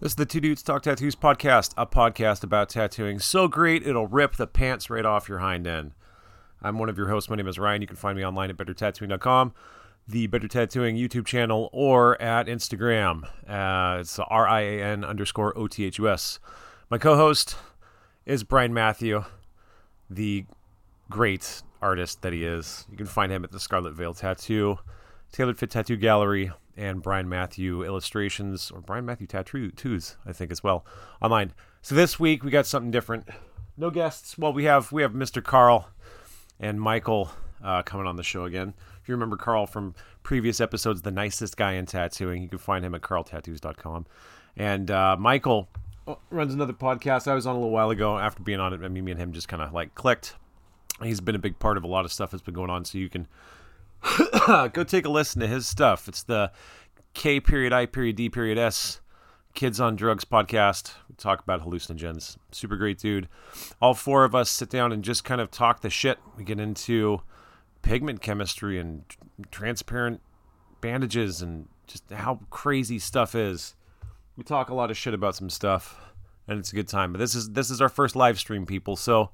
This 0.00 0.12
is 0.12 0.16
the 0.16 0.26
Two 0.26 0.38
Dudes 0.38 0.62
Talk 0.62 0.84
Tattoos 0.84 1.16
podcast, 1.16 1.74
a 1.76 1.84
podcast 1.84 2.44
about 2.44 2.68
tattooing 2.68 3.18
so 3.18 3.48
great 3.48 3.84
it'll 3.84 4.06
rip 4.06 4.36
the 4.36 4.46
pants 4.46 4.88
right 4.88 5.04
off 5.04 5.28
your 5.28 5.38
hind 5.38 5.66
end. 5.66 5.90
I'm 6.62 6.78
one 6.78 6.88
of 6.88 6.96
your 6.96 7.08
hosts. 7.08 7.28
My 7.28 7.34
name 7.34 7.48
is 7.48 7.56
Rian. 7.56 7.80
You 7.80 7.88
can 7.88 7.96
find 7.96 8.16
me 8.16 8.24
online 8.24 8.48
at 8.48 8.56
bettertattooing.com, 8.56 9.54
the 10.06 10.28
Better 10.28 10.46
Tattooing 10.46 10.94
YouTube 10.94 11.26
channel, 11.26 11.68
or 11.72 12.20
at 12.22 12.46
Instagram. 12.46 13.24
Uh, 13.48 13.98
it's 13.98 14.20
R 14.20 14.46
I 14.46 14.60
A 14.60 14.82
N 14.84 15.02
underscore 15.02 15.58
O 15.58 15.66
T 15.66 15.84
H 15.84 15.98
U 15.98 16.08
S. 16.08 16.38
My 16.90 16.98
co 16.98 17.16
host 17.16 17.56
is 18.24 18.44
Brian 18.44 18.72
Mathew, 18.72 19.24
the 20.08 20.44
great 21.10 21.64
artist 21.82 22.22
that 22.22 22.32
he 22.32 22.44
is. 22.44 22.86
You 22.88 22.96
can 22.96 23.06
find 23.06 23.32
him 23.32 23.42
at 23.42 23.50
the 23.50 23.58
Scarlet 23.58 23.94
Veil 23.94 24.14
Tattoo, 24.14 24.78
Tailored 25.32 25.58
Fit 25.58 25.70
Tattoo 25.70 25.96
Gallery, 25.96 26.52
and 26.78 27.02
Brian 27.02 27.28
Mathew 27.28 27.82
Illustrations, 27.82 28.70
or 28.70 28.80
Brian 28.80 29.04
Mathew 29.04 29.26
Tattoos, 29.26 30.16
I 30.24 30.32
think, 30.32 30.52
as 30.52 30.62
well, 30.62 30.86
online. 31.20 31.52
So 31.82 31.94
this 31.94 32.18
week 32.18 32.44
we 32.44 32.50
got 32.50 32.66
something 32.66 32.90
different. 32.90 33.28
No 33.76 33.90
guests. 33.90 34.38
Well, 34.38 34.52
we 34.52 34.64
have 34.64 34.92
we 34.92 35.02
have 35.02 35.12
Mr. 35.12 35.42
Carl 35.42 35.88
and 36.60 36.80
Michael 36.80 37.30
uh, 37.62 37.82
coming 37.82 38.06
on 38.06 38.16
the 38.16 38.22
show 38.22 38.44
again. 38.44 38.74
If 39.02 39.08
you 39.08 39.14
remember 39.14 39.36
Carl 39.36 39.66
from 39.66 39.94
previous 40.22 40.60
episodes, 40.60 41.02
the 41.02 41.10
nicest 41.10 41.56
guy 41.56 41.72
in 41.72 41.86
tattooing, 41.86 42.42
you 42.42 42.48
can 42.48 42.58
find 42.58 42.84
him 42.84 42.94
at 42.94 43.02
carltattoos.com. 43.02 44.06
And 44.56 44.90
uh, 44.90 45.16
Michael 45.18 45.68
runs 46.30 46.54
another 46.54 46.72
podcast 46.72 47.28
I 47.28 47.34
was 47.34 47.46
on 47.46 47.54
a 47.54 47.58
little 47.58 47.72
while 47.72 47.90
ago. 47.90 48.18
After 48.18 48.42
being 48.42 48.60
on 48.60 48.72
it, 48.72 48.82
I 48.82 48.88
mean, 48.88 49.04
me 49.04 49.12
and 49.12 49.20
him 49.20 49.32
just 49.32 49.48
kind 49.48 49.62
of 49.62 49.72
like 49.72 49.94
clicked. 49.94 50.34
He's 51.02 51.20
been 51.20 51.36
a 51.36 51.40
big 51.40 51.58
part 51.58 51.76
of 51.76 51.84
a 51.84 51.86
lot 51.86 52.04
of 52.04 52.12
stuff 52.12 52.30
that's 52.30 52.42
been 52.42 52.54
going 52.54 52.70
on, 52.70 52.84
so 52.84 52.98
you 52.98 53.08
can 53.08 53.28
go 54.72 54.84
take 54.84 55.04
a 55.04 55.10
listen 55.10 55.40
to 55.40 55.46
his 55.46 55.66
stuff. 55.66 56.08
It's 56.08 56.22
the 56.22 56.52
K 57.14 57.40
period 57.40 57.72
I 57.72 57.86
period 57.86 58.16
D 58.16 58.28
period 58.28 58.58
S 58.58 59.00
Kids 59.54 59.80
on 59.80 59.96
Drugs 59.96 60.24
podcast. 60.24 60.92
We 61.08 61.16
talk 61.16 61.40
about 61.42 61.64
hallucinogens. 61.64 62.36
Super 62.52 62.76
great 62.76 62.98
dude. 62.98 63.28
All 63.80 63.94
four 63.94 64.24
of 64.24 64.34
us 64.34 64.50
sit 64.50 64.70
down 64.70 64.92
and 64.92 65.02
just 65.02 65.24
kind 65.24 65.40
of 65.40 65.50
talk 65.50 65.80
the 65.80 65.90
shit. 65.90 66.18
We 66.36 66.44
get 66.44 66.60
into 66.60 67.22
pigment 67.82 68.22
chemistry 68.22 68.78
and 68.78 69.04
transparent 69.50 70.20
bandages 70.80 71.42
and 71.42 71.68
just 71.86 72.08
how 72.10 72.40
crazy 72.50 72.98
stuff 72.98 73.34
is. 73.34 73.74
We 74.36 74.44
talk 74.44 74.68
a 74.68 74.74
lot 74.74 74.90
of 74.90 74.96
shit 74.96 75.14
about 75.14 75.34
some 75.34 75.50
stuff 75.50 75.98
and 76.46 76.58
it's 76.58 76.72
a 76.72 76.76
good 76.76 76.88
time. 76.88 77.12
But 77.12 77.18
this 77.18 77.34
is 77.34 77.50
this 77.50 77.70
is 77.70 77.80
our 77.80 77.88
first 77.88 78.16
live 78.16 78.38
stream, 78.38 78.66
people. 78.66 78.96
So 78.96 79.30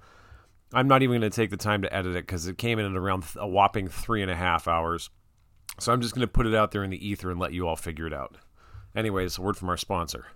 I'm 0.72 0.88
not 0.88 1.02
even 1.02 1.20
going 1.20 1.30
to 1.30 1.34
take 1.34 1.50
the 1.50 1.56
time 1.56 1.82
to 1.82 1.94
edit 1.94 2.16
it 2.16 2.26
because 2.26 2.46
it 2.46 2.58
came 2.58 2.78
in 2.78 2.86
at 2.86 2.96
around 2.96 3.24
a 3.36 3.46
whopping 3.46 3.88
three 3.88 4.22
and 4.22 4.30
a 4.30 4.36
half 4.36 4.66
hours. 4.66 5.10
So 5.78 5.92
I'm 5.92 6.00
just 6.00 6.14
going 6.14 6.26
to 6.26 6.32
put 6.32 6.46
it 6.46 6.54
out 6.54 6.72
there 6.72 6.84
in 6.84 6.90
the 6.90 7.06
ether 7.06 7.30
and 7.30 7.38
let 7.38 7.52
you 7.52 7.68
all 7.68 7.76
figure 7.76 8.06
it 8.06 8.12
out. 8.12 8.36
Anyways, 8.94 9.38
a 9.38 9.42
word 9.42 9.56
from 9.56 9.68
our 9.68 9.76
sponsor. 9.76 10.26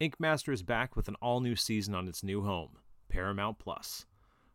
Ink 0.00 0.18
Master 0.18 0.52
is 0.52 0.62
back 0.62 0.96
with 0.96 1.08
an 1.08 1.16
all 1.16 1.40
new 1.40 1.54
season 1.54 1.94
on 1.94 2.08
its 2.08 2.24
new 2.24 2.42
home, 2.42 2.78
Paramount 3.08 3.58
Plus. 3.58 4.06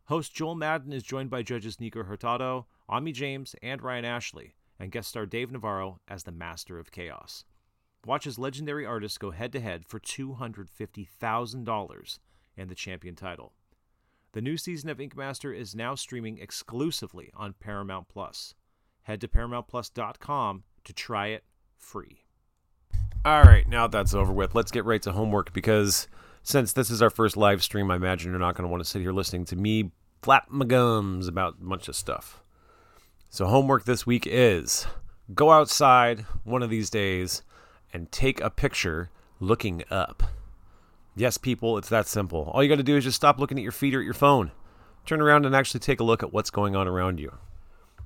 Host 0.06 0.34
Joel 0.34 0.54
Madden 0.54 0.92
is 0.92 1.02
joined 1.02 1.30
by 1.30 1.42
judges 1.42 1.80
Nico 1.80 2.04
Hurtado, 2.04 2.66
Ami 2.88 3.12
James, 3.12 3.56
and 3.62 3.82
Ryan 3.82 4.04
Ashley, 4.04 4.54
and 4.78 4.92
guest 4.92 5.08
star 5.08 5.26
Dave 5.26 5.50
Navarro 5.50 6.00
as 6.08 6.24
the 6.24 6.32
Master 6.32 6.78
of 6.78 6.92
Chaos. 6.92 7.44
Watch 8.04 8.26
as 8.26 8.38
legendary 8.38 8.86
artists 8.86 9.18
go 9.18 9.32
head 9.32 9.52
to 9.52 9.60
head 9.60 9.84
for 9.84 9.98
$250,000 9.98 12.18
and 12.56 12.70
the 12.70 12.74
champion 12.74 13.16
title. 13.16 13.52
The 14.36 14.42
new 14.42 14.58
season 14.58 14.90
of 14.90 15.00
Ink 15.00 15.16
Master 15.16 15.50
is 15.50 15.74
now 15.74 15.94
streaming 15.94 16.36
exclusively 16.36 17.30
on 17.34 17.54
Paramount 17.58 18.08
Plus. 18.08 18.52
Head 19.04 19.22
to 19.22 19.28
ParamountPlus.com 19.28 20.62
to 20.84 20.92
try 20.92 21.28
it 21.28 21.42
free. 21.78 22.26
All 23.24 23.44
right, 23.44 23.66
now 23.66 23.86
that's 23.86 24.12
over 24.12 24.34
with, 24.34 24.54
let's 24.54 24.70
get 24.70 24.84
right 24.84 25.00
to 25.00 25.12
homework 25.12 25.54
because 25.54 26.06
since 26.42 26.74
this 26.74 26.90
is 26.90 27.00
our 27.00 27.08
first 27.08 27.38
live 27.38 27.62
stream, 27.62 27.90
I 27.90 27.96
imagine 27.96 28.30
you're 28.30 28.38
not 28.38 28.56
going 28.56 28.64
to 28.64 28.70
want 28.70 28.84
to 28.84 28.88
sit 28.90 29.00
here 29.00 29.10
listening 29.10 29.46
to 29.46 29.56
me 29.56 29.92
flap 30.20 30.48
my 30.50 30.66
gums 30.66 31.28
about 31.28 31.54
a 31.58 31.64
bunch 31.64 31.88
of 31.88 31.96
stuff. 31.96 32.42
So, 33.30 33.46
homework 33.46 33.86
this 33.86 34.04
week 34.04 34.26
is 34.26 34.86
go 35.34 35.50
outside 35.50 36.26
one 36.44 36.62
of 36.62 36.68
these 36.68 36.90
days 36.90 37.42
and 37.90 38.12
take 38.12 38.42
a 38.42 38.50
picture 38.50 39.08
looking 39.40 39.82
up. 39.90 40.22
Yes, 41.16 41.38
people, 41.38 41.78
it's 41.78 41.88
that 41.88 42.06
simple. 42.06 42.50
All 42.52 42.62
you 42.62 42.68
got 42.68 42.76
to 42.76 42.82
do 42.82 42.96
is 42.96 43.04
just 43.04 43.16
stop 43.16 43.38
looking 43.38 43.58
at 43.58 43.62
your 43.62 43.72
feet 43.72 43.94
or 43.94 44.00
at 44.00 44.04
your 44.04 44.14
phone. 44.14 44.52
Turn 45.06 45.22
around 45.22 45.46
and 45.46 45.56
actually 45.56 45.80
take 45.80 45.98
a 45.98 46.04
look 46.04 46.22
at 46.22 46.32
what's 46.32 46.50
going 46.50 46.76
on 46.76 46.86
around 46.86 47.18
you. 47.18 47.32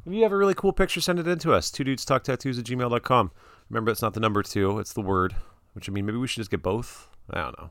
If 0.07 0.13
you 0.13 0.23
have 0.23 0.33
a 0.33 0.37
really 0.37 0.55
cool 0.55 0.73
picture, 0.73 1.01
send 1.01 1.19
it 1.19 1.27
in 1.27 1.41
to 1.41 1.53
us. 1.53 1.71
Two 1.71 1.83
dudes 1.83 2.05
talk 2.05 2.23
tattoos 2.23 2.59
at 2.59 2.65
gmail.com. 2.65 3.33
Remember, 3.69 3.91
it's 3.91 4.03
not 4.03 4.15
the 4.15 4.21
number 4.21 4.43
two, 4.43 4.79
it's 4.79 4.93
the 4.93 5.01
word. 5.01 5.35
Which 5.73 5.89
I 5.89 5.93
mean, 5.93 6.07
maybe 6.07 6.19
we 6.19 6.27
should 6.27 6.41
just 6.41 6.51
get 6.51 6.63
both. 6.63 7.09
I 7.29 7.43
don't 7.43 7.59
know. 7.59 7.71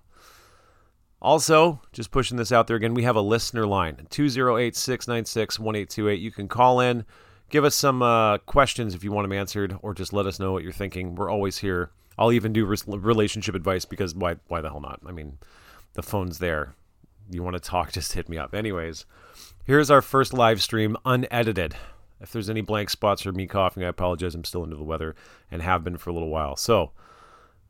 Also, 1.21 1.81
just 1.91 2.11
pushing 2.11 2.37
this 2.37 2.51
out 2.51 2.67
there 2.67 2.77
again, 2.77 2.93
we 2.93 3.03
have 3.03 3.15
a 3.15 3.21
listener 3.21 3.65
line 3.65 4.07
208 4.09 4.75
696 4.75 5.59
1828. 5.59 6.19
You 6.19 6.31
can 6.31 6.47
call 6.47 6.79
in, 6.79 7.05
give 7.49 7.65
us 7.65 7.75
some 7.75 8.01
uh, 8.01 8.37
questions 8.39 8.93
if 8.93 9.03
you 9.03 9.11
want 9.11 9.25
them 9.25 9.37
answered, 9.37 9.77
or 9.81 9.93
just 9.93 10.13
let 10.13 10.25
us 10.25 10.39
know 10.39 10.51
what 10.51 10.63
you're 10.63 10.71
thinking. 10.71 11.15
We're 11.15 11.29
always 11.29 11.57
here. 11.57 11.91
I'll 12.19 12.33
even 12.33 12.51
do 12.51 12.65
relationship 12.65 13.55
advice 13.55 13.85
because 13.85 14.13
why, 14.13 14.35
why 14.49 14.59
the 14.59 14.69
hell 14.69 14.81
not? 14.81 14.99
I 15.07 15.13
mean, 15.13 15.37
the 15.93 16.03
phone's 16.03 16.39
there. 16.39 16.75
You 17.31 17.41
want 17.41 17.55
to 17.55 17.61
talk, 17.61 17.91
just 17.93 18.11
hit 18.11 18.27
me 18.27 18.37
up. 18.37 18.53
Anyways, 18.53 19.05
here's 19.63 19.89
our 19.89 20.01
first 20.01 20.33
live 20.33 20.61
stream 20.61 20.97
unedited. 21.05 21.75
If 22.19 22.33
there's 22.33 22.49
any 22.49 22.59
blank 22.59 22.89
spots 22.89 23.25
or 23.25 23.31
me 23.31 23.47
coughing, 23.47 23.85
I 23.85 23.87
apologize. 23.87 24.35
I'm 24.35 24.43
still 24.43 24.65
into 24.65 24.75
the 24.75 24.83
weather 24.83 25.15
and 25.49 25.61
have 25.61 25.85
been 25.85 25.95
for 25.97 26.09
a 26.09 26.13
little 26.13 26.27
while. 26.27 26.57
So, 26.57 26.91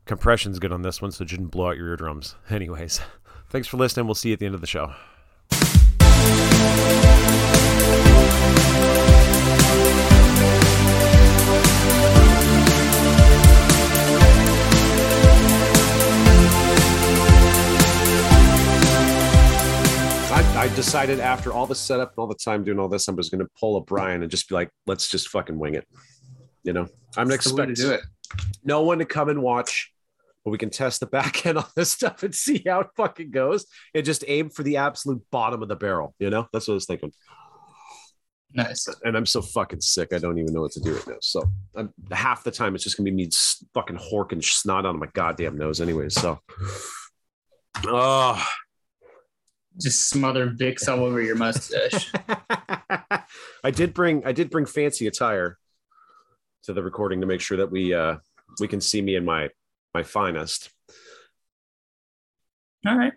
compression's 0.04 0.58
good 0.58 0.72
on 0.72 0.82
this 0.82 1.00
one, 1.00 1.12
so 1.12 1.22
it 1.22 1.30
shouldn't 1.30 1.52
blow 1.52 1.68
out 1.68 1.76
your 1.76 1.86
eardrums. 1.86 2.34
Anyways, 2.50 3.00
thanks 3.50 3.68
for 3.68 3.76
listening. 3.76 4.06
We'll 4.06 4.16
see 4.16 4.30
you 4.30 4.32
at 4.32 4.40
the 4.40 4.46
end 4.46 4.56
of 4.56 4.60
the 4.60 4.66
show. 4.66 4.92
I 20.60 20.68
decided 20.74 21.20
after 21.20 21.54
all 21.54 21.66
the 21.66 21.74
setup 21.74 22.10
and 22.10 22.18
all 22.18 22.26
the 22.26 22.34
time 22.34 22.64
doing 22.64 22.78
all 22.78 22.86
this, 22.86 23.08
I'm 23.08 23.16
just 23.16 23.30
going 23.30 23.42
to 23.42 23.48
pull 23.58 23.78
a 23.78 23.80
Brian 23.80 24.20
and 24.20 24.30
just 24.30 24.46
be 24.46 24.54
like, 24.54 24.68
let's 24.86 25.08
just 25.08 25.30
fucking 25.30 25.58
wing 25.58 25.74
it. 25.74 25.88
You 26.64 26.74
know, 26.74 26.86
I'm 27.16 27.28
going 27.28 27.40
to 27.40 27.48
to 27.48 27.74
do 27.74 27.92
it. 27.92 28.02
No 28.62 28.82
one 28.82 28.98
to 28.98 29.06
come 29.06 29.30
and 29.30 29.40
watch, 29.40 29.90
but 30.44 30.50
we 30.50 30.58
can 30.58 30.68
test 30.68 31.00
the 31.00 31.06
back 31.06 31.46
end 31.46 31.56
on 31.56 31.64
this 31.76 31.90
stuff 31.92 32.22
and 32.24 32.34
see 32.34 32.62
how 32.66 32.80
it 32.80 32.88
fucking 32.94 33.30
goes 33.30 33.64
and 33.94 34.04
just 34.04 34.22
aim 34.28 34.50
for 34.50 34.62
the 34.62 34.76
absolute 34.76 35.22
bottom 35.32 35.62
of 35.62 35.70
the 35.70 35.76
barrel. 35.76 36.14
You 36.18 36.28
know, 36.28 36.46
that's 36.52 36.68
what 36.68 36.74
I 36.74 36.74
was 36.74 36.84
thinking. 36.84 37.14
Nice. 38.52 38.86
And 39.02 39.16
I'm 39.16 39.24
so 39.24 39.40
fucking 39.40 39.80
sick. 39.80 40.12
I 40.12 40.18
don't 40.18 40.38
even 40.38 40.52
know 40.52 40.60
what 40.60 40.72
to 40.72 40.80
do 40.80 40.92
right 40.94 41.08
now. 41.08 41.16
So 41.22 41.50
I'm, 41.74 41.94
half 42.10 42.44
the 42.44 42.50
time 42.50 42.74
it's 42.74 42.84
just 42.84 42.98
gonna 42.98 43.10
be 43.10 43.16
me 43.16 43.30
fucking 43.72 43.96
horking 43.96 44.44
snot 44.44 44.84
out 44.84 44.94
of 44.94 45.00
my 45.00 45.08
goddamn 45.14 45.56
nose, 45.56 45.80
anyways. 45.80 46.20
So, 46.20 46.38
oh, 47.86 48.46
just 49.78 50.08
smother 50.08 50.48
Vicks 50.50 50.88
all 50.88 51.04
over 51.04 51.20
your 51.20 51.36
mustache. 51.36 52.12
I 53.64 53.70
did 53.70 53.94
bring 53.94 54.24
I 54.24 54.32
did 54.32 54.50
bring 54.50 54.66
fancy 54.66 55.06
attire 55.06 55.58
to 56.64 56.72
the 56.72 56.82
recording 56.82 57.20
to 57.20 57.26
make 57.26 57.40
sure 57.40 57.56
that 57.58 57.70
we 57.70 57.94
uh 57.94 58.16
we 58.58 58.68
can 58.68 58.80
see 58.80 59.00
me 59.02 59.16
in 59.16 59.24
my 59.24 59.48
my 59.94 60.02
finest. 60.02 60.70
All 62.86 62.96
right. 62.96 63.12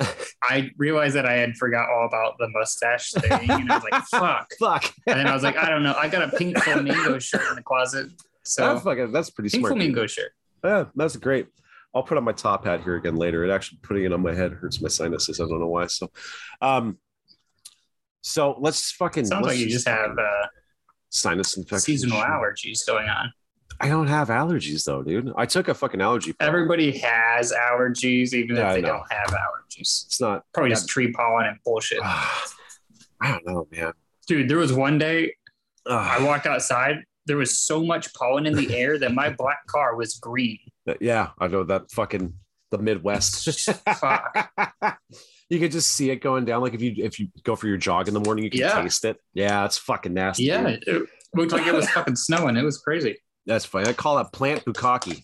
I 0.42 0.70
realized 0.76 1.16
that 1.16 1.26
I 1.26 1.34
had 1.34 1.56
forgot 1.56 1.88
all 1.90 2.06
about 2.06 2.36
the 2.38 2.48
mustache 2.48 3.10
thing, 3.12 3.50
and 3.50 3.70
I 3.72 3.76
was 3.76 3.84
like, 3.90 4.02
"Fuck, 4.04 4.48
fuck." 4.60 4.94
And 5.06 5.18
then 5.18 5.26
I 5.26 5.34
was 5.34 5.42
like, 5.42 5.56
"I 5.56 5.68
don't 5.68 5.82
know. 5.82 5.94
I 5.94 6.08
got 6.08 6.22
a 6.22 6.36
pink 6.36 6.56
flamingo 6.58 7.18
shirt 7.18 7.42
in 7.50 7.56
the 7.56 7.62
closet." 7.62 8.10
So 8.44 8.66
that's 8.66 8.84
fucking 8.84 9.12
that's 9.12 9.30
pretty 9.30 9.50
pink 9.50 9.62
smart. 9.62 9.72
flamingo 9.72 10.06
shirt. 10.06 10.32
Yeah, 10.62 10.84
that's 10.94 11.16
great. 11.16 11.48
I'll 11.94 12.02
put 12.02 12.18
on 12.18 12.24
my 12.24 12.32
top 12.32 12.64
hat 12.64 12.82
here 12.82 12.96
again 12.96 13.16
later. 13.16 13.44
It 13.44 13.50
actually 13.50 13.78
putting 13.82 14.04
it 14.04 14.12
on 14.12 14.20
my 14.22 14.34
head 14.34 14.52
hurts 14.52 14.80
my 14.80 14.88
sinuses. 14.88 15.40
I 15.40 15.44
don't 15.44 15.58
know 15.60 15.68
why. 15.68 15.86
So, 15.86 16.10
um, 16.60 16.98
so 18.20 18.56
let's 18.60 18.92
fucking. 18.92 19.24
Sounds 19.26 19.44
let's 19.46 19.56
like 19.56 19.64
you 19.64 19.70
just 19.70 19.88
have 19.88 20.10
uh, 20.18 20.46
sinus 21.08 21.56
infection. 21.56 21.80
seasonal 21.80 22.20
allergies 22.20 22.86
going 22.86 23.08
on. 23.08 23.32
I 23.80 23.88
don't 23.88 24.08
have 24.08 24.28
allergies 24.28 24.84
though, 24.84 25.02
dude. 25.02 25.32
I 25.36 25.46
took 25.46 25.68
a 25.68 25.74
fucking 25.74 26.00
allergy. 26.00 26.34
Everybody 26.40 26.98
has 26.98 27.52
allergies, 27.52 28.32
even 28.34 28.56
Yeah, 28.56 28.70
if 28.70 28.74
they 28.74 28.80
don't 28.80 29.04
have 29.10 29.28
allergies. 29.28 30.06
It's 30.06 30.20
not. 30.20 30.44
Probably 30.52 30.70
Yeah. 30.70 30.74
just 30.76 30.88
tree 30.88 31.12
pollen 31.12 31.46
and 31.46 31.58
bullshit. 31.64 32.00
I 32.02 32.42
don't 33.22 33.46
know, 33.46 33.68
man. 33.70 33.92
Dude, 34.26 34.48
there 34.48 34.58
was 34.58 34.72
one 34.72 34.98
day 34.98 35.34
I 35.86 36.22
walked 36.22 36.46
outside. 36.46 36.96
There 37.26 37.36
was 37.36 37.58
so 37.58 37.84
much 37.84 38.12
pollen 38.14 38.46
in 38.46 38.54
the 38.54 38.74
air 38.76 38.98
that 38.98 39.14
my 39.14 39.30
black 39.30 39.64
car 39.66 39.94
was 39.96 40.14
green. 40.18 40.58
Yeah, 41.00 41.30
I 41.38 41.46
know 41.48 41.64
that 41.64 41.90
fucking 41.90 42.34
the 42.70 42.78
Midwest. 42.78 43.70
Fuck. 44.00 44.50
you 45.50 45.58
could 45.58 45.72
just 45.72 45.90
see 45.90 46.10
it 46.10 46.16
going 46.16 46.44
down. 46.44 46.60
Like 46.62 46.74
if 46.74 46.82
you 46.82 46.94
if 46.98 47.18
you 47.18 47.28
go 47.42 47.56
for 47.56 47.66
your 47.66 47.76
jog 47.78 48.08
in 48.08 48.14
the 48.14 48.20
morning, 48.20 48.44
you 48.44 48.50
can 48.50 48.60
Yeah. 48.60 48.80
taste 48.82 49.04
it. 49.04 49.18
Yeah, 49.34 49.64
it's 49.64 49.78
fucking 49.78 50.14
nasty. 50.14 50.44
Yeah, 50.44 50.62
dude. 50.62 50.82
it 50.86 51.08
looked 51.34 51.52
like 51.52 51.66
it 51.66 51.74
was 51.74 51.88
fucking 51.90 52.16
snowing. 52.16 52.56
It 52.56 52.64
was 52.64 52.78
crazy. 52.78 53.16
that's 53.46 53.64
funny. 53.64 53.88
I 53.88 53.92
call 53.92 54.16
that 54.16 54.32
plant 54.32 54.64
bukkake. 54.64 55.22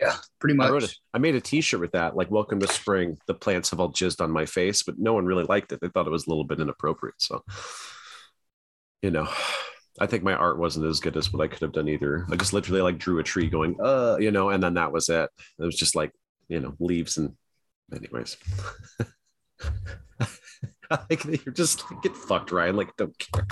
Yeah, 0.00 0.14
pretty 0.40 0.58
I 0.60 0.68
wrote 0.68 0.82
much. 0.82 0.98
I 1.14 1.18
made 1.18 1.36
a 1.36 1.40
T-shirt 1.40 1.80
with 1.80 1.92
that, 1.92 2.14
like 2.16 2.30
"Welcome 2.30 2.60
to 2.60 2.66
Spring." 2.68 3.16
The 3.26 3.32
plants 3.34 3.70
have 3.70 3.80
all 3.80 3.90
jizzed 3.92 4.20
on 4.20 4.30
my 4.30 4.44
face, 4.44 4.82
but 4.82 4.98
no 4.98 5.14
one 5.14 5.24
really 5.24 5.44
liked 5.44 5.72
it. 5.72 5.80
They 5.80 5.88
thought 5.88 6.06
it 6.06 6.10
was 6.10 6.26
a 6.26 6.30
little 6.30 6.44
bit 6.44 6.60
inappropriate. 6.60 7.14
So, 7.18 7.42
you 9.00 9.10
know, 9.10 9.26
I 9.98 10.06
think 10.06 10.22
my 10.22 10.34
art 10.34 10.58
wasn't 10.58 10.86
as 10.86 11.00
good 11.00 11.16
as 11.16 11.32
what 11.32 11.42
I 11.42 11.48
could 11.48 11.60
have 11.60 11.72
done 11.72 11.88
either. 11.88 12.26
I 12.30 12.36
just 12.36 12.52
literally 12.52 12.82
like 12.82 12.98
drew 12.98 13.18
a 13.18 13.22
tree 13.22 13.48
going, 13.48 13.76
uh, 13.80 14.16
you 14.20 14.30
know, 14.30 14.50
and 14.50 14.62
then 14.62 14.74
that 14.74 14.92
was 14.92 15.08
it. 15.08 15.30
It 15.58 15.64
was 15.64 15.76
just 15.76 15.94
like, 15.96 16.12
you 16.48 16.60
know, 16.60 16.74
leaves 16.78 17.16
and, 17.16 17.34
anyways. 17.94 18.36
I 20.90 20.96
think 21.08 21.44
you're 21.44 21.54
just 21.54 21.90
like, 21.90 22.02
get 22.02 22.14
fucked, 22.16 22.50
Rian. 22.50 22.76
Like, 22.76 22.94
don't 22.96 23.16
care. 23.18 23.44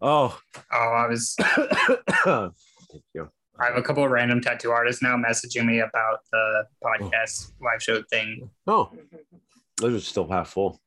Oh, 0.00 0.38
Oh, 0.72 0.76
I 0.76 1.06
was. 1.08 1.34
thank 1.38 2.54
you. 3.14 3.30
I 3.60 3.66
have 3.66 3.76
a 3.76 3.82
couple 3.82 4.04
of 4.04 4.10
random 4.10 4.40
tattoo 4.40 4.70
artists 4.70 5.02
now 5.02 5.16
messaging 5.16 5.66
me 5.66 5.80
about 5.80 6.20
the 6.30 6.64
podcast 6.82 7.52
live 7.60 7.82
show 7.82 8.02
thing. 8.08 8.48
Oh, 8.66 8.90
those 9.78 9.94
are 10.00 10.04
still 10.04 10.28
half 10.28 10.50
full. 10.50 10.80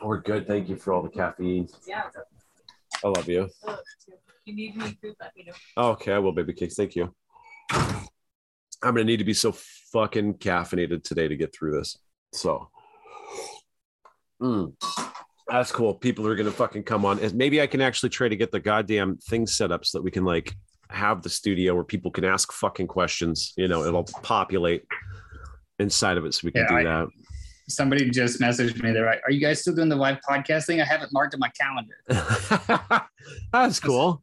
We're 0.00 0.20
good. 0.20 0.46
Thank 0.46 0.68
you 0.68 0.76
for 0.76 0.92
all 0.94 1.02
the 1.02 1.10
caffeine. 1.10 1.68
Yeah. 1.86 2.04
I 3.04 3.08
love 3.08 3.28
you. 3.28 3.48
You 4.44 4.54
need 4.54 4.76
me 4.76 4.96
food, 5.02 5.14
let 5.20 5.32
me 5.36 5.46
know. 5.46 5.90
Okay, 5.90 6.12
I 6.12 6.18
will, 6.18 6.32
baby 6.32 6.52
cakes. 6.52 6.74
Thank 6.74 6.96
you. 6.96 7.14
I'm 7.70 8.94
gonna 8.94 9.04
need 9.04 9.18
to 9.18 9.24
be 9.24 9.34
so 9.34 9.52
fucking 9.92 10.34
caffeinated 10.34 11.02
today 11.04 11.28
to 11.28 11.36
get 11.36 11.54
through 11.54 11.78
this. 11.78 11.96
So, 12.32 12.70
Mm. 14.40 14.74
that's 15.48 15.72
cool. 15.72 15.94
People 15.94 16.26
are 16.28 16.36
gonna 16.36 16.50
fucking 16.52 16.84
come 16.84 17.04
on. 17.04 17.18
And 17.18 17.34
Maybe 17.34 17.60
I 17.60 17.66
can 17.66 17.80
actually 17.80 18.10
try 18.10 18.28
to 18.28 18.36
get 18.36 18.52
the 18.52 18.60
goddamn 18.60 19.16
thing 19.18 19.46
set 19.46 19.72
up 19.72 19.84
so 19.84 19.98
that 19.98 20.02
we 20.02 20.10
can 20.12 20.24
like 20.24 20.54
have 20.90 21.22
the 21.22 21.28
studio 21.28 21.74
where 21.74 21.84
people 21.84 22.10
can 22.10 22.24
ask 22.24 22.52
fucking 22.52 22.86
questions. 22.86 23.52
You 23.56 23.66
know, 23.68 23.84
it'll 23.84 24.04
populate 24.22 24.84
inside 25.78 26.16
of 26.18 26.24
it, 26.24 26.34
so 26.34 26.42
we 26.46 26.52
can 26.52 26.62
Yeah, 26.62 26.68
do 26.68 26.76
I- 26.76 26.84
that. 26.84 27.08
Somebody 27.68 28.08
just 28.10 28.40
messaged 28.40 28.82
me. 28.82 28.92
They're 28.92 29.06
like, 29.06 29.20
"Are 29.26 29.30
you 29.30 29.40
guys 29.40 29.60
still 29.60 29.74
doing 29.74 29.88
the 29.88 29.96
live 29.96 30.18
podcast 30.28 30.66
thing? 30.66 30.80
I 30.80 30.84
haven't 30.84 31.12
marked 31.12 31.34
in 31.34 31.40
my 31.40 31.50
calendar." 31.50 31.96
That's 33.52 33.78
cool. 33.80 34.22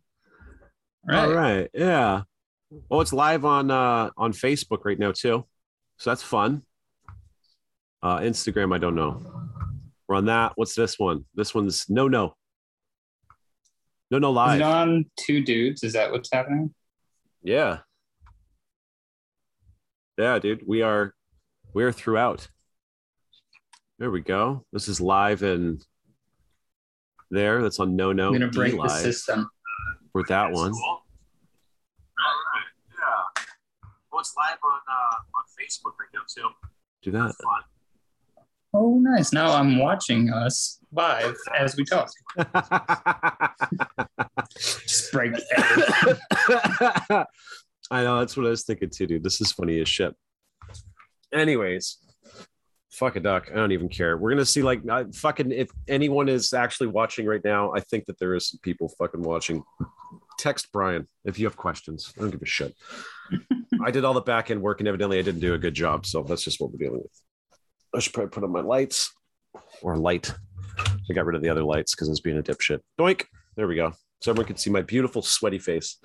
All 1.12 1.32
right. 1.32 1.70
Yeah. 1.74 2.24
Well, 2.90 3.02
it's 3.02 3.14
live 3.14 3.46
on 3.46 3.70
uh 3.70 4.10
on 4.18 4.34
Facebook 4.34 4.80
right 4.86 4.98
now 4.98 5.12
too. 5.12 5.46
So 5.98 6.10
that's 6.10 6.24
fun. 6.24 6.64
Uh 8.02 8.18
Instagram, 8.20 8.74
I 8.74 8.80
don't 8.80 8.96
know. 8.96 9.22
We're 10.08 10.16
on 10.16 10.26
that. 10.26 10.54
What's 10.56 10.74
this 10.74 10.98
one? 10.98 11.26
This 11.36 11.54
one's 11.54 11.86
no 11.90 12.08
no. 12.08 12.36
No 14.10 14.18
no 14.18 14.32
live. 14.32 14.62
on 14.62 15.06
two 15.16 15.44
dudes? 15.44 15.84
Is 15.84 15.94
that 15.94 16.12
what's 16.12 16.30
happening? 16.32 16.74
yeah. 17.44 17.80
Yeah, 20.18 20.40
dude. 20.40 20.64
We 20.66 20.82
are 20.82 21.14
we 21.74 21.84
are 21.84 21.92
throughout. 21.92 22.48
There 23.98 24.12
we 24.12 24.20
go. 24.22 24.66
This 24.74 24.90
is 24.90 25.00
live 25.00 25.42
and 25.42 25.82
there. 27.32 27.62
That's 27.62 27.80
on 27.80 27.96
no 27.96 28.12
no 28.12 28.28
I'm 28.28 28.34
gonna 28.34 28.50
break 28.50 28.74
the 28.74 28.80
live 28.80 28.92
system. 28.92 29.50
for 30.12 30.24
that 30.28 30.52
one. 30.52 30.74
Yeah. 30.74 30.82
Well, 34.12 34.20
it's 34.20 34.36
live 34.38 34.58
on 34.64 34.80
uh, 34.90 35.16
on 35.36 35.44
Facebook 35.60 35.94
right 35.98 36.10
now 36.14 36.22
too. 36.28 36.50
Do 37.04 37.12
that. 37.12 37.34
Oh, 38.74 39.00
nice. 39.00 39.32
Now 39.32 39.54
I'm 39.54 39.78
watching 39.78 40.30
us 40.30 40.80
live 40.92 41.38
as 41.58 41.78
we 41.78 41.86
talk. 41.86 42.10
Just 44.60 45.14
break 45.14 45.32
everything. 45.56 46.18
I 47.90 48.04
know 48.04 48.20
that's 48.20 48.36
what 48.36 48.46
I 48.46 48.50
was 48.50 48.64
thinking 48.64 48.90
too, 48.90 49.08
dude. 49.08 49.24
This 49.24 49.40
is 49.40 49.54
funny 49.54 49.80
as 49.80 49.88
shit. 49.88 50.14
Anyways, 51.34 52.00
fuck 52.96 53.16
a 53.16 53.20
duck. 53.20 53.50
I 53.52 53.56
don't 53.56 53.72
even 53.72 53.90
care. 53.90 54.18
We're 54.18 54.32
gonna 54.32 54.46
see 54.46 54.64
like 54.64 54.88
I, 54.90 55.06
fucking 55.14 55.52
if 55.52 55.70
anyone 55.88 56.30
is 56.30 56.54
actually 56.54 56.88
watching 56.88 57.26
right 57.26 57.44
now. 57.44 57.74
I 57.74 57.80
think 57.80 58.06
that 58.06 58.20
there 58.20 58.34
is 58.34 58.50
some 58.50 58.60
people 58.62 58.90
fucking 58.98 59.22
watching. 59.22 59.64
Text 60.38 60.72
Brian 60.74 61.08
if 61.24 61.40
you 61.40 61.46
have 61.46 61.56
questions. 61.56 62.14
I 62.18 62.22
don't 62.22 62.32
give 62.32 62.42
a 62.42 62.46
shit. 62.46 62.76
I 63.84 63.92
did 63.92 64.04
all 64.04 64.14
the 64.14 64.22
back 64.22 64.52
end 64.52 64.62
work 64.62 64.80
and 64.82 64.88
evidently 64.88 65.18
I 65.18 65.22
didn't 65.22 65.42
do 65.42 65.54
a 65.54 65.58
good 65.58 65.74
job. 65.74 66.06
So 66.06 66.24
that's 66.24 66.44
just 66.44 66.60
what 66.60 66.72
we're 66.72 66.78
dealing 66.78 67.02
with. 67.02 67.22
I 67.96 68.00
should 68.00 68.14
probably 68.14 68.32
put 68.32 68.44
on 68.44 68.52
my 68.52 68.62
lights 68.62 69.14
or 69.82 69.96
light. 69.96 70.34
I 70.78 71.14
got 71.14 71.26
rid 71.26 71.36
of 71.36 71.42
the 71.42 71.50
other 71.50 71.64
lights 71.64 71.96
because 71.96 72.10
I 72.10 72.12
was 72.12 72.20
being 72.20 72.38
a 72.38 72.44
dipshit. 72.44 72.80
Doink. 73.00 73.26
There 73.56 73.68
we 73.68 73.76
go. 73.76 73.94
So 74.22 74.32
everyone 74.32 74.48
can 74.48 74.58
see 74.58 74.70
my 74.70 74.82
beautiful 74.82 75.22
sweaty 75.22 75.60
face. 75.60 75.98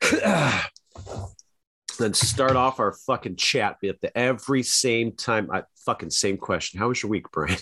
then 1.98 2.14
start 2.14 2.56
off 2.56 2.80
our 2.80 2.92
fucking 3.06 3.36
chat 3.36 3.76
at 3.84 4.00
the 4.00 4.16
every 4.16 4.62
same 4.62 5.12
time. 5.12 5.50
I 5.52 5.62
fucking 5.84 6.10
same 6.10 6.36
question. 6.36 6.78
How 6.78 6.88
was 6.88 7.02
your 7.02 7.10
week, 7.10 7.30
Brian? 7.30 7.58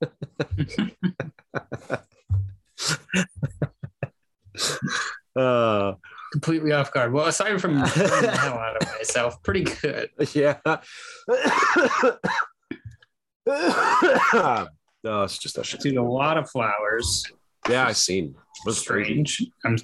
uh, 5.36 5.92
Completely 6.32 6.72
off 6.72 6.92
guard. 6.92 7.12
Well, 7.12 7.26
aside 7.26 7.60
from 7.60 7.74
the 7.78 8.38
hell 8.40 8.58
out 8.58 8.82
of 8.82 8.88
myself, 8.98 9.42
pretty 9.42 9.64
good. 9.64 10.10
yeah. 10.34 10.58
oh, 13.46 14.68
it's 15.04 15.38
just 15.38 15.56
that 15.56 15.64
shit. 15.64 15.80
Dude, 15.80 15.96
a 15.96 16.02
lot 16.02 16.36
of 16.36 16.50
flowers. 16.50 17.24
Yeah, 17.68 17.86
I've 17.86 17.96
seen. 17.96 18.26
It 18.26 18.66
was. 18.66 18.78
Strange. 18.78 19.42
I'm, 19.64 19.76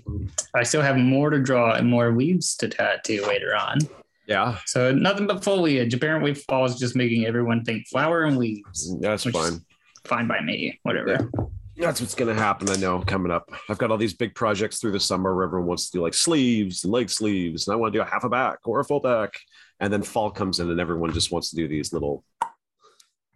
I 0.55 0.65
still 0.65 0.83
have 0.83 0.97
more 0.97 1.31
to 1.31 1.41
draw 1.41 1.75
and 1.75 1.89
more 1.89 2.15
leaves 2.15 2.57
to 2.57 2.69
tattoo 2.69 3.25
later 3.27 3.57
on. 3.57 3.79
Yeah, 4.27 4.59
So 4.67 4.91
nothing 4.93 5.27
but 5.27 5.45
foliage. 5.45 5.93
Apparently, 5.95 6.33
fall 6.35 6.65
is 6.65 6.77
just 6.79 6.97
making 6.97 7.27
everyone 7.27 7.63
think 7.65 7.87
flower 7.89 8.23
and 8.25 8.39
leaves. 8.39 8.95
that's 9.01 9.25
fine. 9.25 9.61
Fine 10.05 10.29
by 10.29 10.41
me. 10.41 10.79
Whatever. 10.83 11.31
That's 11.77 12.01
what's 12.01 12.15
gonna 12.15 12.35
happen. 12.35 12.71
I 12.71 12.77
know 12.77 13.01
coming 13.01 13.33
up. 13.33 13.51
I've 13.69 13.79
got 13.79 13.91
all 13.91 13.97
these 13.97 14.15
big 14.15 14.35
projects 14.35 14.79
through 14.79 14.93
the 14.93 15.01
summer 15.01 15.35
where 15.35 15.45
everyone 15.45 15.67
wants 15.67 15.91
to 15.91 15.99
do 15.99 16.03
like 16.03 16.15
sleeves 16.15 16.85
and 16.85 16.93
leg 16.93 17.11
sleeves, 17.11 17.67
and 17.67 17.73
I 17.73 17.77
want 17.77 17.93
to 17.93 17.99
do 17.99 18.03
a 18.03 18.07
half 18.07 18.25
a 18.25 18.29
back 18.29 18.59
or 18.65 18.81
a 18.81 18.85
full 18.85 19.01
back. 19.01 19.35
And 19.81 19.93
then 19.93 20.03
fall 20.03 20.31
comes 20.31 20.61
in, 20.61 20.71
and 20.71 20.81
everyone 20.81 21.13
just 21.13 21.33
wants 21.33 21.51
to 21.51 21.57
do 21.57 21.67
these 21.67 21.93
little, 21.93 22.23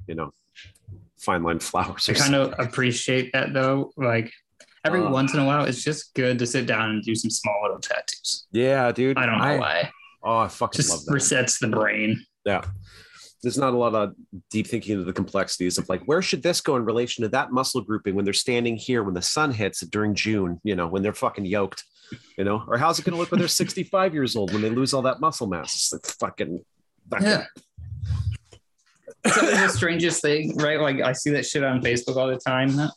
you 0.07 0.15
know, 0.15 0.33
fine 1.19 1.43
line 1.43 1.59
flowers. 1.59 2.09
I 2.09 2.13
kind 2.15 2.35
of 2.37 2.55
appreciate 2.59 3.33
that 3.33 3.53
though. 3.53 3.93
Like 3.97 4.33
every 4.85 5.01
Uh. 5.03 5.11
once 5.11 5.35
in 5.35 5.41
a 5.41 5.45
while, 5.45 5.65
it's 5.65 5.83
just 5.83 6.15
good 6.15 6.39
to 6.39 6.47
sit 6.47 6.67
down 6.67 6.91
and 6.91 7.03
do 7.03 7.15
some 7.17 7.31
small 7.31 7.59
little 7.63 7.81
tattoos. 7.81 8.47
yeah, 8.53 8.91
dude. 8.93 9.19
I 9.19 9.27
don't 9.27 9.39
know 9.39 9.59
why. 9.59 9.91
Oh, 10.23 10.39
I 10.39 10.49
fucking 10.49 10.87
love 10.89 11.05
that. 11.05 11.13
resets 11.13 11.59
the 11.61 11.69
brain. 11.69 12.25
Yeah. 12.45 12.63
There's 13.43 13.59
not 13.59 13.73
a 13.73 13.77
lot 13.77 13.95
of 13.95 14.15
deep 14.51 14.67
thinking 14.67 14.93
into 14.95 15.05
the 15.05 15.13
complexities 15.13 15.79
of 15.79 15.89
like, 15.89 16.03
where 16.07 16.21
should 16.23 16.43
this 16.43 16.61
go 16.61 16.75
in 16.75 16.85
relation 16.85 17.23
to 17.23 17.29
that 17.29 17.53
muscle 17.53 17.81
grouping 17.81 18.17
when 18.17 18.25
they're 18.25 18.35
standing 18.35 18.77
here 18.77 19.05
when 19.05 19.15
the 19.15 19.23
sun 19.23 19.53
hits 19.53 19.81
during 19.87 20.15
June, 20.15 20.61
you 20.65 20.75
know, 20.75 20.89
when 20.89 21.03
they're 21.03 21.15
fucking 21.15 21.45
yoked, 21.45 21.85
you 22.37 22.43
know, 22.43 22.65
or 22.67 22.77
how's 22.79 22.99
it 22.99 23.05
going 23.05 23.13
to 23.13 23.19
look 23.19 23.31
when 23.31 23.39
they're 23.39 23.47
65 23.47 24.13
years 24.13 24.35
old 24.35 24.53
when 24.53 24.63
they 24.63 24.71
lose 24.71 24.93
all 24.93 25.03
that 25.03 25.21
muscle 25.21 25.47
mass? 25.47 25.75
It's 25.75 25.93
like 25.93 26.07
fucking, 26.07 26.65
fucking 27.11 27.27
Yeah. 27.27 27.45
It's 29.25 29.41
the 29.41 29.69
strangest 29.69 30.23
thing, 30.23 30.57
right? 30.57 30.81
Like 30.81 31.01
I 31.01 31.13
see 31.13 31.31
that 31.31 31.47
shit 31.47 31.63
on 31.63 31.81
Facebook 31.81 32.17
all 32.17 32.29
the 32.29 32.39
time. 32.39 32.77
Uh, 32.79 32.89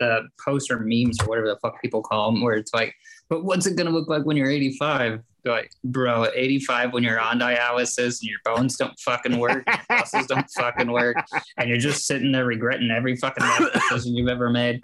the 0.00 0.28
posts 0.44 0.70
or 0.70 0.80
memes 0.80 1.18
or 1.22 1.26
whatever 1.26 1.46
the 1.48 1.58
fuck 1.62 1.80
people 1.80 2.02
call 2.02 2.32
them, 2.32 2.42
where 2.42 2.54
it's 2.54 2.74
like, 2.74 2.94
but 3.28 3.44
what's 3.44 3.66
it 3.66 3.76
gonna 3.76 3.90
look 3.90 4.08
like 4.08 4.24
when 4.24 4.36
you're 4.36 4.50
85? 4.50 5.20
Like, 5.44 5.72
bro, 5.82 6.24
at 6.24 6.36
85 6.36 6.92
when 6.92 7.02
you're 7.02 7.18
on 7.18 7.40
dialysis 7.40 8.20
and 8.20 8.30
your 8.30 8.38
bones 8.44 8.76
don't 8.76 8.96
fucking 9.00 9.38
work, 9.38 9.64
your 9.66 9.76
muscles 9.90 10.26
don't 10.28 10.48
fucking 10.56 10.90
work, 10.92 11.16
and 11.58 11.68
you're 11.68 11.78
just 11.78 12.06
sitting 12.06 12.30
there 12.30 12.44
regretting 12.46 12.90
every 12.92 13.16
fucking 13.16 13.44
life 13.44 13.72
decision 13.72 14.14
you've 14.14 14.28
ever 14.28 14.50
made. 14.50 14.80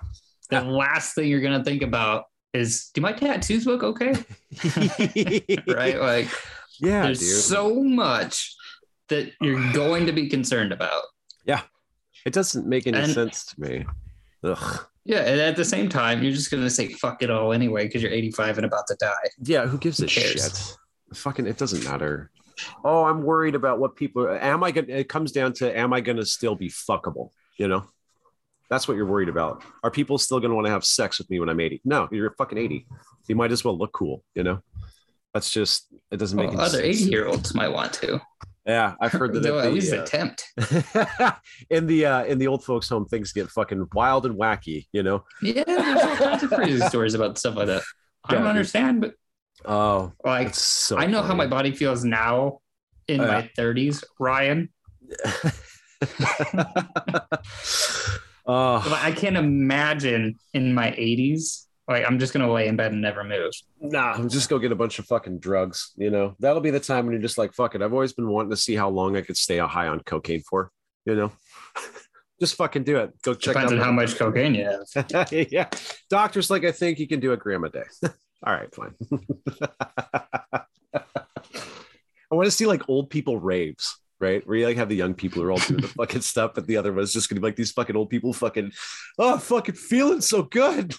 The 0.51 0.63
last 0.63 1.15
thing 1.15 1.29
you're 1.29 1.41
gonna 1.43 1.63
think 1.63 1.83
about 1.83 2.25
is, 2.55 2.91
do 2.95 3.01
my 3.01 3.13
tattoos 3.13 3.67
look 3.67 3.83
okay? 3.85 4.15
right? 5.69 6.01
Like 6.01 6.29
Yeah, 6.81 7.03
there's 7.03 7.21
dude. 7.21 7.29
so 7.45 7.83
much 7.83 8.55
that 9.09 9.33
you're 9.41 9.73
going 9.73 10.07
to 10.07 10.13
be 10.13 10.29
concerned 10.29 10.73
about. 10.73 11.03
Yeah. 11.45 11.63
It 12.27 12.33
doesn't 12.33 12.67
make 12.67 12.87
any 12.87 12.99
And- 12.99 13.13
sense 13.13 13.45
to 13.47 13.61
me. 13.61 13.87
Ugh. 14.45 14.87
Yeah, 15.09 15.21
and 15.21 15.41
at 15.41 15.57
the 15.57 15.65
same 15.65 15.89
time, 15.89 16.23
you're 16.23 16.33
just 16.35 16.51
gonna 16.51 16.69
say 16.69 16.89
fuck 16.93 17.23
it 17.23 17.31
all 17.31 17.55
anyway 17.55 17.87
because 17.87 18.03
you're 18.03 18.13
85 18.13 18.59
and 18.59 18.67
about 18.67 18.87
to 18.89 18.97
die. 19.01 19.15
Yeah, 19.43 19.67
who 19.67 19.79
gives 19.79 19.99
a 20.01 20.03
Who 20.03 20.09
cares? 20.09 20.33
shit? 20.33 20.77
Fucking, 21.17 21.47
it 21.47 21.57
doesn't 21.57 21.83
matter. 21.83 22.31
Oh, 22.85 23.05
I'm 23.05 23.23
worried 23.23 23.55
about 23.55 23.79
what 23.79 23.97
people 23.97 24.25
are. 24.25 24.37
Am 24.39 24.63
I 24.63 24.71
gonna? 24.71 24.89
It 24.89 25.09
comes 25.09 25.33
down 25.33 25.55
to, 25.55 25.77
am 25.77 25.95
I 25.95 26.03
gonna 26.03 26.27
still 26.27 26.55
be 26.55 26.69
fuckable? 26.69 27.31
You 27.57 27.69
know, 27.69 27.87
that's 28.69 28.87
what 28.87 28.99
you're 28.99 29.07
worried 29.07 29.31
about. 29.31 29.63
Are 29.83 29.91
people 29.91 30.19
still 30.19 30.41
gonna 30.41 30.55
want 30.55 30.67
to 30.67 30.73
have 30.73 30.85
sex 30.85 31.17
with 31.19 31.31
me 31.31 31.41
when 31.41 31.49
I'm 31.49 31.59
80? 31.59 31.81
No, 31.87 32.07
you're 32.13 32.33
fucking 32.33 32.59
80. 32.59 32.87
You 33.29 33.35
might 33.35 33.51
as 33.51 33.65
well 33.65 33.79
look 33.79 33.93
cool. 33.95 34.23
You 34.35 34.43
know, 34.43 34.63
that's 35.33 35.51
just 35.51 35.87
it 36.11 36.19
doesn't 36.19 36.37
make 36.37 36.51
Well, 36.51 36.61
any 36.61 36.69
other 36.69 36.83
80 36.83 37.05
year 37.05 37.27
olds 37.27 37.55
might 37.55 37.69
want 37.69 37.95
to. 37.95 38.21
Yeah, 38.69 38.95
I've 39.01 39.13
heard 39.13 39.33
that. 39.33 39.41
They'll 39.43 39.59
at 39.59 39.65
the, 39.65 39.71
least 39.71 39.95
uh, 39.95 40.03
attempt. 40.03 40.45
in 41.71 41.87
the 41.87 42.05
uh, 42.07 42.25
in 42.25 42.39
the 42.39 42.47
old 42.49 42.63
folks' 42.63 42.89
home, 42.89 43.07
things 43.07 43.33
get 43.33 43.49
fucking 43.51 43.89
wild 43.95 44.27
and 44.27 44.39
wacky. 44.39 44.87
You 44.93 45.03
know. 45.03 45.25
Yeah, 45.41 45.65
there's 45.67 46.03
all 46.03 46.17
kinds 46.17 46.43
of 46.43 46.51
crazy 46.51 46.81
stories 46.89 47.15
about 47.15 47.39
stuff 47.39 47.57
like 47.57 47.69
that. 47.69 47.83
I 48.27 48.35
don't 48.35 48.47
understand, 48.47 49.01
but 49.01 49.15
Oh, 49.65 50.13
like 50.25 50.55
so. 50.55 50.99
I 50.99 51.07
know 51.07 51.23
how 51.23 51.35
my 51.35 51.47
body 51.47 51.73
feels 51.73 52.05
now 52.05 52.61
in 53.09 53.21
Oh, 53.23 53.27
my 53.27 53.51
30s, 53.59 54.05
Rian. 54.21 54.69
oh, 58.47 58.99
I 59.03 59.13
can't 59.13 59.37
imagine 59.37 60.39
in 60.53 60.75
my 60.75 60.91
80s. 60.91 61.65
Like 61.89 62.05
I'm 62.07 62.19
just 62.19 62.35
gonna 62.35 62.53
lay 62.53 62.69
in 62.69 62.77
bed 62.77 62.93
and 62.93 63.01
never 63.01 63.25
move. 63.25 63.53
nah, 63.81 64.23
just 64.29 64.51
go 64.51 64.59
get 64.59 64.73
a 64.73 64.77
bunch 64.77 64.99
of 64.99 65.07
fucking 65.07 65.39
drugs. 65.39 65.93
You 65.97 66.11
know, 66.11 66.37
that'll 66.39 66.61
be 66.61 66.71
the 66.71 66.81
time 66.81 67.07
when 67.07 67.15
you're 67.15 67.23
just 67.23 67.39
like, 67.39 67.55
fuck 67.55 67.75
it. 67.75 67.81
I've 67.81 67.95
always 67.95 68.13
been 68.13 68.29
wanting 68.29 68.51
to 68.51 68.57
see 68.57 68.77
how 68.77 68.91
long 68.91 69.17
I 69.17 69.23
could 69.23 69.39
stay 69.39 69.57
high 69.57 69.89
on 69.89 70.01
cocaine 70.01 70.43
for. 70.43 70.71
You 71.07 71.17
know, 71.17 71.33
just 72.41 72.57
fucking 72.57 72.85
do 72.85 72.99
it. 72.99 73.23
Go 73.23 73.33
check 73.33 73.55
Depends 73.55 73.73
out 73.73 73.79
on 73.79 73.85
how 73.85 73.93
much 73.93 74.17
cocaine 74.17 74.55
you 74.55 74.65
have. 74.67 75.33
yeah. 75.51 75.71
Doctor's 76.11 76.51
like, 76.51 76.65
I 76.65 76.73
think 76.73 76.99
you 76.99 77.09
can 77.09 77.21
do 77.21 77.33
a 77.33 77.39
gram 77.39 77.65
a 77.65 77.71
day. 77.71 77.85
All 78.45 78.53
right, 78.53 78.73
fine. 78.75 78.95
I 82.31 82.35
want 82.35 82.45
to 82.45 82.51
see 82.51 82.67
like 82.67 82.87
old 82.91 83.09
people 83.09 83.41
raves, 83.41 83.99
right? 84.21 84.47
Where 84.47 84.59
you 84.59 84.67
like 84.67 84.77
have 84.77 84.91
the 84.91 84.95
young 84.95 85.15
people 85.15 85.41
who 85.41 85.49
are 85.49 85.53
all 85.53 85.59
doing 85.59 85.81
the 85.81 85.89
fucking 85.89 86.21
stuff, 86.21 86.53
but 86.55 86.67
the 86.67 86.77
other 86.77 86.93
one's 86.93 87.15
just 87.15 87.31
gonna 87.31 87.41
be 87.41 87.47
like 87.47 87.57
these 87.57 87.73
fucking 87.73 87.97
old 87.97 88.11
people 88.11 88.35
fucking, 88.35 88.73
oh, 89.19 89.39
fucking 89.39 89.75
feeling 89.75 90.21
so 90.21 90.43
good. 90.43 90.95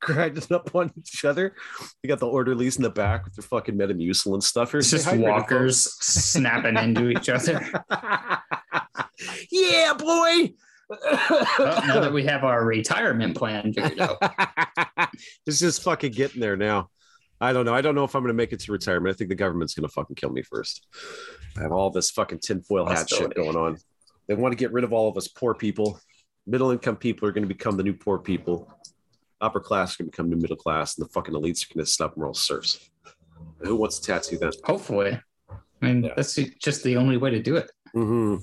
Grinding 0.00 0.42
up 0.52 0.74
on 0.74 0.90
each 0.96 1.24
other. 1.24 1.54
You 2.02 2.08
got 2.08 2.18
the 2.18 2.26
orderlies 2.26 2.76
in 2.76 2.82
the 2.82 2.90
back 2.90 3.24
with 3.24 3.34
their 3.34 3.42
fucking 3.42 3.76
Metamucil 3.76 4.32
and 4.32 4.42
stuff. 4.42 4.74
It's 4.74 4.90
just 4.90 5.14
walkers 5.14 5.82
snapping 6.02 6.76
into 6.76 7.10
each 7.10 7.28
other. 7.28 7.60
yeah, 9.50 9.92
boy. 9.94 10.54
Oh, 10.90 11.80
now 11.86 12.00
that 12.00 12.12
we 12.14 12.24
have 12.24 12.44
our 12.44 12.64
retirement 12.64 13.36
plan 13.36 13.72
figured 13.72 14.00
out. 14.00 14.18
it's 15.46 15.60
just 15.60 15.82
fucking 15.82 16.12
getting 16.12 16.40
there 16.40 16.56
now. 16.56 16.90
I 17.40 17.52
don't 17.52 17.64
know. 17.64 17.74
I 17.74 17.80
don't 17.80 17.94
know 17.94 18.04
if 18.04 18.14
I'm 18.14 18.22
going 18.22 18.28
to 18.28 18.34
make 18.34 18.52
it 18.52 18.60
to 18.60 18.72
retirement. 18.72 19.14
I 19.14 19.16
think 19.16 19.30
the 19.30 19.36
government's 19.36 19.74
going 19.74 19.88
to 19.88 19.92
fucking 19.92 20.16
kill 20.16 20.30
me 20.30 20.42
first. 20.42 20.86
I 21.56 21.62
have 21.62 21.72
all 21.72 21.90
this 21.90 22.10
fucking 22.10 22.40
tinfoil 22.40 22.86
hat 22.86 23.08
shit 23.08 23.34
going 23.34 23.56
on. 23.56 23.78
They 24.28 24.34
want 24.34 24.52
to 24.52 24.56
get 24.56 24.72
rid 24.72 24.84
of 24.84 24.92
all 24.92 25.08
of 25.08 25.16
us 25.16 25.28
poor 25.28 25.54
people. 25.54 25.98
Middle 26.46 26.70
income 26.70 26.96
people 26.96 27.28
are 27.28 27.32
going 27.32 27.42
to 27.42 27.48
become 27.48 27.76
the 27.76 27.82
new 27.82 27.94
poor 27.94 28.18
people. 28.18 28.70
Upper 29.40 29.60
class 29.60 29.96
can 29.96 30.06
become 30.06 30.28
new 30.28 30.36
middle 30.36 30.56
class, 30.56 30.96
and 30.98 31.06
the 31.06 31.10
fucking 31.10 31.34
elites 31.34 31.64
are 31.70 31.74
going 31.74 31.84
to 31.84 31.90
stop 31.90 32.14
and 32.16 32.24
all 32.24 32.34
serfs. 32.34 32.90
Who 33.60 33.76
wants 33.76 33.98
a 33.98 34.02
tattoo 34.02 34.38
then? 34.38 34.52
Hopefully. 34.64 35.18
I 35.50 35.54
mean, 35.86 36.04
Yeah. 36.04 36.12
that's 36.16 36.34
just 36.34 36.82
the 36.82 36.96
only 36.96 37.16
way 37.16 37.30
to 37.30 37.40
do 37.42 37.56
it. 37.56 37.70
Mm-hmm. 37.94 38.36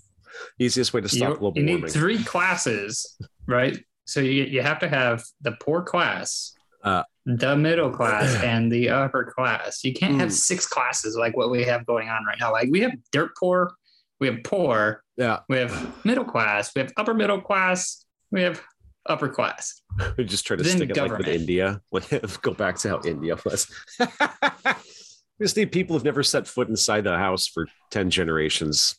Easiest 0.60 0.94
way 0.94 1.02
to 1.02 1.10
stop 1.10 1.30
you, 1.30 1.36
global 1.38 1.58
you 1.58 1.64
need 1.66 1.74
warming. 1.76 1.92
three 1.92 2.24
classes, 2.24 3.18
right? 3.48 3.78
So 4.06 4.20
you, 4.22 4.44
you 4.44 4.62
have 4.62 4.80
to 4.80 4.88
have 4.90 5.24
the 5.42 5.52
poor 5.62 5.82
class, 5.84 6.54
Uh. 6.84 7.04
the 7.26 7.56
middle 7.56 7.90
class, 7.92 8.36
and 8.44 8.72
the 8.72 8.90
upper 8.90 9.26
class. 9.36 9.84
You 9.84 9.94
can't 9.94 10.20
have 10.20 10.30
Mm. 10.30 10.34
six 10.34 10.66
classes 10.68 11.16
like 11.16 11.36
what 11.38 11.50
we 11.52 11.64
have 11.64 11.86
going 11.86 12.10
on 12.10 12.24
right 12.26 12.38
now. 12.40 12.52
Like 12.52 12.70
we 12.72 12.82
have 12.82 12.94
dirt 13.12 13.32
poor, 13.40 13.74
we 14.20 14.28
have 14.28 14.44
poor, 14.44 15.04
yeah, 15.16 15.40
we 15.50 15.58
have 15.58 16.06
middle 16.06 16.26
class, 16.26 16.72
we 16.76 16.82
have 16.82 16.92
upper 16.98 17.14
middle 17.14 17.42
class, 17.42 18.04
we 18.32 18.42
have 18.42 18.62
upper 19.10 19.30
class. 19.30 19.82
we 20.18 20.24
just 20.26 20.46
try 20.46 20.56
to 20.58 20.64
Then 20.64 20.78
stick 20.78 20.90
it 20.92 20.98
like 20.98 21.18
with. 21.18 21.28
India. 21.28 21.82
Go 22.42 22.54
back 22.54 22.78
to 22.80 22.90
how 22.90 23.02
India 23.06 23.38
was. 23.46 23.68
we 24.00 25.46
just 25.46 25.58
need 25.58 25.72
people 25.72 25.96
who've 25.96 26.04
never 26.06 26.24
set 26.24 26.48
foot 26.48 26.70
inside 26.70 27.04
the 27.04 27.18
house 27.18 27.48
for 27.48 27.68
10 27.92 28.10
generations 28.10 28.96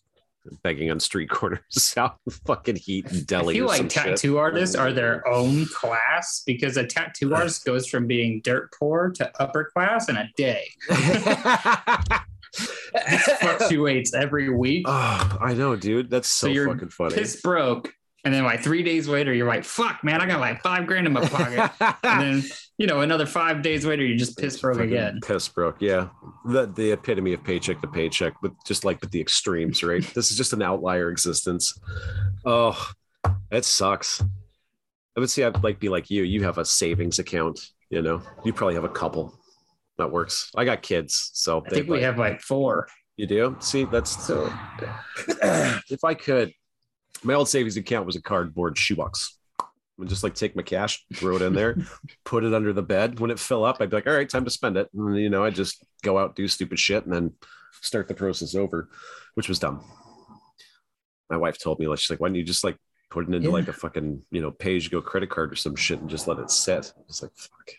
begging 0.62 0.90
on 0.90 0.98
street 0.98 1.28
corners 1.30 1.92
out 1.96 2.16
in 2.26 2.32
fucking 2.46 2.76
heat 2.76 3.04
in 3.10 3.18
I 3.18 3.20
Delhi. 3.20 3.54
feel 3.54 3.66
like 3.66 3.76
some 3.78 3.88
shit. 3.88 4.02
tattoo 4.04 4.38
artists 4.38 4.74
are 4.74 4.92
their 4.92 5.26
own 5.28 5.66
class 5.66 6.42
because 6.46 6.76
a 6.78 6.86
tattoo 6.86 7.34
artist 7.34 7.64
goes 7.64 7.86
from 7.86 8.06
being 8.06 8.40
dirt 8.42 8.70
poor 8.78 9.10
to 9.16 9.30
upper 9.40 9.70
class 9.74 10.08
in 10.08 10.16
a 10.16 10.28
day. 10.36 10.64
Fluctuates 13.40 14.14
every 14.14 14.48
week. 14.48 14.84
oh, 14.88 15.38
I 15.40 15.54
know, 15.54 15.76
dude. 15.76 16.10
That's 16.10 16.28
so, 16.28 16.46
So 16.46 16.52
you're 16.52 16.68
fucking 16.72 16.88
funny. 16.90 17.14
Piss 17.14 17.40
broke. 17.42 17.92
And 18.28 18.34
then 18.34 18.44
like 18.44 18.62
three 18.62 18.82
days 18.82 19.08
later, 19.08 19.32
you're 19.32 19.48
like, 19.48 19.64
fuck, 19.64 20.04
man, 20.04 20.20
I 20.20 20.26
got 20.26 20.38
like 20.38 20.60
five 20.60 20.86
grand 20.86 21.06
in 21.06 21.14
my 21.14 21.26
pocket. 21.26 21.70
and 22.02 22.20
then, 22.20 22.44
you 22.76 22.86
know, 22.86 23.00
another 23.00 23.24
five 23.24 23.62
days 23.62 23.86
later, 23.86 24.04
you're 24.04 24.18
just 24.18 24.36
piss 24.36 24.60
broke 24.60 24.80
again. 24.80 25.20
Piss 25.24 25.48
broke, 25.48 25.80
yeah. 25.80 26.08
The 26.44 26.66
the 26.66 26.92
epitome 26.92 27.32
of 27.32 27.42
paycheck 27.42 27.80
to 27.80 27.88
paycheck, 27.88 28.34
but 28.42 28.52
just 28.66 28.84
like 28.84 29.00
with 29.00 29.12
the 29.12 29.20
extremes, 29.22 29.82
right? 29.82 30.02
this 30.14 30.30
is 30.30 30.36
just 30.36 30.52
an 30.52 30.60
outlier 30.60 31.08
existence. 31.08 31.80
Oh, 32.44 32.90
that 33.50 33.64
sucks. 33.64 34.20
I 35.16 35.20
would 35.20 35.30
say 35.30 35.44
I'd 35.44 35.64
like 35.64 35.80
be 35.80 35.88
like 35.88 36.10
you. 36.10 36.22
You 36.24 36.44
have 36.44 36.58
a 36.58 36.66
savings 36.66 37.18
account, 37.18 37.58
you 37.88 38.02
know. 38.02 38.20
You 38.44 38.52
probably 38.52 38.74
have 38.74 38.84
a 38.84 38.90
couple. 38.90 39.40
That 39.96 40.12
works. 40.12 40.50
I 40.54 40.66
got 40.66 40.82
kids, 40.82 41.30
so 41.32 41.64
I 41.66 41.70
think 41.70 41.88
we 41.88 42.02
have 42.02 42.18
like 42.18 42.42
four. 42.42 42.88
You 43.16 43.26
do? 43.26 43.56
See, 43.60 43.84
that's 43.84 44.22
So 44.26 44.52
if 45.90 46.04
I 46.04 46.12
could, 46.12 46.52
my 47.22 47.34
old 47.34 47.48
savings 47.48 47.76
account 47.76 48.06
was 48.06 48.16
a 48.16 48.22
cardboard 48.22 48.78
shoebox. 48.78 49.36
I 49.60 49.64
would 49.98 50.08
just 50.08 50.22
like 50.22 50.34
take 50.34 50.54
my 50.54 50.62
cash, 50.62 51.04
throw 51.14 51.36
it 51.36 51.42
in 51.42 51.52
there, 51.54 51.76
put 52.24 52.44
it 52.44 52.54
under 52.54 52.72
the 52.72 52.82
bed. 52.82 53.18
When 53.18 53.30
it 53.30 53.38
fill 53.38 53.64
up, 53.64 53.78
I'd 53.80 53.90
be 53.90 53.96
like, 53.96 54.06
all 54.06 54.14
right, 54.14 54.28
time 54.28 54.44
to 54.44 54.50
spend 54.50 54.76
it. 54.76 54.88
And 54.94 55.16
you 55.16 55.28
know, 55.28 55.44
I 55.44 55.50
just 55.50 55.84
go 56.02 56.18
out, 56.18 56.36
do 56.36 56.46
stupid 56.46 56.78
shit, 56.78 57.04
and 57.04 57.12
then 57.12 57.32
start 57.80 58.06
the 58.08 58.14
process 58.14 58.54
over, 58.54 58.88
which 59.34 59.48
was 59.48 59.58
dumb. 59.58 59.84
My 61.30 61.36
wife 61.36 61.58
told 61.58 61.78
me, 61.78 61.86
like, 61.88 61.98
she's 61.98 62.10
like, 62.10 62.20
why 62.20 62.28
don't 62.28 62.36
you 62.36 62.44
just 62.44 62.64
like 62.64 62.76
put 63.10 63.28
it 63.28 63.34
into 63.34 63.48
Yeah. 63.48 63.54
like 63.54 63.68
a 63.68 63.72
fucking, 63.72 64.22
you 64.30 64.40
know, 64.40 64.50
pay 64.50 64.78
go 64.80 65.02
credit 65.02 65.30
card 65.30 65.52
or 65.52 65.56
some 65.56 65.76
shit 65.76 66.00
and 66.00 66.08
just 66.08 66.28
let 66.28 66.38
it 66.38 66.50
sit? 66.50 66.92
It's 67.08 67.22
like, 67.22 67.32
fuck. 67.36 67.70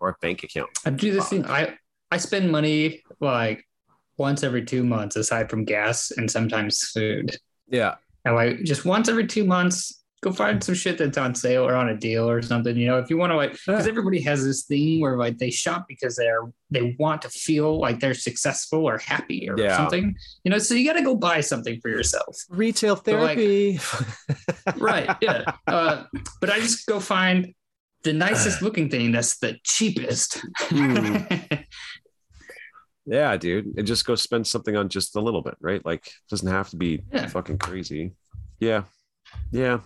Or 0.00 0.10
a 0.10 0.14
bank 0.20 0.42
account. 0.42 0.68
I 0.84 0.90
do 0.90 1.12
this 1.12 1.28
thing. 1.28 1.46
I, 1.46 1.78
I 2.10 2.18
spend 2.18 2.50
money 2.50 3.02
like 3.20 3.64
once 4.16 4.42
every 4.42 4.64
two 4.64 4.84
months, 4.84 5.16
aside 5.16 5.48
from 5.48 5.64
gas 5.64 6.10
and 6.10 6.30
sometimes 6.30 6.82
food. 6.90 7.36
Yeah. 7.68 7.94
And 8.28 8.36
like 8.36 8.62
just 8.64 8.84
once 8.84 9.08
every 9.08 9.26
two 9.26 9.44
months, 9.44 9.94
go 10.20 10.32
find 10.32 10.62
some 10.64 10.74
shit 10.74 10.98
that's 10.98 11.16
on 11.16 11.32
sale 11.34 11.64
or 11.64 11.74
on 11.76 11.88
a 11.90 11.96
deal 11.96 12.28
or 12.28 12.42
something. 12.42 12.76
You 12.76 12.88
know, 12.88 12.98
if 12.98 13.08
you 13.08 13.16
want 13.16 13.30
to 13.30 13.36
like, 13.36 13.52
because 13.52 13.86
everybody 13.86 14.20
has 14.22 14.44
this 14.44 14.64
thing 14.64 15.00
where 15.00 15.16
like 15.16 15.38
they 15.38 15.50
shop 15.50 15.86
because 15.88 16.16
they're 16.16 16.42
they 16.70 16.96
want 16.98 17.22
to 17.22 17.28
feel 17.28 17.78
like 17.80 18.00
they're 18.00 18.14
successful 18.14 18.84
or 18.84 18.98
happy 18.98 19.48
or 19.48 19.58
Yeah. 19.58 19.76
something. 19.76 20.14
You 20.44 20.50
know, 20.50 20.58
so 20.58 20.74
you 20.74 20.84
got 20.86 20.98
to 20.98 21.04
go 21.04 21.14
buy 21.14 21.40
something 21.40 21.80
for 21.80 21.88
yourself. 21.88 22.36
Retail 22.50 22.96
So, 22.96 23.12
like- 23.12 23.38
therapy. 23.38 23.78
right 24.76 25.16
yeah 25.22 25.44
uh, 25.66 26.04
but 26.40 26.50
i 26.50 26.58
just 26.60 26.86
go 26.86 27.00
find 27.00 27.54
the 28.04 28.12
nicest 28.12 28.60
looking 28.66 28.90
thing 28.90 29.12
that's 29.12 29.38
the 29.38 29.56
cheapest 29.64 30.40
Hmm. 30.58 31.16
Yeah, 33.10 33.36
dude. 33.36 33.74
And 33.78 33.86
just 33.86 34.04
go 34.06 34.14
spend 34.14 34.46
something 34.46 34.76
on 34.76 34.88
just 34.88 35.16
a 35.16 35.20
little 35.20 35.40
bit, 35.42 35.54
right? 35.60 35.84
Like 35.84 36.06
it 36.06 36.12
doesn't 36.28 36.48
have 36.48 36.68
to 36.70 36.76
be 36.76 37.02
Yeah. 37.12 37.26
fucking 37.26 37.58
crazy. 37.58 38.12
Yeah. 38.60 38.82
Yeah. 39.50 39.80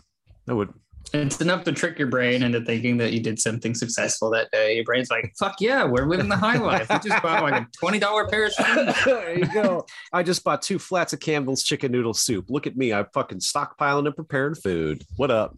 I 0.49 0.53
would. 0.55 0.73
it's 1.15 1.41
enough 1.41 1.63
to 1.65 1.73
trick 1.73 1.99
your 1.99 2.09
brain 2.09 2.43
into 2.43 2.61
thinking 2.65 2.97
that 2.97 3.13
you 3.13 3.21
did 3.21 3.39
something 3.41 3.75
successful 3.75 4.31
that 4.31 4.51
day 4.53 4.75
your 4.77 4.85
brain's 4.85 5.11
like 5.11 5.33
fuck 5.39 5.57
yeah 5.61 5.85
we're 5.85 6.07
living 6.07 6.29
the 6.29 6.37
high 6.37 6.57
life 6.59 6.89
we 6.89 6.97
just 7.09 7.21
bought 7.23 7.43
like 7.43 7.61
a 7.63 7.67
$20 7.85 8.31
pair 8.31 8.47
of 8.47 8.53
shoes 8.53 8.95
there 9.05 9.39
you 9.39 9.53
go. 9.53 9.85
I 10.13 10.23
just 10.23 10.43
bought 10.45 10.63
two 10.63 10.79
flats 10.79 11.13
of 11.13 11.21
Campbell's 11.21 11.63
chicken 11.65 11.91
noodle 11.93 12.15
soup. 12.15 12.47
Look 12.51 12.67
at 12.69 12.77
me. 12.77 12.93
I'm 12.93 13.07
fucking 13.15 13.39
stockpiling 13.41 14.07
and 14.07 14.17
preparing 14.17 14.55
food. 14.55 15.03
What 15.17 15.31
up? 15.31 15.57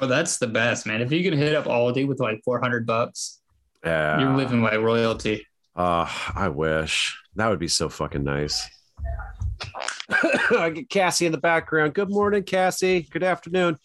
well 0.00 0.10
that's 0.10 0.38
the 0.38 0.48
best 0.48 0.86
man 0.86 1.00
if 1.00 1.10
you 1.12 1.22
can 1.22 1.38
hit 1.38 1.54
up 1.54 1.66
aldi 1.66 2.06
with 2.06 2.18
like 2.18 2.40
400 2.44 2.84
bucks 2.84 3.40
Yeah. 3.84 4.18
you're 4.20 4.36
living 4.36 4.60
like 4.60 4.78
royalty 4.80 5.46
Uh, 5.76 6.08
I 6.34 6.48
wish 6.48 7.18
that 7.34 7.48
would 7.48 7.58
be 7.58 7.68
so 7.68 7.88
fucking 7.88 8.22
nice. 8.24 8.68
I 10.58 10.70
get 10.70 10.88
Cassie 10.88 11.26
in 11.26 11.32
the 11.32 11.38
background. 11.38 11.94
Good 11.94 12.10
morning, 12.10 12.44
Cassie. 12.44 13.08
Good 13.10 13.24
afternoon. 13.24 13.78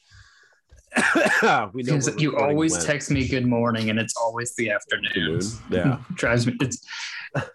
we 1.73 1.83
know 1.83 1.99
you 2.17 2.37
always 2.37 2.83
text 2.83 3.11
me 3.11 3.27
good 3.27 3.45
morning 3.45 3.89
and 3.91 3.99
it's 3.99 4.15
always 4.17 4.55
the 4.55 4.71
afternoon 4.71 5.35
Afternoon. 5.35 5.41
Yeah. 5.69 5.99
drives 6.15 6.47
me 6.47 6.55
it's 6.61 6.83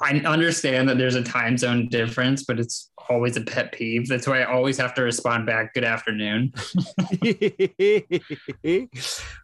i 0.01 0.13
understand 0.21 0.89
that 0.89 0.99
there's 0.99 1.17
a 1.17 1.23
time 1.23 1.59
zone 1.59 1.89
difference 1.89 2.45
but 2.45 2.61
it's 2.61 2.93
always 3.11 3.37
a 3.37 3.41
pet 3.41 3.73
peeve 3.73 4.07
that's 4.07 4.29
why 4.29 4.43
i 4.43 4.45
always 4.45 4.79
have 4.79 4.95
to 4.95 5.03
respond 5.03 5.47
back 5.47 5.75
good 5.75 5.83
afternoon 5.83 6.53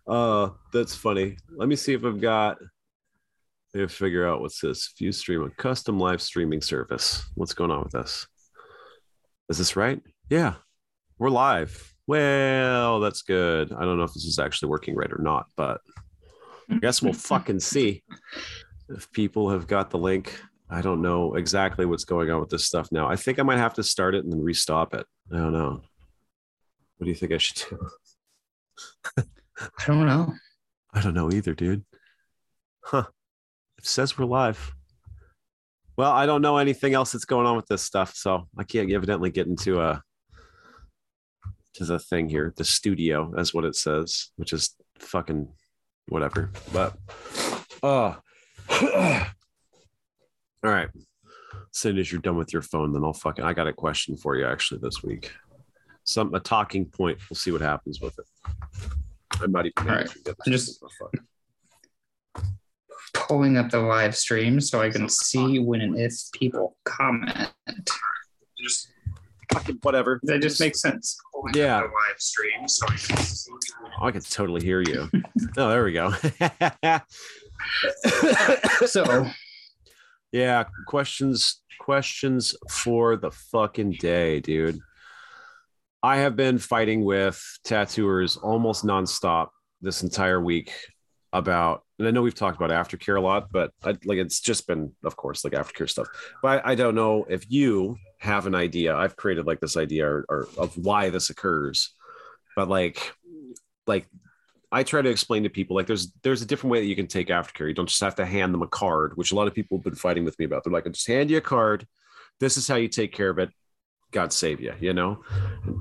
uh 0.06 0.50
that's 0.73 0.94
funny 0.94 1.37
let 1.56 1.68
me 1.68 1.75
see 1.75 1.92
if 1.92 2.04
i've 2.04 2.20
got 2.20 2.59
me 3.74 3.86
figure 3.86 4.26
out 4.28 4.40
what's 4.40 4.60
this 4.60 4.92
view 4.98 5.12
stream 5.12 5.42
a 5.42 5.50
custom 5.50 5.98
live 5.98 6.22
streaming 6.22 6.60
service. 6.60 7.24
What's 7.34 7.54
going 7.54 7.70
on 7.70 7.82
with 7.82 7.92
this? 7.92 8.26
Is 9.48 9.58
this 9.58 9.76
right? 9.76 10.00
Yeah 10.28 10.54
we're 11.20 11.28
live. 11.28 11.94
Well 12.06 12.98
that's 12.98 13.20
good. 13.22 13.72
I 13.72 13.84
don't 13.84 13.98
know 13.98 14.04
if 14.04 14.14
this 14.14 14.24
is 14.24 14.38
actually 14.38 14.70
working 14.70 14.96
right 14.96 15.12
or 15.12 15.20
not 15.22 15.46
but 15.54 15.80
i 16.70 16.78
guess 16.78 17.02
we'll 17.02 17.12
fucking 17.30 17.60
see 17.60 18.02
if 18.88 19.10
people 19.12 19.50
have 19.50 19.68
got 19.68 19.90
the 19.90 19.98
link. 19.98 20.40
I 20.70 20.80
don't 20.80 21.02
know 21.02 21.34
exactly 21.34 21.84
what's 21.84 22.04
going 22.04 22.30
on 22.30 22.40
with 22.40 22.48
this 22.48 22.64
stuff 22.64 22.88
now. 22.90 23.06
I 23.06 23.16
think 23.16 23.38
i 23.38 23.42
might 23.42 23.58
have 23.58 23.74
to 23.74 23.82
start 23.82 24.14
it 24.14 24.24
and 24.24 24.32
then 24.32 24.40
restop 24.40 24.94
it. 24.94 25.06
I 25.30 25.36
don't 25.36 25.52
know. 25.52 25.82
What 26.96 27.04
do 27.04 27.08
you 27.10 27.14
think 27.14 27.32
i 27.32 27.38
should 27.38 27.62
do? 27.68 29.26
I 29.78 29.86
don't 29.86 30.06
know. 30.06 30.32
I 30.94 31.02
don't 31.02 31.14
know 31.14 31.30
either, 31.30 31.54
dude. 31.54 31.84
Huh. 32.82 33.04
It 33.80 33.87
says 33.87 34.18
we're 34.18 34.26
live. 34.26 34.75
Well, 35.96 36.12
I 36.12 36.26
don't 36.26 36.42
know 36.42 36.58
anything 36.58 36.92
else 36.92 37.12
that's 37.12 37.25
going 37.25 37.46
on 37.46 37.56
with 37.56 37.66
this 37.66 37.82
stuff, 37.82 38.14
so 38.14 38.46
I 38.58 38.64
can't 38.64 38.92
evidently 38.92 39.30
get 39.30 39.46
into 39.46 39.80
a 39.80 40.02
to 41.75 41.84
the 41.87 41.99
thing 41.99 42.28
here, 42.28 42.52
the 42.58 42.64
studio, 42.64 43.32
as 43.38 43.54
what 43.54 43.64
it 43.64 43.75
says, 43.75 44.32
which 44.37 44.52
is 44.52 44.76
fucking 44.99 45.49
whatever. 46.08 46.50
But 46.75 46.94
oh, 47.82 48.18
all 48.70 49.25
right. 50.62 50.90
As 50.94 51.78
soon 51.78 51.96
as 51.96 52.12
you're 52.12 52.20
done 52.20 52.37
with 52.37 52.52
your 52.52 52.62
phone, 52.62 52.92
then 52.92 53.02
I'll 53.02 53.14
fucking. 53.14 53.44
I 53.46 53.54
got 53.54 53.66
a 53.66 53.72
question 53.72 54.14
for 54.14 54.37
you 54.37 54.44
actually 54.44 54.80
this 54.82 55.02
week. 55.02 55.32
Some 56.04 56.34
a 56.34 56.40
talking 56.40 56.84
point. 56.84 57.18
We'll 57.30 57.37
see 57.38 57.50
what 57.50 57.62
happens 57.62 57.99
with 57.99 58.18
it. 58.18 58.26
I'm 59.40 59.52
not 59.52 59.64
even. 59.64 59.88
All 59.88 59.96
right. 59.96 60.10
I 60.46 60.50
just- 60.50 60.84
Pulling 63.14 63.56
up 63.56 63.70
the 63.70 63.80
live 63.80 64.16
stream 64.16 64.60
so 64.60 64.80
I 64.80 64.90
can 64.90 65.08
see 65.08 65.58
when 65.58 65.80
and 65.80 65.98
if 65.98 66.14
people 66.34 66.76
comment. 66.84 67.52
just 68.58 68.88
fucking 69.52 69.78
whatever. 69.82 70.20
That 70.24 70.42
just 70.42 70.60
makes 70.60 70.80
sense. 70.80 71.16
Yeah. 71.54 71.80
live 71.80 71.90
stream 72.18 72.68
so 72.68 72.86
I 72.88 72.96
can. 72.96 73.26
Oh, 74.00 74.06
I 74.06 74.10
can 74.10 74.22
totally 74.22 74.62
hear 74.62 74.82
you. 74.82 75.08
oh, 75.56 75.68
there 75.68 75.84
we 75.84 75.92
go. 75.92 76.12
So 78.86 79.26
yeah, 80.32 80.64
questions 80.86 81.60
questions 81.80 82.54
for 82.70 83.16
the 83.16 83.30
fucking 83.30 83.92
day, 84.00 84.40
dude. 84.40 84.78
I 86.02 86.18
have 86.18 86.36
been 86.36 86.58
fighting 86.58 87.04
with 87.04 87.42
tattooers 87.64 88.36
almost 88.36 88.84
nonstop 88.84 89.48
this 89.80 90.02
entire 90.02 90.40
week 90.40 90.72
about, 91.32 91.82
and 92.00 92.09
I 92.09 92.12
know 92.12 92.23
we've 92.23 92.35
talked 92.35 92.61
about 92.61 92.71
aftercare 92.71 93.19
a 93.19 93.21
lot, 93.21 93.52
but 93.52 93.73
I, 93.85 93.90
like 94.07 94.16
it's 94.16 94.40
just 94.40 94.66
been, 94.66 94.92
of 95.04 95.16
course, 95.16 95.45
like 95.45 95.52
aftercare 95.52 95.88
stuff. 95.88 96.09
But 96.42 96.64
I, 96.64 96.73
I 96.73 96.75
don't 96.75 96.95
know 96.95 97.26
if 97.28 97.45
you 97.50 97.99
have 98.19 98.47
an 98.47 98.54
idea. 98.54 98.97
I've 98.97 99.16
created 99.16 99.47
like 99.47 99.61
this 99.61 99.76
idea 99.76 100.07
or, 100.07 100.25
or 100.30 100.49
of 100.57 100.76
why 100.78 101.11
this 101.11 101.28
occurs, 101.28 101.95
but 102.57 102.71
like, 102.71 103.12
like 103.87 104.07
I 104.73 104.83
try 104.83 105.02
to 105.02 105.11
explain 105.11 105.42
to 105.42 105.50
people 105.50 105.76
like 105.76 105.87
there's 105.87 106.11
there's 106.23 106.40
a 106.40 106.47
different 106.47 106.73
way 106.73 106.80
that 106.80 106.87
you 106.87 106.97
can 106.97 107.07
take 107.07 107.28
aftercare. 107.28 107.69
You 107.69 107.75
don't 107.75 107.88
just 107.88 108.00
have 108.00 108.14
to 108.14 108.25
hand 108.25 108.54
them 108.54 108.62
a 108.62 108.66
card, 108.66 109.16
which 109.16 109.33
a 109.33 109.35
lot 109.35 109.47
of 109.47 109.54
people 109.54 109.76
have 109.76 109.85
been 109.85 109.95
fighting 109.95 110.25
with 110.25 110.38
me 110.38 110.47
about. 110.47 110.64
They're 110.64 110.73
like, 110.73 110.87
I 110.87 110.90
just 110.90 111.07
hand 111.07 111.30
you 111.30 111.37
a 111.37 111.42
card. 111.42 111.87
This 112.38 112.57
is 112.57 112.66
how 112.66 112.76
you 112.76 112.88
take 112.88 113.12
care 113.12 113.28
of 113.28 113.38
it. 113.38 113.50
God 114.10 114.32
save 114.32 114.60
you, 114.60 114.74
you 114.80 114.92
know. 114.92 115.22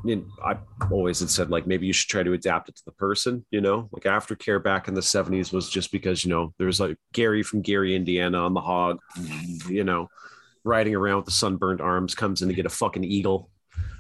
And 0.06 0.26
I 0.44 0.58
always 0.92 1.20
had 1.20 1.30
said 1.30 1.50
like 1.50 1.68
maybe 1.68 1.88
you 1.88 1.94
should 1.94 2.10
try 2.10 2.24
to 2.24 2.34
adapt 2.34 2.70
it 2.70 2.76
to 2.76 2.86
the 2.86 2.92
person, 2.92 3.46
you 3.52 3.62
know. 3.62 3.90
Like 3.92 4.04
aftercare 4.04 4.62
back 4.62 4.88
in 4.88 4.94
the 4.94 5.02
70s 5.02 5.52
was 5.52 5.70
just 5.70 5.92
because, 5.92 6.24
you 6.24 6.30
know, 6.30 6.54
there's 6.58 6.80
like 6.80 6.98
Gary 7.14 7.44
from 7.44 7.62
Gary, 7.62 7.96
Indiana 7.96 8.40
on 8.40 8.54
the 8.54 8.62
hog, 8.62 9.00
you 9.68 9.84
know, 9.84 10.10
riding 10.64 10.96
around 10.96 11.18
with 11.18 11.26
the 11.26 11.32
sunburned 11.32 11.82
arms, 11.82 12.16
comes 12.16 12.42
in 12.42 12.50
to 12.50 12.56
get 12.56 12.66
a 12.66 12.70
fucking 12.70 13.04
eagle 13.04 13.50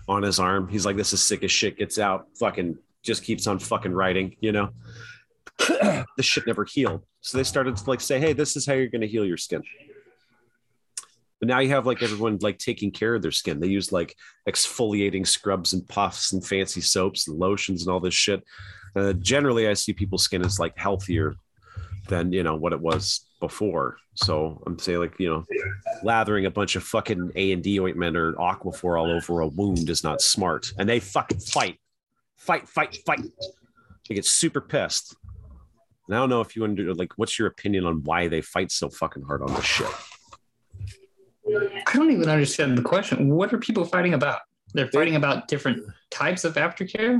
on 0.07 0.24
his 0.24 0.39
arm. 0.39 0.67
He's 0.67 0.86
like, 0.86 0.98
This 0.98 1.13
is 1.13 1.24
sick 1.24 1.43
as 1.43 1.51
shit, 1.51 1.77
gets 1.77 1.98
out, 2.00 2.27
fucking 2.39 2.77
just 3.03 3.24
keeps 3.24 3.48
on 3.48 3.59
fucking 3.59 3.93
writing, 3.93 4.36
you 4.41 4.51
know. 4.51 4.69
the 5.57 6.24
shit 6.24 6.48
never 6.48 6.65
healed. 6.65 7.03
So 7.21 7.38
they 7.38 7.43
started 7.43 7.75
to 7.75 7.89
like 7.89 8.01
say, 8.01 8.19
hey, 8.19 8.33
this 8.33 8.55
is 8.55 8.65
how 8.65 8.74
you're 8.74 8.88
gonna 8.88 9.05
heal 9.05 9.25
your 9.25 9.38
skin. 9.38 9.62
But 11.39 11.48
now 11.48 11.60
you 11.60 11.69
have 11.69 11.86
like 11.86 12.03
everyone 12.03 12.38
like 12.41 12.58
taking 12.58 12.91
care 12.91 13.15
of 13.15 13.22
their 13.22 13.31
skin. 13.31 13.60
They 13.60 13.67
use 13.67 13.91
like 13.91 14.15
exfoliating 14.48 15.25
scrubs 15.25 15.74
and 15.74 15.88
puffs 15.88 16.34
and 16.34 16.46
fancy 16.46 16.81
soaps 16.81 17.27
and 17.27 17.39
lotions 17.39 17.84
and 17.84 17.91
all 17.91 18.00
this 18.00 18.13
shit. 18.13 18.43
Uh, 18.96 19.13
generally, 19.13 19.67
I 19.67 19.74
see 19.74 19.93
people's 19.93 20.24
skin 20.24 20.43
is 20.43 20.60
like 20.60 20.77
healthier 20.77 21.36
than 22.08 22.34
you 22.34 22.43
know 22.43 22.55
what 22.55 22.74
it 22.74 22.81
was 22.81 23.25
before. 23.39 23.98
So 24.15 24.62
I'm 24.65 24.77
saying 24.79 25.00
like 25.00 25.17
you 25.19 25.29
know, 25.29 25.46
lathering 26.03 26.46
a 26.46 26.51
bunch 26.51 26.75
of 26.75 26.84
fucking 26.84 27.31
A 27.36 27.53
and 27.53 27.63
D 27.63 27.79
ointment 27.79 28.17
or 28.17 28.34
Aquaphor 28.34 29.00
all 29.00 29.12
over 29.12 29.39
a 29.39 29.48
wound 29.48 29.89
is 29.89 30.03
not 30.03 30.22
smart. 30.22 30.74
And 30.77 30.89
they 30.89 31.00
fucking 31.00 31.39
fight, 31.39 31.77
fight, 32.35 32.68
fight, 32.68 32.98
fight. 33.05 33.22
They 34.07 34.16
get 34.16 34.25
super 34.25 34.59
pissed. 34.59 35.16
And 36.07 36.16
I 36.16 36.20
don't 36.20 36.29
know 36.29 36.42
if 36.42 36.55
you 36.55 36.64
want 36.64 36.77
to 36.77 36.94
like, 36.96 37.14
what's 37.18 37.37
your 37.37 37.48
opinion 37.48 37.85
on 37.85 38.03
why 38.03 38.27
they 38.27 38.42
fight 38.42 38.72
so 38.72 38.90
fucking 38.90 39.24
hard 39.24 39.44
on 39.44 39.53
this 39.53 39.64
shit? 39.64 39.87
I 41.88 41.94
don't 41.94 42.12
even 42.12 42.29
understand 42.29 42.77
the 42.77 42.81
question. 42.81 43.29
What 43.29 43.53
are 43.53 43.57
people 43.57 43.85
fighting 43.85 44.14
about? 44.14 44.40
They're 44.74 44.88
fighting 44.92 45.16
about 45.16 45.48
different 45.48 45.81
types 46.12 46.44
of 46.44 46.53
aftercare. 46.53 47.20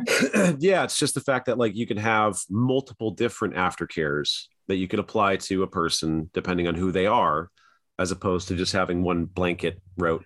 yeah, 0.60 0.84
it's 0.84 1.00
just 1.00 1.16
the 1.16 1.22
fact 1.22 1.48
that 1.48 1.58
like 1.58 1.76
you 1.76 1.88
can 1.88 1.98
have 1.98 2.38
multiple 2.50 3.12
different 3.12 3.56
aftercares 3.56 4.44
that 4.68 4.76
you 4.76 4.88
can 4.88 5.00
apply 5.00 5.38
to 5.38 5.64
a 5.64 5.68
person 5.68 6.30
depending 6.34 6.68
on 6.68 6.76
who 6.76 6.92
they 6.92 7.08
are, 7.08 7.50
as 7.98 8.12
opposed 8.12 8.48
to 8.50 8.56
just 8.56 8.72
having 8.74 9.02
one 9.02 9.26
blanket 9.26 9.82
rote, 9.98 10.24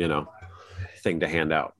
you 0.00 0.08
know, 0.08 0.28
thing 1.04 1.20
to 1.20 1.28
hand 1.28 1.52
out. 1.52 1.74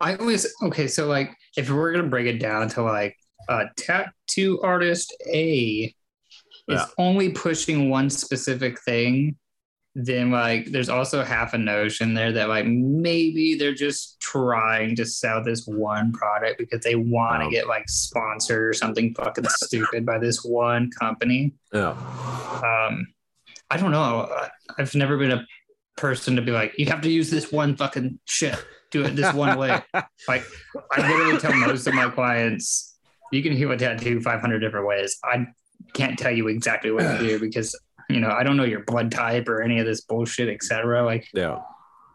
I 0.00 0.14
always 0.16 0.46
okay. 0.62 0.86
So 0.86 1.06
like, 1.06 1.34
if 1.56 1.70
we're 1.70 1.92
gonna 1.92 2.08
break 2.08 2.26
it 2.26 2.38
down 2.38 2.68
to 2.70 2.82
like 2.82 3.16
a 3.48 3.64
tattoo 3.76 4.60
artist 4.62 5.16
A 5.32 5.84
is 5.84 5.92
Yeah. 6.68 6.84
only 6.98 7.30
pushing 7.30 7.88
one 7.88 8.10
specific 8.10 8.78
thing, 8.82 9.36
then 10.00 10.30
like 10.30 10.66
there's 10.66 10.88
also 10.88 11.24
half 11.24 11.54
a 11.54 11.58
notion 11.58 12.14
there 12.14 12.30
that 12.30 12.48
like 12.48 12.64
maybe 12.66 13.56
they're 13.56 13.74
just 13.74 14.20
trying 14.20 14.94
to 14.94 15.04
sell 15.04 15.42
this 15.42 15.66
one 15.66 16.12
product 16.12 16.56
because 16.56 16.82
they 16.84 16.94
want 16.94 17.40
to 17.40 17.46
Um. 17.46 17.50
get 17.50 17.66
like 17.66 17.88
sponsored 17.88 18.68
or 18.68 18.72
something 18.74 19.12
fucking 19.14 19.44
stupid 19.48 20.06
by 20.06 20.18
this 20.18 20.44
one 20.44 20.90
company. 20.92 21.52
Yeah. 21.72 21.90
Um, 22.62 23.08
I 23.70 23.76
don't 23.76 23.90
know. 23.90 24.30
I've 24.78 24.94
never 24.94 25.18
been 25.18 25.32
a 25.32 25.44
person 25.96 26.36
to 26.36 26.42
be 26.42 26.52
like, 26.52 26.74
you 26.78 26.86
have 26.86 27.00
to 27.02 27.10
use 27.10 27.28
this 27.28 27.50
one 27.50 27.76
fucking 27.76 28.20
shit. 28.24 28.54
Do 28.90 29.04
it 29.04 29.16
this 29.16 29.34
one 29.34 29.58
way. 29.58 29.82
Like 30.28 30.44
I 30.92 31.00
literally 31.10 31.38
tell 31.38 31.54
most 31.54 31.86
of 31.88 31.94
my 31.94 32.08
clients, 32.08 32.96
you 33.32 33.42
can 33.42 33.52
heal 33.52 33.70
a 33.72 33.76
tattoo 33.76 34.20
500 34.20 34.58
different 34.60 34.86
ways. 34.86 35.18
I 35.24 35.46
can't 35.92 36.18
tell 36.18 36.30
you 36.32 36.48
exactly 36.48 36.90
what 36.92 37.02
to 37.02 37.18
do 37.18 37.38
because 37.40 37.74
you 38.08 38.20
know 38.20 38.30
I 38.30 38.42
don't 38.42 38.56
know 38.56 38.64
your 38.64 38.84
blood 38.84 39.10
type 39.10 39.48
or 39.48 39.62
any 39.62 39.78
of 39.78 39.86
this 39.86 40.00
bullshit, 40.02 40.48
etc. 40.48 41.04
Like 41.04 41.28
Yeah. 41.34 41.60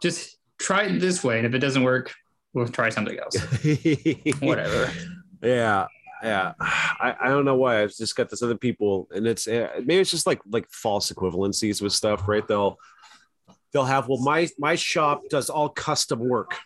just 0.02 0.36
try 0.58 0.84
it 0.84 0.98
this 1.00 1.22
way, 1.24 1.38
and 1.38 1.46
if 1.46 1.54
it 1.54 1.58
doesn't 1.58 1.82
work, 1.82 2.12
we'll 2.52 2.68
try 2.68 2.88
something 2.90 3.18
else. 3.18 3.36
Whatever. 4.40 4.90
Yeah, 5.42 5.86
yeah. 6.22 6.52
I, 6.60 7.14
I 7.20 7.28
don't 7.28 7.44
know 7.44 7.56
why. 7.56 7.82
I've 7.82 7.94
just 7.94 8.16
got 8.16 8.30
this 8.30 8.42
other 8.42 8.56
people, 8.56 9.08
and 9.10 9.26
it's 9.26 9.46
uh, 9.46 9.68
maybe 9.78 9.98
it's 10.00 10.10
just 10.10 10.26
like 10.26 10.40
like 10.50 10.66
false 10.70 11.12
equivalencies 11.12 11.82
with 11.82 11.92
stuff, 11.92 12.26
right? 12.28 12.46
They'll 12.46 12.78
they'll 13.72 13.84
have 13.84 14.08
well, 14.08 14.22
my 14.22 14.48
my 14.58 14.74
shop 14.74 15.22
does 15.28 15.50
all 15.50 15.68
custom 15.68 16.20
work 16.20 16.56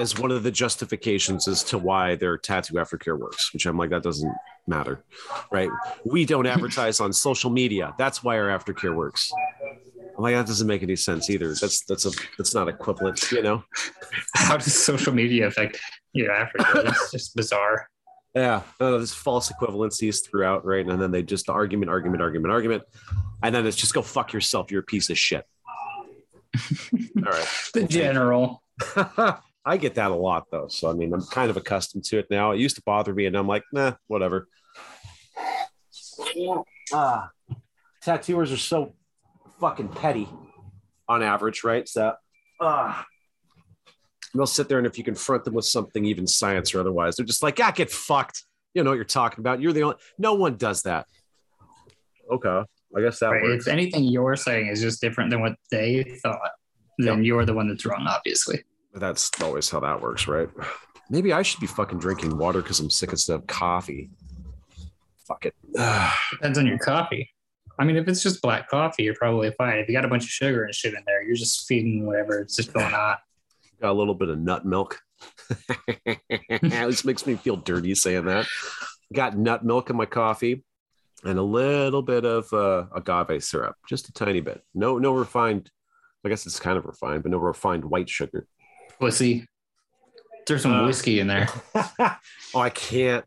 as 0.00 0.18
one 0.18 0.30
of 0.30 0.42
the 0.42 0.50
justifications 0.50 1.48
as 1.48 1.64
to 1.64 1.78
why 1.78 2.14
their 2.14 2.38
tattoo 2.38 2.74
aftercare 2.74 3.18
works, 3.18 3.52
which 3.52 3.66
I'm 3.66 3.76
like 3.76 3.90
that 3.90 4.02
doesn't 4.02 4.32
matter, 4.66 5.04
right? 5.50 5.70
We 6.04 6.24
don't 6.24 6.46
advertise 6.54 7.00
on 7.00 7.12
social 7.12 7.50
media. 7.50 7.94
That's 7.98 8.22
why 8.22 8.38
our 8.38 8.48
aftercare 8.48 8.94
works. 8.94 9.32
I'm 10.16 10.24
like 10.24 10.34
that 10.34 10.46
doesn't 10.46 10.66
make 10.66 10.82
any 10.82 10.96
sense 10.96 11.30
either. 11.30 11.54
That's 11.54 11.84
that's 11.84 12.04
a 12.04 12.10
that's 12.36 12.52
not 12.52 12.68
equivalent, 12.68 13.30
you 13.30 13.42
know. 13.42 13.62
How 14.34 14.56
does 14.56 14.74
social 14.74 15.14
media 15.14 15.46
affect 15.46 15.80
your 16.12 16.30
aftercare? 16.30 16.88
It's 16.88 17.10
just 17.12 17.36
bizarre. 17.36 17.88
Yeah, 18.34 18.62
no, 18.80 18.98
there's 18.98 19.14
false 19.14 19.50
equivalencies 19.50 20.24
throughout, 20.24 20.64
right? 20.64 20.86
And 20.86 21.00
then 21.00 21.12
they 21.12 21.22
just 21.22 21.46
the 21.46 21.52
argument, 21.52 21.90
argument, 21.90 22.20
argument, 22.22 22.52
argument, 22.52 22.82
and 23.42 23.54
then 23.54 23.66
it's 23.66 23.76
just 23.76 23.94
go 23.94 24.02
fuck 24.02 24.32
yourself. 24.32 24.70
You're 24.70 24.80
a 24.80 24.84
piece 24.84 25.08
of 25.08 25.18
shit. 25.18 25.46
All 27.16 27.22
right, 27.22 27.48
The 27.74 27.86
general. 27.88 28.62
I 29.68 29.76
get 29.76 29.96
that 29.96 30.10
a 30.10 30.14
lot 30.14 30.46
though, 30.50 30.68
so 30.68 30.90
I 30.90 30.94
mean, 30.94 31.12
I'm 31.12 31.22
kind 31.26 31.50
of 31.50 31.56
accustomed 31.58 32.04
to 32.04 32.18
it 32.18 32.26
now. 32.30 32.52
It 32.52 32.58
used 32.58 32.76
to 32.76 32.82
bother 32.86 33.12
me, 33.12 33.26
and 33.26 33.36
I'm 33.36 33.46
like, 33.46 33.64
nah, 33.70 33.92
whatever. 34.06 34.48
Ah, 36.92 37.30
tattooers 38.02 38.50
are 38.50 38.56
so 38.56 38.94
fucking 39.60 39.88
petty 39.88 40.26
on 41.06 41.22
average, 41.22 41.64
right? 41.64 41.86
So, 41.86 42.14
ah. 42.60 43.04
They'll 44.34 44.46
sit 44.46 44.68
there 44.68 44.78
and 44.78 44.86
if 44.86 44.96
you 44.98 45.04
confront 45.04 45.44
them 45.44 45.54
with 45.54 45.64
something, 45.64 46.04
even 46.04 46.26
science 46.26 46.74
or 46.74 46.80
otherwise, 46.80 47.16
they're 47.16 47.26
just 47.26 47.42
like, 47.42 47.58
ah, 47.60 47.70
get 47.70 47.90
fucked. 47.90 48.44
You 48.74 48.84
know 48.84 48.90
what 48.90 48.96
you're 48.96 49.04
talking 49.04 49.40
about. 49.40 49.60
You're 49.60 49.72
the 49.72 49.82
only, 49.82 49.96
no 50.18 50.34
one 50.34 50.56
does 50.56 50.82
that. 50.82 51.06
Okay. 52.30 52.62
I 52.96 53.00
guess 53.00 53.18
that 53.20 53.28
Right? 53.28 53.42
works. 53.42 53.66
If 53.66 53.72
anything 53.72 54.04
you're 54.04 54.36
saying 54.36 54.68
is 54.68 54.80
just 54.80 55.00
different 55.00 55.30
than 55.30 55.40
what 55.40 55.56
they 55.70 56.18
thought, 56.22 56.50
then 56.98 57.24
you're 57.24 57.44
the 57.46 57.54
one 57.54 57.68
that's 57.68 57.84
wrong, 57.86 58.06
obviously. 58.06 58.62
But 58.98 59.06
that's 59.06 59.30
always 59.40 59.70
how 59.70 59.78
that 59.78 60.02
works, 60.02 60.26
right? 60.26 60.48
Maybe 61.08 61.32
I 61.32 61.42
should 61.42 61.60
be 61.60 61.68
fucking 61.68 62.00
drinking 62.00 62.36
water 62.36 62.60
because 62.62 62.80
I'm 62.80 62.90
sick 62.90 63.12
instead 63.12 63.36
of 63.36 63.46
coffee. 63.46 64.10
Fuck 65.24 65.46
it. 65.46 65.54
Depends 66.32 66.58
on 66.58 66.66
your 66.66 66.78
coffee. 66.78 67.30
I 67.78 67.84
mean, 67.84 67.94
if 67.94 68.08
it's 68.08 68.24
just 68.24 68.42
black 68.42 68.68
coffee, 68.68 69.04
you're 69.04 69.14
probably 69.14 69.52
fine. 69.52 69.78
If 69.78 69.86
you 69.86 69.94
got 69.94 70.04
a 70.04 70.08
bunch 70.08 70.24
of 70.24 70.30
sugar 70.30 70.64
and 70.64 70.74
shit 70.74 70.94
in 70.94 71.02
there, 71.06 71.22
you're 71.22 71.36
just 71.36 71.68
feeding 71.68 72.06
whatever 72.06 72.40
it's 72.40 72.56
just 72.56 72.72
going 72.72 72.92
on. 72.92 73.16
Got 73.80 73.90
a 73.90 73.92
little 73.92 74.16
bit 74.16 74.30
of 74.30 74.40
nut 74.40 74.66
milk. 74.66 74.98
this 76.60 77.04
makes 77.04 77.24
me 77.24 77.36
feel 77.36 77.54
dirty 77.56 77.94
saying 77.94 78.24
that. 78.24 78.48
Got 79.14 79.38
nut 79.38 79.64
milk 79.64 79.90
in 79.90 79.96
my 79.96 80.06
coffee. 80.06 80.64
and 81.22 81.38
a 81.38 81.42
little 81.42 82.02
bit 82.02 82.24
of 82.24 82.52
uh, 82.52 82.86
agave 82.92 83.44
syrup, 83.44 83.76
just 83.88 84.08
a 84.08 84.12
tiny 84.12 84.40
bit. 84.40 84.60
No, 84.74 84.98
no 84.98 85.14
refined. 85.14 85.70
I 86.24 86.30
guess 86.30 86.46
it's 86.46 86.58
kind 86.58 86.76
of 86.76 86.84
refined, 86.84 87.22
but 87.22 87.30
no 87.30 87.38
refined 87.38 87.84
white 87.84 88.08
sugar. 88.08 88.48
Pussy. 89.00 89.46
There's 90.46 90.62
some 90.62 90.72
Uh, 90.72 90.86
whiskey 90.86 91.20
in 91.20 91.26
there. 91.26 91.48
oh, 91.74 92.16
I 92.60 92.70
can't, 92.70 93.24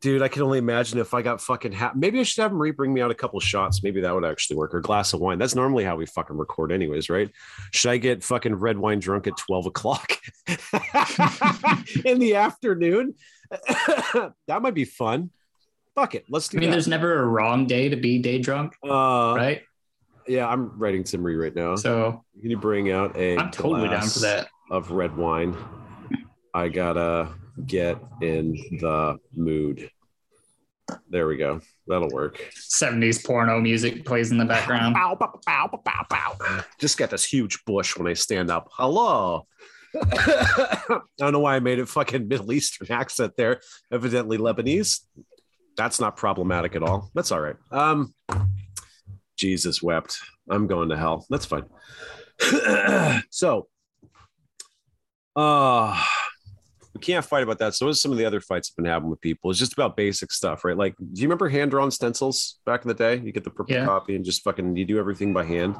dude. 0.00 0.22
I 0.22 0.28
can 0.28 0.42
only 0.42 0.58
imagine 0.58 0.98
if 1.00 1.14
I 1.14 1.20
got 1.22 1.40
fucking. 1.40 1.72
Ha- 1.72 1.92
Maybe 1.96 2.20
I 2.20 2.22
should 2.22 2.42
have 2.42 2.52
him 2.52 2.58
re-bring 2.62 2.94
me 2.94 3.00
out 3.00 3.10
a 3.10 3.14
couple 3.14 3.40
shots. 3.40 3.82
Maybe 3.82 4.00
that 4.02 4.14
would 4.14 4.24
actually 4.24 4.56
work. 4.56 4.72
Or 4.74 4.78
a 4.78 4.82
glass 4.82 5.12
of 5.12 5.20
wine. 5.20 5.38
That's 5.38 5.54
normally 5.56 5.82
how 5.84 5.96
we 5.96 6.06
fucking 6.06 6.36
record, 6.36 6.70
anyways, 6.70 7.10
right? 7.10 7.28
Should 7.72 7.90
I 7.90 7.96
get 7.96 8.22
fucking 8.22 8.54
red 8.54 8.78
wine 8.78 9.00
drunk 9.00 9.26
at 9.26 9.36
twelve 9.36 9.66
o'clock 9.66 10.12
in 12.04 12.18
the 12.20 12.34
afternoon? 12.36 13.14
that 13.50 14.62
might 14.62 14.74
be 14.74 14.84
fun. 14.84 15.30
Fuck 15.96 16.14
it, 16.14 16.24
let's 16.30 16.48
do 16.48 16.56
it. 16.56 16.58
I 16.58 16.60
mean, 16.60 16.70
that. 16.70 16.74
there's 16.76 16.86
never 16.88 17.20
a 17.20 17.26
wrong 17.26 17.66
day 17.66 17.88
to 17.88 17.96
be 17.96 18.20
day 18.20 18.38
drunk, 18.38 18.74
Uh, 18.84 19.34
right? 19.36 19.62
Yeah, 20.28 20.46
I'm 20.46 20.78
writing 20.78 21.02
Timmery 21.02 21.36
right 21.40 21.54
now. 21.54 21.74
So 21.74 22.24
Can 22.40 22.48
you 22.50 22.58
bring 22.58 22.92
out 22.92 23.16
a 23.16 23.36
I'm 23.36 23.50
totally 23.50 23.88
down 23.88 24.06
for 24.08 24.20
that. 24.20 24.48
Of 24.70 24.90
red 24.92 25.16
wine? 25.16 25.56
I 26.54 26.68
gotta 26.68 27.34
get 27.66 27.98
in 28.22 28.52
the 28.80 29.18
mood. 29.34 29.90
There 31.08 31.26
we 31.26 31.36
go. 31.36 31.60
That'll 31.86 32.08
work. 32.10 32.52
70s 32.54 33.24
porno 33.24 33.60
music 33.60 34.04
plays 34.04 34.30
in 34.30 34.38
the 34.38 34.44
background. 34.44 34.94
Bow, 34.94 35.14
bow, 35.14 35.38
bow, 35.46 35.68
bow, 35.84 36.06
bow, 36.08 36.36
bow. 36.38 36.64
Just 36.78 36.98
got 36.98 37.10
this 37.10 37.24
huge 37.24 37.64
bush 37.64 37.96
when 37.96 38.06
I 38.06 38.14
stand 38.14 38.50
up. 38.50 38.68
Hello. 38.72 39.46
I 40.02 41.00
don't 41.18 41.32
know 41.32 41.40
why 41.40 41.56
I 41.56 41.60
made 41.60 41.78
a 41.78 41.86
fucking 41.86 42.28
Middle 42.28 42.52
Eastern 42.52 42.90
accent 42.90 43.34
there. 43.36 43.60
Evidently 43.92 44.38
Lebanese. 44.38 45.00
That's 45.76 46.00
not 46.00 46.16
problematic 46.16 46.76
at 46.76 46.82
all. 46.82 47.10
That's 47.14 47.32
all 47.32 47.40
right. 47.40 47.56
Um, 47.70 48.14
Jesus 49.36 49.82
wept. 49.82 50.18
I'm 50.48 50.66
going 50.66 50.88
to 50.90 50.96
hell. 50.96 51.26
That's 51.30 51.46
fine. 51.46 51.64
so, 53.30 53.68
uh, 55.36 55.96
we 56.94 57.00
can't 57.00 57.24
fight 57.24 57.42
about 57.42 57.58
that. 57.58 57.74
So, 57.74 57.86
what 57.86 57.92
are 57.92 57.94
some 57.94 58.10
of 58.12 58.18
the 58.18 58.24
other 58.24 58.40
fights 58.40 58.70
I've 58.72 58.76
been 58.76 58.90
having 58.90 59.08
with 59.10 59.20
people? 59.20 59.50
It's 59.50 59.58
just 59.58 59.72
about 59.72 59.96
basic 59.96 60.32
stuff, 60.32 60.64
right? 60.64 60.76
Like, 60.76 60.96
do 60.98 61.04
you 61.22 61.28
remember 61.28 61.48
hand 61.48 61.70
drawn 61.70 61.90
stencils 61.90 62.58
back 62.66 62.82
in 62.84 62.88
the 62.88 62.94
day? 62.94 63.16
You 63.24 63.32
get 63.32 63.44
the 63.44 63.50
purple 63.50 63.74
Yeah. 63.74 63.84
copy 63.86 64.16
and 64.16 64.24
just 64.24 64.42
fucking 64.42 64.76
you 64.76 64.84
do 64.84 64.98
everything 64.98 65.32
by 65.32 65.44
hand. 65.44 65.76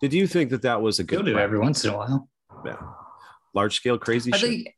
Did 0.00 0.12
you 0.12 0.26
think 0.26 0.50
that 0.50 0.62
that 0.62 0.80
was 0.80 0.98
a 1.00 1.04
Go 1.04 1.18
good 1.18 1.24
do 1.26 1.30
it 1.32 1.34
practice? 1.34 1.44
every 1.44 1.58
once 1.58 1.84
in 1.84 1.90
a 1.90 1.96
while. 1.96 2.28
Yeah. 2.64 2.76
large 3.52 3.76
scale 3.76 3.98
crazy 3.98 4.32
I 4.32 4.36
shit? 4.36 4.48
think 4.48 4.68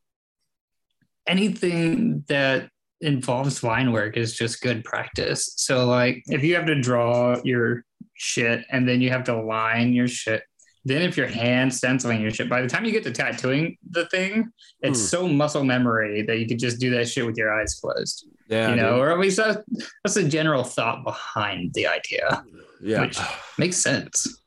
anything 1.27 2.25
that 2.29 2.69
involves 3.01 3.63
line 3.63 3.93
work 3.93 4.17
is 4.17 4.35
just 4.37 4.61
good 4.63 4.85
practice. 4.85 5.53
So, 5.57 5.87
like, 5.87 6.23
if 6.27 6.43
you 6.43 6.55
have 6.57 6.67
to 6.67 6.81
draw 6.81 7.39
your 7.45 7.85
shit 8.15 8.65
and 8.71 8.89
then 8.89 9.01
you 9.01 9.11
have 9.11 9.25
to 9.25 9.41
line 9.41 9.93
your 9.93 10.09
shit, 10.09 10.43
then 10.87 11.03
if 11.03 11.17
you're 11.17 11.27
hand 11.27 11.75
stenciling 11.75 12.21
your 12.23 12.31
shit, 12.31 12.49
by 12.49 12.63
the 12.63 12.69
time 12.69 12.85
you 12.85 12.93
get 12.93 13.03
to 13.05 13.11
tattooing 13.11 13.77
the 13.91 14.07
thing, 14.07 14.51
it's 14.81 15.01
Hmm. 15.01 15.07
so 15.07 15.29
muscle 15.29 15.65
memory 15.65 16.23
that 16.23 16.39
you 16.39 16.47
could 16.47 16.59
just 16.59 16.79
do 16.81 16.91
that 16.91 17.09
shit 17.09 17.27
with 17.27 17.37
your 17.37 17.53
eyes 17.53 17.75
closed. 17.81 18.27
yeah, 18.49 18.71
you 18.71 18.77
know, 18.77 18.91
dude. 18.93 19.01
or 19.01 19.11
at 19.11 19.19
least 19.19 19.37
that, 19.39 19.65
that's 20.05 20.15
the 20.15 20.23
general 20.29 20.63
thought 20.63 21.03
behind 21.05 21.75
the 21.75 21.87
idea. 21.89 22.45
yeah. 22.81 23.01
which- 23.03 23.19
Makes 23.59 23.79
sense. 23.79 24.43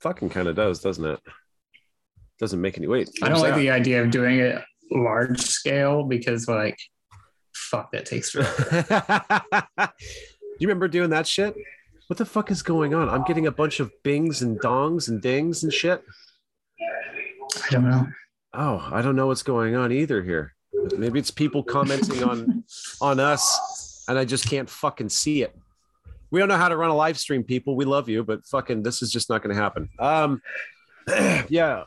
fucking 0.00 0.28
kind 0.30 0.46
of 0.48 0.54
does, 0.54 0.80
doesn't 0.80 1.04
it? 1.04 1.20
Doesn't 2.38 2.60
make 2.60 2.76
any 2.78 2.86
weight. 2.86 3.08
I 3.22 3.28
don't 3.28 3.40
like 3.40 3.54
the 3.56 3.70
idea 3.70 4.02
of 4.02 4.10
doing 4.10 4.38
it 4.40 4.62
large 4.92 5.40
scale 5.40 6.04
because, 6.04 6.46
like, 6.46 6.76
fuck, 7.54 7.90
that 7.92 8.04
takes 8.06 8.30
forever. 8.30 8.84
Do 9.78 9.88
you 10.60 10.68
remember 10.68 10.88
doing 10.88 11.10
that 11.10 11.26
shit? 11.26 11.56
What 12.08 12.18
the 12.18 12.26
fuck 12.26 12.50
is 12.50 12.62
going 12.62 12.94
on? 12.94 13.08
I'm 13.08 13.24
getting 13.24 13.46
a 13.46 13.52
bunch 13.52 13.80
of 13.80 13.90
bings 14.02 14.42
and 14.42 14.60
dongs 14.60 15.08
and 15.08 15.22
dings 15.22 15.62
and 15.62 15.72
shit. 15.72 16.02
I 16.80 17.70
don't 17.70 17.88
know. 17.88 18.06
Oh, 18.52 18.88
I 18.92 19.00
don't 19.00 19.16
know 19.16 19.26
what's 19.26 19.42
going 19.42 19.74
on 19.74 19.90
either 19.90 20.22
here. 20.22 20.54
Maybe 20.96 21.18
it's 21.18 21.30
people 21.30 21.62
commenting 21.62 22.22
on 22.22 22.64
on 23.00 23.20
us 23.20 24.04
and 24.06 24.18
I 24.18 24.24
just 24.24 24.48
can't 24.48 24.68
fucking 24.68 25.08
see 25.08 25.42
it. 25.42 25.56
We 26.30 26.40
don't 26.40 26.48
know 26.48 26.56
how 26.56 26.68
to 26.68 26.76
run 26.76 26.90
a 26.90 26.94
live 26.94 27.18
stream, 27.18 27.42
people. 27.42 27.74
We 27.74 27.84
love 27.84 28.08
you, 28.08 28.22
but 28.22 28.44
fucking 28.46 28.82
this 28.82 29.00
is 29.00 29.10
just 29.10 29.30
not 29.30 29.42
going 29.42 29.54
to 29.54 29.60
happen. 29.60 29.88
Um 29.98 30.42
yeah. 31.48 31.84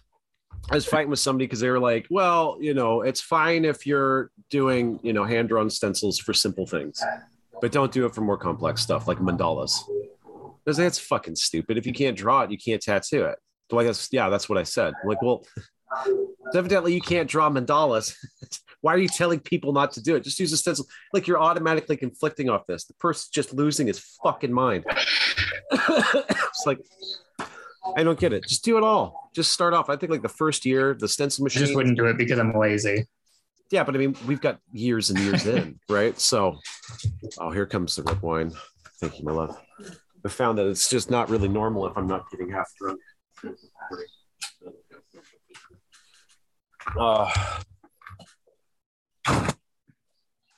I 0.70 0.76
was 0.76 0.86
fighting 0.86 1.10
with 1.10 1.20
somebody 1.20 1.46
because 1.46 1.60
they 1.60 1.70
were 1.70 1.80
like, 1.80 2.08
well, 2.10 2.58
you 2.60 2.74
know, 2.74 3.02
it's 3.02 3.22
fine 3.22 3.64
if 3.66 3.86
you're 3.86 4.32
doing, 4.50 5.00
you 5.04 5.14
know, 5.14 5.24
hand 5.24 5.50
drawn 5.50 5.70
stencils 5.70 6.18
for 6.18 6.34
simple 6.34 6.66
things, 6.66 7.02
but 7.62 7.72
don't 7.72 7.92
do 7.92 8.06
it 8.06 8.14
for 8.14 8.22
more 8.22 8.38
complex 8.38 8.82
stuff 8.82 9.08
like 9.08 9.20
mandalas. 9.20 9.80
Because 10.64 10.78
that's 10.78 11.00
fucking 11.00 11.36
stupid. 11.36 11.78
If 11.78 11.86
you 11.86 11.94
can't 11.94 12.18
draw 12.18 12.42
it, 12.42 12.52
you 12.52 12.58
can't 12.58 12.82
tattoo 12.82 13.26
it. 13.26 13.40
So 13.72 13.80
I 13.80 13.84
guess, 13.86 14.10
yeah, 14.12 14.30
that's 14.30 14.50
what 14.50 14.58
I 14.58 14.64
said. 14.64 14.94
I'm 15.02 15.10
like, 15.10 15.22
well, 15.22 15.46
evidently 16.54 16.94
you 16.94 17.02
can't 17.02 17.30
draw 17.30 17.50
mandalas. 17.50 18.16
Why 18.82 18.94
are 18.94 18.98
you 18.98 19.08
telling 19.08 19.40
people 19.40 19.74
not 19.74 19.92
to 19.94 20.02
do 20.02 20.16
it? 20.16 20.24
Just 20.24 20.40
use 20.40 20.54
a 20.54 20.58
stencil. 20.58 20.86
Like 21.14 21.28
you're 21.28 21.42
automatically 21.42 21.98
conflicting 21.98 22.50
off 22.50 22.68
this. 22.68 22.86
The 22.86 22.94
person's 22.96 23.30
just 23.30 23.54
losing 23.54 23.88
his 23.88 24.00
fucking 24.24 24.54
mind. 24.54 24.86
it's 25.72 26.64
like, 26.66 26.80
I 27.96 28.04
don't 28.04 28.20
get 28.20 28.34
it. 28.34 28.44
Just 28.48 28.64
do 28.64 28.78
it 28.78 28.84
all. 28.84 29.32
Just 29.34 29.52
start 29.52 29.74
off. 29.74 29.90
I 29.90 29.96
think 29.96 30.12
like 30.12 30.22
the 30.22 30.30
first 30.30 30.66
year, 30.66 30.94
the 30.94 31.08
stencil 31.08 31.46
I 31.46 31.50
just 31.50 31.76
wouldn't 31.76 31.98
do 31.98 32.06
it 32.06 32.18
because 32.18 32.40
I'm 32.40 32.54
lazy. 32.54 33.08
Yeah, 33.70 33.84
but 33.84 33.96
I 33.96 33.98
mean, 33.98 34.16
we've 34.26 34.42
got 34.42 34.60
years 34.72 35.10
and 35.10 35.20
years 35.20 35.46
in, 35.46 35.80
right? 35.90 36.18
So, 36.20 36.60
oh, 37.40 37.52
here 37.52 37.66
comes 37.66 37.96
the 37.96 38.04
red 38.04 38.22
wine. 38.22 38.52
Thank 39.02 39.20
you, 39.20 39.26
my 39.26 39.32
love. 39.32 39.58
I 40.26 40.30
found 40.30 40.58
that 40.58 40.68
it's 40.68 40.90
just 40.90 41.12
not 41.12 41.30
really 41.30 41.48
normal 41.48 41.86
if 41.86 41.98
I'm 41.98 42.08
not 42.08 42.30
getting 42.32 42.50
half 42.50 42.72
drunk. 42.80 43.00
Uh, 46.98 47.32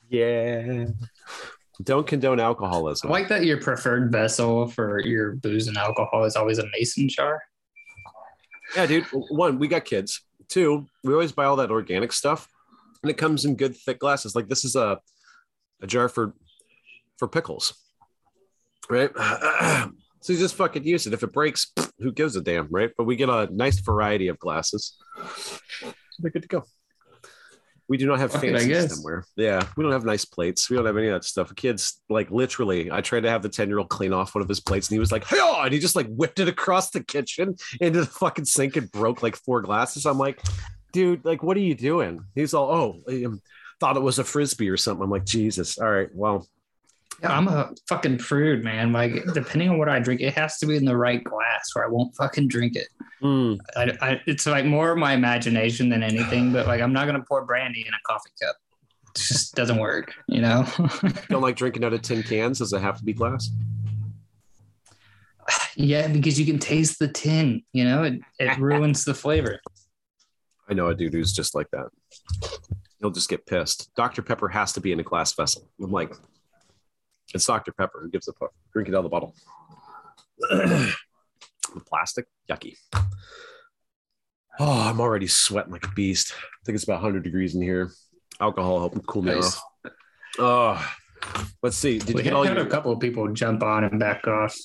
yeah. 0.08 0.86
Don't 1.82 2.06
condone 2.06 2.40
I 2.40 2.44
alcoholism. 2.44 3.10
like 3.10 3.28
that 3.28 3.44
your 3.44 3.60
preferred 3.60 4.12
vessel 4.12 4.68
for 4.68 5.00
your 5.00 5.32
booze 5.36 5.66
and 5.66 5.76
alcohol 5.76 6.24
is 6.24 6.36
always 6.36 6.58
a 6.58 6.66
mason 6.72 7.08
jar. 7.08 7.42
Yeah, 8.76 8.86
dude. 8.86 9.04
One, 9.12 9.58
we 9.58 9.66
got 9.66 9.84
kids. 9.84 10.22
Two, 10.48 10.86
we 11.04 11.12
always 11.12 11.32
buy 11.32 11.44
all 11.44 11.56
that 11.56 11.70
organic 11.70 12.12
stuff, 12.12 12.48
and 13.02 13.10
it 13.10 13.18
comes 13.18 13.44
in 13.44 13.56
good 13.56 13.76
thick 13.76 13.98
glasses. 13.98 14.34
Like 14.34 14.48
this 14.48 14.64
is 14.64 14.76
a 14.76 14.98
a 15.82 15.86
jar 15.86 16.08
for 16.08 16.34
for 17.18 17.28
pickles, 17.28 17.74
right? 18.88 19.10
so 20.20 20.32
you 20.32 20.38
just 20.38 20.54
fucking 20.54 20.84
use 20.84 21.06
it. 21.06 21.12
If 21.12 21.22
it 21.22 21.32
breaks, 21.32 21.72
who 21.98 22.12
gives 22.12 22.36
a 22.36 22.40
damn, 22.40 22.68
right? 22.70 22.90
But 22.96 23.04
we 23.04 23.16
get 23.16 23.28
a 23.28 23.48
nice 23.52 23.80
variety 23.80 24.28
of 24.28 24.38
glasses. 24.38 24.96
They're 26.18 26.30
good 26.30 26.42
to 26.42 26.48
go. 26.48 26.64
We 27.88 27.96
do 27.96 28.06
not 28.06 28.20
have 28.20 28.30
Fuck 28.30 28.42
fancy 28.42 28.68
stemware. 28.68 29.24
Yeah, 29.34 29.66
we 29.76 29.82
don't 29.82 29.90
have 29.90 30.04
nice 30.04 30.24
plates. 30.24 30.70
We 30.70 30.76
don't 30.76 30.86
have 30.86 30.96
any 30.96 31.08
of 31.08 31.14
that 31.14 31.24
stuff. 31.24 31.52
Kids, 31.56 32.00
like 32.08 32.30
literally, 32.30 32.88
I 32.88 33.00
tried 33.00 33.24
to 33.24 33.30
have 33.30 33.42
the 33.42 33.48
10 33.48 33.66
year 33.66 33.78
old 33.78 33.88
clean 33.88 34.12
off 34.12 34.32
one 34.32 34.42
of 34.42 34.48
his 34.48 34.60
plates 34.60 34.88
and 34.88 34.94
he 34.94 35.00
was 35.00 35.10
like, 35.10 35.24
hey, 35.24 35.40
and 35.40 35.72
he 35.72 35.80
just 35.80 35.96
like 35.96 36.06
whipped 36.06 36.38
it 36.38 36.46
across 36.46 36.90
the 36.90 37.02
kitchen 37.02 37.56
into 37.80 37.98
the 37.98 38.06
fucking 38.06 38.44
sink 38.44 38.76
and 38.76 38.88
broke 38.92 39.24
like 39.24 39.34
four 39.34 39.60
glasses. 39.60 40.06
I'm 40.06 40.18
like, 40.18 40.40
dude, 40.92 41.24
like, 41.24 41.42
what 41.42 41.56
are 41.56 41.60
you 41.60 41.74
doing? 41.74 42.24
He's 42.34 42.54
all, 42.54 42.70
oh, 42.70 43.00
I 43.08 43.24
um, 43.24 43.40
thought 43.80 43.96
it 43.96 44.02
was 44.02 44.18
a 44.18 44.24
frisbee 44.24 44.68
or 44.68 44.76
something. 44.76 45.04
I'm 45.04 45.10
like, 45.10 45.24
Jesus. 45.24 45.78
All 45.78 45.90
right, 45.90 46.08
well, 46.14 46.46
Yeah, 47.22 47.36
I'm 47.36 47.48
a 47.48 47.72
fucking 47.88 48.18
prude, 48.18 48.64
man. 48.64 48.92
Like, 48.92 49.24
depending 49.34 49.70
on 49.70 49.78
what 49.78 49.88
I 49.88 49.98
drink, 49.98 50.20
it 50.20 50.34
has 50.34 50.58
to 50.58 50.66
be 50.66 50.76
in 50.76 50.84
the 50.84 50.96
right 50.96 51.22
glass 51.22 51.70
or 51.76 51.84
I 51.84 51.88
won't 51.88 52.14
fucking 52.16 52.48
drink 52.48 52.76
it. 52.76 52.88
mm, 53.22 53.58
I, 53.76 53.92
I, 54.00 54.20
it's 54.26 54.46
like 54.46 54.64
more 54.64 54.92
of 54.92 54.98
my 54.98 55.12
imagination 55.12 55.88
than 55.88 56.02
anything, 56.02 56.52
but 56.52 56.66
like, 56.66 56.80
I'm 56.80 56.92
not 56.92 57.06
going 57.06 57.18
to 57.18 57.26
pour 57.26 57.44
brandy 57.44 57.84
in 57.86 57.92
a 57.94 58.00
coffee 58.06 58.30
cup. 58.42 58.56
It 59.16 59.18
just 59.18 59.54
doesn't 59.54 59.78
work, 59.78 60.14
you 60.28 60.40
know? 60.40 60.66
don't 61.28 61.42
like 61.42 61.56
drinking 61.56 61.84
out 61.84 61.92
of 61.92 62.02
tin 62.02 62.22
cans. 62.22 62.58
Does 62.58 62.72
it 62.72 62.80
have 62.80 62.98
to 62.98 63.04
be 63.04 63.12
glass? 63.12 63.50
yeah, 65.76 66.08
because 66.08 66.38
you 66.38 66.46
can 66.46 66.58
taste 66.58 66.98
the 66.98 67.08
tin, 67.08 67.62
you 67.72 67.84
know, 67.84 68.04
it, 68.04 68.20
it 68.38 68.58
ruins 68.58 69.04
the 69.04 69.14
flavor. 69.14 69.60
I 70.70 70.74
know 70.74 70.88
a 70.88 70.94
dude 70.94 71.12
who's 71.12 71.32
just 71.32 71.54
like 71.54 71.68
that. 71.72 71.88
He'll 73.00 73.10
just 73.10 73.28
get 73.28 73.44
pissed. 73.46 73.90
Dr. 73.96 74.22
Pepper 74.22 74.48
has 74.48 74.72
to 74.74 74.80
be 74.80 74.92
in 74.92 75.00
a 75.00 75.02
glass 75.02 75.32
vessel. 75.34 75.68
I'm 75.82 75.90
like, 75.90 76.14
it's 77.34 77.46
Dr. 77.46 77.72
Pepper. 77.72 78.00
Who 78.02 78.10
gives 78.10 78.28
a 78.28 78.32
fuck? 78.34 78.52
Drink 78.72 78.88
it 78.88 78.94
out 78.94 78.98
of 78.98 79.04
the 79.04 79.08
bottle. 79.10 79.34
the 80.38 80.94
plastic, 81.86 82.26
yucky. 82.48 82.76
Oh, 84.58 84.80
I'm 84.88 85.00
already 85.00 85.26
sweating 85.26 85.72
like 85.72 85.86
a 85.86 85.90
beast. 85.92 86.32
I 86.34 86.64
think 86.64 86.74
it's 86.76 86.84
about 86.84 87.02
100 87.02 87.24
degrees 87.24 87.54
in 87.54 87.62
here. 87.62 87.90
Alcohol 88.40 88.78
helping 88.78 89.00
cool 89.02 89.22
me 89.22 89.34
Nice. 89.34 89.56
off. 89.56 89.92
Oh, 90.38 90.92
let's 91.62 91.76
see. 91.76 91.98
Did 91.98 92.14
we 92.14 92.20
you 92.20 92.24
get 92.24 92.32
all 92.34 92.44
had 92.44 92.56
your? 92.56 92.66
a 92.66 92.70
couple 92.70 92.92
of 92.92 93.00
people 93.00 93.26
jump 93.32 93.62
on 93.62 93.84
and 93.84 93.98
back 93.98 94.26
off. 94.26 94.56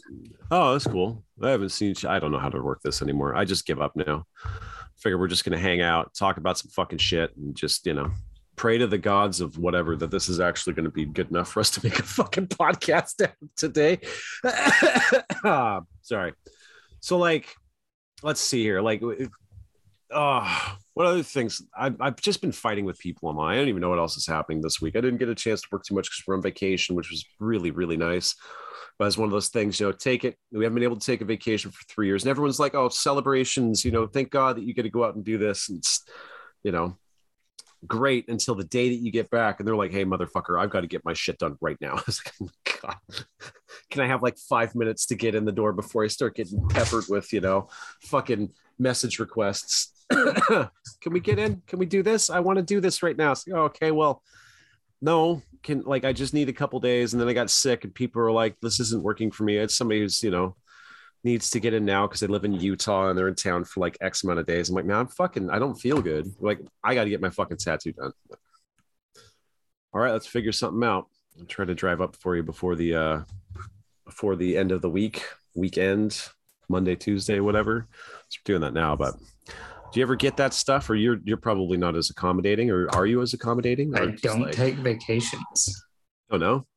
Oh, 0.51 0.73
that's 0.73 0.85
cool. 0.87 1.23
I 1.41 1.49
haven't 1.49 1.69
seen. 1.69 1.95
I 2.07 2.19
don't 2.19 2.31
know 2.31 2.39
how 2.39 2.49
to 2.49 2.61
work 2.61 2.81
this 2.83 3.01
anymore. 3.01 3.35
I 3.35 3.45
just 3.45 3.65
give 3.65 3.81
up 3.81 3.95
now. 3.95 4.25
Figure 5.05 5.19
we're 5.19 5.27
just 5.27 5.45
gonna 5.45 5.59
hang 5.59 5.81
out, 5.81 6.15
talk 6.15 6.37
about 6.37 6.57
some 6.57 6.71
fucking 6.71 6.97
shit, 6.97 7.29
and 7.37 7.55
just 7.55 7.85
you 7.85 7.93
know, 7.93 8.09
pray 8.55 8.79
to 8.79 8.87
the 8.87 8.97
gods 8.97 9.39
of 9.39 9.59
whatever 9.59 9.95
that 9.95 10.09
this 10.09 10.29
is 10.29 10.39
actually 10.39 10.73
going 10.73 10.85
to 10.85 10.89
be 10.89 11.05
good 11.05 11.29
enough 11.29 11.49
for 11.49 11.59
us 11.59 11.69
to 11.69 11.81
make 11.83 11.99
a 11.99 12.03
fucking 12.17 12.47
podcast 12.47 13.29
today. 13.55 13.99
Sorry. 16.01 16.33
So 17.01 17.19
like, 17.19 17.53
let's 18.23 18.41
see 18.41 18.63
here. 18.63 18.81
Like, 18.81 19.03
uh, 20.11 20.69
what 20.95 21.05
other 21.05 21.21
things? 21.21 21.61
I've, 21.77 21.97
I've 21.99 22.15
just 22.15 22.41
been 22.41 22.51
fighting 22.51 22.85
with 22.85 22.97
people 22.97 23.29
online. 23.29 23.53
I 23.53 23.59
don't 23.59 23.69
even 23.69 23.81
know 23.81 23.89
what 23.89 23.99
else 23.99 24.17
is 24.17 24.25
happening 24.25 24.59
this 24.59 24.81
week. 24.81 24.95
I 24.95 25.01
didn't 25.01 25.19
get 25.19 25.29
a 25.29 25.35
chance 25.35 25.61
to 25.61 25.67
work 25.71 25.83
too 25.83 25.93
much 25.93 26.05
because 26.05 26.23
we're 26.25 26.35
on 26.35 26.41
vacation, 26.41 26.95
which 26.95 27.11
was 27.11 27.23
really, 27.39 27.69
really 27.69 27.97
nice. 27.97 28.35
But 28.97 29.05
it's 29.05 29.17
one 29.17 29.27
of 29.27 29.31
those 29.31 29.49
things, 29.49 29.79
you 29.79 29.87
know, 29.87 29.91
take 29.91 30.23
it. 30.23 30.37
We 30.51 30.63
haven't 30.63 30.75
been 30.75 30.83
able 30.83 30.97
to 30.97 31.05
take 31.05 31.21
a 31.21 31.25
vacation 31.25 31.71
for 31.71 31.83
three 31.89 32.07
years. 32.07 32.23
And 32.23 32.29
everyone's 32.29 32.59
like, 32.59 32.75
oh, 32.75 32.89
celebrations, 32.89 33.83
you 33.83 33.91
know, 33.91 34.07
thank 34.07 34.31
God 34.31 34.55
that 34.55 34.63
you 34.63 34.73
get 34.73 34.83
to 34.83 34.89
go 34.89 35.03
out 35.03 35.15
and 35.15 35.23
do 35.23 35.37
this. 35.37 35.67
And 35.67 35.79
it's, 35.79 36.03
you 36.63 36.71
know, 36.71 36.95
great 37.85 38.29
until 38.29 38.55
the 38.55 38.63
day 38.63 38.89
that 38.89 38.95
you 38.95 39.11
get 39.11 39.29
back. 39.29 39.59
And 39.59 39.67
they're 39.67 39.75
like, 39.75 39.91
hey, 39.91 40.05
motherfucker, 40.05 40.59
I've 40.59 40.69
got 40.69 40.81
to 40.81 40.87
get 40.87 41.05
my 41.05 41.13
shit 41.13 41.37
done 41.37 41.57
right 41.61 41.77
now. 41.81 41.91
I 41.97 42.03
was 42.05 42.21
like, 42.25 42.35
oh, 42.41 42.79
God, 42.81 43.17
can 43.89 44.01
I 44.01 44.07
have 44.07 44.23
like 44.23 44.37
five 44.37 44.75
minutes 44.75 45.07
to 45.07 45.15
get 45.15 45.35
in 45.35 45.45
the 45.45 45.51
door 45.51 45.73
before 45.73 46.03
I 46.03 46.07
start 46.07 46.35
getting 46.35 46.67
peppered 46.69 47.05
with, 47.09 47.33
you 47.33 47.41
know, 47.41 47.69
fucking 48.03 48.51
message 48.79 49.19
requests? 49.19 49.91
can 50.11 50.69
we 51.11 51.19
get 51.19 51.39
in? 51.39 51.61
Can 51.67 51.79
we 51.79 51.85
do 51.85 52.03
this? 52.03 52.29
I 52.29 52.39
want 52.39 52.57
to 52.57 52.63
do 52.63 52.79
this 52.79 53.03
right 53.03 53.17
now. 53.17 53.33
Oh, 53.53 53.63
okay, 53.63 53.91
well, 53.91 54.21
no, 55.05 55.41
can 55.63 55.81
like 55.81 56.03
I 56.03 56.13
just 56.13 56.33
need 56.33 56.49
a 56.49 56.53
couple 56.53 56.79
days, 56.79 57.13
and 57.13 57.21
then 57.21 57.29
I 57.29 57.33
got 57.33 57.49
sick, 57.49 57.83
and 57.83 57.93
people 57.93 58.21
are 58.21 58.31
like, 58.31 58.57
"This 58.61 58.79
isn't 58.79 59.03
working 59.03 59.31
for 59.31 59.43
me." 59.43 59.57
It's 59.57 59.75
somebody 59.75 60.01
who's 60.01 60.23
you 60.23 60.31
know 60.31 60.55
needs 61.25 61.49
to 61.49 61.59
get 61.59 61.73
in 61.73 61.83
now 61.83 62.07
because 62.07 62.19
they 62.19 62.27
live 62.27 62.45
in 62.45 62.53
Utah 62.53 63.09
and 63.09 63.17
they're 63.17 63.27
in 63.27 63.35
town 63.35 63.65
for 63.65 63.79
like 63.79 63.97
X 63.99 64.23
amount 64.23 64.39
of 64.39 64.45
days. 64.45 64.69
I'm 64.69 64.75
like, 64.75 64.85
man, 64.85 64.97
I'm 64.97 65.07
fucking, 65.07 65.49
I 65.49 65.57
don't 65.57 65.73
feel 65.73 65.99
good. 65.99 66.31
Like, 66.39 66.59
I 66.83 66.93
got 66.93 67.05
to 67.05 67.09
get 67.09 67.19
my 67.19 67.31
fucking 67.31 67.57
tattoo 67.57 67.93
done. 67.93 68.13
All 69.91 70.01
right, 70.01 70.11
let's 70.11 70.27
figure 70.27 70.51
something 70.51 70.87
out. 70.87 71.07
I'll 71.39 71.47
try 71.47 71.65
to 71.65 71.73
drive 71.73 71.99
up 71.99 72.15
for 72.15 72.35
you 72.35 72.43
before 72.43 72.75
the 72.75 72.95
uh 72.95 73.19
before 74.05 74.35
the 74.35 74.55
end 74.55 74.71
of 74.71 74.81
the 74.83 74.89
week, 74.89 75.25
weekend, 75.55 76.29
Monday, 76.69 76.95
Tuesday, 76.95 77.39
whatever. 77.39 77.87
So 78.29 78.39
we're 78.39 78.53
doing 78.53 78.61
that 78.61 78.73
now, 78.73 78.95
but 78.95 79.15
do 79.95 80.01
you 80.01 80.05
ever 80.05 80.17
get 80.17 80.35
that 80.35 80.53
stuff 80.53 80.89
or 80.89 80.95
you're 80.95 81.19
you're 81.23 81.37
probably 81.37 81.77
not 81.77 81.95
as 81.95 82.09
accommodating 82.09 82.69
or 82.69 82.93
are 82.93 83.05
you 83.05 83.21
as 83.21 83.33
accommodating? 83.33 83.95
I 83.95 84.07
don't 84.21 84.41
like- 84.41 84.51
take 84.51 84.75
vacations. 84.75 85.85
Oh 86.29 86.35
no. 86.37 86.67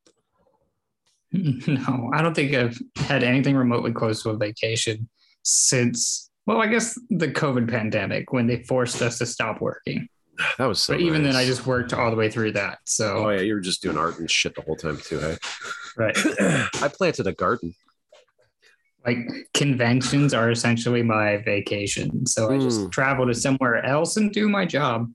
No, 1.33 2.09
I 2.13 2.21
don't 2.23 2.33
think 2.33 2.55
I've 2.55 2.79
had 2.95 3.23
anything 3.23 3.55
remotely 3.57 3.91
close 3.91 4.23
to 4.23 4.29
a 4.29 4.37
vacation 4.37 5.07
since, 5.43 6.31
well, 6.47 6.59
I 6.61 6.65
guess 6.67 6.97
the 7.11 7.27
COVID 7.27 7.69
pandemic 7.69 8.31
when 8.33 8.47
they 8.47 8.63
forced 8.63 9.01
us 9.03 9.17
to 9.19 9.25
stop 9.25 9.59
working. 9.61 10.07
That 10.57 10.67
was 10.67 10.79
so 10.79 10.93
but 10.93 11.01
even 11.01 11.21
then, 11.23 11.35
I 11.35 11.45
just 11.45 11.65
worked 11.67 11.91
all 11.93 12.09
the 12.09 12.15
way 12.15 12.31
through 12.31 12.53
that. 12.53 12.79
So, 12.85 13.25
Oh 13.25 13.29
yeah, 13.31 13.41
you 13.41 13.53
were 13.53 13.59
just 13.59 13.81
doing 13.81 13.97
art 13.97 14.17
and 14.19 14.31
shit 14.31 14.55
the 14.55 14.61
whole 14.61 14.77
time 14.77 14.97
too, 14.97 15.19
hey? 15.19 15.37
right. 15.97 16.17
I 16.81 16.87
planted 16.87 17.27
a 17.27 17.33
garden. 17.33 17.73
Like 19.05 19.17
conventions 19.53 20.33
are 20.33 20.51
essentially 20.51 21.01
my 21.03 21.37
vacation. 21.37 22.25
So 22.25 22.51
I 22.51 22.57
just 22.57 22.81
Mm. 22.81 22.91
travel 22.91 23.25
to 23.27 23.33
somewhere 23.33 23.83
else 23.85 24.17
and 24.17 24.31
do 24.31 24.49
my 24.49 24.65
job. 24.65 25.11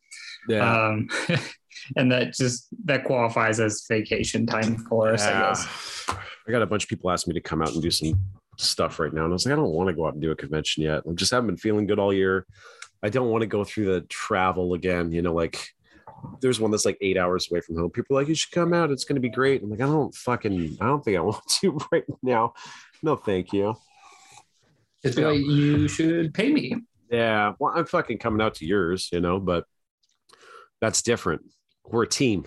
Um, 0.88 1.08
and 1.96 2.10
that 2.12 2.32
just, 2.34 2.68
that 2.86 3.04
qualifies 3.04 3.60
as 3.60 3.84
vacation 3.88 4.46
time 4.46 4.76
for 4.88 5.12
us, 5.12 5.22
I 5.26 5.40
guess. 5.40 6.06
I 6.46 6.50
got 6.50 6.62
a 6.62 6.66
bunch 6.66 6.84
of 6.84 6.88
people 6.88 7.10
asking 7.10 7.34
me 7.34 7.40
to 7.40 7.46
come 7.46 7.62
out 7.62 7.72
and 7.72 7.82
do 7.82 7.90
some 7.90 8.18
stuff 8.58 8.98
right 8.98 9.12
now. 9.12 9.24
And 9.24 9.32
I 9.32 9.34
was 9.34 9.44
like, 9.46 9.52
I 9.52 9.56
don't 9.56 9.70
want 9.70 9.88
to 9.88 9.94
go 9.94 10.06
out 10.06 10.14
and 10.14 10.22
do 10.22 10.30
a 10.30 10.36
convention 10.36 10.82
yet. 10.82 11.02
I 11.08 11.12
just 11.12 11.30
haven't 11.30 11.48
been 11.48 11.56
feeling 11.56 11.86
good 11.86 11.98
all 11.98 12.12
year. 12.12 12.46
I 13.02 13.10
don't 13.10 13.28
want 13.30 13.42
to 13.42 13.46
go 13.46 13.64
through 13.64 13.86
the 13.86 14.00
travel 14.08 14.72
again. 14.74 15.12
You 15.12 15.20
know, 15.22 15.34
like 15.34 15.58
there's 16.40 16.58
one 16.58 16.70
that's 16.70 16.86
like 16.86 16.96
eight 17.02 17.18
hours 17.18 17.48
away 17.50 17.60
from 17.60 17.76
home. 17.76 17.90
People 17.90 18.16
are 18.16 18.20
like, 18.20 18.28
you 18.28 18.34
should 18.34 18.50
come 18.52 18.72
out. 18.72 18.90
It's 18.90 19.04
going 19.04 19.16
to 19.16 19.20
be 19.20 19.28
great. 19.28 19.62
I'm 19.62 19.70
like, 19.70 19.80
I 19.80 19.86
don't 19.86 20.14
fucking, 20.14 20.78
I 20.80 20.86
don't 20.86 21.04
think 21.04 21.16
I 21.18 21.20
want 21.20 21.46
to 21.60 21.78
right 21.92 22.04
now. 22.22 22.54
No, 23.04 23.16
thank 23.16 23.52
you. 23.52 23.76
Just 25.04 25.18
be 25.18 25.24
like, 25.26 25.36
you 25.36 25.88
should 25.88 26.32
pay 26.32 26.50
me. 26.50 26.74
Yeah. 27.10 27.52
Well, 27.58 27.74
I'm 27.76 27.84
fucking 27.84 28.16
coming 28.16 28.40
out 28.40 28.54
to 28.56 28.66
yours, 28.66 29.10
you 29.12 29.20
know, 29.20 29.38
but 29.38 29.66
that's 30.80 31.02
different. 31.02 31.42
We're 31.84 32.04
a 32.04 32.08
team. 32.08 32.46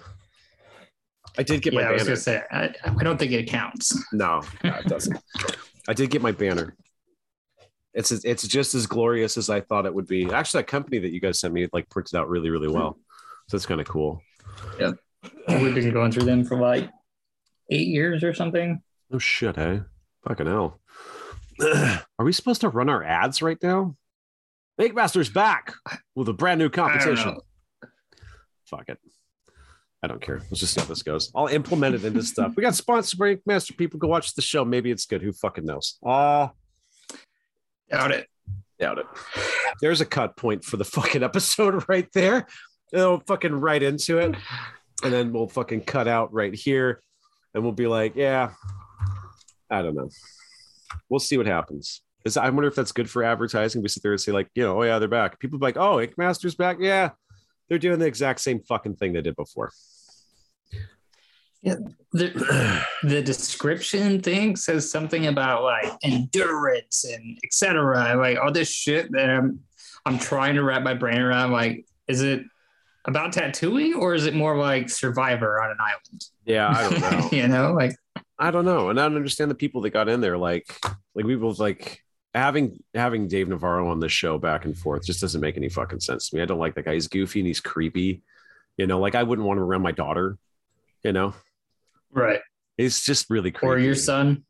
I 1.38 1.43
did 1.43 1.62
get 1.62 1.74
yeah, 1.74 1.82
my 1.82 1.88
I 1.88 1.91
was 1.91 2.02
banner. 2.02 2.10
gonna 2.10 2.17
say 2.17 2.41
I, 2.50 2.74
I 3.00 3.04
don't 3.04 3.20
think 3.20 3.34
it 3.34 3.48
counts. 3.48 4.04
No, 4.12 4.41
no, 4.63 4.74
it 4.74 4.86
doesn't. 4.88 5.22
I 5.88 5.93
did 5.93 6.10
get 6.10 6.24
my 6.24 6.32
banner. 6.32 6.76
It's 7.93 8.12
it's 8.12 8.48
just 8.48 8.74
as 8.74 8.88
glorious 8.88 9.38
as 9.38 9.52
I 9.52 9.62
thought 9.62 9.86
it 9.86 9.93
would 9.93 10.08
be. 10.08 10.26
Actually, 10.32 10.62
that 10.62 10.67
company 10.67 10.98
that 10.98 11.12
you 11.12 11.20
guys 11.20 11.39
sent 11.39 11.54
me 11.54 11.67
like 11.72 11.88
printed 11.91 12.15
out 12.15 12.30
really 12.30 12.50
really 12.50 12.67
well. 12.67 12.98
So 13.48 13.58
it's 13.58 13.67
kind 13.67 13.80
of 13.80 13.88
cool. 13.88 14.24
Yeah, 14.80 14.93
we've 15.48 15.76
been 15.76 15.93
going 15.93 16.12
through 16.12 16.26
them 16.26 16.43
for 16.43 16.58
like 16.60 16.89
eight 17.70 17.88
years 17.89 18.24
or 18.24 18.34
something. 18.34 18.82
Oh 19.13 19.20
shit, 19.20 19.56
hey, 19.56 19.82
fucking 20.28 20.48
hell. 20.48 20.80
Are 22.20 22.26
we 22.26 22.34
supposed 22.34 22.62
to 22.62 22.70
run 22.70 22.90
our 22.90 23.04
ads 23.04 23.42
right 23.42 23.58
now? 23.62 23.96
Ink 24.80 24.94
Master's 24.94 25.30
back 25.30 25.74
with 26.16 26.30
a 26.30 26.34
brand 26.34 26.60
new 26.60 26.70
competition. 26.70 27.38
Fuck 28.66 28.90
it. 28.90 29.00
I 30.04 30.08
don't 30.08 30.22
care. 30.22 30.40
Let's 30.52 30.60
just 30.60 30.76
see 30.76 30.82
how 30.82 30.86
this 30.86 31.02
goes. 31.02 31.32
I'll 31.36 31.48
implement 31.48 31.96
it 31.96 32.06
into 32.06 32.22
stuff. 32.22 32.54
We 32.56 32.62
got 32.62 32.76
sponsored 32.76 33.18
by 33.18 33.30
Ink 33.30 33.42
Master. 33.48 33.74
People 33.74 34.00
go 34.00 34.08
watch 34.08 34.36
the 34.36 34.42
show. 34.44 34.63
Maybe 34.63 34.92
it's 34.92 35.06
good. 35.06 35.24
Who 35.24 35.34
fucking 35.34 35.66
knows? 35.66 35.98
Uh 36.06 36.50
Doubt 37.90 38.12
it. 38.12 38.28
doubt 38.80 39.00
it. 39.00 39.06
There's 39.82 40.02
a 40.02 40.06
cut 40.06 40.36
point 40.36 40.63
for 40.63 40.76
the 40.78 40.84
fucking 40.86 41.24
episode 41.24 41.86
right 41.90 42.08
there. 42.13 42.46
They'll 42.92 43.22
fucking 43.22 43.54
right 43.54 43.82
into 43.82 44.18
it. 44.20 44.36
And 45.04 45.13
then 45.13 45.32
we'll 45.32 45.48
fucking 45.48 45.82
cut 45.82 46.08
out 46.08 46.34
right 46.34 46.54
here. 46.54 47.02
And 47.54 47.63
we'll 47.63 47.72
be 47.72 47.88
like, 47.88 48.16
yeah, 48.16 48.52
I 49.69 49.82
don't 49.82 49.95
know. 49.95 50.10
We'll 51.10 51.19
see 51.19 51.38
what 51.38 51.47
happens. 51.47 52.01
Is 52.25 52.38
I 52.38 52.49
wonder 52.49 52.67
if 52.67 52.75
that's 52.75 52.91
good 52.91 53.10
for 53.10 53.23
advertising. 53.23 53.82
We 53.82 53.89
sit 53.89 54.03
there 54.03 54.12
and 54.12 54.21
say, 54.21 54.32
like, 54.32 54.49
you 54.56 54.63
know, 54.63 54.80
oh 54.80 54.84
yeah, 54.84 54.99
they're 54.99 55.08
back. 55.08 55.39
People 55.39 55.60
be 55.60 55.65
like, 55.65 55.77
oh, 55.77 55.99
Ink 56.01 56.17
Master's 56.17 56.56
back. 56.56 56.77
Yeah. 56.80 57.12
They're 57.69 57.80
doing 57.80 57.99
the 57.99 58.06
exact 58.06 58.39
same 58.39 58.62
fucking 58.62 58.95
thing 58.95 59.13
they 59.13 59.21
did 59.21 59.36
before. 59.36 59.71
The, 61.63 62.84
the 63.03 63.21
description 63.21 64.21
thing 64.21 64.56
says 64.56 64.89
something 64.89 65.27
about 65.27 65.63
like 65.63 65.91
endurance 66.03 67.03
and 67.03 67.38
etc. 67.43 68.15
Like 68.15 68.38
all 68.38 68.51
this 68.51 68.71
shit 68.71 69.12
that 69.12 69.30
I'm 69.30 69.60
I'm 70.06 70.17
trying 70.17 70.56
to 70.56 70.63
wrap 70.63 70.84
my 70.84 70.93
brain 70.93 71.19
around. 71.19 71.51
Like, 71.51 71.86
is 72.08 72.21
it 72.21 72.43
about 73.06 73.34
tattooing 73.34 73.93
or 73.93 74.13
is 74.13 74.25
it 74.25 74.34
more 74.34 74.58
like 74.58 74.89
Survivor 74.89 75.62
on 75.62 75.71
an 75.71 75.77
island? 75.82 76.25
Yeah, 76.45 76.69
I 76.69 76.89
don't 76.89 77.01
know. 77.32 77.38
you 77.38 77.47
know, 77.47 77.73
like 77.73 77.95
I 78.39 78.52
don't 78.52 78.65
know, 78.65 78.89
and 78.89 79.00
I 79.00 79.04
don't 79.04 79.15
understand 79.15 79.50
the 79.50 79.56
people 79.56 79.82
that 79.82 79.89
got 79.91 80.10
in 80.10 80.21
there. 80.21 80.38
Like, 80.38 80.67
like 81.15 81.26
we 81.26 81.36
both 81.36 81.60
like 81.60 82.04
having 82.34 82.84
having 82.93 83.28
Dave 83.28 83.47
Navarro 83.47 83.89
on 83.89 84.00
this 84.00 84.12
show 84.12 84.38
back 84.38 84.65
and 84.65 84.78
forth 84.78 85.06
just 85.06 85.21
doesn't 85.21 85.41
make 85.41 85.58
any 85.58 85.69
fucking 85.69 86.00
sense 86.00 86.30
to 86.30 86.36
me. 86.36 86.41
I 86.41 86.45
don't 86.45 86.60
like 86.60 86.76
that 86.76 86.86
guy. 86.86 86.93
He's 86.93 87.08
goofy 87.08 87.39
and 87.39 87.47
he's 87.47 87.60
creepy. 87.60 88.21
You 88.78 88.86
know, 88.86 89.00
like 89.00 89.15
I 89.15 89.23
wouldn't 89.23 89.47
want 89.47 89.58
him 89.58 89.63
around 89.63 89.82
my 89.82 89.91
daughter. 89.91 90.38
You 91.04 91.13
know, 91.13 91.34
right. 92.12 92.41
he's 92.78 93.04
just 93.04 93.30
really 93.30 93.52
creepy. 93.52 93.73
Or 93.73 93.78
your 93.78 93.95
son. 93.95 94.43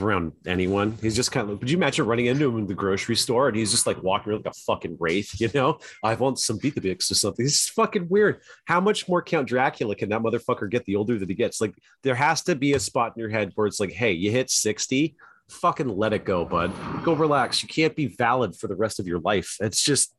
Around 0.00 0.32
anyone. 0.46 0.96
He's 1.00 1.16
just 1.16 1.32
kind 1.32 1.44
of. 1.44 1.50
Like, 1.50 1.60
Would 1.60 1.70
you 1.70 1.76
imagine 1.76 2.06
running 2.06 2.26
into 2.26 2.48
him 2.48 2.58
in 2.58 2.66
the 2.66 2.74
grocery 2.74 3.16
store 3.16 3.48
and 3.48 3.56
he's 3.56 3.70
just 3.70 3.86
like 3.86 4.02
walking 4.02 4.32
around 4.32 4.44
like 4.44 4.54
a 4.54 4.58
fucking 4.60 4.96
wraith? 5.00 5.40
You 5.40 5.50
know, 5.54 5.78
I 6.04 6.14
want 6.14 6.38
some 6.38 6.58
Betabix 6.58 7.10
or 7.10 7.14
something. 7.14 7.46
It's 7.46 7.68
fucking 7.70 8.08
weird. 8.08 8.42
How 8.66 8.80
much 8.80 9.08
more 9.08 9.22
Count 9.22 9.48
Dracula 9.48 9.94
can 9.94 10.10
that 10.10 10.20
motherfucker 10.20 10.70
get 10.70 10.84
the 10.84 10.96
older 10.96 11.18
that 11.18 11.28
he 11.28 11.34
gets? 11.34 11.60
Like, 11.60 11.74
there 12.02 12.14
has 12.14 12.42
to 12.42 12.54
be 12.54 12.74
a 12.74 12.80
spot 12.80 13.14
in 13.16 13.20
your 13.20 13.30
head 13.30 13.52
where 13.54 13.66
it's 13.66 13.80
like, 13.80 13.92
hey, 13.92 14.12
you 14.12 14.30
hit 14.30 14.50
sixty, 14.50 15.16
fucking 15.48 15.88
let 15.88 16.12
it 16.12 16.24
go, 16.24 16.44
bud. 16.44 16.72
Go 17.04 17.14
relax. 17.14 17.62
You 17.62 17.68
can't 17.68 17.96
be 17.96 18.06
valid 18.06 18.54
for 18.56 18.66
the 18.68 18.76
rest 18.76 19.00
of 19.00 19.06
your 19.06 19.20
life. 19.20 19.56
It's 19.60 19.82
just. 19.82 20.14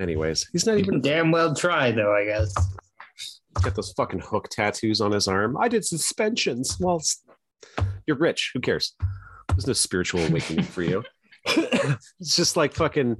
Anyways, 0.00 0.48
he's 0.52 0.64
not 0.66 0.78
even 0.78 1.02
damn 1.02 1.30
well 1.30 1.54
tried 1.54 1.96
though, 1.96 2.14
I 2.14 2.24
guess. 2.24 2.54
got 3.62 3.74
those 3.74 3.92
fucking 3.92 4.20
hook 4.20 4.48
tattoos 4.50 5.00
on 5.02 5.12
his 5.12 5.28
arm. 5.28 5.56
I 5.60 5.68
did 5.68 5.84
suspensions. 5.84 6.78
Well, 6.80 7.02
you're 8.06 8.16
rich. 8.16 8.50
Who 8.54 8.60
cares? 8.60 8.94
There's 9.48 9.66
no 9.66 9.72
spiritual 9.72 10.20
awakening 10.24 10.64
for 10.64 10.82
you. 10.82 11.04
it's 11.46 12.36
just 12.36 12.56
like 12.56 12.74
fucking 12.74 13.16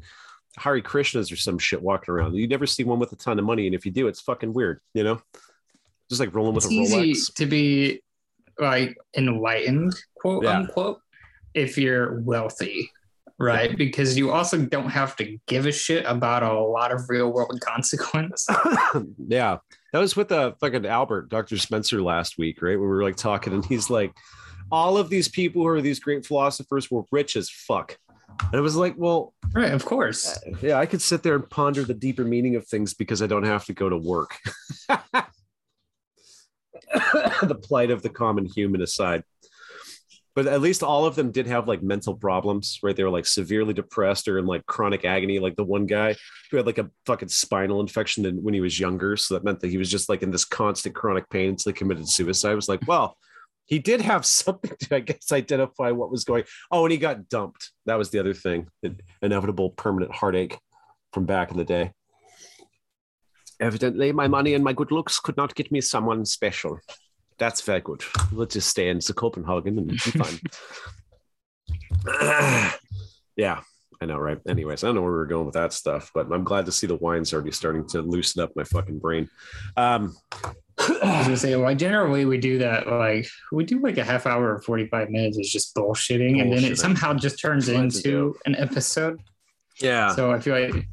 Hare 0.58 0.80
Krishnas 0.80 1.32
or 1.32 1.36
some 1.36 1.58
shit 1.58 1.82
walking 1.82 2.12
around. 2.14 2.34
You 2.34 2.46
never 2.48 2.66
see 2.66 2.84
one 2.84 2.98
with 2.98 3.12
a 3.12 3.16
ton 3.16 3.38
of 3.38 3.44
money, 3.44 3.66
and 3.66 3.74
if 3.74 3.84
you 3.84 3.92
do, 3.92 4.06
it's 4.08 4.20
fucking 4.20 4.52
weird. 4.52 4.80
You 4.94 5.04
know, 5.04 5.22
just 6.08 6.20
like 6.20 6.34
rolling 6.34 6.54
with 6.54 6.64
It's 6.64 6.72
a 6.72 6.74
easy 6.76 7.12
Rolex. 7.12 7.34
to 7.34 7.46
be 7.46 8.02
like 8.58 8.96
enlightened, 9.16 9.94
quote 10.16 10.44
Yeah. 10.44 10.58
unquote, 10.58 11.00
if 11.54 11.76
you're 11.78 12.20
wealthy, 12.20 12.90
right? 13.38 13.76
Because 13.76 14.16
you 14.16 14.30
also 14.30 14.58
don't 14.64 14.90
have 14.90 15.16
to 15.16 15.38
give 15.46 15.66
a 15.66 15.72
shit 15.72 16.04
about 16.06 16.42
a 16.42 16.52
lot 16.52 16.92
of 16.92 17.08
real 17.08 17.32
world 17.32 17.58
consequence. 17.64 18.46
yeah, 19.26 19.58
that 19.92 19.98
was 19.98 20.16
with 20.16 20.32
uh, 20.32 20.52
fucking 20.60 20.86
Albert, 20.86 21.28
Dr. 21.28 21.58
Spencer 21.58 22.00
last 22.02 22.38
week, 22.38 22.62
right? 22.62 22.78
We 22.78 22.86
were 22.86 23.02
like 23.02 23.16
talking, 23.16 23.52
and 23.52 23.64
he's 23.64 23.90
like, 23.90 24.12
all 24.70 24.96
of 24.96 25.10
these 25.10 25.28
people 25.28 25.62
who 25.62 25.68
are 25.68 25.80
these 25.82 26.00
great 26.00 26.24
philosophers 26.24 26.90
were 26.90 27.02
rich 27.10 27.36
as 27.36 27.50
fuck. 27.50 27.98
And 28.40 28.54
it 28.54 28.60
was 28.60 28.76
like, 28.76 28.94
well, 28.96 29.34
Right, 29.52 29.72
of 29.72 29.84
course. 29.84 30.38
yeah, 30.62 30.78
I 30.78 30.86
could 30.86 31.02
sit 31.02 31.22
there 31.22 31.34
and 31.34 31.48
ponder 31.48 31.84
the 31.84 31.92
deeper 31.92 32.24
meaning 32.24 32.56
of 32.56 32.66
things 32.66 32.94
because 32.94 33.20
I 33.20 33.26
don't 33.26 33.44
have 33.44 33.66
to 33.66 33.74
go 33.74 33.90
to 33.90 33.98
work. 33.98 34.38
the 37.42 37.58
plight 37.62 37.90
of 37.90 38.02
the 38.02 38.08
common 38.08 38.46
human 38.46 38.80
aside. 38.80 39.24
But 40.34 40.46
at 40.46 40.62
least 40.62 40.82
all 40.82 41.04
of 41.04 41.14
them 41.14 41.30
did 41.30 41.46
have 41.46 41.68
like 41.68 41.82
mental 41.82 42.14
problems, 42.14 42.78
right? 42.82 42.96
They 42.96 43.04
were 43.04 43.10
like 43.10 43.26
severely 43.26 43.74
depressed 43.74 44.28
or 44.28 44.38
in 44.38 44.46
like 44.46 44.64
chronic 44.64 45.04
agony. 45.04 45.38
Like 45.38 45.56
the 45.56 45.64
one 45.64 45.84
guy 45.84 46.16
who 46.50 46.56
had 46.56 46.66
like 46.66 46.78
a 46.78 46.90
fucking 47.04 47.28
spinal 47.28 47.80
infection 47.80 48.24
when 48.42 48.54
he 48.54 48.60
was 48.60 48.80
younger. 48.80 49.16
So 49.16 49.34
that 49.34 49.44
meant 49.44 49.60
that 49.60 49.70
he 49.70 49.76
was 49.76 49.90
just 49.90 50.08
like 50.08 50.22
in 50.22 50.30
this 50.30 50.46
constant 50.46 50.94
chronic 50.94 51.28
pain 51.28 51.50
until 51.50 51.72
he 51.72 51.78
committed 51.78 52.08
suicide. 52.08 52.52
I 52.52 52.54
was 52.54 52.68
like, 52.68 52.86
well, 52.86 53.16
he 53.66 53.78
did 53.78 54.00
have 54.00 54.24
something 54.40 54.72
to, 54.80 54.96
I 54.96 55.00
guess, 55.00 55.32
identify 55.32 55.90
what 55.90 56.10
was 56.10 56.24
going. 56.24 56.44
Oh, 56.70 56.84
and 56.84 56.92
he 56.92 56.98
got 56.98 57.28
dumped. 57.28 57.70
That 57.86 57.98
was 57.98 58.10
the 58.10 58.18
other 58.18 58.34
thing. 58.34 58.68
Inevitable 59.20 59.70
permanent 59.70 60.14
heartache 60.14 60.58
from 61.12 61.26
back 61.26 61.50
in 61.50 61.56
the 61.56 61.64
day. 61.64 61.92
Evidently, 63.60 64.12
my 64.12 64.28
money 64.28 64.54
and 64.54 64.64
my 64.64 64.72
good 64.72 64.90
looks 64.90 65.20
could 65.20 65.36
not 65.36 65.54
get 65.54 65.70
me 65.70 65.80
someone 65.80 66.24
special. 66.24 66.80
That's 67.42 67.60
very 67.62 67.80
good. 67.80 68.04
Let's 68.30 68.54
just 68.54 68.68
stay 68.68 68.88
in 68.88 69.00
Copenhagen 69.00 69.76
and 69.76 69.88
be 69.88 69.96
fine. 69.96 70.38
yeah, 73.36 73.62
I 74.00 74.06
know, 74.06 74.16
right? 74.18 74.38
Anyways, 74.46 74.84
I 74.84 74.86
don't 74.86 74.94
know 74.94 75.02
where 75.02 75.10
we 75.10 75.18
are 75.18 75.26
going 75.26 75.46
with 75.46 75.54
that 75.54 75.72
stuff, 75.72 76.12
but 76.14 76.30
I'm 76.30 76.44
glad 76.44 76.66
to 76.66 76.72
see 76.72 76.86
the 76.86 76.94
wine's 76.94 77.34
already 77.34 77.50
starting 77.50 77.84
to 77.88 78.00
loosen 78.00 78.44
up 78.44 78.52
my 78.54 78.62
fucking 78.62 79.00
brain. 79.00 79.28
Um, 79.76 80.14
I 80.78 81.18
was 81.18 81.26
gonna 81.26 81.36
say, 81.36 81.56
well, 81.56 81.74
generally 81.74 82.26
we 82.26 82.38
do 82.38 82.58
that 82.58 82.86
like 82.86 83.26
we 83.50 83.64
do 83.64 83.80
like 83.80 83.98
a 83.98 84.04
half 84.04 84.24
hour 84.24 84.54
or 84.54 84.62
45 84.62 85.10
minutes 85.10 85.36
is 85.36 85.50
just 85.50 85.74
bullshitting, 85.74 86.40
and 86.40 86.52
then 86.52 86.62
it 86.62 86.78
somehow 86.78 87.12
just 87.12 87.40
turns 87.40 87.66
That's 87.66 87.96
what 87.96 88.04
to 88.04 88.08
into 88.08 88.36
an 88.46 88.54
episode. 88.54 89.20
yeah, 89.80 90.14
So 90.14 90.30
I 90.30 90.38
feel 90.38 90.54
like 90.54 90.86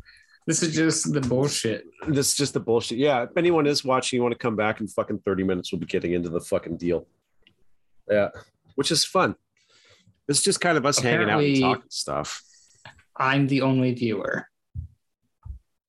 this 0.50 0.64
is 0.64 0.74
just 0.74 1.14
the 1.14 1.22
bullshit. 1.22 1.86
this 2.08 2.32
is 2.32 2.36
just 2.36 2.54
the 2.56 2.60
bullshit. 2.60 2.98
Yeah, 2.98 3.22
if 3.22 3.30
anyone 3.38 3.68
is 3.68 3.86
watching, 3.86 4.18
you 4.18 4.24
want 4.24 4.34
to 4.34 4.38
come 4.40 4.56
back 4.56 4.80
in 4.82 4.88
fucking 4.88 5.20
30 5.20 5.44
minutes, 5.44 5.72
we'll 5.72 5.80
be 5.80 5.86
getting 5.86 6.14
into 6.14 6.30
the 6.30 6.42
fucking 6.42 6.78
deal. 6.78 7.06
Yeah, 8.10 8.30
which 8.74 8.90
is 8.90 9.06
fun. 9.06 9.36
It's 10.28 10.42
just 10.42 10.60
kind 10.60 10.76
of 10.76 10.88
us 10.88 10.98
hanging 10.98 11.30
out 11.30 11.44
and 11.44 11.62
talking 11.62 11.84
stuff. 11.90 12.42
I'm 13.16 13.46
the 13.46 13.62
only 13.62 13.94
viewer. 13.94 14.48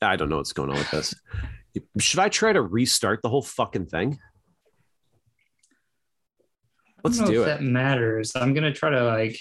I 0.02 0.16
don't 0.16 0.28
know 0.28 0.36
what's 0.36 0.52
going 0.52 0.68
on 0.68 0.76
with 0.76 0.90
this. 0.90 1.14
Should 1.98 2.20
I 2.20 2.28
try 2.28 2.52
to 2.52 2.60
restart 2.60 3.22
the 3.22 3.30
whole 3.30 3.42
fucking 3.42 3.86
thing? 3.86 4.18
Let's 7.02 7.18
I 7.18 7.24
don't 7.24 7.28
know 7.28 7.32
do 7.32 7.42
if 7.42 7.48
it. 7.48 7.50
That 7.50 7.62
matters. 7.62 8.32
I'm 8.34 8.52
gonna 8.52 8.74
try 8.74 8.90
to 8.90 9.04
like 9.04 9.38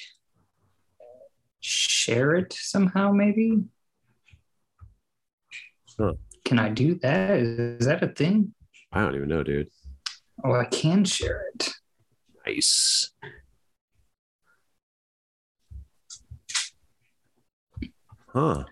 share 1.60 2.36
it 2.36 2.54
somehow, 2.54 3.12
maybe. 3.12 3.64
Huh. 6.00 6.14
Can 6.46 6.60
I 6.60 6.70
do 6.70 6.96
that? 7.00 7.32
Is 7.40 7.86
that 7.86 8.02
a 8.02 8.08
thing? 8.08 8.54
I 8.94 9.02
don't 9.02 9.16
even 9.16 9.28
know, 9.28 9.44
dude. 9.44 9.68
Oh, 10.44 10.54
I 10.54 10.66
can 10.66 11.04
share 11.04 11.44
it. 11.54 11.70
Nice. 12.48 13.12
Huh. 18.28 18.64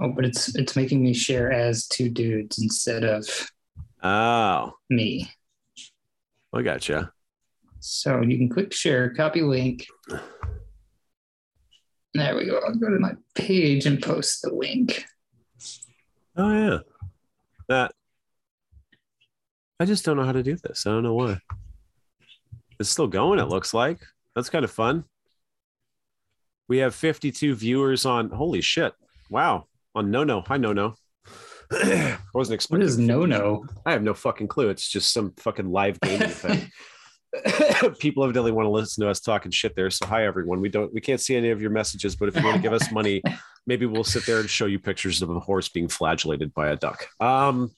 Oh, 0.00 0.12
but 0.14 0.24
it's 0.24 0.54
it's 0.56 0.76
making 0.76 1.02
me 1.02 1.14
share 1.14 1.50
as 1.52 1.86
two 1.86 2.08
dudes 2.08 2.58
instead 2.58 3.04
of 3.04 3.26
Oh, 4.02 4.72
me. 4.90 5.30
I 6.52 6.62
gotcha. 6.62 7.10
So 7.80 8.20
you 8.20 8.36
can 8.36 8.50
click 8.50 8.72
share, 8.72 9.14
copy 9.14 9.40
link. 9.40 9.86
There 12.12 12.36
we 12.36 12.44
go. 12.46 12.58
I'll 12.58 12.74
go 12.74 12.90
to 12.90 12.98
my 12.98 13.12
page 13.34 13.86
and 13.86 14.02
post 14.02 14.42
the 14.42 14.52
link. 14.52 15.04
Oh 16.36 16.52
yeah. 16.52 16.78
That 17.68 17.92
I 19.80 19.84
just 19.84 20.04
don't 20.04 20.16
know 20.16 20.24
how 20.24 20.32
to 20.32 20.42
do 20.42 20.56
this. 20.56 20.86
I 20.86 20.90
don't 20.90 21.02
know 21.02 21.14
why. 21.14 21.38
It's 22.78 22.90
still 22.90 23.06
going, 23.06 23.38
it 23.38 23.48
looks 23.48 23.74
like. 23.74 24.00
That's 24.34 24.50
kind 24.50 24.64
of 24.64 24.70
fun. 24.70 25.04
We 26.68 26.78
have 26.78 26.94
52 26.94 27.54
viewers 27.54 28.06
on 28.06 28.30
holy 28.30 28.60
shit. 28.60 28.92
Wow. 29.30 29.66
On 29.94 30.10
no 30.10 30.24
no. 30.24 30.42
Hi 30.42 30.56
no 30.56 30.72
no. 30.72 30.94
I 31.72 32.18
wasn't 32.32 32.54
expecting 32.54 32.86
is 32.86 32.98
no 32.98 33.24
no? 33.24 33.64
I 33.86 33.92
have 33.92 34.02
no 34.02 34.14
fucking 34.14 34.48
clue. 34.48 34.70
It's 34.70 34.88
just 34.88 35.12
some 35.12 35.32
fucking 35.38 35.70
live 35.70 36.00
gaming 36.00 36.28
thing. 36.30 36.70
People 37.98 38.24
evidently 38.24 38.52
want 38.52 38.66
to 38.66 38.70
listen 38.70 39.02
to 39.04 39.10
us 39.10 39.20
talking 39.20 39.50
shit 39.50 39.74
there. 39.74 39.90
So 39.90 40.06
hi 40.06 40.26
everyone. 40.26 40.60
We 40.60 40.68
don't 40.68 40.92
we 40.92 41.00
can't 41.00 41.20
see 41.20 41.36
any 41.36 41.50
of 41.50 41.60
your 41.60 41.70
messages, 41.70 42.16
but 42.16 42.28
if 42.28 42.36
you 42.36 42.44
want 42.44 42.56
to 42.56 42.62
give 42.62 42.72
us 42.72 42.90
money, 42.92 43.22
maybe 43.66 43.86
we'll 43.86 44.04
sit 44.04 44.26
there 44.26 44.40
and 44.40 44.48
show 44.48 44.66
you 44.66 44.78
pictures 44.78 45.22
of 45.22 45.30
a 45.30 45.40
horse 45.40 45.68
being 45.68 45.88
flagellated 45.88 46.54
by 46.54 46.68
a 46.68 46.76
duck. 46.76 47.06
Um 47.20 47.70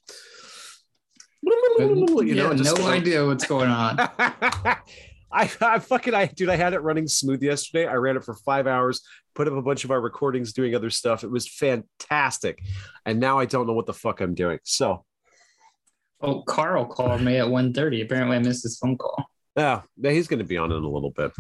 you 1.42 2.34
know, 2.34 2.50
Yeah, 2.50 2.54
just, 2.54 2.78
no 2.78 2.86
idea 2.88 3.24
what's 3.24 3.46
going 3.46 3.70
on. 3.70 3.98
I, 4.00 5.50
I 5.60 5.78
fucking 5.78 6.14
I 6.14 6.26
dude, 6.26 6.48
I 6.48 6.56
had 6.56 6.72
it 6.72 6.80
running 6.80 7.06
smooth 7.08 7.42
yesterday. 7.42 7.86
I 7.86 7.94
ran 7.94 8.16
it 8.16 8.24
for 8.24 8.34
five 8.34 8.66
hours, 8.66 9.02
put 9.34 9.46
up 9.46 9.54
a 9.54 9.62
bunch 9.62 9.84
of 9.84 9.90
our 9.90 10.00
recordings 10.00 10.52
doing 10.52 10.74
other 10.74 10.90
stuff. 10.90 11.24
It 11.24 11.30
was 11.30 11.48
fantastic. 11.48 12.62
And 13.04 13.20
now 13.20 13.38
I 13.38 13.44
don't 13.44 13.66
know 13.66 13.74
what 13.74 13.86
the 13.86 13.94
fuck 13.94 14.20
I'm 14.20 14.34
doing. 14.34 14.58
So 14.64 15.04
Oh, 16.20 16.42
Carl 16.42 16.86
called 16.86 17.20
me 17.20 17.36
at 17.36 17.46
1.30. 17.46 18.02
Apparently 18.02 18.36
I 18.36 18.40
missed 18.40 18.62
his 18.62 18.78
phone 18.78 18.96
call. 18.96 19.28
Yeah, 19.56 19.82
he's 20.00 20.28
going 20.28 20.40
to 20.40 20.44
be 20.44 20.58
on 20.58 20.70
in 20.70 20.84
a 20.84 20.88
little 20.88 21.10
bit. 21.10 21.32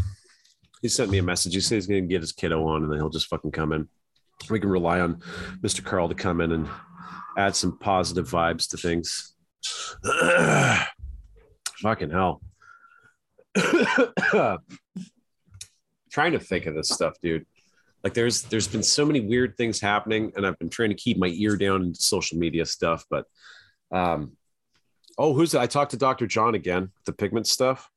He 0.80 0.88
sent 0.88 1.10
me 1.10 1.18
a 1.18 1.22
message. 1.22 1.54
He 1.54 1.60
said 1.60 1.74
he's 1.74 1.86
going 1.86 2.02
to 2.02 2.08
get 2.08 2.22
his 2.22 2.32
kiddo 2.32 2.66
on, 2.66 2.82
and 2.82 2.90
then 2.90 2.98
he'll 2.98 3.10
just 3.10 3.28
fucking 3.28 3.52
come 3.52 3.72
in. 3.72 3.88
We 4.48 4.60
can 4.60 4.70
rely 4.70 5.00
on 5.00 5.22
Mr. 5.62 5.84
Carl 5.84 6.08
to 6.08 6.14
come 6.14 6.40
in 6.40 6.52
and 6.52 6.68
add 7.36 7.56
some 7.56 7.78
positive 7.78 8.28
vibes 8.28 8.70
to 8.70 8.76
things. 8.76 9.34
fucking 11.82 12.10
hell. 12.10 12.40
trying 16.10 16.32
to 16.32 16.38
think 16.38 16.66
of 16.66 16.74
this 16.74 16.88
stuff, 16.88 17.14
dude. 17.22 17.46
Like 18.02 18.14
there's 18.14 18.42
there's 18.42 18.68
been 18.68 18.82
so 18.82 19.04
many 19.04 19.20
weird 19.20 19.56
things 19.56 19.80
happening, 19.80 20.32
and 20.36 20.46
I've 20.46 20.58
been 20.58 20.70
trying 20.70 20.90
to 20.90 20.94
keep 20.94 21.18
my 21.18 21.28
ear 21.28 21.56
down 21.56 21.82
into 21.82 22.00
social 22.00 22.38
media 22.38 22.64
stuff, 22.64 23.04
but 23.10 23.26
um 23.92 24.36
oh 25.18 25.34
who's 25.34 25.54
I 25.54 25.66
talked 25.66 25.92
to 25.92 25.96
Dr. 25.96 26.26
John 26.26 26.54
again, 26.54 26.90
the 27.04 27.12
pigment 27.12 27.46
stuff. 27.46 27.90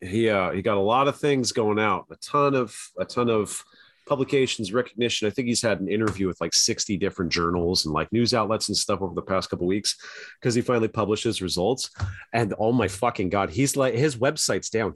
He 0.00 0.28
uh 0.28 0.50
he 0.52 0.62
got 0.62 0.76
a 0.76 0.80
lot 0.80 1.08
of 1.08 1.16
things 1.16 1.52
going 1.52 1.78
out, 1.78 2.06
a 2.10 2.16
ton 2.16 2.54
of 2.54 2.76
a 2.98 3.04
ton 3.04 3.30
of 3.30 3.62
publications, 4.06 4.72
recognition. 4.72 5.26
I 5.26 5.30
think 5.30 5.48
he's 5.48 5.62
had 5.62 5.80
an 5.80 5.88
interview 5.88 6.28
with 6.28 6.40
like 6.40 6.54
60 6.54 6.96
different 6.96 7.32
journals 7.32 7.84
and 7.84 7.92
like 7.92 8.12
news 8.12 8.34
outlets 8.34 8.68
and 8.68 8.76
stuff 8.76 9.02
over 9.02 9.14
the 9.14 9.22
past 9.22 9.50
couple 9.50 9.66
weeks 9.66 9.96
because 10.40 10.54
he 10.54 10.62
finally 10.62 10.88
published 10.88 11.24
his 11.24 11.42
results. 11.42 11.90
And 12.32 12.54
oh 12.58 12.72
my 12.72 12.88
fucking 12.88 13.30
god, 13.30 13.50
he's 13.50 13.76
like 13.76 13.94
his 13.94 14.16
website's 14.16 14.70
down. 14.70 14.94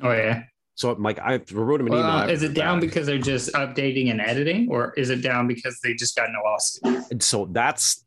Oh 0.00 0.12
yeah. 0.12 0.44
So 0.74 0.90
I'm 0.90 1.02
like 1.02 1.18
I 1.18 1.40
wrote 1.52 1.80
him 1.80 1.86
an 1.86 1.94
email. 1.94 2.28
Is 2.28 2.42
it 2.42 2.52
down 2.52 2.80
back. 2.80 2.88
because 2.88 3.06
they're 3.06 3.16
just 3.18 3.52
updating 3.54 4.10
and 4.10 4.20
editing, 4.20 4.68
or 4.70 4.92
is 4.94 5.08
it 5.08 5.22
down 5.22 5.46
because 5.46 5.80
they 5.82 5.94
just 5.94 6.16
got 6.16 6.28
a 6.28 6.32
lawsuit? 6.44 7.10
And 7.10 7.22
so 7.22 7.48
that's 7.50 8.04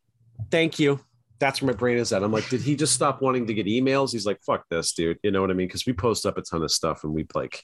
thank 0.52 0.80
you. 0.80 1.00
That's 1.40 1.62
where 1.62 1.72
my 1.72 1.78
brain 1.78 1.98
is 1.98 2.12
at. 2.12 2.24
I'm 2.24 2.32
like, 2.32 2.50
did 2.50 2.62
he 2.62 2.76
just 2.76 2.94
stop 2.94 3.22
wanting 3.22 3.48
to 3.48 3.54
get 3.54 3.66
emails? 3.66 4.12
He's 4.12 4.26
like, 4.26 4.42
fuck 4.46 4.66
this, 4.70 4.92
dude. 4.94 5.20
You 5.24 5.32
know 5.32 5.42
what 5.42 5.52
I 5.52 5.54
mean? 5.54 5.68
Because 5.68 5.86
we 5.86 5.94
post 5.94 6.26
up 6.26 6.38
a 6.38 6.42
ton 6.42 6.64
of 6.64 6.72
stuff 6.72 7.04
and 7.04 7.14
we 7.14 7.26
like 7.34 7.64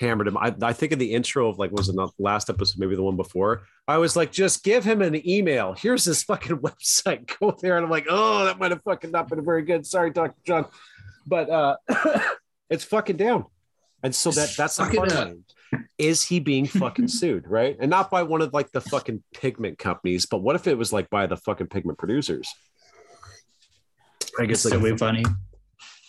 hammered 0.00 0.26
him. 0.26 0.36
I, 0.36 0.54
I 0.62 0.72
think 0.72 0.92
in 0.92 0.98
the 0.98 1.12
intro 1.12 1.48
of 1.48 1.58
like 1.58 1.70
was 1.70 1.88
it 1.88 1.94
not 1.94 2.16
the 2.16 2.22
last 2.22 2.48
episode, 2.50 2.78
maybe 2.78 2.96
the 2.96 3.02
one 3.02 3.16
before. 3.16 3.66
I 3.86 3.98
was 3.98 4.16
like, 4.16 4.32
just 4.32 4.64
give 4.64 4.84
him 4.84 5.02
an 5.02 5.26
email. 5.28 5.74
Here's 5.74 6.04
his 6.04 6.22
fucking 6.22 6.58
website. 6.60 7.30
Go 7.38 7.56
there. 7.60 7.76
And 7.76 7.84
I'm 7.84 7.90
like, 7.90 8.06
oh, 8.08 8.46
that 8.46 8.58
might 8.58 8.70
have 8.70 8.82
fucking 8.82 9.10
not 9.10 9.28
been 9.28 9.44
very 9.44 9.62
good. 9.62 9.86
Sorry, 9.86 10.10
Dr. 10.10 10.34
John. 10.46 10.66
But 11.26 11.50
uh 11.50 11.76
it's 12.70 12.84
fucking 12.84 13.16
down. 13.16 13.44
And 14.02 14.14
so 14.14 14.30
that 14.30 14.54
that's 14.56 14.76
the 14.76 14.84
Fuck 14.84 14.94
it 14.94 14.98
part 14.98 15.12
up. 15.12 15.28
of 15.28 15.32
it. 15.32 15.80
Is 15.98 16.22
he 16.22 16.40
being 16.40 16.66
fucking 16.66 17.08
sued, 17.08 17.46
right? 17.48 17.76
And 17.80 17.90
not 17.90 18.10
by 18.10 18.22
one 18.22 18.42
of 18.42 18.52
like 18.52 18.70
the 18.72 18.80
fucking 18.80 19.22
pigment 19.32 19.78
companies, 19.78 20.26
but 20.26 20.38
what 20.38 20.56
if 20.56 20.66
it 20.66 20.78
was 20.78 20.92
like 20.92 21.10
by 21.10 21.26
the 21.26 21.36
fucking 21.36 21.68
pigment 21.68 21.98
producers? 21.98 22.48
I 24.38 24.46
guess 24.46 24.64
It's 24.64 24.74
like 24.74 24.82
so 24.82 24.96
funny. 24.96 25.24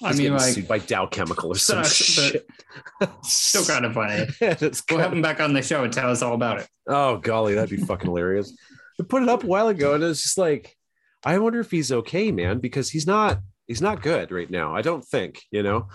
I 0.03 0.13
mean, 0.13 0.33
like, 0.33 0.53
sued 0.53 0.67
by 0.67 0.79
Dow 0.79 1.05
Chemical 1.05 1.51
or 1.51 1.55
some 1.55 1.83
sucks, 1.83 1.95
shit. 1.95 2.47
still 3.23 3.65
kind 3.73 3.85
of 3.85 3.93
funny. 3.93 4.27
It's 4.41 4.83
We'll 4.89 4.99
have 4.99 5.07
kind 5.07 5.17
him 5.17 5.21
back 5.21 5.39
on 5.39 5.53
the 5.53 5.61
show 5.61 5.83
and 5.83 5.93
tell 5.93 6.09
us 6.09 6.21
all 6.21 6.33
about 6.33 6.59
it. 6.59 6.67
Oh 6.87 7.17
golly, 7.17 7.55
that'd 7.55 7.69
be 7.69 7.83
fucking 7.83 8.07
hilarious. 8.07 8.55
We 8.99 9.05
put 9.05 9.23
it 9.23 9.29
up 9.29 9.43
a 9.43 9.47
while 9.47 9.67
ago, 9.67 9.93
and 9.93 10.03
it's 10.03 10.23
just 10.23 10.37
like, 10.37 10.75
I 11.23 11.37
wonder 11.39 11.59
if 11.59 11.71
he's 11.71 11.91
okay, 11.91 12.31
man, 12.31 12.59
because 12.59 12.89
he's 12.89 13.07
not 13.07 13.39
he's 13.67 13.81
not 13.81 14.01
good 14.01 14.31
right 14.31 14.49
now. 14.49 14.75
I 14.75 14.81
don't 14.81 15.03
think, 15.03 15.41
you 15.51 15.63
know. 15.63 15.87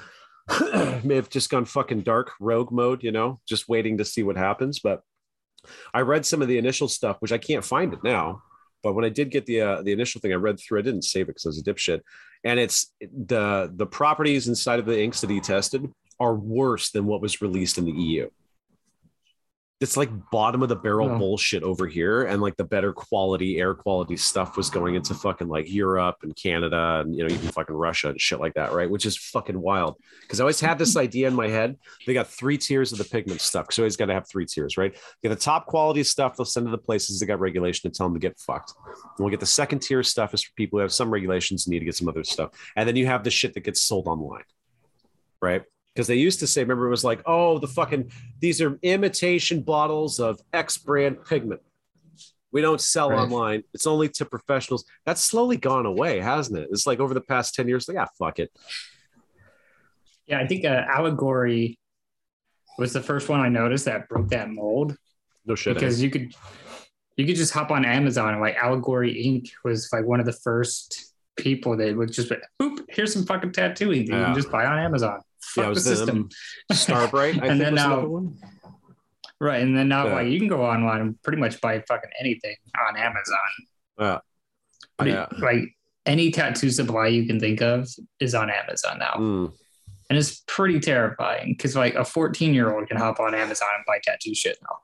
May 1.05 1.15
have 1.15 1.31
just 1.31 1.49
gone 1.49 1.65
fucking 1.65 2.01
dark 2.01 2.33
rogue 2.41 2.73
mode, 2.73 3.05
you 3.05 3.13
know, 3.13 3.41
just 3.47 3.69
waiting 3.69 3.99
to 3.99 4.05
see 4.05 4.25
what 4.25 4.37
happens. 4.37 4.81
But 4.81 5.03
I 5.95 6.01
read 6.01 6.27
some 6.27 6.43
of 6.43 6.49
the 6.49 6.59
initial 6.59 6.89
stuff, 6.89 7.19
which 7.21 7.31
I 7.31 7.39
can't 7.39 7.65
find 7.65 7.93
it 7.93 8.03
now. 8.03 8.43
But 8.83 8.95
when 8.95 9.05
I 9.05 9.11
did 9.11 9.31
get 9.31 9.47
the 9.47 9.61
uh, 9.61 9.83
the 9.83 9.93
initial 9.93 10.21
thing, 10.21 10.33
I 10.33 10.37
read 10.37 10.59
through. 10.59 10.79
I 10.81 10.83
didn't 10.83 11.03
save 11.03 11.25
it 11.25 11.29
because 11.29 11.47
I 11.47 11.51
was 11.51 11.59
a 11.61 11.63
dipshit. 11.63 12.01
And 12.45 12.59
it's 12.59 12.93
the 13.01 13.71
the 13.75 13.87
properties 13.87 14.49
inside 14.49 14.79
of 14.79 14.87
the 14.87 15.01
inks 15.01 15.21
that 15.21 15.31
he 15.31 15.41
tested 15.41 15.91
are 16.19 16.35
worse 16.35 16.91
than 16.91 17.07
what 17.07 17.21
was 17.21 17.43
released 17.43 17.79
in 17.79 17.85
the 17.85 17.93
EU. 17.93 18.31
It's 19.81 19.97
like 19.97 20.11
bottom 20.31 20.63
of 20.63 20.69
the 20.69 20.77
barrel 20.77 21.09
bullshit 21.19 21.63
over 21.63 21.87
here 21.87 22.25
and 22.25 22.43
like 22.43 22.55
the 22.57 22.65
better 22.65 22.93
quality 22.93 23.59
air 23.59 23.75
quality 23.75 24.17
stuff 24.17 24.57
was 24.57 24.69
going 24.69 24.95
into 24.95 25.15
fucking 25.15 25.49
like 25.49 25.73
europe 25.73 26.17
and 26.23 26.37
canada 26.37 27.01
and 27.01 27.17
you 27.17 27.27
know 27.27 27.33
even 27.33 27.49
fucking 27.49 27.75
russia 27.75 28.11
and 28.11 28.21
shit 28.21 28.41
like 28.41 28.55
that 28.55 28.73
right? 28.73 28.91
Which 28.91 29.07
is 29.07 29.17
fucking 29.17 29.61
wild. 29.61 29.97
Because 30.21 30.41
i 30.41 30.43
always 30.43 30.61
had 30.61 30.79
this 30.79 30.97
idea 31.07 31.29
in 31.29 31.35
my 31.35 31.49
head 31.49 31.79
they 32.07 32.15
got 32.15 32.29
three 32.29 32.59
tiers 32.59 32.93
of 32.93 32.99
the 32.99 33.05
pigment 33.05 33.41
stuff 33.41 33.73
so 33.73 33.83
always 33.83 33.97
got 33.97 34.07
to 34.07 34.15
have 34.15 34.29
three 34.29 34.47
tiers 34.47 34.77
right? 34.77 34.93
You 34.93 35.29
get 35.29 35.35
the 35.35 35.41
top 35.43 35.67
quality 35.67 36.03
stuff 36.03 36.37
they'll 36.37 36.45
send 36.45 36.67
to 36.67 36.71
the 36.71 36.79
places 36.79 37.21
that 37.21 37.27
got 37.27 37.41
regulation 37.41 37.87
and 37.87 37.95
tell 37.95 38.07
them 38.07 38.15
to 38.15 38.21
get 38.21 38.39
fucked. 38.39 38.75
And 38.87 39.25
we'll 39.25 39.31
get 39.31 39.41
the 39.41 39.47
second 39.47 39.81
tier 39.81 40.03
stuff 40.03 40.35
is 40.35 40.45
for 40.45 40.53
people 40.57 40.79
who 40.79 40.83
have 40.83 40.93
some 40.93 41.11
regulations 41.11 41.67
and 41.67 41.73
need 41.73 41.79
to 41.79 41.85
get 41.85 41.97
some 41.97 42.09
other 42.09 42.25
stuff. 42.25 42.51
And 42.77 42.87
then 42.87 42.97
you 42.97 43.07
have 43.07 43.25
the 43.25 43.31
shit 43.31 43.55
that 43.55 43.65
gets 43.65 43.83
sold 43.83 44.07
online 44.07 44.45
right 45.41 45.63
because 45.95 46.07
they 46.07 46.15
used 46.17 46.41
to 46.41 46.47
say 46.47 46.63
remember 46.63 46.87
it 46.87 46.91
was 46.91 47.05
like 47.05 47.21
oh 47.27 47.59
the 47.59 47.67
fucking 47.67 48.11
these 48.41 48.61
are 48.61 48.79
imitation 48.83 49.61
bottles 49.63 50.21
of 50.21 50.41
X 50.53 50.79
brand 50.79 51.19
pigment. 51.29 51.61
We 52.53 52.61
don't 52.63 52.81
sell 52.81 53.11
Right. 53.11 53.21
online. 53.21 53.63
It's 53.75 53.87
only 53.87 54.09
to 54.09 54.25
professionals. 54.25 54.85
That's 55.07 55.23
slowly 55.23 55.57
gone 55.57 55.87
away, 55.87 56.19
hasn't 56.19 56.59
it? 56.59 56.69
It's 56.73 56.85
like 56.87 56.99
over 56.99 57.15
the 57.15 57.21
past 57.21 57.55
10 57.55 57.69
years, 57.69 57.87
like, 57.89 57.97
ah, 57.97 58.09
fuck 58.19 58.41
it. 58.41 58.51
Yeah, 60.27 60.41
I 60.41 60.47
think 60.49 60.65
uh, 60.65 60.83
Allegory 60.89 61.79
was 62.79 62.93
the 62.93 63.01
first 63.01 63.29
one 63.29 63.39
I 63.41 63.49
noticed 63.49 63.85
that 63.85 64.09
broke 64.09 64.29
that 64.31 64.51
mold 64.51 64.97
No 65.47 65.55
shit. 65.55 65.75
because 65.75 66.03
you 66.03 66.11
could 66.11 66.35
you 67.17 67.27
could 67.27 67.37
just 67.37 67.53
hop 67.53 67.71
on 67.71 67.85
Amazon 67.85 68.33
and 68.33 68.41
like 68.41 68.57
Allegory 68.57 69.15
Inc. 69.15 69.51
was 69.65 69.89
like 69.93 70.05
one 70.05 70.19
of 70.21 70.27
the 70.27 70.33
first 70.33 71.13
people 71.37 71.77
that 71.77 71.95
would 71.97 72.11
just 72.13 72.31
be, 72.31 72.37
oop, 72.63 72.85
here's 72.89 73.13
some 73.13 73.27
fucking 73.27 73.53
tattooing 73.53 74.07
that 74.07 74.19
you 74.19 74.25
can 74.25 74.35
just 74.35 74.51
buy 74.51 74.65
on 74.67 74.79
Amazon. 74.79 75.21
Yeah, 75.57 75.65
Fuck 75.65 75.73
it 75.73 75.75
the 75.75 75.81
system. 75.81 76.29
Starbrite, 76.73 77.43
I 77.43 77.47
And 77.47 77.59
think 77.59 77.59
then 77.61 77.73
was 77.75 77.83
now- 77.83 78.07
one. 78.07 78.39
Right. 79.43 79.63
And 79.63 79.75
then 79.77 79.89
now 79.89 80.07
Yeah. 80.07 80.15
like 80.15 80.27
you 80.29 80.39
can 80.39 80.49
go 80.49 80.65
online 80.65 81.01
and 81.01 81.23
pretty 81.23 81.39
much 81.39 81.61
buy 81.63 81.81
fucking 81.89 82.11
anything 82.21 82.57
on 82.89 82.97
Amazon. 82.97 83.39
Yeah. 83.99 84.19
Mean, 85.03 85.15
Yeah. 85.15 85.27
like 85.39 85.77
any 86.05 86.31
tattoo 86.31 86.71
supply 86.71 87.07
you 87.07 87.27
can 87.27 87.41
think 87.41 87.63
of 87.63 87.89
is 88.21 88.35
on 88.35 88.51
Amazon 88.51 88.99
now. 88.99 89.15
Mm. 89.17 89.53
And 90.11 90.19
it's 90.19 90.43
pretty 90.47 90.79
terrifying 90.81 91.55
because 91.57 91.75
like 91.75 91.95
a 91.95 92.05
14 92.05 92.53
year 92.53 92.75
old 92.75 92.87
can 92.89 92.99
hop 92.99 93.19
on 93.19 93.35
Amazon 93.35 93.69
and 93.77 93.85
buy 93.87 93.99
tattoo 94.03 94.35
shit 94.35 94.59
now. 94.63 94.77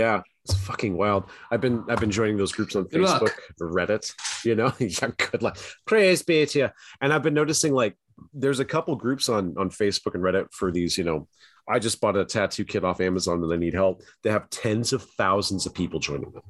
Yeah, 0.00 0.22
it's 0.44 0.54
fucking 0.54 0.96
wild. 0.96 1.28
I've 1.50 1.60
been 1.60 1.84
I've 1.90 2.00
been 2.00 2.10
joining 2.10 2.38
those 2.38 2.52
groups 2.52 2.74
on 2.74 2.84
Good. 2.84 3.02
Facebook 3.02 3.32
or 3.60 3.70
Reddit. 3.70 4.10
You 4.46 4.54
know, 4.54 4.72
yeah, 4.78 5.10
good 5.30 5.42
luck. 5.42 5.58
Praise 5.86 6.22
be 6.22 6.46
to 6.46 6.58
you. 6.58 6.68
And 7.02 7.12
I've 7.12 7.22
been 7.22 7.34
noticing 7.34 7.74
like 7.74 7.96
there's 8.32 8.60
a 8.60 8.64
couple 8.64 8.96
groups 8.96 9.28
on 9.28 9.54
on 9.58 9.68
Facebook 9.68 10.14
and 10.14 10.22
Reddit 10.22 10.52
for 10.52 10.72
these. 10.72 10.96
You 10.96 11.04
know, 11.04 11.28
I 11.68 11.78
just 11.78 12.00
bought 12.00 12.16
a 12.16 12.24
tattoo 12.24 12.64
kit 12.64 12.82
off 12.82 13.02
Amazon 13.02 13.42
and 13.42 13.52
I 13.52 13.56
need 13.56 13.74
help. 13.74 14.02
They 14.22 14.30
have 14.30 14.48
tens 14.48 14.94
of 14.94 15.02
thousands 15.02 15.66
of 15.66 15.74
people 15.74 16.00
joining 16.00 16.30
them, 16.30 16.42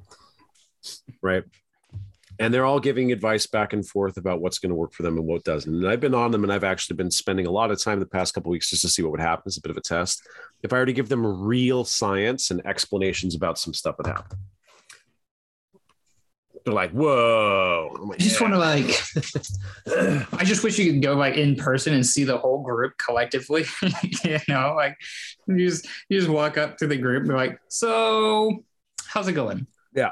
right? 1.21 1.43
And 2.41 2.53
they're 2.53 2.65
all 2.65 2.81
giving 2.81 3.13
advice 3.13 3.47
back 3.47 3.75
and 3.75 3.87
forth 3.87 4.17
about 4.17 4.41
what's 4.41 4.59
going 4.59 4.71
to 4.71 4.75
work 4.75 4.95
for 4.95 5.03
them 5.03 5.19
and 5.19 5.27
what 5.27 5.45
doesn't. 5.45 5.73
And 5.73 5.87
I've 5.87 6.01
been 6.01 6.15
on 6.15 6.31
them, 6.31 6.43
and 6.43 6.53
I've 6.53 6.65
actually 6.65 6.97
been 6.97 7.11
spending 7.11 7.47
a 7.47 7.51
lot 7.51 7.71
of 7.71 7.81
time 7.81 8.01
the 8.01 8.07
past 8.07 8.35
couple 8.35 8.51
weeks 8.51 8.71
just 8.71 8.83
to 8.83 8.89
see 8.89 9.03
what 9.03 9.13
would 9.13 9.21
happen. 9.21 9.45
It's 9.47 9.59
a 9.59 9.61
bit 9.61 9.71
of 9.71 9.77
a 9.77 9.83
test 9.83 10.27
if 10.63 10.73
I 10.73 10.79
were 10.79 10.87
to 10.87 10.93
give 10.93 11.11
them 11.11 11.25
real 11.43 11.85
science 11.85 12.51
and 12.51 12.67
explanations 12.67 13.35
about 13.35 13.59
some 13.59 13.75
stuff 13.75 13.97
that 13.99 14.07
happened. 14.07 14.41
They're 16.65 16.75
like, 16.75 16.91
whoa. 16.93 17.95
I'm 18.01 18.13
I 18.13 18.17
just 18.17 18.41
"Yeah." 18.41 18.49
want 18.49 18.55
to 18.55 18.59
like, 18.59 20.33
I 20.41 20.45
just 20.45 20.63
wish 20.65 20.79
you 20.79 20.93
could 20.93 21.03
go 21.03 21.15
like 21.15 21.37
in 21.37 21.57
person 21.57 21.95
and 21.95 22.07
see 22.07 22.25
the 22.25 22.39
whole 22.39 22.63
group 22.63 22.95
collectively. 22.99 23.65
you 24.25 24.39
know, 24.49 24.75
like 24.77 24.97
you 25.47 25.69
just 25.69 25.87
you 26.09 26.19
just 26.19 26.31
walk 26.31 26.59
up 26.59 26.77
to 26.79 26.87
the 26.87 26.97
group 26.97 27.21
and 27.21 27.29
be 27.29 27.35
like, 27.35 27.61
so 27.69 28.65
how's 29.07 29.29
it 29.29 29.33
going? 29.33 29.67
Yeah. 29.95 30.11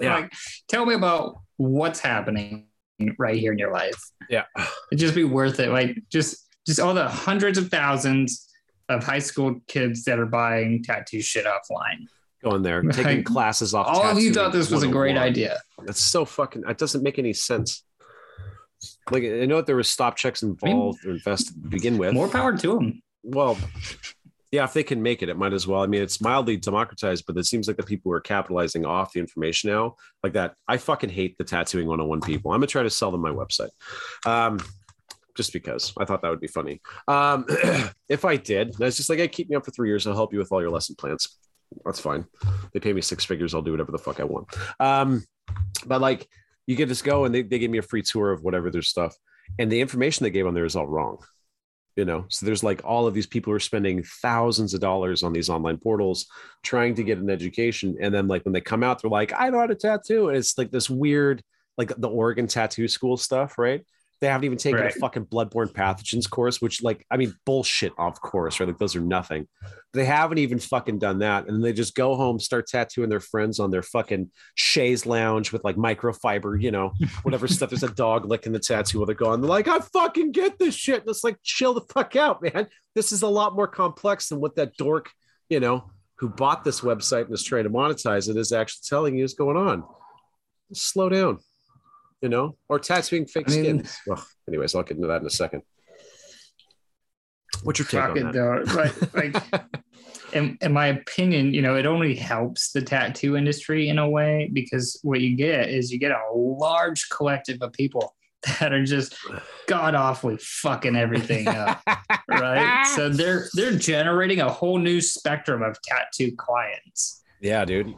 Yeah. 0.00 0.14
Like, 0.16 0.32
tell 0.68 0.84
me 0.86 0.94
about 0.94 1.36
what's 1.56 2.00
happening 2.00 2.66
right 3.18 3.36
here 3.36 3.52
in 3.52 3.58
your 3.58 3.72
life. 3.72 4.00
Yeah. 4.30 4.44
It'd 4.90 4.98
just 4.98 5.14
be 5.14 5.24
worth 5.24 5.58
it. 5.60 5.70
Like 5.70 5.98
just 6.10 6.46
just 6.66 6.78
all 6.80 6.94
the 6.94 7.08
hundreds 7.08 7.58
of 7.58 7.68
thousands 7.68 8.48
of 8.88 9.02
high 9.04 9.18
school 9.18 9.60
kids 9.66 10.04
that 10.04 10.18
are 10.18 10.26
buying 10.26 10.82
tattoo 10.82 11.20
shit 11.20 11.44
offline. 11.46 12.06
going 12.42 12.62
there, 12.62 12.82
taking 12.82 13.04
Right. 13.04 13.24
classes 13.24 13.72
off. 13.74 13.86
All 13.86 14.02
of 14.02 14.18
you 14.18 14.32
thought 14.34 14.52
this 14.52 14.70
was 14.70 14.82
a 14.82 14.88
great 14.88 15.16
idea. 15.16 15.60
That's 15.84 16.00
so 16.00 16.24
fucking. 16.24 16.64
It 16.68 16.76
doesn't 16.78 17.02
make 17.02 17.18
any 17.18 17.32
sense. 17.32 17.84
Like 19.12 19.22
I 19.22 19.46
know 19.46 19.56
that 19.56 19.66
there 19.66 19.76
was 19.76 19.88
stop 19.88 20.16
checks 20.16 20.42
involved 20.42 21.04
or 21.06 21.12
invested 21.12 21.62
to 21.62 21.68
begin 21.68 21.98
with. 21.98 22.14
More 22.14 22.28
power 22.28 22.56
to 22.56 22.74
them. 22.74 23.00
Well, 23.22 23.56
yeah, 24.52 24.64
if 24.64 24.74
they 24.74 24.82
can 24.82 25.02
make 25.02 25.22
it, 25.22 25.30
it 25.30 25.38
might 25.38 25.54
as 25.54 25.66
well. 25.66 25.82
I 25.82 25.86
mean, 25.86 26.02
it's 26.02 26.20
mildly 26.20 26.58
democratized, 26.58 27.24
but 27.26 27.38
it 27.38 27.46
seems 27.46 27.66
like 27.66 27.78
the 27.78 27.82
people 27.82 28.10
who 28.10 28.16
are 28.16 28.20
capitalizing 28.20 28.84
off 28.84 29.14
the 29.14 29.20
information 29.20 29.70
now, 29.70 29.96
like 30.22 30.34
that. 30.34 30.54
I 30.68 30.76
fucking 30.76 31.08
hate 31.08 31.38
the 31.38 31.44
tattooing 31.44 31.88
101 31.88 32.20
people. 32.20 32.52
I'm 32.52 32.58
gonna 32.58 32.66
try 32.66 32.82
to 32.82 32.90
sell 32.90 33.10
them 33.10 33.22
my 33.22 33.30
website. 33.30 33.70
Um, 34.26 34.60
just 35.34 35.54
because 35.54 35.94
I 35.98 36.04
thought 36.04 36.20
that 36.20 36.28
would 36.28 36.42
be 36.42 36.48
funny. 36.48 36.82
Um, 37.08 37.46
if 38.10 38.26
I 38.26 38.36
did, 38.36 38.74
that's 38.74 38.98
just 38.98 39.08
like, 39.08 39.18
hey, 39.18 39.28
keep 39.28 39.48
me 39.48 39.56
up 39.56 39.64
for 39.64 39.70
three 39.70 39.88
years. 39.88 40.06
I'll 40.06 40.14
help 40.14 40.34
you 40.34 40.38
with 40.38 40.52
all 40.52 40.60
your 40.60 40.70
lesson 40.70 40.96
plans. 40.96 41.38
That's 41.86 42.00
fine. 42.00 42.26
They 42.74 42.80
pay 42.80 42.92
me 42.92 43.00
six 43.00 43.24
figures. 43.24 43.54
I'll 43.54 43.62
do 43.62 43.70
whatever 43.70 43.92
the 43.92 43.98
fuck 43.98 44.20
I 44.20 44.24
want. 44.24 44.48
Um, 44.78 45.24
but 45.86 46.02
like, 46.02 46.28
you 46.66 46.76
get 46.76 46.90
this 46.90 47.00
go 47.00 47.24
and 47.24 47.34
they, 47.34 47.40
they 47.40 47.58
give 47.58 47.70
me 47.70 47.78
a 47.78 47.82
free 47.82 48.02
tour 48.02 48.30
of 48.30 48.42
whatever 48.42 48.70
their 48.70 48.82
stuff. 48.82 49.16
And 49.58 49.72
the 49.72 49.80
information 49.80 50.24
they 50.24 50.30
gave 50.30 50.46
on 50.46 50.52
there 50.52 50.66
is 50.66 50.76
all 50.76 50.86
wrong 50.86 51.18
you 51.96 52.04
know 52.04 52.24
so 52.28 52.46
there's 52.46 52.62
like 52.62 52.80
all 52.84 53.06
of 53.06 53.14
these 53.14 53.26
people 53.26 53.50
who 53.50 53.56
are 53.56 53.60
spending 53.60 54.02
thousands 54.02 54.74
of 54.74 54.80
dollars 54.80 55.22
on 55.22 55.32
these 55.32 55.48
online 55.48 55.76
portals 55.76 56.26
trying 56.62 56.94
to 56.94 57.02
get 57.02 57.18
an 57.18 57.28
education. 57.28 57.96
And 58.00 58.14
then 58.14 58.28
like 58.28 58.44
when 58.44 58.52
they 58.52 58.60
come 58.60 58.82
out 58.82 59.00
they're 59.00 59.10
like 59.10 59.32
i 59.36 59.50
know 59.50 59.58
how 59.58 59.66
to 59.66 59.74
tattoo 59.74 60.28
and 60.28 60.36
it's 60.36 60.56
like 60.56 60.70
this 60.70 60.88
weird 60.88 61.42
like 61.76 61.92
the 61.96 62.08
oregon 62.08 62.46
tattoo 62.46 62.88
school 62.88 63.16
stuff 63.16 63.58
right 63.58 63.84
they 64.22 64.28
haven't 64.28 64.44
even 64.46 64.56
taken 64.56 64.80
Right. 64.80 64.96
a 64.96 64.98
fucking 64.98 65.26
bloodborne 65.26 65.70
pathogens 65.70 66.30
course 66.30 66.62
which 66.62 66.82
like 66.82 67.04
i 67.10 67.18
mean 67.18 67.34
bullshit 67.44 67.92
of 67.98 68.18
course 68.20 68.58
right 68.58 68.66
like 68.68 68.78
those 68.78 68.96
are 68.96 69.00
nothing 69.00 69.46
they 69.92 70.06
haven't 70.06 70.38
even 70.38 70.58
fucking 70.58 70.98
done 70.98 71.18
that 71.18 71.48
and 71.48 71.62
they 71.62 71.74
just 71.74 71.94
go 71.94 72.14
home 72.16 72.38
start 72.40 72.66
tattooing 72.66 73.10
their 73.10 73.20
friends 73.20 73.60
on 73.60 73.70
their 73.70 73.82
fucking 73.82 74.30
chaise 74.54 75.04
lounge 75.04 75.52
with 75.52 75.62
like 75.64 75.76
microfiber 75.76 76.58
you 76.58 76.70
know 76.70 76.92
whatever 77.24 77.46
stuff. 77.48 77.68
There's 77.70 77.82
a 77.82 77.88
dog 77.88 78.24
licking 78.24 78.52
the 78.52 78.58
tattoo 78.58 78.98
while 78.98 79.06
they're 79.06 79.14
gone. 79.14 79.40
They're 79.40 79.50
like, 79.50 79.68
I 79.68 79.80
fucking 79.80 80.32
get 80.32 80.58
this 80.58 80.74
shit. 80.74 81.00
And 81.00 81.08
it's 81.10 81.24
like, 81.24 81.36
chill 81.42 81.74
the 81.74 81.80
fuck 81.92 82.16
out, 82.16 82.42
man. 82.42 82.68
This 82.94 83.10
is 83.12 83.22
a 83.22 83.28
lot 83.28 83.54
more 83.56 83.66
complex 83.66 84.28
than 84.28 84.40
what 84.40 84.56
that 84.56 84.76
dork, 84.76 85.10
you 85.48 85.58
know, 85.60 85.90
who 86.18 86.28
bought 86.28 86.62
this 86.64 86.80
website 86.80 87.24
and 87.24 87.34
is 87.34 87.42
trying 87.42 87.64
to 87.64 87.70
monetize 87.70 88.28
it 88.28 88.36
is 88.36 88.52
actually 88.52 88.82
telling 88.88 89.16
you 89.16 89.24
is 89.24 89.34
going 89.34 89.56
on. 89.56 89.82
Just 90.72 90.88
slow 90.92 91.08
down, 91.08 91.38
you 92.22 92.28
know, 92.28 92.56
or 92.68 92.78
tattooing 92.78 93.26
fake 93.26 93.46
I 93.48 93.52
mean- 93.52 93.84
skin. 93.84 93.88
Well, 94.06 94.26
anyways, 94.48 94.74
I'll 94.74 94.82
get 94.84 94.96
into 94.96 95.08
that 95.08 95.20
in 95.20 95.26
a 95.26 95.30
second. 95.30 95.62
What's 97.64 97.78
your 97.78 97.86
take 97.86 98.24
on 98.24 98.32
that? 98.32 99.14
Like, 99.14 99.14
like 99.14 99.64
in, 100.32 100.58
in 100.60 100.72
my 100.72 100.86
opinion, 100.86 101.52
you 101.54 101.62
know, 101.62 101.76
it 101.76 101.86
only 101.86 102.14
helps 102.14 102.72
the 102.72 102.82
tattoo 102.82 103.36
industry 103.36 103.88
in 103.88 103.98
a 103.98 104.08
way 104.08 104.50
because 104.52 104.98
what 105.02 105.20
you 105.20 105.36
get 105.36 105.68
is 105.68 105.92
you 105.92 105.98
get 105.98 106.12
a 106.12 106.34
large 106.34 107.08
collective 107.10 107.58
of 107.60 107.72
people 107.72 108.14
that 108.60 108.72
are 108.72 108.84
just 108.84 109.14
god 109.68 109.94
awfully 109.94 110.36
fucking 110.40 110.96
everything 110.96 111.46
up. 111.46 111.80
right. 112.28 112.84
So 112.96 113.08
they're 113.08 113.46
they're 113.54 113.76
generating 113.76 114.40
a 114.40 114.50
whole 114.50 114.78
new 114.78 115.00
spectrum 115.00 115.62
of 115.62 115.76
tattoo 115.82 116.34
clients. 116.36 117.22
Yeah, 117.40 117.64
dude. 117.64 117.94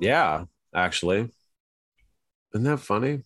Yeah, 0.00 0.44
actually. 0.74 1.30
Isn't 2.54 2.64
that 2.64 2.78
funny? 2.78 3.24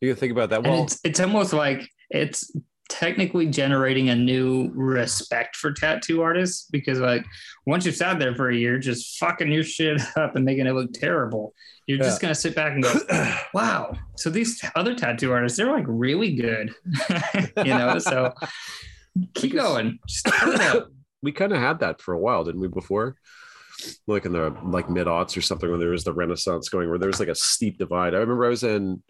You 0.00 0.10
can 0.10 0.16
think 0.16 0.32
about 0.32 0.50
that. 0.50 0.58
And 0.58 0.66
Well, 0.66 0.84
it's 0.84 1.00
it's 1.04 1.20
almost 1.20 1.52
like 1.52 1.88
it's 2.10 2.50
technically 2.88 3.46
generating 3.46 4.10
a 4.10 4.14
new 4.14 4.70
respect 4.74 5.56
for 5.56 5.72
tattoo 5.72 6.22
artists 6.22 6.68
because 6.70 7.00
like 7.00 7.24
once 7.66 7.84
you've 7.84 7.96
sat 7.96 8.20
there 8.20 8.32
for 8.36 8.48
a 8.48 8.54
year 8.54 8.78
just 8.78 9.18
fucking 9.18 9.50
your 9.50 9.64
shit 9.64 10.00
up 10.16 10.36
and 10.36 10.44
making 10.44 10.68
it 10.68 10.70
look 10.70 10.92
terrible 10.92 11.52
you're 11.88 11.98
just 11.98 12.20
gonna 12.20 12.32
sit 12.32 12.54
back 12.54 12.74
and 12.74 12.84
go 12.84 12.94
wow 13.54 13.92
so 14.16 14.30
these 14.30 14.64
other 14.76 14.94
tattoo 14.94 15.32
artists 15.32 15.58
they're 15.58 15.72
like 15.72 15.84
really 15.88 16.36
good 16.36 16.72
you 17.56 17.64
know 17.64 17.98
so 17.98 18.32
keep 19.34 19.52
going 19.52 19.98
just 20.06 20.26
turn 20.26 20.54
it 20.54 20.60
up. 20.60 20.88
we 21.22 21.32
kind 21.32 21.52
of 21.52 21.58
had 21.58 21.80
that 21.80 22.00
for 22.00 22.14
a 22.14 22.18
while, 22.18 22.44
didn't 22.44 22.60
we? 22.60 22.68
Before, 22.68 23.16
like 24.06 24.24
in 24.24 24.32
the 24.32 24.56
like 24.64 24.88
mid 24.88 25.06
aughts 25.06 25.36
or 25.36 25.40
something, 25.40 25.70
when 25.70 25.80
there 25.80 25.90
was 25.90 26.04
the 26.04 26.12
Renaissance 26.12 26.68
going, 26.68 26.88
where 26.88 26.98
there 26.98 27.08
was 27.08 27.20
like 27.20 27.28
a 27.28 27.34
steep 27.34 27.78
divide. 27.78 28.14
I 28.14 28.18
remember 28.18 28.46
I 28.46 28.50
was 28.50 28.62
in, 28.62 29.02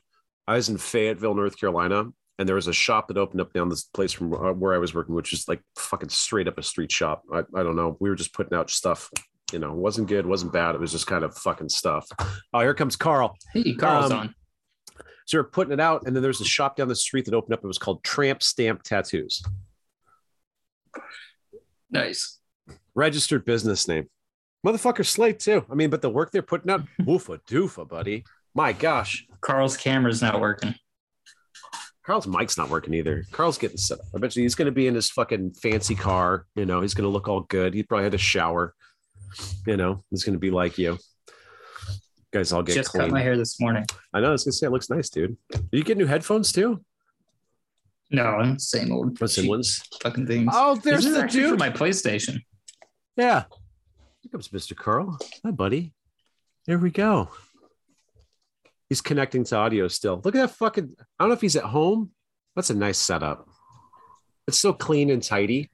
I 0.48 0.54
was 0.54 0.68
in 0.68 0.78
Fayetteville, 0.78 1.34
North 1.34 1.58
Carolina, 1.58 2.04
and 2.38 2.48
there 2.48 2.54
was 2.56 2.68
a 2.68 2.72
shop 2.72 3.08
that 3.08 3.16
opened 3.16 3.40
up 3.40 3.52
down 3.52 3.68
this 3.68 3.84
place 3.84 4.12
from 4.12 4.32
uh, 4.32 4.52
where 4.52 4.74
I 4.74 4.78
was 4.78 4.94
working, 4.94 5.14
which 5.14 5.32
is 5.32 5.48
like 5.48 5.60
fucking 5.76 6.10
straight 6.10 6.46
up 6.48 6.58
a 6.58 6.62
street 6.62 6.92
shop. 6.92 7.22
I, 7.32 7.40
I 7.54 7.62
don't 7.62 7.76
know. 7.76 7.96
We 8.00 8.08
were 8.08 8.14
just 8.14 8.32
putting 8.34 8.56
out 8.56 8.70
stuff. 8.70 9.10
You 9.52 9.58
know, 9.60 9.72
wasn't 9.72 10.08
good, 10.08 10.26
wasn't 10.26 10.52
bad. 10.52 10.74
It 10.74 10.80
was 10.80 10.92
just 10.92 11.06
kind 11.06 11.22
of 11.24 11.36
fucking 11.36 11.68
stuff. 11.68 12.06
Oh, 12.52 12.60
here 12.60 12.74
comes 12.74 12.96
Carl. 12.96 13.36
hey 13.54 13.74
carl's 13.74 14.10
Um, 14.10 14.18
on 14.18 14.34
So 15.24 15.38
we're 15.38 15.44
putting 15.44 15.72
it 15.72 15.80
out, 15.80 16.02
and 16.06 16.14
then 16.14 16.22
there's 16.22 16.40
a 16.40 16.44
shop 16.44 16.76
down 16.76 16.88
the 16.88 16.96
street 16.96 17.24
that 17.26 17.34
opened 17.34 17.54
up. 17.54 17.62
It 17.62 17.66
was 17.66 17.78
called 17.78 18.02
Tramp 18.04 18.42
Stamp 18.42 18.82
Tattoos. 18.82 19.42
nice 21.90 22.38
Registered 22.94 23.44
business 23.44 23.86
name. 23.86 24.08
Motherfucker 24.66 25.06
slay 25.06 25.32
too. 25.32 25.64
I 25.70 25.74
mean, 25.74 25.90
but 25.90 26.02
the 26.02 26.10
work 26.10 26.32
they're 26.32 26.42
putting 26.42 26.70
out, 26.70 26.82
woofa 27.02 27.38
doofa, 27.48 27.86
buddy. 27.88 28.24
My 28.56 28.72
gosh. 28.72 29.26
Carl's 29.42 29.76
camera's 29.76 30.22
not 30.22 30.40
working. 30.40 30.74
Carl's 32.06 32.26
mic's 32.26 32.56
not 32.56 32.70
working 32.70 32.94
either. 32.94 33.24
Carl's 33.32 33.58
getting 33.58 33.76
set 33.76 33.98
up. 33.98 34.06
I 34.14 34.18
bet 34.18 34.34
you 34.34 34.42
he's 34.42 34.54
going 34.54 34.66
to 34.66 34.72
be 34.72 34.86
in 34.86 34.94
his 34.94 35.10
fucking 35.10 35.52
fancy 35.54 35.94
car. 35.94 36.46
You 36.54 36.64
know, 36.64 36.80
he's 36.80 36.94
going 36.94 37.04
to 37.04 37.10
look 37.10 37.28
all 37.28 37.40
good. 37.42 37.74
He 37.74 37.82
probably 37.82 38.04
had 38.04 38.14
a 38.14 38.18
shower. 38.18 38.74
You 39.66 39.76
know, 39.76 40.02
he's 40.10 40.24
going 40.24 40.32
to 40.34 40.38
be 40.40 40.50
like 40.50 40.78
you. 40.78 40.98
guys 42.32 42.52
all 42.52 42.62
get 42.62 42.74
Just 42.76 42.90
clean. 42.90 43.02
cut 43.02 43.10
my 43.10 43.20
hair 43.20 43.36
this 43.36 43.60
morning. 43.60 43.84
I 44.14 44.20
know. 44.20 44.28
I 44.28 44.30
was 44.30 44.44
going 44.44 44.52
to 44.52 44.56
say, 44.56 44.66
it 44.68 44.70
looks 44.70 44.88
nice, 44.88 45.10
dude. 45.10 45.36
Did 45.50 45.68
you 45.72 45.82
get 45.84 45.98
new 45.98 46.06
headphones 46.06 46.50
too? 46.52 46.80
No, 48.10 48.54
same 48.58 48.92
old 48.92 49.20
What's 49.20 49.36
in 49.36 49.48
ones? 49.48 49.82
fucking 50.00 50.26
things. 50.28 50.50
Oh, 50.54 50.76
This 50.76 50.84
there's 50.84 51.06
is 51.06 51.14
the 51.14 51.22
actually 51.24 51.42
for 51.42 51.50
dude. 51.50 51.58
my 51.58 51.70
PlayStation. 51.70 52.40
Yeah. 53.16 53.44
Here 54.22 54.30
comes 54.30 54.48
Mr. 54.48 54.74
Carl. 54.76 55.18
Hi, 55.44 55.50
buddy. 55.50 55.92
There 56.66 56.78
we 56.78 56.90
go. 56.90 57.30
He's 58.88 59.00
connecting 59.00 59.44
to 59.44 59.56
audio 59.56 59.88
still. 59.88 60.20
Look 60.24 60.34
at 60.36 60.40
that 60.40 60.56
fucking. 60.56 60.94
I 60.98 61.24
don't 61.24 61.30
know 61.30 61.34
if 61.34 61.40
he's 61.40 61.56
at 61.56 61.64
home. 61.64 62.10
That's 62.54 62.70
a 62.70 62.74
nice 62.74 62.98
setup. 62.98 63.48
It's 64.46 64.58
so 64.58 64.72
clean 64.72 65.10
and 65.10 65.22
tidy. 65.22 65.70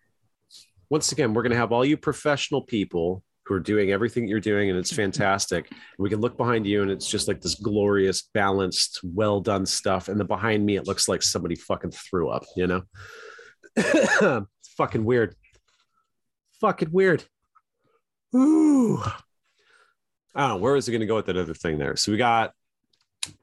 Once 0.88 1.12
again, 1.12 1.34
we're 1.34 1.42
going 1.42 1.52
to 1.52 1.58
have 1.58 1.72
all 1.72 1.84
you 1.84 1.96
professional 1.96 2.62
people 2.62 3.22
who 3.44 3.54
are 3.54 3.60
doing 3.60 3.90
everything 3.90 4.28
you're 4.28 4.40
doing, 4.40 4.70
and 4.70 4.78
it's 4.78 4.92
fantastic. 4.92 5.70
We 5.98 6.08
can 6.08 6.20
look 6.20 6.36
behind 6.36 6.66
you, 6.66 6.82
and 6.82 6.90
it's 6.90 7.08
just 7.08 7.28
like 7.28 7.40
this 7.40 7.56
glorious, 7.56 8.28
balanced, 8.34 9.00
well 9.02 9.40
done 9.40 9.66
stuff. 9.66 10.08
And 10.08 10.18
then 10.18 10.26
behind 10.26 10.64
me, 10.64 10.76
it 10.76 10.86
looks 10.86 11.08
like 11.08 11.22
somebody 11.22 11.56
fucking 11.56 11.90
threw 11.90 12.28
up, 12.28 12.44
you 12.56 12.66
know? 12.66 12.82
it's 13.76 14.68
fucking 14.76 15.04
weird. 15.04 15.34
Fucking 16.60 16.92
weird. 16.92 17.24
Ooh. 18.34 19.02
I 20.34 20.48
don't 20.48 20.48
know. 20.48 20.56
Where 20.56 20.76
is 20.76 20.88
it 20.88 20.92
going 20.92 21.00
to 21.00 21.06
go 21.06 21.16
with 21.16 21.26
that 21.26 21.36
other 21.36 21.54
thing 21.54 21.78
there? 21.78 21.96
So 21.96 22.12
we 22.12 22.18
got. 22.18 22.52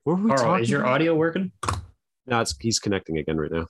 Where 0.03 0.15
were 0.15 0.23
we 0.23 0.29
Carl, 0.29 0.43
talking 0.43 0.63
is 0.63 0.69
your 0.69 0.81
about? 0.81 0.93
audio 0.95 1.15
working? 1.15 1.51
No, 2.27 2.41
it's 2.41 2.55
he's 2.59 2.79
connecting 2.79 3.17
again 3.17 3.37
right 3.37 3.51
now. 3.51 3.67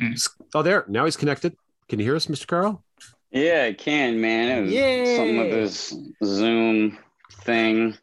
Mm. 0.00 0.28
Oh, 0.54 0.62
there. 0.62 0.84
Now 0.88 1.04
he's 1.04 1.16
connected. 1.16 1.56
Can 1.88 1.98
you 1.98 2.04
hear 2.04 2.16
us, 2.16 2.26
Mr. 2.26 2.46
Carl? 2.46 2.84
Yeah, 3.30 3.64
it 3.64 3.78
can, 3.78 4.20
man. 4.20 4.58
It 4.58 4.60
was 4.62 4.72
Yay! 4.72 5.16
something 5.16 5.38
with 5.38 5.50
this 5.50 5.94
Zoom 6.24 6.98
thing. 7.42 7.96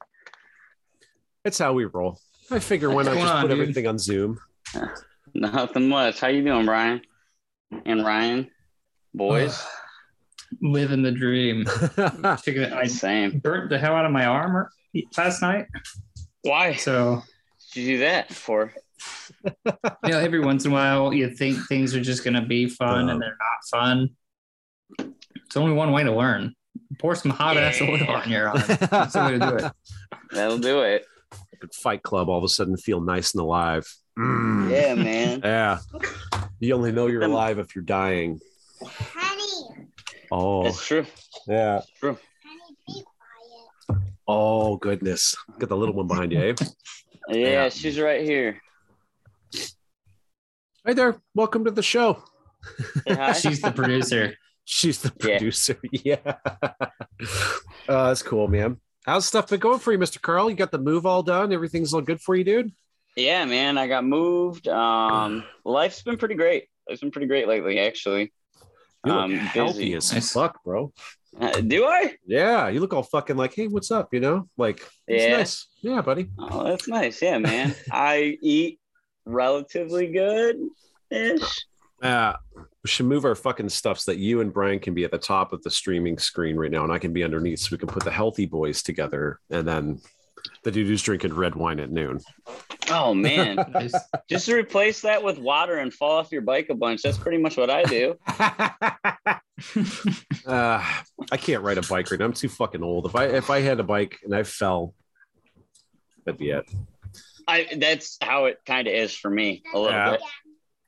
That's 1.43 1.57
how 1.57 1.73
we 1.73 1.86
roll. 1.86 2.19
I 2.49 2.59
figure 2.59 2.89
why 2.89 2.95
What's 2.95 3.07
not 3.09 3.15
just 3.15 3.34
on, 3.34 3.41
put 3.43 3.47
dude? 3.51 3.59
everything 3.61 3.88
on 3.88 3.97
Zoom? 3.97 4.39
Nothing 5.34 5.88
much. 5.88 6.19
How 6.19 6.27
you 6.27 6.43
doing, 6.43 6.65
Brian? 6.65 7.01
And 7.86 8.01
Rian? 8.01 8.49
Boys? 9.13 9.65
Living 10.61 11.01
the 11.01 11.11
dream. 11.11 11.65
Chicken- 12.43 12.73
I 12.73 12.88
Same. 12.88 13.39
burnt 13.39 13.69
the 13.69 13.77
hell 13.79 13.95
out 13.95 14.05
of 14.05 14.11
my 14.11 14.25
arm 14.25 14.55
or- 14.57 14.69
last 15.17 15.41
night. 15.41 15.67
Why 16.44 16.74
So, 16.76 17.24
did 17.74 17.82
you 17.82 17.88
do 17.94 18.00
that 18.00 18.34
for? 18.34 18.74
you 19.46 19.52
know, 20.12 20.20
every 20.20 20.39
once 20.39 20.66
in 20.66 20.72
a 20.72 20.74
while, 20.74 21.14
you 21.14 21.30
think 21.30 21.58
things 21.68 21.96
are 21.96 22.02
just 22.02 22.24
going 22.24 22.34
to 22.36 22.42
be 22.42 22.68
fun 22.68 23.10
and 23.10 23.22
they're 23.22 23.38
not 23.39 23.80
fun. 23.80 24.10
It's 25.46 25.58
only 25.58 25.74
one 25.74 25.92
way 25.92 26.04
to 26.04 26.16
learn. 26.16 26.54
Pour 27.00 27.16
some 27.16 27.32
hot 27.32 27.58
ass 27.58 27.82
oil 27.82 28.04
on 28.10 28.30
your 28.30 28.50
arm. 28.50 28.62
That's 28.68 29.14
the 29.14 29.24
way 29.26 29.32
to 29.32 29.39
do 29.39 29.56
it. 29.66 29.72
That'll 30.32 30.58
do 30.58 30.82
it. 30.82 31.06
Fight 31.82 32.02
Club 32.04 32.28
all 32.30 32.38
of 32.38 32.44
a 32.44 32.48
sudden 32.50 32.76
feel 32.78 33.02
nice 33.02 33.34
and 33.34 33.42
alive. 33.42 33.88
Mm. 34.18 34.70
Yeah, 34.72 34.96
man. 34.96 35.42
Yeah. 35.44 35.80
You 36.60 36.76
only 36.76 36.92
know 36.92 37.08
you're 37.08 37.24
alive 37.24 37.58
if 37.60 37.76
you're 37.76 37.84
dying. 37.84 38.39
Honey, 38.84 39.88
Oh, 40.32 40.64
That's 40.66 40.86
true. 40.86 41.06
yeah. 41.48 41.82
True. 42.00 42.18
Honey, 44.32 44.39
be 44.39 44.45
quiet. 44.47 44.71
Oh, 44.71 44.77
goodness. 44.77 45.36
Got 45.59 45.69
the 45.69 45.77
little 45.77 45.95
one 45.95 46.07
behind 46.07 46.32
you, 46.32 46.39
eh? 46.39 46.53
Yeah, 47.29 47.47
Yeah. 47.47 47.69
she's 47.69 47.99
right 47.99 48.23
here. 48.23 48.59
Hi 50.86 50.93
there. 50.93 51.15
Welcome 51.36 51.65
to 51.65 51.71
the 51.71 51.84
show. 51.84 52.23
Hi. 53.07 53.34
She's 53.34 53.61
the 53.61 53.71
producer. 53.71 54.36
She's 54.65 55.01
the 55.01 55.11
producer. 55.11 55.77
Yeah. 55.91 56.17
uh, 57.88 58.07
that's 58.07 58.23
cool, 58.23 58.47
man. 58.47 58.77
How's 59.05 59.25
stuff 59.25 59.49
been 59.49 59.59
going 59.59 59.79
for 59.79 59.91
you, 59.91 59.97
Mr. 59.99 60.21
Carl? 60.21 60.49
You 60.49 60.55
got 60.55 60.71
the 60.71 60.79
move 60.79 61.05
all 61.05 61.23
done? 61.23 61.53
Everything's 61.53 61.93
all 61.93 62.01
good 62.01 62.21
for 62.21 62.36
you, 62.36 62.43
dude? 62.43 62.71
yeah, 63.15 63.45
man. 63.45 63.77
I 63.77 63.88
got 63.88 64.03
moved. 64.05 64.67
Um, 64.67 65.43
life's 65.65 66.01
been 66.01 66.17
pretty 66.17 66.36
great. 66.36 66.65
It's 66.88 67.01
been 67.01 67.11
pretty 67.11 67.27
great 67.27 67.47
lately, 67.47 67.79
actually. 67.79 68.34
You 69.06 69.12
look 69.14 69.22
Um, 69.24 69.32
healthy 69.34 69.80
busy. 69.80 69.93
as 69.95 70.14
Nice. 70.14 70.32
fuck, 70.34 70.64
bro. 70.64 70.93
Uh, 71.39 71.62
do 71.62 71.86
I? 71.86 72.16
Yeah, 72.26 72.68
you 72.68 72.80
look 72.82 72.93
all 72.93 73.04
fucking 73.04 73.38
like, 73.38 73.54
hey, 73.56 73.68
what's 73.68 73.89
up? 73.89 74.14
You 74.14 74.20
know, 74.20 74.49
like, 74.58 74.86
it's 75.08 75.24
Yeah. 75.24 75.38
nice. 75.38 75.68
Yeah, 75.82 76.02
buddy. 76.02 76.28
Oh, 76.38 76.64
that's 76.66 76.88
nice. 76.88 77.22
Yeah, 77.22 77.38
man. 77.39 77.74
I 77.91 78.38
eat 78.41 78.80
relatively 79.26 80.08
good 80.12 80.58
ish. 81.10 81.66
Uh, 82.02 82.34
we 82.56 82.88
should 82.88 83.06
move 83.06 83.26
our 83.26 83.36
fucking 83.36 83.70
stuff 83.70 83.99
so 83.99 84.12
that 84.12 84.18
you 84.18 84.41
and 84.41 84.52
Brian 84.52 84.80
can 84.80 84.93
be 84.93 85.04
at 85.04 85.12
the 85.12 85.18
top 85.20 85.54
of 85.54 85.62
the 85.64 85.70
streaming 85.72 86.18
screen 86.18 86.56
right 86.58 86.72
now, 86.72 86.84
and 86.84 86.91
I 86.91 86.97
can 86.97 87.14
be 87.14 87.24
underneath, 87.24 87.60
so 87.60 87.70
we 87.72 87.78
can 87.78 87.88
put 87.88 88.04
the 88.04 88.12
healthy 88.12 88.45
boys 88.47 88.82
together, 88.84 89.39
and 89.52 89.68
then 89.68 90.02
the 90.64 90.72
dude 90.72 90.88
who's 90.88 91.02
drinking 91.02 91.34
red 91.34 91.56
wine 91.56 91.80
at 91.80 91.92
noon. 91.92 92.20
Oh 92.89 93.14
man. 93.14 93.58
Just- 93.80 93.96
Just 94.30 94.48
replace 94.48 95.02
that 95.02 95.24
with 95.24 95.38
water 95.39 95.78
and 95.78 95.94
fall 95.94 96.18
off 96.18 96.32
your 96.32 96.42
bike 96.42 96.68
a 96.70 96.76
bunch. 96.76 97.02
That's 97.02 97.18
pretty 97.18 97.38
much 97.38 97.58
what 97.58 97.70
I 97.70 97.84
do. 97.84 98.16
uh, 100.46 100.84
I 101.32 101.38
can't 101.38 101.64
ride 101.64 101.78
a 101.78 101.82
bike 101.84 102.10
right 102.12 102.20
now. 102.20 102.26
I'm 102.26 102.34
too 102.34 102.50
fucking 102.50 102.84
old. 102.84 103.06
If 103.06 103.16
I 103.16 103.26
if 103.26 103.50
I 103.50 103.62
had 103.62 103.80
a 103.80 103.84
bike 103.84 104.18
and 104.24 104.36
I 104.36 104.44
fell, 104.44 104.94
that'd 106.26 106.39
be 106.39 106.52
it. 106.52 106.70
I 107.48 107.68
that's 107.78 108.18
how 108.22 108.46
it 108.46 108.60
kind 108.66 108.88
of 108.88 108.94
is 108.94 109.16
for 109.16 109.30
me 109.30 109.64
a 109.74 109.80
little 109.80 109.92
Yeah. 109.98 110.18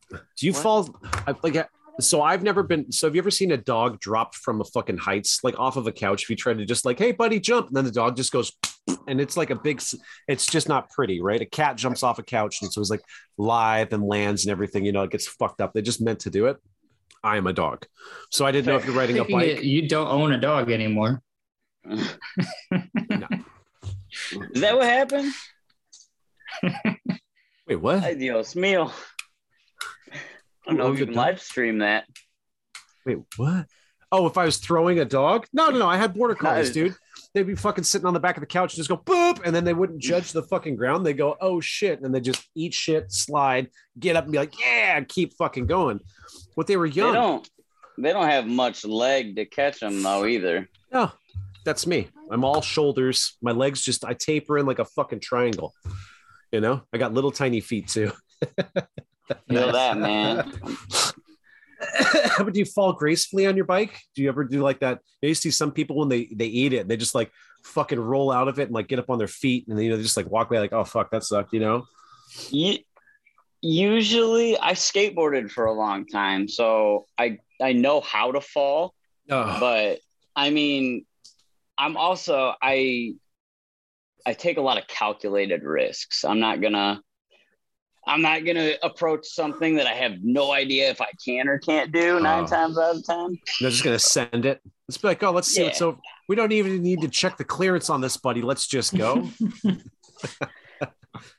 bit. 0.10 0.22
Do 0.38 0.46
you 0.46 0.54
What? 0.54 0.62
fall 0.64 1.00
I- 1.28 1.36
like? 1.44 1.68
So 2.00 2.24
I've 2.24 2.42
never 2.42 2.64
been. 2.64 2.92
So 2.92 3.06
have 3.08 3.16
you 3.16 3.22
ever 3.22 3.30
seen 3.30 3.52
a 3.52 3.58
dog 3.58 4.00
drop 4.00 4.34
from 4.34 4.62
a 4.62 4.64
fucking 4.64 4.98
heights, 4.98 5.44
like 5.44 5.60
off 5.60 5.78
of 5.78 5.86
a 5.86 5.92
couch? 5.92 6.24
If 6.24 6.30
you 6.32 6.36
try 6.36 6.54
to 6.54 6.66
just 6.66 6.86
like, 6.86 6.98
hey 6.98 7.12
buddy, 7.12 7.40
jump, 7.40 7.68
and 7.68 7.78
then 7.78 7.86
the 7.86 7.92
dog 7.92 8.18
just 8.18 8.32
goes, 8.32 8.52
and 9.08 9.22
it's 9.22 9.38
like 9.38 9.50
a 9.50 9.56
big. 9.56 9.82
It's 10.28 10.46
just 10.46 10.68
not 10.68 10.90
pretty, 10.90 11.22
right? 11.22 11.42
A 11.42 11.46
cat 11.46 11.78
jumps 11.78 12.04
off 12.04 12.20
a 12.20 12.24
couch, 12.24 12.62
and 12.62 12.72
so 12.72 12.82
it's 12.82 12.90
like 12.90 13.04
lithe 13.38 13.94
and 13.94 14.04
lands 14.04 14.46
and 14.46 14.52
everything. 14.52 14.86
You 14.86 14.92
know, 14.92 15.04
it 15.04 15.12
gets 15.12 15.28
fucked 15.28 15.62
up. 15.62 15.74
They 15.74 15.82
just 15.82 16.02
meant 16.02 16.20
to 16.22 16.30
do 16.30 16.48
it. 16.48 16.58
I 17.24 17.38
am 17.38 17.48
a 17.48 17.54
dog, 17.54 17.86
so 18.32 18.46
I 18.46 18.52
didn't 18.52 18.68
know 18.68 18.76
if 18.76 18.86
you're 18.86 18.96
riding 18.96 19.18
a 19.18 19.20
Thinking 19.20 19.40
bike. 19.40 19.56
that 19.56 19.64
you 19.64 19.88
don't 19.88 20.10
own 20.10 20.34
a 20.34 20.40
dog 20.40 20.70
anymore. 20.72 21.22
no. 21.86 21.98
Is 24.54 24.62
that 24.62 24.76
what 24.76 24.86
happened? 24.86 25.34
Wait, 27.68 27.76
what? 27.78 28.04
Ay, 28.04 28.16
Dios 28.16 28.54
mío. 28.56 28.92
I 30.12 30.18
don't 30.68 30.78
know 30.78 30.92
if 30.92 31.00
you 31.00 31.06
can 31.06 31.16
live 31.16 31.42
stream 31.42 31.80
that. 31.80 32.06
Wait, 33.06 33.20
what? 33.38 33.68
Oh, 34.12 34.28
if 34.28 34.38
I 34.38 34.46
was 34.46 34.58
throwing 34.58 35.00
a 35.00 35.06
dog? 35.06 35.48
No, 35.54 35.70
no, 35.70 35.80
no. 35.80 35.88
I 35.88 35.98
had 35.98 36.14
border 36.14 36.36
collies, 36.36 36.72
dude. 36.72 36.96
They'd 37.34 37.48
be 37.48 37.56
fucking 37.56 37.84
sitting 37.84 38.06
on 38.06 38.14
the 38.14 38.20
back 38.20 38.38
of 38.38 38.42
the 38.42 38.48
couch 38.48 38.74
and 38.74 38.78
just 38.78 38.90
go 38.90 38.98
boop, 38.98 39.42
and 39.44 39.56
then 39.56 39.64
they 39.64 39.74
wouldn't 39.74 40.00
judge 40.00 40.32
the 40.32 40.44
fucking 40.44 40.76
ground. 40.76 41.06
They 41.06 41.14
go, 41.14 41.36
oh 41.42 41.60
shit, 41.60 42.02
and 42.02 42.14
they 42.14 42.20
just 42.20 42.48
eat 42.56 42.74
shit, 42.76 43.12
slide, 43.12 43.70
get 43.98 44.16
up, 44.16 44.26
and 44.26 44.32
be 44.32 44.38
like, 44.38 44.60
yeah, 44.60 45.02
keep 45.02 45.34
fucking 45.34 45.66
going. 45.66 46.00
What 46.56 46.68
they 46.68 46.78
were 46.78 46.86
young. 46.86 47.14
They 47.14 47.20
don't. 47.20 47.50
They 47.98 48.12
don't 48.12 48.30
have 48.30 48.48
much 48.48 48.86
leg 48.86 49.36
to 49.36 49.46
catch 49.46 49.80
them 49.80 50.02
though 50.02 50.26
either. 50.26 50.68
No, 50.92 51.12
that's 51.66 51.86
me. 51.86 52.10
I'm 52.32 52.44
all 52.44 52.62
shoulders. 52.62 53.38
My 53.42 53.52
legs 53.52 53.82
just 53.82 54.06
I 54.06 54.14
taper 54.14 54.58
in 54.58 54.66
like 54.66 54.80
a 54.80 54.86
fucking 54.86 55.20
triangle. 55.20 55.74
You 56.52 56.62
know, 56.62 56.84
I 56.92 56.98
got 56.98 57.14
little 57.14 57.32
tiny 57.32 57.62
feet 57.62 57.88
too. 57.88 58.12
Feel 59.48 59.72
that, 59.72 59.98
man. 59.98 60.52
but 62.38 62.54
do 62.54 62.60
you 62.60 62.66
fall 62.66 62.94
gracefully 62.94 63.46
on 63.46 63.56
your 63.56 63.66
bike? 63.66 64.00
Do 64.16 64.22
you 64.22 64.30
ever 64.30 64.44
do 64.44 64.62
like 64.62 64.80
that? 64.80 65.00
To 65.24 65.34
see 65.34 65.52
some 65.52 65.72
people 65.72 65.98
when 65.98 66.10
they 66.10 66.30
they 66.34 66.48
eat 66.48 66.74
it, 66.74 66.88
they 66.88 66.98
just 66.98 67.16
like 67.16 67.32
fucking 67.64 68.00
roll 68.00 68.32
out 68.32 68.48
of 68.48 68.60
it 68.60 68.64
and 68.64 68.74
like 68.74 68.88
get 68.88 69.00
up 69.00 69.10
on 69.10 69.18
their 69.18 69.28
feet 69.28 69.68
and 69.68 69.78
then 69.78 69.86
you 69.86 69.92
know 69.92 69.98
they 69.98 70.04
just 70.04 70.18
like 70.18 70.30
walk 70.30 70.50
away 70.50 70.60
like, 70.60 70.74
oh 70.74 70.84
fuck, 70.84 71.12
that 71.12 71.24
sucked, 71.24 71.54
you 71.54 71.60
know? 71.60 71.86
Usually, 73.62 74.60
I 74.60 74.74
skateboarded 74.74 75.50
for 75.50 75.66
a 75.66 75.74
long 75.74 76.06
time, 76.06 76.50
so 76.50 77.06
I 77.18 77.38
I 77.62 77.72
know 77.72 78.02
how 78.02 78.34
to 78.34 78.42
fall. 78.42 78.94
Oh, 79.30 79.58
but 79.60 80.00
I 80.36 80.50
mean, 80.50 81.06
I'm 81.78 81.96
also 81.96 82.54
I 82.62 83.14
I 84.26 84.34
take 84.34 84.58
a 84.58 84.62
lot 84.62 84.78
of 84.78 84.88
calculated 84.88 85.64
risks. 85.64 86.26
I'm 86.26 86.42
not 86.42 86.62
gonna 86.62 87.02
I'm 88.06 88.22
not 88.22 88.46
gonna 88.46 88.74
approach 88.84 89.26
something 89.28 89.76
that 89.76 89.88
I 89.88 89.94
have 89.94 90.14
no 90.24 90.52
idea 90.52 90.90
if 90.90 91.00
I 91.02 91.08
can 91.26 91.48
or 91.48 91.58
can't 91.60 91.92
do 91.92 92.20
nine 92.20 92.44
Oh. 92.44 92.48
times 92.48 92.78
out 92.78 92.96
of 92.98 93.06
ten. 93.06 93.38
they're 93.62 93.70
just 93.70 93.84
gonna 93.84 93.98
send 94.00 94.46
it. 94.46 94.62
Let's 94.88 94.98
be 94.98 95.08
like, 95.08 95.24
oh, 95.24 95.32
let's 95.32 95.48
see 95.48 95.64
what's 95.64 95.82
over. 95.82 95.98
We 96.28 96.36
don't 96.36 96.52
even 96.52 96.82
need 96.84 97.02
to 97.02 97.08
check 97.08 97.38
the 97.38 97.44
clearance 97.46 97.90
on 97.90 98.02
this, 98.02 98.18
buddy. 98.18 98.42
Let's 98.42 98.68
just 98.68 98.96
go. 98.96 99.30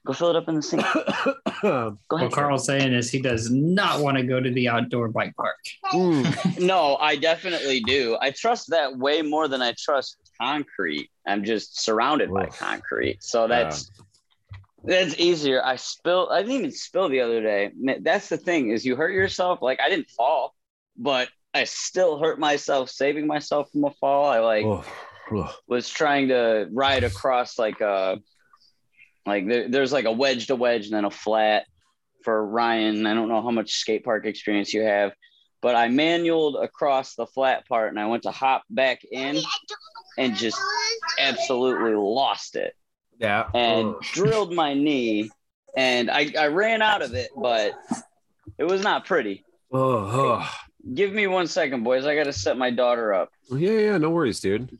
Go 0.06 0.12
fill 0.12 0.30
it 0.30 0.36
up 0.36 0.48
in 0.48 0.54
the 0.54 0.62
sink. 0.62 0.82
Go 1.62 1.96
What 2.08 2.20
ahead. 2.20 2.32
Carl's 2.32 2.64
saying 2.66 2.92
is 2.92 3.10
he 3.10 3.20
does 3.20 3.50
not 3.50 4.00
want 4.00 4.16
to 4.18 4.22
go 4.22 4.38
to 4.38 4.50
the 4.50 4.68
outdoor 4.68 5.08
bike 5.08 5.34
park. 5.36 5.56
Mm. 5.92 6.60
No, 6.64 6.96
I 6.96 7.16
definitely 7.16 7.80
do. 7.80 8.16
I 8.20 8.30
trust 8.30 8.70
that 8.70 8.96
way 8.96 9.20
more 9.22 9.48
than 9.48 9.60
I 9.62 9.74
trust 9.78 10.16
concrete. 10.40 11.10
I'm 11.26 11.42
just 11.44 11.82
surrounded 11.82 12.32
by 12.32 12.46
concrete, 12.46 13.22
so 13.22 13.48
that's 13.48 13.90
that's 14.84 15.18
easier. 15.18 15.64
I 15.64 15.76
spill. 15.76 16.28
I 16.30 16.42
didn't 16.42 16.56
even 16.56 16.72
spill 16.72 17.08
the 17.08 17.20
other 17.20 17.42
day. 17.42 17.72
That's 18.00 18.28
the 18.28 18.36
thing 18.36 18.70
is 18.70 18.84
you 18.84 18.96
hurt 18.96 19.12
yourself. 19.12 19.62
Like 19.62 19.80
I 19.80 19.88
didn't 19.88 20.10
fall, 20.10 20.54
but 20.96 21.28
I 21.54 21.64
still 21.64 22.18
hurt 22.18 22.38
myself 22.38 22.90
saving 22.90 23.26
myself 23.26 23.70
from 23.70 23.84
a 23.84 23.90
fall. 23.92 24.26
I 24.26 24.40
like 24.40 24.64
oh. 24.64 25.54
was 25.66 25.88
trying 25.88 26.28
to 26.28 26.68
ride 26.70 27.04
across 27.04 27.58
like 27.58 27.80
a 27.80 28.20
like 29.24 29.48
there, 29.48 29.68
there's 29.68 29.92
like 29.92 30.04
a 30.04 30.12
wedge 30.12 30.48
to 30.48 30.56
wedge 30.56 30.86
and 30.86 30.94
then 30.94 31.04
a 31.04 31.10
flat 31.10 31.64
for 32.22 32.46
Rian. 32.46 33.06
I 33.06 33.14
don't 33.14 33.28
know 33.28 33.42
how 33.42 33.50
much 33.50 33.72
skate 33.72 34.04
park 34.04 34.26
experience 34.26 34.74
you 34.74 34.82
have, 34.82 35.12
but 35.62 35.74
I 35.74 35.88
manualed 35.88 36.56
across 36.62 37.14
the 37.14 37.26
flat 37.26 37.66
part 37.66 37.88
and 37.88 37.98
I 37.98 38.06
went 38.06 38.24
to 38.24 38.30
hop 38.30 38.64
back 38.68 39.00
in 39.10 39.38
and 40.18 40.36
just 40.36 40.60
absolutely 41.18 41.94
lost 41.94 42.56
it 42.56 42.74
Yeah. 43.18 43.48
and 43.54 43.94
drilled 44.00 44.52
my 44.52 44.74
knee 44.74 45.30
and 45.76 46.10
I, 46.10 46.32
I 46.38 46.46
ran 46.48 46.82
out 46.82 47.02
of 47.02 47.14
it, 47.14 47.30
but 47.36 47.72
it 48.58 48.64
was 48.64 48.82
not 48.82 49.06
pretty. 49.06 49.44
Oh, 49.72 50.10
oh. 50.42 50.50
Give 50.94 51.12
me 51.12 51.26
one 51.26 51.46
second, 51.46 51.82
boys. 51.82 52.04
I 52.04 52.14
got 52.14 52.24
to 52.24 52.32
set 52.32 52.56
my 52.58 52.70
daughter 52.70 53.14
up. 53.14 53.30
Yeah, 53.50 53.70
yeah, 53.70 53.98
no 53.98 54.10
worries, 54.10 54.40
dude. 54.40 54.78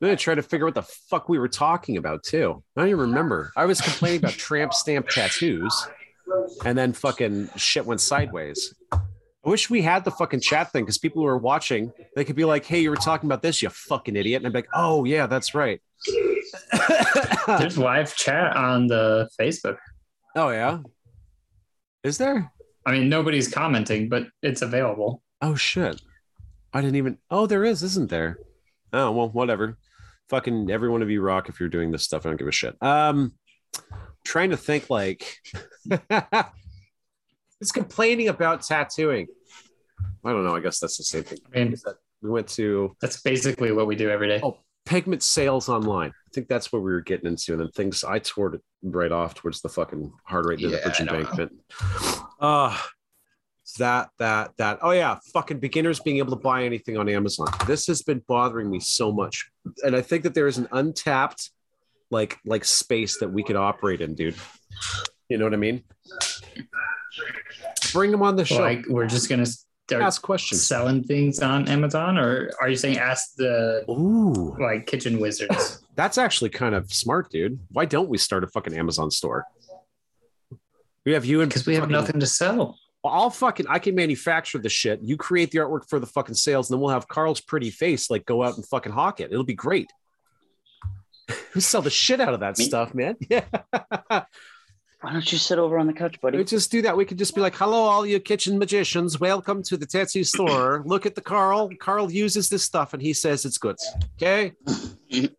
I'm 0.00 0.06
gonna 0.06 0.16
try 0.16 0.36
to 0.36 0.42
figure 0.42 0.66
out 0.66 0.76
what 0.76 0.86
the 0.86 0.92
fuck 1.10 1.28
we 1.28 1.40
were 1.40 1.48
talking 1.48 1.96
about 1.96 2.22
too. 2.22 2.62
I 2.76 2.80
don't 2.80 2.88
even 2.90 3.00
remember. 3.00 3.52
I 3.56 3.64
was 3.64 3.80
complaining 3.80 4.20
about 4.20 4.32
tramp 4.34 4.72
stamp 4.72 5.08
tattoos, 5.08 5.88
and 6.64 6.78
then 6.78 6.92
fucking 6.92 7.50
shit 7.56 7.84
went 7.84 8.00
sideways. 8.00 8.74
I 8.92 9.00
wish 9.50 9.68
we 9.68 9.82
had 9.82 10.04
the 10.04 10.12
fucking 10.12 10.40
chat 10.40 10.70
thing 10.70 10.84
because 10.84 10.98
people 10.98 11.22
who 11.22 11.26
are 11.26 11.36
watching, 11.38 11.92
they 12.14 12.24
could 12.24 12.36
be 12.36 12.44
like, 12.44 12.64
"Hey, 12.64 12.78
you 12.78 12.90
were 12.90 12.96
talking 12.96 13.28
about 13.28 13.42
this, 13.42 13.60
you 13.60 13.70
fucking 13.70 14.14
idiot," 14.14 14.40
and 14.40 14.46
I'd 14.46 14.52
be 14.52 14.58
like, 14.60 14.68
"Oh 14.72 15.04
yeah, 15.04 15.26
that's 15.26 15.52
right." 15.52 15.80
There's 17.58 17.78
live 17.78 18.14
chat 18.14 18.56
on 18.56 18.86
the 18.86 19.28
Facebook. 19.40 19.76
oh 20.36 20.50
yeah, 20.50 20.78
is 22.04 22.18
there? 22.18 22.50
I 22.86 22.92
mean, 22.92 23.08
nobody's 23.08 23.48
commenting, 23.52 24.08
but 24.08 24.26
it's 24.42 24.62
available. 24.62 25.22
Oh 25.42 25.54
shit, 25.54 26.00
I 26.72 26.80
didn't 26.80 26.96
even. 26.96 27.18
Oh, 27.30 27.46
there 27.46 27.64
is, 27.64 27.82
isn't 27.82 28.10
there? 28.10 28.38
Oh 28.92 29.10
well, 29.12 29.28
whatever. 29.28 29.76
Fucking 30.30 30.70
every 30.70 30.88
one 30.90 31.00
of 31.02 31.10
you 31.10 31.22
rock 31.22 31.48
if 31.48 31.58
you're 31.58 31.68
doing 31.70 31.90
this 31.90 32.04
stuff. 32.04 32.26
I 32.26 32.28
don't 32.30 32.38
give 32.38 32.48
a 32.48 32.52
shit. 32.52 32.76
Um, 32.82 33.32
trying 34.26 34.50
to 34.50 34.56
think 34.58 34.90
like, 34.90 35.38
it's 37.60 37.72
complaining 37.72 38.28
about 38.28 38.62
tattooing. 38.62 39.26
I 40.24 40.32
don't 40.32 40.44
know. 40.44 40.54
I 40.54 40.60
guess 40.60 40.80
that's 40.80 40.98
the 40.98 41.04
same 41.04 41.22
thing. 41.24 41.38
I 41.54 41.58
mean, 41.60 41.74
We 42.22 42.30
went 42.30 42.48
to 42.50 42.94
that's 43.00 43.20
basically 43.22 43.72
what 43.72 43.86
we 43.86 43.96
do 43.96 44.10
every 44.10 44.28
day. 44.28 44.40
Oh. 44.42 44.58
pigment 44.84 45.22
sales 45.22 45.68
online. 45.68 46.12
I 46.28 46.30
think 46.34 46.48
that's 46.48 46.70
what 46.70 46.82
we 46.82 46.92
were 46.92 47.00
getting 47.00 47.26
into, 47.26 47.52
and 47.52 47.60
then 47.62 47.70
things 47.70 48.04
I 48.04 48.18
tore 48.18 48.54
it 48.56 48.60
right 48.82 49.10
off 49.10 49.34
towards 49.34 49.62
the 49.62 49.70
fucking 49.70 50.12
heart 50.24 50.44
rate 50.44 50.58
to 50.58 50.68
the 50.68 50.76
bridge 50.76 51.00
embankment. 51.00 51.52
Uh 52.38 52.78
that 53.78 54.10
that 54.18 54.52
that 54.58 54.78
oh 54.82 54.90
yeah, 54.90 55.18
fucking 55.32 55.58
beginners 55.58 56.00
being 56.00 56.18
able 56.18 56.36
to 56.36 56.42
buy 56.42 56.64
anything 56.64 56.98
on 56.98 57.08
Amazon. 57.08 57.48
This 57.66 57.86
has 57.86 58.02
been 58.02 58.22
bothering 58.28 58.70
me 58.70 58.78
so 58.78 59.10
much, 59.10 59.50
and 59.82 59.96
I 59.96 60.02
think 60.02 60.22
that 60.24 60.34
there 60.34 60.46
is 60.46 60.58
an 60.58 60.68
untapped 60.70 61.50
like 62.10 62.38
like 62.44 62.64
space 62.64 63.18
that 63.20 63.30
we 63.30 63.42
could 63.42 63.56
operate 63.56 64.02
in, 64.02 64.14
dude. 64.14 64.36
You 65.30 65.38
know 65.38 65.44
what 65.44 65.54
I 65.54 65.58
mean? 65.58 65.82
Bring 67.92 68.10
them 68.10 68.22
on 68.22 68.36
the 68.36 68.44
show. 68.44 68.60
Like, 68.60 68.86
we're 68.86 69.06
just 69.06 69.28
gonna 69.30 69.46
start 69.46 70.02
Ask 70.02 70.22
questions. 70.22 70.66
selling 70.66 71.02
things 71.02 71.40
on 71.40 71.68
Amazon, 71.68 72.18
or 72.18 72.50
are 72.60 72.68
you 72.68 72.76
saying 72.76 72.98
ask 72.98 73.34
the 73.36 73.84
Ooh, 73.90 74.56
like 74.60 74.86
kitchen 74.86 75.18
wizards? 75.18 75.82
That's 75.98 76.16
actually 76.16 76.48
kind 76.50 76.76
of 76.76 76.92
smart, 76.92 77.28
dude. 77.28 77.58
Why 77.72 77.84
don't 77.84 78.08
we 78.08 78.18
start 78.18 78.44
a 78.44 78.46
fucking 78.46 78.72
Amazon 78.72 79.10
store? 79.10 79.44
We 81.04 81.12
have 81.14 81.24
you 81.24 81.40
and 81.40 81.50
Because 81.50 81.66
we 81.66 81.74
have 81.74 81.82
fucking- 81.82 81.92
nothing 81.92 82.20
to 82.20 82.26
sell. 82.26 82.78
Well, 83.02 83.12
I'll 83.12 83.30
fucking 83.30 83.66
I 83.68 83.80
can 83.80 83.96
manufacture 83.96 84.58
the 84.58 84.68
shit. 84.68 85.00
You 85.02 85.16
create 85.16 85.50
the 85.50 85.58
artwork 85.58 85.88
for 85.88 85.98
the 85.98 86.06
fucking 86.06 86.36
sales, 86.36 86.70
and 86.70 86.76
then 86.76 86.80
we'll 86.82 86.92
have 86.94 87.08
Carl's 87.08 87.40
pretty 87.40 87.70
face 87.70 88.10
like 88.10 88.26
go 88.26 88.44
out 88.44 88.56
and 88.56 88.64
fucking 88.66 88.92
hawk 88.92 89.18
it. 89.20 89.32
It'll 89.32 89.42
be 89.44 89.54
great. 89.54 89.90
we 91.54 91.60
sell 91.60 91.82
the 91.82 91.90
shit 91.90 92.20
out 92.20 92.34
of 92.34 92.40
that 92.40 92.58
Me? 92.58 92.64
stuff, 92.64 92.94
man. 92.94 93.16
Yeah. 93.28 93.44
Why 95.00 95.12
don't 95.12 95.30
you 95.30 95.38
sit 95.38 95.58
over 95.60 95.78
on 95.78 95.86
the 95.86 95.92
couch, 95.92 96.20
buddy? 96.20 96.38
we 96.38 96.44
just 96.44 96.72
do 96.72 96.82
that. 96.82 96.96
We 96.96 97.04
could 97.04 97.18
just 97.18 97.34
be 97.36 97.40
like, 97.40 97.54
hello, 97.54 97.78
all 97.82 98.04
you 98.04 98.18
kitchen 98.18 98.58
magicians. 98.58 99.20
Welcome 99.20 99.62
to 99.64 99.76
the 99.76 99.86
tattoo 99.86 100.24
store. 100.24 100.82
Look 100.84 101.06
at 101.06 101.14
the 101.14 101.20
Carl. 101.20 101.70
Carl 101.78 102.10
uses 102.10 102.48
this 102.48 102.64
stuff 102.64 102.94
and 102.94 103.02
he 103.02 103.12
says 103.12 103.44
it's 103.44 103.58
good. 103.58 103.76
Okay. 104.16 104.52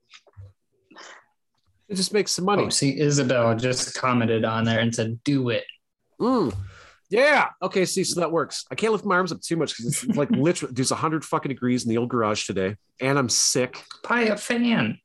it 1.89 1.95
just 1.95 2.13
makes 2.13 2.31
some 2.31 2.45
money. 2.45 2.63
Oh, 2.63 2.69
see, 2.69 2.99
Isabel 2.99 3.55
just 3.55 3.95
commented 3.95 4.45
on 4.45 4.63
there 4.63 4.79
and 4.79 4.93
said, 4.93 5.23
"Do 5.23 5.49
it." 5.49 5.65
Mm. 6.21 6.55
Yeah. 7.09 7.47
Okay. 7.61 7.85
See, 7.85 8.03
so 8.03 8.19
that 8.19 8.31
works. 8.31 8.65
I 8.71 8.75
can't 8.75 8.93
lift 8.93 9.05
my 9.05 9.15
arms 9.15 9.31
up 9.31 9.41
too 9.41 9.57
much 9.57 9.75
because 9.75 10.03
it's 10.03 10.17
like 10.17 10.29
literally 10.31 10.73
there's 10.73 10.91
hundred 10.91 11.25
fucking 11.25 11.49
degrees 11.49 11.83
in 11.83 11.89
the 11.89 11.97
old 11.97 12.09
garage 12.09 12.45
today, 12.45 12.75
and 13.01 13.17
I'm 13.17 13.29
sick. 13.29 13.83
Buy 14.07 14.21
a 14.21 14.37
fan. 14.37 14.99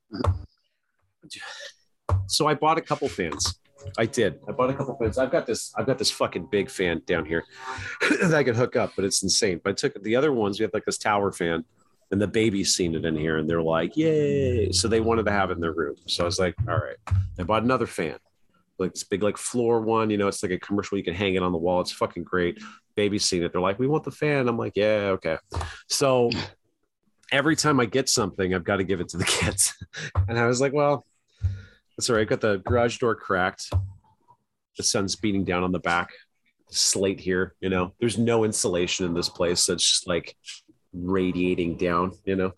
So 2.26 2.47
I 2.47 2.55
bought 2.55 2.76
a 2.76 2.82
couple 2.82 3.09
fans. 3.09 3.59
I 3.99 4.07
did. 4.07 4.41
I 4.49 4.53
bought 4.53 4.70
a 4.70 4.74
couple 4.74 4.97
fans. 4.97 5.16
I've 5.16 5.32
got 5.32 5.47
this. 5.47 5.72
I've 5.76 5.87
got 5.87 5.99
this 5.99 6.11
fucking 6.11 6.49
big 6.51 6.70
fan 6.70 7.01
down 7.07 7.24
here 7.24 7.45
that 8.20 8.35
I 8.35 8.45
could 8.45 8.57
hook 8.57 8.76
up, 8.76 8.93
but 8.97 9.07
it's 9.07 9.22
insane. 9.22 9.61
But 9.64 9.70
I 9.70 9.72
took 9.74 10.03
the 10.03 10.16
other 10.16 10.32
ones. 10.32 10.59
We 10.59 10.64
have 10.64 10.74
like 10.74 10.85
this 10.85 10.99
tower 10.99 11.32
fan, 11.32 11.64
and 12.14 12.22
the 12.22 12.28
baby's 12.28 12.72
seen 12.72 12.94
it 12.94 13.04
in 13.04 13.16
here, 13.16 13.38
and 13.38 13.50
they're 13.50 13.60
like, 13.60 13.96
"Yay!" 13.96 14.70
So 14.70 14.86
they 14.86 15.00
wanted 15.00 15.26
to 15.26 15.32
have 15.32 15.50
it 15.50 15.54
in 15.54 15.60
their 15.60 15.72
room. 15.72 15.96
So 16.06 16.22
I 16.22 16.26
was 16.26 16.38
like, 16.38 16.54
"All 16.68 16.76
right." 16.76 16.96
I 17.40 17.42
bought 17.42 17.64
another 17.64 17.88
fan, 17.88 18.18
like 18.78 18.92
this 18.92 19.02
big 19.02 19.24
like 19.24 19.36
floor 19.36 19.80
one. 19.80 20.10
You 20.10 20.16
know, 20.16 20.28
it's 20.28 20.40
like 20.40 20.52
a 20.52 20.58
commercial. 20.60 20.96
You 20.96 21.02
can 21.02 21.12
hang 21.12 21.34
it 21.34 21.42
on 21.42 21.50
the 21.50 21.58
wall. 21.58 21.80
It's 21.80 21.90
fucking 21.90 22.22
great. 22.22 22.62
Baby's 22.94 23.24
seen 23.24 23.42
it. 23.42 23.50
They're 23.50 23.60
like, 23.60 23.80
"We 23.80 23.88
want 23.88 24.04
the 24.04 24.12
fan." 24.12 24.46
I'm 24.46 24.56
like, 24.56 24.74
"Yeah, 24.76 25.16
okay." 25.16 25.38
So 25.88 26.30
every 27.32 27.56
time 27.56 27.80
I 27.80 27.86
get 27.86 28.08
something, 28.08 28.54
I've 28.54 28.62
got 28.62 28.76
to 28.76 28.84
give 28.84 29.00
it 29.00 29.08
to 29.08 29.16
the 29.16 29.24
kids, 29.40 29.74
and 30.28 30.38
I 30.38 30.46
was 30.46 30.60
like, 30.60 30.72
"Well." 30.72 31.04
That's 31.96 32.10
all 32.10 32.16
right. 32.16 32.22
I've 32.22 32.28
got 32.28 32.40
the 32.40 32.56
garage 32.58 32.98
door 32.98 33.14
cracked. 33.14 33.72
The 34.76 34.82
sun's 34.82 35.14
beating 35.14 35.44
down 35.44 35.62
on 35.62 35.70
the 35.70 35.78
back. 35.78 36.10
Slate 36.68 37.20
here, 37.20 37.54
you 37.60 37.68
know. 37.68 37.94
There's 38.00 38.18
no 38.18 38.42
insulation 38.42 39.06
in 39.06 39.14
this 39.14 39.28
place, 39.28 39.60
so 39.60 39.74
it's 39.74 39.88
just 39.88 40.08
like 40.08 40.36
radiating 40.95 41.76
down, 41.76 42.12
you 42.24 42.36
know. 42.36 42.53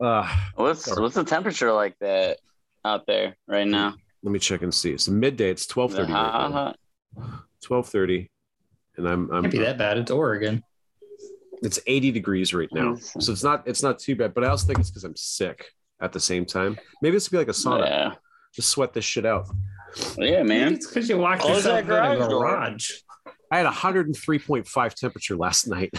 Uh, 0.00 0.28
What's 0.54 0.94
what's 0.98 1.14
the 1.14 1.24
temperature 1.24 1.72
like 1.72 1.98
that 2.00 2.38
out 2.84 3.06
there 3.06 3.36
right 3.46 3.66
now? 3.66 3.94
let 4.22 4.32
me 4.32 4.38
check 4.38 4.62
and 4.62 4.74
see. 4.74 4.90
It's 4.92 5.08
midday. 5.08 5.50
It's 5.50 5.66
twelve 5.66 5.92
Is 5.92 5.96
it 5.98 6.00
thirty. 6.02 6.12
hot, 6.12 6.52
hot? 6.52 6.78
Twelve 7.62 7.88
thirty, 7.88 8.30
and 8.96 9.08
I'm 9.08 9.30
I'm 9.30 9.42
Can't 9.42 9.52
be 9.52 9.58
that 9.60 9.78
bad. 9.78 9.96
It's 9.98 10.10
Oregon. 10.10 10.62
it's 11.62 11.78
80 11.86 12.10
degrees 12.12 12.52
right 12.52 12.68
now, 12.72 12.96
so 12.96 13.32
it's 13.32 13.42
not 13.44 13.66
it's 13.66 13.82
not 13.82 13.98
too 13.98 14.14
bad. 14.16 14.34
But 14.34 14.44
I 14.44 14.48
also 14.48 14.66
think 14.66 14.78
it's 14.80 14.90
because 14.90 15.04
I'm 15.04 15.16
sick 15.16 15.64
at 16.00 16.12
the 16.12 16.20
same 16.20 16.44
time. 16.44 16.76
Maybe 17.00 17.16
this 17.16 17.30
would 17.30 17.36
be 17.36 17.38
like 17.38 17.48
a 17.48 17.52
sauna. 17.58 17.86
Yeah, 17.88 18.14
Just 18.54 18.68
sweat 18.68 18.92
this 18.92 19.04
shit 19.04 19.24
out. 19.24 19.46
yeah, 20.18 20.42
Maybe 20.42 20.48
man. 20.48 20.74
it's 20.74 20.86
because 20.88 21.08
you 21.08 21.16
locked 21.16 21.40
Close 21.42 21.56
yourself 21.64 21.78
in 21.78 21.84
a 21.86 21.88
garage 21.88 22.18
garage. 22.28 22.90
I 23.50 23.58
had 23.58 23.66
103.5 23.66 24.94
temperature 24.94 25.36
last 25.36 25.66
night. 25.68 25.90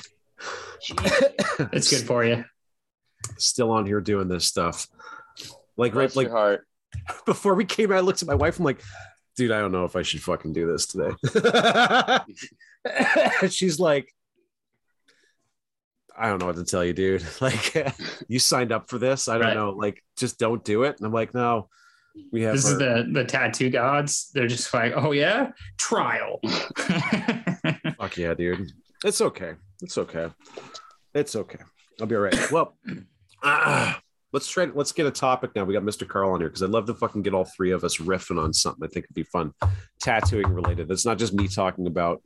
It's 1.73 1.89
good 1.89 2.05
for 2.07 2.23
you. 2.23 2.45
Still 3.37 3.71
on 3.71 3.85
here 3.85 4.01
doing 4.01 4.27
this 4.27 4.45
stuff. 4.45 4.87
Like 5.75 5.93
right, 5.95 6.15
like 6.15 6.29
heart. 6.29 6.67
before 7.25 7.55
we 7.55 7.65
came 7.65 7.91
out, 7.91 7.97
I 7.97 8.01
looked 8.01 8.21
at 8.21 8.27
my 8.27 8.35
wife. 8.35 8.57
I'm 8.59 8.65
like, 8.65 8.81
dude, 9.35 9.51
I 9.51 9.59
don't 9.59 9.71
know 9.71 9.85
if 9.85 9.95
I 9.95 10.01
should 10.01 10.21
fucking 10.21 10.53
do 10.53 10.67
this 10.71 10.87
today. 10.87 11.11
She's 13.49 13.79
like, 13.79 14.13
I 16.17 16.27
don't 16.29 16.39
know 16.39 16.47
what 16.47 16.55
to 16.55 16.63
tell 16.65 16.83
you, 16.83 16.93
dude. 16.93 17.23
Like, 17.41 17.93
you 18.27 18.39
signed 18.39 18.71
up 18.71 18.89
for 18.89 18.97
this. 18.97 19.27
I 19.27 19.33
don't 19.37 19.47
Right. 19.47 19.53
know. 19.55 19.69
Like, 19.71 20.03
just 20.17 20.39
don't 20.39 20.63
do 20.63 20.83
it. 20.83 20.97
And 20.97 21.05
I'm 21.05 21.13
like, 21.13 21.33
no, 21.35 21.69
we 22.31 22.41
have. 22.43 22.55
This 22.55 22.65
is 22.65 22.77
the 22.79 23.07
the 23.11 23.23
tattoo 23.23 23.69
gods. 23.69 24.31
They're 24.33 24.47
just 24.47 24.73
like, 24.73 24.93
oh 24.95 25.11
yeah, 25.11 25.51
trial. 25.77 26.39
Fuck 27.99 28.17
yeah, 28.17 28.33
dude. 28.33 28.71
It's 29.03 29.21
okay. 29.21 29.53
It's 29.81 29.97
okay. 29.97 30.29
It's 31.13 31.35
okay. 31.35 31.59
I'll 31.99 32.07
be 32.07 32.15
all 32.15 32.21
right. 32.21 32.51
Well, 32.51 32.75
ah, 33.43 33.99
let's 34.33 34.47
try. 34.47 34.65
Let's 34.65 34.91
get 34.91 35.05
a 35.05 35.11
topic 35.11 35.51
now. 35.55 35.65
We 35.65 35.73
got 35.73 35.83
Mr. 35.83 36.07
Carl 36.07 36.31
on 36.31 36.39
here 36.39 36.49
because 36.49 36.63
I'd 36.63 36.69
love 36.69 36.85
to 36.87 36.93
fucking 36.93 37.21
get 37.21 37.33
all 37.33 37.45
three 37.45 37.71
of 37.71 37.83
us 37.83 37.97
riffing 37.97 38.41
on 38.41 38.53
something. 38.53 38.83
I 38.83 38.87
think 38.87 39.05
it'd 39.05 39.15
be 39.15 39.23
fun, 39.23 39.53
tattooing 39.99 40.49
related. 40.49 40.91
It's 40.91 41.05
not 41.05 41.17
just 41.17 41.33
me 41.33 41.47
talking 41.47 41.87
about 41.87 42.21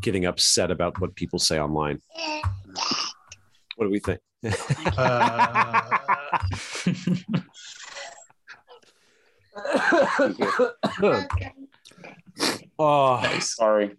getting 0.00 0.26
upset 0.26 0.70
about 0.70 1.00
what 1.00 1.14
people 1.14 1.38
say 1.38 1.58
online. 1.58 2.00
What 3.76 3.86
do 3.86 3.90
we 3.90 4.00
think? 4.00 4.20
Uh, 4.96 5.98
oh 12.82 13.20
Nice. 13.22 13.56
Sorry. 13.56 13.96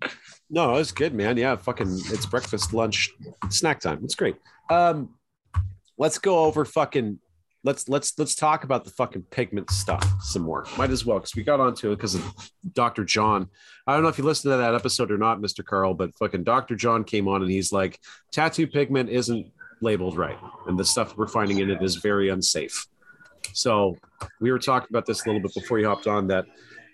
no, 0.49 0.75
it's 0.75 0.91
good, 0.91 1.13
man. 1.13 1.37
Yeah, 1.37 1.55
fucking, 1.55 1.99
it's 2.07 2.25
breakfast, 2.25 2.73
lunch, 2.73 3.09
snack 3.49 3.79
time. 3.79 4.01
It's 4.03 4.15
great. 4.15 4.35
Um, 4.69 5.15
let's 5.97 6.17
go 6.17 6.45
over 6.45 6.65
fucking. 6.65 7.19
Let's 7.65 7.87
let's 7.87 8.19
let's 8.19 8.35
talk 8.35 8.65
about 8.65 8.83
the 8.83 8.91
fucking 8.91 9.23
pigment 9.31 9.71
stuff 9.71 10.05
some 10.21 10.41
more. 10.41 10.65
Might 10.77 10.89
as 10.89 11.05
well 11.05 11.17
because 11.19 11.33
we 11.33 11.43
got 11.43 11.61
onto 11.61 11.93
it 11.93 11.95
because 11.95 12.15
of 12.15 12.51
Dr. 12.73 13.05
John. 13.05 13.47
I 13.87 13.93
don't 13.93 14.03
know 14.03 14.09
if 14.09 14.17
you 14.17 14.25
listened 14.25 14.51
to 14.51 14.57
that 14.57 14.75
episode 14.75 15.11
or 15.11 15.17
not, 15.17 15.39
Mr. 15.39 15.63
Carl, 15.63 15.93
but 15.93 16.13
fucking 16.15 16.43
Dr. 16.43 16.75
John 16.75 17.05
came 17.05 17.29
on 17.29 17.41
and 17.41 17.49
he's 17.49 17.71
like, 17.71 18.01
tattoo 18.33 18.67
pigment 18.67 19.09
isn't 19.09 19.49
labeled 19.79 20.17
right, 20.17 20.37
and 20.67 20.77
the 20.77 20.83
stuff 20.83 21.15
we're 21.15 21.25
finding 21.25 21.59
in 21.59 21.69
it 21.69 21.81
is 21.81 21.95
very 21.95 22.27
unsafe. 22.27 22.85
So 23.53 23.95
we 24.41 24.51
were 24.51 24.59
talking 24.59 24.87
about 24.89 25.05
this 25.05 25.25
a 25.25 25.29
little 25.29 25.41
bit 25.41 25.53
before 25.53 25.79
you 25.79 25.87
hopped 25.87 26.07
on 26.07 26.27
that 26.27 26.43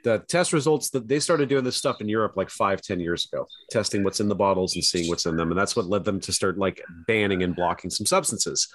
the 0.04 0.20
test 0.28 0.54
results 0.54 0.90
that 0.92 1.08
they 1.08 1.20
started 1.20 1.50
doing 1.50 1.64
this 1.64 1.78
stuff 1.78 2.02
in 2.02 2.08
Europe 2.08 2.34
like 2.36 2.50
five, 2.50 2.82
ten 2.82 3.00
years 3.00 3.28
ago, 3.32 3.46
testing 3.70 4.04
what's 4.04 4.20
in 4.20 4.28
the 4.28 4.36
bottles 4.36 4.76
and 4.76 4.84
seeing 4.84 5.10
what's 5.10 5.26
in 5.26 5.36
them. 5.36 5.52
And 5.52 5.60
that's 5.60 5.76
what 5.76 5.88
led 5.88 6.06
them 6.06 6.20
to 6.22 6.32
start 6.32 6.58
like 6.58 6.82
banning 7.08 7.44
and 7.44 7.56
blocking 7.56 7.90
some 7.90 8.06
substances. 8.06 8.68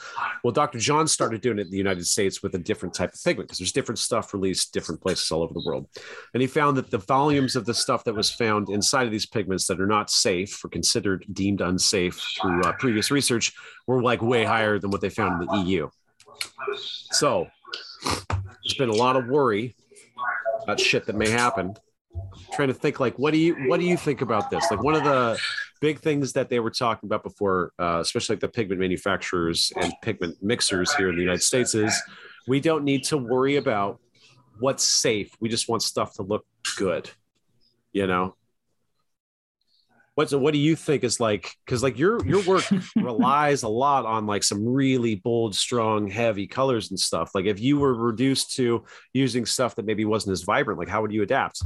Well, 0.42 0.52
Dr. 0.52 0.78
John 0.78 1.08
started 1.08 1.40
doing 1.40 1.58
it 1.58 1.66
in 1.66 1.70
the 1.70 1.76
United 1.76 2.06
States 2.06 2.42
with 2.42 2.54
a 2.54 2.58
different 2.58 2.94
type 2.94 3.14
of 3.14 3.22
pigment 3.22 3.48
because 3.48 3.58
there's 3.58 3.72
different 3.72 3.98
stuff 3.98 4.34
released 4.34 4.72
different 4.72 5.00
places 5.00 5.30
all 5.30 5.42
over 5.42 5.54
the 5.54 5.64
world. 5.64 5.88
And 6.34 6.40
he 6.40 6.46
found 6.46 6.76
that 6.76 6.90
the 6.90 6.98
volumes 6.98 7.56
of 7.56 7.64
the 7.64 7.74
stuff 7.74 8.04
that 8.04 8.14
was 8.14 8.30
found 8.30 8.68
inside 8.68 9.06
of 9.06 9.12
these 9.12 9.26
pigments 9.26 9.66
that 9.66 9.80
are 9.80 9.86
not 9.86 10.10
safe 10.10 10.64
or 10.64 10.68
considered 10.68 11.24
deemed 11.32 11.60
unsafe 11.60 12.20
through 12.40 12.62
uh, 12.62 12.72
previous 12.72 13.10
research 13.10 13.52
were 13.86 14.02
like 14.02 14.22
way 14.22 14.44
higher 14.44 14.78
than 14.78 14.90
what 14.90 15.00
they 15.00 15.10
found 15.10 15.42
in 15.42 15.48
the 15.48 15.70
EU. 15.70 15.88
So 17.12 17.46
there's 18.02 18.74
been 18.78 18.88
a 18.88 18.94
lot 18.94 19.16
of 19.16 19.26
worry 19.28 19.74
about 20.64 20.80
shit 20.80 21.06
that 21.06 21.16
may 21.16 21.28
happen. 21.28 21.74
trying 22.52 22.68
to 22.68 22.74
think 22.74 23.00
like 23.00 23.18
what 23.18 23.32
do 23.32 23.38
you 23.38 23.54
what 23.68 23.80
do 23.80 23.86
you 23.86 23.96
think 23.96 24.20
about 24.20 24.50
this? 24.50 24.64
Like 24.70 24.82
one 24.82 24.94
of 24.94 25.04
the 25.04 25.38
big 25.80 26.00
things 26.00 26.32
that 26.32 26.48
they 26.48 26.60
were 26.60 26.70
talking 26.70 27.06
about 27.06 27.22
before, 27.22 27.72
uh, 27.78 27.98
especially 28.00 28.34
like 28.34 28.40
the 28.40 28.48
pigment 28.48 28.80
manufacturers 28.80 29.72
and 29.76 29.92
pigment 30.02 30.36
mixers 30.42 30.94
here 30.94 31.10
in 31.10 31.16
the 31.16 31.22
United 31.22 31.42
States, 31.42 31.74
is 31.74 32.00
we 32.46 32.60
don't 32.60 32.84
need 32.84 33.04
to 33.04 33.18
worry 33.18 33.56
about 33.56 34.00
what's 34.60 34.88
safe. 34.88 35.30
We 35.40 35.48
just 35.48 35.68
want 35.68 35.82
stuff 35.82 36.14
to 36.14 36.22
look 36.22 36.46
good. 36.76 37.10
You 37.92 38.06
know. 38.06 38.34
What's 40.14 40.32
what 40.32 40.52
do 40.52 40.60
you 40.60 40.76
think 40.76 41.02
is 41.02 41.18
like? 41.18 41.56
Because 41.64 41.82
like 41.82 41.98
your 41.98 42.24
your 42.24 42.42
work 42.44 42.64
relies 42.96 43.64
a 43.64 43.68
lot 43.68 44.06
on 44.06 44.26
like 44.26 44.44
some 44.44 44.66
really 44.66 45.16
bold, 45.16 45.56
strong, 45.56 46.08
heavy 46.08 46.46
colors 46.46 46.90
and 46.90 47.00
stuff. 47.00 47.32
Like 47.34 47.46
if 47.46 47.58
you 47.58 47.78
were 47.78 47.94
reduced 47.94 48.54
to 48.56 48.84
using 49.12 49.44
stuff 49.44 49.74
that 49.74 49.86
maybe 49.86 50.04
wasn't 50.04 50.34
as 50.34 50.42
vibrant, 50.42 50.78
like 50.78 50.88
how 50.88 51.02
would 51.02 51.12
you 51.12 51.22
adapt? 51.22 51.62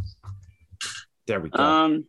There 1.26 1.40
we 1.40 1.51
go. 1.51 1.62
Um, 1.62 2.05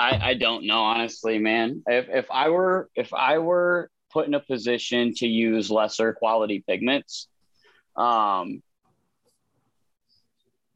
I 0.00 0.30
I 0.30 0.34
don't 0.34 0.66
know 0.66 0.80
honestly, 0.80 1.38
man. 1.38 1.84
If 1.86 2.08
if 2.08 2.30
I 2.32 2.48
were 2.48 2.90
if 2.96 3.14
I 3.14 3.38
were 3.38 3.88
put 4.12 4.26
in 4.26 4.34
a 4.34 4.40
position 4.40 5.14
to 5.14 5.28
use 5.28 5.70
lesser 5.70 6.12
quality 6.12 6.64
pigments, 6.66 7.28
um, 7.96 8.62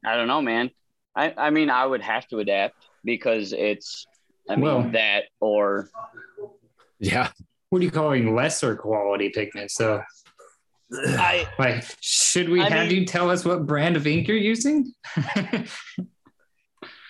I 0.05 0.15
don't 0.15 0.29
know, 0.29 0.41
man. 0.41 0.71
I 1.13 1.33
I 1.37 1.49
mean, 1.49 1.69
I 1.69 1.85
would 1.85 2.01
have 2.01 2.25
to 2.29 2.39
adapt 2.39 2.87
because 3.03 3.53
it's 3.53 4.05
I 4.49 4.55
mean 4.55 4.65
Well- 4.65 4.89
that 4.91 5.25
or 5.39 5.89
yeah. 6.99 7.29
What 7.69 7.81
are 7.81 7.85
you 7.85 7.91
calling 7.91 8.35
lesser 8.35 8.75
quality 8.75 9.29
pigments? 9.29 9.75
So, 9.75 10.03
I 10.93 11.47
like, 11.59 11.85
should 12.01 12.49
we 12.49 12.59
I 12.61 12.69
have 12.69 12.89
mean- 12.89 12.99
you 13.01 13.05
tell 13.05 13.29
us 13.29 13.45
what 13.45 13.65
brand 13.65 13.95
of 13.95 14.05
ink 14.05 14.27
you're 14.27 14.35
using? 14.37 14.93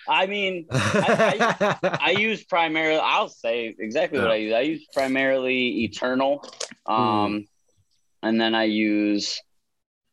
I 0.08 0.26
mean 0.26 0.66
I- 0.70 1.98
I 2.00 2.10
use 2.18 2.44
primarily. 2.44 3.00
I'll 3.02 3.28
say 3.28 3.74
exactly 3.78 4.18
what 4.18 4.30
I 4.30 4.36
use. 4.36 4.52
I 4.52 4.60
use 4.60 4.86
primarily 4.92 5.84
Eternal, 5.84 6.44
um, 6.86 7.46
and 8.22 8.40
then 8.40 8.54
I 8.54 8.64
use 8.64 9.40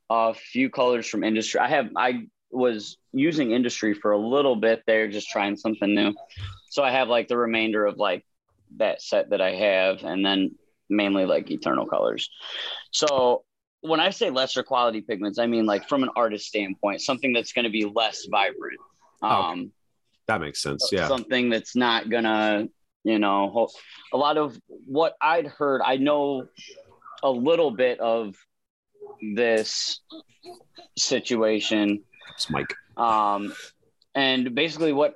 a 0.09 0.34
few 0.34 0.69
colors 0.69 1.07
from 1.07 1.23
Industry. 1.23 1.59
I 1.59 1.69
have. 1.69 1.89
I 1.95 2.27
was 2.51 2.97
using 3.14 3.51
Industry 3.51 3.93
for 3.93 4.12
a 4.12 4.18
little 4.18 4.55
bit 4.55 4.84
there, 4.86 5.07
just 5.07 5.30
trying 5.30 5.57
something 5.57 5.93
new. 5.93 6.14
So 6.70 6.84
I 6.84 6.91
have 6.91 7.07
like 7.07 7.28
the 7.28 7.38
remainder 7.38 7.86
of 7.86 7.97
like 7.97 8.26
that 8.78 9.01
set 9.01 9.32
that 9.32 9.41
I 9.41 9.51
have, 9.55 10.03
and 10.03 10.26
then 10.26 10.55
mainly 10.89 11.26
like 11.26 11.49
Eternal 11.51 11.86
colors. 11.88 12.30
So 12.91 13.43
when 13.82 13.99
I 13.99 14.10
say 14.10 14.30
lesser 14.30 14.62
quality 14.64 15.01
pigments, 15.01 15.39
I 15.39 15.47
mean 15.47 15.66
like 15.66 15.88
from 15.89 16.03
an 16.03 16.10
artist 16.16 16.45
standpoint, 16.47 17.01
something 17.01 17.34
that's 17.34 17.53
going 17.53 17.66
to 17.66 17.72
be 17.72 17.86
less 17.86 18.26
vibrant. 18.30 18.80
Okay. 19.24 19.34
Um, 19.34 19.72
that 20.28 20.41
makes 20.41 20.62
sense. 20.62 20.89
Yeah. 20.91 21.07
something 21.07 21.49
that's 21.49 21.76
not 21.76 22.10
gonna 22.10 22.68
you 23.03 23.18
know 23.18 23.49
ho- 23.49 23.70
a 24.14 24.18
lot 24.18 24.38
of 24.38 24.60
what 24.86 25.16
i'd 25.22 25.47
heard 25.47 25.82
i 25.84 25.95
know 25.95 26.45
a 27.24 27.30
little 27.32 27.72
bit 27.72 27.97
of 28.01 28.36
this 29.36 30.01
situation 30.97 32.03
It's 32.36 32.49
Mike. 32.49 32.74
Um 33.00 33.54
and 34.16 34.54
basically 34.56 34.91
what 34.93 35.14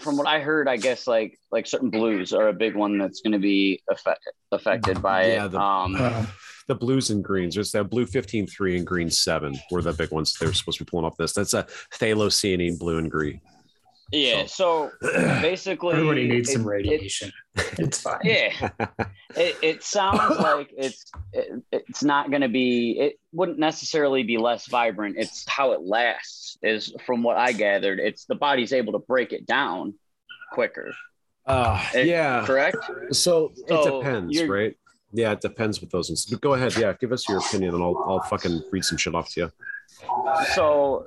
from 0.00 0.16
what 0.16 0.26
i 0.26 0.40
heard 0.40 0.68
i 0.68 0.76
guess 0.76 1.06
like 1.06 1.38
like 1.52 1.66
certain 1.66 1.90
blues 1.90 2.32
are 2.32 2.48
a 2.48 2.52
big 2.52 2.74
one 2.74 2.98
that's 2.98 3.20
going 3.20 3.32
to 3.32 3.38
be 3.38 3.82
affect, 3.90 4.20
affected 4.52 5.00
by 5.02 5.26
Yeah, 5.26 5.44
it 5.46 5.52
the- 5.52 5.60
um 5.60 5.96
Uh, 5.96 6.26
The 6.66 6.74
blues 6.74 7.10
and 7.10 7.22
greens. 7.22 7.54
There's 7.56 7.72
that 7.72 7.90
blue 7.90 8.06
15 8.06 8.46
3 8.46 8.78
and 8.78 8.86
green 8.86 9.10
7 9.10 9.54
were 9.70 9.82
the 9.82 9.92
big 9.92 10.10
ones 10.10 10.32
they're 10.40 10.50
supposed 10.54 10.78
to 10.78 10.84
be 10.84 10.88
pulling 10.88 11.04
off 11.04 11.14
this. 11.18 11.34
That's 11.34 11.52
a 11.52 11.64
phthalocyanine 11.92 12.78
blue 12.78 12.96
and 12.96 13.10
green. 13.10 13.42
Yeah 14.12 14.44
so 14.46 14.90
basically 15.42 15.94
everybody 15.94 16.28
needs 16.28 16.48
it- 16.48 16.52
some 16.52 16.62
it- 16.62 16.66
radiation. 16.66 17.32
it's 17.78 18.00
fine. 18.00 18.18
yeah 18.24 18.50
it, 19.36 19.56
it 19.62 19.82
sounds 19.82 20.38
like 20.40 20.70
it's 20.76 21.10
it, 21.32 21.62
it's 21.72 22.02
not 22.04 22.30
going 22.30 22.42
to 22.42 22.48
be 22.48 22.96
it 23.00 23.18
wouldn't 23.32 23.58
necessarily 23.58 24.22
be 24.22 24.36
less 24.38 24.66
vibrant 24.68 25.16
it's 25.18 25.44
how 25.48 25.72
it 25.72 25.80
lasts 25.82 26.58
is 26.62 26.92
from 27.06 27.22
what 27.22 27.36
i 27.36 27.52
gathered 27.52 27.98
it's 28.00 28.24
the 28.26 28.34
body's 28.34 28.72
able 28.72 28.92
to 28.92 28.98
break 29.00 29.32
it 29.32 29.46
down 29.46 29.94
quicker 30.52 30.92
Uh, 31.46 31.82
It- 31.94 32.06
yeah. 32.06 32.44
correct 32.46 32.78
So 33.12 33.52
it 33.68 33.84
depends, 33.84 34.42
right? 34.44 34.74
Yeah, 35.12 35.30
it 35.32 35.40
depends 35.42 35.80
with 35.80 35.90
those. 35.90 36.08
But 36.26 36.40
go 36.40 36.54
ahead. 36.54 36.74
Yeah, 36.76 36.92
give 36.98 37.12
us 37.12 37.28
your 37.28 37.38
opinion 37.38 37.74
and 37.74 37.82
I'll, 37.84 38.02
I'll 38.08 38.22
fucking 38.22 38.64
read 38.72 38.84
some 38.84 38.98
shit 38.98 39.14
off 39.14 39.28
to 39.34 39.40
you. 39.42 39.52
so 40.54 41.06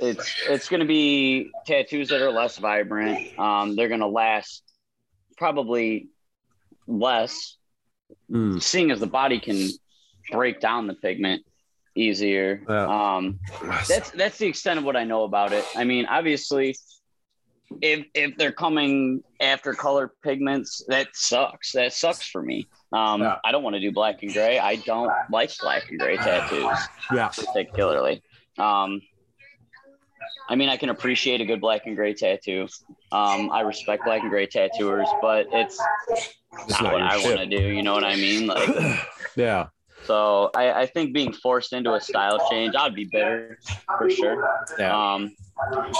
it's 0.00 0.34
it's 0.48 0.68
going 0.68 0.80
to 0.80 0.86
be 0.86 1.50
tattoos 1.66 2.08
that 2.08 2.20
are 2.22 2.30
less 2.32 2.58
vibrant 2.58 3.38
um, 3.38 3.76
they're 3.76 3.88
going 3.88 4.00
to 4.00 4.06
last 4.06 4.62
probably 5.36 6.08
less 6.86 7.56
Mm, 8.28 8.60
seeing 8.60 8.90
as 8.90 8.98
the 8.98 9.06
body 9.06 9.38
can 9.38 9.68
break 10.32 10.60
down 10.60 10.88
the 10.88 10.94
pigment 10.94 11.44
easier 11.94 12.60
Yeah. 12.68 12.86
um, 13.14 13.38
that's 13.88 14.10
that's 14.10 14.38
the 14.38 14.46
extent 14.46 14.78
of 14.78 14.84
what 14.84 14.96
I 14.96 15.04
know 15.04 15.22
about 15.22 15.52
it. 15.52 15.64
I 15.76 15.84
mean, 15.84 16.06
obviously, 16.06 16.76
if 17.80 18.06
if 18.14 18.36
they're 18.36 18.50
coming 18.52 19.22
after 19.40 19.74
color 19.74 20.12
pigments, 20.24 20.82
that 20.88 21.08
sucks. 21.12 21.70
That 21.72 21.92
sucks 21.92 22.26
for 22.28 22.42
me. 22.42 22.66
Um, 22.92 23.22
Yeah. 23.22 23.36
I 23.44 23.52
don't 23.52 23.62
want 23.62 23.74
to 23.74 23.80
do 23.80 23.92
black 23.92 24.22
and 24.24 24.32
gray. 24.32 24.58
I 24.58 24.74
don't 24.76 25.12
like 25.30 25.56
black 25.58 25.88
and 25.90 25.98
gray 26.00 26.16
tattoos 26.16 26.78
yeah. 27.14 27.28
particularly. 27.28 28.22
Um, 28.58 29.00
I 30.50 30.56
mean, 30.56 30.68
I 30.68 30.76
can 30.76 30.88
appreciate 30.88 31.40
a 31.40 31.44
good 31.44 31.60
black 31.60 31.86
and 31.86 31.94
gray 31.94 32.12
tattoo. 32.12 32.66
Um, 33.12 33.50
I 33.52 33.60
respect 33.60 34.04
black 34.04 34.22
and 34.22 34.30
gray 34.30 34.46
tattooers, 34.46 35.08
but 35.22 35.46
it's 35.52 35.80
It's 36.10 36.70
not, 36.70 36.82
not 36.82 36.92
what 36.92 37.02
I 37.02 37.16
want 37.18 37.38
to 37.38 37.46
do. 37.46 37.62
You 37.68 37.84
know 37.84 37.94
what 37.94 38.02
I 38.02 38.16
mean? 38.16 38.48
Like, 38.48 38.68
Yeah. 39.36 39.68
so 40.06 40.50
I, 40.56 40.72
I 40.72 40.86
think 40.86 41.14
being 41.14 41.32
forced 41.32 41.72
into 41.72 41.94
a 41.94 42.00
style 42.00 42.48
change, 42.50 42.74
I'd 42.76 42.96
be 42.96 43.04
bitter 43.04 43.60
for 43.96 44.10
sure. 44.10 44.66
Yeah. 44.76 45.14
Um, 45.14 45.36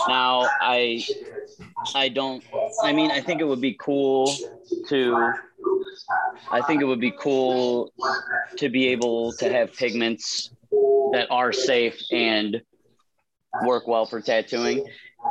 now 0.08 0.48
I, 0.60 1.04
I 1.94 2.08
don't. 2.08 2.42
I 2.82 2.92
mean, 2.92 3.12
I 3.12 3.20
think 3.20 3.40
it 3.40 3.44
would 3.44 3.60
be 3.60 3.76
cool 3.78 4.34
to. 4.88 5.32
I 6.50 6.60
think 6.62 6.82
it 6.82 6.86
would 6.86 7.00
be 7.00 7.12
cool 7.12 7.92
to 8.56 8.68
be 8.68 8.88
able 8.88 9.32
to 9.34 9.52
have 9.52 9.72
pigments 9.74 10.50
that 11.12 11.28
are 11.30 11.52
safe 11.52 12.00
and 12.10 12.60
work 13.64 13.86
well 13.86 14.06
for 14.06 14.20
tattooing. 14.20 14.86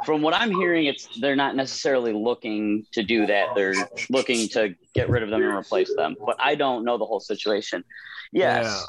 From 0.05 0.21
what 0.21 0.35
I'm 0.35 0.51
hearing, 0.51 0.85
it's 0.85 1.07
they're 1.19 1.35
not 1.35 1.55
necessarily 1.55 2.13
looking 2.13 2.85
to 2.91 3.01
do 3.01 3.25
that. 3.25 3.55
They're 3.55 3.73
looking 4.09 4.47
to 4.49 4.75
get 4.93 5.09
rid 5.09 5.23
of 5.23 5.29
them 5.29 5.41
and 5.41 5.53
replace 5.55 5.93
them. 5.95 6.15
But 6.23 6.37
I 6.39 6.55
don't 6.55 6.85
know 6.85 6.97
the 6.97 7.05
whole 7.05 7.19
situation. 7.19 7.83
Yes. 8.31 8.85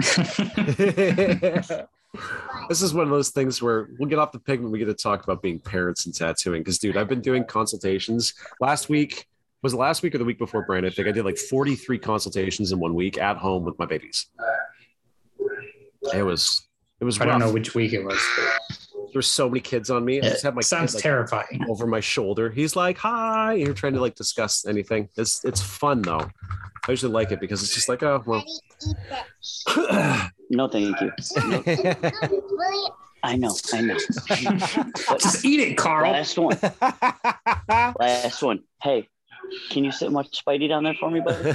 this 2.68 2.82
is 2.82 2.94
one 2.94 3.04
of 3.04 3.10
those 3.10 3.30
things 3.30 3.60
where 3.60 3.88
we'll 3.98 4.08
get 4.08 4.18
off 4.18 4.32
the 4.32 4.38
pigment. 4.38 4.72
We 4.72 4.78
get 4.78 4.86
to 4.86 4.94
talk 4.94 5.24
about 5.24 5.42
being 5.42 5.58
parents 5.58 6.06
and 6.06 6.14
tattooing. 6.14 6.62
Because, 6.62 6.78
dude, 6.78 6.96
I've 6.96 7.08
been 7.08 7.20
doing 7.20 7.44
consultations 7.44 8.32
last 8.60 8.88
week. 8.88 9.26
Was 9.62 9.72
the 9.72 9.78
last 9.78 10.02
week 10.02 10.14
or 10.14 10.18
the 10.18 10.24
week 10.24 10.38
before, 10.38 10.64
Brian? 10.66 10.84
I 10.84 10.90
think 10.90 11.08
I 11.08 11.12
did 11.12 11.24
like 11.24 11.38
43 11.38 11.98
consultations 11.98 12.72
in 12.72 12.78
one 12.78 12.94
week 12.94 13.18
at 13.18 13.36
home 13.36 13.64
with 13.64 13.78
my 13.78 13.86
babies. 13.86 14.26
It 16.14 16.22
was 16.22 16.66
It 17.00 17.04
was 17.04 17.20
I 17.20 17.26
don't 17.26 17.38
know 17.40 17.52
which 17.52 17.74
week 17.74 17.92
it 17.92 18.02
was. 18.04 18.18
but 18.36 18.76
There 18.92 19.10
were 19.16 19.22
so 19.22 19.48
many 19.48 19.60
kids 19.60 19.90
on 19.90 20.04
me. 20.04 20.16
I 20.20 20.26
It 20.26 20.30
just 20.30 20.42
had 20.44 20.54
my 20.54 20.62
sounds 20.62 20.92
kid 20.92 20.96
like, 20.98 21.02
terrifying. 21.02 21.64
over 21.68 21.86
my 21.86 22.00
shoulder. 22.00 22.50
He's 22.50 22.74
like, 22.76 22.96
"Hi," 22.98 23.54
you're 23.54 23.74
trying 23.74 23.92
to 23.94 24.00
like 24.00 24.14
discuss 24.14 24.64
anything. 24.66 25.08
It's 25.16 25.44
it's 25.44 25.60
fun 25.60 26.02
though. 26.02 26.28
I 26.88 26.92
usually 26.92 27.12
like 27.12 27.32
it 27.32 27.40
because 27.40 27.62
it's 27.62 27.74
just 27.74 27.88
like, 27.88 28.02
oh 28.02 28.22
well. 28.26 28.44
Daddy, 28.80 28.90
eat 28.90 28.96
that. 29.10 30.30
No, 30.50 30.68
thank 30.68 31.00
you. 31.00 31.10
No, 31.48 31.62
I 33.22 33.36
know, 33.36 33.54
I 33.72 33.80
know. 33.80 33.96
Just 35.18 35.44
eat 35.44 35.58
it, 35.58 35.76
Carl. 35.76 36.12
Last 36.12 36.38
one. 36.38 36.56
Last 37.98 38.42
one. 38.42 38.62
Hey, 38.80 39.08
can 39.70 39.82
you 39.82 39.90
sit 39.90 40.06
and 40.06 40.14
watch 40.14 40.44
Spidey 40.44 40.68
down 40.68 40.84
there 40.84 40.94
for 40.94 41.10
me, 41.10 41.18
buddy? 41.20 41.54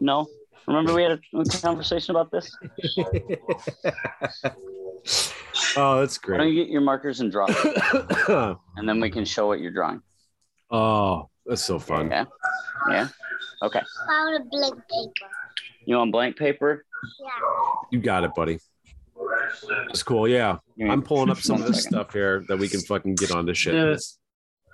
No. 0.00 0.26
Remember 0.68 0.94
we 0.94 1.02
had 1.02 1.12
a, 1.12 1.20
a 1.38 1.44
conversation 1.60 2.16
about 2.16 2.30
this? 2.32 2.50
oh, 5.76 6.00
that's 6.00 6.18
Why 6.22 6.36
don't 6.36 6.38
great. 6.38 6.52
you 6.54 6.64
get 6.64 6.70
your 6.70 6.80
markers 6.80 7.20
and 7.20 7.30
draw, 7.30 7.46
and 8.76 8.88
then 8.88 9.00
we 9.00 9.10
can 9.10 9.24
show 9.24 9.46
what 9.46 9.60
you're 9.60 9.72
drawing. 9.72 10.02
oh, 10.70 11.28
that's 11.44 11.62
so 11.62 11.78
fun. 11.78 12.10
Yeah. 12.10 12.24
Yeah. 12.90 13.08
Okay. 13.62 13.80
Found 14.08 14.36
a 14.42 14.44
blank 14.50 14.74
paper. 14.74 15.30
You 15.84 15.96
want 15.96 16.10
blank 16.12 16.36
paper? 16.36 16.84
Yeah. 17.20 17.28
You 17.92 18.00
got 18.00 18.24
it, 18.24 18.32
buddy. 18.34 18.58
It's 19.90 20.02
cool. 20.02 20.26
Yeah, 20.28 20.58
Give 20.76 20.90
I'm 20.90 21.02
pulling 21.02 21.30
up 21.30 21.38
some 21.38 21.60
of 21.60 21.66
this 21.68 21.84
second. 21.84 21.98
stuff 21.98 22.12
here 22.12 22.44
that 22.48 22.58
we 22.58 22.68
can 22.68 22.80
fucking 22.80 23.14
get 23.14 23.30
on 23.30 23.46
this 23.46 23.56
shit. 23.58 23.72
The, 23.74 24.02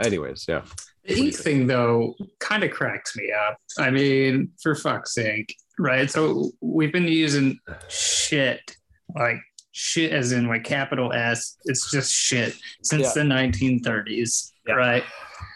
Anyways, 0.04 0.46
yeah. 0.48 0.62
the 1.04 1.18
ink 1.18 1.34
thing, 1.36 1.66
though, 1.66 2.14
kind 2.40 2.64
of 2.64 2.70
cracks 2.70 3.14
me 3.14 3.30
up. 3.30 3.58
I 3.78 3.90
mean, 3.90 4.52
for 4.62 4.74
fuck's 4.74 5.12
sake, 5.14 5.54
right? 5.78 6.10
So 6.10 6.50
we've 6.60 6.92
been 6.92 7.08
using 7.08 7.58
shit, 7.88 8.76
like 9.14 9.36
shit 9.72 10.12
as 10.12 10.32
in 10.32 10.46
like 10.48 10.64
capital 10.64 11.12
S. 11.12 11.56
It's 11.64 11.90
just 11.90 12.12
shit 12.12 12.54
since 12.82 13.12
the 13.14 13.20
1930s, 13.22 14.52
Yeah. 14.66 14.74
right? 14.74 15.04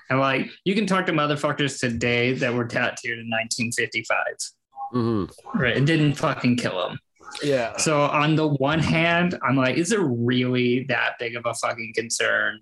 And 0.09 0.21
like, 0.21 0.49
you 0.65 0.75
can 0.75 0.87
talk 0.87 1.07
to 1.07 1.13
motherfuckers 1.13 1.81
today 1.81 2.33
that 2.35 2.55
were 2.55 2.65
tattooed 2.67 3.19
in 3.19 3.29
1955, 3.29 4.19
Mhm. 4.95 5.31
right? 5.55 5.77
It 5.77 5.85
didn't 5.85 6.15
fucking 6.15 6.57
kill 6.59 6.89
them. 6.89 6.99
Yeah. 7.43 7.77
So 7.77 8.03
on 8.03 8.37
the 8.37 8.47
one 8.47 8.79
hand, 8.79 9.37
I'm 9.43 9.57
like, 9.57 9.77
is 9.77 9.91
it 9.93 9.99
really 10.01 10.85
that 10.85 11.19
big 11.19 11.35
of 11.37 11.45
a 11.45 11.55
fucking 11.55 11.93
concern? 11.95 12.61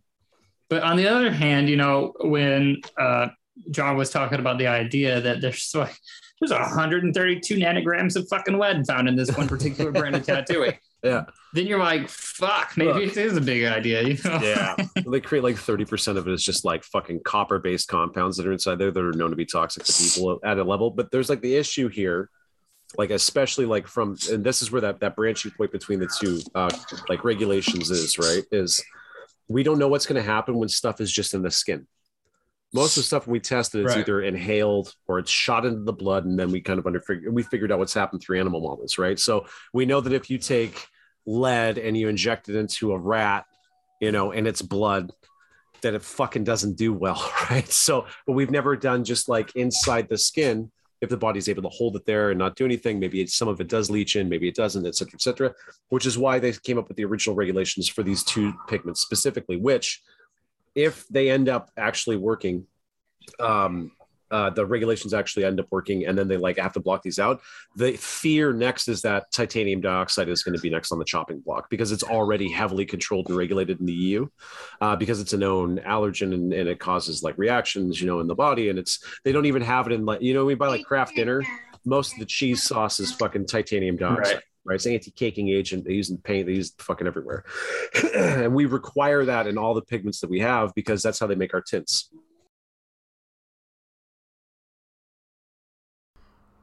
But 0.71 0.83
on 0.83 0.97
the 0.97 1.07
other 1.07 1.31
hand, 1.31 1.69
you 1.69 1.77
know, 1.77 2.15
when 2.21 2.81
uh, 2.99 3.29
John 3.71 3.97
was 3.99 4.09
talking 4.11 4.41
about 4.41 4.57
the 4.59 4.67
idea 4.67 5.21
that 5.21 5.41
there's 5.43 5.71
like 5.75 5.95
there's 6.51 6.69
132 6.69 7.57
nanograms 7.57 8.17
of 8.17 8.29
fucking 8.29 8.59
lead 8.59 8.87
found 8.87 9.09
in 9.09 9.17
this 9.17 9.35
one 9.37 9.49
particular 9.49 9.91
brand 9.93 10.17
of 10.17 10.25
tattooing, 10.25 10.75
Yeah. 11.03 11.25
then 11.53 11.67
you're 11.67 11.79
like, 11.79 12.09
fuck, 12.09 12.73
maybe 12.77 13.05
it 13.05 13.17
is 13.17 13.37
a 13.37 13.41
big 13.41 13.65
idea, 13.65 14.03
you 14.03 14.19
know? 14.25 14.39
Yeah. 14.43 14.77
they 15.07 15.21
create 15.21 15.45
like 15.45 15.57
30% 15.57 16.17
of 16.17 16.27
it 16.29 16.33
is 16.33 16.43
just 16.43 16.65
like 16.65 16.83
fucking 16.85 17.21
copper 17.25 17.59
based 17.59 17.89
compounds 17.89 18.37
that 18.37 18.47
are 18.47 18.53
inside 18.53 18.79
there 18.79 18.91
that 18.91 19.05
are 19.05 19.13
known 19.13 19.31
to 19.31 19.37
be 19.37 19.47
toxic 19.47 19.85
to 19.85 19.93
people 19.93 20.41
at 20.45 20.59
a 20.59 20.65
level. 20.65 20.91
But 20.91 21.11
there's 21.11 21.29
like 21.29 21.41
the 21.41 21.55
issue 21.57 21.89
here, 21.89 22.31
like 22.97 23.11
especially 23.11 23.67
like 23.67 23.87
from 23.87 24.17
and 24.31 24.45
this 24.45 24.63
is 24.63 24.71
where 24.71 24.81
that, 24.83 25.01
that 25.01 25.17
branching 25.17 25.51
point 25.57 25.73
between 25.73 25.99
the 25.99 26.09
two 26.21 26.41
uh 26.55 26.71
like 27.09 27.25
regulations 27.25 27.91
is, 27.91 28.19
right? 28.19 28.45
Is 28.53 28.83
we 29.49 29.63
don't 29.63 29.79
know 29.79 29.89
what's 29.89 30.07
going 30.07 30.23
to 30.23 30.27
happen 30.27 30.55
when 30.55 30.69
stuff 30.69 31.01
is 31.01 31.13
just 31.13 31.35
in 31.35 31.43
the 31.43 31.51
skin. 31.51 31.87
Most 32.75 32.97
of 32.97 33.03
the 33.03 33.07
stuff 33.07 33.27
we 33.29 33.39
tested, 33.41 33.85
it's 33.85 33.95
Right. 33.95 34.01
either 34.01 34.21
inhaled 34.21 34.93
or 35.07 35.21
it's 35.21 35.31
shot 35.31 35.65
into 35.65 35.83
the 35.85 35.93
blood, 35.93 36.25
and 36.25 36.39
then 36.39 36.51
we 36.51 36.61
kind 36.61 36.79
of 36.79 36.87
under 36.87 37.03
we 37.31 37.43
figured 37.45 37.71
out 37.71 37.79
what's 37.79 37.95
happened 37.95 38.21
through 38.21 38.41
animal 38.41 38.61
models, 38.61 38.99
right? 38.99 39.19
So 39.19 39.47
we 39.73 39.87
know 39.87 40.01
that 40.01 40.13
if 40.13 40.29
you 40.29 40.39
take 40.39 40.87
lead 41.25 41.79
and 41.79 41.97
you 41.97 42.09
inject 42.09 42.49
it 42.49 42.57
into 42.57 42.93
a 42.93 42.99
rat, 42.99 43.45
you 44.01 44.11
know, 44.13 44.33
and 44.33 44.47
it's 44.47 44.61
blood, 44.61 45.13
that 45.83 45.95
it 45.95 46.03
fucking 46.03 46.45
doesn't 46.45 46.77
do 46.77 46.93
well, 46.93 47.33
right? 47.51 47.69
So, 47.69 48.07
but 48.27 48.33
we've 48.33 48.51
never 48.51 48.77
done 48.77 49.05
just 49.05 49.29
like 49.29 49.55
inside 49.55 50.09
the 50.09 50.19
skin. 50.19 50.71
If 51.01 51.11
the 51.11 51.17
body's 51.19 51.51
able 51.51 51.63
to 51.63 51.69
hold 51.69 51.97
it 51.97 52.07
there 52.07 52.31
and 52.31 52.39
not 52.39 52.57
do 52.57 52.65
anything, 52.65 52.99
maybe 52.99 53.21
it's, 53.21 53.35
some 53.35 53.47
of 53.49 53.61
it 53.61 53.69
does 53.69 53.91
leach 53.91 54.17
in, 54.17 54.29
maybe 54.29 54.49
it 54.49 54.55
doesn't, 54.55 54.87
et 54.87 54.95
cetera, 54.95 55.13
et 55.15 55.21
cetera, 55.21 55.55
which 55.91 56.07
is 56.07 56.17
why 56.17 56.39
they 56.39 56.53
came 56.53 56.79
up 56.79 56.89
with 56.89 56.97
the 56.97 57.05
original 57.05 57.37
regulations 57.37 57.89
for 57.89 58.03
these 58.03 58.25
two 58.25 58.55
pigments 58.69 59.01
specifically, 59.01 59.57
which, 59.57 60.01
if 60.75 61.07
they 61.09 61.31
end 61.31 61.49
up 61.49 61.71
actually 61.77 62.17
working, 62.17 62.67
um, 63.41 63.93
uh, 64.31 64.51
the 64.51 64.67
regulations 64.67 65.15
actually 65.15 65.45
end 65.45 65.61
up 65.61 65.67
working 65.71 66.07
and 66.07 66.19
then 66.19 66.27
they 66.27 66.37
like 66.37 66.59
have 66.59 66.73
to 66.73 66.81
block 66.81 67.03
these 67.03 67.21
out. 67.21 67.41
The 67.77 67.93
fear 67.93 68.53
next 68.53 68.89
is 68.89 69.03
that 69.03 69.31
titanium 69.31 69.81
dioxide 69.81 70.29
is 70.29 70.43
going 70.43 70.57
to 70.57 70.61
be 70.61 70.71
next 70.71 70.91
on 70.91 70.99
the 70.99 71.05
chopping 71.05 71.39
block 71.39 71.71
because 71.71 71.93
it's 71.93 72.03
already 72.03 72.51
heavily 72.51 72.85
controlled 72.85 73.29
and 73.29 73.37
regulated 73.37 73.79
in 73.79 73.87
the 73.87 73.93
EU 73.93 74.27
uh, 74.81 74.97
because 74.97 75.21
it's 75.21 75.35
a 75.35 75.39
known 75.39 75.79
allergen 75.87 76.35
and, 76.35 76.53
and 76.53 76.69
it 76.69 76.81
causes 76.81 77.23
like 77.23 77.39
reactions, 77.39 78.01
you 78.01 78.09
know, 78.09 78.19
in 78.19 78.27
the 78.27 78.35
body. 78.35 78.71
And 78.71 78.79
it's, 78.79 79.05
they 79.25 79.31
don't 79.31 79.47
even 79.47 79.63
have 79.63 79.87
it 79.87 79.93
in 79.93 80.05
like, 80.05 80.21
you 80.21 80.35
know, 80.35 80.45
we 80.45 80.55
buy 80.55 80.69
like 80.69 80.85
Kraft 80.85 81.15
Dinner, 81.15 81.43
most 81.85 82.15
of 82.15 82.19
the 82.19 82.27
cheese 82.27 82.63
sauce 82.63 82.99
is 82.99 83.13
fucking 83.13 83.47
titanium 83.47 83.97
dioxide. 83.97 84.35
Right. 84.35 84.43
Right. 84.65 84.77
It's 84.77 84.87
an 84.87 84.95
anti-caking 84.95 85.49
agent. 85.51 85.85
They 85.85 85.93
use 85.93 86.09
in 86.09 86.17
paint. 86.19 86.47
They 86.47 86.55
use 86.55 86.73
fucking 86.79 87.07
everywhere. 87.07 87.45
and 88.15 88.55
we 88.55 88.65
require 88.65 89.25
that 89.27 89.47
in 89.47 89.59
all 89.59 89.75
the 89.75 89.83
pigments 89.83 90.21
that 90.21 90.31
we 90.31 90.41
have 90.41 90.75
because 90.75 91.03
that's 91.03 91.19
how 91.19 91.27
they 91.27 91.35
make 91.35 91.53
our 91.53 91.61
tints. 91.61 92.11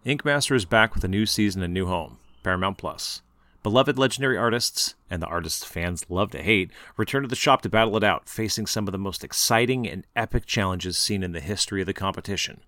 Ink 0.04 0.26
Master 0.26 0.56
is 0.56 0.66
back 0.66 0.96
with 0.96 1.04
a 1.04 1.08
new 1.08 1.28
season 1.28 1.62
and 1.62 1.72
new 1.72 1.86
home, 1.86 2.18
Paramount 2.42 2.80
Plus. 2.80 3.22
Beloved 3.62 4.00
legendary 4.00 4.36
artists, 4.36 4.96
and 5.12 5.22
the 5.22 5.28
artists 5.28 5.64
fans 5.64 6.08
love 6.10 6.32
to 6.32 6.42
hate, 6.42 6.72
return 6.98 7.22
to 7.22 7.28
the 7.28 7.36
shop 7.36 7.62
to 7.62 7.70
battle 7.70 7.96
it 7.96 8.04
out, 8.04 8.28
facing 8.28 8.66
some 8.66 8.88
of 8.88 8.92
the 8.92 8.98
most 8.98 9.24
exciting 9.24 9.88
and 9.88 10.08
epic 10.16 10.48
challenges 10.48 10.98
seen 10.98 11.22
in 11.22 11.34
the 11.34 11.40
history 11.40 11.82
of 11.82 11.86
the 11.86 11.94
competition. 11.94 12.62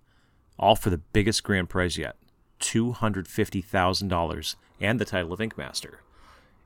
All 0.56 0.76
for 0.76 0.90
the 0.90 0.98
biggest 0.98 1.42
grand 1.42 1.68
prize 1.68 1.98
yet 1.98 2.14
$250,000 2.64 4.56
and 4.80 4.98
the 4.98 5.04
title 5.04 5.32
of 5.32 5.40
Ink 5.40 5.56
Master. 5.58 6.00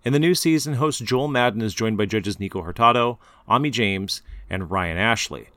In 0.05 0.13
the 0.13 0.19
new 0.19 0.35
season, 0.35 0.75
host 0.75 1.05
Joel 1.05 1.29
Madden 1.29 1.61
is 1.61 1.75
joined 1.75 1.99
by 1.99 2.07
judges 2.07 2.39
Nico 2.39 2.63
Hurtado, 2.63 3.19
Ami 3.49 3.71
James, 3.71 4.23
and 4.49 4.71
Ryan 4.71 4.97
Ashley, 4.97 5.49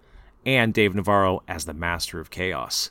and 0.45 0.73
Dave 0.73 0.95
Navarro 0.95 1.43
as 1.47 1.65
the 1.65 1.73
Master 1.73 2.19
of 2.19 2.31
Chaos. 2.31 2.89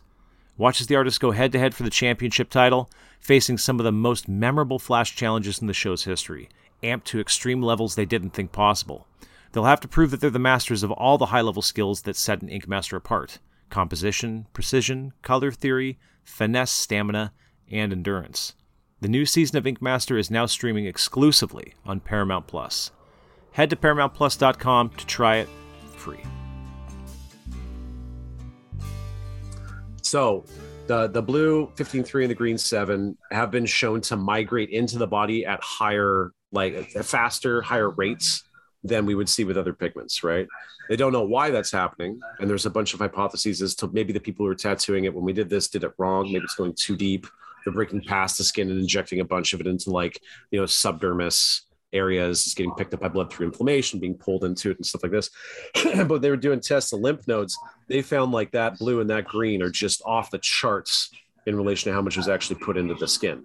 Watch 0.56 0.80
as 0.80 0.86
the 0.86 0.94
artists 0.94 1.18
go 1.18 1.32
head 1.32 1.50
to 1.52 1.58
head 1.58 1.74
for 1.74 1.82
the 1.82 1.90
championship 1.90 2.50
title, 2.50 2.88
facing 3.18 3.58
some 3.58 3.80
of 3.80 3.84
the 3.84 3.92
most 3.92 4.28
memorable 4.28 4.78
Flash 4.78 5.16
challenges 5.16 5.58
in 5.58 5.66
the 5.66 5.74
show's 5.74 6.04
history, 6.04 6.48
amped 6.82 7.04
to 7.04 7.20
extreme 7.20 7.62
levels 7.62 7.94
they 7.94 8.06
didn't 8.06 8.30
think 8.30 8.52
possible. 8.52 9.06
They'll 9.52 9.64
have 9.64 9.80
to 9.80 9.88
prove 9.88 10.12
that 10.12 10.20
they're 10.20 10.30
the 10.30 10.38
masters 10.38 10.84
of 10.84 10.92
all 10.92 11.18
the 11.18 11.26
high 11.26 11.40
level 11.40 11.62
skills 11.62 12.02
that 12.02 12.16
set 12.16 12.42
an 12.42 12.48
Ink 12.48 12.68
Master 12.68 12.96
apart 12.96 13.38
composition, 13.70 14.46
precision, 14.52 15.12
color 15.22 15.50
theory, 15.52 15.98
finesse, 16.24 16.72
stamina, 16.72 17.32
and 17.70 17.92
endurance. 17.92 18.54
The 19.00 19.08
new 19.08 19.24
season 19.24 19.56
of 19.56 19.66
Ink 19.66 19.80
Master 19.80 20.18
is 20.18 20.30
now 20.30 20.46
streaming 20.46 20.86
exclusively 20.86 21.74
on 21.86 22.00
Paramount 22.00 22.46
Plus. 22.46 22.90
Head 23.52 23.70
to 23.70 23.76
ParamountPlus.com 23.76 24.90
to 24.90 25.06
try 25.06 25.36
it 25.36 25.48
free. 25.96 26.22
So 30.02 30.44
the 30.90 31.06
the 31.06 31.22
blue 31.22 31.70
15.3 31.76 32.22
and 32.22 32.30
the 32.30 32.34
green 32.34 32.58
7 32.58 33.16
have 33.30 33.52
been 33.52 33.64
shown 33.64 34.00
to 34.02 34.16
migrate 34.16 34.70
into 34.70 34.98
the 34.98 35.06
body 35.06 35.46
at 35.46 35.60
higher 35.62 36.32
like 36.50 36.90
faster 36.90 37.62
higher 37.62 37.90
rates 37.90 38.42
than 38.82 39.06
we 39.06 39.14
would 39.14 39.28
see 39.28 39.44
with 39.44 39.56
other 39.56 39.72
pigments 39.72 40.24
right 40.24 40.48
they 40.88 40.96
don't 40.96 41.12
know 41.12 41.22
why 41.22 41.50
that's 41.50 41.70
happening 41.70 42.18
and 42.40 42.50
there's 42.50 42.66
a 42.66 42.70
bunch 42.70 42.92
of 42.92 42.98
hypotheses 42.98 43.62
as 43.62 43.76
to 43.76 43.86
maybe 43.92 44.12
the 44.12 44.18
people 44.18 44.44
who 44.44 44.48
were 44.48 44.54
tattooing 44.56 45.04
it 45.04 45.14
when 45.14 45.22
we 45.22 45.32
did 45.32 45.48
this 45.48 45.68
did 45.68 45.84
it 45.84 45.92
wrong 45.96 46.24
maybe 46.24 46.42
it's 46.42 46.56
going 46.56 46.74
too 46.74 46.96
deep 46.96 47.24
they're 47.64 47.74
breaking 47.74 48.02
past 48.02 48.38
the 48.38 48.44
skin 48.44 48.70
and 48.70 48.80
injecting 48.80 49.20
a 49.20 49.24
bunch 49.24 49.52
of 49.52 49.60
it 49.60 49.66
into 49.66 49.90
like 49.90 50.20
you 50.50 50.58
know 50.58 50.66
subdermis 50.66 51.62
areas 51.92 52.46
it's 52.46 52.54
getting 52.54 52.72
picked 52.74 52.94
up 52.94 53.00
by 53.00 53.08
blood 53.08 53.32
through 53.32 53.46
inflammation 53.46 53.98
being 53.98 54.14
pulled 54.14 54.44
into 54.44 54.70
it 54.70 54.76
and 54.76 54.86
stuff 54.86 55.02
like 55.02 55.10
this 55.10 55.30
but 56.06 56.22
they 56.22 56.30
were 56.30 56.36
doing 56.36 56.60
tests 56.60 56.92
of 56.92 57.00
lymph 57.00 57.26
nodes 57.26 57.58
they 57.88 58.00
found 58.00 58.30
like 58.30 58.52
that 58.52 58.78
blue 58.78 59.00
and 59.00 59.10
that 59.10 59.24
green 59.24 59.60
are 59.60 59.70
just 59.70 60.00
off 60.06 60.30
the 60.30 60.38
charts 60.38 61.10
in 61.46 61.56
relation 61.56 61.90
to 61.90 61.94
how 61.94 62.02
much 62.02 62.16
was 62.16 62.28
actually 62.28 62.56
put 62.56 62.76
into 62.76 62.94
the 62.94 63.08
skin. 63.08 63.44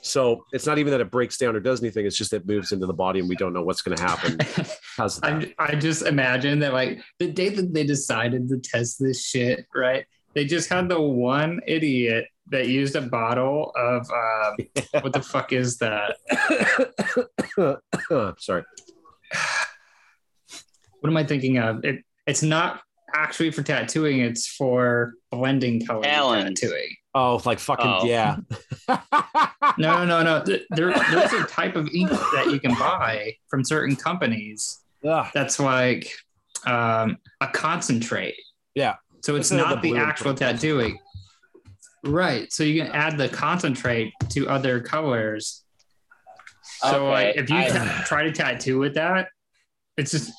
So 0.00 0.44
it's 0.52 0.66
not 0.66 0.78
even 0.78 0.92
that 0.92 1.00
it 1.00 1.10
breaks 1.10 1.38
down 1.38 1.56
or 1.56 1.60
does 1.60 1.82
anything. 1.82 2.06
It's 2.06 2.16
just 2.16 2.32
it 2.32 2.46
moves 2.46 2.70
into 2.70 2.86
the 2.86 2.94
body 2.94 3.18
and 3.18 3.28
we 3.28 3.34
don't 3.34 3.52
know 3.52 3.62
what's 3.62 3.82
going 3.82 3.96
to 3.96 4.02
happen. 4.02 4.36
that. 4.96 5.52
I 5.58 5.74
just 5.74 6.02
imagine 6.02 6.60
that 6.60 6.72
like 6.72 7.00
the 7.18 7.30
day 7.30 7.48
that 7.48 7.74
they 7.74 7.84
decided 7.84 8.48
to 8.48 8.58
test 8.58 8.98
this 9.00 9.26
shit, 9.26 9.66
right? 9.74 10.06
They 10.34 10.44
just 10.44 10.68
had 10.68 10.88
the 10.88 11.00
one 11.00 11.60
idiot 11.66 12.26
that 12.50 12.68
used 12.68 12.96
a 12.96 13.00
bottle 13.02 13.72
of 13.76 14.08
um, 14.10 14.56
what 15.02 15.12
the 15.12 15.22
fuck 15.22 15.52
is 15.52 15.78
that? 15.78 16.16
Sorry. 18.38 18.64
What 21.00 21.10
am 21.10 21.16
I 21.16 21.24
thinking 21.24 21.58
of? 21.58 21.84
It 21.84 22.04
it's 22.26 22.42
not 22.42 22.80
actually 23.14 23.50
for 23.50 23.62
tattooing, 23.62 24.20
it's 24.20 24.46
for 24.46 25.14
blending 25.30 25.84
color 25.86 26.04
Alan. 26.06 26.54
tattooing. 26.54 26.94
Oh, 27.14 27.40
like 27.44 27.58
fucking 27.58 27.86
Oh. 27.86 28.04
yeah. 28.06 28.36
No, 29.76 30.04
no, 30.04 30.22
no, 30.22 30.22
no. 30.44 30.56
There, 30.70 30.92
there's 31.10 31.32
a 31.32 31.44
type 31.44 31.76
of 31.76 31.88
ink 31.94 32.10
that 32.10 32.46
you 32.50 32.58
can 32.58 32.74
buy 32.74 33.34
from 33.48 33.64
certain 33.64 33.94
companies 33.96 34.80
Ugh. 35.06 35.26
that's 35.34 35.60
like 35.60 36.10
um, 36.66 37.18
a 37.40 37.46
concentrate. 37.48 38.34
Yeah. 38.74 38.96
So 39.22 39.36
it's 39.36 39.50
Instead 39.50 39.66
of 39.66 39.76
not 39.76 39.82
the 39.82 39.92
the, 39.92 39.98
actual 39.98 40.34
tattooing. 40.34 40.98
Right. 42.04 42.52
So 42.52 42.62
you 42.64 42.82
can 42.82 42.92
add 42.92 43.18
the 43.18 43.28
concentrate 43.28 44.12
to 44.30 44.48
other 44.48 44.80
colors. 44.80 45.64
So 46.80 47.08
like 47.10 47.36
if 47.36 47.50
you 47.50 47.56
I- 47.56 48.02
try 48.06 48.24
to 48.24 48.32
tattoo 48.32 48.78
with 48.78 48.94
that, 48.94 49.28
it's 49.96 50.12
just 50.12 50.30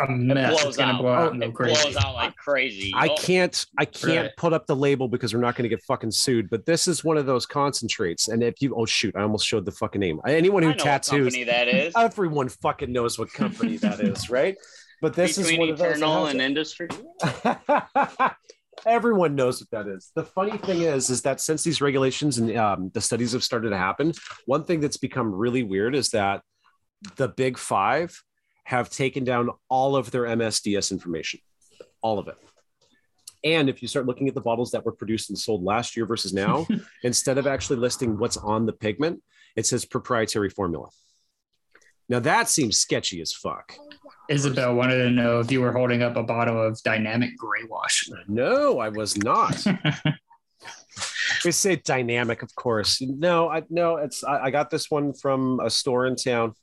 a 0.00 0.08
mess. 0.10 0.50
blows 0.50 0.64
It's 0.66 0.76
gonna 0.76 0.92
out. 0.94 1.00
blow 1.02 1.12
out 1.12 1.28
Oh, 1.28 1.32
and 1.32 1.42
It 1.42 1.54
crazy. 1.54 1.82
blows 1.82 1.96
out 1.96 2.14
like 2.14 2.34
crazy. 2.36 2.92
I 2.94 3.08
Oh, 3.08 3.16
can't 3.16 3.66
I 3.78 3.84
can't 3.84 4.26
Right. 4.26 4.36
put 4.36 4.52
up 4.52 4.66
the 4.66 4.76
label 4.76 5.08
because 5.08 5.34
we're 5.34 5.40
not 5.40 5.54
going 5.56 5.64
to 5.64 5.68
get 5.68 5.82
fucking 5.84 6.10
sued. 6.12 6.48
But 6.50 6.66
this 6.66 6.86
is 6.88 7.02
one 7.04 7.16
of 7.16 7.26
those 7.26 7.46
concentrates. 7.46 8.28
And 8.28 8.42
if 8.42 8.60
you 8.62 8.74
oh 8.76 8.86
shoot, 8.86 9.14
I 9.16 9.22
almost 9.22 9.46
showed 9.46 9.64
the 9.64 9.72
fucking 9.72 10.00
name. 10.00 10.20
Anyone 10.26 10.62
who 10.62 10.70
I 10.70 10.72
know 10.72 10.76
what 10.76 10.84
tattoos, 10.84 11.24
company 11.34 11.44
that 11.44 11.68
is. 11.68 11.92
everyone 11.96 12.48
fucking 12.48 12.92
knows 12.92 13.18
what 13.18 13.32
company 13.32 13.76
that 13.78 14.00
is, 14.00 14.30
right? 14.30 14.56
But 15.00 15.14
this 15.14 15.38
is 15.38 15.46
Between 15.46 15.60
one 15.60 15.68
of 15.70 15.78
those. 15.78 15.96
Eternal 15.96 16.26
and. 16.26 16.40
Industry. 16.40 16.88
Everyone 18.86 19.34
knows 19.34 19.60
what 19.60 19.70
that 19.70 19.90
is. 19.90 20.10
The 20.14 20.24
funny 20.24 20.56
thing 20.58 20.82
is, 20.82 21.10
is 21.10 21.22
that 21.22 21.40
since 21.40 21.62
these 21.62 21.80
regulations 21.80 22.38
and 22.38 22.56
um, 22.56 22.90
the 22.94 23.00
studies 23.00 23.32
have 23.32 23.44
started 23.44 23.70
to 23.70 23.76
happen, 23.76 24.12
one 24.46 24.64
thing 24.64 24.80
that's 24.80 24.96
become 24.96 25.32
really 25.32 25.62
weird 25.62 25.94
is 25.94 26.10
that 26.10 26.42
the 27.16 27.28
big 27.28 27.58
five 27.58 28.22
have 28.64 28.90
taken 28.90 29.24
down 29.24 29.50
all 29.68 29.96
of 29.96 30.10
their 30.10 30.24
MSDS 30.24 30.92
information, 30.92 31.40
all 32.02 32.18
of 32.18 32.28
it. 32.28 32.36
And 33.44 33.68
if 33.68 33.82
you 33.82 33.88
start 33.88 34.06
looking 34.06 34.28
at 34.28 34.34
the 34.34 34.40
bottles 34.40 34.72
that 34.72 34.84
were 34.84 34.92
produced 34.92 35.30
and 35.30 35.38
sold 35.38 35.62
last 35.62 35.96
year 35.96 36.06
versus 36.06 36.32
now, 36.32 36.66
instead 37.02 37.38
of 37.38 37.46
actually 37.46 37.78
listing 37.78 38.18
what's 38.18 38.36
on 38.36 38.66
the 38.66 38.72
pigment, 38.72 39.22
it 39.56 39.66
says 39.66 39.84
proprietary 39.84 40.50
formula. 40.50 40.88
Now 42.08 42.20
that 42.20 42.48
seems 42.48 42.78
sketchy 42.78 43.20
as 43.20 43.32
fuck. 43.32 43.76
Isabel 44.28 44.74
wanted 44.74 44.98
to 44.98 45.10
know 45.10 45.40
if 45.40 45.50
you 45.50 45.60
were 45.60 45.72
holding 45.72 46.02
up 46.02 46.16
a 46.16 46.22
bottle 46.22 46.62
of 46.62 46.82
dynamic 46.82 47.36
gray 47.36 47.64
wash. 47.68 48.08
No, 48.28 48.78
I 48.78 48.90
was 48.90 49.16
not. 49.16 49.64
we 51.44 51.52
say 51.52 51.76
dynamic, 51.76 52.42
of 52.42 52.54
course. 52.54 53.00
No, 53.00 53.48
I 53.48 53.62
no, 53.70 53.96
it's 53.96 54.22
I, 54.24 54.44
I 54.44 54.50
got 54.50 54.70
this 54.70 54.90
one 54.90 55.14
from 55.14 55.60
a 55.60 55.70
store 55.70 56.06
in 56.06 56.14
town, 56.14 56.54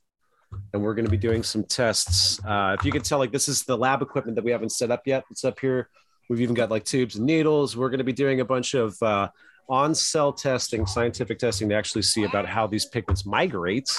and 0.72 0.82
we're 0.82 0.94
going 0.94 1.06
to 1.06 1.10
be 1.10 1.16
doing 1.16 1.42
some 1.42 1.64
tests. 1.64 2.40
Uh, 2.44 2.76
if 2.78 2.84
you 2.84 2.92
could 2.92 3.04
tell, 3.04 3.18
like 3.18 3.32
this 3.32 3.48
is 3.48 3.64
the 3.64 3.76
lab 3.76 4.00
equipment 4.00 4.36
that 4.36 4.44
we 4.44 4.52
haven't 4.52 4.70
set 4.70 4.92
up 4.92 5.02
yet. 5.04 5.24
It's 5.30 5.44
up 5.44 5.58
here. 5.58 5.88
We've 6.30 6.40
even 6.40 6.54
got 6.54 6.70
like 6.70 6.84
tubes 6.84 7.16
and 7.16 7.26
needles. 7.26 7.76
We're 7.76 7.88
going 7.88 7.98
to 7.98 8.04
be 8.04 8.12
doing 8.12 8.40
a 8.40 8.44
bunch 8.44 8.74
of 8.74 9.00
uh, 9.02 9.28
on-cell 9.68 10.32
testing, 10.32 10.86
scientific 10.86 11.38
testing 11.38 11.68
to 11.68 11.74
actually 11.74 12.02
see 12.02 12.24
about 12.24 12.46
how 12.46 12.66
these 12.66 12.84
pigments 12.84 13.26
migrate 13.26 13.90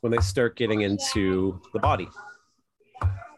when 0.00 0.12
they 0.12 0.18
start 0.18 0.56
getting 0.56 0.82
into 0.82 1.60
the 1.72 1.78
body. 1.78 2.08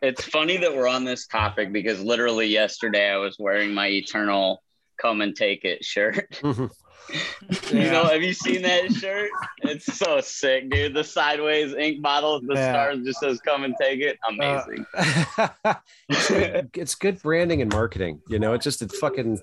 It's 0.02 0.24
funny 0.24 0.56
that 0.58 0.74
we're 0.74 0.88
on 0.88 1.04
this 1.04 1.26
topic 1.26 1.72
because 1.72 2.00
literally 2.00 2.46
yesterday 2.46 3.10
I 3.10 3.16
was 3.18 3.36
wearing 3.38 3.74
my 3.74 3.88
Eternal 3.88 4.62
"Come 5.00 5.20
and 5.20 5.36
Take 5.36 5.64
It" 5.64 5.84
shirt. 5.84 6.26
Mm-hmm. 6.42 6.66
You 7.76 7.90
know, 7.90 8.04
have 8.04 8.22
you 8.22 8.32
seen 8.32 8.62
that 8.62 8.92
shirt? 8.92 9.30
It's 9.62 9.98
so 9.98 10.20
sick, 10.20 10.70
dude. 10.70 10.94
The 10.94 11.02
sideways 11.02 11.74
ink 11.74 12.00
bottle, 12.02 12.40
the 12.40 12.54
Yeah. 12.54 12.72
stars 12.72 13.04
just 13.04 13.18
says 13.18 13.40
"Come 13.40 13.64
and 13.64 13.74
Take 13.80 14.00
It." 14.00 14.16
Uh, 14.28 14.32
Amazing. 14.34 14.86
it's, 16.08 16.28
good, 16.28 16.70
it's 16.74 16.94
good 16.94 17.20
branding 17.20 17.62
and 17.62 17.72
marketing. 17.72 18.20
You 18.28 18.38
know, 18.38 18.52
it's 18.52 18.62
just 18.62 18.80
it 18.82 18.92
fucking. 18.92 19.40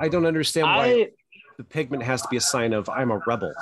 I 0.00 0.08
don't 0.08 0.26
understand 0.26 0.66
why 0.66 0.86
I 0.86 1.10
the 1.58 1.64
pigment 1.64 2.02
has 2.02 2.22
to 2.22 2.28
be 2.28 2.36
a 2.36 2.40
sign 2.40 2.72
of 2.72 2.88
I'm 2.88 3.12
a 3.12 3.18
rebel. 3.26 3.54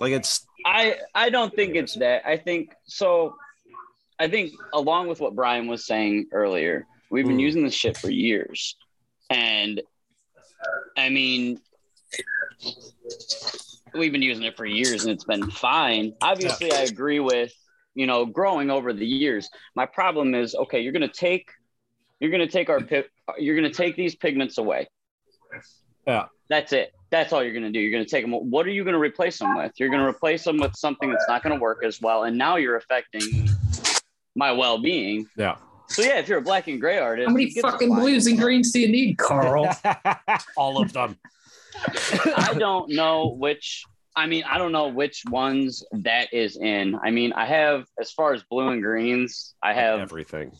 Like 0.00 0.12
it's 0.12 0.46
I 0.64 0.96
I 1.14 1.28
don't 1.28 1.54
think 1.54 1.74
it's 1.76 1.94
that. 1.96 2.26
I 2.26 2.38
think 2.38 2.72
so. 2.84 3.34
I 4.22 4.28
think 4.28 4.52
along 4.72 5.08
with 5.08 5.18
what 5.18 5.34
Brian 5.34 5.66
was 5.66 5.84
saying 5.84 6.28
earlier, 6.32 6.86
we've 7.10 7.26
been 7.26 7.38
Mm. 7.38 7.48
using 7.48 7.64
this 7.64 7.74
shit 7.74 7.96
for 7.96 8.08
years, 8.08 8.76
and 9.30 9.82
I 10.96 11.08
mean, 11.08 11.58
we've 13.92 14.12
been 14.12 14.22
using 14.22 14.44
it 14.44 14.56
for 14.56 14.64
years, 14.64 15.02
and 15.02 15.12
it's 15.12 15.24
been 15.24 15.50
fine. 15.50 16.14
Obviously, 16.22 16.70
I 16.70 16.82
agree 16.82 17.18
with 17.18 17.52
you 17.96 18.06
know 18.06 18.24
growing 18.24 18.70
over 18.70 18.92
the 18.92 19.04
years. 19.04 19.50
My 19.74 19.86
problem 19.86 20.36
is 20.36 20.54
okay. 20.54 20.78
You're 20.82 20.92
gonna 20.92 21.08
take 21.08 21.50
you're 22.20 22.30
gonna 22.30 22.46
take 22.46 22.70
our 22.70 22.80
you're 23.38 23.56
gonna 23.56 23.70
take 23.70 23.96
these 23.96 24.14
pigments 24.14 24.56
away. 24.58 24.86
Yeah. 26.06 26.26
That's 26.48 26.72
it. 26.72 26.92
That's 27.10 27.32
all 27.32 27.42
you're 27.42 27.52
going 27.52 27.64
to 27.64 27.70
do. 27.70 27.78
You're 27.78 27.92
going 27.92 28.04
to 28.04 28.10
take 28.10 28.24
them. 28.24 28.32
What 28.32 28.66
are 28.66 28.70
you 28.70 28.84
going 28.84 28.92
to 28.94 29.00
replace 29.00 29.38
them 29.38 29.56
with? 29.56 29.72
You're 29.78 29.88
going 29.88 30.02
to 30.02 30.06
replace 30.06 30.44
them 30.44 30.58
with 30.58 30.74
something 30.76 31.10
that's 31.10 31.26
not 31.28 31.42
going 31.42 31.54
to 31.54 31.60
work 31.60 31.82
as 31.82 32.00
well. 32.00 32.24
And 32.24 32.36
now 32.36 32.56
you're 32.56 32.76
affecting 32.76 33.48
my 34.34 34.52
well 34.52 34.78
being. 34.80 35.26
yeah. 35.36 35.56
So, 35.88 36.00
yeah, 36.02 36.18
if 36.18 36.26
you're 36.28 36.38
a 36.38 36.42
black 36.42 36.68
and 36.68 36.80
gray 36.80 36.96
artist, 36.98 37.28
How 37.28 37.34
many 37.34 37.50
fucking 37.50 37.94
blues 37.94 38.26
and 38.26 38.38
greens 38.38 38.72
do 38.72 38.80
you 38.80 38.88
need, 38.88 39.18
Carl? 39.18 39.68
All 40.56 40.80
of 40.80 40.90
them. 40.94 41.18
I 42.36 42.54
don't 42.58 42.90
know 42.90 43.28
which, 43.38 43.84
I 44.16 44.26
mean, 44.26 44.44
I 44.48 44.56
don't 44.56 44.72
know 44.72 44.88
which 44.88 45.22
ones 45.30 45.84
that 45.92 46.32
is 46.32 46.56
in. 46.56 46.98
I 47.02 47.10
mean, 47.10 47.34
I 47.34 47.44
have, 47.44 47.84
as 48.00 48.10
far 48.10 48.32
as 48.32 48.42
blue 48.44 48.68
and 48.68 48.82
greens, 48.82 49.54
I 49.62 49.74
have, 49.74 50.00
everything. 50.00 50.52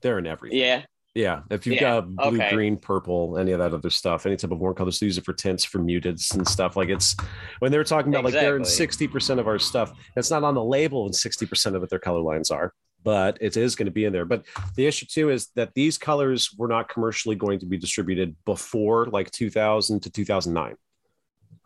They're 0.00 0.18
in 0.18 0.26
everything. 0.26 0.58
yeah. 0.58 0.82
Yeah. 1.14 1.42
If 1.48 1.64
you've 1.64 1.76
Yeah, 1.76 1.80
got 2.00 2.08
blue, 2.16 2.40
okay. 2.40 2.52
green, 2.52 2.76
purple, 2.76 3.38
any 3.38 3.52
of 3.52 3.60
that 3.60 3.72
other 3.72 3.88
stuff, 3.90 4.26
any 4.26 4.34
type 4.36 4.50
of 4.50 4.58
warm 4.58 4.74
colors, 4.74 4.98
they 4.98 5.06
use 5.06 5.16
it 5.16 5.24
for 5.24 5.32
tints, 5.32 5.62
for 5.64 5.78
muteds 5.78 6.34
and 6.34 6.46
stuff. 6.48 6.74
Like 6.74 6.88
it's 6.88 7.14
when 7.60 7.70
they're 7.70 7.84
talking 7.84 8.12
about 8.12 8.24
like 8.24 8.34
they're 8.34 8.56
in 8.56 8.62
60% 8.62 9.38
of 9.38 9.46
our 9.46 9.60
stuff. 9.60 9.92
It's 10.16 10.30
not 10.32 10.42
on 10.42 10.54
the 10.54 10.64
label 10.64 11.04
and 11.04 11.14
60% 11.14 11.74
of 11.76 11.82
it 11.84 11.88
their 11.90 12.00
color 12.00 12.18
lines 12.20 12.50
are, 12.50 12.72
but 13.04 13.38
it 13.40 13.56
is 13.56 13.76
going 13.76 13.86
to 13.86 13.92
be 13.92 14.06
in 14.06 14.12
there. 14.12 14.24
But 14.24 14.44
the 14.74 14.86
issue 14.86 15.06
too 15.06 15.30
is 15.30 15.48
that 15.54 15.74
these 15.74 15.98
colors 15.98 16.52
were 16.56 16.68
not 16.68 16.88
commercially 16.88 17.36
going 17.36 17.60
to 17.60 17.66
be 17.66 17.78
distributed 17.78 18.34
before 18.44 19.06
like 19.06 19.30
2000 19.30 20.00
to 20.00 20.10
2009. 20.10 20.76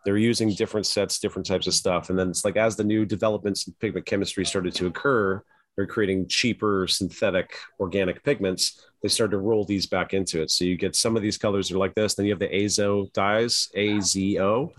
They're 0.05 0.17
using 0.17 0.53
different 0.53 0.87
sets, 0.87 1.19
different 1.19 1.47
types 1.47 1.67
of 1.67 1.75
stuff. 1.75 2.11
And 2.11 2.19
then 2.19 2.29
it's 2.29 2.45
like 2.45 2.57
as 2.57 2.77
the 2.77 2.85
new 2.85 3.07
developments 3.07 3.67
in 3.67 3.75
pigment 3.81 4.07
chemistry 4.07 4.45
started 4.45 4.75
to 4.75 4.87
occur, 4.87 5.43
they're 5.77 5.87
creating 5.87 6.27
cheaper 6.27 6.89
synthetic 6.89 7.57
organic 7.79 8.25
pigments. 8.25 8.85
They 9.01 9.09
started 9.09 9.33
to 9.33 9.39
roll 9.39 9.65
these 9.65 9.87
back 9.87 10.13
into 10.13 10.43
it. 10.43 10.51
So 10.51 10.65
you 10.65 10.77
get 10.77 10.97
some 10.97 11.15
of 11.15 11.23
these 11.23 11.39
colors 11.39 11.71
are 11.71 11.79
like 11.79 11.95
this. 11.95 12.15
Then 12.15 12.27
you 12.27 12.33
have 12.33 12.41
the 12.41 12.65
azo 12.65 13.07
dyes, 13.15 13.69
A 13.77 14.01
Z 14.01 14.41
O, 14.41 14.73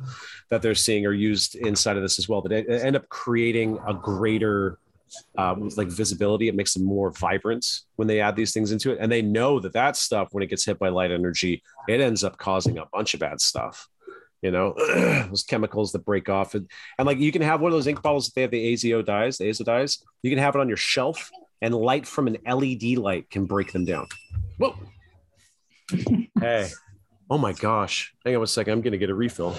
that 0.49 0.62
they're 0.62 0.76
seeing 0.76 1.05
are 1.05 1.14
used 1.14 1.55
inside 1.55 1.95
of 1.95 2.03
this 2.03 2.20
as 2.20 2.28
well. 2.28 2.41
That 2.41 2.70
end 2.70 2.97
up 2.97 3.07
creating 3.07 3.80
a 3.88 3.93
greater 3.93 4.78
um, 5.38 5.70
like 5.78 5.88
visibility. 5.88 6.47
It 6.47 6.55
makes 6.55 6.74
them 6.74 6.84
more 6.84 7.12
vibrant 7.12 7.66
when 7.95 8.07
they 8.07 8.22
add 8.22 8.36
these 8.36 8.53
things 8.53 8.72
into 8.72 8.91
it. 8.91 8.99
And 8.99 9.12
they 9.12 9.22
know 9.22 9.60
that 9.60 9.74
that 9.74 9.95
stuff, 9.95 10.30
when 10.32 10.43
it 10.43 10.47
gets 10.47 10.66
hit 10.66 10.80
by 10.80 10.89
light 10.89 11.12
energy, 11.12 11.64
it 11.88 12.01
ends 12.01 12.24
up 12.24 12.38
causing 12.38 12.78
a 12.78 12.86
bunch 12.86 13.14
of 13.14 13.20
bad 13.20 13.41
stuff. 13.41 13.88
You 14.41 14.51
know, 14.51 14.74
those 15.30 15.43
chemicals 15.43 15.91
that 15.91 16.05
break 16.05 16.30
off. 16.30 16.55
And, 16.55 16.70
and 16.97 17.05
like 17.05 17.20
you 17.20 17.32
can 17.32 17.41
have 17.41 17.62
one 17.62 17.72
of 17.72 17.78
those 17.78 17.88
ink 17.88 18.01
bottles 18.01 18.28
that 18.28 18.36
they 18.36 18.41
have 18.41 18.51
the 18.51 18.74
AZO 18.74 19.05
dyes, 19.05 19.38
the 19.38 19.45
AZO 19.45 19.66
dyes. 19.66 20.03
You 20.24 20.30
can 20.30 20.39
have 20.39 20.55
it 20.55 20.60
on 20.60 20.68
your 20.68 20.78
shelf, 20.78 21.30
and 21.62 21.76
light 21.76 22.07
from 22.07 22.28
an 22.28 22.38
LED 22.45 22.97
light 22.97 23.30
can 23.30 23.45
break 23.45 23.74
them 23.74 23.86
down. 23.86 24.07
Whoa. 24.57 24.76
hey. 26.39 26.70
Oh 27.30 27.38
my 27.38 27.53
gosh. 27.53 28.14
Hang 28.26 28.36
on 28.36 28.41
one 28.41 28.47
second. 28.47 28.74
I'm 28.74 28.82
going 28.82 28.93
to 28.93 28.97
get 28.97 29.10
a 29.10 29.16
refill. 29.16 29.55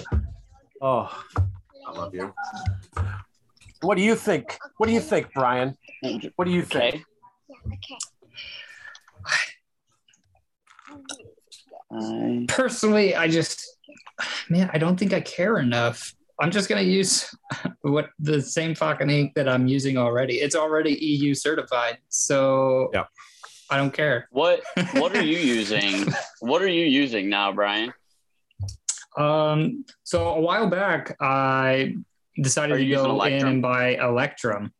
Oh, 0.81 1.23
I 1.87 1.91
love 1.91 2.13
you. 2.15 2.33
What 3.81 3.95
do 3.97 4.03
you 4.03 4.15
think? 4.15 4.57
What 4.77 4.87
do 4.87 4.93
you 4.93 4.99
think, 5.01 5.33
Brian? 5.33 5.75
What 6.35 6.45
do 6.45 6.51
you 6.51 6.61
think? 6.61 7.03
Okay. 7.67 7.97
I- 11.93 12.45
Personally, 12.47 13.15
I 13.15 13.27
just, 13.27 13.65
man, 14.49 14.69
I 14.73 14.77
don't 14.77 14.97
think 14.97 15.13
I 15.13 15.21
care 15.21 15.57
enough. 15.57 16.13
I'm 16.39 16.49
just 16.51 16.69
gonna 16.69 16.81
use 16.81 17.29
what 17.81 18.09
the 18.19 18.41
same 18.41 18.73
fucking 18.75 19.09
ink 19.09 19.33
that 19.35 19.47
I'm 19.49 19.67
using 19.67 19.97
already. 19.97 20.35
It's 20.35 20.55
already 20.55 20.93
EU 20.93 21.33
certified, 21.33 21.97
so 22.09 22.89
Yeah. 22.93 23.05
I 23.69 23.77
don't 23.77 23.93
care. 23.93 24.27
what 24.31 24.61
What 24.93 25.15
are 25.15 25.23
you 25.23 25.37
using? 25.37 26.05
What 26.39 26.61
are 26.61 26.67
you 26.67 26.85
using 26.85 27.29
now, 27.29 27.51
Brian? 27.51 27.93
Um, 29.17 29.85
so 30.03 30.29
a 30.29 30.39
while 30.41 30.69
back, 30.69 31.15
I 31.19 31.95
decided 32.39 32.77
to 32.77 32.89
go 32.89 33.21
in 33.23 33.45
and 33.45 33.61
buy 33.61 33.95
Electrum, 33.95 34.71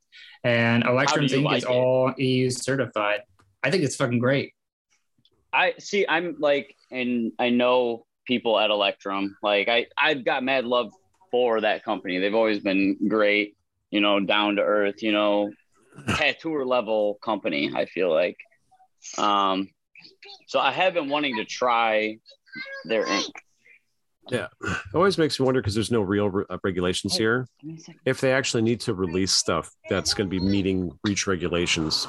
and 0.43 0.83
Electrum's 0.83 1.33
ink 1.33 1.45
like 1.45 1.57
is 1.59 1.63
it? 1.63 1.69
all 1.69 2.13
EU 2.17 2.49
certified. 2.49 3.21
I 3.63 3.71
think 3.71 3.83
it's 3.83 3.95
fucking 3.95 4.19
great. 4.19 4.53
I 5.53 5.73
see. 5.79 6.05
I'm 6.07 6.37
like, 6.39 6.75
and 6.91 7.33
I 7.39 7.49
know 7.49 8.05
people 8.25 8.59
at 8.59 8.69
Electrum. 8.69 9.37
Like, 9.43 9.67
I 9.67 9.87
I've 9.97 10.23
got 10.23 10.43
mad 10.43 10.65
love 10.65 10.91
for 11.29 11.61
that 11.61 11.83
company. 11.83 12.19
They've 12.19 12.35
always 12.35 12.59
been 12.59 12.97
great. 13.07 13.55
You 13.89 13.99
know, 13.99 14.19
down 14.19 14.55
to 14.55 14.61
earth. 14.61 15.03
You 15.03 15.11
know, 15.11 15.51
tattooer 16.15 16.65
level 16.65 17.19
company. 17.23 17.71
I 17.75 17.85
feel 17.85 18.11
like. 18.11 18.37
Um, 19.17 19.69
so 20.47 20.59
I 20.59 20.71
have 20.71 20.93
been 20.93 21.09
wanting 21.09 21.37
to 21.37 21.45
try 21.45 22.17
their 22.85 23.05
ink. 23.05 23.33
Yeah, 24.29 24.47
it 24.63 24.77
always 24.95 25.17
makes 25.17 25.39
me 25.39 25.45
wonder 25.45 25.61
because 25.61 25.73
there's 25.73 25.91
no 25.91 26.01
real 26.01 26.29
re- 26.29 26.45
uh, 26.49 26.57
regulations 26.63 27.15
here. 27.17 27.47
If 28.05 28.21
they 28.21 28.31
actually 28.33 28.61
need 28.63 28.79
to 28.81 28.93
release 28.93 29.31
stuff 29.33 29.71
that's 29.89 30.13
going 30.13 30.29
to 30.29 30.31
be 30.31 30.39
meeting 30.39 30.91
reach 31.03 31.27
regulations 31.27 32.07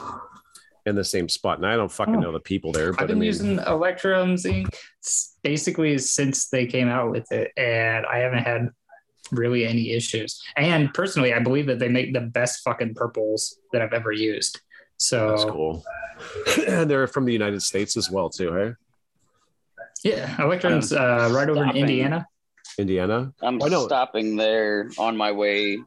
in 0.85 0.95
the 0.95 1.05
same 1.05 1.29
spot, 1.29 1.59
and 1.59 1.67
I 1.67 1.75
don't 1.77 1.91
fucking 1.91 2.17
Oh. 2.17 2.21
know 2.21 2.33
the 2.33 2.41
people 2.41 2.71
there, 2.71 2.93
but 2.93 3.03
I've 3.03 3.07
been 3.09 3.17
I 3.17 3.21
mean, 3.21 3.27
using 3.27 3.59
Electrum's 3.61 4.45
ink 4.45 4.77
s- 5.03 5.37
basically 5.43 5.97
since 5.99 6.49
they 6.49 6.67
came 6.67 6.89
out 6.89 7.11
with 7.11 7.31
it, 7.33 7.51
and 7.57 8.05
I 8.07 8.19
haven't 8.19 8.45
had 8.45 8.69
really 9.31 9.65
any 9.67 9.93
issues. 9.93 10.43
And 10.57 10.93
personally, 10.93 11.33
I 11.33 11.39
believe 11.39 11.67
that 11.67 11.79
they 11.79 11.89
make 11.89 12.13
the 12.13 12.21
best 12.21 12.63
fucking 12.63 12.95
purples 12.95 13.59
that 13.73 13.81
I've 13.81 13.93
ever 13.95 14.13
used. 14.13 14.61
So 14.99 15.31
that's 15.31 15.45
cool. 15.45 15.83
and 16.69 16.89
they're 16.91 17.07
from 17.07 17.25
the 17.25 17.33
United 17.33 17.63
States 17.63 17.97
as 17.97 18.11
well, 18.11 18.29
too. 18.29 18.53
Hey, 18.53 18.73
yeah, 20.05 20.37
Electrum's 20.41 20.93
uh, 20.93 21.29
right 21.33 21.49
over 21.49 21.65
in 21.65 21.77
Indiana. 21.77 22.27
Indiana, 22.79 23.33
I'm 23.43 23.59
Why 23.59 23.69
not? 23.69 23.85
stopping 23.85 24.37
there 24.37 24.91
on 24.99 25.17
my 25.17 25.33
way 25.33 25.79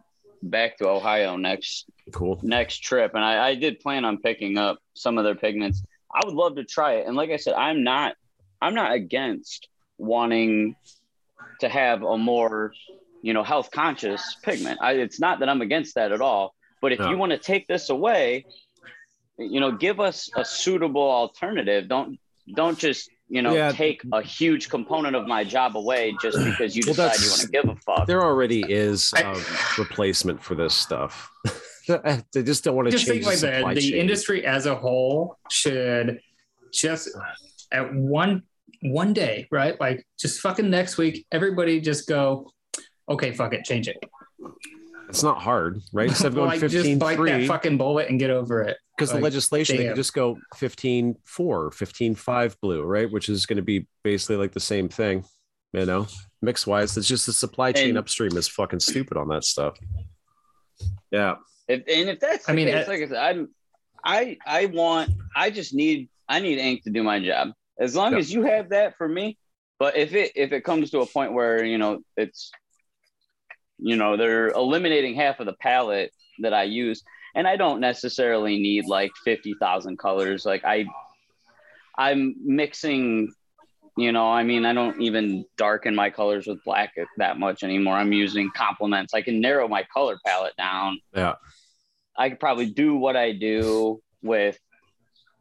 back 0.44 0.78
to 0.78 0.88
Ohio 0.88 1.36
next 1.36 1.86
cool. 2.12 2.40
next 2.44 2.80
trip, 2.84 3.12
and 3.16 3.24
I, 3.24 3.50
I 3.50 3.56
did 3.56 3.80
plan 3.80 4.06
on 4.06 4.18
picking 4.20 4.58
up 4.58 4.78
some 4.94 5.18
of 5.18 5.24
their 5.24 5.36
pigments. 5.36 5.84
I 6.14 6.22
would 6.26 6.36
love 6.36 6.56
to 6.58 6.64
try 6.64 6.94
it, 6.98 7.08
and 7.08 7.16
like 7.18 7.32
I 7.32 7.38
said, 7.38 7.56
I'm 7.56 7.84
not 7.84 8.16
I'm 8.62 8.76
not 8.76 8.92
against 8.94 9.68
wanting 9.98 10.76
to 11.62 11.70
have 11.70 12.04
a 12.04 12.18
more 12.18 12.72
you 13.24 13.34
know 13.34 13.44
health 13.44 13.72
conscious 13.72 14.36
pigment. 14.44 14.80
I, 14.82 14.94
it's 14.94 15.20
not 15.20 15.40
that 15.40 15.50
I'm 15.50 15.62
against 15.62 15.96
that 15.96 16.12
at 16.12 16.22
all, 16.22 16.54
but 16.82 16.92
if 16.92 17.00
No. 17.00 17.10
you 17.10 17.18
want 17.18 17.32
to 17.32 17.40
take 17.40 17.68
this 17.68 17.90
away, 17.90 18.46
you 19.40 19.60
know, 19.60 19.72
give 19.72 20.00
us 20.00 20.30
a 20.36 20.46
suitable 20.46 21.10
alternative. 21.10 21.88
Don't 21.88 22.20
don't 22.54 22.78
just 22.78 23.10
you 23.28 23.42
know 23.42 23.54
Yeah. 23.54 23.72
take 23.72 24.02
a 24.14 24.22
huge 24.22 24.70
component 24.70 25.16
of 25.16 25.28
my 25.28 25.44
job 25.44 25.76
away 25.76 26.16
just 26.22 26.38
because 26.44 26.76
you 26.76 26.84
Well, 26.86 26.94
decide 26.96 27.20
you 27.24 27.30
want 27.30 27.42
to 27.42 27.48
give 27.48 27.66
a 27.70 27.76
fuck. 27.78 28.08
There 28.08 28.24
already 28.24 28.64
is 28.68 29.12
a 29.18 29.36
replacement 29.78 30.42
for 30.44 30.56
this 30.56 30.74
stuff. 30.76 31.32
they 31.88 32.44
just 32.44 32.64
don't 32.64 32.76
want 32.76 32.88
to 32.88 32.92
Just 32.92 33.06
change 33.08 33.26
think 33.26 33.40
the 33.40 33.62
like 33.62 33.76
the, 33.76 33.82
the 33.82 33.92
chain. 33.92 34.00
industry 34.00 34.46
as 34.46 34.66
a 34.66 34.76
whole 34.76 35.38
should 35.52 36.20
just 36.74 37.10
at 37.72 37.94
one 37.94 38.44
one 38.82 39.14
day, 39.14 39.48
right? 39.52 39.80
Like 39.80 40.06
just 40.20 40.40
fucking 40.42 40.70
next 40.70 40.98
week, 40.98 41.26
everybody 41.32 41.80
just 41.82 42.08
go, 42.08 42.52
okay, 43.10 43.32
fuck 43.34 43.54
it, 43.54 43.64
change 43.66 43.88
it. 43.88 43.98
It's 45.10 45.24
not 45.24 45.42
hard, 45.42 45.82
right? 45.94 46.10
Instead 46.10 46.28
of 46.28 46.36
going 46.36 46.48
like 46.50 46.60
15 46.60 46.84
just 46.84 47.00
bite 47.00 47.18
that 47.26 47.48
fucking 47.48 47.78
bullet 47.78 48.10
and 48.10 48.20
get 48.20 48.30
over 48.30 48.62
it. 48.64 48.78
because 48.98 49.10
the 49.10 49.16
like, 49.16 49.24
legislation, 49.26 49.78
they 49.78 49.84
damn. 49.84 49.92
could 49.92 49.98
just 49.98 50.14
go 50.14 50.38
15 50.56 51.16
4, 51.24 51.72
15 51.72 52.16
5 52.16 52.62
blue, 52.62 52.84
right? 52.84 53.12
Which 53.12 53.30
is 53.30 53.46
going 53.46 53.58
to 53.58 53.64
be 53.64 53.88
basically 54.04 54.38
like 54.38 54.52
the 54.52 54.60
same 54.60 54.90
thing, 54.90 55.24
you 55.74 55.86
know, 55.86 56.08
mix 56.42 56.66
wise. 56.68 56.96
It's 56.98 57.08
just 57.08 57.26
the 57.26 57.34
supply 57.34 57.72
chain 57.72 57.90
And- 57.90 57.98
upstream 57.98 58.36
is 58.38 58.48
fucking 58.48 58.80
stupid 58.80 59.18
on 59.18 59.28
that 59.30 59.44
stuff. 59.44 59.78
Yeah. 61.12 61.36
If, 61.68 61.80
and 61.88 62.10
if 62.10 62.20
that's 62.20 62.48
I 62.50 62.54
mean, 62.54 62.68
case, 62.68 62.88
like 62.88 63.02
I 63.02 63.08
said, 63.08 63.18
I'm, 63.18 63.50
I 64.04 64.38
I 64.46 64.68
want 64.68 65.12
I 65.36 65.50
just 65.50 65.74
need 65.74 66.10
I 66.30 66.40
need 66.40 66.60
ink 66.60 66.84
to 66.84 66.92
do 66.92 67.02
my 67.02 67.20
job. 67.20 67.54
As 67.80 67.96
long 67.96 68.14
Yeah. 68.14 68.20
as 68.20 68.32
you 68.32 68.44
have 68.44 68.70
that 68.70 68.98
for 68.98 69.08
me. 69.08 69.38
But 69.80 69.98
if 69.98 70.14
it 70.14 70.32
if 70.36 70.52
it 70.52 70.64
comes 70.64 70.92
to 70.92 71.00
a 71.00 71.06
point 71.06 71.34
where 71.34 71.64
you 71.66 71.78
know 71.78 72.02
it's 72.16 72.52
you 73.78 73.96
know 73.96 74.18
they're 74.18 74.50
eliminating 74.50 75.16
half 75.16 75.40
of 75.40 75.46
the 75.46 75.54
palette 75.54 76.12
that 76.40 76.54
I 76.54 76.64
use, 76.64 77.04
and 77.34 77.48
I 77.48 77.56
don't 77.56 77.80
necessarily 77.80 78.58
need 78.58 78.86
like 78.86 79.12
fifty 79.24 79.56
thousand 79.60 79.98
colors. 79.98 80.46
Like 80.46 80.64
I 80.66 80.86
I'm 81.98 82.36
mixing. 82.44 83.32
You 83.98 84.12
know, 84.12 84.30
I 84.30 84.44
mean, 84.44 84.66
I 84.66 84.74
don't 84.74 85.02
even 85.02 85.46
darken 85.56 85.96
my 85.96 86.10
colors 86.10 86.48
with 86.48 86.62
black 86.66 86.96
that 87.18 87.40
much 87.40 87.64
anymore. 87.64 87.94
I'm 87.94 88.12
using 88.12 88.52
complements. 88.54 89.14
I 89.14 89.22
can 89.22 89.40
narrow 89.40 89.70
my 89.70 89.84
color 89.84 90.18
palette 90.26 90.58
down. 90.58 91.00
Yeah. 91.16 91.36
I 92.18 92.30
could 92.30 92.42
probably 92.42 92.66
do 92.66 92.96
what 92.96 93.16
I 93.16 93.32
do 93.32 94.02
with 94.22 94.58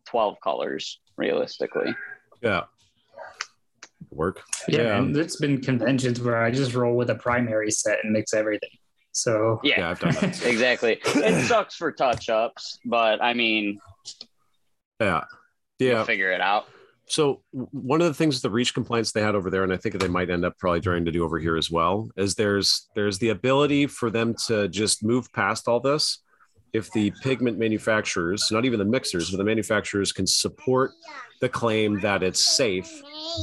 12 0.07 0.37
colors 0.41 1.01
realistically. 1.16 1.97
Yeah. 2.43 2.64
Work. 4.15 4.43
Yeah, 4.69 4.79
Yeah. 4.83 5.01
man, 5.01 5.12
there's 5.12 5.37
been 5.37 5.61
conventions 5.61 6.21
where 6.21 6.43
I 6.43 6.51
just 6.51 6.75
roll 6.75 6.97
with 6.97 7.11
a 7.11 7.15
primary 7.17 7.71
set 7.71 7.99
and 8.03 8.12
mix 8.12 8.33
everything. 8.33 8.71
So 9.12 9.61
Yeah, 9.62 9.75
Yeah, 9.81 9.91
I've 9.91 10.01
done 10.01 10.15
that. 10.15 10.45
exactly. 10.47 11.01
It 11.05 11.47
sucks 11.47 11.77
for 11.77 11.93
touch 11.93 12.29
ups, 12.29 12.79
but 12.85 13.23
I 13.23 13.35
mean, 13.35 13.79
Yeah. 15.01 15.25
you'll 15.79 15.91
Yeah. 15.91 16.05
figure 16.05 16.31
it 16.31 16.41
out. 16.41 16.67
So 17.07 17.43
one 17.53 18.01
of 18.01 18.07
the 18.07 18.15
things 18.15 18.41
the 18.41 18.49
reach 18.51 18.73
compliance 18.73 19.12
they 19.12 19.21
had 19.21 19.35
over 19.35 19.51
there, 19.51 19.62
and 19.62 19.73
I 19.73 19.77
think 19.77 19.99
they 19.99 20.09
might 20.09 20.31
end 20.31 20.45
up 20.45 20.57
probably 20.59 20.81
trying 20.81 21.05
to 21.05 21.12
do 21.12 21.23
over 21.23 21.39
here 21.39 21.57
as 21.57 21.71
well, 21.71 22.09
is 22.17 22.35
there's 22.35 22.89
there's 22.95 23.19
the 23.19 23.29
ability 23.29 23.87
for 23.89 24.09
them 24.11 24.35
to 24.47 24.69
just 24.69 25.05
move 25.05 25.31
past 25.33 25.69
all 25.69 25.81
this 25.81 26.21
if 26.75 26.91
the 26.91 27.12
pigment 27.22 27.57
manufacturers, 27.57 28.51
not 28.51 28.64
even 28.64 28.81
the 28.81 28.85
mixers, 28.85 29.31
but 29.31 29.39
the 29.39 29.45
manufacturers 29.45 30.12
can 30.12 30.27
support 30.27 30.91
the 31.41 31.49
claim 31.49 32.01
that 32.01 32.25
it's 32.25 32.57
safe 32.57 32.91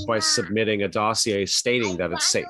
by 0.06 0.20
submitting 0.20 0.84
a 0.84 0.88
dossier 0.88 1.46
stating 1.46 1.96
that 1.96 2.12
it's 2.12 2.26
safe. 2.26 2.46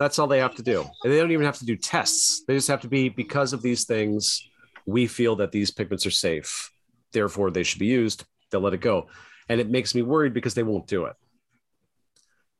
That's 0.00 0.18
all 0.18 0.26
they 0.26 0.38
have 0.38 0.54
to 0.56 0.62
do. 0.62 0.84
And 1.04 1.12
they 1.12 1.18
don't 1.18 1.30
even 1.30 1.44
have 1.44 1.58
to 1.58 1.66
do 1.66 1.76
tests. 1.76 2.42
They 2.48 2.54
just 2.54 2.68
have 2.68 2.80
to 2.80 2.88
be 2.88 3.10
because 3.10 3.52
of 3.52 3.60
these 3.60 3.84
things, 3.84 4.48
we 4.86 5.06
feel 5.06 5.36
that 5.36 5.52
these 5.52 5.70
pigments 5.70 6.06
are 6.06 6.10
safe. 6.10 6.70
Therefore, 7.12 7.50
they 7.50 7.62
should 7.62 7.78
be 7.78 7.86
used. 7.86 8.24
They'll 8.50 8.62
let 8.62 8.74
it 8.74 8.80
go. 8.80 9.08
And 9.50 9.60
it 9.60 9.68
makes 9.68 9.94
me 9.94 10.00
worried 10.00 10.32
because 10.32 10.54
they 10.54 10.62
won't 10.62 10.86
do 10.86 11.04
it. 11.04 11.14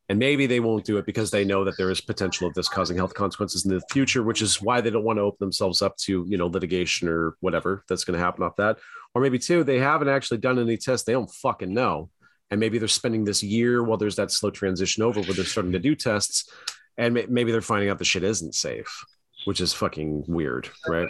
And 0.09 0.19
maybe 0.19 0.47
they 0.47 0.61
won't 0.61 0.85
do 0.85 0.99
it 0.99 1.07
because 1.07 1.31
they 1.31 1.45
know 1.45 1.65
that 1.65 1.79
there 1.79 1.91
is 1.91 2.01
potential 2.01 2.47
of 2.47 2.53
this 2.53 2.69
causing 2.69 2.97
health 2.97 3.15
consequences 3.15 3.65
in 3.65 3.73
the 3.73 3.81
future, 3.91 4.23
which 4.23 4.43
is 4.43 4.61
why 4.61 4.81
they 4.81 4.91
don't 4.91 5.05
want 5.05 5.19
to 5.19 5.23
open 5.23 5.39
themselves 5.41 5.81
up 5.81 5.97
to, 5.99 6.27
you 6.29 6.37
know, 6.37 6.47
litigation 6.47 7.09
or 7.09 7.37
whatever 7.41 7.85
that's 7.89 8.05
going 8.05 8.19
to 8.19 8.25
happen 8.25 8.45
off 8.45 8.57
that. 8.57 8.79
Or 9.15 9.23
maybe 9.23 9.39
two, 9.39 9.65
they 9.65 9.79
haven't 9.79 10.09
actually 10.09 10.39
done 10.39 10.59
any 10.59 10.77
tests. 10.77 11.07
They 11.07 11.15
don't 11.15 11.31
fucking 11.31 11.73
know. 11.73 12.11
And 12.51 12.61
maybe 12.61 12.79
they're 12.79 12.89
spending 12.89 13.25
this 13.25 13.43
year 13.43 13.83
while 13.83 13.97
there's 13.97 14.17
that 14.17 14.31
slow 14.31 14.51
transition 14.51 15.03
over 15.03 15.21
where 15.23 15.33
they're 15.33 15.45
starting 15.45 15.73
to 15.73 15.79
do 15.79 15.95
tests 15.95 16.51
and 16.97 17.15
maybe 17.29 17.51
they're 17.51 17.61
finding 17.61 17.91
out 17.91 17.99
the 17.99 18.05
shit 18.05 18.23
isn't 18.23 18.55
safe, 18.55 19.05
which 19.47 19.61
is 19.61 19.73
fucking 19.73 20.25
weird, 20.29 20.69
right? 20.87 21.09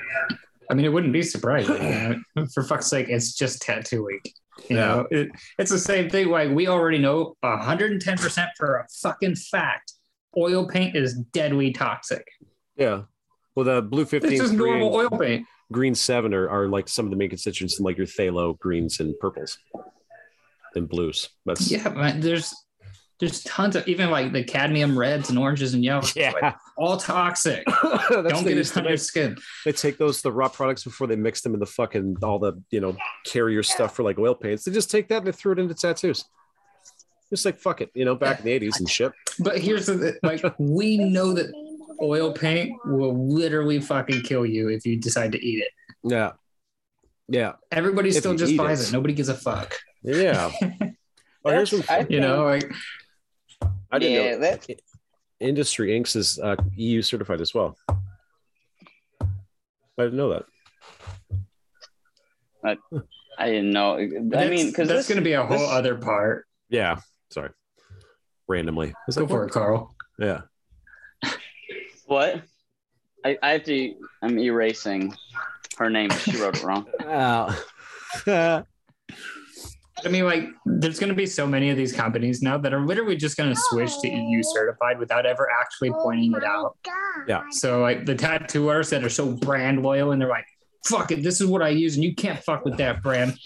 I 0.71 0.75
mean, 0.75 0.87
it 0.87 0.93
wouldn't 0.93 1.13
be 1.13 1.23
surprising. 1.23 1.77
Uh, 2.37 2.47
for 2.55 2.63
fuck's 2.63 2.87
sake, 2.87 3.09
it's 3.09 3.35
just 3.35 3.61
tattoo 3.61 4.09
ink. 4.11 4.33
You 4.69 4.77
Yeah. 4.77 4.87
know, 4.87 5.07
it, 5.11 5.29
it's 5.59 5.71
the 5.71 5.79
same 5.79 6.09
thing. 6.11 6.29
Like 6.29 6.51
we 6.51 6.69
already 6.69 6.99
know 6.99 7.37
110% 7.45 8.49
for 8.57 8.77
a 8.77 8.87
fucking 9.03 9.37
fact. 9.37 9.93
Oil 10.37 10.67
paint 10.67 10.97
is 10.97 11.15
deadly 11.33 11.73
toxic. 11.73 12.27
Yeah. 12.77 13.03
Well, 13.55 13.65
the 13.65 13.83
blue 13.83 14.05
15, 14.05 14.33
It's 14.33 14.41
just 14.41 14.57
green, 14.57 14.81
normal 14.81 14.95
oil 14.95 15.11
paint. 15.11 15.47
green 15.71 15.95
7 15.95 16.35
are, 16.35 16.49
are 16.49 16.67
like 16.69 16.89
some 16.89 17.05
of 17.07 17.11
the 17.11 17.17
main 17.17 17.29
constituents 17.31 17.79
in 17.79 17.85
like 17.85 17.97
your 17.97 18.07
phthalo 18.07 18.59
greens 18.59 18.99
and 19.01 19.17
purples 19.21 19.59
and 20.75 20.89
blues. 20.89 21.29
That's 21.47 21.71
Yeah, 21.71 21.89
man. 21.91 22.21
There's 22.21 22.53
there's 23.21 23.43
tons 23.45 23.77
of 23.77 23.87
even 23.87 24.11
like 24.11 24.33
the 24.33 24.43
cadmium 24.43 24.99
reds 24.99 25.31
and 25.31 25.39
oranges 25.39 25.73
and 25.75 25.85
yellows. 25.85 26.15
Yeah. 26.17 26.33
Like, 26.41 26.57
all 26.77 26.97
toxic. 26.97 27.65
Don't 28.11 28.45
they 28.45 28.55
get 28.55 28.59
it 28.59 28.77
on 28.77 28.85
your 28.85 28.97
skin. 28.97 29.37
They 29.65 29.73
take 29.73 29.99
those 29.99 30.21
the 30.21 30.33
raw 30.33 30.49
products 30.49 30.83
before 30.85 31.07
they 31.07 31.15
mix 31.17 31.41
them 31.43 31.55
in 31.55 31.61
the 31.61 31.67
fucking 31.67 32.17
all 32.23 32.39
the 32.41 32.61
you 32.71 32.81
know 32.81 32.97
carrier 33.25 33.63
stuff 33.63 33.95
for 33.95 34.03
like 34.03 34.19
oil 34.19 34.35
paints. 34.35 34.65
They 34.65 34.73
just 34.73 34.91
take 34.91 35.09
that 35.09 35.19
and 35.19 35.27
they 35.27 35.33
threw 35.33 35.53
it 35.53 35.59
into 35.61 35.75
tattoos. 35.75 36.25
Just 37.31 37.45
like 37.45 37.59
fuck 37.59 37.81
it, 37.81 37.91
you 37.95 38.05
know, 38.05 38.15
back 38.17 38.41
in 38.41 38.45
the 38.47 38.53
eighties 38.53 38.79
and 38.81 38.91
shit. 38.91 39.13
But 39.39 39.59
here's 39.59 39.87
the 39.87 40.19
like 40.23 40.43
we 40.59 40.99
know 40.99 41.33
that 41.35 41.53
oil 42.03 42.33
paint 42.33 42.73
will 42.85 43.29
literally 43.33 43.81
fucking 43.81 44.23
kill 44.23 44.45
you 44.45 44.69
if 44.69 44.85
you 44.85 44.97
decide 44.97 45.33
to 45.33 45.39
eat 45.45 45.61
it. 45.63 45.71
Yeah, 46.03 46.33
yeah, 47.29 47.53
Everybody 47.73 48.11
If 48.11 48.17
still 48.17 48.35
just 48.35 48.57
buys 48.57 48.83
it. 48.83 48.89
it. 48.89 48.93
Nobody 48.93 49.15
gives 49.15 49.29
a 49.29 49.35
fuck. 49.35 49.75
yeah. 50.03 50.51
Oh, 51.47 51.51
here's 51.51 51.73
That's- 51.73 51.89
one. 51.91 52.07
I 52.07 52.07
You 52.09 52.21
know, 52.21 52.45
like 52.45 52.73
I 53.95 53.99
didn't 54.01 54.25
yeah, 54.25 54.31
know 54.33 54.39
that's 54.41 54.67
Industry 55.39 55.97
Inks 55.97 56.17
is 56.17 56.41
uh, 56.41 56.57
EU 56.75 57.01
certified 57.01 57.41
as 57.41 57.55
well. 57.55 57.77
I 59.21 59.27
didn't 59.99 60.17
know 60.17 60.31
that. 60.31 60.45
I 62.65 62.77
I 63.39 63.51
didn't 63.51 63.71
know. 63.71 63.97
I 63.97 64.49
mean, 64.49 64.67
because 64.67 64.89
that's 64.89 65.09
going 65.09 65.19
to 65.19 65.25
be 65.25 65.35
a 65.35 65.47
whole 65.47 65.59
this- 65.59 65.71
other 65.71 65.95
part. 65.95 66.47
Yeah, 66.69 66.97
sorry. 67.31 67.51
Randomly. 68.49 68.95
Is 69.07 69.17
Go 69.17 69.29
for 69.29 69.47
it, 69.47 69.53
Carl. 69.53 69.95
Yeah. 70.19 70.41
what? 72.07 72.43
I, 73.25 73.39
I 73.43 73.51
have 73.51 73.65
to. 73.65 73.95
I'm 74.23 74.39
erasing 74.41 75.15
her 75.79 75.89
name. 75.89 76.11
She 76.11 76.37
wrote 76.37 76.57
it 76.57 76.65
wrong. 76.65 76.87
Oh. 78.27 78.65
I 80.05 80.09
mean, 80.09 80.25
like, 80.25 80.49
there's 80.67 80.99
going 80.99 81.11
to 81.11 81.15
be 81.15 81.27
so 81.27 81.47
many 81.47 81.71
of 81.71 81.77
these 81.77 81.93
companies 81.93 82.43
now 82.43 82.59
that 82.59 82.75
are 82.75 82.85
literally 82.85 83.17
just 83.17 83.37
going 83.37 83.55
to 83.55 83.61
switch 83.71 83.93
to 84.01 84.09
EU 84.09 84.39
oh. 84.39 84.55
certified 84.55 84.99
without 84.99 85.25
ever 85.27 85.49
actually 85.51 85.91
oh 85.91 86.03
pointing 86.03 86.33
it 86.35 86.43
out. 86.43 86.77
Yeah. 87.29 87.45
So, 87.51 87.81
like, 87.81 88.05
the 88.05 88.15
tattoo 88.15 88.69
artists 88.69 88.91
that 88.91 89.05
are 89.05 89.09
so 89.09 89.33
brand 89.33 89.83
loyal 89.83 90.11
and 90.11 90.21
they're 90.21 90.29
like, 90.29 90.47
fuck 90.87 91.11
it, 91.13 91.23
this 91.23 91.41
is 91.41 91.47
what 91.47 91.63
I 91.63 91.69
use, 91.71 91.95
and 91.95 92.05
you 92.05 92.15
can't 92.15 92.39
fuck 92.43 92.65
with 92.65 92.77
that 92.79 93.03
brand. 93.03 93.39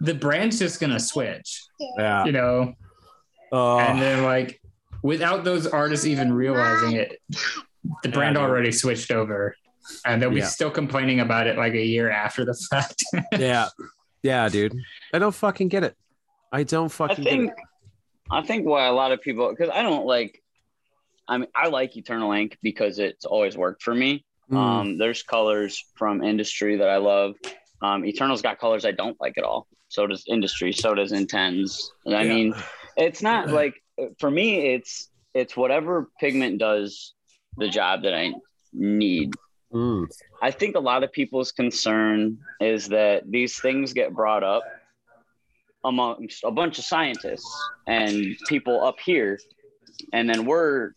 the 0.00 0.14
brand's 0.14 0.58
just 0.58 0.80
gonna 0.80 0.98
switch, 0.98 1.62
Yeah. 1.96 2.24
you 2.24 2.32
know. 2.32 2.74
Oh, 3.52 3.78
and 3.78 4.02
then 4.02 4.24
like 4.24 4.60
without 5.02 5.44
those 5.44 5.66
artists 5.66 6.06
even 6.06 6.32
realizing 6.32 6.92
it, 6.92 7.20
the 8.02 8.08
brand 8.08 8.36
already 8.36 8.72
switched 8.72 9.10
over, 9.12 9.54
and 10.04 10.20
they'll 10.20 10.30
be 10.30 10.38
Yeah. 10.38 10.46
still 10.46 10.70
complaining 10.70 11.20
about 11.20 11.46
it 11.46 11.56
like 11.56 11.74
a 11.74 11.84
year 11.84 12.10
after 12.10 12.44
the 12.44 12.54
fact. 12.70 13.04
yeah. 13.38 13.68
Yeah, 14.22 14.48
dude. 14.48 14.74
I 15.12 15.18
don't 15.18 15.34
fucking 15.34 15.68
get 15.68 15.84
it. 15.84 15.96
I 16.52 16.62
don't 16.64 16.90
fucking 16.90 17.26
I 17.26 17.30
think 17.30 17.50
get 17.50 17.58
it. 17.58 17.64
I 18.30 18.42
think 18.42 18.66
why 18.66 18.86
a 18.86 18.92
lot 18.92 19.12
of 19.12 19.20
people 19.20 19.50
because 19.50 19.70
I 19.72 19.82
don't 19.82 20.06
like 20.06 20.42
I 21.28 21.38
mean 21.38 21.48
I 21.54 21.68
like 21.68 21.96
Eternal 21.96 22.32
Ink 22.32 22.58
because 22.62 22.98
it's 22.98 23.24
always 23.24 23.56
worked 23.56 23.82
for 23.82 23.94
me. 23.94 24.24
Mm. 24.50 24.56
Um 24.56 24.98
there's 24.98 25.22
colors 25.22 25.84
from 25.96 26.22
industry 26.22 26.76
that 26.76 26.88
I 26.88 26.98
love. 26.98 27.34
Um 27.82 28.04
Eternal's 28.04 28.42
got 28.42 28.58
colors 28.58 28.84
I 28.84 28.92
don't 28.92 29.20
like 29.20 29.38
at 29.38 29.44
all. 29.44 29.66
So 29.88 30.06
does 30.06 30.24
industry, 30.28 30.72
so 30.72 30.94
does 30.94 31.12
Intenze. 31.12 31.78
And 32.06 32.14
I 32.14 32.22
Yeah. 32.22 32.34
mean 32.34 32.54
it's 32.96 33.22
not 33.22 33.50
like 33.50 33.74
for 34.18 34.30
me 34.30 34.74
it's 34.74 35.08
it's 35.34 35.56
whatever 35.56 36.08
pigment 36.20 36.58
does 36.58 37.14
the 37.56 37.68
job 37.68 38.02
that 38.02 38.14
I 38.14 38.32
need. 38.72 39.34
Mm. 39.72 40.06
I 40.42 40.50
think 40.50 40.76
a 40.76 40.80
lot 40.80 41.02
of 41.02 41.12
people's 41.12 41.52
concern 41.52 42.38
is 42.60 42.88
that 42.88 43.30
these 43.30 43.58
things 43.58 43.92
get 43.92 44.12
brought 44.12 44.42
up 44.42 44.62
amongst 45.84 46.44
a 46.44 46.50
bunch 46.50 46.78
of 46.78 46.84
scientists 46.84 47.70
and 47.86 48.36
people 48.48 48.84
up 48.84 49.00
here, 49.00 49.38
and 50.12 50.28
then 50.28 50.44
we're 50.44 50.92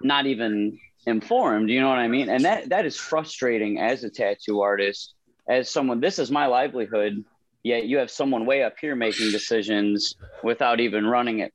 not 0.00 0.26
even 0.26 0.78
informed. 1.06 1.70
You 1.70 1.80
know 1.80 1.88
what 1.88 1.98
I 1.98 2.08
mean? 2.08 2.28
And 2.28 2.44
that 2.44 2.68
that 2.68 2.86
is 2.86 2.96
frustrating 2.96 3.80
as 3.80 4.04
a 4.04 4.10
tattoo 4.10 4.60
artist, 4.60 5.14
as 5.48 5.70
someone. 5.70 6.00
This 6.00 6.18
is 6.18 6.30
my 6.30 6.46
livelihood. 6.46 7.24
Yet 7.64 7.86
you 7.86 7.98
have 7.98 8.10
someone 8.10 8.46
way 8.46 8.62
up 8.62 8.76
here 8.80 8.94
making 8.94 9.32
decisions 9.32 10.14
without 10.44 10.78
even 10.78 11.04
running 11.04 11.40
it 11.40 11.52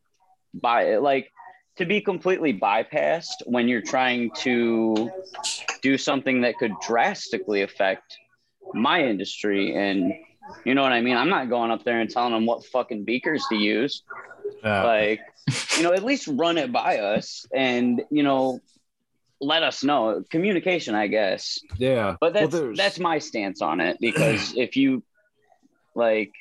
by 0.54 0.84
it. 0.90 1.02
Like 1.02 1.32
to 1.78 1.86
be 1.86 2.02
completely 2.02 2.54
bypassed 2.54 3.46
when 3.46 3.68
you're 3.68 3.82
trying 3.82 4.32
to 4.32 5.10
do 5.82 5.98
something 5.98 6.42
that 6.42 6.58
could 6.58 6.74
drastically 6.86 7.62
affect 7.64 8.18
my 8.74 9.04
industry 9.04 9.76
and 9.76 10.14
you 10.66 10.76
know 10.76 10.82
what 10.82 10.92
I 10.92 11.00
mean? 11.02 11.16
I'm 11.16 11.30
not 11.30 11.50
going 11.50 11.72
up 11.72 11.84
there 11.86 12.02
and 12.02 12.10
telling 12.10 12.34
them 12.34 12.46
what 12.46 12.66
fucking 12.66 13.06
beakers 13.06 13.46
to 13.50 13.56
use. 13.56 14.04
Yeah. 14.62 14.84
Like, 14.84 15.22
you 15.78 15.84
know, 15.84 15.94
at 15.94 16.04
least 16.04 16.28
run 16.28 16.58
it 16.58 16.70
by 16.72 16.98
us 16.98 17.46
and, 17.56 18.02
you 18.12 18.24
know, 18.24 18.60
let 19.40 19.64
us 19.64 19.86
know. 19.86 20.22
Communication, 20.30 20.96
I 20.96 21.08
guess. 21.08 21.60
yeah. 21.78 22.18
But 22.20 22.34
that's 22.34 22.52
there's- 22.52 22.78
that's 22.78 23.00
my 23.00 23.20
stance 23.20 23.62
on 23.62 23.80
it 23.80 23.98
because 24.02 24.54
if 24.58 24.76
you 24.76 25.02
like 25.96 26.34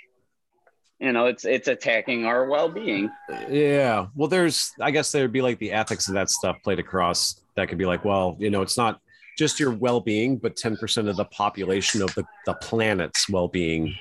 you 1.03 1.13
know, 1.13 1.27
it's 1.27 1.45
it's 1.45 1.67
attacking 1.67 2.27
our 2.27 2.47
well-being. 2.47 3.11
Yeah. 3.51 4.07
Well, 4.15 4.29
there's, 4.29 4.71
I 4.81 4.93
guess 4.93 5.11
there'd 5.11 5.33
be 5.33 5.43
like 5.43 5.59
the 5.59 5.73
ethics 5.73 6.07
of 6.07 6.15
that 6.15 6.31
stuff 6.31 6.63
played 6.63 6.79
across. 6.79 7.41
That 7.57 7.69
could 7.69 7.77
be 7.77 7.87
like, 7.87 8.05
well, 8.05 8.37
you 8.39 8.51
know, 8.51 8.63
it's 8.63 8.79
not 8.79 9.01
just 9.37 9.59
your 9.59 9.73
well 9.73 10.01
being, 10.01 10.37
but 10.37 10.55
10% 10.55 11.09
of 11.09 11.17
the 11.17 11.25
population 11.25 12.03
of 12.03 12.15
the, 12.15 12.25
the 12.47 12.55
planet's 12.55 13.29
well 13.29 13.49
being 13.49 13.93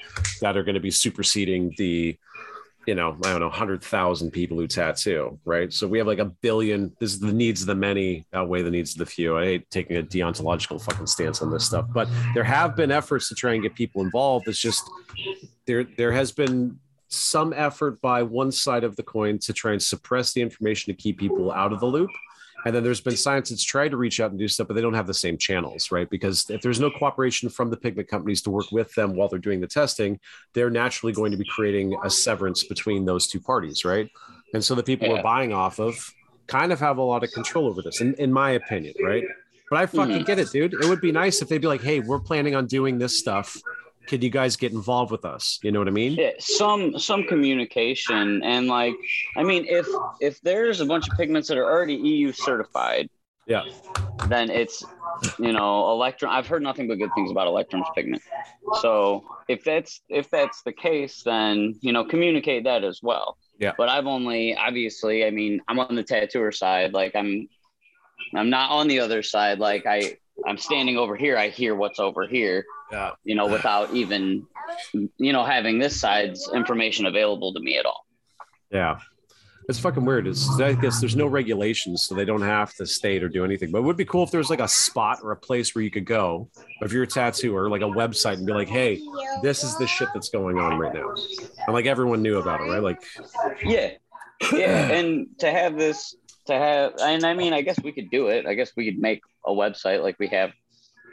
that 0.41 0.55
are 0.55 0.61
going 0.61 0.75
to 0.75 0.81
be 0.81 0.91
superseding 0.91 1.73
the, 1.77 2.15
you 2.85 2.93
know, 2.93 3.17
I 3.25 3.31
don't 3.31 3.39
know, 3.39 3.47
100,000 3.47 4.29
people 4.29 4.57
who 4.57 4.67
tattoo, 4.67 5.39
right? 5.43 5.73
So 5.73 5.87
we 5.87 5.97
have 5.97 6.05
like 6.05 6.19
a 6.19 6.25
billion. 6.25 6.95
This 6.99 7.13
is 7.13 7.19
the 7.19 7.33
needs 7.33 7.61
of 7.61 7.67
the 7.67 7.75
many 7.75 8.27
outweigh 8.31 8.61
the 8.61 8.69
needs 8.69 8.91
of 8.91 8.99
the 8.99 9.07
few. 9.07 9.39
I 9.39 9.45
hate 9.45 9.71
taking 9.71 9.97
a 9.97 10.03
deontological 10.03 10.79
fucking 10.79 11.07
stance 11.07 11.41
on 11.41 11.49
this 11.49 11.65
stuff, 11.65 11.87
but 11.91 12.07
there 12.35 12.43
have 12.43 12.75
been 12.75 12.91
efforts 12.91 13.27
to 13.29 13.35
try 13.35 13.53
and 13.53 13.63
get 13.63 13.73
people 13.73 14.03
involved. 14.03 14.47
It's 14.47 14.59
just 14.59 14.87
there, 15.65 15.83
there 15.97 16.11
has 16.11 16.31
been 16.31 16.77
some 17.11 17.53
effort 17.53 18.01
by 18.01 18.23
one 18.23 18.51
side 18.51 18.83
of 18.83 18.95
the 18.95 19.03
coin 19.03 19.37
to 19.37 19.53
try 19.53 19.73
and 19.73 19.81
suppress 19.81 20.33
the 20.33 20.41
information 20.41 20.93
to 20.93 21.01
keep 21.01 21.19
people 21.19 21.51
out 21.51 21.73
of 21.73 21.79
the 21.79 21.85
loop. 21.85 22.09
And 22.65 22.75
then 22.75 22.83
there's 22.83 23.01
been 23.01 23.17
science 23.17 23.49
that's 23.49 23.63
tried 23.63 23.89
to 23.89 23.97
reach 23.97 24.19
out 24.19 24.29
and 24.29 24.39
do 24.39 24.47
stuff, 24.47 24.67
but 24.67 24.75
they 24.75 24.81
don't 24.81 24.93
have 24.93 25.07
the 25.07 25.13
same 25.13 25.37
channels, 25.37 25.91
right? 25.91 26.09
Because 26.09 26.47
if 26.49 26.61
there's 26.61 26.79
no 26.79 26.91
cooperation 26.91 27.49
from 27.49 27.69
the 27.69 27.77
pigment 27.77 28.07
companies 28.07 28.41
to 28.43 28.51
work 28.51 28.71
with 28.71 28.93
them 28.93 29.15
while 29.15 29.27
they're 29.27 29.39
doing 29.39 29.59
the 29.59 29.67
testing, 29.67 30.19
they're 30.53 30.69
naturally 30.69 31.11
going 31.11 31.31
to 31.31 31.37
be 31.37 31.45
creating 31.45 31.97
a 32.03 32.09
severance 32.09 32.63
between 32.63 33.03
those 33.03 33.27
two 33.27 33.39
parties, 33.39 33.83
right? 33.83 34.09
And 34.53 34.63
so 34.63 34.75
the 34.75 34.83
people 34.83 35.07
Yeah. 35.07 35.15
we're 35.15 35.23
buying 35.23 35.53
off 35.53 35.79
of 35.79 36.13
kind 36.47 36.71
of 36.71 36.79
have 36.79 36.97
a 36.97 37.01
lot 37.01 37.23
of 37.23 37.31
control 37.31 37.67
over 37.67 37.81
this, 37.81 37.99
in, 37.99 38.13
in 38.15 38.31
my 38.31 38.51
opinion, 38.51 38.93
right? 39.03 39.23
But 39.69 39.79
I 39.79 39.85
fucking 39.85 40.15
mm-hmm. 40.15 40.23
get 40.25 40.37
it, 40.37 40.51
dude. 40.51 40.73
It 40.73 40.85
would 40.85 41.01
be 41.01 41.11
nice 41.11 41.41
if 41.41 41.47
they'd 41.47 41.61
be 41.61 41.67
like, 41.67 41.81
hey, 41.81 42.01
we're 42.01 42.19
planning 42.19 42.55
on 42.55 42.67
doing 42.67 42.99
this 42.99 43.17
stuff. 43.17 43.57
Can 44.07 44.21
you 44.21 44.29
guys 44.29 44.55
get 44.57 44.71
involved 44.73 45.11
with 45.11 45.25
us? 45.25 45.59
You 45.63 45.71
know 45.71 45.79
what 45.79 45.87
I 45.87 45.91
mean? 45.91 46.13
Yeah, 46.13 46.31
some 46.39 46.97
some 46.99 47.23
communication 47.23 48.43
and 48.43 48.67
like 48.67 48.95
I 49.37 49.43
mean 49.43 49.65
if 49.67 49.87
if 50.19 50.41
there's 50.41 50.81
a 50.81 50.85
bunch 50.85 51.07
of 51.09 51.17
pigments 51.17 51.47
that 51.49 51.57
are 51.57 51.65
already 51.65 51.95
EU 51.95 52.31
certified, 52.31 53.09
Yeah. 53.47 53.63
then 54.27 54.49
it's 54.49 54.83
you 55.39 55.51
know 55.51 55.91
electrum 55.91 56.31
i've 56.31 56.47
heard 56.47 56.63
nothing 56.63 56.87
but 56.87 56.97
good 56.97 57.09
things 57.13 57.29
about 57.31 57.45
electrum's 57.45 57.85
pigment 57.95 58.21
so 58.81 59.23
if 59.47 59.63
that's 59.63 60.01
if 60.09 60.29
that's 60.29 60.63
the 60.63 60.71
case 60.71 61.21
then 61.23 61.75
you 61.81 61.91
know 61.91 62.03
communicate 62.05 62.63
that 62.63 62.83
as 62.83 63.01
well 63.03 63.37
Yeah. 63.59 63.73
but 63.77 63.87
i've 63.89 64.07
only 64.07 64.55
obviously 64.55 65.25
i 65.25 65.29
mean 65.31 65.61
i'm 65.67 65.79
on 65.79 65.95
the 65.95 66.03
tattooer 66.03 66.51
side 66.51 66.93
like 66.93 67.13
i'm 67.15 67.47
i'm 68.35 68.49
not 68.49 68.71
on 68.71 68.87
the 68.87 68.99
other 68.99 69.21
side 69.21 69.59
like 69.59 69.85
i 69.85 70.15
i'm 70.47 70.57
standing 70.57 70.97
over 70.97 71.15
here 71.15 71.37
i 71.37 71.49
hear 71.49 71.75
what's 71.75 71.99
over 71.99 72.25
here 72.25 72.63
Yeah. 72.91 73.11
you 73.23 73.35
know 73.35 73.47
without 73.47 73.93
even 73.93 74.45
you 75.17 75.31
know 75.33 75.43
having 75.45 75.79
this 75.79 75.99
side's 75.99 76.49
information 76.53 77.05
available 77.05 77.53
to 77.53 77.59
me 77.59 77.77
at 77.77 77.85
all 77.85 78.05
Yeah. 78.71 78.97
It's 79.69 79.77
fucking 79.79 80.03
weird. 80.03 80.27
It's, 80.27 80.49
I 80.59 80.73
guess 80.73 80.99
there's 80.99 81.15
no 81.15 81.27
regulations, 81.27 82.03
so 82.03 82.15
they 82.15 82.25
don't 82.25 82.41
have 82.41 82.73
to 82.75 82.85
state 82.85 83.21
or 83.23 83.29
do 83.29 83.45
anything. 83.45 83.71
But 83.71 83.77
it 83.77 83.81
would 83.83 83.95
be 83.95 84.03
cool 84.05 84.23
if 84.23 84.31
there 84.31 84.39
was 84.39 84.49
like 84.49 84.59
a 84.59 84.67
spot 84.67 85.19
or 85.23 85.31
a 85.31 85.37
place 85.37 85.73
where 85.73 85.83
you 85.83 85.91
could 85.91 86.03
go, 86.03 86.49
if 86.81 86.91
you're 86.91 87.03
a 87.03 87.07
tattooer, 87.07 87.69
like 87.69 87.81
a 87.81 87.85
website, 87.85 88.33
and 88.33 88.45
be 88.45 88.51
like, 88.53 88.67
hey, 88.67 88.99
this 89.43 89.63
is 89.63 89.77
the 89.77 89.85
shit 89.87 90.09
that's 90.13 90.29
going 90.29 90.57
on 90.57 90.77
right 90.79 90.93
now. 90.93 91.13
And 91.67 91.73
like 91.73 91.85
everyone 91.85 92.21
knew 92.23 92.39
about 92.39 92.59
it, 92.59 92.63
right? 92.65 92.81
Like, 92.81 93.01
Yeah. 93.63 93.91
Yeah. 94.51 94.87
and 94.91 95.27
to 95.39 95.49
have 95.51 95.77
this, 95.77 96.15
to 96.47 96.53
have, 96.53 96.93
and 96.99 97.23
I 97.23 97.33
mean, 97.35 97.53
I 97.53 97.61
guess 97.61 97.79
we 97.81 97.91
could 97.93 98.09
do 98.09 98.27
it. 98.27 98.47
I 98.47 98.55
guess 98.55 98.71
we 98.75 98.83
could 98.91 98.99
make 98.99 99.21
a 99.45 99.51
website 99.51 100.01
like 100.01 100.17
we 100.19 100.27
have 100.29 100.51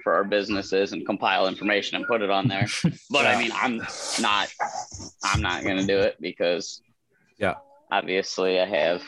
for 0.08 0.14
our 0.14 0.24
businesses 0.24 0.92
and 0.92 1.04
compile 1.04 1.48
information 1.48 1.96
and 1.96 2.06
put 2.06 2.22
it 2.22 2.30
on 2.30 2.48
there. 2.48 2.66
But 3.10 3.26
I 3.26 3.38
mean, 3.38 3.50
I'm 3.54 3.76
not, 4.22 4.48
I'm 5.22 5.42
not 5.42 5.62
going 5.64 5.76
to 5.76 5.84
do 5.86 5.98
it 5.98 6.16
because, 6.18 6.80
Yeah. 7.36 7.56
obviously 7.92 8.58
I 8.58 8.64
have. 8.64 9.02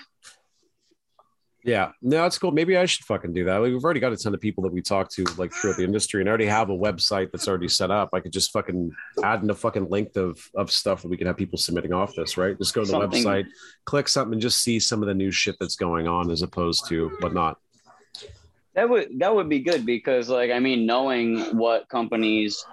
yeah, 1.65 1.93
no, 2.03 2.27
it's 2.27 2.37
cool. 2.37 2.51
Maybe 2.53 2.77
I 2.77 2.85
should 2.85 3.07
fucking 3.07 3.33
do 3.33 3.45
that. 3.47 3.57
Like, 3.63 3.73
we've 3.73 3.83
already 3.83 4.01
got 4.01 4.13
a 4.13 4.17
ton 4.19 4.35
of 4.35 4.41
people 4.43 4.63
that 4.65 4.73
we 4.75 4.83
talk 4.83 5.11
to 5.13 5.25
like 5.39 5.53
throughout 5.55 5.79
the 5.79 5.85
industry 5.85 6.21
and 6.21 6.29
I 6.29 6.33
already 6.33 6.47
have 6.47 6.69
a 6.69 6.77
website 6.77 7.31
that's 7.33 7.49
already 7.49 7.69
set 7.69 7.91
up. 7.91 8.11
I 8.13 8.21
could 8.21 8.33
just 8.33 8.51
fucking 8.53 8.91
add 9.25 9.43
in 9.43 9.49
a 9.49 9.55
fucking 9.55 9.89
length 9.89 10.19
of, 10.19 10.39
of 10.55 10.71
stuff 10.71 11.01
that 11.01 11.09
we 11.09 11.17
can 11.17 11.27
have 11.29 11.39
people 11.39 11.57
submitting 11.59 11.95
off 11.95 12.15
this, 12.15 12.37
right? 12.37 12.59
Just 12.59 12.75
go 12.75 12.83
to 12.85 12.91
the 12.91 12.99
Something- 13.01 13.25
website, 13.25 13.47
click 13.87 14.07
something, 14.07 14.35
and 14.35 14.43
just 14.43 14.63
see 14.63 14.79
some 14.79 15.01
of 15.03 15.09
the 15.09 15.15
new 15.15 15.31
shit 15.31 15.57
that's 15.61 15.77
going 15.77 16.07
on 16.07 16.31
as 16.31 16.43
opposed 16.43 16.87
to 16.89 17.09
whatnot. 17.21 17.57
That 18.75 18.89
would 18.89 19.19
that 19.19 19.35
would 19.35 19.49
be 19.49 19.61
good 19.61 19.85
because 19.85 20.29
like 20.29 20.51
I 20.51 20.61
mean 20.61 20.87
knowing 20.87 21.57
what 21.57 21.89
companies 21.89 22.65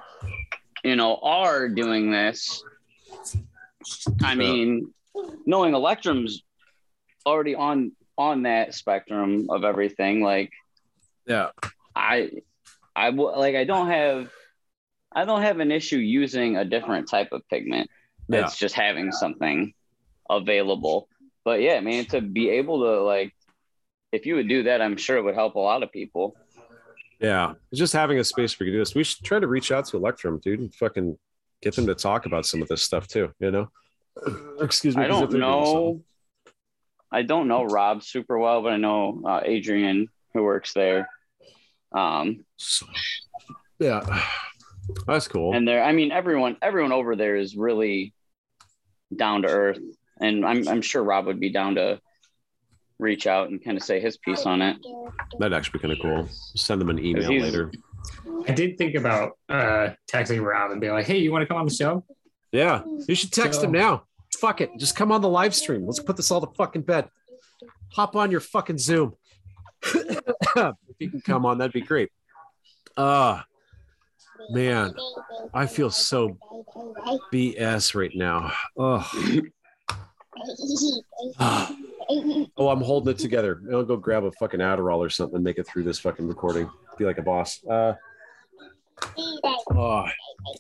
you 0.84 0.96
know 0.96 1.18
are 1.24 1.68
doing 1.70 2.12
this 2.12 2.64
I 4.24 4.36
mean 4.36 4.94
knowing 5.46 5.74
Electrum's 5.74 6.44
already 7.26 7.56
on 7.56 7.94
on 8.18 8.44
that 8.44 8.74
spectrum 8.74 9.48
of 9.50 9.64
everything 9.64 10.22
like 10.22 10.52
Yeah. 11.26 11.50
I 11.96 12.32
I 12.96 13.08
I 13.08 13.10
like 13.10 13.56
I 13.56 13.64
don't 13.64 13.88
have 13.88 14.30
I 15.12 15.26
don't 15.26 15.42
have 15.42 15.60
an 15.60 15.72
issue 15.72 15.98
using 15.98 16.58
a 16.58 16.66
different 16.66 17.10
type 17.10 17.32
of 17.32 17.48
pigment. 17.50 17.90
Yeah. 18.30 18.46
It's 18.46 18.58
just 18.58 18.76
having 18.76 19.12
something 19.12 19.74
available. 20.30 21.08
But 21.44 21.62
yeah, 21.62 21.80
man, 21.80 22.06
to 22.06 22.22
be 22.22 22.50
able 22.50 22.82
to 22.82 23.02
like 23.02 23.34
if 24.12 24.26
you 24.26 24.36
would 24.36 24.48
do 24.48 24.64
that, 24.64 24.82
I'm 24.82 24.98
sure 24.98 25.18
it 25.18 25.24
would 25.24 25.36
help 25.36 25.56
a 25.56 25.60
lot 25.60 25.84
of 25.84 25.92
people. 25.92 26.36
Yeah, 27.20 27.54
just 27.74 27.94
having 27.94 28.20
a 28.20 28.24
space 28.24 28.60
where 28.60 28.68
you 28.68 28.74
can 28.74 28.78
do 28.80 28.82
this. 28.82 28.96
We 28.96 29.04
should 29.04 29.24
try 29.26 29.40
to 29.40 29.48
reach 29.48 29.72
out 29.72 29.86
to 29.88 29.98
Electrum, 29.98 30.40
dude, 30.40 30.60
and 30.60 30.74
fucking 30.76 31.18
get 31.62 31.76
them 31.76 31.88
to 31.88 31.96
talk 31.96 32.26
about 32.26 32.46
some 32.46 32.62
of 32.62 32.68
this 32.68 32.84
stuff 32.84 33.08
too. 33.08 33.32
You 33.40 33.52
know, 33.52 33.70
excuse 34.62 34.96
me. 34.96 35.04
I 35.06 35.08
'cause 35.10 35.24
if 35.24 35.30
don't 35.32 35.40
know. 35.40 36.02
I 37.12 37.22
don't 37.24 37.48
know 37.48 37.64
Rob 37.64 38.04
super 38.04 38.38
well, 38.38 38.62
but 38.62 38.74
I 38.74 38.78
know 38.78 39.22
uh, 39.26 39.42
Adrian 39.44 40.10
who 40.34 40.44
works 40.44 40.74
there. 40.74 41.10
Um, 41.94 42.46
something. 42.58 42.96
yeah, 43.80 44.24
that's 45.08 45.28
cool. 45.28 45.54
and 45.56 45.68
there, 45.68 45.84
I 45.84 45.92
mean, 45.94 46.12
everyone, 46.12 46.58
everyone 46.62 46.92
over 46.92 47.16
there 47.16 47.36
is 47.38 47.56
really 47.56 48.14
down 49.16 49.42
to 49.44 49.48
earth, 49.48 49.80
and 50.20 50.46
I'm, 50.46 50.68
I'm 50.68 50.82
sure 50.82 51.02
Rob 51.04 51.26
would 51.28 51.40
be 51.40 51.50
down 51.50 51.76
to 51.76 52.00
reach 53.00 53.28
out 53.28 53.50
and 53.50 53.64
kind 53.64 53.78
of 53.78 53.84
say 53.84 54.00
his 54.00 54.18
piece 54.18 54.46
on 54.46 54.62
it. 54.62 54.78
That'd 55.40 55.54
actually 55.54 55.80
be 55.80 55.88
kind 55.88 55.94
of 55.94 56.00
cool. 56.02 56.28
Send 56.56 56.82
them 56.82 56.90
an 56.90 57.04
email 57.04 57.30
later. 57.30 57.72
I 58.48 58.54
did 58.54 58.78
think 58.78 58.96
about 58.96 59.38
uh, 59.50 59.90
texting 60.12 60.44
Rob 60.44 60.72
and 60.72 60.82
being 60.82 60.94
like, 60.94 61.06
"Hey, 61.06 61.18
you 61.18 61.32
want 61.32 61.42
to 61.44 61.48
come 61.48 61.58
on 61.58 61.66
the 61.66 61.74
show?" 61.74 62.04
Yeah, 62.52 62.84
you 63.08 63.16
should 63.16 63.32
text 63.32 63.64
him 63.64 63.72
now. 63.72 64.04
Fuck 64.40 64.62
it, 64.62 64.72
just 64.78 64.96
come 64.96 65.12
on 65.12 65.22
the 65.22 65.30
live 65.30 65.54
stream. 65.54 65.86
Let's 65.86 66.00
put 66.00 66.16
this 66.18 66.32
all 66.32 66.42
to 66.42 66.54
fucking 66.56 66.84
bed. 66.84 67.10
Hop 67.94 68.16
on 68.16 68.32
your 68.32 68.40
fucking 68.40 68.78
Zoom. 68.78 69.16
if 69.84 70.76
you 71.00 71.10
can 71.10 71.22
come 71.22 71.46
on, 71.46 71.58
that'd 71.58 71.74
be 71.74 71.82
great. 71.82 72.10
Ah, 72.96 73.46
man, 74.50 74.94
I 75.54 75.66
feel 75.66 75.90
so 75.90 76.38
BS 77.34 77.96
right 77.96 78.12
now. 78.16 78.52
Oh, 78.78 79.10
oh, 82.58 82.70
I'm 82.70 82.82
holding 82.82 83.14
it 83.14 83.20
together. 83.20 83.62
I'll 83.72 83.84
go 83.84 83.98
grab 83.98 84.24
a 84.24 84.32
fucking 84.34 84.60
Adderall 84.60 85.00
or 85.00 85.10
something 85.10 85.36
and 85.36 85.44
make 85.44 85.58
it 85.58 85.68
through 85.68 85.84
this 85.84 86.00
fucking 86.00 86.28
recording. 86.28 86.70
Be 86.98 87.06
like 87.06 87.18
a 87.18 87.22
boss. 87.22 87.64
Uh, 87.66 87.94
oh, 89.18 90.06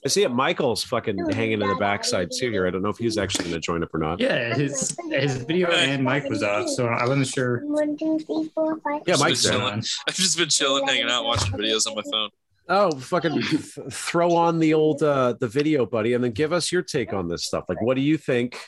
I 0.06 0.08
see 0.08 0.24
it. 0.24 0.30
Michael's 0.30 0.84
fucking 0.84 1.30
hanging 1.32 1.62
in 1.62 1.68
the 1.68 1.76
backside 1.76 2.30
too 2.38 2.52
here. 2.52 2.68
I 2.68 2.70
don't 2.70 2.82
know 2.82 2.90
if 2.90 2.98
he's 2.98 3.18
actually 3.18 3.46
going 3.46 3.56
to 3.56 3.60
join 3.62 3.84
up 3.84 3.94
or 3.94 3.98
not. 3.98 4.20
Yeah, 4.20 4.54
his 4.56 4.96
his 5.10 5.38
video 5.38 5.70
and 5.72 6.04
mic 6.04 6.26
was 6.26 6.44
off, 6.44 6.70
so 6.70 6.88
I 6.88 7.08
wasn't 7.08 7.28
sure. 7.28 7.66
One, 7.66 7.98
two, 7.98 8.20
three, 8.20 8.52
four, 8.54 8.80
five. 8.82 9.02
Yeah, 9.08 9.16
six, 9.16 9.20
Mike's 9.22 9.44
there. 9.44 9.54
seven. 9.54 9.82
I've 10.08 10.16
just 10.16 10.38
been 10.38 10.50
chilling, 10.50 10.86
hanging 10.88 11.10
out, 11.10 11.26
watching 11.26 11.54
videos 11.54 11.88
on 11.88 11.96
my 11.96 12.04
phone. 12.12 12.30
Oh, 12.70 12.92
fucking 13.00 13.42
th- 13.42 13.92
throw 13.92 14.36
on 14.36 14.60
the 14.60 14.74
old 14.74 15.02
uh 15.02 15.34
the 15.40 15.48
video, 15.48 15.86
buddy, 15.86 16.14
and 16.14 16.24
then 16.24 16.32
give 16.32 16.52
us 16.52 16.72
your 16.72 16.82
take 16.82 17.14
on 17.14 17.28
this 17.30 17.46
stuff. 17.46 17.66
Like, 17.70 17.82
what 17.82 17.96
do 17.96 18.02
you 18.02 18.18
think? 18.18 18.60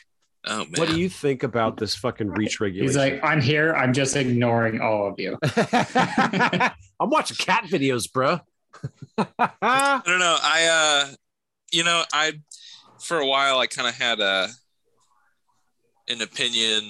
Oh 0.46 0.58
man, 0.58 0.72
What 0.76 0.88
do 0.88 0.98
you 0.98 1.08
think 1.08 1.42
about 1.42 1.76
this 1.76 1.94
fucking 1.94 2.30
reach 2.30 2.60
regulation? 2.60 2.88
He's 2.88 2.96
like, 2.96 3.22
I'm 3.22 3.40
here. 3.42 3.74
I'm 3.74 3.92
just 3.92 4.16
ignoring 4.16 4.80
all 4.80 5.06
of 5.06 5.18
you. 5.18 5.38
I'm 7.00 7.10
watching 7.10 7.36
cat 7.36 7.64
videos, 7.64 8.10
bro. 8.10 8.40
I 9.18 10.02
don't 10.06 10.18
know. 10.18 10.38
I 10.42 10.66
uh 11.10 11.14
you 11.72 11.84
know, 11.84 12.02
I 12.12 12.40
for 12.98 13.18
a 13.18 13.26
while 13.26 13.58
I 13.58 13.66
kind 13.66 13.88
of 13.88 13.94
had 13.94 14.20
a 14.20 14.48
an 16.08 16.22
opinion 16.22 16.84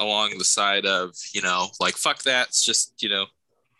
along 0.00 0.36
the 0.38 0.44
side 0.44 0.86
of, 0.86 1.14
you 1.32 1.42
know, 1.42 1.68
like 1.78 1.94
fuck 1.94 2.22
that. 2.24 2.48
It's 2.48 2.64
just, 2.64 3.02
you 3.02 3.08
know, 3.08 3.26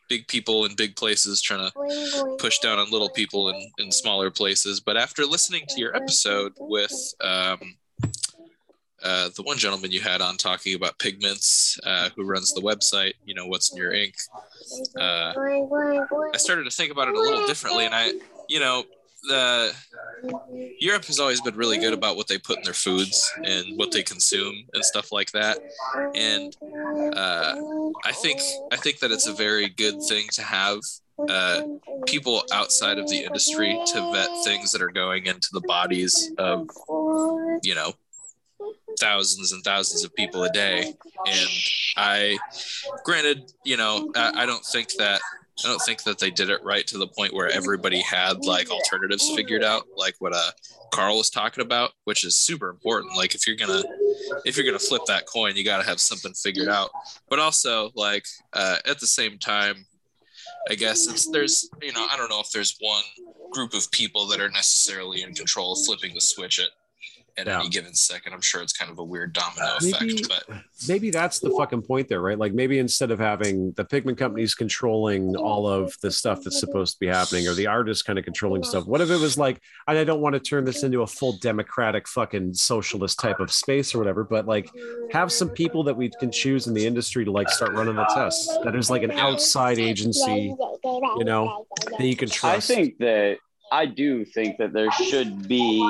big 0.09 0.27
people 0.29 0.65
in 0.67 0.75
big 0.75 0.97
places 0.97 1.41
trying 1.41 1.71
to 1.71 2.37
push 2.39 2.59
down 2.59 2.79
on 2.79 2.91
little 2.91 3.11
people 3.11 3.49
in, 3.49 3.71
in 3.79 3.91
smaller 3.91 4.31
places. 4.31 4.81
But 4.81 4.97
after 4.97 5.25
listening 5.25 5.65
to 5.69 5.81
your 5.81 5.97
episode 5.97 6.53
with 6.59 6.93
um, 7.21 7.77
uh, 9.03 9.31
the 9.35 9.43
one 9.43 9.57
gentleman 9.57 9.91
you 9.91 10.01
had 10.01 10.21
on 10.21 10.37
talking 10.37 10.75
about 10.75 10.99
pigments, 10.99 11.79
uh, 11.85 12.11
who 12.17 12.25
runs 12.25 12.53
the 12.53 12.61
website, 12.61 13.15
you 13.25 13.35
know, 13.35 13.47
what's 13.47 13.73
in 13.73 13.79
your 13.79 13.93
ink, 13.93 14.15
uh, 14.99 15.33
I 16.33 16.37
started 16.37 16.65
to 16.65 16.71
think 16.71 16.93
about 16.93 17.09
it 17.09 17.15
a 17.15 17.21
little 17.21 17.47
differently. 17.47 17.87
And 17.87 17.95
I, 17.95 18.13
you 18.49 18.61
know, 18.61 18.85
the 19.23 19.75
Europe 20.79 21.05
has 21.07 21.19
always 21.19 21.41
been 21.41 21.57
really 21.57 21.79
good 21.79 21.93
about 21.93 22.17
what 22.17 22.29
they 22.29 22.39
put 22.39 22.59
in 22.59 22.65
their 22.65 22.73
foods 22.73 23.31
and 23.45 23.77
what 23.77 23.93
they 23.93 24.03
consume 24.03 24.65
and 24.73 24.85
stuff 24.85 25.13
like 25.13 25.31
that. 25.33 25.59
And 26.15 26.57
uh, 27.15 27.57
I 28.05 28.13
think 28.13 28.41
I 28.73 28.77
think 28.77 28.99
that 29.01 29.11
it's 29.11 29.27
a 29.27 29.33
very 29.33 29.69
good 29.69 30.03
thing 30.09 30.27
to 30.33 30.43
have 30.43 30.79
uh, 31.29 31.63
people 32.07 32.43
outside 32.53 32.99
of 32.99 33.09
the 33.09 33.19
industry 33.19 33.79
to 33.93 34.13
vet 34.13 34.31
things 34.45 34.73
that 34.73 34.81
are 34.81 34.91
going 34.91 35.27
into 35.27 35.49
the 35.53 35.61
bodies 35.63 36.33
of 36.39 36.69
you 37.63 37.75
know 37.75 37.93
thousands 39.01 39.53
and 39.53 39.63
thousands 39.65 40.05
of 40.05 40.15
people 40.15 40.45
a 40.45 40.53
day. 40.53 40.95
And 41.27 41.49
I, 41.97 42.39
granted, 43.05 43.53
you 43.65 43.77
know, 43.77 44.13
I, 44.15 44.43
I 44.43 44.47
don't 44.47 44.65
think 44.65 44.93
that 44.99 45.21
I 45.65 45.69
don't 45.69 45.83
think 45.83 46.05
that 46.05 46.19
they 46.19 46.31
did 46.31 46.49
it 46.49 46.63
right 46.63 46.87
to 46.87 46.99
the 46.99 47.07
point 47.07 47.35
where 47.35 47.49
everybody 47.49 48.01
had 48.01 48.45
like 48.45 48.71
alternatives 48.71 49.31
figured 49.35 49.63
out, 49.63 49.85
like 49.97 50.15
what 50.19 50.35
uh 50.35 50.51
Carl 50.91 51.19
was 51.19 51.31
talking 51.31 51.63
about, 51.63 51.93
which 52.05 52.25
is 52.25 52.37
super 52.37 52.71
important. 52.71 53.17
Like 53.17 53.35
if 53.35 53.47
you're 53.47 53.57
gonna 53.57 53.83
if 54.45 54.57
you're 54.57 54.67
gonna 54.67 54.79
flip 54.79 55.03
that 55.07 55.27
coin, 55.27 55.57
you 55.57 55.65
gotta 55.65 55.85
have 55.85 56.01
something 56.01 56.33
figured 56.33 56.69
out. 56.69 56.91
But 57.29 57.39
also 57.39 57.91
like 57.95 58.25
uh, 58.53 58.77
at 58.87 59.01
the 59.01 59.07
same 59.07 59.39
time, 59.39 59.85
I 60.71 60.75
guess 60.75 61.07
it's 61.09 61.31
there's 61.31 61.69
you 61.83 61.93
know 61.93 62.07
I 62.11 62.17
don't 62.17 62.31
know 62.31 62.41
if 62.41 62.51
there's 62.51 62.77
one 62.81 63.05
group 63.51 63.75
of 63.75 63.91
people 63.91 64.27
that 64.29 64.41
are 64.41 64.51
necessarily 64.51 65.23
in 65.23 65.35
control 65.35 65.73
of 65.73 65.85
flipping 65.85 66.15
the 66.15 66.21
switch 66.21 66.59
at 66.59 66.69
at 67.41 67.47
Yeah. 67.47 67.61
any 67.61 67.69
given 67.69 67.95
second. 67.95 68.33
I'm 68.33 68.41
sure 68.41 68.63
it's 68.63 68.73
kind 68.73 68.91
of 68.91 68.99
a 68.99 69.05
weird 69.05 69.33
domino 69.33 69.65
uh, 69.67 69.79
Maybe- 69.83 70.15
effect, 70.21 70.47
but 70.49 70.57
maybe 70.89 71.11
that's 71.11 71.39
the 71.41 71.51
fucking 71.51 71.83
point 71.83 72.09
there, 72.09 72.21
right? 72.21 72.39
Like 72.39 72.53
maybe 72.55 72.79
instead 72.79 73.11
of 73.11 73.19
having 73.19 73.73
the 73.73 73.85
pigment 73.85 74.19
companies 74.19 74.55
controlling 74.55 75.37
all 75.37 75.67
of 75.67 75.97
the 76.03 76.11
stuff 76.11 76.43
that's 76.45 76.59
supposed 76.61 76.95
to 76.95 77.01
be 77.01 77.07
happening, 77.07 77.47
or 77.49 77.55
the 77.55 77.67
artists 77.67 78.03
kind 78.03 78.19
of 78.19 78.25
controlling 78.25 78.63
stuff. 78.63 78.87
What 78.87 79.01
if 79.01 79.11
it 79.11 79.19
was 79.21 79.37
like, 79.39 79.61
and 79.89 79.99
I 79.99 80.05
don't 80.05 80.21
want 80.21 80.35
to 80.35 80.41
turn 80.41 80.65
this 80.65 80.83
into 80.83 81.03
a 81.03 81.07
full 81.07 81.39
democratic 81.39 82.07
fucking 82.09 82.55
socialist 82.55 83.19
type 83.19 83.41
of 83.41 83.53
space 83.53 83.95
or 83.95 83.99
whatever, 83.99 84.25
but 84.25 84.47
like 84.47 84.71
have 85.13 85.33
some 85.33 85.49
people 85.51 85.83
that 85.85 85.97
we 85.97 86.11
can 86.21 86.31
choose 86.31 86.67
in 86.67 86.75
the 86.75 86.87
industry 86.87 87.25
to 87.25 87.31
like 87.31 87.49
start 87.49 87.73
running 87.73 87.97
the 87.97 88.05
tests. 88.15 88.47
That 88.65 88.77
is 88.77 88.91
like 88.91 89.03
an 89.03 89.13
outside 89.13 89.79
agency, 89.79 90.55
you 90.85 91.25
know, 91.25 91.67
that 91.99 92.07
you 92.07 92.17
can 92.17 92.29
trust. 92.29 92.71
I 92.71 92.75
think 92.75 92.99
that 92.99 93.39
I 93.73 93.87
do 93.87 94.25
think 94.25 94.59
that 94.59 94.73
there 94.73 94.91
should 94.93 95.47
be 95.47 95.81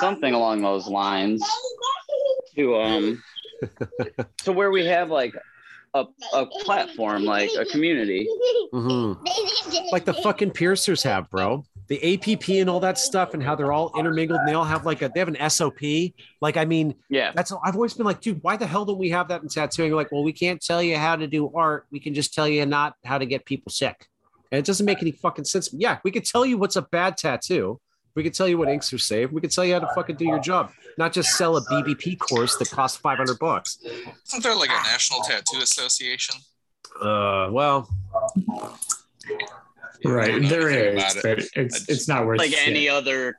something 0.00 0.34
along 0.34 0.62
those 0.62 0.86
lines 0.88 1.42
to 2.54 2.76
um 2.76 3.22
to 4.44 4.52
where 4.52 4.70
we 4.70 4.84
have 4.86 5.10
like 5.10 5.34
a, 5.94 6.04
a 6.34 6.46
platform 6.64 7.24
like 7.24 7.50
a 7.58 7.64
community 7.66 8.28
Mhm. 8.74 9.16
like 9.92 10.04
the 10.04 10.12
fucking 10.14 10.50
piercers 10.50 11.02
have, 11.02 11.30
bro. 11.30 11.64
The 11.88 12.14
APP 12.14 12.48
and 12.60 12.68
all 12.68 12.80
that 12.80 12.98
stuff, 12.98 13.32
and 13.32 13.40
how 13.40 13.54
they're 13.54 13.72
all 13.72 13.92
intermingled, 13.96 14.40
and 14.40 14.48
they 14.48 14.54
all 14.54 14.64
have 14.64 14.84
like 14.84 15.02
a 15.02 15.10
they 15.14 15.20
have 15.20 15.28
an 15.28 15.36
SOP. 15.48 15.80
Like, 16.40 16.56
I 16.56 16.64
mean, 16.64 16.96
yeah 17.08 17.30
that's 17.34 17.52
I've 17.64 17.76
always 17.76 17.94
been 17.94 18.04
like, 18.04 18.20
dude, 18.20 18.42
why 18.42 18.56
the 18.56 18.66
hell 18.66 18.84
don't 18.84 18.98
we 18.98 19.08
have 19.10 19.28
that 19.28 19.42
in 19.42 19.48
tattooing? 19.48 19.92
Like, 19.92 20.10
well, 20.10 20.24
we 20.24 20.32
can't 20.32 20.60
tell 20.60 20.82
you 20.82 20.96
how 20.98 21.14
to 21.14 21.28
do 21.28 21.50
art. 21.54 21.86
We 21.92 22.00
can 22.00 22.12
just 22.12 22.34
tell 22.34 22.48
you 22.48 22.66
not 22.66 22.94
how 23.04 23.18
to 23.18 23.24
get 23.24 23.44
people 23.44 23.70
sick. 23.70 24.08
And 24.50 24.58
it 24.58 24.64
doesn't 24.64 24.84
make 24.84 25.00
any 25.00 25.12
fucking 25.12 25.44
sense. 25.44 25.72
Yeah, 25.72 25.98
we 26.04 26.10
could 26.10 26.24
tell 26.24 26.44
you 26.44 26.58
what's 26.58 26.76
a 26.76 26.82
bad 26.82 27.16
tattoo. 27.16 27.80
We 28.16 28.22
could 28.22 28.34
tell 28.34 28.48
you 28.48 28.56
what 28.58 28.68
inks 28.68 28.92
are 28.94 28.98
safe. 28.98 29.30
We 29.30 29.40
could 29.42 29.52
tell 29.52 29.64
you 29.64 29.74
how 29.74 29.80
to 29.80 29.88
fucking 29.94 30.16
do 30.16 30.24
your 30.24 30.38
job, 30.40 30.72
not 30.96 31.12
just 31.12 31.36
sell 31.36 31.56
a 31.58 31.60
BBP 31.66 32.18
course 32.18 32.56
that 32.56 32.70
costs 32.70 32.96
500 32.96 33.38
bucks. 33.38 33.78
isn't 33.84 34.42
there 34.42 34.56
like 34.56 34.70
a 34.70 34.82
National 34.90 35.20
Tattoo 35.20 35.58
Association? 35.60 36.36
Uh, 37.00 37.48
well, 37.52 37.88
Right, 40.04 40.28
there 40.28 40.38
is, 40.40 40.50
there 40.50 40.68
anything 40.70 40.96
is, 40.98 41.02
about 41.02 41.16
it. 41.16 41.22
but 41.22 41.38
it's 41.62 41.78
just- 41.78 41.90
it's 41.90 42.08
not 42.08 42.26
worth 42.26 42.38
like 42.38 42.50
shit. 42.52 42.68
any 42.68 42.88
other 42.88 43.38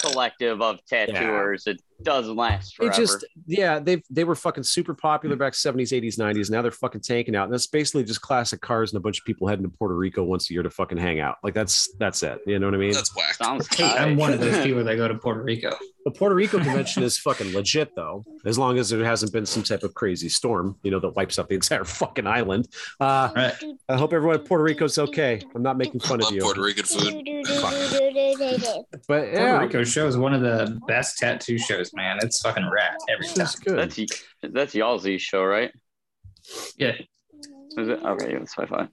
collective 0.00 0.60
of 0.60 0.78
tattooers 0.86 1.66
it 1.66 1.80
doesn't 2.02 2.36
last 2.36 2.74
forever. 2.76 2.92
it 2.92 2.96
just 2.96 3.24
yeah 3.46 3.78
they 3.78 4.02
they 4.10 4.24
were 4.24 4.34
fucking 4.34 4.62
super 4.64 4.94
popular 4.94 5.36
back 5.36 5.52
70s 5.52 5.92
80s 5.92 6.18
90s 6.18 6.50
now 6.50 6.60
they're 6.60 6.70
fucking 6.70 7.00
tanking 7.00 7.36
out 7.36 7.44
and 7.44 7.52
that's 7.52 7.66
basically 7.66 8.04
just 8.04 8.20
classic 8.20 8.60
cars 8.60 8.92
and 8.92 8.98
a 8.98 9.00
bunch 9.00 9.18
of 9.20 9.24
people 9.24 9.46
heading 9.46 9.62
to 9.64 9.68
puerto 9.68 9.94
rico 9.94 10.22
once 10.24 10.50
a 10.50 10.52
year 10.52 10.62
to 10.62 10.70
fucking 10.70 10.98
hang 10.98 11.20
out 11.20 11.36
like 11.42 11.54
that's 11.54 11.88
that's 11.98 12.22
it 12.22 12.40
you 12.46 12.58
know 12.58 12.66
what 12.66 12.74
I 12.74 12.78
mean? 12.78 12.92
That's 12.92 13.14
whack. 13.16 13.36
Hey, 13.76 13.84
I'm 13.98 14.16
one 14.16 14.32
of 14.32 14.40
those 14.40 14.62
people 14.64 14.82
that 14.84 14.96
go 14.96 15.06
to 15.08 15.14
Puerto 15.14 15.42
Rico. 15.42 15.70
the 16.04 16.10
puerto 16.10 16.34
rico 16.34 16.58
convention 16.58 17.02
is 17.02 17.16
fucking 17.18 17.52
legit 17.54 17.94
though 17.96 18.24
as 18.44 18.58
long 18.58 18.78
as 18.78 18.90
there 18.90 19.02
hasn't 19.04 19.32
been 19.32 19.46
some 19.46 19.62
type 19.62 19.82
of 19.82 19.94
crazy 19.94 20.28
storm 20.28 20.76
you 20.82 20.90
know 20.90 21.00
that 21.00 21.10
wipes 21.10 21.38
out 21.38 21.48
the 21.48 21.54
entire 21.54 21.84
fucking 22.00 22.26
island 22.26 22.68
uh 23.00 23.30
Right. 23.34 23.54
i 23.88 23.96
hope 23.96 24.12
everyone 24.12 24.38
in 24.40 24.42
puerto 24.44 24.62
rico's 24.64 24.98
okay 24.98 25.40
i'm 25.54 25.62
not 25.62 25.78
making 25.78 26.00
fun 26.00 26.20
of 26.22 26.30
you 26.30 26.42
Puerto 26.42 26.60
Rican 26.60 26.84
food. 26.84 27.24
but 29.08 29.32
Puerto 29.32 29.58
Rico 29.60 29.84
show 29.84 30.06
is 30.06 30.16
one 30.16 30.34
of 30.34 30.40
the 30.40 30.80
best 30.86 31.18
tattoo 31.18 31.58
shows, 31.58 31.83
man. 31.92 32.18
It's 32.22 32.40
fucking 32.40 32.68
rad 32.70 32.94
every 33.08 33.26
time. 33.26 33.34
that's 33.36 33.56
good 33.58 33.76
that's 33.78 33.98
y- 33.98 34.06
that's 34.52 34.74
y'all's 34.74 35.06
show 35.20 35.44
right 35.44 35.72
Yeah. 36.78 36.92
is 37.76 37.88
it 37.88 38.02
okay 38.02 38.36
that's 38.38 38.54
fine 38.54 38.66
fine 38.68 38.88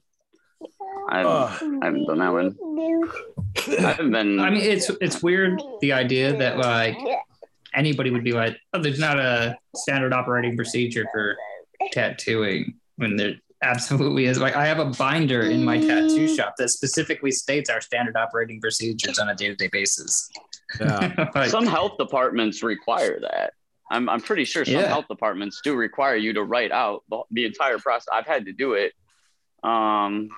I 1.10 1.18
haven't, 1.18 1.32
Ugh. 1.32 1.78
I 1.82 1.84
haven't 1.86 2.06
done 2.06 2.18
that 2.18 2.32
one 2.32 2.56
I 3.78 3.80
haven't 3.92 4.10
been 4.12 4.40
I 4.40 4.50
mean, 4.50 4.62
it's 4.62 4.90
it's 5.00 5.22
weird 5.22 5.60
the 5.80 5.92
idea 5.92 6.36
that 6.36 6.58
like 6.58 6.96
anybody 7.74 8.10
would 8.10 8.24
be 8.24 8.32
like, 8.32 8.56
oh, 8.74 8.80
there's 8.82 8.98
not 8.98 9.18
a 9.18 9.56
standard 9.76 10.12
operating 10.12 10.56
procedure 10.56 11.06
for 11.12 11.36
tattooing 11.92 12.74
when 12.96 13.16
there 13.16 13.34
absolutely 13.62 14.26
is. 14.26 14.38
Like, 14.38 14.56
I 14.56 14.66
have 14.66 14.78
a 14.78 14.86
binder 14.86 15.42
in 15.42 15.64
my 15.64 15.78
tattoo 15.78 16.28
shop 16.34 16.54
that 16.58 16.68
specifically 16.70 17.30
states 17.30 17.70
our 17.70 17.80
standard 17.80 18.16
operating 18.16 18.60
procedures 18.60 19.18
on 19.18 19.28
a 19.28 19.34
day 19.34 19.48
to 19.48 19.54
day 19.54 19.68
basis. 19.72 20.28
yeah 20.80 21.30
Like, 21.34 21.50
some 21.50 21.66
health 21.66 21.92
departments 21.98 22.62
require 22.62 23.20
that. 23.20 23.52
I'm, 23.90 24.08
I'm 24.08 24.20
pretty 24.20 24.44
sure 24.44 24.64
some 24.64 24.74
Yeah. 24.74 24.86
health 24.88 25.06
departments 25.08 25.60
do 25.62 25.74
require 25.74 26.16
you 26.16 26.32
to 26.34 26.42
write 26.44 26.72
out 26.72 27.04
the, 27.10 27.22
the 27.30 27.44
entire 27.44 27.78
process. 27.78 28.06
I've 28.12 28.26
had 28.26 28.46
to 28.46 28.52
do 28.52 28.72
it. 28.74 28.92
Um, 29.62 30.28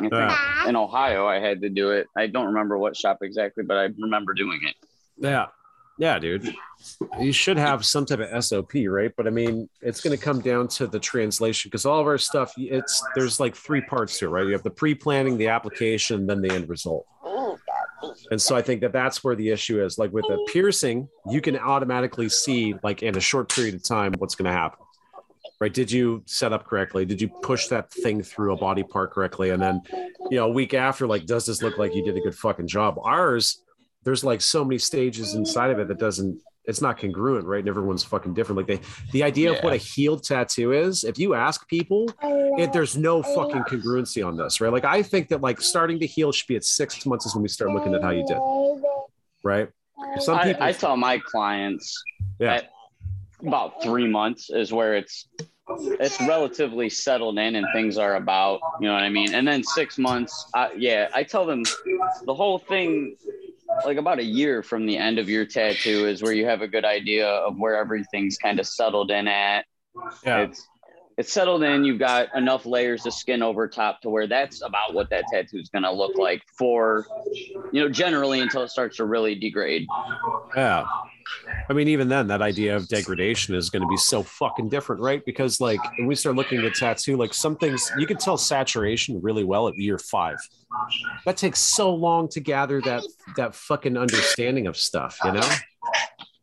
Yeah. 0.00 0.68
in 0.68 0.74
Ohio, 0.76 1.26
I 1.26 1.38
had 1.38 1.60
to 1.62 1.68
do 1.68 1.90
it. 1.92 2.06
I 2.16 2.26
don't 2.26 2.46
remember 2.46 2.78
what 2.78 2.96
shop 2.96 3.18
exactly, 3.22 3.64
but 3.64 3.76
I 3.76 3.88
remember 4.00 4.34
doing 4.34 4.60
it. 4.66 4.74
Yeah. 5.18 5.46
Yeah, 6.02 6.18
dude. 6.18 6.52
You 7.20 7.30
should 7.30 7.56
have 7.56 7.84
some 7.84 8.04
type 8.04 8.18
of 8.18 8.44
SOP, 8.44 8.72
right? 8.88 9.12
But 9.16 9.28
I 9.28 9.30
mean, 9.30 9.68
it's 9.82 10.00
going 10.00 10.18
to 10.18 10.20
come 10.20 10.40
down 10.40 10.66
to 10.70 10.88
the 10.88 10.98
translation 10.98 11.68
because 11.68 11.86
all 11.86 12.00
of 12.00 12.08
our 12.08 12.18
stuff, 12.18 12.52
it's 12.56 13.04
there's 13.14 13.38
like 13.38 13.54
three 13.54 13.82
parts 13.82 14.18
to 14.18 14.26
it, 14.26 14.30
right? 14.30 14.44
You 14.44 14.50
have 14.50 14.64
the 14.64 14.70
pre 14.70 14.96
planning, 14.96 15.38
the 15.38 15.46
application, 15.46 16.26
then 16.26 16.42
the 16.42 16.52
end 16.52 16.68
result. 16.68 17.06
And 18.32 18.42
so 18.42 18.56
I 18.56 18.62
think 18.62 18.80
that 18.80 18.92
that's 18.92 19.22
where 19.22 19.36
the 19.36 19.50
issue 19.50 19.80
is. 19.80 19.96
Like 19.96 20.12
with 20.12 20.24
a 20.24 20.44
piercing, 20.52 21.08
you 21.30 21.40
can 21.40 21.56
automatically 21.56 22.28
see, 22.28 22.74
like 22.82 23.04
in 23.04 23.16
a 23.16 23.20
short 23.20 23.48
period 23.54 23.76
of 23.76 23.84
time, 23.84 24.12
what's 24.18 24.34
going 24.34 24.50
to 24.50 24.58
happen. 24.58 24.80
Right? 25.60 25.72
Did 25.72 25.92
you 25.92 26.24
set 26.26 26.52
up 26.52 26.66
correctly? 26.66 27.04
Did 27.04 27.22
you 27.22 27.28
push 27.28 27.68
that 27.68 27.92
thing 27.92 28.24
through 28.24 28.54
a 28.54 28.56
body 28.56 28.82
part 28.82 29.12
correctly? 29.12 29.50
And 29.50 29.62
then, 29.62 29.80
you 30.32 30.38
know, 30.38 30.46
a 30.46 30.52
week 30.52 30.74
after, 30.74 31.06
like, 31.06 31.26
does 31.26 31.46
this 31.46 31.62
look 31.62 31.78
like 31.78 31.94
you 31.94 32.04
did 32.04 32.16
a 32.16 32.20
good 32.20 32.34
fucking 32.34 32.66
job? 32.66 32.98
Ours, 33.04 33.62
there's 34.04 34.24
like 34.24 34.40
so 34.40 34.64
many 34.64 34.78
stages 34.78 35.34
inside 35.34 35.70
of 35.70 35.78
it 35.78 35.88
that 35.88 35.98
doesn't 35.98 36.40
it's 36.64 36.80
not 36.80 36.98
congruent, 36.98 37.44
right? 37.44 37.58
And 37.58 37.68
everyone's 37.68 38.04
fucking 38.04 38.34
different. 38.34 38.56
Like 38.56 38.66
they, 38.66 38.80
the 39.10 39.24
idea 39.24 39.52
of 39.52 39.64
what 39.64 39.72
a 39.72 39.76
healed 39.76 40.22
tattoo 40.22 40.72
is, 40.72 41.02
if 41.02 41.18
you 41.18 41.34
ask 41.34 41.66
people, 41.68 42.08
it, 42.22 42.72
there's 42.72 42.96
no 42.96 43.22
fucking 43.22 43.62
congruency 43.62 44.24
on 44.24 44.36
this, 44.36 44.60
right? 44.60 44.72
Like 44.72 44.84
I 44.84 45.02
think 45.02 45.28
that 45.28 45.40
like 45.40 45.60
starting 45.60 45.98
to 46.00 46.06
heal 46.06 46.30
should 46.30 46.46
be 46.46 46.56
at 46.56 46.64
six 46.64 47.04
months 47.04 47.26
is 47.26 47.34
when 47.34 47.42
we 47.42 47.48
start 47.48 47.72
looking 47.72 47.94
at 47.94 48.02
how 48.02 48.10
you 48.10 48.24
did, 48.26 48.38
right? 49.42 49.68
Some 50.20 50.38
I, 50.38 50.44
people, 50.44 50.62
I 50.62 50.72
tell 50.72 50.96
my 50.96 51.18
clients 51.18 52.00
yeah, 52.38 52.54
at 52.54 52.70
about 53.40 53.82
three 53.82 54.06
months 54.06 54.50
is 54.50 54.72
where 54.72 54.94
it's 54.94 55.26
it's 55.68 56.20
relatively 56.22 56.88
settled 56.88 57.38
in 57.38 57.56
and 57.56 57.66
things 57.72 57.96
are 57.96 58.16
about 58.16 58.60
you 58.80 58.88
know 58.88 58.94
what 58.94 59.02
i 59.02 59.08
mean 59.08 59.32
and 59.32 59.46
then 59.46 59.62
six 59.62 59.96
months 59.96 60.50
I, 60.54 60.72
yeah 60.76 61.08
i 61.14 61.22
tell 61.22 61.46
them 61.46 61.62
the 62.26 62.34
whole 62.34 62.58
thing 62.58 63.16
like 63.84 63.96
about 63.96 64.18
a 64.18 64.24
year 64.24 64.62
from 64.62 64.86
the 64.86 64.96
end 64.96 65.18
of 65.18 65.28
your 65.28 65.44
tattoo 65.44 66.06
is 66.06 66.22
where 66.22 66.32
you 66.32 66.46
have 66.46 66.62
a 66.62 66.68
good 66.68 66.84
idea 66.84 67.26
of 67.26 67.58
where 67.58 67.76
everything's 67.76 68.38
kind 68.38 68.60
of 68.60 68.66
settled 68.66 69.10
in 69.10 69.28
at. 69.28 69.64
Yeah, 70.24 70.42
it's 70.42 70.66
it's 71.18 71.32
settled 71.32 71.62
in. 71.62 71.84
You've 71.84 71.98
got 71.98 72.34
enough 72.34 72.64
layers 72.64 73.04
of 73.06 73.12
skin 73.12 73.42
over 73.42 73.68
top 73.68 74.00
to 74.02 74.10
where 74.10 74.26
that's 74.26 74.62
about 74.62 74.94
what 74.94 75.10
that 75.10 75.24
tattoo 75.32 75.58
is 75.58 75.68
going 75.68 75.82
to 75.82 75.92
look 75.92 76.16
like 76.16 76.42
for 76.56 77.06
you 77.72 77.80
know 77.80 77.88
generally 77.88 78.40
until 78.40 78.62
it 78.62 78.68
starts 78.68 78.96
to 78.96 79.04
really 79.04 79.34
degrade. 79.34 79.86
Yeah. 80.56 80.86
I 81.68 81.74
mean, 81.74 81.88
even 81.88 82.08
then, 82.08 82.26
that 82.28 82.42
idea 82.42 82.76
of 82.76 82.88
degradation 82.88 83.54
is 83.54 83.70
going 83.70 83.82
to 83.82 83.88
be 83.88 83.96
so 83.96 84.22
fucking 84.22 84.68
different, 84.68 85.00
right? 85.00 85.24
Because 85.24 85.60
like 85.60 85.80
when 85.96 86.06
we 86.06 86.14
start 86.14 86.36
looking 86.36 86.64
at 86.64 86.74
tattoo, 86.74 87.16
like 87.16 87.32
some 87.32 87.56
things 87.56 87.90
you 87.96 88.06
can 88.06 88.18
tell 88.18 88.36
saturation 88.36 89.20
really 89.22 89.44
well 89.44 89.68
at 89.68 89.78
year 89.78 89.98
five. 89.98 90.36
That 91.24 91.36
takes 91.36 91.60
so 91.60 91.94
long 91.94 92.28
to 92.30 92.40
gather 92.40 92.80
that 92.80 93.04
that 93.36 93.54
fucking 93.54 93.96
understanding 93.96 94.66
of 94.66 94.76
stuff, 94.76 95.18
you 95.24 95.32
know? 95.32 95.48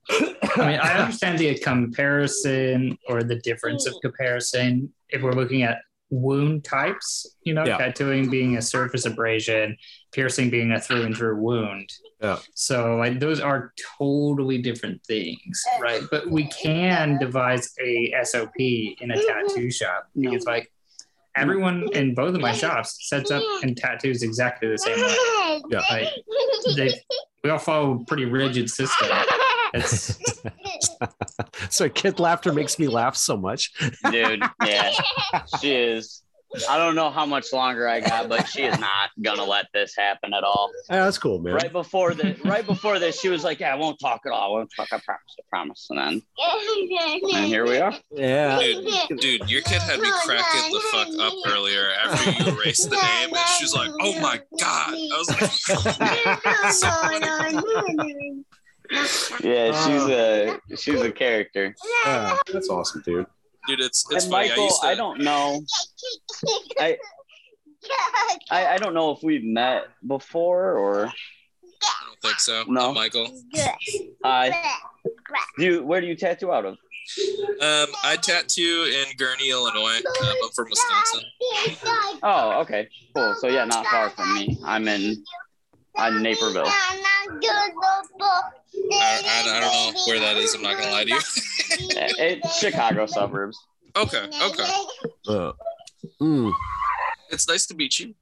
I 0.09 0.57
mean, 0.57 0.79
I 0.79 0.97
understand 0.99 1.37
the 1.37 1.57
comparison 1.59 2.97
or 3.07 3.23
the 3.23 3.35
difference 3.35 3.85
of 3.87 3.95
comparison 4.01 4.91
if 5.09 5.21
we're 5.21 5.33
looking 5.33 5.63
at 5.63 5.79
wound 6.09 6.63
types, 6.63 7.35
you 7.43 7.53
know, 7.53 7.65
Yeah. 7.65 7.77
tattooing 7.77 8.29
being 8.29 8.57
a 8.57 8.61
surface 8.61 9.05
abrasion, 9.05 9.77
piercing 10.11 10.49
being 10.49 10.71
a 10.71 10.79
through 10.79 11.03
and 11.03 11.15
through 11.15 11.37
wound. 11.41 11.91
Yeah. 12.21 12.39
So 12.53 12.97
like 12.97 13.19
those 13.19 13.39
are 13.39 13.73
totally 13.97 14.57
different 14.59 15.03
things, 15.05 15.63
right? 15.81 16.01
But 16.09 16.29
we 16.29 16.47
can 16.47 17.17
devise 17.19 17.73
a 17.83 18.13
SOP 18.23 18.55
in 18.57 19.11
a 19.11 19.15
mm-hmm. 19.15 19.47
tattoo 19.47 19.71
shop 19.71 20.07
because 20.19 20.45
like 20.45 20.71
everyone 21.35 21.87
in 21.93 22.13
both 22.13 22.35
of 22.35 22.41
my 22.41 22.51
shops 22.51 23.07
sets 23.07 23.31
up 23.31 23.43
and 23.63 23.77
tattoos 23.77 24.23
exactly 24.23 24.69
the 24.69 24.77
same 24.77 24.99
way. 24.99 25.15
Yeah. 25.69 25.81
Like 25.89 26.07
they 26.75 26.93
we 27.43 27.49
all 27.49 27.57
follow 27.57 27.99
a 27.99 28.05
pretty 28.05 28.25
rigid 28.25 28.69
system. 28.69 29.09
So 31.69 31.87
kid 31.89 32.19
laughter 32.19 32.51
makes 32.51 32.79
me 32.79 32.87
laugh 32.87 33.15
so 33.15 33.37
much. 33.37 33.71
dude 34.11 34.41
yeah 34.65 34.91
she 35.61 35.75
is 35.75 36.23
i 36.69 36.77
don't 36.77 36.95
know 36.95 37.09
how 37.11 37.25
much 37.25 37.53
longer 37.53 37.87
i 37.87 37.99
got 37.99 38.27
but 38.29 38.47
she 38.47 38.63
is 38.63 38.77
not 38.79 39.09
gonna 39.21 39.43
let 39.43 39.67
this 39.73 39.95
happen 39.95 40.33
at 40.33 40.43
all 40.43 40.71
Yeah, 40.89 41.03
that's 41.05 41.17
cool, 41.17 41.39
man. 41.39 41.53
right 41.53 41.71
before 41.71 42.13
the 42.13 42.35
right 42.43 42.65
before 42.65 42.97
this 42.99 43.19
she 43.19 43.29
was 43.29 43.43
like 43.43 43.59
yeah 43.59 43.71
i 43.73 43.75
won't 43.75 43.99
talk 43.99 44.21
at 44.25 44.31
all 44.31 44.55
i 44.55 44.57
won't 44.57 44.71
talk 44.75 44.87
i 44.91 44.99
promise 45.05 45.35
i 45.39 45.43
promise 45.49 45.87
and 45.89 45.99
then 45.99 46.21
and 47.35 47.45
here 47.47 47.65
we 47.67 47.77
are 47.77 47.93
Yeah. 48.11 48.59
Dude, 48.59 49.19
dude, 49.19 49.49
your 49.49 49.61
kid 49.61 49.81
had 49.81 49.99
me 49.99 50.09
cracking 50.25 50.71
the 50.73 50.79
fuck 50.91 51.07
up 51.19 51.33
earlier 51.47 51.91
after 52.03 52.31
you 52.31 52.57
erased 52.57 52.89
the 52.89 52.95
name, 52.95 53.29
and 53.35 53.47
she 53.57 53.63
was 53.65 53.73
like, 53.75 53.91
"Oh 54.01 54.19
my 54.19 54.39
god!" 54.59 54.93
I 54.93 55.17
was 55.17 55.29
like, 55.29 55.51
so 55.51 55.75
funny. 57.89 58.43
yeah 59.43 59.71
she's 59.85 60.03
a 60.09 60.59
she's 60.75 61.01
a 61.01 61.11
character 61.11 61.75
Yeah, 62.05 62.37
that's 62.51 62.69
awesome, 62.69 63.01
dude. 63.05 63.25
Dude, 63.69 63.79
it's 63.81 64.03
it's 64.11 64.25
and 64.25 64.31
funny. 64.31 64.49
michael 64.49 64.63
I 64.63 64.65
used 64.65 64.81
to, 64.81 64.87
I 64.87 64.95
don't 64.95 65.19
know 65.21 65.61
I, 66.79 66.97
I 68.51 68.65
i 68.73 68.77
don't 68.77 68.93
know 68.93 69.11
if 69.11 69.19
we've 69.23 69.43
met 69.43 69.83
before 70.05 70.73
or 70.73 71.05
I 71.81 72.05
don't 72.07 72.21
think 72.21 72.39
so. 72.41 72.65
No. 72.67 72.89
Uh, 72.89 72.93
Michael. 72.93 73.41
uh 74.23 74.49
do 75.57 75.63
you 75.65 75.83
where 75.83 76.01
do 76.01 76.07
you 76.07 76.15
tattoo 76.15 76.51
out 76.51 76.65
of 76.65 76.73
Um, 77.61 77.87
I 78.03 78.17
tattoo 78.21 78.91
in 78.93 79.17
Gurnee, 79.17 79.49
Illinois. 79.49 79.97
Um, 79.97 80.35
I'm 80.43 80.51
from 80.55 80.67
Wisconsin. 80.69 81.23
oh 82.23 82.59
okay 82.61 82.89
cool 83.15 83.33
so 83.39 83.47
yeah 83.47 83.63
not 83.65 83.85
far 83.87 84.09
from 84.09 84.33
me 84.35 84.57
i'm 84.65 84.87
in 84.87 85.23
i'm 85.97 86.21
naperville 86.21 86.63
I, 88.91 89.21
I, 89.25 89.57
I 89.57 89.59
don't 89.59 89.93
know 89.95 90.01
where 90.07 90.19
that 90.19 90.37
is. 90.37 90.53
I'm 90.53 90.61
not 90.61 90.77
gonna 90.77 90.91
lie 90.91 91.03
to 91.03 91.09
you. 91.09 91.19
it's 91.19 92.59
chicago 92.59 93.05
suburbs 93.05 93.57
Okay, 93.95 94.23
okay. 94.43 94.71
Uh, 95.27 95.51
mm, 96.21 96.51
It's 97.31 97.47
nice 97.47 97.65
to 97.67 97.73
meet 97.75 97.99
you. 97.99 98.13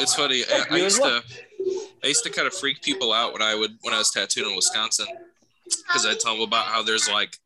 It's 0.00 0.14
funny. 0.16 0.42
I, 0.52 0.64
I 0.72 0.76
used 0.78 1.00
to, 1.00 1.22
I 2.02 2.08
used 2.08 2.24
to 2.24 2.30
kind 2.30 2.46
of 2.48 2.52
freak 2.52 2.82
people 2.82 3.12
out 3.12 3.32
when 3.32 3.40
I 3.40 3.54
would 3.54 3.78
when 3.82 3.94
I 3.94 3.98
was 3.98 4.10
tattooing 4.10 4.50
in 4.50 4.56
Wisconsin, 4.56 5.06
because 5.64 6.04
I'd 6.04 6.18
tell 6.18 6.34
them 6.34 6.42
about 6.42 6.64
how 6.66 6.82
there's 6.82 7.08
like 7.08 7.38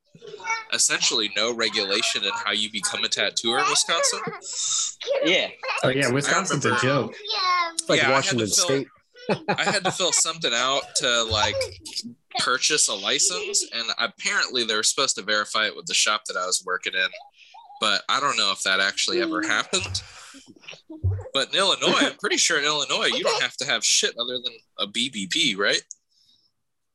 essentially 0.73 1.31
no 1.37 1.55
regulation 1.55 2.24
in 2.24 2.31
how 2.45 2.53
you 2.53 2.70
become 2.73 3.05
a 3.05 3.09
tattooer 3.09 3.59
in 3.59 3.65
Wisconsin. 3.69 4.20
yeah 5.24 5.49
oh 5.85 5.89
yeah, 5.91 6.11
Wisconsin's 6.11 6.65
a 6.65 6.77
joke. 6.81 7.15
it's 7.74 7.89
like 7.89 8.01
Yeah, 8.01 8.09
I 8.11 8.15
had 8.15 8.24
to 8.24 8.37
Washington 8.37 8.47
fill- 8.47 8.55
State. 8.66 8.89
I 9.48 9.64
had 9.64 9.84
to 9.84 9.92
fill 9.92 10.12
something 10.12 10.52
out 10.55 10.82
to 10.97 11.22
like 11.24 11.55
purchase 12.38 12.88
a 12.88 12.94
license, 12.94 13.68
and 13.72 13.84
apparently 13.98 14.64
they 14.64 14.74
were 14.74 14.82
supposed 14.82 15.16
to 15.16 15.22
verify 15.22 15.66
it 15.66 15.76
with 15.76 15.86
the 15.86 15.94
shop 15.94 16.22
that 16.26 16.36
I 16.36 16.47
was 16.47 16.62
working 16.64 16.94
in. 16.94 17.09
But 17.80 18.02
I 18.09 18.20
don't 18.20 18.36
know 18.36 18.52
if 18.52 18.62
that 18.64 18.80
actually 18.80 19.22
ever 19.22 19.42
mm. 19.42 19.48
happened. 19.48 20.02
But 21.32 21.52
in 21.52 21.59
Illinois, 21.59 21.98
I'm 22.01 22.16
pretty 22.16 22.36
sure 22.36 22.59
in 22.59 22.64
Illinois 22.64 23.06
you 23.06 23.22
don't 23.22 23.42
have 23.42 23.56
to 23.59 23.66
have 23.66 23.84
shit 23.84 24.14
other 24.18 24.38
than 24.42 24.52
a 24.78 24.86
BBP, 24.86 25.56
right? 25.56 25.80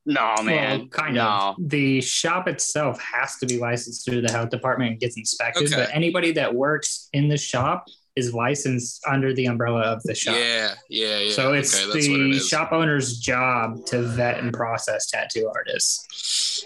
no 0.06 0.35
man 0.43 0.80
Well, 0.80 0.88
kind 0.89 1.15
no 1.15 1.27
of. 1.27 1.56
The 1.57 2.02
shop 2.02 2.47
itself 2.47 3.02
has 3.02 3.38
to 3.38 3.45
be 3.45 3.57
licensed 3.57 4.06
through 4.06 4.22
the 4.22 4.31
health 4.31 4.49
department 4.49 4.91
and 4.91 4.99
gets 4.99 5.18
inspected. 5.18 5.73
Okay. 5.73 5.76
But 5.76 5.95
anybody 5.95 6.31
that 6.34 6.53
works 6.53 7.10
in 7.14 7.27
the 7.27 7.38
shop 7.38 7.85
is 8.16 8.34
licensed 8.34 9.06
under 9.06 9.34
the 9.34 9.46
umbrella 9.46 9.82
of 9.82 10.02
the 10.04 10.16
shop. 10.16 10.36
Yeah, 10.38 10.76
yeah, 10.90 11.20
yeah. 11.20 11.32
So 11.34 11.54
it's 11.54 11.76
okay, 11.76 11.92
that's 11.92 12.10
what 12.10 12.20
it 12.20 12.34
the 12.34 12.40
shop 12.40 12.72
owner's 12.72 13.20
job 13.20 13.86
to 13.88 14.02
vet 14.02 14.40
and 14.40 14.54
process 14.54 15.08
tattoo 15.08 15.52
artists. 15.54 16.66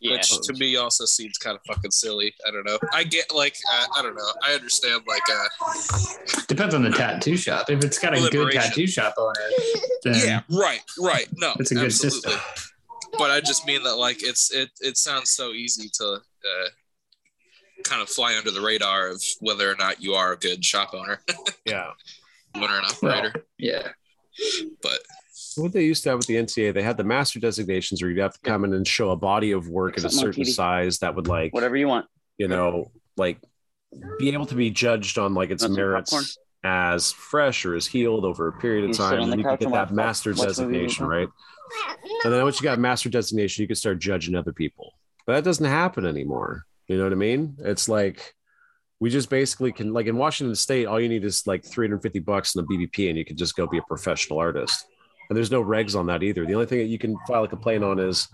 yeah 0.00 0.12
Which 0.12 0.28
to 0.42 0.52
me 0.54 0.76
also 0.76 1.06
seems 1.06 1.38
kind 1.38 1.56
of 1.56 1.62
fucking 1.66 1.90
silly. 1.90 2.34
I 2.46 2.50
don't 2.50 2.66
know. 2.66 2.78
I 2.92 3.04
get 3.04 3.34
like 3.34 3.56
I, 3.70 3.86
I 3.98 4.02
don't 4.02 4.14
know. 4.14 4.32
I 4.46 4.52
understand 4.52 5.02
like 5.08 5.22
uh 5.30 6.42
Depends 6.48 6.74
on 6.74 6.82
the 6.82 6.90
tattoo 6.90 7.36
shop. 7.36 7.70
If 7.70 7.82
it's 7.82 7.98
got 7.98 8.14
a 8.14 8.28
good 8.30 8.52
tattoo 8.52 8.86
shop 8.86 9.14
owner, 9.16 9.32
then 10.04 10.14
yeah, 10.16 10.42
right, 10.50 10.82
right. 10.98 11.28
No, 11.34 11.54
it's 11.58 11.70
a 11.70 11.74
good 11.74 11.84
absolutely. 11.86 12.32
system. 12.32 12.72
But 13.18 13.30
I 13.30 13.40
just 13.40 13.66
mean 13.66 13.82
that 13.84 13.96
like 13.96 14.22
it's 14.22 14.52
it 14.52 14.68
it 14.80 14.98
sounds 14.98 15.30
so 15.30 15.52
easy 15.52 15.88
to 15.94 16.14
uh, 16.14 16.68
kind 17.88 18.02
of 18.02 18.08
fly 18.08 18.36
under 18.36 18.50
the 18.50 18.60
radar 18.60 19.08
of 19.08 19.22
whether 19.40 19.70
or 19.70 19.76
not 19.76 20.02
you 20.02 20.14
are 20.14 20.32
a 20.32 20.36
good 20.36 20.64
shop 20.64 20.90
owner, 20.94 21.20
Yeah. 21.64 21.90
owner 22.54 22.78
and 22.78 22.86
Well, 23.02 23.12
operator. 23.12 23.44
yeah. 23.58 23.88
But 24.82 24.98
What 25.56 25.72
they 25.72 25.84
used 25.84 26.02
to 26.04 26.10
have 26.10 26.18
with 26.18 26.26
the 26.26 26.36
NCA, 26.36 26.74
they 26.74 26.82
had 26.82 26.96
the 26.96 27.04
master 27.04 27.40
designations 27.40 28.02
where 28.02 28.10
you'd 28.10 28.20
have 28.20 28.34
to 28.34 28.40
come 28.40 28.64
in 28.64 28.74
and 28.74 28.86
show 28.86 29.10
a 29.10 29.16
body 29.16 29.52
of 29.52 29.68
work 29.68 29.96
at 29.98 30.04
a 30.04 30.10
certain 30.10 30.42
TV. 30.44 30.48
size 30.52 30.98
that 30.98 31.14
would 31.14 31.28
like, 31.28 31.52
whatever 31.54 31.76
you 31.76 31.88
want 31.88 32.06
you 32.38 32.48
know, 32.48 32.90
like 33.16 33.38
be 34.18 34.30
able 34.34 34.44
to 34.46 34.54
be 34.54 34.68
judged 34.70 35.16
on 35.16 35.32
like 35.32 35.50
its 35.50 35.62
Want 35.62 35.74
some 35.74 35.76
merits 35.76 36.38
as 36.64 37.12
fresh 37.12 37.64
or 37.64 37.74
as 37.76 37.86
healed 37.86 38.24
over 38.26 38.48
a 38.48 38.52
period 38.52 38.84
of 38.84 38.90
You 38.90 38.94
time. 38.96 39.20
And 39.20 39.38
you 39.40 39.44
could 39.48 39.60
get 39.60 39.70
that 39.72 39.90
master 39.92 40.32
watch 40.34 40.48
designation, 40.48 41.06
right? 41.06 41.28
And 42.24 42.32
then 42.32 42.42
once 42.42 42.60
you 42.60 42.64
got 42.64 42.78
master 42.78 43.08
designation, 43.08 43.62
you 43.62 43.68
could 43.68 43.78
start 43.78 43.98
judging 43.98 44.34
other 44.34 44.52
people. 44.52 44.92
But 45.26 45.34
that 45.36 45.44
doesn't 45.44 45.64
happen 45.64 46.04
anymore. 46.04 46.66
You 46.88 46.96
know 46.96 47.04
what 47.04 47.12
I 47.12 47.16
mean? 47.16 47.56
It's 47.60 47.88
like 47.88 48.34
we 49.00 49.10
just 49.10 49.28
basically 49.28 49.72
can 49.72 49.92
like 49.92 50.06
in 50.06 50.16
Washington 50.16 50.54
State, 50.54 50.86
all 50.86 51.00
you 51.00 51.08
need 51.08 51.24
is 51.24 51.46
like 51.46 51.64
350 51.64 52.20
bucks 52.20 52.54
in 52.54 52.62
a 52.62 52.66
BBP 52.66 53.08
and 53.08 53.18
you 53.18 53.24
can 53.24 53.36
just 53.36 53.56
go 53.56 53.66
be 53.66 53.78
a 53.78 53.82
professional 53.82 54.38
artist. 54.38 54.86
And 55.28 55.36
there's 55.36 55.50
no 55.50 55.62
regs 55.62 55.98
on 55.98 56.06
that 56.06 56.22
either. 56.22 56.46
The 56.46 56.54
only 56.54 56.66
thing 56.66 56.78
that 56.78 56.84
you 56.84 56.98
can 56.98 57.16
file 57.26 57.44
a 57.44 57.48
complaint 57.48 57.82
on 57.82 57.98
is 57.98 58.28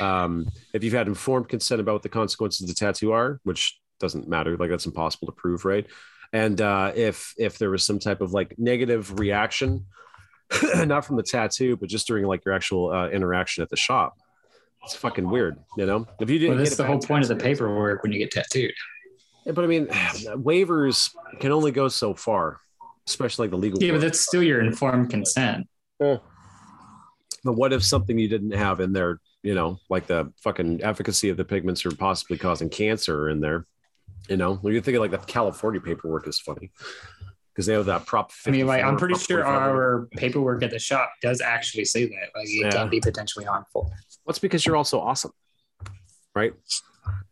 um, 0.00 0.46
if 0.72 0.84
you've 0.84 0.92
had 0.92 1.08
informed 1.08 1.48
consent 1.48 1.80
about 1.80 1.94
what 1.94 2.02
the 2.02 2.08
consequences 2.08 2.62
of 2.62 2.68
the 2.68 2.74
tattoo 2.74 3.12
are, 3.12 3.40
which 3.42 3.80
doesn't 3.98 4.28
matter, 4.28 4.56
like 4.56 4.70
that's 4.70 4.86
impossible 4.86 5.26
to 5.26 5.32
prove, 5.32 5.64
right? 5.64 5.86
And 6.32 6.60
uh, 6.60 6.92
if 6.94 7.34
if 7.36 7.58
there 7.58 7.70
was 7.70 7.84
some 7.84 7.98
type 7.98 8.20
of 8.20 8.32
like 8.32 8.54
negative 8.58 9.18
reaction 9.18 9.86
not 10.84 11.04
from 11.04 11.16
the 11.16 11.22
tattoo, 11.22 11.76
but 11.76 11.88
just 11.88 12.06
during 12.06 12.24
like 12.24 12.44
your 12.44 12.54
actual 12.54 12.92
uh, 12.92 13.08
interaction 13.08 13.62
at 13.62 13.70
the 13.70 13.76
shop. 13.76 14.16
It's 14.86 14.94
fucking 14.96 15.28
weird, 15.28 15.58
you 15.76 15.84
know. 15.84 16.06
If 16.20 16.30
you 16.30 16.38
didn't, 16.38 16.54
Well, 16.56 16.64
that's 16.64 16.76
the 16.76 16.86
whole 16.86 17.00
point 17.00 17.22
of 17.24 17.28
the 17.28 17.36
paperwork 17.36 18.02
when 18.02 18.12
you 18.12 18.18
get 18.18 18.30
tattooed. 18.30 18.72
Yeah, 19.44 19.52
but 19.52 19.64
I 19.64 19.66
mean, 19.66 19.86
waivers 20.36 21.10
can 21.40 21.52
only 21.52 21.72
go 21.72 21.88
so 21.88 22.14
far, 22.14 22.60
especially 23.08 23.44
like 23.44 23.50
the 23.50 23.58
legal. 23.58 23.82
Yeah, 23.82 23.92
but 23.92 24.00
that's 24.00 24.20
still 24.20 24.42
your 24.42 24.60
informed 24.60 25.10
consent. 25.10 25.66
But 25.98 26.22
what 27.42 27.72
if 27.72 27.84
something 27.84 28.18
you 28.18 28.28
didn't 28.28 28.52
have 28.52 28.80
in 28.80 28.92
there, 28.92 29.20
you 29.42 29.54
know, 29.54 29.78
like 29.90 30.06
the 30.06 30.32
fucking 30.42 30.82
efficacy 30.82 31.28
of 31.28 31.36
the 31.36 31.44
pigments 31.44 31.84
are 31.86 31.90
possibly 31.92 32.38
causing 32.38 32.68
cancer 32.68 33.28
in 33.28 33.40
there? 33.40 33.66
You 34.28 34.36
know, 34.36 34.54
when 34.56 34.72
you're 34.72 34.82
thinking 34.82 35.00
like 35.00 35.12
the 35.12 35.18
California 35.18 35.80
paperwork 35.80 36.26
is 36.26 36.40
funny 36.40 36.70
because 37.54 37.66
they 37.66 37.72
have 37.74 37.86
that 37.86 38.04
prop. 38.06 38.32
I 38.46 38.50
mean, 38.50 38.66
like 38.66 38.82
I'm 38.82 38.96
pretty 38.96 39.14
sure 39.14 39.44
our 39.44 40.08
paperwork 40.16 40.62
at 40.62 40.70
the 40.70 40.78
shop 40.78 41.10
does 41.22 41.40
actually 41.40 41.84
say 41.84 42.06
that. 42.06 42.28
Like 42.34 42.46
it 42.48 42.62
Yeah. 42.64 42.70
can 42.70 42.88
be 42.90 43.00
potentially 43.00 43.44
harmful. 43.44 43.92
What's 44.26 44.38
because 44.38 44.66
you're 44.66 44.76
also 44.76 45.00
awesome, 45.00 45.30
right? 46.34 46.52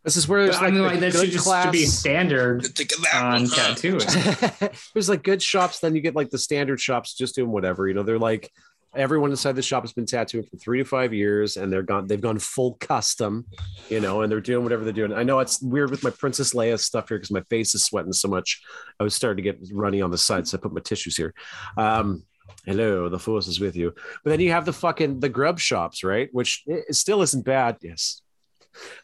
This 0.05 0.15
is 0.15 0.27
where 0.27 0.39
But 0.47 0.51
there's 0.53 0.55
I 0.57 0.65
like, 0.65 0.73
mean, 0.73 0.81
the 0.83 0.87
like 0.87 0.99
that 1.01 1.11
good 1.11 1.21
should 1.25 1.31
just 1.31 1.45
class. 1.45 1.65
should 1.65 1.71
be 1.73 1.85
standard 1.85 2.65
Think 2.75 2.93
of 2.93 3.01
that 3.03 3.15
on 3.21 3.31
one. 3.41 3.45
huh? 3.51 3.75
tattooing. 3.75 4.71
there's 4.93 5.09
like 5.09 5.21
good 5.23 5.41
shops, 5.41 5.79
then 5.79 5.93
you 5.95 6.01
get 6.01 6.15
like 6.15 6.29
the 6.29 6.37
standard 6.37 6.79
shops 6.79 7.13
just 7.13 7.35
doing 7.35 7.51
whatever. 7.51 7.87
You 7.87 7.93
know, 7.93 8.03
they're 8.03 8.17
like 8.19 8.49
everyone 8.95 9.29
inside 9.31 9.51
the 9.57 9.61
shop 9.61 9.83
has 9.83 9.91
been 9.91 10.05
tattooing 10.05 10.45
for 10.45 10.55
three 10.55 10.77
to 10.77 10.85
five 10.85 11.13
years, 11.13 11.57
and 11.57 11.73
they're 11.73 11.83
gone. 11.83 12.07
They've 12.07 12.21
gone 12.21 12.39
full 12.39 12.75
custom, 12.79 13.45
you 13.89 13.99
know, 13.99 14.21
and 14.21 14.31
they're 14.31 14.39
doing 14.39 14.63
whatever 14.63 14.85
they're 14.85 14.93
doing. 14.93 15.11
I 15.11 15.23
know 15.23 15.39
it's 15.39 15.61
weird 15.61 15.91
with 15.91 16.03
my 16.03 16.11
Princess 16.11 16.53
Leia 16.53 16.79
stuff 16.79 17.09
here 17.09 17.17
because 17.17 17.31
my 17.31 17.43
face 17.49 17.75
is 17.75 17.83
sweating 17.83 18.13
so 18.13 18.29
much. 18.29 18.61
I 18.97 19.03
was 19.03 19.13
starting 19.13 19.43
to 19.43 19.51
get 19.51 19.59
runny 19.73 20.01
on 20.01 20.11
the 20.11 20.17
side, 20.17 20.47
so 20.47 20.57
I 20.57 20.61
put 20.61 20.71
my 20.73 20.79
tissues 20.79 21.17
here. 21.17 21.33
Um, 21.75 22.23
hello, 22.65 23.09
the 23.09 23.19
force 23.19 23.47
is 23.47 23.59
with 23.59 23.75
you. 23.75 23.93
But 24.23 24.31
then 24.31 24.39
you 24.39 24.51
have 24.51 24.65
the 24.65 24.73
fucking 24.73 25.19
the 25.19 25.29
grub 25.29 25.59
shops, 25.59 26.03
right? 26.03 26.29
Which 26.31 26.63
it 26.65 26.95
still 26.95 27.21
isn't 27.21 27.45
bad. 27.45 27.77
Yes. 27.81 28.21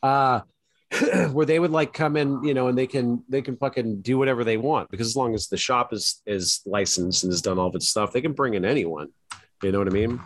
Uh 0.02 0.42
where 1.32 1.46
they 1.46 1.60
would 1.60 1.72
like 1.72 1.94
come 1.94 2.18
in, 2.18 2.44
you 2.44 2.54
know, 2.54 2.68
and 2.68 2.78
they 2.78 2.88
can 2.88 3.24
they 3.30 3.42
can 3.42 3.56
fucking 3.56 4.02
do 4.02 4.18
whatever 4.18 4.44
they 4.44 4.58
want 4.58 4.90
because 4.90 5.08
as 5.08 5.16
long 5.16 5.34
as 5.34 5.48
the 5.48 5.58
shop 5.58 5.94
is 5.94 6.22
is 6.26 6.62
licensed 6.66 7.24
and 7.24 7.32
has 7.32 7.42
done 7.42 7.58
all 7.58 7.68
of 7.68 7.76
its 7.76 7.88
stuff, 7.88 8.12
they 8.12 8.22
can 8.22 8.34
bring 8.34 8.56
in 8.56 8.66
anyone. 8.66 9.08
You 9.64 9.72
know 9.72 9.80
what 9.80 9.88
I 9.88 9.92
mean? 9.92 10.20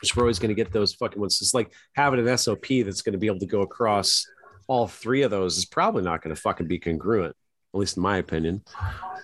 Which 0.00 0.16
we're 0.16 0.22
always 0.22 0.38
going 0.38 0.48
to 0.48 0.54
get 0.54 0.72
those 0.72 0.94
fucking 0.94 1.20
ones. 1.20 1.40
It's 1.42 1.52
like 1.52 1.74
having 1.94 2.26
an 2.26 2.38
SOP 2.38 2.66
that's 2.84 3.02
going 3.02 3.12
to 3.12 3.18
be 3.18 3.26
able 3.26 3.40
to 3.40 3.46
go 3.46 3.60
across 3.60 4.26
all 4.68 4.86
three 4.86 5.22
of 5.22 5.30
those 5.30 5.58
is 5.58 5.66
probably 5.66 6.02
not 6.02 6.22
going 6.22 6.34
to 6.34 6.40
fucking 6.40 6.68
be 6.68 6.78
congruent, 6.78 7.34
at 7.74 7.78
least 7.78 7.96
in 7.96 8.02
my 8.02 8.18
opinion. 8.18 8.62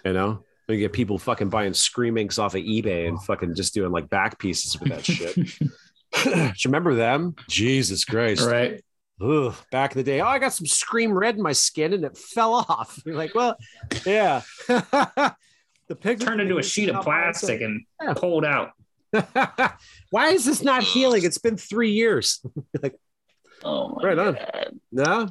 You 0.05 0.13
know, 0.13 0.45
you 0.75 0.81
get 0.81 0.93
people 0.93 1.19
fucking 1.19 1.49
buying 1.49 1.75
scream 1.75 2.19
inks 2.19 2.39
off 2.39 2.55
of 2.55 2.63
eBay 2.63 3.09
and 3.09 3.23
fucking 3.23 3.55
just 3.55 3.73
doing 3.75 3.93
like 3.93 4.09
back 4.09 4.39
pieces 4.39 4.79
with 4.81 4.89
that 4.91 5.05
shit. 5.05 5.35
Do 6.25 6.31
you 6.31 6.53
remember 6.67 6.95
them? 6.95 7.35
Jesus 7.49 8.05
Christ. 8.05 8.47
right. 8.47 8.83
Ugh, 9.21 9.55
back 9.73 9.93
in 9.93 9.99
the 9.99 10.03
day, 10.05 10.21
oh, 10.21 10.27
I 10.27 10.39
got 10.39 10.53
some 10.53 10.67
scream 10.67 11.13
red 11.17 11.37
in 11.37 11.43
my 11.43 11.53
skin 11.53 11.93
and 11.95 12.05
it 12.05 12.19
fell 12.19 12.55
off. 12.55 13.01
You're 13.07 13.15
like, 13.17 13.35
well, 13.35 13.57
yeah. 14.05 14.43
the 14.69 15.35
pigment 15.89 16.21
Turned 16.23 16.41
into 16.43 16.59
a 16.59 16.63
sheet 16.63 16.89
of 16.91 17.03
plastic 17.03 17.61
and 17.63 17.85
Yeah. 18.03 18.15
pulled 18.15 18.45
out. 18.45 18.73
Why 20.11 20.29
is 20.31 20.45
this 20.45 20.63
not 20.63 20.83
healing? 20.83 21.25
It's 21.25 21.39
been 21.39 21.57
three 21.57 21.93
years. 21.93 22.45
Like, 22.83 22.95
oh 23.65 23.95
my 24.01 24.09
Right 24.09 24.19
on. 24.19 24.35
god. 24.35 24.81
No. 24.93 25.29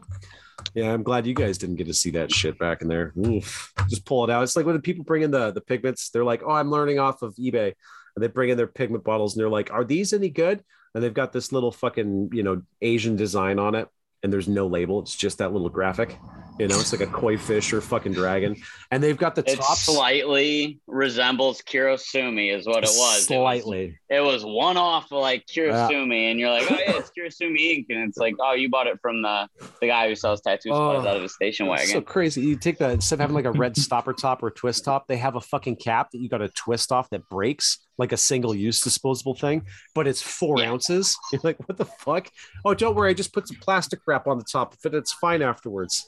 Yeah, 0.76 0.92
I'm 0.94 1.04
glad 1.04 1.26
you 1.26 1.34
guys 1.34 1.58
didn't 1.58 1.78
get 1.78 1.88
to 1.88 1.94
see 1.94 2.12
that 2.12 2.34
shit 2.34 2.60
back 2.60 2.82
in 2.82 2.90
there. 2.90 3.14
Oof. 3.26 3.74
Just 3.90 4.06
pull 4.06 4.26
it 4.26 4.30
out. 4.30 4.44
It's 4.44 4.58
like 4.58 4.66
when 4.66 4.80
people 4.82 5.06
bring 5.06 5.24
in 5.24 5.32
the, 5.32 5.52
the 5.52 5.62
pigments, 5.62 6.10
they're 6.10 6.26
like, 6.26 6.42
oh, 6.46 6.52
I'm 6.52 6.70
learning 6.70 7.00
off 7.00 7.22
of 7.22 7.34
eBay. 7.36 7.74
And 8.16 8.24
they 8.24 8.28
bring 8.28 8.50
in 8.50 8.58
their 8.58 8.68
pigment 8.68 9.06
bottles 9.06 9.34
and 9.34 9.42
they're 9.42 9.50
like, 9.50 9.72
are 9.72 9.86
these 9.86 10.12
any 10.12 10.30
good? 10.30 10.64
And 10.94 11.02
they've 11.02 11.14
got 11.14 11.32
this 11.32 11.54
little 11.54 11.72
fucking, 11.72 12.32
you 12.34 12.44
know, 12.44 12.62
Asian 12.82 13.16
design 13.16 13.58
on 13.58 13.74
it. 13.74 13.88
And 14.24 14.34
there's 14.34 14.48
no 14.48 14.66
label. 14.68 15.02
It's 15.02 15.16
just 15.16 15.38
that 15.38 15.54
little 15.54 15.70
graphic. 15.70 16.18
You 16.58 16.70
know, 16.70 16.80
it's 16.80 16.94
like 16.94 17.02
a 17.02 17.12
koi 17.12 17.38
fish 17.38 17.74
or 17.74 17.82
fucking 17.82 18.14
dragon. 18.14 18.56
And 18.90 19.04
they've 19.04 19.18
got 19.18 19.36
the 19.36 19.44
It 19.46 19.58
tops 19.58 19.82
slightly 19.82 20.80
resembles 20.88 21.62
Kurosumi, 21.62 22.58
is 22.58 22.66
what 22.66 22.78
it 22.78 22.90
was. 22.94 23.30
It 23.30 23.36
was- 23.38 23.62
Slightly. 23.62 24.00
It 24.10 24.22
was, 24.22 24.46
one 24.46 24.78
off 24.78 25.12
like 25.12 25.46
Kurosumi, 25.48 26.32
and 26.32 26.40
you're 26.40 26.50
like, 26.50 26.72
oh 26.72 26.76
yeah, 26.76 26.94
it's 26.98 27.12
Kurosumi 27.18 27.60
ink, 27.76 27.88
and 27.90 28.08
it's 28.08 28.18
like, 28.18 28.36
oh, 28.40 28.54
you 28.54 28.70
bought 28.70 28.88
it 28.88 29.00
from 29.02 29.22
the 29.22 29.48
the 29.82 29.88
guy 29.88 30.08
who 30.08 30.16
sells 30.16 30.42
tattoo 30.42 30.70
oh, 30.72 30.76
supplies 30.94 31.06
Oh, 31.06 31.10
out 31.10 31.16
of 31.18 31.24
his 31.24 31.34
station 31.34 31.68
wagon. 31.68 31.88
so 31.88 32.02
crazy. 32.02 32.42
You 32.42 32.56
take 32.56 32.78
that 32.78 32.92
instead 32.92 33.16
of 33.16 33.20
having 33.22 33.36
like 33.36 33.46
a 33.46 33.52
red 33.52 33.76
stopper 33.76 34.14
top 34.14 34.42
or 34.42 34.50
twist 34.50 34.86
top, 34.86 35.08
they 35.08 35.18
have 35.18 35.36
a 35.36 35.42
fucking 35.42 35.76
cap 35.76 36.12
that 36.12 36.20
you 36.20 36.30
got 36.30 36.38
to 36.38 36.50
twist 36.50 36.92
off 36.92 37.10
that 37.10 37.28
breaks 37.30 37.80
like 37.98 38.12
a 38.12 38.18
single 38.18 38.54
use 38.54 38.82
disposable 38.82 39.36
thing, 39.36 39.66
but 39.94 40.08
it's 40.08 40.22
four 40.22 40.60
Yeah. 40.60 40.72
ounces. 40.72 41.18
You're 41.32 41.42
like, 41.44 41.58
what 41.68 41.78
the 41.78 41.86
fuck? 41.86 42.30
Oh, 42.66 42.74
don't 42.74 42.96
worry. 42.96 43.12
I 43.12 43.14
just 43.14 43.34
put 43.34 43.48
some 43.48 43.58
plastic 43.62 44.00
wrap 44.06 44.28
on 44.28 44.38
the 44.38 44.44
top 44.44 44.74
of 44.74 44.80
it. 44.86 44.94
It's 44.96 45.14
fine 45.14 45.42
afterwards. 45.42 46.08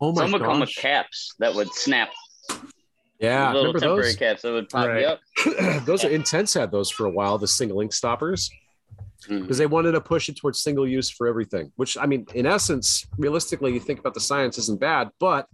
Oh 0.00 0.12
my 0.12 0.22
Some 0.22 0.32
would 0.32 0.42
come 0.42 0.60
with 0.60 0.74
caps 0.74 1.34
that 1.38 1.54
would 1.54 1.72
snap. 1.72 2.10
Yeah, 3.18 3.46
little 3.52 3.72
remember 3.72 3.80
temporary 3.80 4.02
those? 4.08 4.16
caps 4.16 4.42
that 4.42 4.52
would 4.52 4.68
pop 4.68 4.86
Right. 4.88 5.04
up. 5.06 5.20
those 5.86 6.04
are 6.04 6.10
intense. 6.10 6.52
Had 6.52 6.70
those 6.70 6.90
for 6.90 7.06
a 7.06 7.10
while. 7.10 7.38
The 7.38 7.48
single 7.48 7.80
ink 7.80 7.92
stoppers. 7.94 8.50
Hmm. 9.26 9.40
Because 9.40 9.56
they 9.56 9.66
wanted 9.66 9.92
to 9.92 10.00
push 10.02 10.28
it 10.28 10.36
towards 10.36 10.60
single 10.60 10.86
use 10.86 11.08
for 11.10 11.26
everything. 11.26 11.72
Which 11.76 11.96
I 11.96 12.04
mean, 12.04 12.26
in 12.34 12.44
essence, 12.44 13.06
realistically, 13.16 13.72
you 13.72 13.80
think 13.80 13.98
about 13.98 14.12
the 14.12 14.20
science 14.20 14.58
isn't 14.58 14.78
bad, 14.78 15.10
but 15.18 15.48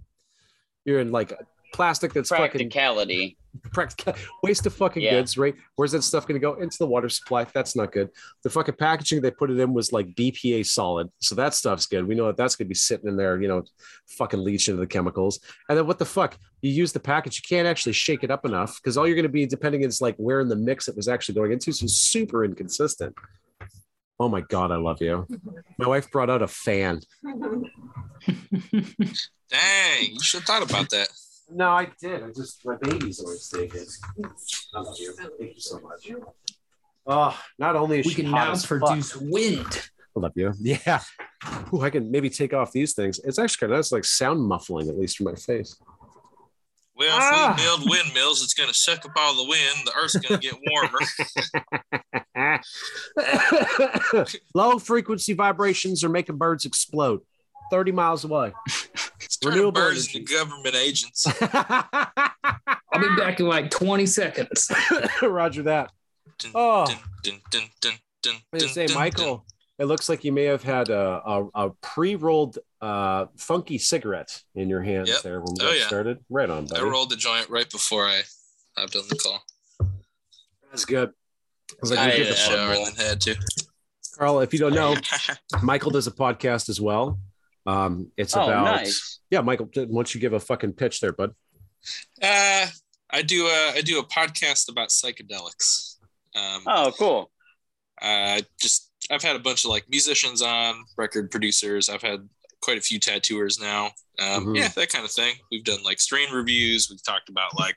you're 0.85 0.99
in 0.99 1.13
like 1.13 1.33
plastic 1.73 2.13
that's 2.13 2.29
fucking 2.29 2.49
Practicality. 2.51 3.37
practical 3.73 4.15
waste 4.43 4.65
of 4.67 4.75
fucking 4.75 5.03
Yeah. 5.03 5.13
goods, 5.13 5.37
right? 5.39 5.55
Where's 5.77 5.93
that 5.93 6.03
stuff 6.03 6.27
going 6.27 6.41
to 6.41 6.45
go 6.45 6.55
into 6.55 6.77
the 6.79 6.87
water 6.87 7.09
supply? 7.09 7.45
That's 7.53 7.75
not 7.77 7.93
good. 7.93 8.11
The 8.45 8.51
fucking 8.51 8.75
packaging 8.77 9.21
they 9.23 9.31
put 9.31 9.51
it 9.51 9.59
in 9.59 9.73
was 9.73 9.93
like 9.93 10.15
BPA 10.15 10.65
solid, 10.67 11.09
so 11.21 11.35
that 11.35 11.55
stuff's 11.55 11.87
good. 11.87 12.07
We 12.07 12.15
know 12.15 12.27
that 12.27 12.37
that's 12.37 12.57
going 12.57 12.67
to 12.67 12.69
be 12.71 12.75
sitting 12.75 13.09
in 13.09 13.17
there, 13.17 13.41
you 13.41 13.49
know, 13.49 13.63
fucking 14.09 14.43
leach 14.43 14.69
into 14.69 14.81
the 14.81 14.87
chemicals. 14.87 15.41
And 15.69 15.77
then 15.79 15.87
what 15.87 15.99
the 15.99 16.05
fuck? 16.05 16.37
You 16.61 16.71
use 16.71 16.93
the 16.93 17.01
package, 17.01 17.39
you 17.43 17.57
can't 17.57 17.67
actually 17.67 17.93
shake 17.95 18.23
it 18.25 18.31
up 18.31 18.45
enough 18.47 18.77
because 18.83 18.97
all 18.97 19.07
you're 19.07 19.17
going 19.17 19.23
to 19.25 19.29
be 19.29 19.47
depending 19.47 19.83
is 19.83 20.01
like 20.01 20.17
where 20.17 20.41
in 20.41 20.49
the 20.49 20.57
mix 20.57 20.89
it 20.89 20.97
was 20.97 21.09
actually 21.09 21.35
going 21.35 21.53
into. 21.53 21.73
So 21.73 21.87
super 21.87 22.45
inconsistent. 22.45 23.15
Oh 24.21 24.29
my 24.29 24.43
god, 24.43 24.71
I 24.71 24.77
love 24.77 24.99
you. 25.01 25.27
My 25.79 25.89
wife 25.89 26.09
brought 26.13 26.31
out 26.31 26.43
a 26.43 26.47
fan. 26.47 27.01
Dang, 29.51 30.11
you 30.13 30.21
should 30.21 30.41
have 30.41 30.47
thought 30.47 30.63
about 30.63 30.89
that. 30.91 31.09
No, 31.51 31.71
I 31.71 31.89
did. 32.01 32.23
I 32.23 32.29
just 32.35 32.65
my 32.65 32.77
baby's 32.77 33.21
always 33.21 33.49
taken. 33.49 33.85
I 34.75 34.81
love 34.81 34.97
you. 34.99 35.13
Thank 35.13 35.55
you 35.55 35.61
so 35.61 35.81
much. 35.81 36.11
Oh, 37.07 37.39
not 37.59 37.77
only 37.77 38.01
is 38.01 38.07
We 38.07 38.13
she 38.13 38.23
can 38.23 38.31
hot 38.31 38.47
now 38.47 38.53
as 38.53 38.65
fuck- 38.65 38.81
produce 38.81 39.17
wind. 39.17 39.89
I 40.17 40.21
love 40.21 40.33
you. 40.37 40.53
Yeah. 40.61 41.01
Ooh, 41.75 41.81
I 41.83 41.91
can 41.91 42.11
maybe 42.11 42.31
take 42.31 42.53
off 42.55 42.71
these 42.73 42.95
things. 42.95 43.19
It's 43.25 43.39
actually 43.39 43.61
kind 43.67 43.73
of 43.73 43.79
nice, 43.79 43.91
like 43.93 44.05
sound 44.05 44.41
muffling, 44.43 44.89
at 44.89 44.97
least 44.99 45.17
for 45.19 45.25
my 45.25 45.35
face. 45.35 45.77
Well, 46.95 47.19
Ah. 47.21 47.53
if 47.55 47.57
we 47.59 47.65
build 47.65 47.91
windmills, 47.91 48.45
it's 48.45 48.55
going 48.55 48.69
to 48.69 48.75
suck 48.75 49.05
up 49.05 49.13
all 49.17 49.35
the 49.35 49.49
wind. 49.49 49.87
The 49.87 49.93
Earth's 49.97 50.15
going 50.17 50.39
to 50.41 50.49
get 50.49 50.61
warmer. 50.71 50.99
Low 54.55 54.79
frequency 54.79 55.33
vibrations 55.33 56.05
are 56.05 56.09
making 56.09 56.37
birds 56.37 56.65
explode 56.65 57.23
30 57.73 57.91
miles 57.93 58.25
away. 58.25 58.53
It's 59.25 59.37
turning 59.39 59.59
Renewable 59.59 59.81
birds 59.81 60.09
energy. 60.15 60.25
government 60.35 60.75
agents. 60.75 61.25
I'll 61.41 63.01
be 63.01 63.17
back 63.17 63.39
in 63.41 63.47
like 63.47 63.71
20 63.71 64.05
seconds. 64.05 64.71
Roger 65.23 65.63
that. 65.63 65.91
Dun, 66.41 66.51
Oh. 66.55 66.85
dun, 66.87 66.99
dun, 67.23 67.41
dun, 67.51 67.63
dun, 67.81 67.93
dun, 68.23 68.35
I 68.35 68.41
was 68.53 68.63
dun, 68.65 68.73
say, 68.73 68.87
dun, 68.89 68.97
Michael, 68.97 69.47
it 69.79 69.85
looks 69.85 70.09
like 70.09 70.25
you 70.25 70.33
may 70.33 70.45
have 70.45 70.63
had 70.65 70.89
a, 70.91 71.23
a, 71.25 71.49
a 71.55 71.71
pre-rolled 71.83 72.59
uh, 72.81 73.27
funky 73.37 73.79
cigarette 73.79 74.43
in 74.57 74.69
your 74.69 74.83
hands 74.83 75.09
Yep. 75.09 75.23
there 75.23 75.41
when 75.41 75.55
we 75.59 75.65
Oh, 75.67 75.71
yeah. 75.71 75.87
started. 75.87 76.19
Right 76.29 76.51
on, 76.51 76.67
dun. 76.67 76.81
I 76.81 76.83
rolled 76.83 77.11
the 77.11 77.17
joint 77.17 77.49
right 77.49 77.71
before 77.71 78.07
I 78.07 78.23
hopped 78.77 78.97
on 78.97 79.03
the 79.09 79.17
call. 79.17 79.41
That's 80.71 80.85
good. 80.85 81.11
I 81.71 81.75
was 81.81 81.91
like, 81.91 82.01
I 82.01 82.07
we 82.09 82.13
had 82.13 82.21
a 82.23 82.31
the 82.31 82.35
shower 82.37 82.75
fun 82.75 82.87
and 82.89 82.97
then 82.97 83.07
had 83.07 83.21
to. 83.23 83.37
Carl, 84.19 84.41
if 84.41 84.53
you 84.53 84.59
don't 84.59 84.75
know, 84.75 84.97
Michael 85.63 85.91
does 85.93 86.07
a 86.09 86.13
podcast 86.13 86.69
as 86.69 86.81
well. 86.81 87.19
Um, 87.67 88.11
it's 88.17 88.37
Oh, 88.37 88.43
about 88.45 88.65
nice. 88.65 89.21
yeah, 89.31 89.41
Michael. 89.41 89.67
Why 89.75 89.85
don't 89.85 90.15
you 90.15 90.21
give 90.21 90.33
a 90.33 90.41
fucking 90.41 90.73
pitch 90.75 91.01
there, 91.01 91.13
bud? 91.13 91.35
Uh, 92.21 92.67
I 93.11 93.23
do 93.23 93.47
a 93.47 93.73
I 93.77 93.83
do 93.85 93.99
a 93.99 94.07
podcast 94.07 94.69
about 94.71 94.89
psychedelics. 94.91 95.97
Um, 96.35 96.63
Oh, 96.67 96.93
cool. 96.99 97.31
uh, 98.01 98.41
just 98.61 98.91
I've 99.11 99.23
had 99.23 99.37
a 99.37 99.41
bunch 99.41 99.65
of 99.65 99.71
like 99.71 99.85
musicians 99.89 100.43
on, 100.43 100.85
record 100.97 101.31
producers. 101.31 101.89
I've 101.89 102.03
had 102.03 102.29
quite 102.61 102.79
a 102.79 102.81
few 102.81 102.99
tattooers 103.01 103.59
now. 103.59 103.87
Um, 104.21 104.47
Mhm. 104.47 104.57
Yeah, 104.59 104.69
that 104.69 104.91
kind 104.91 105.05
of 105.05 105.11
thing. 105.11 105.35
We've 105.51 105.65
done 105.65 105.83
like 105.83 106.01
strain 106.01 106.31
reviews. 106.33 106.89
We've 106.89 107.03
talked 107.03 107.29
about 107.29 107.59
like 107.59 107.77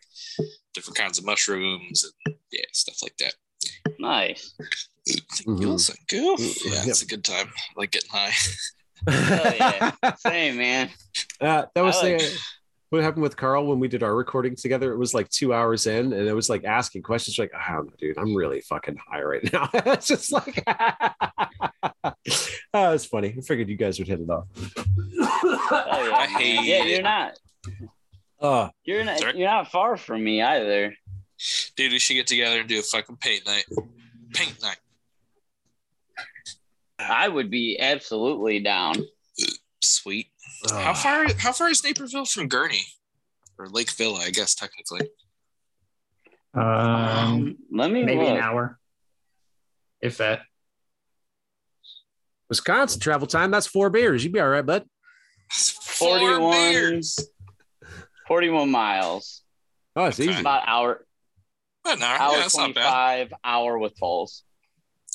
different 0.74 0.98
kinds 0.98 1.18
of 1.18 1.26
mushrooms 1.26 2.03
and 2.26 2.36
yeah, 2.52 2.62
stuff 2.74 3.02
like 3.02 3.18
that. 3.18 3.34
Nice. 3.99 4.53
Thank 5.07 5.28
Mhm. 5.48 5.62
you, 5.62 5.68
Wilson. 5.70 5.98
Cool. 6.07 6.38
Mhm. 6.38 6.66
Yeah, 6.74 6.84
it's 6.86 7.02
a 7.02 7.07
good 7.07 7.24
time. 7.24 7.52
I 7.57 7.62
like 7.76 7.91
getting 7.91 8.10
high. 8.12 8.34
Hell 9.07 9.53
yeah. 9.56 10.15
Same, 10.18 10.57
man. 10.57 10.90
Uh, 11.40 11.65
that 11.73 11.82
was 11.84 12.02
like- 12.02 12.19
the 12.19 12.38
what 12.90 13.03
happened 13.03 13.23
with 13.23 13.36
Carl 13.36 13.65
when 13.65 13.80
we 13.80 13.88
did 13.88 14.03
our 14.03 14.15
recording 14.15 14.56
together. 14.56 14.94
It 14.94 14.98
was 14.98 15.14
like 15.14 15.30
two 15.30 15.53
hours 15.53 15.88
in, 15.88 16.14
and 16.14 16.27
it 16.27 16.34
was 16.34 16.49
like 16.49 16.64
asking 16.64 17.03
questions. 17.03 17.38
Like, 17.38 17.52
I 17.53 17.80
dude. 17.98 18.18
I'm 18.18 18.34
really 18.36 18.61
fucking 18.61 18.98
high 18.98 19.22
right 19.22 19.52
now. 19.52 19.69
it's 19.73 20.07
just 20.07 20.32
like, 20.32 20.64
oh, 22.73 22.94
it's 22.94 23.06
funny. 23.06 23.36
I 23.38 23.41
figured 23.41 23.69
you 23.69 23.76
guys 23.76 23.99
would 23.99 24.07
hit 24.07 24.22
it 24.22 24.30
off. 24.30 24.45
Oh, 24.57 26.07
yeah. 26.10 26.15
I 26.15 26.27
hate 26.27 26.64
yeah, 26.64 26.84
it. 26.84 26.90
you're 26.90 27.02
not. 27.02 27.38
Oh, 28.40 28.69
You're 28.84 29.03
not. 29.03 29.19
Sorry? 29.19 29.38
You're 29.40 29.49
not 29.49 29.72
far 29.72 29.98
from 29.98 30.23
me 30.23 30.41
either. 30.41 30.95
Dude, 31.76 31.91
we 31.91 31.99
should 31.99 32.14
get 32.14 32.27
together 32.27 32.60
and 32.60 32.69
do 32.69 32.80
a 32.80 32.84
fucking 32.84 33.18
paint 33.18 33.45
night. 33.45 33.65
Paint 34.34 34.61
night. 34.61 34.77
I 37.10 37.27
would 37.27 37.49
be 37.52 37.80
absolutely 37.80 38.60
down. 38.60 38.95
Sweet. 39.82 40.27
oh. 40.72 40.77
How 40.77 40.94
far 40.94 41.26
how 41.38 41.52
far 41.52 41.69
is 41.69 41.84
Naperville 41.84 42.26
from 42.26 42.49
Gurnee? 42.49 42.86
Or 43.57 43.68
Lake 43.69 43.91
Villa, 43.91 44.19
I 44.19 44.32
guess 44.32 44.53
technically. 44.56 45.02
Um, 46.53 47.57
Let 47.72 47.91
me 47.91 48.03
maybe 48.03 48.19
look. 48.19 48.30
an 48.30 48.38
hour, 48.38 48.80
if 50.02 50.18
that. 50.18 50.41
Wisconsin 52.49 52.99
travel 53.02 53.27
time. 53.27 53.52
That's 53.52 53.68
four 53.68 53.90
beers. 53.90 54.23
You'd 54.23 54.34
be 54.34 54.40
all 54.40 54.48
right, 54.49 54.65
bud. 54.65 54.86
Four 55.52 56.19
41. 56.19 56.52
beers. 56.72 57.19
41 58.27 58.69
miles. 58.72 59.41
Oh, 59.95 60.06
it's 60.06 60.19
Okay. 60.19 60.30
easy. 60.32 60.41
About 60.41 60.64
hour 60.68 61.06
But 61.84 61.99
no, 61.99 62.06
hour 62.06 62.34
yeah, 62.34 62.40
that's 62.41 62.57
not 62.57 62.73
bad. 62.76 63.27
25 63.27 63.34
hour 63.44 63.77
with 63.77 63.98
tolls. 63.99 64.44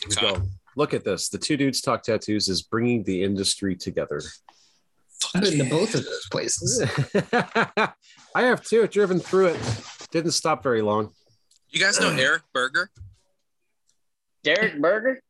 Let's 0.04 0.16
Okay. 0.18 0.34
go. 0.34 0.42
Look 0.80 0.94
at 0.94 1.04
this. 1.04 1.28
The 1.28 1.36
two 1.36 1.58
dudes 1.58 1.82
talk 1.82 2.02
tattoos 2.02 2.48
is 2.48 2.62
bringing 2.62 3.02
the 3.04 3.22
industry 3.22 3.76
together. 3.76 4.22
I've 5.34 5.42
been 5.42 5.58
to 5.58 5.64
both 5.68 5.94
of 5.94 6.06
those 6.06 6.26
places. 6.30 6.82
I 8.34 8.42
have 8.44 8.62
too. 8.64 8.86
Driven 8.86 9.20
through 9.20 9.48
it. 9.48 9.60
Didn't 10.10 10.30
stop 10.30 10.62
very 10.62 10.80
long. 10.80 11.12
You 11.68 11.80
guys 11.80 12.00
know 12.00 12.08
mm. 12.08 12.18
Eric 12.18 12.44
Berger? 12.54 12.88
Derek 14.42 14.80
Berger? 14.80 15.20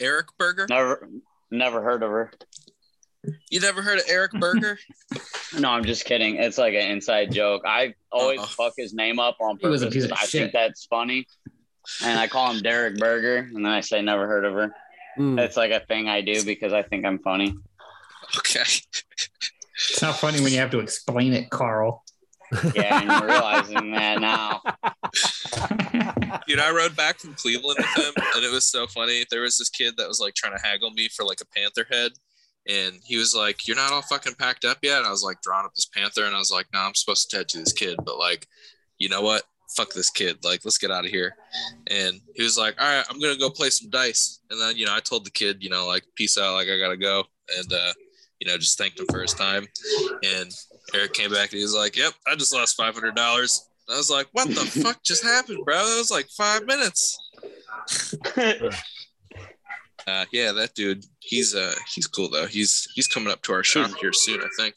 Eric 0.00 0.28
Berger? 0.38 0.66
Never 0.70 1.06
never 1.50 1.82
heard 1.82 2.02
of 2.02 2.08
her. 2.10 2.32
You 3.50 3.60
never 3.60 3.82
heard 3.82 3.98
of 3.98 4.04
Eric 4.08 4.32
Berger? 4.32 4.78
No, 5.58 5.68
I'm 5.70 5.84
just 5.84 6.06
kidding. 6.06 6.36
It's 6.36 6.58
like 6.58 6.72
an 6.74 6.90
inside 6.90 7.30
joke. 7.32 7.62
I 7.66 7.94
always 8.10 8.40
Uh-oh. 8.40 8.46
fuck 8.46 8.72
his 8.78 8.92
name 8.94 9.18
up 9.20 9.36
on 9.40 9.58
He 9.60 9.68
was 9.68 9.82
purpose. 9.82 9.92
a 9.94 9.94
piece 9.94 10.04
of 10.04 10.10
'cause 10.10 10.18
I 10.22 10.26
shit. 10.26 10.40
think 10.40 10.52
that's 10.54 10.86
funny. 10.86 11.26
And 12.02 12.18
I 12.18 12.26
call 12.26 12.50
him 12.52 12.62
Derek 12.62 12.96
Berger, 12.98 13.36
and 13.54 13.64
then 13.64 13.66
I 13.72 13.80
say 13.80 14.02
never 14.02 14.26
heard 14.26 14.44
of 14.44 14.54
her. 14.54 14.74
Mm. 15.18 15.38
It's 15.38 15.56
like 15.56 15.70
a 15.70 15.80
thing 15.80 16.08
I 16.08 16.20
do 16.20 16.44
because 16.44 16.72
I 16.72 16.82
think 16.82 17.04
I'm 17.04 17.18
funny. 17.18 17.54
okay. 18.38 18.60
It's 18.60 20.02
not 20.02 20.16
funny 20.18 20.40
when 20.40 20.52
you 20.52 20.58
have 20.58 20.70
to 20.70 20.80
explain 20.80 21.32
it, 21.32 21.50
Carl. 21.50 22.02
Yeah, 22.74 23.00
and 23.00 23.10
you're 23.10 23.26
realizing 23.26 23.90
that 23.92 24.20
now. 24.20 24.62
Dude, 26.46 26.60
I 26.60 26.70
rode 26.70 26.96
back 26.96 27.18
from 27.18 27.34
Cleveland 27.34 27.78
with 27.78 28.06
him, 28.06 28.14
and 28.34 28.44
it 28.44 28.52
was 28.52 28.66
so 28.66 28.86
funny. 28.86 29.24
There 29.30 29.42
was 29.42 29.58
this 29.58 29.68
kid 29.68 29.94
that 29.96 30.08
was 30.08 30.20
like 30.20 30.34
trying 30.34 30.56
to 30.56 30.64
haggle 30.64 30.90
me 30.92 31.08
for 31.08 31.24
like 31.24 31.40
a 31.40 31.46
panther 31.46 31.86
head, 31.90 32.12
and 32.68 33.00
he 33.04 33.16
was 33.16 33.34
like, 33.34 33.66
"You're 33.66 33.76
not 33.76 33.92
all 33.92 34.02
fucking 34.02 34.36
packed 34.36 34.64
up 34.64 34.78
yet." 34.82 34.98
And 34.98 35.06
I 35.06 35.10
was 35.10 35.24
like 35.24 35.40
drawing 35.42 35.66
up 35.66 35.74
this 35.74 35.86
panther, 35.86 36.24
and 36.24 36.34
I 36.34 36.38
was 36.38 36.52
like, 36.52 36.66
"No, 36.72 36.80
I'm 36.80 36.94
supposed 36.94 37.28
to 37.30 37.36
tattoo 37.38 37.60
this 37.60 37.72
kid, 37.72 37.96
but 38.04 38.16
like, 38.18 38.46
you 38.98 39.08
know 39.08 39.22
what? 39.22 39.42
Fuck 39.76 39.92
this 39.92 40.10
kid. 40.10 40.38
Like, 40.44 40.64
let's 40.64 40.78
get 40.78 40.90
out 40.90 41.04
of 41.04 41.10
here." 41.10 41.34
And 41.88 42.20
he 42.34 42.42
was 42.42 42.58
like, 42.58 42.80
"All 42.80 42.88
right, 42.88 43.04
I'm 43.10 43.20
gonna 43.20 43.38
go 43.38 43.50
play 43.50 43.70
some 43.70 43.90
dice." 43.90 44.40
And 44.50 44.60
then 44.60 44.76
you 44.76 44.86
know, 44.86 44.94
I 44.94 45.00
told 45.00 45.24
the 45.24 45.30
kid, 45.30 45.62
you 45.62 45.70
know, 45.70 45.86
like, 45.86 46.04
"Peace 46.14 46.38
out. 46.38 46.54
Like, 46.54 46.68
I 46.68 46.78
gotta 46.78 46.96
go," 46.96 47.24
and 47.58 47.72
uh, 47.72 47.92
you 48.40 48.46
know, 48.46 48.56
just 48.58 48.78
thanked 48.78 49.00
him 49.00 49.06
for 49.10 49.22
his 49.22 49.34
time. 49.34 49.66
And 50.22 50.50
Eric 50.94 51.14
came 51.14 51.32
back 51.32 51.50
and 51.50 51.58
he 51.58 51.62
was 51.62 51.74
like, 51.74 51.96
"Yep, 51.96 52.12
I 52.26 52.36
just 52.36 52.54
lost 52.54 52.76
five 52.76 52.94
hundred 52.94 53.16
dollars." 53.16 53.68
I 53.88 53.96
was 53.96 54.10
like, 54.10 54.28
"What 54.32 54.48
the 54.48 54.54
fuck 54.82 55.02
just 55.02 55.24
happened, 55.24 55.64
bro? 55.64 55.74
That 55.74 55.98
was 55.98 56.10
like 56.10 56.28
five 56.28 56.66
minutes." 56.66 57.18
Uh, 60.06 60.24
yeah, 60.30 60.52
that 60.52 60.72
dude. 60.74 61.04
He's 61.18 61.54
uh, 61.54 61.74
he's 61.92 62.06
cool 62.06 62.30
though. 62.30 62.46
He's 62.46 62.88
he's 62.94 63.08
coming 63.08 63.32
up 63.32 63.42
to 63.42 63.52
our 63.52 63.64
shop 63.64 63.90
here 64.00 64.12
soon, 64.12 64.40
I 64.40 64.48
think. 64.56 64.76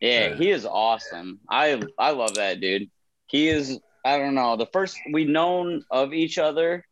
Yeah, 0.00 0.34
he 0.34 0.50
is 0.50 0.66
awesome. 0.66 1.40
I 1.48 1.80
I 1.98 2.10
love 2.10 2.34
that 2.34 2.60
dude. 2.60 2.90
He 3.28 3.48
is 3.48 3.80
I 4.06 4.18
don't 4.18 4.34
know, 4.34 4.56
the 4.56 4.66
first 4.72 4.96
we'd 5.12 5.28
known 5.28 5.82
of 5.90 6.14
each 6.14 6.38
other 6.38 6.84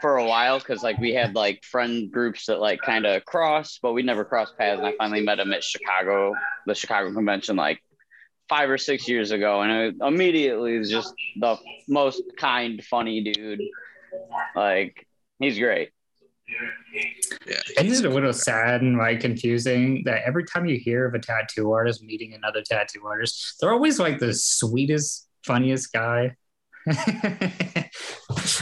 for 0.00 0.16
a 0.16 0.24
while 0.24 0.58
because 0.58 0.82
like 0.82 0.98
we 0.98 1.12
had 1.12 1.34
like 1.34 1.62
friend 1.62 2.10
groups 2.10 2.46
that 2.46 2.58
like 2.58 2.80
kind 2.80 3.06
of 3.06 3.24
cross, 3.26 3.78
but 3.82 3.92
we 3.92 4.02
never 4.02 4.24
crossed 4.24 4.56
paths. 4.56 4.78
And 4.78 4.86
I 4.86 4.94
finally 4.96 5.22
met 5.22 5.38
him 5.38 5.52
at 5.52 5.62
Chicago, 5.62 6.34
the 6.66 6.74
Chicago 6.74 7.12
convention, 7.12 7.56
like 7.56 7.80
five 8.48 8.70
or 8.70 8.78
six 8.78 9.08
years 9.08 9.30
ago, 9.30 9.62
and 9.62 9.72
it 9.72 9.94
immediately 10.04 10.78
was 10.78 10.90
just 10.90 11.14
the 11.38 11.56
most 11.86 12.22
kind, 12.36 12.82
funny 12.84 13.22
dude. 13.22 13.60
Like 14.56 15.06
he's 15.38 15.58
great. 15.58 15.90
Yeah, 17.46 17.60
Isn't 17.78 18.04
it 18.04 18.10
a 18.10 18.12
little 18.12 18.32
sad 18.32 18.82
and 18.82 18.98
like 18.98 19.20
confusing 19.20 20.02
that 20.04 20.22
every 20.26 20.44
time 20.44 20.66
you 20.66 20.78
hear 20.78 21.06
of 21.06 21.14
a 21.14 21.20
tattoo 21.20 21.70
artist 21.70 22.02
meeting 22.02 22.34
another 22.34 22.62
tattoo 22.62 23.06
artist, 23.06 23.56
they're 23.60 23.72
always 23.72 24.00
like 24.00 24.18
the 24.18 24.34
sweetest, 24.34 25.28
funniest 25.44 25.92
guy. 25.92 26.36
I 26.88 27.88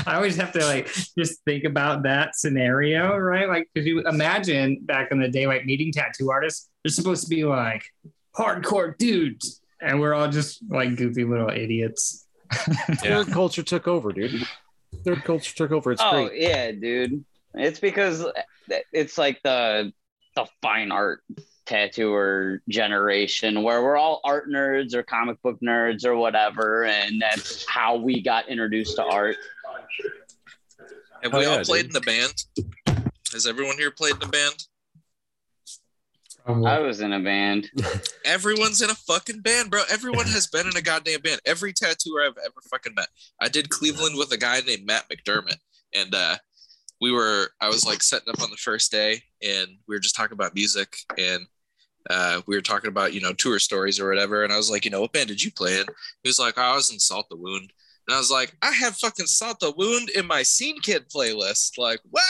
always 0.07 0.37
have 0.37 0.53
to 0.53 0.65
like 0.65 0.93
just 1.17 1.45
think 1.45 1.65
about 1.65 2.03
that 2.03 2.35
scenario, 2.35 3.17
right? 3.17 3.49
Like, 3.49 3.69
could 3.75 3.85
you 3.85 4.01
imagine 4.01 4.81
back 4.83 5.13
in 5.13 5.21
the 5.21 5.29
day, 5.29 5.47
like 5.47 5.65
meeting 5.65 5.93
tattoo 5.93 6.31
artists? 6.31 6.69
They're 6.83 6.91
supposed 6.91 7.25
to 7.25 7.29
be 7.29 7.45
like 7.45 7.85
hardcore 8.37 8.97
dudes, 8.99 9.61
and 9.81 10.01
we're 10.01 10.15
all 10.15 10.29
just 10.29 10.63
like 10.69 10.97
goofy 10.97 11.25
little 11.25 11.51
idiots. 11.51 12.27
Yeah. 12.51 12.75
Third 12.95 13.29
culture 13.29 13.63
took 13.63 13.87
over, 13.87 14.13
dude. 14.13 14.47
Third 15.05 15.25
culture 15.25 15.55
took 15.55 15.71
over. 15.71 15.93
It's 15.93 16.03
oh 16.05 16.27
great. 16.27 16.41
yeah, 16.41 16.73
dude. 16.73 17.25
It's 17.55 17.81
because 17.81 18.27
it's 18.93 19.19
like 19.19 19.41
the 19.43 19.93
the 20.35 20.47
fine 20.63 20.93
art 20.93 21.23
tattooer 21.69 22.63
generation 22.69 23.63
where 23.63 23.83
we're 23.83 23.97
all 23.99 24.21
art 24.25 24.49
nerds 24.49 24.95
or 24.95 25.03
comic 25.03 25.41
book 25.43 25.59
nerds 25.61 26.05
or 26.07 26.17
whatever, 26.17 26.87
and 26.87 27.21
that's 27.21 27.69
how 27.69 27.97
we 27.97 28.23
got 28.23 28.49
introduced 28.49 28.97
to 28.97 29.05
art. 29.05 29.37
Have 31.23 31.35
Oh, 31.35 31.39
we 31.39 31.45
all 31.47 31.63
played 31.65 31.91
dude. 31.91 31.97
in 31.97 31.97
a 31.97 32.01
band? 32.01 33.03
Has 33.33 33.47
everyone 33.47 33.77
here 33.77 33.91
played 33.91 34.15
in 34.17 34.23
a 34.23 34.31
band? 34.31 34.55
I 36.47 36.79
was 36.79 37.03
in 37.03 37.13
a 37.13 37.21
band. 37.21 37.71
Everyone's 38.25 38.81
in 38.81 38.89
a 38.89 38.95
fucking 38.95 39.41
band, 39.41 39.71
bro. 39.71 39.83
Everyone 39.91 40.25
has 40.29 40.47
been 40.47 40.67
in 40.67 40.75
a 40.79 40.81
goddamn 40.81 41.21
band. 41.21 41.41
Every 41.45 41.75
tattooer 41.75 42.23
I've 42.23 42.39
ever 42.43 42.55
fucking 42.71 42.95
met. 42.95 43.09
I 43.39 43.49
did 43.49 43.69
Cleveland 43.69 44.17
with 44.17 44.33
a 44.33 44.39
guy 44.39 44.61
named 44.67 44.87
Matt 44.87 45.05
McDermott, 45.11 45.59
and 45.95 46.15
uh, 46.15 46.37
we 47.03 47.13
were. 47.13 47.51
I 47.61 47.69
was 47.69 47.85
like 47.85 48.03
setting 48.03 48.31
up 48.31 48.41
on 48.41 48.51
the 48.51 48.57
first 48.57 48.91
day, 48.91 49.21
and 49.43 49.69
we 49.87 49.95
were 49.95 50.01
just 50.01 50.17
talking 50.17 50.33
about 50.33 50.55
music, 50.55 50.97
and 51.19 51.45
uh, 52.11 52.41
we 52.47 52.57
were 52.57 52.63
talking 52.63 52.89
about 52.89 53.13
you 53.13 53.21
know 53.21 53.33
tour 53.33 53.59
stories 53.59 54.01
or 54.01 54.09
whatever. 54.09 54.45
And 54.45 54.53
I 54.53 54.57
was 54.57 54.71
like, 54.71 54.85
you 54.85 54.91
know, 54.91 55.01
what 55.01 55.13
band 55.13 55.29
did 55.29 55.43
you 55.43 55.53
play 55.53 55.79
in? 55.79 55.87
He 56.23 56.29
was 56.29 56.39
like, 56.39 56.55
oh, 56.57 56.63
I 56.63 56.75
was 56.75 56.93
in 56.93 56.99
Salt 56.99 57.29
the 57.29 57.37
Wound, 57.37 57.73
and 58.07 58.15
I 58.15 58.19
was 58.19 58.31
like, 58.31 58.57
I 58.63 58.73
have 58.73 58.97
fucking 58.97 59.27
Salt 59.27 59.61
the 59.61 59.73
Wound 59.77 60.11
in 60.11 60.27
my 60.27 60.43
Scene 60.43 60.81
Kid 60.81 61.09
playlist. 61.09 61.79
Like 61.79 62.01
what? 62.11 62.25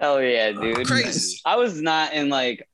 Hell 0.00 0.22
yeah, 0.22 0.52
dude. 0.52 0.86
Crazy. 0.86 1.40
I 1.44 1.56
was 1.56 1.80
not 1.80 2.12
in 2.14 2.28
like 2.30 2.66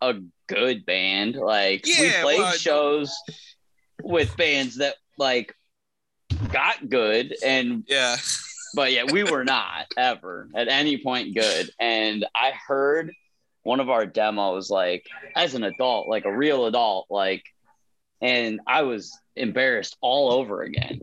a 0.00 0.14
good 0.48 0.84
band. 0.84 1.36
Like 1.36 1.84
we 1.86 2.10
played 2.20 2.38
well, 2.38 2.52
shows 2.52 3.14
with 4.02 4.36
bands 4.36 4.76
that 4.76 4.96
like 5.16 5.54
got 6.52 6.88
good 6.88 7.34
and 7.44 7.84
Yeah. 7.88 8.16
but 8.74 8.92
yeah, 8.92 9.04
we 9.04 9.24
were 9.24 9.44
not 9.44 9.86
ever 9.96 10.48
at 10.54 10.68
any 10.68 10.98
point 10.98 11.34
good. 11.34 11.70
And 11.80 12.26
I 12.34 12.52
heard 12.66 13.12
one 13.66 13.80
of 13.80 13.90
our 13.90 14.06
demos, 14.06 14.70
like 14.70 15.04
as 15.34 15.54
an 15.54 15.64
adult, 15.64 16.08
like 16.08 16.24
a 16.24 16.34
real 16.34 16.66
adult, 16.66 17.06
like, 17.10 17.42
and 18.22 18.60
I 18.66 18.82
was 18.82 19.12
embarrassed 19.34 19.96
all 20.00 20.32
over 20.32 20.62
again. 20.62 21.00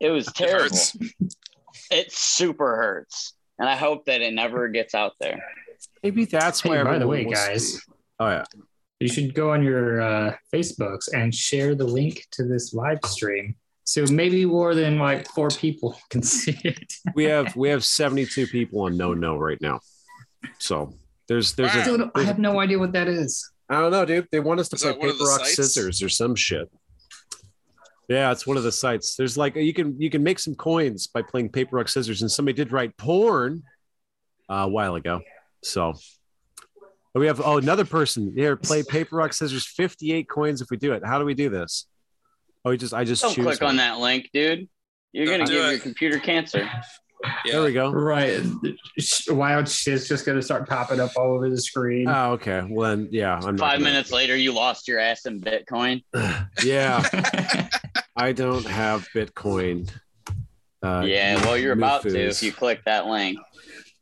it 0.00 0.10
was 0.10 0.26
terrible. 0.26 0.64
hurts. 0.64 0.96
It 1.90 2.12
super 2.12 2.76
hurts. 2.76 3.34
And 3.58 3.68
I 3.68 3.76
hope 3.76 4.06
that 4.06 4.20
it 4.20 4.32
never 4.34 4.68
gets 4.68 4.94
out 4.94 5.12
there. 5.20 5.40
Maybe 6.02 6.24
that's 6.24 6.64
why. 6.64 6.78
Hey, 6.78 6.82
by 6.82 6.98
the 6.98 7.06
way, 7.06 7.24
wants- 7.24 7.46
guys, 7.46 7.80
Oh 8.18 8.28
yeah. 8.28 8.44
you 8.98 9.08
should 9.08 9.34
go 9.34 9.52
on 9.52 9.62
your 9.62 10.00
uh, 10.02 10.34
Facebooks 10.52 11.08
and 11.14 11.34
share 11.34 11.74
the 11.74 11.84
link 11.86 12.26
to 12.32 12.44
this 12.44 12.74
live 12.74 12.98
stream. 13.06 13.54
So 13.84 14.04
maybe 14.10 14.44
more 14.44 14.74
than 14.74 14.98
like 14.98 15.26
four 15.28 15.48
people 15.48 15.96
can 16.10 16.22
see 16.22 16.56
it. 16.64 16.92
We 17.14 17.24
have 17.24 17.54
we 17.56 17.68
have 17.70 17.84
72 17.84 18.46
people 18.48 18.82
on 18.82 18.96
no 18.96 19.14
no 19.14 19.36
right 19.36 19.60
now. 19.60 19.80
So 20.58 20.94
there's 21.30 21.54
there's 21.54 21.74
Wow. 21.74 21.80
a 21.80 21.84
Dude, 21.84 22.10
I 22.16 22.22
have 22.24 22.38
no 22.38 22.60
idea 22.60 22.78
what 22.78 22.92
that 22.92 23.08
is. 23.08 23.48
I 23.70 23.80
don't 23.80 23.92
know, 23.92 24.04
dude. 24.04 24.26
They 24.32 24.40
want 24.40 24.58
us 24.60 24.68
to 24.70 24.76
Is 24.76 24.82
play 24.82 24.90
that 24.92 24.98
one 24.98 25.08
of 25.08 25.14
paper 25.14 25.24
rock 25.30 25.40
sites? 25.40 25.54
scissors 25.56 26.02
or 26.02 26.08
some 26.08 26.34
shit. 26.34 26.68
Yeah, 28.08 28.32
it's 28.32 28.44
one 28.46 28.56
of 28.56 28.64
the 28.64 28.72
sites. 28.72 29.14
There's 29.14 29.38
like 29.38 29.54
you 29.54 29.72
can 29.72 29.98
you 30.00 30.10
can 30.10 30.22
make 30.24 30.40
some 30.40 30.56
coins 30.56 31.06
by 31.06 31.22
playing 31.22 31.50
paper 31.50 31.76
rock 31.76 31.88
scissors, 31.88 32.22
and 32.22 32.30
somebody 32.30 32.56
did 32.56 32.72
write 32.72 32.96
porn 32.96 33.62
uh, 34.50 34.54
a 34.54 34.68
while 34.68 34.96
ago. 34.96 35.20
So 35.62 35.94
We 37.14 37.26
have 37.28 37.40
oh 37.40 37.58
another 37.58 37.84
person 37.84 38.32
here. 38.36 38.56
Play 38.56 38.82
paper 38.82 39.14
rock 39.16 39.32
scissors. 39.32 39.64
Fifty 39.66 40.12
eight 40.12 40.28
coins 40.28 40.60
if 40.60 40.68
we 40.70 40.76
do 40.76 40.92
it. 40.92 41.02
How 41.06 41.20
do 41.20 41.24
we 41.24 41.34
do 41.34 41.48
this? 41.48 41.86
Oh, 42.64 42.70
we 42.70 42.76
just 42.76 42.92
I 42.92 43.04
just 43.04 43.22
Don't 43.22 43.34
choose 43.34 43.44
click 43.44 43.60
one. 43.60 43.70
on 43.70 43.76
that 43.76 43.98
link, 44.00 44.28
dude. 44.34 44.68
You're 45.12 45.26
Don't 45.26 45.38
gonna 45.38 45.46
do 45.46 45.52
give 45.58 45.64
it. 45.66 45.70
your 45.70 45.78
computer 45.80 46.18
cancer. 46.18 46.68
Yeah. 47.22 47.52
There 47.52 47.62
we 47.62 47.72
go. 47.72 47.90
Right. 47.90 48.40
Sh- 48.98 49.28
Wild 49.28 49.68
shit's 49.68 50.08
just 50.08 50.24
gonna 50.24 50.40
start 50.40 50.66
popping 50.68 51.00
up 51.00 51.10
all 51.16 51.34
over 51.34 51.50
the 51.50 51.60
screen. 51.60 52.08
Oh, 52.08 52.32
okay. 52.32 52.66
Well 52.68 52.96
then, 52.96 53.08
yeah. 53.12 53.34
I'm 53.34 53.58
Five 53.58 53.78
gonna- 53.80 53.84
minutes 53.90 54.10
later, 54.10 54.36
you 54.36 54.52
lost 54.52 54.88
your 54.88 54.98
ass 54.98 55.26
in 55.26 55.40
Bitcoin. 55.40 56.02
Yeah, 56.64 57.68
I 58.16 58.32
don't 58.32 58.66
have 58.66 59.06
Bitcoin. 59.14 59.90
Uh, 60.82 61.02
yeah, 61.06 61.36
well, 61.44 61.58
you're 61.58 61.74
about 61.74 62.02
to 62.02 62.18
if 62.28 62.42
you 62.42 62.52
click 62.52 62.80
that 62.86 63.06
link. 63.06 63.38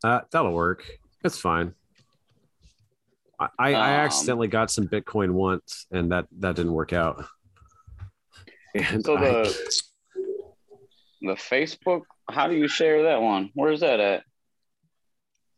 Uh, 0.05 0.21
that'll 0.31 0.53
work. 0.53 0.85
That's 1.25 1.39
fine. 1.41 1.75
I, 3.41 3.49
I, 3.59 3.75
I 3.75 3.95
Um, 3.95 4.01
accidentally 4.07 4.47
got 4.49 4.71
some 4.71 4.87
Bitcoin 4.87 5.33
once, 5.33 5.87
and 5.91 6.13
that 6.13 6.27
that 6.39 6.55
didn't 6.55 6.73
work 6.73 6.93
out. 6.93 7.25
And 8.75 9.05
So 9.05 9.17
I- 9.17 9.21
the 9.21 9.81
the 11.23 11.35
Facebook, 11.35 12.03
how 12.29 12.49
do 12.49 12.55
you 12.55 12.69
share 12.69 13.05
that 13.05 13.23
one? 13.23 13.51
Where's 13.55 13.81
that 13.81 14.01
at? 14.01 14.23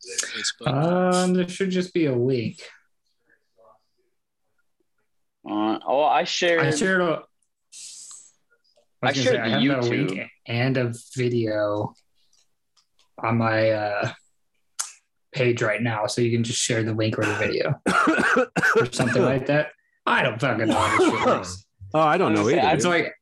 Facebook. 0.07 0.69
um, 0.69 1.35
there 1.35 1.49
should 1.49 1.71
just 1.71 1.93
be 1.93 2.07
a 2.07 2.15
link. 2.15 2.61
Uh, 5.49 5.79
oh, 5.87 6.05
I 6.05 6.25
shared. 6.25 6.61
I 6.61 6.71
shared 6.71 7.01
a. 7.01 7.23
I 9.03 9.13
shared 9.13 9.27
say, 9.27 9.33
the 9.33 9.49
have 9.49 9.61
a 9.61 9.65
YouTube. 9.65 10.09
link 10.09 10.31
and 10.47 10.77
a 10.77 10.93
video 11.17 11.95
on 13.19 13.39
my 13.39 13.71
uh, 13.71 14.13
page 15.33 15.63
right 15.63 15.83
now, 15.83 16.07
so 16.07 16.21
you 16.21 16.31
can 16.31 16.45
just 16.45 16.61
share 16.61 16.83
the 16.83 16.95
link 16.95 17.19
or 17.19 17.25
the 17.25 17.35
video 17.35 17.81
or 18.77 18.93
something 18.93 19.23
like 19.23 19.47
that. 19.47 19.69
I 20.07 20.23
don't 20.23 20.41
fucking 20.41 20.69
know. 20.69 20.75
How 20.75 20.99
this 20.99 21.09
shit 21.09 21.27
works. 21.27 21.67
oh, 21.95 22.01
I 22.01 22.19
don't 22.19 22.35
know 22.35 22.49
either. 22.49 22.61
It's 22.65 22.85
like 22.85 23.15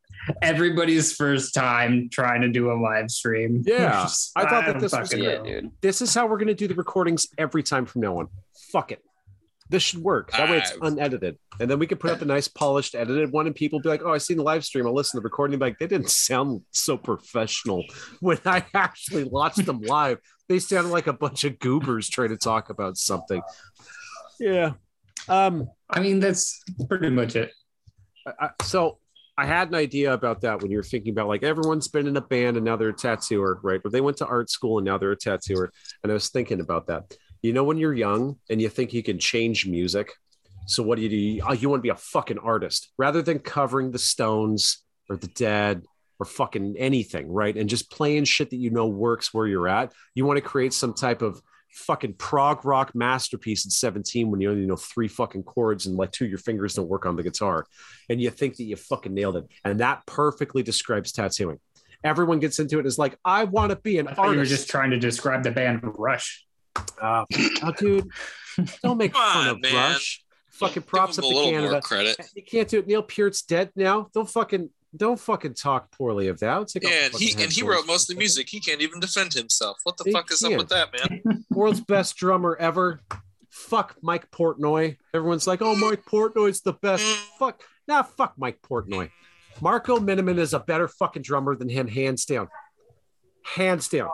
everybody's 0.43 1.13
first 1.15 1.55
time 1.55 2.09
trying 2.11 2.41
to 2.43 2.49
do 2.49 2.71
a 2.73 2.75
live 2.81 3.11
stream. 3.11 3.63
Yeah, 3.67 4.03
Just- 4.05 4.33
I 4.37 4.43
thought 4.43 4.67
that 4.67 4.73
don't 4.73 4.81
this 4.81 4.93
was 4.93 5.11
fucking 5.11 5.23
yeah, 5.25 5.37
know. 5.39 5.45
dude. 5.45 5.71
this 5.81 6.01
is 6.03 6.15
how 6.15 6.27
we're 6.27 6.39
going 6.39 6.49
to 6.49 6.55
do 6.55 6.69
the 6.69 6.75
recordings 6.75 7.27
every 7.37 7.63
time 7.63 7.87
from 7.87 8.03
now 8.03 8.19
on. 8.19 8.29
Fuck 8.73 8.93
it. 8.93 9.03
This 9.71 9.83
should 9.83 9.99
work. 10.03 10.31
That 10.33 10.49
way 10.49 10.59
it's 10.59 10.73
Ah. 10.81 10.87
unedited. 10.87 11.37
And 11.61 11.71
then 11.71 11.79
we 11.79 11.87
can 11.87 11.99
put 11.99 12.11
up 12.11 12.23
a 12.23 12.25
nice 12.25 12.49
polished 12.49 12.95
edited 12.95 13.31
one 13.33 13.47
and 13.47 13.55
people 13.55 13.81
be 13.81 13.89
like, 13.91 14.01
oh, 14.03 14.13
I 14.15 14.19
seen 14.19 14.39
the 14.39 14.43
live 14.43 14.65
stream. 14.65 14.87
I'll 14.87 14.95
listen 14.95 15.19
to 15.19 15.21
the 15.21 15.25
recording. 15.25 15.55
and 15.55 15.61
like, 15.61 15.79
they 15.79 15.87
didn't 15.87 16.11
sound 16.11 16.63
so 16.73 16.97
professional 16.97 17.85
when 18.21 18.39
I 18.47 18.65
actually 18.75 19.25
watched 19.25 19.67
them 19.67 19.81
live. 19.83 20.19
They 20.49 20.59
sounded 20.59 20.91
like 20.91 21.07
a 21.07 21.13
bunch 21.13 21.45
of 21.45 21.59
goobers 21.59 22.09
trying 22.09 22.31
to 22.31 22.39
talk 22.39 22.71
about 22.71 22.97
something. 22.97 23.43
Yeah. 24.41 24.73
Um, 25.29 25.69
I 25.91 26.01
mean, 26.01 26.21
that's 26.21 26.63
pretty 26.89 27.11
much 27.11 27.37
it. 27.37 27.53
I, 28.27 28.47
I- 28.47 28.65
so 28.65 28.99
I 29.39 29.47
had 29.47 29.69
an 29.69 29.77
idea 29.77 30.13
about 30.13 30.41
that 30.41 30.61
when 30.61 30.73
you 30.73 30.79
were 30.79 30.83
thinking 30.83 31.13
about 31.13 31.29
like 31.29 31.45
everyone's 31.45 31.87
been 31.87 32.09
in 32.09 32.17
a 32.17 32.21
band 32.21 32.57
and 32.57 32.67
now 32.67 32.75
they're 32.75 32.89
a 32.89 32.93
tattooer, 32.93 33.61
right? 33.63 33.81
But 33.81 33.93
they 33.93 34.01
went 34.01 34.17
to 34.17 34.27
art 34.27 34.51
school 34.51 34.79
and 34.79 34.85
now 34.85 34.99
they're 34.99 35.13
a 35.13 35.17
tattooer. 35.17 35.73
And 36.03 36.11
I 36.11 36.15
was 36.15 36.29
thinking 36.29 36.59
about 36.59 36.89
that. 36.89 37.17
You 37.41 37.53
know, 37.53 37.63
when 37.63 37.77
you're 37.77 37.95
young 37.95 38.37
and 38.51 38.61
you 38.61 38.69
think 38.69 38.93
you 38.93 39.05
can 39.05 39.21
change 39.21 39.65
music. 39.65 40.13
So 40.67 40.83
what 40.83 40.97
do 40.97 41.03
you 41.03 41.09
do? 41.09 41.17
You, 41.17 41.43
oh, 41.49 41.53
you 41.53 41.69
want 41.69 41.79
to 41.79 41.85
be 41.85 41.89
a 41.91 41.95
fucking 41.95 42.39
artist 42.39 42.91
rather 42.99 43.23
than 43.23 43.39
covering 43.39 43.93
the 43.93 43.99
Stones 44.01 44.83
or 45.09 45.17
the 45.17 45.29
Dead 45.29 45.85
or 46.19 46.27
fucking 46.27 46.75
anything, 46.77 47.31
right? 47.31 47.57
And 47.57 47.71
just 47.71 47.93
playing 47.93 48.25
shit 48.25 48.51
that 48.51 48.57
you 48.57 48.71
know 48.71 48.89
works 48.89 49.33
where 49.33 49.47
you're 49.47 49.69
at. 49.69 49.93
You 50.17 50.25
want 50.25 50.39
to 50.39 50.43
create 50.43 50.73
some 50.73 50.95
type 50.95 51.23
of 51.23 51.41
fucking 51.71 52.15
prog 52.15 52.65
rock 52.65 52.95
masterpiece 52.95 53.67
at 53.67 53.73
17 53.73 54.31
when 54.31 54.41
you 54.41 54.51
only 54.51 54.67
know 54.67 54.77
three 54.77 55.09
fucking 55.09 55.43
chords 55.43 55.87
and 55.87 55.97
like 55.97 56.13
two 56.13 56.25
of 56.25 56.31
your 56.31 56.39
fingers 56.39 56.75
don't 56.75 56.89
work 56.89 57.07
on 57.07 57.17
the 57.17 57.23
guitar 57.23 57.67
and 58.09 58.21
you 58.21 58.31
think 58.31 58.57
that 58.57 58.65
you 58.65 58.77
fucking 58.77 59.15
nailed 59.15 59.37
it. 59.37 59.47
And 59.65 59.81
that 59.81 60.05
perfectly 60.07 60.63
describes 60.63 61.13
tattooing. 61.13 61.61
Everyone 62.05 62.39
gets 62.39 62.59
into 62.59 62.77
it 62.77 62.81
and 62.81 62.87
is 62.87 62.99
like, 62.99 63.19
I 63.25 63.45
want 63.45 63.71
to 63.71 63.77
be 63.77 63.99
an 63.99 64.09
I 64.09 64.15
thought 64.15 64.31
you 64.31 64.39
were 64.39 64.45
just 64.45 64.71
trying 64.71 64.91
to 64.91 64.99
describe 64.99 65.43
the 65.43 65.51
band 65.51 65.81
Rush. 65.83 66.47
Uh, 67.01 67.25
oh, 67.63 67.73
dude, 67.77 68.09
don't 68.83 68.99
make 68.99 69.15
fun 69.15 69.49
on, 69.49 69.49
of 69.49 69.61
man. 69.61 69.75
Rush. 69.75 70.25
Fucking 70.51 70.83
props 70.85 71.19
up 71.19 71.25
him 71.25 71.31
to 71.31 71.51
Canada. 71.51 71.81
credit. 71.81 72.17
You 72.35 72.43
can't 72.43 72.69
do 72.69 72.81
it. 72.81 72.87
Neil 72.89 73.03
Peart's 73.03 73.43
dead 73.43 73.71
now. 73.77 74.09
Don't 74.13 74.29
fucking 74.29 74.71
don't 74.97 75.19
fucking 75.21 75.55
talk 75.55 75.91
poorly 75.93 76.29
of 76.29 76.39
that. 76.41 76.69
Take 76.69 76.85
off 76.85 76.91
Yeah, 76.91 77.05
and 77.07 77.15
he 77.15 77.33
and 77.43 77.53
he 77.53 77.63
wrote 77.63 77.87
most 77.87 78.09
of 78.09 78.15
the 78.17 78.19
music. 78.19 78.49
He 78.49 78.61
can't 78.61 78.81
even 78.81 79.01
defend 79.01 79.33
himself. 79.35 79.79
What 79.85 79.97
the 79.97 80.05
He 80.05 80.13
fuck 80.13 80.31
is 80.33 80.43
up 80.43 80.51
can't. 80.51 80.59
with 80.61 80.69
that, 80.71 80.89
man? 80.93 81.45
World's 81.51 81.81
best 81.81 82.17
drummer 82.17 82.57
ever. 82.59 83.01
Fuck 83.51 83.97
Mike 84.03 84.31
Portnoy. 84.31 84.97
Everyone's 85.15 85.47
like, 85.47 85.61
oh, 85.63 85.75
Mike 85.77 86.05
Portnoy's 86.05 86.61
the 86.63 86.73
best. 86.75 87.05
Mm. 87.05 87.39
Fuck. 87.39 87.63
Nah, 87.87 88.03
fuck 88.03 88.35
Mike 88.37 88.61
Portnoy. 88.63 89.11
Marco 89.61 89.99
Minnemann 89.99 90.39
is 90.39 90.55
a 90.55 90.61
better 90.61 90.87
fucking 90.87 91.23
drummer 91.23 91.57
than 91.57 91.69
him, 91.69 91.89
hands 91.89 92.25
down. 92.25 92.49
Hands 93.45 93.87
down. 93.89 94.11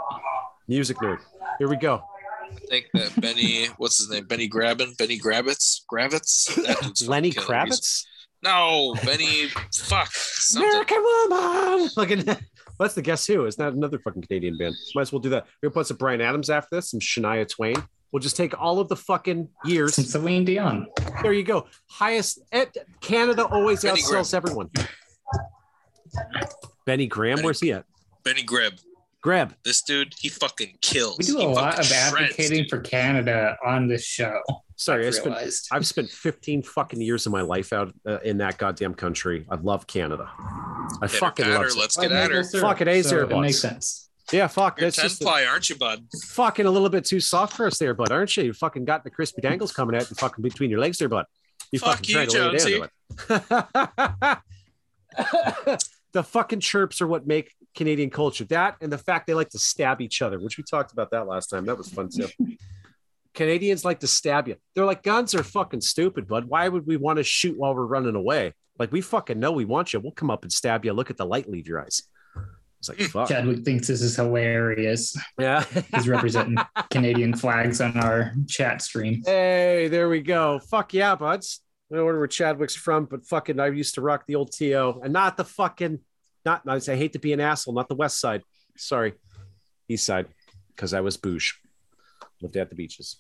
Music 0.69 0.97
nerd. 0.99 1.19
Here 1.59 1.69
we 1.69 1.77
go. 1.77 2.03
I 2.51 2.55
think 2.69 2.87
that 2.95 3.21
Benny, 3.21 3.67
what's 3.77 3.99
his 3.99 4.09
name? 4.11 4.25
Benny 4.27 4.47
Grabbin, 4.49 4.95
Benny 4.97 5.19
Grabbits, 5.19 5.81
Gravitz. 5.93 6.55
That 6.65 6.81
dude's 6.81 7.07
Lenny 7.09 7.31
killer. 7.31 7.65
He's- 7.65 7.81
Kravitz? 7.81 8.05
No, 8.45 8.95
Benny. 9.05 9.49
fuck. 9.75 10.09
Something. 10.13 10.71
American 10.71 11.03
Woman. 11.03 11.89
Fucking. 11.95 12.25
That's 12.79 12.95
the 12.95 13.03
Guess 13.03 13.27
Who. 13.27 13.47
Isn't 13.47 13.65
that 13.65 13.73
another 13.73 13.99
fucking 14.01 14.23
Canadian 14.23 14.59
band? 14.59 14.75
Might 14.95 15.03
as 15.03 15.13
well 15.13 15.21
do 15.21 15.31
that. 15.31 15.47
We're 15.63 15.71
gonna 15.71 15.75
put 15.75 15.87
some 15.87 15.97
Bryan 15.97 16.21
Adams 16.21 16.51
after 16.51 16.77
this, 16.77 16.91
some 16.91 17.01
Shania 17.01 17.49
Twain. 17.49 17.77
We'll 18.13 18.21
just 18.21 18.37
take 18.37 18.61
all 18.61 18.79
of 18.81 18.89
the 18.89 18.97
fucking 18.97 19.49
years. 19.65 19.95
Some 19.95 20.05
Celine 20.05 20.45
Dion. 20.45 20.87
There 21.23 21.33
you 21.33 21.43
go. 21.43 21.67
Highest. 21.89 22.41
At, 22.53 22.77
Canada 23.01 23.45
always 23.47 23.83
Benny 23.83 24.01
outsells 24.03 24.35
everyone. 24.35 24.71
Benny 26.87 27.07
Graham, 27.07 27.37
Benny- 27.37 27.45
where's 27.45 27.61
he 27.61 27.73
at? 27.73 27.85
Benny 28.25 28.43
Greb. 28.43 28.75
Grab. 29.25 29.55
This 29.65 29.81
dude, 29.81 30.13
he 30.19 30.29
fucking 30.29 30.77
kills. 30.83 31.17
We 31.19 31.25
do 31.25 31.39
He 31.39 31.45
a 31.47 31.49
lot 31.49 31.79
of 31.79 31.87
shreds, 31.87 32.15
advocating 32.15 32.59
dude. 32.65 32.69
for 32.69 32.81
Canada 32.81 33.57
on 33.65 33.89
this 33.89 34.05
show. 34.05 34.39
Sorry, 34.77 35.05
I 35.05 35.09
I've 35.09 35.15
spent. 35.15 35.37
I've 35.73 35.87
spent 35.87 36.11
15 36.11 36.63
fucking 36.63 37.01
years 37.01 37.25
of 37.25 37.33
my 37.33 37.41
life 37.41 37.73
out 37.73 37.95
uh, 38.07 38.19
in 38.19 38.37
that 38.39 38.59
goddamn 38.59 38.93
country. 38.93 39.47
I 39.51 39.55
love 39.55 39.87
Canada. 39.87 40.31
I 40.39 40.99
Hit 41.03 41.11
her, 41.13 41.17
fucking 41.19 41.45
pat 41.47 41.55
love 41.55 41.63
her, 41.63 41.69
it. 41.69 41.77
Let's 41.79 41.97
get 41.97 42.13
at 42.13 42.31
her. 42.31 42.45
Fuck 42.45 42.83
it, 42.83 42.89
A's 42.89 43.09
so 43.09 43.19
It 43.27 43.31
makes 43.41 43.61
sense. 43.61 44.11
Yeah, 44.31 44.47
fuck. 44.49 44.79
You're 44.79 44.89
That's 44.89 44.97
10 44.97 45.05
just 45.07 45.23
a- 45.23 45.25
ply, 45.25 45.45
aren't 45.47 45.71
you, 45.71 45.77
bud? 45.77 46.07
fucking 46.27 46.67
a 46.67 46.71
little 46.71 46.91
bit 46.91 47.07
too 47.07 47.21
soft 47.21 47.57
for 47.57 47.67
us 47.67 47.79
there, 47.79 47.95
bud, 47.95 48.13
aren't 48.13 48.37
you? 48.37 48.45
You 48.45 48.53
fucking 48.53 48.85
got 48.85 49.05
the 49.05 49.11
crispy 49.11 49.41
dangles 49.41 49.73
coming 49.73 49.97
out 49.97 50.07
and 50.09 50.19
fucking 50.19 50.43
between 50.43 50.69
your 50.71 50.81
legs 50.81 50.99
there, 50.99 51.09
bud. 51.09 51.25
You 51.73 51.79
Fuck 51.79 51.97
fucking 52.05 52.09
you, 52.09 52.15
tried 52.15 52.29
to 52.31 52.39
lay 52.51 52.59
Jonesy. 52.59 52.79
down 52.81 52.89
to 54.19 54.41
it. 55.79 55.89
the 56.13 56.23
fucking 56.23 56.61
chirps 56.61 57.01
are 57.01 57.07
what 57.07 57.27
make 57.27 57.53
Canadian 57.75 58.11
culture. 58.11 58.45
That 58.45 58.77
and 58.81 58.93
the 58.93 58.99
fact 58.99 59.27
they 59.27 59.35
like 59.35 59.51
to 59.51 59.59
stab 59.59 60.01
each 60.01 60.23
other, 60.23 60.39
which 60.39 60.57
we 60.57 60.65
talked 60.65 60.93
about 60.93 61.11
that 61.11 61.27
last 61.27 61.49
time. 61.49 61.67
That 61.67 61.79
was 61.79 61.89
fun 61.89 62.09
too. 62.09 62.29
Canadians 63.35 63.85
like 63.85 64.01
to 64.01 64.07
stab 64.07 64.47
you. 64.47 64.57
They're 64.75 64.85
like, 64.85 65.03
guns 65.03 65.35
are 65.35 65.43
fucking 65.43 65.81
stupid, 65.81 66.29
bud. 66.29 66.45
Why 66.45 66.69
would 66.69 66.87
we 66.87 66.97
want 66.97 67.17
to 67.17 67.25
shoot 67.25 67.59
while 67.59 67.75
we're 67.75 67.85
running 67.85 68.15
away? 68.15 68.55
Like, 68.79 68.93
we 68.93 69.01
fucking 69.01 69.39
know 69.39 69.53
we 69.53 69.65
want 69.65 69.93
you. 69.93 70.01
We'll 70.01 70.13
come 70.13 70.31
up 70.31 70.45
and 70.45 70.53
stab 70.53 70.85
you. 70.85 70.93
Look 70.93 71.11
at 71.11 71.17
the 71.17 71.27
light 71.27 71.51
leave 71.51 71.67
your 71.67 71.81
eyes. 71.81 72.03
It's 72.79 72.89
like, 72.89 73.01
fuck. 73.11 73.29
Chadwick 73.29 73.65
thinks 73.65 73.89
this 73.89 74.03
is 74.03 74.17
hilarious. 74.17 75.17
Yeah. 75.39 75.65
He's 75.95 76.09
representing 76.09 76.57
Canadian 76.91 77.35
flags 77.35 77.81
on 77.81 77.97
our 77.97 78.35
chat 78.47 78.83
stream. 78.83 79.23
Hey, 79.25 79.89
there 79.89 80.09
we 80.09 80.21
go. 80.21 80.61
Fuck 80.71 80.93
yeah, 80.93 81.15
buds. 81.15 81.61
I 81.91 81.97
don't 81.97 82.07
know 82.07 82.19
where 82.19 82.27
Chadwick's 82.27 82.77
from, 82.77 83.07
but 83.07 83.27
fucking, 83.27 83.59
I 83.59 83.69
used 83.69 83.95
to 83.95 84.01
rock 84.01 84.25
the 84.27 84.35
old 84.35 84.53
TO 84.53 85.01
and 85.03 85.13
not 85.13 85.37
the 85.37 85.45
fucking, 85.45 86.01
not, 86.45 86.63
I 86.67 86.79
say, 86.79 86.95
I 86.95 86.97
hate 86.97 87.13
to 87.15 87.19
be 87.19 87.33
an 87.33 87.41
asshole, 87.41 87.75
not 87.75 87.89
the 87.89 87.95
west 87.95 88.21
side. 88.21 88.43
Sorry, 88.77 89.15
east 89.89 90.07
side, 90.07 90.27
because 90.75 90.93
I 90.95 91.01
was 91.01 91.17
bouge. 91.17 91.61
Lived 92.41 92.57
at 92.57 92.69
the 92.69 92.75
beaches. 92.75 93.17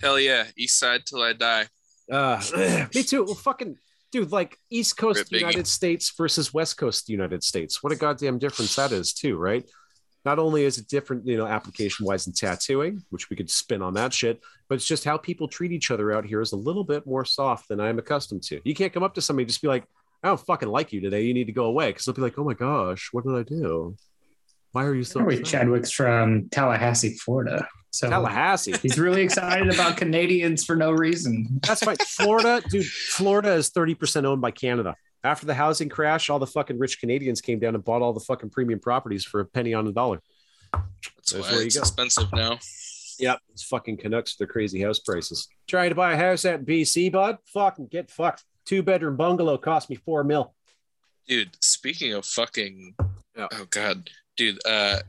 Hell 0.00 0.18
yeah. 0.18 0.46
East 0.56 0.78
side 0.78 1.04
till 1.04 1.22
I 1.22 1.32
die. 1.34 1.66
Uh, 2.10 2.40
me 2.94 3.02
too. 3.02 3.24
Well, 3.24 3.34
fucking, 3.34 3.76
dude, 4.10 4.32
like 4.32 4.56
East 4.70 4.96
Coast 4.96 5.18
Rip 5.18 5.28
Biggie. 5.28 5.40
United 5.40 5.66
States 5.66 6.12
versus 6.16 6.54
West 6.54 6.76
Coast 6.78 7.08
United 7.08 7.42
States. 7.42 7.82
What 7.82 7.92
a 7.92 7.96
goddamn 7.96 8.38
difference 8.38 8.76
that 8.76 8.92
is, 8.92 9.12
too, 9.12 9.36
right? 9.36 9.68
Not 10.24 10.38
only 10.38 10.64
is 10.64 10.78
it 10.78 10.88
different, 10.88 11.26
you 11.26 11.36
know, 11.36 11.46
application 11.46 12.06
wise 12.06 12.26
in 12.26 12.32
tattooing, 12.32 13.02
which 13.10 13.28
we 13.28 13.36
could 13.36 13.50
spin 13.50 13.82
on 13.82 13.94
that 13.94 14.14
shit, 14.14 14.40
but 14.68 14.76
it's 14.76 14.86
just 14.86 15.04
how 15.04 15.18
people 15.18 15.48
treat 15.48 15.72
each 15.72 15.90
other 15.90 16.12
out 16.12 16.24
here 16.24 16.40
is 16.40 16.52
a 16.52 16.56
little 16.56 16.84
bit 16.84 17.04
more 17.06 17.24
soft 17.24 17.68
than 17.68 17.80
I'm 17.80 17.98
accustomed 17.98 18.44
to. 18.44 18.60
You 18.64 18.74
can't 18.74 18.92
come 18.92 19.02
up 19.02 19.14
to 19.14 19.20
somebody 19.20 19.42
and 19.42 19.50
just 19.50 19.62
be 19.62 19.68
like, 19.68 19.84
I 20.22 20.28
don't 20.28 20.40
fucking 20.40 20.68
like 20.68 20.92
you 20.92 21.00
today. 21.00 21.22
You 21.22 21.34
need 21.34 21.46
to 21.46 21.52
go 21.52 21.64
away. 21.64 21.88
Because 21.90 22.04
they'll 22.04 22.14
be 22.14 22.22
like, 22.22 22.38
oh 22.38 22.44
my 22.44 22.54
gosh, 22.54 23.08
what 23.12 23.24
did 23.24 23.34
I 23.34 23.42
do? 23.42 23.96
Why 24.72 24.84
are 24.84 24.94
you 24.94 25.04
so 25.04 25.20
Anyway. 25.20 25.42
Chadwick's 25.42 25.90
from 25.90 26.48
Tallahassee, 26.50 27.14
Florida. 27.14 27.66
So 27.90 28.08
Tallahassee? 28.08 28.74
he's 28.80 28.98
really 28.98 29.20
excited 29.22 29.68
about 29.72 29.98
Canadians 29.98 30.64
for 30.64 30.76
no 30.76 30.92
reason. 30.92 31.60
That's 31.66 31.84
right. 31.86 32.00
Florida, 32.00 32.62
dude, 32.70 32.86
Florida 32.86 33.52
is 33.52 33.70
30% 33.70 34.24
owned 34.24 34.40
by 34.40 34.50
Canada. 34.50 34.96
After 35.24 35.44
the 35.46 35.54
housing 35.54 35.88
crash, 35.88 36.30
all 36.30 36.38
the 36.38 36.46
fucking 36.46 36.78
rich 36.78 37.00
Canadians 37.00 37.40
came 37.40 37.58
down 37.58 37.74
and 37.74 37.84
bought 37.84 38.00
all 38.00 38.12
the 38.12 38.20
fucking 38.20 38.50
premium 38.50 38.80
properties 38.80 39.24
for 39.24 39.40
a 39.40 39.44
penny 39.44 39.74
on 39.74 39.84
the 39.84 39.92
dollar. 39.92 40.22
That's 40.72 41.32
There's 41.32 41.50
why 41.50 41.58
it's 41.58 41.76
go. 41.76 41.82
expensive 41.82 42.32
now. 42.32 42.58
Yep, 43.18 43.38
it's 43.52 43.62
fucking 43.64 43.98
Canucks 43.98 44.32
with 44.32 44.38
their 44.38 44.52
crazy 44.52 44.82
house 44.82 44.98
prices. 44.98 45.48
Trying 45.68 45.90
to 45.90 45.94
buy 45.94 46.14
a 46.14 46.16
house 46.16 46.44
at 46.44 46.64
BC, 46.64 47.12
bud? 47.12 47.36
Fucking 47.52 47.88
get 47.88 48.10
fucked. 48.10 48.42
Two 48.64 48.82
bedroom 48.82 49.16
bungalow 49.16 49.58
cost 49.58 49.90
me 49.90 49.96
four 49.96 50.24
mil. 50.24 50.54
Dude, 51.28 51.56
speaking 51.60 52.12
of 52.14 52.24
fucking 52.26 52.94
Yeah. 53.36 53.48
oh 53.52 53.66
god, 53.70 54.10
dude, 54.36 54.58
uh 54.66 55.00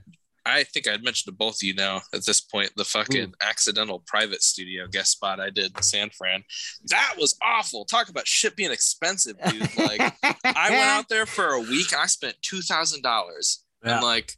I 0.46 0.66
think 0.66 0.90
I'd 0.90 1.04
mentioned 1.06 1.32
to 1.32 1.38
both 1.38 1.56
of 1.56 1.64
you 1.64 1.74
now 1.74 2.02
at 2.14 2.26
this 2.26 2.42
point 2.42 2.72
the 2.76 2.84
fucking 2.84 3.28
Hmm. 3.28 3.32
accidental 3.42 4.04
private 4.06 4.42
studio 4.44 4.88
guest 4.88 5.12
spot 5.12 5.40
I 5.40 5.50
did 5.50 5.76
in 5.76 5.82
San 5.84 6.10
Fran. 6.10 6.44
That 6.88 7.16
was 7.18 7.38
awful. 7.42 7.86
Talk 7.86 8.10
about 8.10 8.28
shit 8.28 8.56
being 8.58 8.72
expensive, 8.72 9.38
dude. 9.50 9.78
Like 9.78 10.02
I 10.22 10.70
went 10.70 10.84
out 10.98 11.08
there 11.10 11.26
for 11.26 11.50
a 11.50 11.60
week 11.62 11.94
and 11.94 12.02
I 12.02 12.08
spent 12.08 12.36
two 12.42 12.62
thousand 12.62 13.04
dollars. 13.04 13.64
And 13.84 14.02
like 14.04 14.34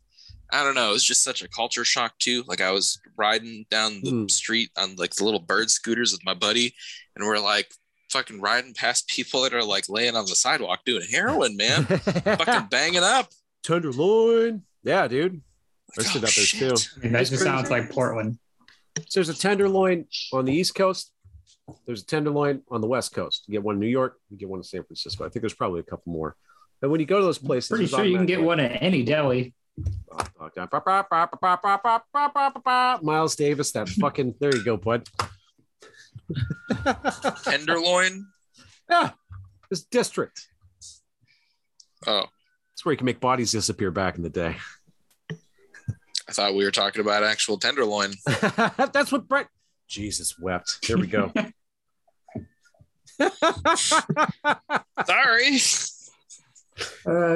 I 0.51 0.63
don't 0.63 0.75
know, 0.75 0.89
it 0.89 0.93
was 0.93 1.03
just 1.03 1.23
such 1.23 1.41
a 1.41 1.49
culture 1.49 1.83
shock 1.83 2.19
too. 2.19 2.43
Like 2.47 2.61
I 2.61 2.69
was 2.71 2.99
riding 3.17 3.65
down 3.71 4.01
the 4.03 4.11
Hmm. 4.11 4.27
street 4.27 4.69
on 4.77 4.95
like 4.97 5.15
the 5.15 5.23
little 5.25 5.39
bird 5.39 5.71
scooters 5.71 6.11
with 6.11 6.23
my 6.23 6.35
buddy, 6.35 6.75
and 7.15 7.25
we're 7.25 7.39
like 7.39 7.71
fucking 8.15 8.39
riding 8.41 8.73
past 8.73 9.07
people 9.15 9.41
that 9.43 9.53
are 9.53 9.63
like 9.63 9.89
laying 9.89 10.15
on 10.15 10.25
the 10.25 10.35
sidewalk 10.35 10.81
doing 10.85 11.03
heroin, 11.09 11.55
man. 11.57 11.83
fucking 11.85 12.67
banging 12.69 13.03
up. 13.03 13.29
Tenderloin. 13.63 14.63
Yeah, 14.83 15.07
dude. 15.07 15.41
I 15.97 16.01
Like, 16.01 16.07
stood 16.07 16.23
oh, 16.23 16.27
up 16.27 16.33
there 16.33 16.45
shit. 16.45 16.77
too. 16.77 16.89
I 16.97 17.03
mean, 17.03 17.13
that 17.13 17.27
just 17.27 17.43
sounds 17.43 17.69
like 17.69 17.89
Portland. 17.91 18.37
So 19.07 19.19
there's 19.19 19.29
a 19.29 19.33
tenderloin 19.39 20.05
on 20.31 20.45
the 20.45 20.53
East 20.53 20.75
Coast. 20.75 21.11
There's 21.85 22.03
a 22.03 22.05
tenderloin 22.05 22.61
on 22.69 22.81
the 22.81 22.87
West 22.87 23.13
Coast. 23.13 23.43
You 23.47 23.53
get 23.53 23.63
one 23.63 23.75
in 23.75 23.81
New 23.81 23.87
York, 23.87 24.17
you 24.29 24.37
get 24.37 24.47
one 24.47 24.59
in 24.59 24.63
San 24.63 24.83
Francisco. 24.83 25.25
I 25.25 25.29
think 25.29 25.41
there's 25.41 25.53
probably 25.53 25.79
a 25.79 25.83
couple 25.83 26.11
more. 26.13 26.35
And 26.81 26.91
when 26.91 26.99
you 26.99 27.05
go 27.05 27.19
to 27.19 27.25
those 27.25 27.39
places, 27.39 27.69
Pretty 27.69 27.87
sure 27.87 28.03
you 28.05 28.17
can 28.17 28.25
get 28.25 28.41
one 28.41 28.59
at 28.59 28.81
any 28.83 29.03
deli. 29.03 29.53
Oh, 30.11 30.19
Miles 33.03 33.35
Davis, 33.35 33.71
that 33.71 33.89
fucking 33.89 34.35
there 34.39 34.55
you 34.55 34.63
go, 34.63 34.77
bud. 34.77 35.07
Tenderloin. 37.43 38.25
Yeah, 38.89 39.11
this 39.69 39.83
district. 39.85 40.47
Oh, 42.07 42.25
It's 42.73 42.85
where 42.85 42.93
you 42.93 42.97
can 42.97 43.05
make 43.05 43.19
bodies 43.19 43.51
disappear 43.51 43.89
back 43.91 44.15
in 44.17 44.23
the 44.23 44.29
day. 44.29 44.57
I 46.27 46.31
thought 46.31 46.55
we 46.55 46.63
were 46.63 46.71
talking 46.71 47.01
about 47.01 47.23
actual 47.23 47.57
tenderloin. 47.57 48.13
That's 48.25 49.11
what 49.11 49.27
Brett. 49.27 49.47
Jesus 49.87 50.37
wept. 50.39 50.87
There 50.87 50.97
we 50.97 51.07
go. 51.07 51.31
Sorry. 55.05 55.57
Oh, 57.07 57.35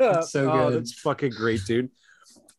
that's 0.00 0.32
so 0.32 0.50
Oh, 0.50 0.70
good. 0.70 0.80
that's 0.80 0.92
fucking 0.94 1.30
great, 1.30 1.60
dude. 1.64 1.90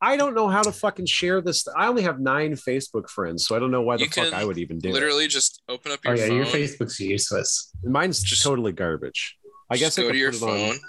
I 0.02 0.16
don't 0.16 0.36
know 0.36 0.48
how 0.48 0.62
to 0.62 0.72
fucking 0.72 1.08
share 1.08 1.42
this. 1.42 1.68
I 1.76 1.88
only 1.88 2.04
have 2.04 2.20
nine 2.20 2.54
Facebook 2.54 3.10
friends, 3.10 3.46
so 3.48 3.56
I 3.56 3.60
don't 3.60 3.72
know 3.72 3.82
why 3.82 3.98
the 3.98 4.04
You 4.04 4.10
fuck 4.10 4.32
I 4.34 4.46
would 4.46 4.58
even 4.60 4.78
do 4.78 4.90
it. 4.90 4.94
Literally 4.94 5.28
just 5.28 5.64
open 5.68 5.92
up 5.92 6.00
Oh 6.06 6.12
yeah, 6.14 6.28
phone. 6.28 6.36
your 6.38 6.46
Facebook's 6.46 7.00
useless. 7.00 7.72
Mine's 7.84 8.22
Just- 8.22 8.44
totally 8.44 8.72
garbage. 8.74 9.36
I 9.70 9.76
guess 9.78 9.96
just 9.96 10.00
I 10.00 10.02
go 10.04 10.08
could 10.10 10.14
to 10.14 10.20
your 10.20 10.32
put 10.32 10.42
it 10.42 10.44
on- 10.44 10.70
phone 10.74 10.80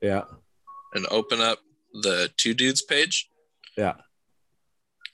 Yeah, 0.00 0.22
and 0.94 1.06
open 1.10 1.40
up 1.40 1.60
the 2.02 2.30
two 2.36 2.54
dudes 2.54 2.82
page. 2.82 3.30
yeah. 3.76 3.94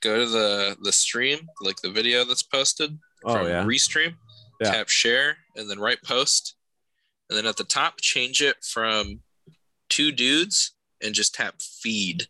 Go 0.00 0.18
to 0.18 0.26
the 0.26 0.76
the 0.80 0.92
stream, 0.92 1.46
like 1.60 1.76
the 1.82 1.90
video 1.90 2.24
that's 2.24 2.42
posted. 2.42 2.98
Oh 3.24 3.34
from 3.34 3.48
yeah. 3.48 3.64
Restream. 3.64 4.14
Yeah. 4.62 4.70
Tap 4.72 4.88
share 4.88 5.36
and 5.56 5.68
then 5.68 5.78
write 5.78 6.02
post. 6.02 6.56
And 7.28 7.36
then 7.36 7.44
at 7.46 7.58
the 7.58 7.64
top, 7.64 8.00
change 8.00 8.40
it 8.40 8.56
from 8.64 9.20
two 9.90 10.10
dudes 10.10 10.72
and 11.02 11.14
just 11.14 11.34
tap 11.34 11.56
feed. 11.60 12.28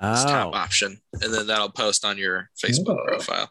It's 0.00 0.24
top 0.24 0.52
Oh. 0.54 0.56
option. 0.56 1.00
And 1.20 1.32
then 1.34 1.46
that'll 1.48 1.70
post 1.70 2.04
on 2.04 2.18
your 2.18 2.50
Facebook 2.62 2.98
Oh. 3.00 3.04
profile. 3.06 3.50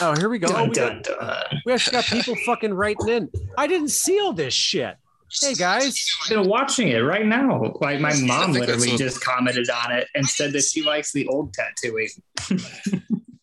oh, 0.00 0.16
here 0.16 0.28
we 0.28 0.38
go. 0.38 0.48
Oh, 0.48 0.52
Dun, 0.52 0.68
we, 0.68 0.74
got, 0.74 1.02
dun, 1.04 1.18
dun. 1.18 1.44
we 1.64 1.72
actually 1.72 1.92
got 1.92 2.04
people 2.06 2.34
fucking 2.46 2.74
writing 2.74 3.08
in. 3.08 3.30
I 3.58 3.66
didn't 3.66 3.88
see 3.90 4.18
all 4.20 4.32
this 4.32 4.54
shit. 4.54 4.96
Hey 5.42 5.54
guys. 5.54 5.96
Still 6.22 6.44
watching 6.48 6.88
it 6.88 6.98
right 6.98 7.24
now. 7.24 7.72
Like 7.80 8.00
my 8.00 8.12
mom 8.20 8.50
I 8.50 8.52
think 8.52 8.66
that's 8.66 8.80
literally 8.80 8.90
what- 8.90 8.98
just 8.98 9.20
commented 9.22 9.70
on 9.70 9.92
it 9.92 10.08
and 10.16 10.28
said 10.28 10.52
that 10.54 10.64
she 10.64 10.82
likes 10.82 11.12
the 11.12 11.28
old 11.28 11.54
tattooing. 11.54 12.08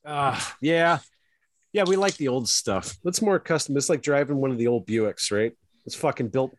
Uh, 0.05 0.37
yeah. 0.61 0.99
Yeah, 1.73 1.83
we 1.85 1.95
like 1.95 2.15
the 2.17 2.27
old 2.29 2.49
stuff. 2.49 2.97
It's 3.05 3.21
more 3.21 3.39
custom. 3.39 3.77
It's 3.77 3.87
like 3.89 4.01
driving 4.01 4.37
one 4.37 4.51
of 4.51 4.57
the 4.57 4.67
old 4.67 4.85
Buicks, 4.87 5.31
right? 5.31 5.53
It's 5.85 5.95
fucking 5.95 6.29
built, 6.29 6.55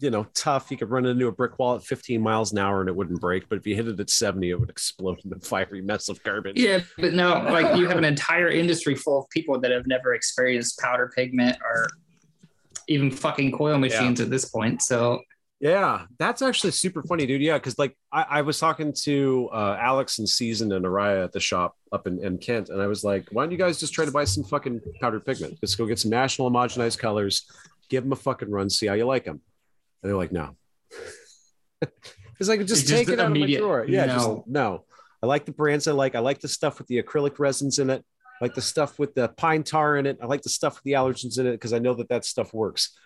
you 0.00 0.10
know, 0.10 0.26
tough. 0.34 0.70
You 0.70 0.76
could 0.76 0.90
run 0.90 1.06
into 1.06 1.26
a 1.26 1.32
brick 1.32 1.58
wall 1.58 1.76
at 1.76 1.84
15 1.84 2.20
miles 2.20 2.52
an 2.52 2.58
hour 2.58 2.80
and 2.80 2.88
it 2.88 2.96
wouldn't 2.96 3.20
break. 3.20 3.48
But 3.48 3.58
if 3.58 3.66
you 3.66 3.74
hit 3.74 3.88
it 3.88 3.98
at 4.00 4.10
70, 4.10 4.50
it 4.50 4.60
would 4.60 4.70
explode 4.70 5.20
in 5.24 5.32
a 5.32 5.40
fiery 5.40 5.82
mess 5.82 6.08
of 6.08 6.22
garbage. 6.22 6.58
Yeah, 6.58 6.80
but 6.98 7.14
no, 7.14 7.34
like 7.50 7.76
you 7.76 7.88
have 7.88 7.98
an 7.98 8.04
entire 8.04 8.48
industry 8.48 8.94
full 8.94 9.20
of 9.20 9.30
people 9.30 9.60
that 9.60 9.70
have 9.70 9.86
never 9.86 10.14
experienced 10.14 10.78
powder 10.78 11.10
pigment 11.14 11.58
or 11.62 11.88
even 12.88 13.10
fucking 13.10 13.52
coil 13.52 13.78
machines 13.78 14.20
at 14.20 14.30
this 14.30 14.44
point. 14.46 14.82
So 14.82 15.20
Yeah, 15.60 16.04
that's 16.18 16.42
actually 16.42 16.72
super 16.72 17.02
funny, 17.02 17.26
dude. 17.26 17.40
Yeah, 17.40 17.54
because 17.54 17.78
like 17.78 17.96
I, 18.12 18.26
I 18.28 18.42
was 18.42 18.58
talking 18.58 18.92
to 19.04 19.48
uh, 19.52 19.78
Alex 19.80 20.18
and 20.18 20.28
Season 20.28 20.72
and 20.72 20.84
Araya 20.84 21.24
at 21.24 21.32
the 21.32 21.40
shop 21.40 21.76
up 21.92 22.06
in, 22.06 22.22
in 22.22 22.38
Kent, 22.38 22.68
and 22.68 22.80
I 22.80 22.86
was 22.86 23.02
like, 23.04 23.26
"Why 23.32 23.44
don't 23.44 23.52
you 23.52 23.58
guys 23.58 23.80
just 23.80 23.94
try 23.94 24.04
to 24.04 24.12
buy 24.12 24.24
some 24.24 24.44
fucking 24.44 24.80
powdered 25.00 25.24
pigment? 25.24 25.58
Just 25.60 25.78
go 25.78 25.86
get 25.86 25.98
some 25.98 26.10
national 26.10 26.50
homogenized 26.50 26.98
colors, 26.98 27.50
give 27.88 28.04
them 28.04 28.12
a 28.12 28.16
fucking 28.16 28.50
run, 28.50 28.68
see 28.68 28.86
how 28.86 28.94
you 28.94 29.06
like 29.06 29.24
them." 29.24 29.40
And 30.02 30.10
they're 30.10 30.16
like, 30.16 30.32
"No," 30.32 30.56
it's 31.82 32.48
like, 32.48 32.60
just 32.66 32.82
It's 32.82 32.90
take 32.90 33.06
just 33.06 33.10
it 33.10 33.20
out 33.20 33.26
of 33.26 33.32
my 33.32 33.36
immediate 33.36 33.60
drawer. 33.60 33.84
Yeah, 33.88 34.06
no. 34.06 34.14
just 34.14 34.46
no. 34.46 34.84
I 35.22 35.26
like 35.26 35.44
the 35.46 35.52
brands 35.52 35.88
I 35.88 35.92
like. 35.92 36.14
I 36.14 36.20
like 36.20 36.40
the 36.40 36.48
stuff 36.48 36.78
with 36.78 36.86
the 36.88 37.02
acrylic 37.02 37.38
resins 37.38 37.78
in 37.78 37.90
it. 37.90 38.04
I 38.40 38.44
like 38.44 38.54
the 38.54 38.62
stuff 38.62 38.98
with 38.98 39.14
the 39.14 39.28
pine 39.28 39.62
tar 39.62 39.96
in 39.96 40.06
it. 40.06 40.18
I 40.22 40.26
like 40.26 40.42
the 40.42 40.50
stuff 40.50 40.74
with 40.74 40.84
the 40.84 40.92
allergens 40.92 41.38
in 41.38 41.46
it 41.46 41.52
because 41.52 41.72
I 41.72 41.78
know 41.78 41.94
that 41.94 42.08
that 42.10 42.24
stuff 42.24 42.52
works. 42.52 42.96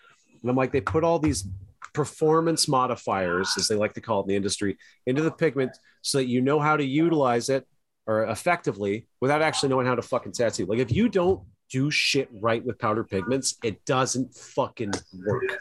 And 0.41 0.49
I'm 0.49 0.57
like, 0.57 0.71
they 0.71 0.81
put 0.81 1.03
all 1.03 1.19
these 1.19 1.47
performance 1.93 2.67
modifiers, 2.67 3.53
as 3.57 3.67
they 3.67 3.75
like 3.75 3.93
to 3.93 4.01
call 4.01 4.19
it 4.19 4.23
in 4.23 4.29
the 4.29 4.35
industry, 4.35 4.77
into 5.05 5.21
the 5.21 5.31
pigment 5.31 5.77
so 6.01 6.17
that 6.17 6.25
you 6.25 6.41
know 6.41 6.59
how 6.59 6.75
to 6.75 6.83
utilize 6.83 7.49
it 7.49 7.65
or 8.07 8.25
effectively 8.25 9.07
without 9.19 9.41
actually 9.41 9.69
knowing 9.69 9.87
how 9.87 9.95
to 9.95 10.01
fucking 10.01 10.31
tattoo. 10.31 10.65
Like 10.65 10.79
if 10.79 10.91
you 10.91 11.07
don't 11.07 11.41
do 11.69 11.89
shit 11.89 12.29
right 12.33 12.63
with 12.63 12.79
powder 12.79 13.03
pigments, 13.03 13.55
it 13.63 13.83
doesn't 13.85 14.35
fucking 14.35 14.91
work. 15.25 15.59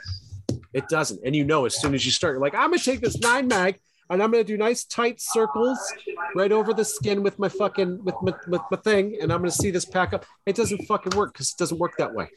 It 0.73 0.89
doesn't. 0.89 1.21
And 1.25 1.35
you 1.35 1.45
know, 1.45 1.65
as 1.65 1.81
soon 1.81 1.95
as 1.95 2.05
you 2.05 2.13
start, 2.13 2.35
you're 2.35 2.41
like, 2.41 2.55
I'm 2.55 2.71
gonna 2.71 2.79
take 2.79 3.01
this 3.01 3.19
nine 3.21 3.49
mag 3.49 3.81
and 4.09 4.23
I'm 4.23 4.31
gonna 4.31 4.45
do 4.45 4.57
nice 4.57 4.85
tight 4.85 5.21
circles 5.21 5.79
right 6.35 6.53
over 6.53 6.75
the 6.75 6.85
skin 6.85 7.23
with 7.23 7.39
my 7.39 7.49
fucking 7.49 8.05
with 8.05 8.17
my, 8.23 8.33
with 8.49 8.63
my 8.71 8.77
thing, 8.79 9.19
and 9.21 9.33
I'm 9.33 9.41
gonna 9.41 9.51
see 9.51 9.71
this 9.71 9.85
pack 9.85 10.13
up. 10.13 10.25
It 10.47 10.57
doesn't 10.57 10.85
fucking 10.87 11.17
work 11.17 11.33
because 11.33 11.51
it 11.51 11.59
doesn't 11.59 11.79
work 11.79 11.97
that 11.99 12.15
way. 12.15 12.29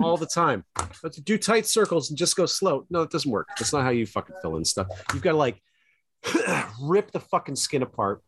All 0.00 0.16
the 0.16 0.26
time. 0.26 0.64
But 1.02 1.12
to 1.14 1.20
do 1.20 1.38
tight 1.38 1.66
circles 1.66 2.10
and 2.10 2.18
just 2.18 2.36
go 2.36 2.46
slow. 2.46 2.86
No, 2.90 3.02
it 3.02 3.10
doesn't 3.10 3.30
work. 3.30 3.48
That's 3.58 3.72
not 3.72 3.82
how 3.82 3.90
you 3.90 4.06
fucking 4.06 4.36
fill 4.42 4.56
in 4.56 4.64
stuff. 4.64 4.88
You've 5.12 5.22
got 5.22 5.32
to 5.32 5.38
like 5.38 5.60
rip 6.80 7.10
the 7.10 7.20
fucking 7.20 7.56
skin 7.56 7.82
apart 7.82 8.22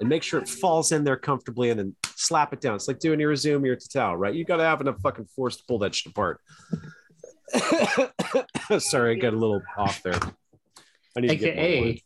and 0.00 0.08
make 0.08 0.22
sure 0.22 0.40
it 0.40 0.48
falls 0.48 0.92
in 0.92 1.02
there 1.02 1.16
comfortably 1.16 1.70
and 1.70 1.80
then 1.80 1.96
slap 2.14 2.52
it 2.52 2.60
down. 2.60 2.76
It's 2.76 2.88
like 2.88 3.00
doing 3.00 3.18
your 3.18 3.34
Zoom 3.34 3.64
or 3.64 3.66
your 3.66 3.76
Tatal, 3.76 4.16
right? 4.16 4.34
You 4.34 4.44
got 4.44 4.58
to 4.58 4.64
have 4.64 4.80
enough 4.80 5.00
fucking 5.00 5.26
force 5.34 5.56
to 5.56 5.64
pull 5.66 5.78
that 5.80 5.94
shit 5.94 6.12
apart. 6.12 6.40
Sorry, 8.78 9.16
I 9.16 9.18
got 9.20 9.32
a 9.34 9.36
little 9.36 9.62
off 9.76 10.02
there. 10.02 10.18
I 11.16 11.20
need 11.20 11.28
to 11.28 11.36
get 11.36 11.56
AKA. 11.58 12.02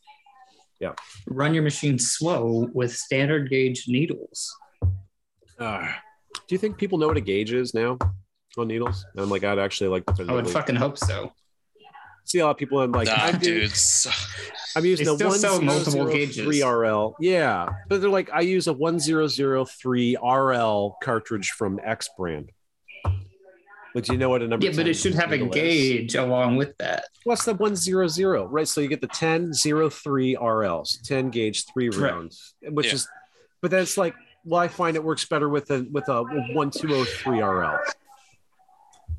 Yeah. 0.80 0.92
run 1.28 1.54
your 1.54 1.62
machine 1.62 1.98
slow 1.98 2.68
with 2.72 2.96
standard 2.96 3.48
gauge 3.48 3.84
needles. 3.86 4.52
Uh, 5.58 5.86
do 6.48 6.54
you 6.54 6.58
think 6.58 6.76
people 6.76 6.98
know 6.98 7.06
what 7.06 7.16
a 7.16 7.20
gauge 7.20 7.52
is 7.52 7.72
now 7.72 7.98
on 8.58 8.66
needles? 8.68 9.04
And 9.12 9.22
I'm 9.22 9.30
like, 9.30 9.44
I'd 9.44 9.58
actually 9.60 9.90
like 9.90 10.06
to 10.16 10.26
I 10.28 10.32
would 10.32 10.48
fucking 10.50 10.74
hope 10.76 10.98
so. 10.98 11.32
see 12.24 12.40
a 12.40 12.44
lot 12.44 12.52
of 12.52 12.56
people. 12.56 12.80
I'm 12.80 12.90
like, 12.90 13.06
nah, 13.06 13.14
I'm, 13.16 13.38
doing- 13.38 13.60
dude. 13.60 13.70
so- 13.76 14.10
I'm 14.74 14.84
using 14.84 15.04
They 15.06 15.12
a 15.12 15.16
still 15.16 15.28
one 15.28 15.38
sell 15.38 15.60
multiple 15.60 15.92
zero 15.92 16.10
gauges. 16.12 16.44
three 16.44 16.62
RL. 16.64 17.14
Yeah, 17.20 17.68
but 17.88 18.00
they're 18.00 18.08
like, 18.10 18.30
I 18.32 18.40
use 18.40 18.66
a 18.68 18.72
one 18.72 18.98
zero 18.98 19.26
zero 19.28 19.64
three 19.66 20.16
RL 20.16 20.96
cartridge 21.02 21.50
from 21.50 21.78
X 21.84 22.08
brand. 22.16 22.50
But 23.94 24.04
do 24.04 24.12
you 24.12 24.18
know 24.18 24.30
what 24.30 24.42
a 24.42 24.48
number? 24.48 24.64
Yeah, 24.66 24.72
but 24.74 24.86
it 24.88 24.94
should 24.94 25.14
have 25.14 25.32
a 25.32 25.36
needle 25.36 25.48
is? 25.48 25.54
gauge 25.54 26.14
along 26.14 26.56
with 26.56 26.76
that. 26.78 27.04
What's 27.24 27.44
the 27.44 27.54
one 27.54 27.76
zero 27.76 28.08
zero? 28.08 28.46
Right, 28.46 28.66
so 28.66 28.80
you 28.80 28.88
get 28.88 29.00
the 29.02 29.06
10 29.06 29.52
03 29.52 30.36
RLs, 30.36 31.00
ten 31.02 31.30
gauge, 31.30 31.66
three 31.66 31.88
Right. 31.90 32.10
rounds, 32.12 32.54
which 32.62 32.86
Yeah. 32.86 32.94
is, 32.94 33.08
but 33.60 33.70
then 33.70 33.82
it's 33.82 33.96
like, 33.98 34.14
well, 34.44 34.60
I 34.60 34.68
find 34.68 34.96
it 34.96 35.04
works 35.04 35.24
better 35.26 35.48
with 35.48 35.70
a 35.70 35.86
with 35.90 36.08
a 36.08 36.22
one 36.54 36.70
two 36.70 36.88
zero 36.88 37.04
three 37.04 37.40
RL. 37.40 37.78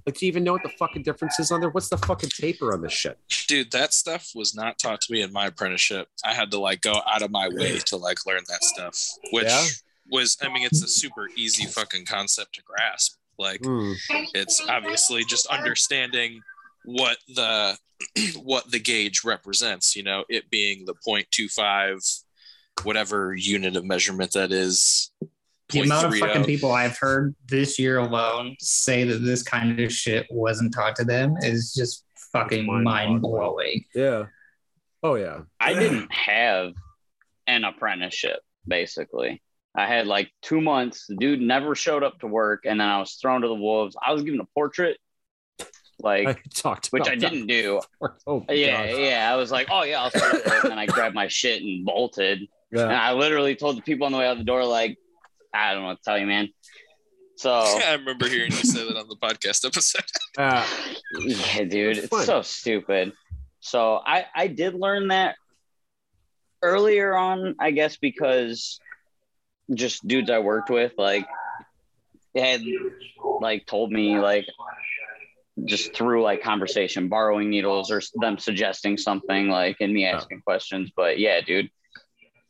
Like, 0.05 0.17
do 0.17 0.25
you 0.25 0.27
even 0.27 0.43
know 0.43 0.51
what 0.51 0.63
the 0.63 0.69
fucking 0.69 1.03
difference 1.03 1.39
is 1.39 1.49
on 1.51 1.61
there? 1.61 1.69
What's 1.69 1.87
the 1.87 1.97
fucking 1.97 2.29
taper 2.31 2.73
on 2.73 2.81
this 2.81 2.91
shit? 2.91 3.17
dude, 3.47 3.71
that 3.71 3.93
stuff 3.93 4.31
was 4.35 4.53
not 4.55 4.77
taught 4.79 4.99
to 5.01 5.13
me 5.13 5.21
in 5.21 5.31
my 5.31 5.45
apprenticeship. 5.47 6.07
I 6.25 6.33
had 6.33 6.49
to 6.51 6.59
like 6.59 6.81
go 6.81 7.01
out 7.07 7.21
of 7.21 7.29
my 7.31 7.47
way 7.47 7.77
to 7.85 7.95
like 7.97 8.25
learn 8.25 8.41
that 8.49 8.63
stuff, 8.63 8.97
which 9.31 9.45
Yeah? 9.45 9.65
was, 10.09 10.35
I 10.41 10.49
mean, 10.51 10.63
it's 10.65 10.83
a 10.83 10.87
super 10.87 11.29
easy 11.37 11.65
fucking 11.67 12.05
concept 12.05 12.55
to 12.55 12.61
grasp. 12.63 13.15
Like, 13.39 13.61
Hmm. 13.63 13.93
it's 14.33 14.61
obviously 14.67 15.23
just 15.25 15.47
understanding 15.47 16.41
what 16.85 17.17
the 17.35 17.77
what 18.43 18.69
the 18.69 18.79
gauge 18.79 19.23
represents 19.23 19.95
you 19.95 20.03
know 20.03 20.25
it 20.27 20.49
being 20.49 20.85
the 20.85 20.93
0.25 21.07 22.23
whatever 22.83 23.33
unit 23.35 23.75
of 23.75 23.85
measurement 23.85 24.31
that 24.33 24.51
is. 24.51 25.11
The 25.69 25.81
amount 25.81 26.07
of 26.07 26.15
fucking 26.17 26.43
people 26.43 26.71
I've 26.71 26.97
heard 26.97 27.35
this 27.47 27.79
year 27.79 27.97
alone 27.99 28.55
say 28.59 29.05
that 29.05 29.19
this 29.19 29.41
kind 29.41 29.79
of 29.79 29.91
shit 29.91 30.27
wasn't 30.29 30.73
taught 30.73 30.95
to 30.97 31.03
them 31.05 31.35
is 31.41 31.73
just 31.73 32.03
fucking 32.31 32.65
mind 32.83 33.21
blowing. 33.21 33.85
Yeah. 33.95 34.25
Oh 35.01 35.15
yeah. 35.15 35.41
I 35.59 35.73
didn't 35.73 36.11
have 36.11 36.73
an 37.47 37.63
apprenticeship, 37.63 38.39
basically. 38.67 39.41
I 39.75 39.87
had 39.87 40.05
like 40.07 40.31
two 40.41 40.61
months. 40.61 41.05
The 41.07 41.15
dude 41.15 41.41
never 41.41 41.73
showed 41.75 42.03
up 42.03 42.19
to 42.19 42.27
work, 42.27 42.63
and 42.65 42.79
then 42.79 42.87
I 42.87 42.99
was 42.99 43.13
thrown 43.15 43.41
to 43.41 43.47
the 43.47 43.55
wolves. 43.55 43.95
I 44.05 44.13
was 44.13 44.21
given 44.23 44.39
a 44.39 44.45
portrait, 44.53 44.97
like 45.99 46.27
I 46.27 46.35
talked 46.53 46.89
which 46.89 47.01
about 47.01 47.13
I 47.13 47.15
didn't 47.15 47.47
do. 47.47 47.81
that. 48.01 48.11
Oh 48.27 48.45
Yeah, 48.49 48.87
God. 48.91 48.99
yeah. 48.99 49.31
I 49.33 49.35
was 49.35 49.51
like, 49.51 49.67
oh 49.71 49.83
yeah, 49.83 50.01
I'll 50.03 50.09
start 50.11 50.35
it. 50.35 50.45
And 50.45 50.71
then 50.71 50.79
I 50.79 50.85
grabbed 50.85 51.15
my 51.15 51.27
shit 51.27 51.61
and 51.63 51.83
bolted. 51.85 52.39
And 52.39 52.47
Yeah. 52.71 52.85
I 53.01 53.13
literally 53.13 53.55
told 53.55 53.77
the 53.77 53.81
people 53.81 54.05
on 54.05 54.11
the 54.11 54.17
way 54.19 54.27
out 54.27 54.37
the 54.37 54.43
door, 54.43 54.63
like, 54.65 54.97
I 55.53 55.73
don't 55.73 55.83
know 55.83 55.87
what 55.89 55.97
to 55.97 56.03
tell 56.03 56.17
you, 56.19 56.25
man. 56.27 56.49
So 57.37 57.51
I 57.85 57.93
remember 57.93 58.27
hearing 58.27 58.51
you 58.51 58.57
say 58.57 58.87
that 58.87 58.95
on 58.97 59.07
the 59.07 59.15
podcast 59.17 59.65
episode. 59.65 60.03
Uh, 60.35 60.65
yeah, 61.19 61.63
dude, 61.65 61.91
It's 61.97 61.99
it's, 61.99 62.07
fun. 62.07 62.25
so 62.25 62.41
stupid. 62.41 63.13
So 63.59 64.01
I 64.03 64.25
I 64.35 64.47
did 64.47 64.73
learn 64.73 65.09
that 65.09 65.35
earlier 66.63 67.15
on, 67.15 67.55
I 67.59 67.69
guess, 67.71 67.97
because 67.97 68.79
just 69.73 70.07
dudes 70.07 70.29
I 70.29 70.39
worked 70.39 70.69
with, 70.69 70.93
like, 70.97 71.27
had 72.35 72.61
like 73.41 73.65
told 73.67 73.91
me 73.91 74.17
like 74.17 74.45
just 75.65 75.93
through 75.93 76.23
like 76.23 76.41
conversation, 76.41 77.09
borrowing 77.09 77.49
needles 77.49 77.91
or 77.91 78.01
them 78.15 78.37
suggesting 78.37 78.97
something 78.97 79.49
like 79.49 79.77
and 79.79 79.93
me 79.93 80.05
asking 80.05 80.41
questions. 80.41 80.91
But 80.95 81.19
yeah, 81.19 81.41
dude, 81.41 81.69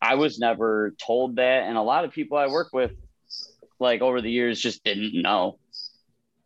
I 0.02 0.15
was 0.15 0.40
never 0.40 0.94
told 1.06 1.38
that, 1.38 1.64
and 1.64 1.77
a 1.77 1.81
lot 1.81 2.06
of 2.06 2.11
people 2.11 2.38
I 2.38 2.48
work 2.48 2.69
with, 2.73 2.91
like 3.80 4.02
over 4.02 4.22
the 4.22 4.31
years, 4.31 4.60
just 4.60 4.84
didn't 4.84 5.22
know. 5.22 5.60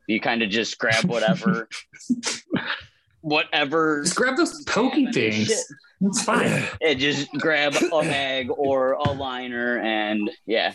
You 0.07 0.21
kind 0.21 0.41
of 0.41 0.49
just 0.49 0.77
grab 0.77 1.05
whatever, 1.05 1.67
whatever. 3.27 4.03
Just 4.03 4.15
grab 4.15 4.37
those 4.37 4.63
pokey 4.63 5.11
things. 5.11 5.47
Shit. 5.47 5.65
It's 6.01 6.23
fine. 6.23 6.63
It 6.81 6.95
just 6.95 7.31
grab 7.33 7.75
a 7.75 8.03
mag 8.03 8.49
or 8.55 8.93
a 8.93 9.11
liner, 9.11 9.79
and 9.79 10.29
yeah, 10.45 10.73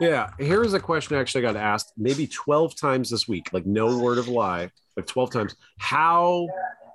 yeah. 0.00 0.30
Here's 0.38 0.74
a 0.74 0.80
question 0.80 1.16
I 1.16 1.20
actually 1.20 1.42
got 1.42 1.56
asked 1.56 1.92
maybe 1.96 2.26
12 2.26 2.76
times 2.76 3.10
this 3.10 3.26
week, 3.28 3.52
like 3.52 3.66
no 3.66 3.98
word 3.98 4.18
of 4.18 4.28
lie, 4.28 4.70
like 4.96 5.06
12 5.06 5.30
times. 5.30 5.56
How 5.78 6.48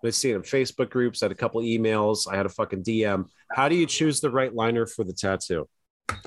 let's 0.04 0.18
see 0.18 0.32
in 0.32 0.42
Facebook 0.42 0.90
groups, 0.90 1.24
I 1.24 1.26
had 1.26 1.32
a 1.32 1.36
couple 1.36 1.62
emails, 1.62 2.32
I 2.32 2.36
had 2.36 2.46
a 2.46 2.50
fucking 2.50 2.84
DM. 2.84 3.26
How 3.52 3.68
do 3.70 3.76
you 3.76 3.86
choose 3.86 4.20
the 4.20 4.30
right 4.30 4.54
liner 4.54 4.86
for 4.86 5.04
the 5.04 5.14
tattoo? 5.14 5.68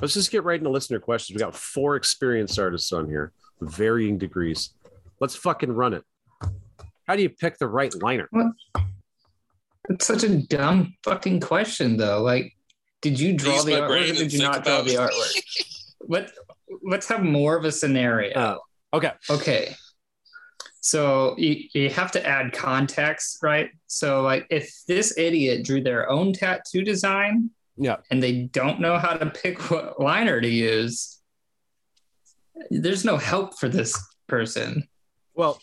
Let's 0.00 0.14
just 0.14 0.30
get 0.30 0.44
right 0.44 0.58
into 0.58 0.70
listener 0.70 1.00
questions. 1.00 1.36
We 1.36 1.40
got 1.40 1.54
four 1.54 1.96
experienced 1.96 2.58
artists 2.58 2.92
on 2.92 3.08
here, 3.08 3.32
varying 3.60 4.18
degrees. 4.18 4.70
Let's 5.20 5.36
fucking 5.36 5.72
run 5.72 5.94
it. 5.94 6.04
How 7.06 7.16
do 7.16 7.22
you 7.22 7.30
pick 7.30 7.58
the 7.58 7.68
right 7.68 7.92
liner? 8.02 8.28
It's 9.88 10.06
such 10.06 10.22
a 10.22 10.36
dumb 10.38 10.94
fucking 11.02 11.40
question, 11.40 11.96
though. 11.96 12.22
Like, 12.22 12.54
did 13.00 13.18
you 13.18 13.32
draw 13.32 13.54
Use 13.54 13.64
the 13.64 13.72
artwork 13.72 14.10
or 14.10 14.14
did 14.14 14.32
you 14.32 14.38
not 14.40 14.64
draw 14.64 14.82
the 14.82 14.94
artwork? 14.94 15.42
Let 16.08 16.32
Let's 16.84 17.06
have 17.08 17.22
more 17.22 17.56
of 17.56 17.64
a 17.64 17.72
scenario. 17.72 18.32
Oh, 18.38 18.58
okay. 18.96 19.12
Okay. 19.28 19.74
So 20.80 21.36
you, 21.38 21.64
you 21.74 21.90
have 21.90 22.10
to 22.12 22.26
add 22.26 22.52
context, 22.52 23.38
right? 23.42 23.70
So 23.86 24.22
like 24.22 24.46
if 24.50 24.72
this 24.88 25.16
idiot 25.16 25.64
drew 25.64 25.80
their 25.82 26.08
own 26.10 26.32
tattoo 26.32 26.82
design 26.82 27.50
Yeah. 27.76 27.98
and 28.10 28.22
they 28.22 28.44
don't 28.44 28.80
know 28.80 28.98
how 28.98 29.14
to 29.14 29.26
pick 29.30 29.70
what 29.70 30.00
liner 30.00 30.40
to 30.40 30.48
use, 30.48 31.20
there's 32.70 33.04
no 33.04 33.16
help 33.16 33.58
for 33.58 33.68
this 33.68 33.96
person, 34.28 34.88
Well, 35.34 35.60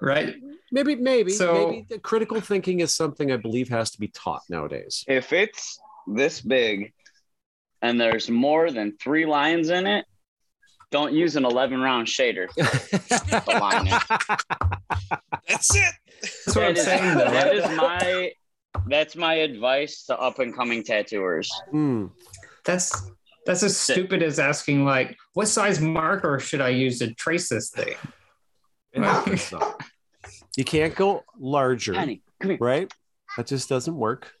right? 0.00 0.34
Maybe, 0.70 0.94
maybe, 0.96 1.30
So- 1.32 1.68
maybe 1.68 1.86
the 1.88 1.98
critical 1.98 2.40
thinking 2.40 2.80
is 2.80 2.94
something 2.94 3.30
I 3.32 3.36
believe 3.36 3.68
has 3.68 3.90
to 3.92 4.00
be 4.00 4.08
taught 4.08 4.42
nowadays. 4.48 5.04
if 5.08 5.32
it's 5.32 5.78
this 6.06 6.40
big 6.40 6.92
and 7.82 8.00
there's 8.00 8.28
more 8.30 8.70
than 8.70 8.96
three 8.98 9.26
lines 9.26 9.70
in 9.70 9.86
it, 9.86 10.04
don't 10.90 11.12
use 11.14 11.36
an 11.36 11.44
11 11.44 11.80
round 11.80 12.06
shader. 12.08 12.48
That's 15.48 15.74
it. 15.76 15.94
That's 16.46 16.56
what 16.56 16.64
I'm 16.64 16.74
That 16.74 16.78
is, 16.78 16.84
saying 16.84 17.14
though. 17.18 17.30
that 17.30 17.54
is 17.54 17.64
my 17.76 18.32
that's 18.86 19.16
my 19.16 19.34
advice 19.34 20.04
to 20.06 20.18
up 20.18 20.38
and 20.38 20.54
coming 20.54 20.82
tattooers. 20.84 21.50
Hmm. 21.70 22.06
That's 22.64 23.10
that's 23.46 23.62
as 23.62 23.76
stupid 23.76 24.22
as 24.22 24.38
asking 24.38 24.84
like, 24.84 25.16
what 25.34 25.48
size 25.48 25.80
marker 25.80 26.38
should 26.38 26.60
I 26.60 26.68
use 26.70 26.98
to 26.98 27.14
trace 27.14 27.48
this 27.48 27.70
thing? 27.70 27.94
It 30.56 30.68
happens, 30.68 30.76
though. 30.76 30.78
You 30.78 30.84
can't 30.88 30.94
go 30.96 31.24
larger, 31.38 31.94
Honey, 31.94 32.22
come 32.40 32.50
here. 32.50 32.58
right? 32.60 32.92
That 33.36 33.46
just 33.46 33.68
doesn't 33.68 33.94
work. 33.96 34.32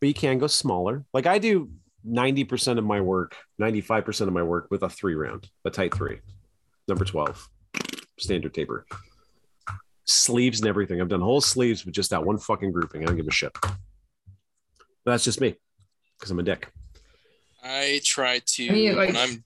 But 0.00 0.06
you 0.08 0.14
can 0.14 0.38
go 0.38 0.46
smaller. 0.46 1.04
Like 1.12 1.26
I 1.26 1.38
do 1.38 1.70
90% 2.06 2.78
of 2.78 2.84
my 2.84 3.00
work, 3.00 3.34
95% 3.60 4.20
of 4.22 4.32
my 4.32 4.42
work 4.42 4.68
with 4.70 4.82
a 4.82 4.88
three 4.88 5.14
round, 5.14 5.48
a 5.64 5.70
tight 5.70 5.94
three, 5.94 6.20
number 6.86 7.04
12, 7.04 7.48
standard 8.18 8.54
taper. 8.54 8.86
Sleeves 10.04 10.60
and 10.60 10.68
everything. 10.68 11.00
I've 11.00 11.08
done 11.08 11.20
whole 11.20 11.40
sleeves 11.40 11.84
with 11.84 11.94
just 11.94 12.10
that 12.10 12.24
one 12.24 12.38
fucking 12.38 12.72
grouping. 12.72 13.02
I 13.02 13.06
don't 13.06 13.16
give 13.16 13.26
a 13.26 13.30
shit. 13.32 13.52
But 13.60 13.72
that's 15.04 15.24
just 15.24 15.40
me 15.40 15.56
because 16.18 16.30
I'm 16.30 16.38
a 16.38 16.42
dick. 16.42 16.68
I 17.62 18.00
try 18.04 18.40
to 18.44 18.68
I 18.68 18.72
mean, 18.72 18.96
like- 18.96 19.08
when 19.12 19.16
I'm 19.16 19.44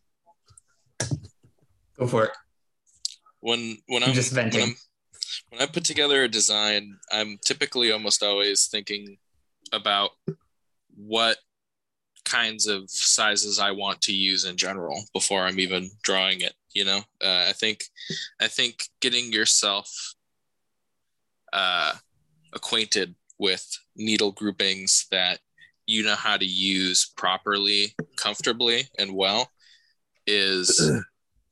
Go 1.99 2.07
for 2.07 2.25
it. 2.25 2.31
when 3.41 3.77
when 3.89 4.03
I'm 4.03 4.11
I'm 4.11 4.15
just 4.15 4.33
venting. 4.33 4.61
When, 4.61 4.69
I'm, 4.71 4.77
when 5.53 5.61
I 5.61 5.67
put 5.67 5.85
together 5.85 6.25
a 6.25 6.29
design, 6.29 6.97
I'm 7.13 7.39
typically 7.45 7.93
almost 7.93 8.23
always 8.23 8.69
thinking 8.69 9.19
about 9.71 10.13
what 10.97 11.37
kinds 12.25 12.67
of 12.67 12.89
sizes 12.89 13.59
I 13.59 13.71
want 13.73 14.01
to 14.03 14.15
use 14.15 14.47
in 14.47 14.57
general 14.57 15.05
before 15.13 15.43
I'm 15.43 15.61
even 15.61 15.91
drawing 16.03 16.41
it. 16.41 16.55
You 16.73 16.87
know, 16.87 17.01
uh, 17.23 17.45
I 17.49 17.53
think 17.53 17.85
I 18.41 18.49
think 18.49 18.85
getting 19.01 19.31
yourself 19.31 20.15
uh, 21.53 21.97
acquainted 22.55 23.15
with 23.39 23.79
needle 23.95 24.33
groupings 24.33 25.07
that 25.11 25.41
you 25.87 26.03
know 26.03 26.15
how 26.15 26.39
to 26.39 26.47
use 26.47 27.13
properly, 27.15 27.95
comfortably, 28.17 28.85
and 28.99 29.15
well 29.15 29.51
is 30.27 30.81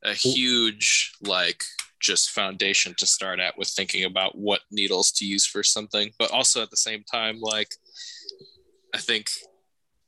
a 0.03 0.13
huge 0.13 1.11
like 1.21 1.63
just 2.01 2.31
foundation 2.31 2.93
to 2.97 3.05
start 3.05 3.39
at 3.39 3.57
with 3.57 3.67
thinking 3.67 4.05
about 4.05 4.37
what 4.37 4.61
needles 4.71 5.11
to 5.11 5.25
use 5.25 5.45
for 5.45 5.63
something. 5.63 6.11
But 6.17 6.31
also 6.31 6.61
at 6.61 6.69
the 6.69 6.77
same 6.77 7.03
time 7.03 7.39
like 7.39 7.69
i 8.93 8.97
think 8.97 9.29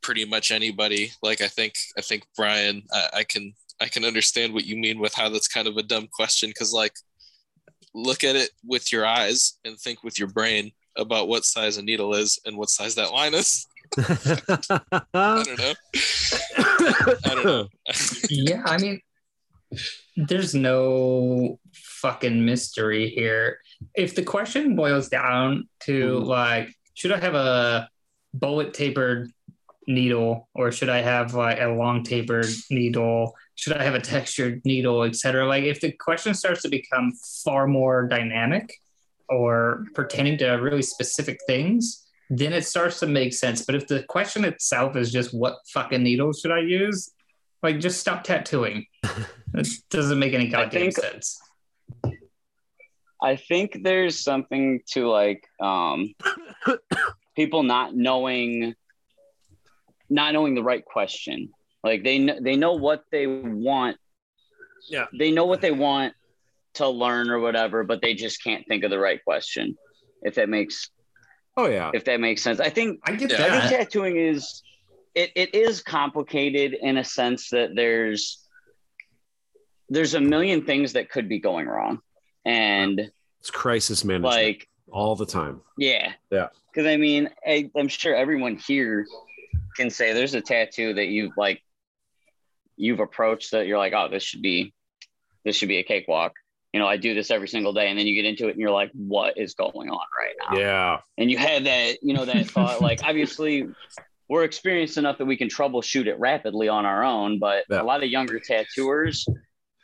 pretty 0.01 0.25
much 0.25 0.51
anybody 0.51 1.11
like 1.21 1.41
i 1.41 1.47
think 1.47 1.75
i 1.97 2.01
think 2.01 2.23
brian 2.35 2.83
i, 2.93 3.09
I 3.13 3.23
can 3.23 3.53
i 3.81 3.87
can 3.87 4.03
understand 4.03 4.53
what 4.53 4.65
you 4.65 4.75
mean 4.75 4.99
with 4.99 5.13
how 5.13 5.29
that's 5.29 5.47
kind 5.47 5.67
of 5.67 5.77
a 5.77 5.83
dumb 5.83 6.07
question 6.13 6.49
because 6.49 6.73
like 6.73 6.93
look 7.93 8.23
at 8.23 8.35
it 8.35 8.49
with 8.65 8.91
your 8.91 9.05
eyes 9.05 9.59
and 9.65 9.77
think 9.77 10.03
with 10.03 10.19
your 10.19 10.27
brain 10.27 10.71
about 10.97 11.27
what 11.27 11.45
size 11.45 11.77
a 11.77 11.81
needle 11.81 12.13
is 12.13 12.39
and 12.45 12.57
what 12.57 12.69
size 12.69 12.95
that 12.95 13.11
line 13.11 13.33
is. 13.33 13.67
I 13.97 15.43
don't 15.43 15.59
know. 15.59 15.73
I 17.25 17.35
don't 17.35 17.45
know. 17.45 17.67
Yeah, 18.29 18.63
I 18.65 18.77
mean, 18.77 18.99
there's 20.15 20.53
no 20.53 21.59
fucking 21.73 22.45
mystery 22.45 23.09
here. 23.09 23.59
If 23.95 24.15
the 24.15 24.23
question 24.23 24.75
boils 24.75 25.09
down 25.09 25.67
to 25.81 26.19
Mhm. 26.19 26.25
like, 26.25 26.75
should 26.93 27.11
I 27.11 27.19
have 27.19 27.35
a 27.35 27.89
bullet 28.33 28.73
tapered 28.73 29.31
needle 29.87 30.47
or 30.53 30.71
should 30.71 30.89
I 30.89 31.01
have 31.01 31.33
like 31.33 31.59
a 31.59 31.67
long 31.67 32.03
tapered 32.03 32.47
needle? 32.69 33.35
Should 33.55 33.73
I 33.73 33.83
have 33.83 33.95
a 33.95 33.99
textured 33.99 34.61
needle, 34.65 35.03
etc.? 35.03 35.45
Like, 35.47 35.63
if 35.63 35.81
the 35.81 35.91
question 35.91 36.33
starts 36.33 36.61
to 36.63 36.69
become 36.69 37.11
far 37.43 37.67
more 37.67 38.07
dynamic 38.07 38.73
or 39.29 39.85
pertaining 39.93 40.37
to 40.39 40.51
really 40.51 40.81
specific 40.81 41.39
things, 41.47 42.05
then 42.29 42.53
it 42.53 42.65
starts 42.65 42.99
to 42.99 43.07
make 43.07 43.33
sense. 43.33 43.65
But 43.65 43.75
if 43.75 43.87
the 43.87 44.03
question 44.03 44.45
itself 44.45 44.95
is 44.95 45.11
just 45.11 45.33
what 45.33 45.57
fucking 45.67 46.01
needle 46.01 46.33
should 46.33 46.51
I 46.51 46.59
use, 46.59 47.11
like 47.63 47.79
just 47.79 47.99
stop 47.99 48.23
tattooing. 48.23 48.85
It 49.55 49.67
doesn't 49.91 50.17
make 50.17 50.33
any 50.33 50.47
goddamn 50.47 50.91
think- 50.91 50.97
sense. 50.97 51.39
I 53.21 53.35
think 53.35 53.83
there's 53.83 54.19
something 54.19 54.81
to 54.93 55.07
like 55.07 55.43
um, 55.61 56.13
people 57.35 57.61
not 57.61 57.95
knowing, 57.95 58.73
not 60.09 60.33
knowing 60.33 60.55
the 60.55 60.63
right 60.63 60.83
question. 60.83 61.51
Like 61.83 62.03
they 62.03 62.25
kn- 62.25 62.43
they 62.43 62.55
know 62.55 62.73
what 62.73 63.03
they 63.11 63.27
want. 63.27 63.97
Yeah. 64.89 65.05
They 65.17 65.31
know 65.31 65.45
what 65.45 65.61
they 65.61 65.71
want 65.71 66.15
to 66.73 66.89
learn 66.89 67.29
or 67.29 67.39
whatever, 67.39 67.83
but 67.83 68.01
they 68.01 68.15
just 68.15 68.43
can't 68.43 68.67
think 68.67 68.83
of 68.83 68.89
the 68.89 68.99
right 68.99 69.23
question. 69.23 69.77
If 70.23 70.35
that 70.35 70.49
makes 70.49 70.89
oh 71.55 71.67
yeah. 71.67 71.91
if 71.93 72.05
that 72.05 72.19
makes 72.19 72.41
sense, 72.41 72.59
I 72.59 72.69
think 72.69 73.01
I 73.03 73.13
get 73.13 73.31
Yeah, 73.31 73.45
I 73.45 73.59
think 73.59 73.71
tattooing 73.71 74.17
is 74.17 74.63
it, 75.15 75.31
it 75.35 75.55
is 75.55 75.81
complicated 75.81 76.73
in 76.81 76.97
a 76.97 77.03
sense 77.03 77.49
that 77.49 77.75
there's 77.75 78.39
there's 79.89 80.13
a 80.13 80.21
million 80.21 80.65
things 80.65 80.93
that 80.93 81.09
could 81.09 81.29
be 81.29 81.39
going 81.39 81.67
wrong 81.67 81.99
and 82.45 83.11
It's 83.39 83.51
crisis 83.51 84.03
management 84.03 84.33
like 84.33 84.67
all 84.91 85.15
the 85.15 85.25
time. 85.25 85.61
yeah 85.77 86.13
Yeah. 86.31 86.47
because 86.71 86.87
i 86.87 86.97
mean 86.97 87.29
I, 87.45 87.69
i'm 87.75 87.87
sure 87.87 88.15
everyone 88.15 88.57
here 88.57 89.05
can 89.75 89.89
say 89.89 90.13
there's 90.13 90.33
a 90.35 90.41
tattoo 90.41 90.93
that 90.95 91.07
you've 91.07 91.35
like 91.37 91.61
you've 92.75 92.99
approached 92.99 93.51
that 93.51 93.67
you're 93.67 93.77
like 93.77 93.93
oh 93.93 94.09
this 94.09 94.23
should 94.23 94.41
be 94.41 94.73
this 95.45 95.55
should 95.55 95.69
be 95.69 95.77
a 95.77 95.83
cakewalk 95.83 96.33
you 96.73 96.79
know 96.79 96.87
i 96.87 96.97
do 96.97 97.13
this 97.13 97.29
every 97.31 97.47
single 97.47 97.73
day 97.73 97.89
and 97.89 97.97
then 97.99 98.07
you 98.07 98.15
get 98.15 98.25
into 98.27 98.47
it 98.47 98.51
and 98.51 98.59
you're 98.59 98.71
like 98.71 98.91
what 98.93 99.37
is 99.37 99.53
going 99.53 99.89
on 99.89 100.05
right 100.17 100.33
now 100.39 100.57
Yeah. 100.57 100.99
and 101.17 101.29
you 101.29 101.37
had 101.37 101.65
that 101.65 102.01
you 102.01 102.13
know 102.13 102.25
that 102.25 102.47
thought 102.47 102.81
like 102.81 103.01
obviously 103.03 103.67
we're 104.33 104.43
experienced 104.45 104.97
enough 104.97 105.19
that 105.19 105.25
we 105.25 105.37
can 105.37 105.47
troubleshoot 105.47 106.07
it 106.07 106.17
rapidly 106.19 106.67
on 106.67 106.87
our 106.87 107.03
own 107.03 107.37
but 107.37 107.65
Yeah. 107.69 107.81
a 107.81 107.85
lot 107.91 108.01
of 108.03 108.09
younger 108.09 108.39
tattooers 108.39 109.27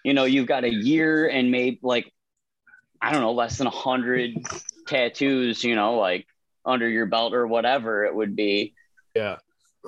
you 0.03 0.15
know 0.15 0.23
you've 0.23 0.47
got 0.47 0.63
a 0.63 0.73
year 0.73 1.27
and 1.29 1.51
maybe 1.51 1.79
like 1.83 2.11
i 2.99 3.11
don't 3.11 3.21
know 3.21 3.31
less 3.33 3.59
than 3.59 3.67
a 3.67 3.69
hundred 3.87 4.31
tattoos 4.87 5.63
you 5.63 5.75
know 5.75 5.99
like 5.99 6.25
under 6.65 6.89
your 6.89 7.05
belt 7.05 7.35
or 7.35 7.45
whatever 7.45 8.05
it 8.05 8.15
would 8.15 8.35
be 8.35 8.73
Yeah. 9.13 9.37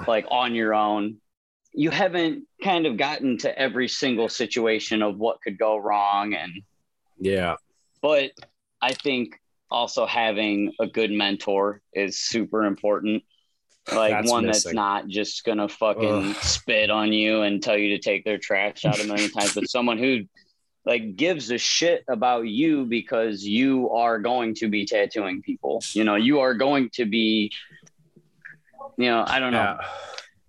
like 0.07 0.27
on 0.29 0.53
your 0.53 0.75
own 0.75 1.17
you 1.73 1.89
haven't 1.89 2.45
kind 2.63 2.85
of 2.85 2.97
gotten 2.97 3.39
to 3.39 3.57
every 3.57 3.88
single 3.88 4.29
situation 4.29 5.01
of 5.01 5.17
what 5.17 5.41
could 5.43 5.57
go 5.57 5.75
wrong 5.77 6.35
and 6.35 6.53
Yeah. 7.19 7.55
but 8.03 8.29
I 8.79 8.93
think 8.93 9.39
also 9.71 10.05
having 10.05 10.73
a 10.79 10.85
good 10.85 11.11
mentor 11.11 11.81
is 11.93 12.19
super 12.19 12.65
important. 12.65 13.23
Like 13.91 14.11
That's 14.11 14.29
one 14.29 14.45
that's 14.45 14.71
not 14.71 15.07
just 15.07 15.43
gonna 15.43 15.67
fucking 15.67 16.29
Ugh. 16.29 16.35
spit 16.35 16.89
on 16.91 17.11
you 17.11 17.41
and 17.41 17.61
tell 17.63 17.77
you 17.77 17.97
to 17.97 17.99
take 18.01 18.23
their 18.23 18.37
trash 18.37 18.85
out 18.85 18.99
a 18.99 19.05
million 19.05 19.31
times, 19.37 19.53
but 19.55 19.69
someone 19.69 19.97
who 19.97 20.25
like 20.85 21.15
gives 21.15 21.51
a 21.51 21.57
shit 21.57 22.03
about 22.07 22.47
you 22.47 22.85
because 22.85 23.43
you 23.43 23.89
are 23.91 24.19
going 24.19 24.55
to 24.55 24.67
be 24.67 24.85
tattooing 24.85 25.41
people. 25.41 25.83
You 25.93 26.03
know, 26.03 26.15
you 26.15 26.39
are 26.39 26.53
going 26.53 26.89
to 26.93 27.05
be, 27.05 27.51
you 28.97 29.05
know, 29.05 29.23
I 29.27 29.39
don't 29.39 29.51
know. 29.51 29.77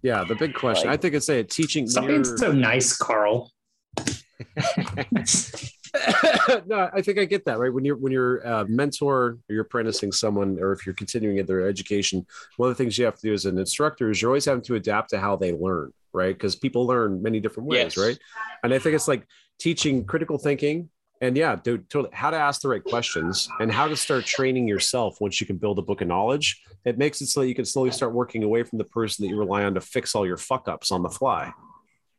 Yeah. 0.02 0.18
Yeah. 0.20 0.24
The 0.24 0.34
big 0.34 0.54
question. 0.54 0.88
Like- 0.88 0.98
I 0.98 1.02
think 1.02 1.14
it's 1.14 1.28
a 1.28 1.42
teaching. 1.44 1.86
Stop 1.86 2.04
when 2.04 2.24
so 2.24 2.50
nice, 2.52 2.96
Carl. 2.96 3.50
no, 6.66 6.88
I 6.92 7.02
think 7.02 7.18
I 7.18 7.24
get 7.24 7.44
that 7.44 7.58
right. 7.58 7.72
When 7.72 7.84
you're 7.84 7.96
when 7.96 8.12
you're 8.12 8.38
a 8.38 8.66
mentor 8.66 9.22
or 9.22 9.38
you're 9.48 9.62
apprenticing 9.62 10.12
someone, 10.12 10.58
or 10.60 10.72
if 10.72 10.86
you're 10.86 10.94
continuing 10.94 11.38
in 11.38 11.46
their 11.46 11.66
education, 11.68 12.26
one 12.56 12.70
of 12.70 12.76
the 12.76 12.82
things 12.82 12.96
you 12.98 13.04
have 13.04 13.16
to 13.16 13.22
do 13.22 13.32
as 13.32 13.44
an 13.44 13.58
instructor 13.58 14.10
is 14.10 14.20
you're 14.22 14.30
always 14.30 14.44
having 14.44 14.62
to 14.62 14.74
adapt 14.76 15.10
to 15.10 15.20
how 15.20 15.36
they 15.36 15.52
learn, 15.52 15.92
right? 16.12 16.34
Because 16.34 16.56
people 16.56 16.86
learn 16.86 17.22
many 17.22 17.40
different 17.40 17.68
ways, 17.68 17.96
Yes. 17.96 17.98
right? 17.98 18.18
And 18.64 18.72
I 18.72 18.78
think 18.78 18.94
it's 18.94 19.08
like 19.08 19.26
teaching 19.58 20.04
critical 20.04 20.38
thinking 20.38 20.88
and 21.20 21.36
yeah, 21.36 21.54
dude, 21.54 21.88
totally 21.88 22.12
how 22.12 22.30
to 22.30 22.36
ask 22.36 22.62
the 22.62 22.68
right 22.68 22.82
questions 22.82 23.48
and 23.60 23.70
how 23.70 23.86
to 23.86 23.96
start 23.96 24.24
training 24.24 24.66
yourself 24.66 25.20
once 25.20 25.40
you 25.40 25.46
can 25.46 25.56
build 25.56 25.78
a 25.78 25.82
book 25.82 26.00
of 26.00 26.08
knowledge. 26.08 26.60
It 26.84 26.98
makes 26.98 27.20
it 27.20 27.28
so 27.28 27.40
that 27.40 27.46
you 27.48 27.54
can 27.54 27.64
slowly 27.64 27.92
start 27.92 28.12
working 28.12 28.42
away 28.42 28.64
from 28.64 28.78
the 28.78 28.84
person 28.84 29.24
that 29.24 29.28
you 29.28 29.38
rely 29.38 29.62
on 29.62 29.74
to 29.74 29.80
fix 29.80 30.16
all 30.16 30.26
your 30.26 30.36
fuck 30.36 30.66
ups 30.66 30.90
on 30.90 31.02
the 31.04 31.08
fly. 31.08 31.52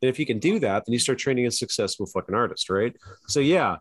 And 0.04 0.10
if 0.10 0.18
you 0.18 0.26
can 0.26 0.38
do 0.38 0.58
that, 0.58 0.84
then 0.84 0.92
you 0.92 0.98
start 0.98 1.16
training 1.18 1.46
a 1.46 1.50
successful 1.50 2.04
fucking 2.04 2.34
artist, 2.34 2.68
right? 2.68 2.94
So 3.26 3.40
yeah, 3.40 3.76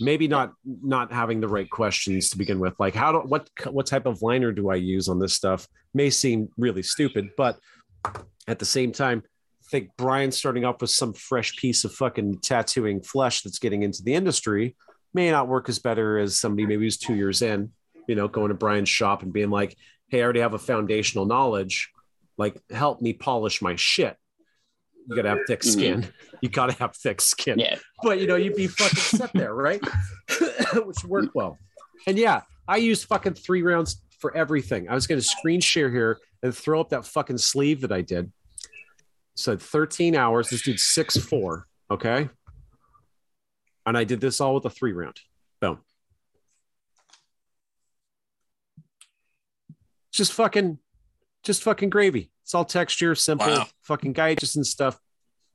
maybe 0.00 0.26
not 0.26 0.54
not 0.64 1.12
having 1.12 1.38
the 1.38 1.48
right 1.48 1.68
questions 1.68 2.30
to 2.30 2.38
begin 2.38 2.58
with. 2.58 2.72
Like 2.78 2.94
how 2.94 3.12
do 3.12 3.18
what 3.18 3.50
what 3.68 3.84
type 3.84 4.06
of 4.06 4.22
liner 4.22 4.52
do 4.52 4.70
I 4.70 4.76
use 4.76 5.06
on 5.06 5.18
this 5.18 5.34
stuff? 5.34 5.68
May 5.92 6.08
seem 6.08 6.48
really 6.56 6.82
stupid, 6.82 7.28
but 7.36 7.58
at 8.48 8.58
the 8.58 8.64
same 8.64 8.90
time, 8.90 9.22
I 9.26 9.68
think 9.70 9.90
Brian 9.98 10.32
starting 10.32 10.64
off 10.64 10.80
with 10.80 10.88
some 10.88 11.12
fresh 11.12 11.56
piece 11.56 11.84
of 11.84 11.92
fucking 11.92 12.38
tattooing 12.38 13.02
flesh 13.02 13.42
that's 13.42 13.58
getting 13.58 13.82
into 13.82 14.02
the 14.02 14.14
industry 14.14 14.76
may 15.12 15.30
not 15.30 15.48
work 15.48 15.68
as 15.68 15.78
better 15.78 16.18
as 16.18 16.40
somebody 16.40 16.64
maybe 16.64 16.84
who's 16.84 16.96
two 16.96 17.16
years 17.16 17.42
in, 17.42 17.70
you 18.08 18.14
know, 18.14 18.28
going 18.28 18.48
to 18.48 18.54
Brian's 18.54 18.88
shop 18.88 19.22
and 19.22 19.32
being 19.32 19.50
like, 19.50 19.76
hey, 20.08 20.20
I 20.20 20.24
already 20.24 20.40
have 20.40 20.54
a 20.54 20.58
foundational 20.58 21.26
knowledge. 21.26 21.90
Like, 22.38 22.62
help 22.70 23.02
me 23.02 23.12
polish 23.12 23.60
my 23.60 23.74
shit. 23.76 24.16
You 25.08 25.16
gotta 25.16 25.28
have 25.30 25.38
thick 25.46 25.60
Mhm. 25.60 25.72
skin. 25.72 26.12
You 26.42 26.48
gotta 26.50 26.74
have 26.74 26.94
thick 26.94 27.20
skin 27.22 27.58
Yeah. 27.58 27.78
but 28.02 28.20
you 28.20 28.26
know, 28.26 28.36
you'd 28.36 28.56
be 28.56 28.66
fucking 28.66 28.98
set 28.98 29.32
there, 29.32 29.54
right? 29.54 29.80
Which 30.74 31.02
worked 31.04 31.34
well. 31.34 31.58
And 32.06 32.18
yeah, 32.18 32.42
I 32.68 32.76
used 32.76 33.06
fucking 33.06 33.34
three 33.34 33.62
rounds 33.62 34.02
for 34.18 34.36
everything. 34.36 34.88
I 34.88 34.94
was 34.94 35.06
going 35.06 35.20
to 35.20 35.26
screen 35.26 35.60
share 35.60 35.90
here 35.90 36.18
and 36.42 36.54
throw 36.54 36.80
up 36.80 36.90
that 36.90 37.06
fucking 37.06 37.38
sleeve 37.38 37.80
that 37.82 37.92
I 37.92 38.02
did. 38.02 38.30
So 39.34 39.56
13 39.56 40.14
hours. 40.14 40.48
This 40.50 40.62
dude's 40.62 40.82
six 40.82 41.16
four. 41.16 41.66
Okay. 41.90 42.28
And 43.86 43.96
I 43.96 44.04
did 44.04 44.20
this 44.20 44.40
all 44.40 44.54
with 44.54 44.64
a 44.66 44.70
three 44.70 44.92
round. 44.92 45.16
Boom. 45.60 45.78
Just 50.12 50.32
fucking, 50.32 50.78
just 51.42 51.62
fucking 51.62 51.90
gravy. 51.90 52.30
It's 52.46 52.54
all 52.54 52.64
texture, 52.64 53.16
simple, 53.16 53.48
Wow. 53.48 53.66
fucking 53.82 54.12
gauges 54.12 54.54
and 54.54 54.64
stuff. 54.64 55.00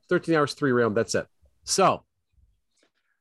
13 0.10 0.36
hours, 0.36 0.54
three 0.54 0.74
round. 0.74 0.94
That's 0.98 1.16
it. 1.16 1.26
So 1.64 2.04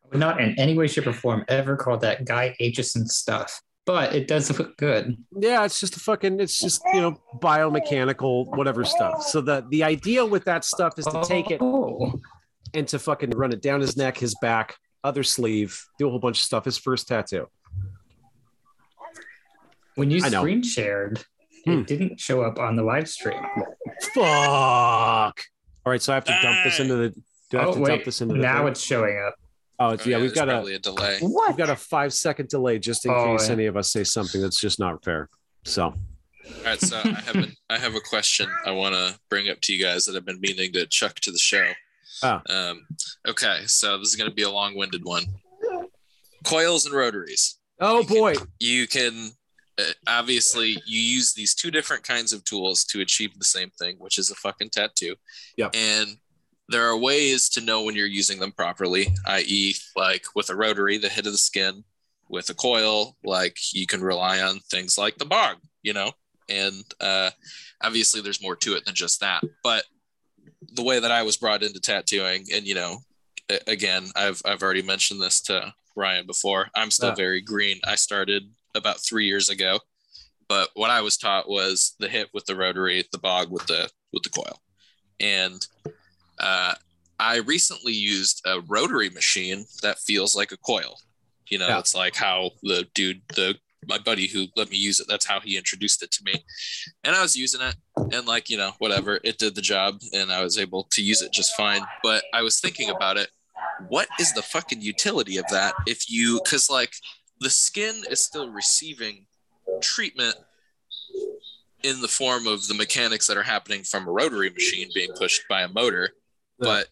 I 0.05 0.09
would 0.11 0.19
not 0.19 0.41
in 0.41 0.59
any 0.59 0.77
way, 0.77 0.89
shape, 0.89 1.07
or 1.07 1.13
form 1.13 1.45
ever 1.47 1.77
call 1.77 1.97
that 1.99 2.25
Guy 2.25 2.57
Aitchison 2.61 3.07
stuff, 3.07 3.63
but 3.87 4.13
it 4.13 4.27
does 4.27 4.59
look 4.59 4.77
good. 4.77 5.17
yeah 5.37 5.65
it's 5.65 5.79
just 5.79 5.97
a 5.97 6.01
fucking 6.01 6.41
it's 6.41 6.59
just 6.59 6.83
you 6.93 7.01
know 7.01 7.17
biomechanical 7.41 8.47
whatever 8.57 8.85
stuff 8.85 9.23
so 9.23 9.41
the 9.41 9.65
the 9.71 9.85
idea 9.85 10.27
with 10.27 10.45
that 10.47 10.65
stuff 10.65 10.99
is 10.99 11.07
to 11.07 11.23
take 11.25 11.51
it 11.53 11.61
Oh, 11.63 12.13
and 12.75 12.87
to 12.89 12.99
fucking 12.99 13.31
run 13.31 13.53
it 13.53 13.63
down 13.63 13.81
his 13.81 13.97
neck 13.97 14.19
his 14.19 14.35
back 14.43 14.77
other 15.05 15.23
sleeve 15.23 15.81
do 15.99 16.09
a 16.09 16.11
whole 16.11 16.19
bunch 16.19 16.39
of 16.39 16.43
stuff 16.43 16.65
his 16.65 16.77
first 16.77 17.07
tattoo 17.09 17.47
when 19.95 20.11
you 20.11 20.21
I 20.25 20.29
know. 20.29 20.41
screen 20.41 20.63
shared, 20.63 21.25
Hmm. 21.65 21.71
it 21.81 21.87
didn't 21.87 22.19
show 22.21 22.43
up 22.43 22.59
on 22.59 22.77
the 22.77 22.83
live 22.83 23.09
stream. 23.09 23.41
fuck 24.15 24.25
all 25.85 25.91
right 25.93 26.01
so 26.03 26.13
i 26.13 26.15
have 26.17 26.25
to 26.25 26.39
dump 26.43 26.59
this 26.65 26.81
into 26.81 26.97
the 26.97 27.11
do 27.51 27.59
i 27.59 27.61
have 27.61 27.71
oh, 27.71 27.75
to 27.75 27.81
wait. 27.81 27.89
dump 27.89 28.05
this 28.05 28.21
into 28.21 28.35
the 28.35 28.41
now 28.41 28.59
thing? 28.61 28.69
it's 28.69 28.81
showing 28.83 29.23
up. 29.27 29.35
oh 29.79 29.91
it's, 29.91 30.07
Oh, 30.07 30.11
yeah, 30.11 30.19
we've 30.19 30.35
got 30.35 30.49
a 30.49 30.53
probably 30.53 30.75
a 30.75 30.79
delay. 30.79 31.19
we've 31.23 31.57
got 31.57 31.71
a 31.71 31.77
five 31.77 32.13
second 32.13 32.49
delay 32.49 32.79
just 32.79 33.05
in 33.05 33.13
Oh, 33.13 33.37
case 33.37 33.49
yeah. 33.49 33.55
any 33.55 33.67
of 33.67 33.77
us 33.77 33.91
say 33.93 34.05
something 34.05 34.41
that's 34.41 34.61
just 34.61 34.79
not 34.79 35.05
fair 35.05 35.29
so 35.65 35.85
All 35.85 35.95
right, 36.65 36.81
so 36.81 36.97
I 37.05 37.09
have 37.09 37.37
a, 37.37 37.47
I 37.69 37.79
have 37.79 37.95
a 37.95 38.01
question 38.01 38.49
I 38.65 38.71
want 38.73 38.95
to 38.95 39.19
bring 39.29 39.49
up 39.51 39.61
to 39.63 39.75
you 39.75 39.83
guys 39.85 40.05
that 40.07 40.17
I've 40.17 40.25
been 40.25 40.41
meaning 40.41 40.73
to 40.73 40.87
chuck 40.87 41.17
to 41.21 41.31
the 41.31 41.39
show. 41.39 41.71
Ah. 42.23 42.43
Um, 42.49 42.87
okay, 43.29 43.61
so 43.67 43.99
this 43.99 44.09
is 44.09 44.17
going 44.17 44.29
to 44.31 44.35
be 44.35 44.43
a 44.43 44.51
long-winded 44.51 45.03
one. 45.05 45.25
Coils 46.45 46.87
and 46.87 46.95
rotaries. 46.95 47.59
oh 47.81 48.01
You 48.01 48.07
can- 48.07 48.17
boy 48.17 48.35
You 48.59 48.87
can 48.89 49.31
obviously 50.07 50.71
you 50.87 51.01
use 51.01 51.33
these 51.35 51.55
two 51.55 51.71
different 51.71 52.03
kinds 52.03 52.33
of 52.33 52.45
tools 52.45 52.85
to 52.85 53.01
achieve 53.01 53.39
the 53.39 53.45
same 53.45 53.71
thing, 53.79 53.97
which 53.99 54.19
is 54.19 54.31
a 54.31 54.35
fucking 54.35 54.71
tattoo. 54.71 55.15
Yep. 55.57 55.75
And 55.75 56.17
there 56.69 56.87
are 56.89 56.97
ways 56.97 57.49
to 57.51 57.61
know 57.61 57.83
when 57.83 57.97
you're 57.97 58.07
using 58.07 58.39
them 58.39 58.53
properly, 58.53 59.09
i.e., 59.27 59.75
like 59.97 60.25
with 60.35 60.51
a 60.51 60.57
rotary, 60.57 60.99
the 60.99 61.09
hit 61.09 61.27
of 61.27 61.33
the 61.33 61.39
skin. 61.39 61.85
With 62.29 62.49
a 62.49 62.55
coil, 62.55 63.17
like 63.25 63.57
you 63.73 63.89
can 63.89 64.01
rely 64.03 64.41
on 64.41 64.61
things 64.71 64.97
like 64.97 65.17
the 65.17 65.25
bog, 65.25 65.57
you 65.83 65.93
know, 65.93 66.13
and 66.49 66.85
uh, 67.01 67.31
obviously 67.83 68.21
there's 68.21 68.41
more 68.41 68.55
to 68.55 68.75
it 68.77 68.85
than 68.85 68.95
just 68.95 69.19
that. 69.19 69.43
But 69.65 69.83
the 70.75 70.85
way 70.85 71.01
that 71.01 71.11
I 71.11 71.25
was 71.25 71.37
brought 71.37 71.65
into 71.65 71.81
tattooing, 71.81 72.45
and 72.55 72.65
you 72.65 72.77
know, 72.77 72.99
again, 73.67 74.11
I've 74.15 74.41
I've 74.45 74.63
already 74.63 74.83
mentioned 74.83 75.21
this 75.21 75.41
to 75.43 75.75
Rian 75.99 76.25
before. 76.25 76.69
I'm 76.77 76.93
still 76.93 77.09
Yeah. 77.09 77.15
very 77.17 77.41
green. 77.41 77.81
I 77.83 77.97
started 77.97 78.45
about 78.75 79.01
three 79.01 79.27
years 79.27 79.49
ago, 79.49 79.79
but 80.49 80.71
what 80.75 80.91
I 80.91 81.01
was 81.01 81.17
taught 81.17 81.49
was 81.49 81.95
the 81.99 82.09
hit 82.09 82.29
with 82.35 82.45
the 82.47 82.57
rotary, 82.57 83.05
the 83.13 83.19
bog 83.19 83.51
with 83.51 83.67
the 83.67 83.89
with 84.13 84.23
the 84.23 84.31
coil, 84.31 84.61
and 85.21 85.65
uh, 86.39 86.75
I 87.19 87.37
recently 87.39 87.93
used 87.93 88.43
a 88.47 88.61
rotary 88.63 89.11
machine 89.11 89.65
that 89.83 89.99
feels 89.99 90.35
like 90.35 90.53
a 90.53 90.57
coil. 90.57 90.99
You 91.49 91.59
know, 91.59 91.69
Yeah. 91.69 91.79
it's 91.81 91.95
like 91.95 92.17
how 92.17 92.51
the 92.63 92.87
dude, 92.95 93.23
the 93.37 93.57
my 93.87 93.99
buddy 93.99 94.27
who 94.27 94.47
let 94.57 94.71
me 94.71 94.77
use 94.77 95.01
it, 95.01 95.07
that's 95.09 95.27
how 95.27 95.41
he 95.41 95.57
introduced 95.57 96.03
it 96.03 96.11
to 96.13 96.23
me. 96.25 96.35
And 97.03 97.17
I 97.17 97.23
was 97.23 97.35
using 97.35 97.61
it 97.63 97.75
and 98.13 98.27
like, 98.27 98.51
you 98.51 98.59
know, 98.59 98.73
whatever, 98.79 99.19
it 99.25 99.39
did 99.39 99.55
the 99.55 99.63
job 99.63 100.01
and 100.13 100.31
I 100.31 100.43
was 100.43 100.59
able 100.59 100.85
to 100.93 101.03
use 101.03 101.23
it 101.23 101.33
just 101.33 101.57
fine. 101.57 101.81
But 102.03 102.23
I 102.35 102.43
was 102.43 102.61
thinking 102.61 102.91
about 102.91 103.17
it. 103.17 103.31
What 103.89 104.07
is 104.21 104.33
the 104.35 104.43
fucking 104.43 104.83
utility 104.83 105.39
of 105.39 105.47
that 105.51 105.75
if 105.87 106.11
you 106.11 106.41
cuz 106.47 106.69
like 106.71 106.93
the 107.41 107.51
skin 107.51 108.03
is 108.11 108.21
still 108.21 108.51
receiving 108.51 109.27
treatment 109.81 110.37
in 111.83 112.01
the 112.01 112.09
form 112.09 112.47
of 112.47 112.67
the 112.69 112.75
mechanics 112.75 113.27
that 113.27 113.37
are 113.37 113.43
happening 113.43 113.83
from 113.83 114.07
a 114.07 114.11
rotary 114.11 114.51
machine 114.51 114.89
being 114.95 115.11
pushed 115.17 115.43
by 115.49 115.63
a 115.63 115.69
motor, 115.69 116.11
but 116.59 116.89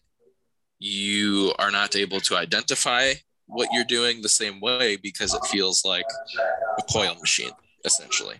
you 0.79 1.53
are 1.59 1.69
not 1.69 1.95
able 1.95 2.19
to 2.21 2.35
identify 2.35 3.13
what 3.45 3.69
you're 3.71 3.83
doing 3.83 4.21
the 4.21 4.29
same 4.29 4.59
way 4.59 4.95
because 4.95 5.33
it 5.33 5.45
feels 5.45 5.85
like 5.85 6.05
a 6.77 6.81
coil 6.91 7.15
machine, 7.15 7.51
essentially. 7.85 8.39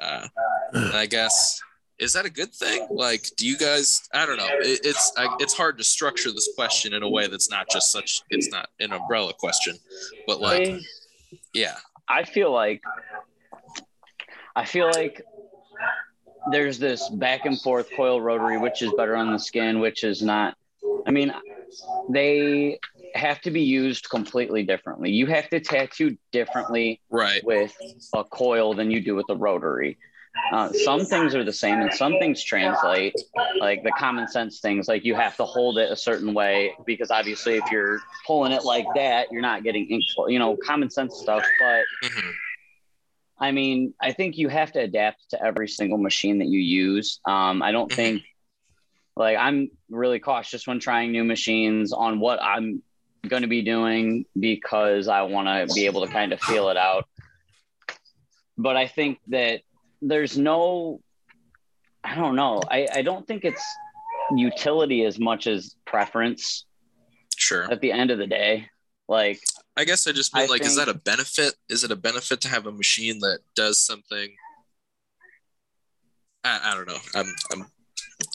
Uh, 0.00 0.28
and 0.72 0.94
I 0.94 1.06
guess 1.06 1.60
is 1.98 2.12
that 2.12 2.26
a 2.26 2.30
good 2.30 2.52
thing? 2.52 2.86
Like, 2.90 3.26
do 3.36 3.46
you 3.46 3.56
guys? 3.56 4.06
I 4.12 4.26
don't 4.26 4.36
know. 4.36 4.48
It, 4.60 4.80
it's 4.84 5.12
I, 5.16 5.34
it's 5.40 5.54
hard 5.54 5.78
to 5.78 5.84
structure 5.84 6.30
this 6.30 6.50
question 6.54 6.92
in 6.92 7.02
a 7.02 7.08
way 7.08 7.26
that's 7.26 7.50
not 7.50 7.68
just 7.70 7.90
such. 7.90 8.20
It's 8.30 8.50
not 8.50 8.68
an 8.80 8.92
umbrella 8.92 9.32
question, 9.32 9.76
but 10.26 10.40
like, 10.40 10.68
I, 10.68 10.80
yeah, 11.52 11.76
I 12.08 12.24
feel 12.24 12.52
like 12.52 12.82
I 14.54 14.64
feel 14.64 14.90
like 14.90 15.22
there's 16.50 16.78
this 16.78 17.08
back 17.08 17.44
and 17.44 17.60
forth 17.60 17.88
coil 17.96 18.20
rotary, 18.20 18.58
which 18.58 18.82
is 18.82 18.92
better 18.96 19.16
on 19.16 19.32
the 19.32 19.38
skin, 19.38 19.80
which 19.80 20.04
is 20.04 20.22
not. 20.22 20.56
I 21.06 21.10
mean, 21.10 21.32
they 22.08 22.78
have 23.14 23.40
to 23.42 23.50
be 23.50 23.62
used 23.62 24.08
completely 24.08 24.62
differently. 24.62 25.10
You 25.10 25.26
have 25.26 25.48
to 25.50 25.60
tattoo 25.60 26.16
differently 26.32 27.00
right. 27.10 27.44
with 27.44 27.74
a 28.14 28.24
coil 28.24 28.74
than 28.74 28.90
you 28.90 29.00
do 29.00 29.14
with 29.14 29.26
a 29.28 29.36
rotary. 29.36 29.98
Uh, 30.52 30.72
some 30.72 31.04
things 31.04 31.34
are 31.34 31.42
the 31.42 31.52
same 31.52 31.80
and 31.80 31.92
some 31.92 32.16
things 32.20 32.42
translate 32.44 33.14
like 33.60 33.82
the 33.82 33.90
common 33.92 34.28
sense 34.28 34.60
things 34.60 34.86
like 34.86 35.04
you 35.04 35.14
have 35.14 35.36
to 35.36 35.44
hold 35.44 35.76
it 35.76 35.90
a 35.90 35.96
certain 35.96 36.34
way 36.34 36.72
because 36.86 37.10
obviously 37.10 37.56
if 37.56 37.70
you're 37.72 38.00
pulling 38.26 38.52
it 38.52 38.64
like 38.64 38.86
that 38.94 39.26
you're 39.32 39.42
not 39.42 39.64
getting 39.64 39.86
ink 39.90 40.04
you 40.28 40.38
know 40.38 40.56
common 40.56 40.88
sense 40.88 41.16
stuff 41.16 41.42
but 41.58 41.84
Mhm. 42.04 42.32
i 43.40 43.50
mean 43.50 43.92
i 44.00 44.12
think 44.12 44.38
you 44.38 44.48
have 44.48 44.70
to 44.70 44.78
adapt 44.78 45.30
to 45.30 45.42
every 45.42 45.66
single 45.66 45.98
machine 45.98 46.38
that 46.38 46.46
you 46.46 46.60
use 46.60 47.18
um, 47.26 47.60
i 47.60 47.72
don't 47.72 47.90
Mhm. 47.90 47.96
think 47.96 48.22
like 49.16 49.36
i'm 49.36 49.68
really 49.90 50.20
cautious 50.20 50.64
when 50.66 50.78
trying 50.78 51.10
new 51.10 51.24
machines 51.24 51.92
on 51.92 52.20
what 52.20 52.40
i'm 52.40 52.82
going 53.26 53.42
to 53.42 53.48
be 53.48 53.62
doing 53.62 54.24
because 54.38 55.08
i 55.08 55.22
want 55.22 55.48
to 55.48 55.74
be 55.74 55.86
able 55.86 56.06
to 56.06 56.12
kind 56.12 56.32
of 56.32 56.40
feel 56.40 56.68
it 56.68 56.76
out 56.76 57.08
but 58.56 58.76
i 58.76 58.86
think 58.86 59.18
that 59.28 59.62
there's 60.08 60.36
no 60.38 61.00
i 62.04 62.14
don't 62.14 62.36
know 62.36 62.60
i, 62.70 62.86
I 62.94 63.02
don't 63.02 63.26
think 63.26 63.44
it's 63.44 63.64
utility 64.36 65.04
as 65.04 65.18
much 65.18 65.46
as 65.46 65.74
preference 65.86 66.64
Sure. 67.38 67.70
at 67.70 67.80
the 67.80 67.92
end 67.92 68.10
of 68.10 68.18
the 68.18 68.26
day 68.26 68.68
like 69.08 69.40
I 69.78 69.84
guess 69.84 70.06
I 70.06 70.12
just 70.12 70.34
mean 70.34 70.44
I 70.44 70.46
like, 70.46 70.62
is 70.64 70.76
that 70.76 70.88
a 70.88 70.94
benefit? 70.94 71.54
Is 71.68 71.84
it 71.84 71.90
a 71.90 71.96
benefit 71.96 72.40
to 72.40 72.48
have 72.48 72.64
a 72.66 72.72
machine 72.72 73.18
that 73.20 73.40
does 73.54 73.78
something? 73.78 74.34
I, 76.42 76.60
I 76.64 76.74
don't 76.74 76.88
know. 76.88 76.96
I'm 77.14 77.26
I'm 77.52 77.66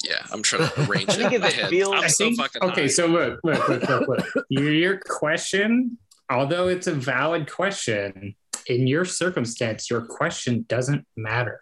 yeah. 0.08 0.24
I'm 0.32 0.44
trying 0.44 0.70
to 0.70 0.82
arrange 0.90 1.10
I 1.10 1.14
it 1.14 1.18
think 1.18 1.34
in 1.34 1.36
if 1.38 1.42
my 1.42 1.48
it 1.48 1.54
head. 1.56 1.70
feels- 1.72 1.94
I'm 1.96 2.04
I 2.04 2.08
so 2.08 2.26
think, 2.26 2.38
fucking 2.38 2.62
okay, 2.70 2.82
high. 2.82 2.88
so 2.88 3.08
look, 3.08 3.40
look, 3.44 3.68
look, 3.70 3.90
look, 3.90 4.08
look. 4.08 4.46
your, 4.50 4.72
your 4.72 5.00
question, 5.00 5.98
although 6.30 6.68
it's 6.68 6.86
a 6.88 6.94
valid 6.94 7.52
question, 7.52 8.36
in 8.68 8.88
your 8.88 9.06
circumstance, 9.06 9.90
your 9.90 10.02
question 10.02 10.66
doesn't 10.68 11.06
matter. 11.16 11.60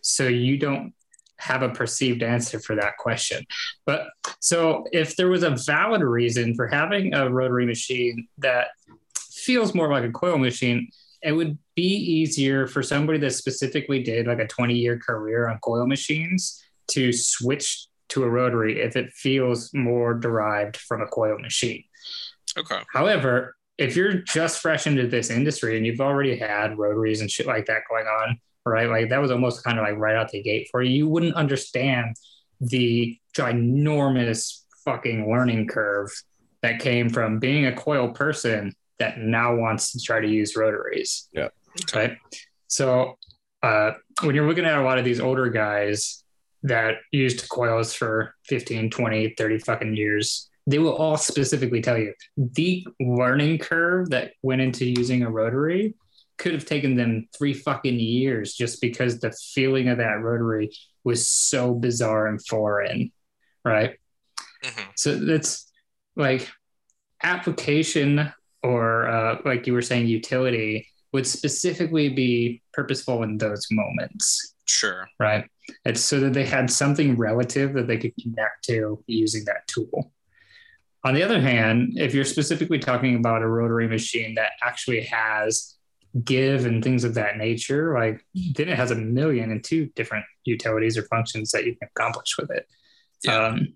So 0.00 0.26
you 0.26 0.58
don't 0.58 0.94
have 1.38 1.62
a 1.62 1.68
perceived 1.70 2.22
answer 2.22 2.60
for 2.60 2.76
that 2.76 2.96
question. 2.98 3.44
But 3.84 4.06
so 4.40 4.84
if 4.92 5.16
there 5.16 5.28
was 5.28 5.42
a 5.42 5.56
valid 5.66 6.02
reason 6.02 6.54
for 6.54 6.68
having 6.68 7.14
a 7.14 7.28
rotary 7.28 7.66
machine 7.66 8.28
that 8.38 8.68
feels 9.18 9.74
more 9.74 9.90
like 9.90 10.04
a 10.04 10.12
coil 10.12 10.38
machine, 10.38 10.88
it 11.20 11.32
would 11.32 11.58
be 11.74 11.82
easier 11.82 12.66
for 12.66 12.82
somebody 12.82 13.18
that 13.20 13.32
specifically 13.32 14.02
did 14.02 14.26
like 14.26 14.38
a 14.38 14.46
20 14.46 14.74
year 14.74 14.98
career 14.98 15.48
on 15.48 15.58
coil 15.58 15.86
machines 15.86 16.62
to 16.88 17.12
switch 17.12 17.86
to 18.10 18.24
a 18.24 18.28
rotary 18.28 18.80
if 18.80 18.94
it 18.94 19.10
feels 19.12 19.72
more 19.72 20.14
derived 20.14 20.76
from 20.76 21.00
a 21.00 21.06
coil 21.06 21.38
machine. 21.38 21.82
okay. 22.56 22.82
However, 22.92 23.56
if 23.82 23.96
you're 23.96 24.14
just 24.14 24.60
fresh 24.60 24.86
into 24.86 25.06
this 25.06 25.30
industry 25.30 25.76
and 25.76 25.84
you've 25.84 26.00
already 26.00 26.36
had 26.36 26.78
rotaries 26.78 27.20
and 27.20 27.30
shit 27.30 27.46
like 27.46 27.66
that 27.66 27.82
going 27.88 28.06
on, 28.06 28.38
right? 28.64 28.88
Like 28.88 29.10
that 29.10 29.20
was 29.20 29.30
almost 29.30 29.64
kind 29.64 29.78
of 29.78 29.84
like 29.84 29.96
right 29.96 30.14
out 30.14 30.30
the 30.30 30.42
gate 30.42 30.68
for 30.70 30.82
you. 30.82 30.92
You 30.94 31.08
wouldn't 31.08 31.34
understand 31.34 32.16
the 32.60 33.18
ginormous 33.36 34.62
fucking 34.84 35.30
learning 35.30 35.66
curve 35.66 36.10
that 36.62 36.78
came 36.78 37.10
from 37.10 37.40
being 37.40 37.66
a 37.66 37.74
coil 37.74 38.10
person 38.10 38.72
that 38.98 39.18
now 39.18 39.56
wants 39.56 39.92
to 39.92 40.00
try 40.00 40.20
to 40.20 40.28
use 40.28 40.56
rotaries. 40.56 41.28
Yeah. 41.32 41.48
Right. 41.94 42.16
So 42.68 43.18
uh, 43.62 43.92
when 44.22 44.34
you're 44.34 44.46
looking 44.46 44.64
at 44.64 44.78
a 44.78 44.82
lot 44.82 44.98
of 44.98 45.04
these 45.04 45.20
older 45.20 45.48
guys 45.48 46.22
that 46.62 46.98
used 47.10 47.48
coils 47.48 47.94
for 47.94 48.36
15, 48.46 48.90
20, 48.90 49.34
30 49.36 49.58
fucking 49.58 49.96
years, 49.96 50.48
they 50.66 50.78
will 50.78 50.94
all 50.94 51.16
specifically 51.16 51.80
tell 51.82 51.98
you 51.98 52.14
the 52.36 52.86
learning 53.00 53.58
curve 53.58 54.10
that 54.10 54.32
went 54.42 54.60
into 54.60 54.84
using 54.86 55.22
a 55.22 55.30
rotary 55.30 55.94
could 56.38 56.52
have 56.54 56.64
taken 56.64 56.96
them 56.96 57.28
three 57.36 57.52
fucking 57.54 57.98
years 58.00 58.54
just 58.54 58.80
because 58.80 59.20
the 59.20 59.32
feeling 59.54 59.88
of 59.88 59.98
that 59.98 60.20
rotary 60.22 60.70
was 61.04 61.28
so 61.28 61.74
bizarre 61.74 62.26
and 62.26 62.44
foreign. 62.46 63.12
Right. 63.64 63.98
Mhm. 64.64 64.86
So 64.96 65.16
that's 65.16 65.70
like 66.16 66.48
application 67.22 68.32
or 68.62 69.08
uh, 69.08 69.38
like 69.44 69.66
you 69.66 69.72
were 69.72 69.82
saying, 69.82 70.06
utility 70.06 70.86
would 71.12 71.26
specifically 71.26 72.08
be 72.08 72.62
purposeful 72.72 73.22
in 73.22 73.36
those 73.38 73.66
moments, 73.70 74.54
Sure. 74.64 75.08
right? 75.20 75.44
It's 75.84 76.00
so 76.00 76.20
that 76.20 76.32
they 76.32 76.46
had 76.46 76.70
something 76.70 77.16
relative 77.16 77.74
that 77.74 77.86
they 77.86 77.98
could 77.98 78.14
connect 78.20 78.64
to 78.64 79.02
using 79.06 79.44
that 79.44 79.66
tool. 79.66 80.12
On 81.04 81.14
the 81.14 81.22
other 81.22 81.40
hand, 81.40 81.94
if 81.96 82.14
you're 82.14 82.24
specifically 82.24 82.78
talking 82.78 83.16
about 83.16 83.42
a 83.42 83.48
rotary 83.48 83.88
machine 83.88 84.34
that 84.36 84.52
actually 84.62 85.02
has 85.02 85.74
give 86.24 86.64
and 86.66 86.82
things 86.84 87.02
of 87.04 87.14
that 87.14 87.38
nature, 87.38 87.94
like 87.94 88.24
then 88.34 88.68
it 88.68 88.76
has 88.76 88.90
a 88.92 88.94
million 88.94 89.50
and 89.50 89.64
two 89.64 89.86
different 89.96 90.24
utilities 90.44 90.96
or 90.96 91.02
functions 91.04 91.50
that 91.50 91.64
you 91.64 91.74
can 91.74 91.88
accomplish 91.96 92.36
with 92.38 92.50
it. 92.50 92.66
Yeah. 93.24 93.46
Um, 93.46 93.74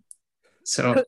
so 0.65 1.03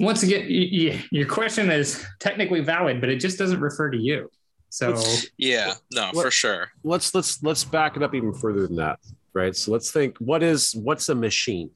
once 0.00 0.22
again, 0.22 0.46
y- 0.48 0.70
y- 0.94 1.04
your 1.12 1.26
question 1.28 1.70
is 1.70 2.04
technically 2.18 2.60
valid, 2.60 3.00
but 3.00 3.08
it 3.10 3.20
just 3.20 3.38
doesn't 3.38 3.60
refer 3.60 3.90
to 3.90 3.98
you. 3.98 4.30
So 4.70 5.00
yeah. 5.36 5.74
No, 5.92 6.10
What- 6.12 6.24
for 6.24 6.30
sure. 6.30 6.68
let's 6.84 7.14
let's 7.14 7.42
let's 7.42 7.62
back 7.64 7.96
it 7.96 8.02
up 8.02 8.14
even 8.14 8.32
further 8.32 8.66
than 8.66 8.76
that 8.76 8.98
right 9.32 9.54
so 9.54 9.70
let's 9.70 9.92
think 9.92 10.16
what 10.18 10.42
is 10.42 10.74
what's 10.74 11.08
a 11.08 11.14
machine 11.14 11.70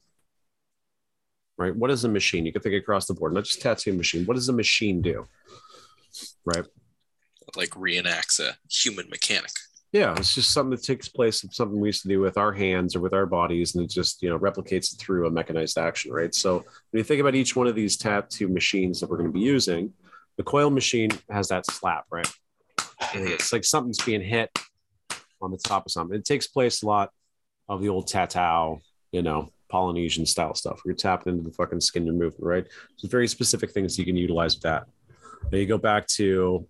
right? 1.57 1.75
What 1.75 1.91
is 1.91 2.03
a 2.03 2.09
machine 2.09 2.45
you 2.45 2.51
can 2.51 2.61
think 2.61 2.75
across 2.75 3.05
the 3.05 3.13
board 3.13 3.33
not 3.33 3.45
just 3.45 3.61
tattoo 3.61 3.93
machine 3.93 4.25
what 4.25 4.35
does 4.35 4.49
a 4.49 4.53
machine 4.53 5.01
do? 5.01 5.27
Right? 6.45 6.65
Like 7.55 7.69
reenacts 7.71 8.39
a 8.39 8.57
human 8.69 9.09
mechanic. 9.09 9.51
yeah 9.91 10.13
it's 10.17 10.35
just 10.35 10.51
something 10.51 10.71
that 10.71 10.83
takes 10.83 11.07
place 11.07 11.43
of 11.43 11.53
something 11.53 11.79
we 11.79 11.89
used 11.89 12.01
to 12.01 12.09
do 12.09 12.19
with 12.19 12.37
our 12.37 12.51
hands 12.51 12.95
or 12.95 12.99
with 12.99 13.13
our 13.13 13.25
bodies 13.25 13.75
and 13.75 13.83
it 13.83 13.89
just 13.89 14.21
you 14.21 14.29
know 14.29 14.37
replicates 14.37 14.93
it 14.93 14.99
through 14.99 15.27
a 15.27 15.31
mechanized 15.31 15.77
action 15.77 16.11
right? 16.11 16.33
So 16.35 16.57
when 16.57 16.99
you 16.99 17.03
think 17.03 17.21
about 17.21 17.35
each 17.35 17.55
one 17.55 17.67
of 17.67 17.75
these 17.75 17.97
tattoo 17.97 18.47
machines 18.47 18.99
that 18.99 19.09
we're 19.09 19.17
going 19.17 19.29
to 19.29 19.33
be 19.33 19.39
using 19.39 19.93
the 20.37 20.43
coil 20.43 20.69
machine 20.69 21.11
has 21.29 21.47
that 21.49 21.65
slap 21.65 22.05
right? 22.11 22.29
And 23.13 23.25
mm-hmm. 23.25 23.33
it's 23.33 23.53
like 23.53 23.63
something's 23.63 24.03
being 24.03 24.21
hit 24.21 24.49
on 25.41 25.51
the 25.51 25.57
top 25.57 25.85
of 25.85 25.91
something. 25.91 26.17
It 26.17 26.25
takes 26.25 26.47
place 26.47 26.81
a 26.81 26.87
lot 26.87 27.11
of 27.67 27.81
the 27.81 27.89
old 27.89 28.07
tatau, 28.07 28.81
you 29.11 29.21
know, 29.21 29.51
Polynesian 29.75 30.25
style 30.25 30.55
stuff. 30.55 30.79
You're 30.85 30.95
tapping 30.95 31.33
into 31.33 31.43
the 31.49 31.53
fucking 31.53 31.81
skin 31.81 32.07
and 32.07 32.17
movement, 32.17 32.45
right? 32.53 32.65
So 32.95 33.09
very 33.09 33.27
specific 33.27 33.71
things 33.71 33.99
you 33.99 34.05
can 34.05 34.15
utilize 34.15 34.55
with 34.55 34.63
that. 34.63 34.83
Then 35.49 35.59
you 35.59 35.65
go 35.65 35.77
back 35.77 36.07
to 36.19 36.65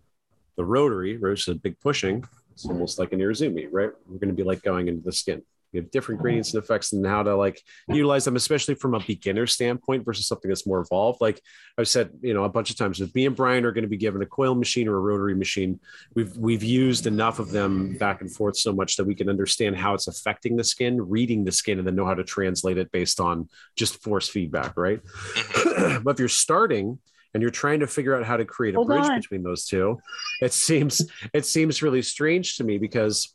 the 0.58 0.66
rotary, 0.66 1.16
which 1.18 1.42
is 1.44 1.50
a 1.50 1.54
big 1.54 1.80
pushing. 1.80 2.26
It's 2.52 2.66
almost 2.66 2.98
like 2.98 3.14
an 3.14 3.20
Irezumi, 3.20 3.68
right? 3.72 3.92
We're 4.08 4.18
going 4.18 4.36
to 4.36 4.42
be 4.42 4.48
like 4.52 4.64
going 4.64 4.88
into 4.88 5.04
the 5.04 5.12
skin. 5.12 5.44
You 5.76 5.82
have 5.82 5.92
different 5.92 6.22
gradients 6.22 6.54
and 6.54 6.64
effects 6.64 6.94
and 6.94 7.06
how 7.06 7.24
to 7.24 7.36
like 7.36 7.62
utilize 7.88 8.26
them, 8.26 8.36
especially 8.36 8.76
from 8.76 8.94
a 8.94 9.00
beginner 9.00 9.46
standpoint 9.46 10.06
versus 10.06 10.28
something 10.28 10.50
that's 10.50 10.66
more 10.66 10.80
evolved. 10.80 11.22
Like 11.22 11.42
I've 11.78 11.88
said, 11.88 12.12
you 12.22 12.34
know, 12.34 12.46
a 12.46 12.50
bunch 12.50 12.70
of 12.70 12.78
times, 12.78 13.02
if 13.02 13.14
me 13.14 13.26
and 13.26 13.36
Brian 13.36 13.66
are 13.66 13.72
going 13.72 13.84
to 13.84 13.90
be 13.90 13.98
given 13.98 14.22
a 14.22 14.26
coil 14.26 14.56
machine 14.56 14.88
or 14.88 14.96
a 14.96 15.00
rotary 15.00 15.36
machine, 15.36 15.80
we've 16.16 16.36
we've 16.38 16.64
used 16.64 17.08
enough 17.08 17.40
of 17.40 17.52
them 17.52 17.98
back 17.98 18.22
and 18.22 18.34
forth 18.34 18.58
so 18.58 18.74
much 18.74 18.96
that 18.96 19.06
we 19.06 19.16
can 19.16 19.30
understand 19.30 19.76
how 19.76 19.94
it's 19.94 20.08
affecting 20.08 20.56
the 20.56 20.64
skin, 20.64 21.02
reading 21.10 21.44
the 21.44 21.52
skin, 21.52 21.78
and 21.78 21.88
then 21.88 21.96
know 21.96 22.06
how 22.06 22.16
to 22.16 22.24
translate 22.24 22.78
it 22.78 22.92
based 22.92 23.20
on 23.20 23.50
just 23.76 24.02
force 24.02 24.30
feedback, 24.30 24.78
right? 24.78 25.02
Mm-hmm. 25.04 26.04
but 26.04 26.12
if 26.12 26.20
you're 26.20 26.30
starting 26.30 27.00
and 27.34 27.42
you're 27.42 27.52
trying 27.52 27.82
to 27.82 27.88
figure 27.88 28.16
out 28.16 28.26
how 28.26 28.38
to 28.38 28.46
create 28.46 28.76
a 28.76 28.78
Hold 28.78 28.88
bridge 28.88 29.04
on. 29.04 29.20
between 29.20 29.44
those 29.44 29.66
two, 29.66 30.00
it 30.42 30.54
seems 30.54 31.06
it 31.34 31.46
seems 31.46 31.82
really 31.82 32.02
strange 32.02 32.58
to 32.58 32.64
me 32.64 32.78
because 32.78 33.35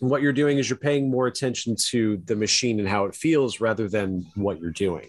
what 0.00 0.22
you're 0.22 0.32
doing 0.32 0.58
is 0.58 0.68
you're 0.68 0.78
paying 0.78 1.10
more 1.10 1.26
attention 1.26 1.74
to 1.90 2.18
the 2.26 2.36
machine 2.36 2.78
and 2.78 2.88
how 2.88 3.04
it 3.06 3.14
feels 3.14 3.60
rather 3.60 3.88
than 3.88 4.26
what 4.34 4.60
you're 4.60 4.70
doing 4.70 5.08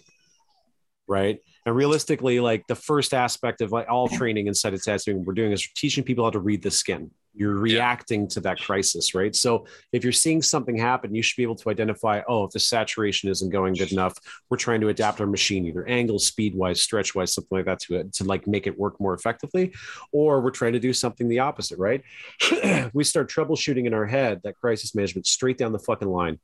right? 1.10 1.40
And 1.66 1.76
realistically 1.76 2.40
like 2.40 2.66
the 2.68 2.76
first 2.76 3.14
aspect 3.14 3.60
of 3.60 3.72
like 3.74 3.90
all 3.90 4.08
training 4.08 4.48
inside 4.48 4.74
of 4.74 4.82
tattooing 4.82 5.26
we're 5.26 5.34
doing 5.34 5.52
is 5.52 5.68
teaching 5.76 6.04
people 6.04 6.24
how 6.24 6.30
to 6.30 6.40
read 6.40 6.62
the 6.62 6.72
skin 6.72 7.12
you're 7.34 7.56
reacting 7.56 8.28
to 8.28 8.40
that 8.40 8.60
crisis 8.60 9.14
right 9.14 9.36
so 9.36 9.66
if 9.92 10.04
you're 10.04 10.12
seeing 10.12 10.42
something 10.42 10.78
happen 10.78 11.14
you 11.14 11.22
should 11.22 11.38
be 11.38 11.44
able 11.44 11.56
to 11.56 11.70
identify 11.70 12.22
oh 12.28 12.46
if 12.46 12.52
the 12.52 12.60
saturation 12.60 13.30
isn't 13.30 13.50
going 13.50 13.74
good 13.74 13.92
enough 13.92 14.14
we're 14.50 14.58
trying 14.58 14.82
to 14.82 14.90
adapt 14.90 15.22
our 15.22 15.28
machine 15.28 15.66
either 15.66 15.88
angle 15.88 16.20
speed 16.20 16.56
wise 16.56 16.82
stretch 16.82 17.14
wise 17.16 17.34
something 17.34 17.58
like 17.58 17.66
that 17.66 17.80
to 17.80 17.96
it 17.96 18.12
to 18.14 18.24
like 18.24 18.48
make 18.48 18.68
it 18.68 18.78
work 18.78 19.00
more 19.00 19.14
effectively 19.14 19.74
or 20.12 20.42
we're 20.42 20.50
trying 20.50 20.74
to 20.74 20.80
do 20.80 20.94
something 20.94 21.30
the 21.30 21.40
opposite 21.40 21.78
right 21.78 22.04
we 22.94 23.04
start 23.04 23.30
troubleshooting 23.30 23.86
in 23.86 23.94
our 23.94 24.06
head 24.06 24.42
that 24.44 24.56
crisis 24.56 24.96
management 24.96 25.26
straight 25.26 25.58
down 25.58 25.72
the 25.72 25.80
fucking 25.80 26.10
line 26.10 26.40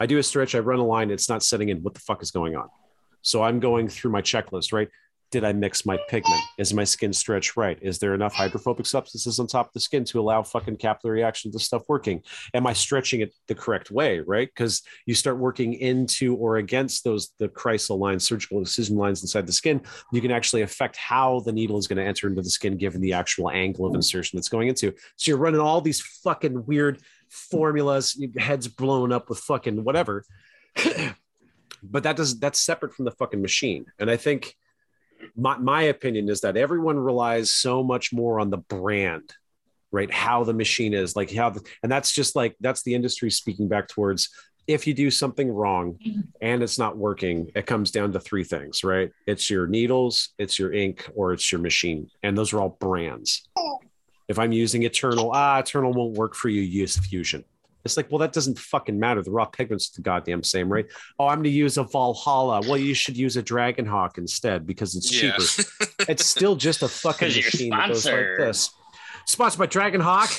I 0.00 0.06
do 0.06 0.16
a 0.16 0.22
stretch, 0.22 0.54
I 0.54 0.60
run 0.60 0.78
a 0.78 0.86
line, 0.86 1.10
it's 1.10 1.28
not 1.28 1.42
setting 1.42 1.68
in. 1.68 1.82
What 1.82 1.92
the 1.92 2.00
fuck 2.00 2.22
is 2.22 2.30
going 2.30 2.56
on? 2.56 2.68
So 3.20 3.42
I'm 3.42 3.60
going 3.60 3.88
through 3.88 4.12
my 4.12 4.22
checklist, 4.22 4.72
right? 4.72 4.88
Did 5.30 5.44
I 5.44 5.52
mix 5.52 5.86
my 5.86 5.96
pigment? 6.08 6.40
Is 6.58 6.74
my 6.74 6.84
skin 6.84 7.12
stretched 7.12 7.56
right? 7.56 7.78
Is 7.80 7.98
there 7.98 8.14
enough 8.14 8.34
hydrophobic 8.34 8.86
substances 8.86 9.38
on 9.38 9.46
top 9.46 9.68
of 9.68 9.72
the 9.72 9.80
skin 9.80 10.04
to 10.06 10.20
allow 10.20 10.42
fucking 10.42 10.76
capillary 10.76 11.22
action 11.22 11.52
to 11.52 11.58
stuff 11.58 11.82
working? 11.88 12.22
Am 12.52 12.66
I 12.66 12.72
stretching 12.72 13.20
it 13.20 13.32
the 13.46 13.54
correct 13.54 13.90
way, 13.90 14.20
right? 14.20 14.48
Because 14.48 14.82
you 15.06 15.14
start 15.14 15.38
working 15.38 15.74
into 15.74 16.34
or 16.36 16.56
against 16.56 17.04
those 17.04 17.32
the 17.38 17.48
Kraissl 17.48 17.98
lines, 17.98 18.26
surgical 18.26 18.58
incision 18.58 18.96
lines 18.96 19.22
inside 19.22 19.46
the 19.46 19.52
skin, 19.52 19.80
you 20.12 20.20
can 20.20 20.32
actually 20.32 20.62
affect 20.62 20.96
how 20.96 21.40
the 21.40 21.52
needle 21.52 21.78
is 21.78 21.86
going 21.86 21.98
to 21.98 22.04
enter 22.04 22.28
into 22.28 22.42
the 22.42 22.50
skin 22.50 22.76
given 22.76 23.00
the 23.00 23.12
actual 23.12 23.50
angle 23.50 23.86
of 23.86 23.94
insertion 23.94 24.36
that's 24.36 24.48
going 24.48 24.68
into. 24.68 24.92
So 25.16 25.30
you're 25.30 25.38
running 25.38 25.60
all 25.60 25.80
these 25.80 26.00
fucking 26.00 26.66
weird 26.66 27.00
formulas, 27.28 28.20
heads 28.36 28.66
blown 28.66 29.12
up 29.12 29.28
with 29.28 29.38
fucking 29.38 29.84
whatever. 29.84 30.24
but 31.82 32.02
that 32.02 32.16
does 32.16 32.38
that's 32.38 32.58
separate 32.58 32.94
from 32.94 33.04
the 33.04 33.10
fucking 33.12 33.40
machine. 33.40 33.86
And 33.98 34.10
I 34.10 34.16
think 34.16 34.56
my, 35.36 35.58
my 35.58 35.82
opinion 35.82 36.28
is 36.28 36.40
that 36.42 36.56
everyone 36.56 36.98
relies 36.98 37.50
so 37.52 37.82
much 37.82 38.12
more 38.12 38.40
on 38.40 38.50
the 38.50 38.58
brand 38.58 39.32
right? 39.92 40.10
How 40.10 40.44
the 40.44 40.54
machine 40.54 40.94
is 40.94 41.16
like 41.16 41.32
how 41.32 41.50
the, 41.50 41.62
and 41.82 41.90
that's 41.90 42.12
just 42.12 42.36
like 42.36 42.56
that's 42.60 42.82
the 42.82 42.94
industry 42.94 43.30
speaking 43.30 43.68
back 43.68 43.88
towards 43.88 44.30
if 44.66 44.86
you 44.86 44.94
do 44.94 45.10
something 45.10 45.50
wrong 45.50 45.98
and 46.40 46.62
it's 46.62 46.78
not 46.78 46.96
working 46.96 47.50
it 47.56 47.66
comes 47.66 47.90
down 47.90 48.12
to 48.12 48.20
three 48.20 48.44
things 48.44 48.84
right? 48.84 49.10
It's 49.26 49.50
your 49.50 49.66
needles 49.66 50.30
it's 50.38 50.58
your 50.58 50.72
ink 50.72 51.08
or 51.14 51.32
it's 51.32 51.50
your 51.50 51.60
machine. 51.60 52.08
And 52.22 52.36
those 52.36 52.52
are 52.52 52.60
all 52.60 52.76
brands. 52.80 53.48
If 54.28 54.38
i'm 54.38 54.52
using 54.52 54.84
eternal 54.84 55.32
ah 55.34 55.58
eternal 55.58 55.92
won't 55.92 56.16
work 56.16 56.34
for 56.36 56.48
you 56.48 56.62
use 56.62 56.96
fusion 56.96 57.44
it's 57.84 57.96
like, 57.96 58.10
well, 58.10 58.18
that 58.18 58.32
doesn't 58.32 58.58
fucking 58.58 58.98
matter. 58.98 59.22
The 59.22 59.30
raw 59.30 59.46
pigment's 59.46 59.90
the 59.90 60.02
goddamn 60.02 60.42
same, 60.42 60.70
right? 60.70 60.86
Oh, 61.18 61.26
I'm 61.26 61.36
going 61.38 61.44
to 61.44 61.50
use 61.50 61.78
a 61.78 61.84
Valhalla. 61.84 62.60
Well, 62.60 62.76
you 62.76 62.92
should 62.94 63.16
use 63.16 63.36
a 63.36 63.42
Dragon 63.42 63.86
Hawk 63.86 64.18
instead 64.18 64.66
because 64.66 64.94
it's 64.96 65.10
Yeah. 65.10 65.32
cheaper. 65.36 65.68
it's 66.10 66.26
still 66.26 66.56
just 66.56 66.82
a 66.82 66.88
fucking 66.88 67.28
machine 67.28 67.70
that 67.70 67.88
goes 67.88 68.04
like 68.04 68.14
this. 68.38 68.70
Sponsored 69.26 69.58
by 69.58 69.66
Dragon 69.66 70.00
Hawk. 70.00 70.30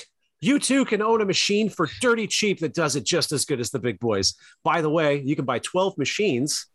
You 0.43 0.57
too 0.59 0.85
can 0.85 1.01
own 1.03 1.22
a 1.22 1.26
machine 1.26 1.69
for 1.69 1.88
dirty 1.99 2.26
cheap 2.27 2.59
that 2.61 2.73
does 2.73 2.95
it 2.95 3.05
just 3.05 3.31
as 3.31 3.45
good 3.45 3.59
as 3.59 3.69
the 3.69 3.77
big 3.80 3.99
boys. 3.99 4.34
By 4.63 4.81
the 4.81 4.89
way, 4.89 5.22
you 5.22 5.35
can 5.35 5.45
buy 5.45 5.59
12 5.59 5.97
machines 5.99 6.65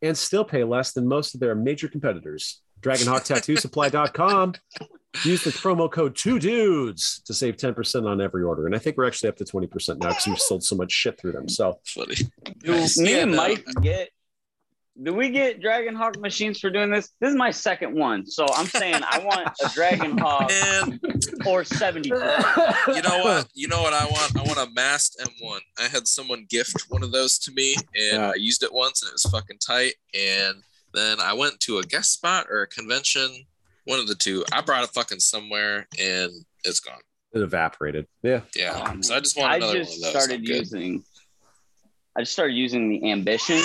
and 0.00 0.16
still 0.16 0.44
pay 0.44 0.62
less 0.62 0.92
than 0.92 1.08
most 1.08 1.34
of 1.34 1.40
their 1.40 1.56
major 1.56 1.88
competitors. 1.88 2.60
DragonHawkTattooSupply.com. 2.82 4.54
Use 5.24 5.42
the 5.42 5.50
promo 5.50 5.90
code 5.90 6.14
two 6.14 6.38
dudes 6.38 7.20
to 7.24 7.32
save 7.32 7.56
10% 7.56 8.06
on 8.06 8.20
every 8.20 8.42
order. 8.42 8.66
And 8.66 8.74
I 8.74 8.78
think 8.78 8.96
we're 8.96 9.06
actually 9.06 9.30
up 9.30 9.36
to 9.36 9.44
20% 9.44 9.98
now 10.00 10.10
because 10.10 10.26
we've 10.26 10.38
sold 10.38 10.62
so 10.62 10.76
much 10.76 10.92
shit 10.92 11.18
through 11.18 11.32
them. 11.32 11.48
So 11.48 11.80
Funny. 11.86 12.16
Do 12.58 12.72
Nice. 12.72 12.98
me 12.98 13.12
Yeah, 13.12 13.22
and 13.22 13.30
no. 13.32 13.36
Mike 13.38 13.64
get? 13.80 14.10
Do 15.00 15.14
we 15.14 15.30
get 15.30 15.60
Dragon 15.62 15.94
Hawk 15.94 16.18
machines 16.20 16.58
for 16.58 16.70
doing 16.70 16.90
this? 16.90 17.10
This 17.20 17.30
is 17.30 17.36
my 17.36 17.52
second 17.52 17.94
one, 17.94 18.26
so 18.26 18.44
I'm 18.52 18.66
saying 18.66 19.00
I 19.08 19.20
want 19.20 19.48
a 19.64 19.68
Dragon 19.72 20.18
Hawk 20.18 20.50
And 20.52 21.00
or 21.46 21.62
70. 21.64 22.08
you 22.08 22.14
know 22.16 23.20
what? 23.22 23.46
You 23.54 23.68
know 23.68 23.80
what 23.80 23.92
I 23.94 24.04
want? 24.06 24.36
I 24.36 24.42
want 24.42 24.58
a 24.58 24.72
masked 24.74 25.16
M1. 25.20 25.60
I 25.78 25.84
had 25.84 26.08
someone 26.08 26.46
gift 26.50 26.84
one 26.88 27.04
of 27.04 27.12
those 27.12 27.38
to 27.40 27.52
me, 27.52 27.76
and 27.94 28.20
Yeah. 28.22 28.30
I 28.30 28.34
used 28.34 28.62
it 28.64 28.72
once, 28.74 29.02
and 29.02 29.08
it 29.08 29.12
was 29.14 29.22
fucking 29.30 29.58
tight. 29.58 29.94
And 30.14 30.56
then 30.92 31.20
I 31.20 31.32
went 31.32 31.60
to 31.60 31.78
a 31.78 31.82
guest 31.84 32.12
spot 32.12 32.48
or 32.50 32.62
a 32.62 32.66
convention, 32.66 33.46
one 33.88 33.98
of 33.98 34.06
the 34.06 34.14
two. 34.14 34.44
I 34.52 34.60
brought 34.60 34.84
it 34.84 34.90
fucking 34.90 35.20
somewhere, 35.20 35.86
and 35.98 36.30
it's 36.64 36.80
gone. 36.80 37.00
It 37.32 37.40
evaporated. 37.42 38.06
Yeah. 38.22 38.40
Yeah. 38.54 38.72
Um, 38.72 39.02
so 39.02 39.14
I 39.16 39.20
just 39.20 39.36
want 39.36 39.50
I 39.52 39.56
another 39.56 39.78
just 39.78 39.90
one 40.00 40.08
of 40.08 40.14
those. 40.14 40.22
started 40.24 40.40
I'm 40.40 40.44
good. 40.44 40.56
using. 40.58 41.04
I 42.16 42.20
just 42.22 42.32
started 42.32 42.54
using 42.54 42.88
the 42.90 43.10
Ambition. 43.10 43.60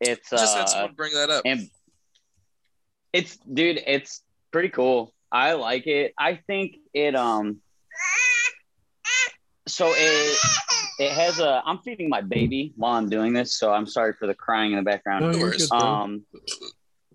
It's 0.00 0.32
I 0.32 0.36
just 0.36 0.56
had 0.56 0.62
uh, 0.64 0.66
someone 0.66 0.94
bring 0.94 1.12
that 1.14 1.28
up. 1.30 1.42
and 1.44 1.68
it's 3.12 3.36
dude, 3.38 3.80
it's 3.86 4.22
pretty 4.52 4.68
cool. 4.68 5.12
I 5.32 5.54
like 5.54 5.86
it. 5.86 6.14
I 6.18 6.36
think 6.46 6.76
it 6.94 7.14
um. 7.16 7.58
So 9.66 9.92
it 9.94 10.38
it 11.00 11.12
has 11.12 11.40
a. 11.40 11.62
I'm 11.66 11.78
feeding 11.80 12.08
my 12.08 12.20
baby 12.22 12.72
while 12.76 12.94
I'm 12.94 13.08
doing 13.10 13.32
this, 13.32 13.58
so 13.58 13.72
I'm 13.72 13.86
sorry 13.86 14.14
for 14.14 14.26
the 14.26 14.34
crying 14.34 14.72
in 14.72 14.76
the 14.78 14.82
background. 14.82 15.24
No, 15.26 15.32
No 15.32 15.38
worries. 15.38 15.68
good, 15.68 15.78
bro. 15.78 15.78
Um, 15.78 16.24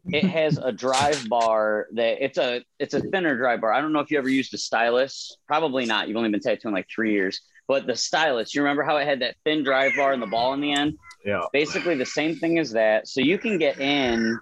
it 0.05 0.25
has 0.25 0.57
a 0.57 0.71
drive 0.71 1.27
bar 1.29 1.87
that 1.93 2.23
it's 2.23 2.37
a 2.37 2.63
it's 2.79 2.93
a 2.93 2.99
thinner 2.99 3.37
drive 3.37 3.61
bar. 3.61 3.71
I 3.71 3.81
don't 3.81 3.93
know 3.93 3.99
if 3.99 4.11
you 4.11 4.17
ever 4.17 4.29
used 4.29 4.53
a 4.53 4.57
stylus. 4.57 5.37
Probably 5.47 5.85
not. 5.85 6.07
You've 6.07 6.17
only 6.17 6.29
been 6.29 6.41
tattooing 6.41 6.73
like 6.73 6.87
three 6.93 7.13
years. 7.13 7.39
But 7.67 7.87
the 7.87 7.95
stylus, 7.95 8.53
you 8.53 8.61
remember 8.61 8.83
how 8.83 8.97
it 8.97 9.05
had 9.05 9.21
that 9.21 9.35
thin 9.45 9.63
drive 9.63 9.93
bar 9.95 10.11
and 10.11 10.21
the 10.21 10.27
ball 10.27 10.53
in 10.53 10.59
the 10.59 10.73
end? 10.73 10.97
Yeah. 11.25 11.43
Basically 11.53 11.95
the 11.95 12.05
same 12.05 12.35
thing 12.35 12.59
as 12.59 12.71
that. 12.71 13.07
So 13.07 13.21
you 13.21 13.37
can 13.37 13.57
get 13.57 13.79
in, 13.79 14.37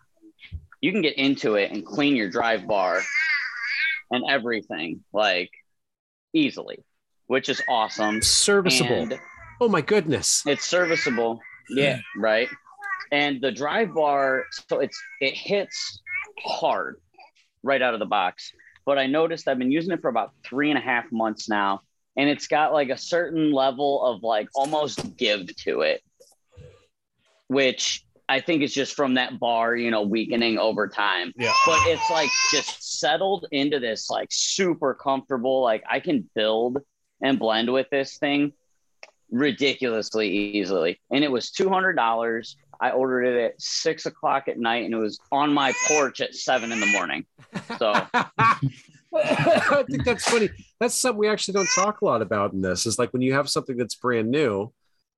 you 0.81 0.91
can 0.91 1.01
get 1.01 1.17
into 1.17 1.55
it 1.55 1.71
and 1.71 1.85
clean 1.85 2.15
your 2.15 2.29
drive 2.29 2.67
bar 2.67 3.01
and 4.09 4.23
everything 4.27 5.03
like 5.13 5.51
easily, 6.33 6.83
which 7.27 7.47
is 7.47 7.61
awesome. 7.69 8.23
Serviceable. 8.23 9.03
And 9.03 9.19
oh 9.59 9.69
my 9.69 9.81
goodness. 9.81 10.41
it's 10.47 10.65
serviceable. 10.65 11.39
Yeah, 11.69 11.99
hmm. 12.15 12.23
right. 12.23 12.49
And 13.11 13.41
the 13.41 13.51
drive 13.51 13.93
bar, 13.93 14.45
so 14.69 14.79
it's 14.79 14.99
it 15.19 15.33
hits 15.33 16.01
hard 16.39 16.95
right 17.61 17.81
out 17.81 17.93
of 17.93 17.99
the 17.99 18.05
box. 18.05 18.53
But 18.85 18.97
I 18.97 19.07
noticed 19.07 19.47
I've 19.47 19.59
been 19.59 19.71
using 19.71 19.91
it 19.91 20.01
for 20.01 20.09
about 20.09 20.31
three 20.45 20.69
and 20.69 20.77
a 20.77 20.81
half 20.81 21.11
months 21.11 21.49
now, 21.49 21.81
and 22.15 22.29
it's 22.29 22.47
got 22.47 22.73
like 22.73 22.89
a 22.89 22.97
certain 22.97 23.51
level 23.51 24.03
of 24.03 24.23
like 24.23 24.47
almost 24.55 25.17
give 25.17 25.53
to 25.57 25.81
it, 25.81 26.01
which 27.47 28.05
I 28.29 28.39
think 28.39 28.63
is 28.63 28.73
just 28.73 28.95
from 28.95 29.15
that 29.15 29.39
bar, 29.39 29.75
you 29.75 29.91
know, 29.91 30.03
weakening 30.03 30.57
over 30.57 30.87
time. 30.87 31.33
Yeah. 31.35 31.51
But 31.65 31.79
it's 31.87 32.09
like 32.09 32.29
just 32.51 32.99
settled 32.99 33.45
into 33.51 33.79
this 33.79 34.09
like 34.09 34.29
super 34.31 34.93
comfortable, 34.93 35.61
like 35.61 35.83
I 35.89 35.99
can 35.99 36.29
build 36.33 36.77
and 37.21 37.37
blend 37.37 37.71
with 37.71 37.89
this 37.91 38.17
thing 38.17 38.53
ridiculously 39.29 40.29
easily. 40.29 41.01
And 41.11 41.25
it 41.25 41.31
was 41.31 41.51
two 41.51 41.69
hundred 41.69 41.93
dollars. 41.97 42.55
I 42.81 42.89
ordered 42.91 43.25
it 43.25 43.43
at 43.43 43.61
six 43.61 44.07
o'clock 44.07 44.47
at 44.47 44.57
night, 44.57 44.85
and 44.85 44.93
it 44.93 44.97
was 44.97 45.19
on 45.31 45.53
my 45.53 45.71
porch 45.87 46.19
at 46.19 46.33
seven 46.33 46.71
in 46.71 46.79
the 46.79 46.87
morning. 46.87 47.25
So 47.77 47.93
I 49.13 49.83
think 49.89 50.03
that's 50.03 50.25
funny. 50.25 50.49
That's 50.79 50.95
something 50.95 51.19
we 51.19 51.27
actually 51.27 51.53
don't 51.53 51.69
talk 51.75 52.01
a 52.01 52.05
lot 52.05 52.23
about 52.23 52.53
in 52.53 52.61
this. 52.61 52.85
Is 52.85 52.97
like 52.97 53.13
when 53.13 53.21
you 53.21 53.33
have 53.33 53.49
something 53.49 53.77
that's 53.77 53.95
brand 53.95 54.31
new, 54.31 54.73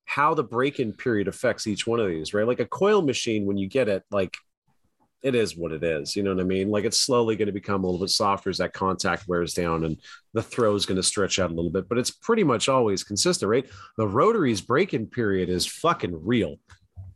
how 0.05 0.33
the 0.33 0.43
break-in 0.43 0.93
period 0.93 1.27
affects 1.29 1.65
each 1.65 1.87
one 1.87 1.99
of 1.99 2.07
these, 2.07 2.33
right? 2.33 2.45
Like 2.45 2.59
a 2.59 2.65
coil 2.65 3.01
machine, 3.01 3.45
when 3.45 3.57
you 3.57 3.69
get 3.69 3.87
it, 3.87 4.03
like 4.11 4.35
it 5.21 5.35
is 5.35 5.55
what 5.55 5.71
it 5.71 5.83
is. 5.83 6.15
You 6.15 6.23
know 6.23 6.35
what 6.35 6.41
I 6.41 6.45
mean? 6.45 6.69
Like 6.69 6.83
it's 6.83 6.99
slowly 6.99 7.37
going 7.37 7.45
to 7.45 7.53
become 7.53 7.83
a 7.83 7.87
little 7.87 8.05
bit 8.05 8.09
softer 8.09 8.49
as 8.49 8.57
that 8.57 8.73
contact 8.73 9.27
wears 9.27 9.53
down 9.53 9.85
and 9.85 9.97
the 10.33 10.43
throw 10.43 10.75
is 10.75 10.85
going 10.85 10.97
to 10.97 11.03
stretch 11.03 11.39
out 11.39 11.49
a 11.49 11.53
little 11.53 11.71
bit, 11.71 11.87
but 11.87 11.97
it's 11.97 12.11
pretty 12.11 12.43
much 12.43 12.67
always 12.67 13.03
consistent, 13.03 13.49
right? 13.49 13.65
The 13.97 14.07
rotary's 14.07 14.59
break-in 14.59 15.07
period 15.07 15.49
is 15.49 15.65
fucking 15.65 16.25
real. 16.25 16.57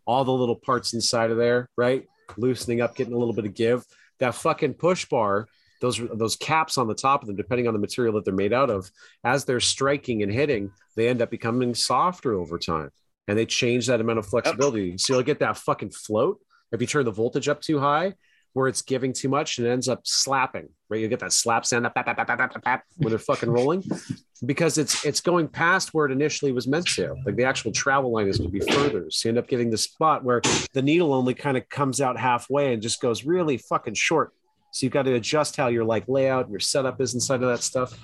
All 0.08 0.24
the 0.24 0.32
little 0.32 0.56
parts 0.56 0.94
inside 0.94 1.30
of 1.30 1.38
there, 1.38 1.70
right? 1.78 2.08
Loosening 2.38 2.82
up, 2.82 2.96
getting 2.96 3.14
a 3.14 3.18
little 3.18 3.34
bit 3.34 3.46
of 3.46 3.54
give. 3.54 3.86
That 4.20 4.34
fucking 4.34 4.74
push 4.76 5.06
bar, 5.06 5.48
those 5.82 6.02
those 6.14 6.36
caps 6.36 6.80
on 6.80 6.88
the 6.88 6.96
top 6.96 7.22
of 7.22 7.28
them, 7.28 7.36
depending 7.36 7.68
on 7.68 7.74
the 7.74 7.80
material 7.80 8.16
that 8.16 8.26
they're 8.26 8.34
made 8.34 8.54
out 8.54 8.72
of, 8.72 8.90
as 9.24 9.46
they're 9.46 9.60
striking 9.60 10.24
and 10.24 10.32
hitting, 10.32 10.72
they 10.96 11.08
end 11.08 11.22
up 11.22 11.30
becoming 11.30 11.76
softer 11.76 12.34
over 12.34 12.58
time, 12.58 12.90
and 13.28 13.38
they 13.38 13.46
change 13.46 13.86
that 13.86 14.02
amount 14.02 14.18
of 14.18 14.26
flexibility. 14.26 14.98
So 14.98 15.14
you'll 15.14 15.24
get 15.24 15.40
that 15.40 15.58
fucking 15.58 15.92
float 15.92 16.40
if 16.72 16.82
you 16.82 16.88
turn 16.88 17.06
the 17.06 17.12
voltage 17.12 17.48
up 17.48 17.62
too 17.62 17.80
high, 17.80 18.16
where 18.54 18.68
it's 18.68 18.82
giving 18.82 19.14
too 19.14 19.30
much 19.30 19.58
and 19.58 19.68
it 19.68 19.72
ends 19.72 19.88
up 19.88 20.02
slapping. 20.04 20.70
Right, 20.90 21.02
you 21.02 21.08
get 21.08 21.20
that 21.20 21.34
slap 21.34 21.66
sound 21.66 21.86
that 21.86 21.94
bap, 21.94 22.06
bap, 22.06 22.28
bap, 22.28 22.64
bap, 22.64 22.84
when 22.98 23.10
they're 23.10 23.20
fucking 23.20 23.50
rolling, 23.50 23.84
because 24.46 24.78
it's 24.78 25.06
it's 25.06 25.20
going 25.20 25.48
past 25.50 25.94
where 25.94 26.06
it 26.06 26.12
initially 26.12 26.54
was 26.54 26.66
meant 26.66 26.88
to. 26.96 27.16
Like 27.26 27.36
the 27.36 27.44
actual 27.44 27.72
travel 27.72 28.12
line 28.12 28.28
is 28.28 28.38
going 28.38 28.52
to 28.52 28.60
be 28.60 28.72
further, 28.72 29.12
so 29.12 29.28
you 29.28 29.32
end 29.32 29.38
up 29.38 29.48
getting 29.48 29.70
the 29.70 29.78
spot 29.78 30.24
where 30.24 30.42
the 30.74 30.82
needle 30.82 31.14
only 31.14 31.34
kind 31.34 31.58
of 31.58 31.68
comes 31.68 32.00
out 32.00 32.18
halfway 32.18 32.74
and 32.74 32.82
just 32.82 33.02
goes 33.02 33.26
really 33.26 33.58
fucking 33.58 33.96
short. 33.96 34.32
So 34.72 34.86
you've 34.86 34.94
got 34.94 35.04
to 35.04 35.14
adjust 35.16 35.58
how 35.58 35.68
your 35.68 35.84
like 35.84 36.08
layout 36.08 36.50
your 36.50 36.60
setup 36.60 37.02
is 37.02 37.14
inside 37.14 37.44
of 37.44 37.50
that 37.50 37.64
stuff. 37.64 38.00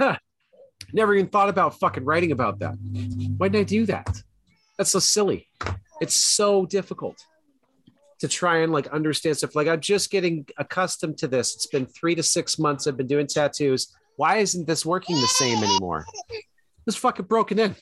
Never 0.92 1.14
even 1.14 1.28
thought 1.28 1.48
about 1.48 1.78
fucking 1.78 2.04
writing 2.04 2.32
about 2.32 2.58
that. 2.58 2.74
Why 3.36 3.48
didn't 3.48 3.60
I 3.60 3.64
do 3.64 3.86
that? 3.86 4.22
That's 4.76 4.90
so 4.90 4.98
silly. 4.98 5.46
It's 6.00 6.16
so 6.16 6.66
difficult 6.66 7.22
to 8.20 8.28
try 8.28 8.58
and 8.58 8.72
like 8.72 8.86
understand 8.88 9.38
stuff. 9.38 9.56
Like 9.56 9.66
I'm 9.66 9.80
just 9.80 10.10
getting 10.10 10.46
accustomed 10.58 11.18
to 11.18 11.28
this. 11.28 11.54
It's 11.54 11.66
been 11.66 11.86
three 11.86 12.14
to 12.14 12.22
six 12.22 12.58
months. 12.58 12.86
I've 12.86 12.96
been 12.96 13.06
doing 13.06 13.26
tattoos. 13.26 13.94
Why 14.16 14.36
isn't 14.38 14.66
this 14.66 14.84
working 14.84 15.16
the 15.16 15.26
same 15.26 15.62
anymore? 15.62 16.04
It's 16.86 16.96
fucking 16.96 17.26
broken 17.26 17.58
in. 17.58 17.76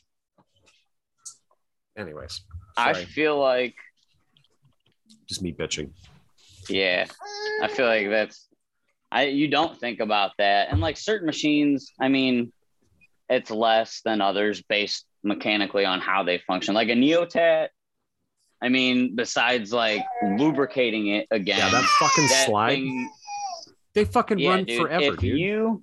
Anyways, 1.97 2.43
I 2.77 2.93
feel 3.05 3.39
like, 3.39 3.77
just 5.27 5.41
me 5.41 5.53
bitching. 5.53 5.93
yeah, 6.69 7.07
I 7.63 7.69
feel 7.69 7.87
like 7.87 8.11
that's, 8.11 8.49
I 9.11 9.27
you 9.27 9.49
don't 9.49 9.79
think 9.79 10.01
about 10.01 10.33
that, 10.39 10.71
and 10.71 10.81
like 10.81 10.97
certain 10.97 11.27
machines, 11.27 11.93
I 11.99 12.09
mean, 12.09 12.53
it's 13.31 13.51
less 13.51 14.03
than 14.05 14.21
others 14.21 14.63
based 14.63 15.07
mechanically 15.23 15.85
on 15.85 16.01
how 16.01 16.25
they 16.25 16.39
function. 16.39 16.75
Like 16.75 16.89
a 16.89 16.95
neotat, 16.95 17.69
I 18.61 18.69
mean, 18.69 19.15
besides 19.15 19.73
like 19.73 20.05
lubricating 20.37 21.09
it 21.09 21.27
again, 21.31 21.59
Yeah, 21.59 21.71
that 21.71 21.85
fucking 21.85 22.27
that 22.29 22.47
slide. 22.47 22.75
thing- 22.75 23.11
they 23.95 24.05
fucking 24.05 24.39
yeah, 24.39 24.51
run 24.51 24.65
dude, 24.65 24.81
forever, 24.83 25.05
if 25.15 25.19
dude. 25.19 25.39
you 25.39 25.83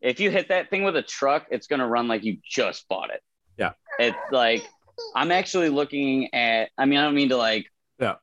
if 0.00 0.18
you 0.20 0.30
hit 0.30 0.48
that 0.48 0.68
thing 0.68 0.82
with 0.82 0.96
a 0.96 1.02
truck, 1.02 1.46
it's 1.50 1.66
gonna 1.66 1.86
run 1.86 2.08
like 2.08 2.24
you 2.24 2.38
just 2.44 2.86
bought 2.88 3.10
it. 3.10 3.20
Yeah. 3.56 3.72
It's 3.98 4.16
like 4.30 4.62
I'm 5.14 5.30
actually 5.32 5.68
looking 5.68 6.34
at 6.34 6.70
I 6.76 6.84
mean, 6.86 6.98
I 6.98 7.04
don't 7.04 7.14
mean 7.14 7.28
to 7.30 7.36
like 7.36 7.66
Yeah. 8.00 8.16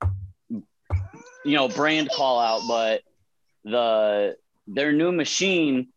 you 0.50 0.64
know, 1.56 1.68
brand 1.68 2.10
call 2.16 2.40
out, 2.40 2.62
but 2.68 3.02
the 3.64 4.36
their 4.68 4.92
new 4.92 5.12
machine, 5.12 5.88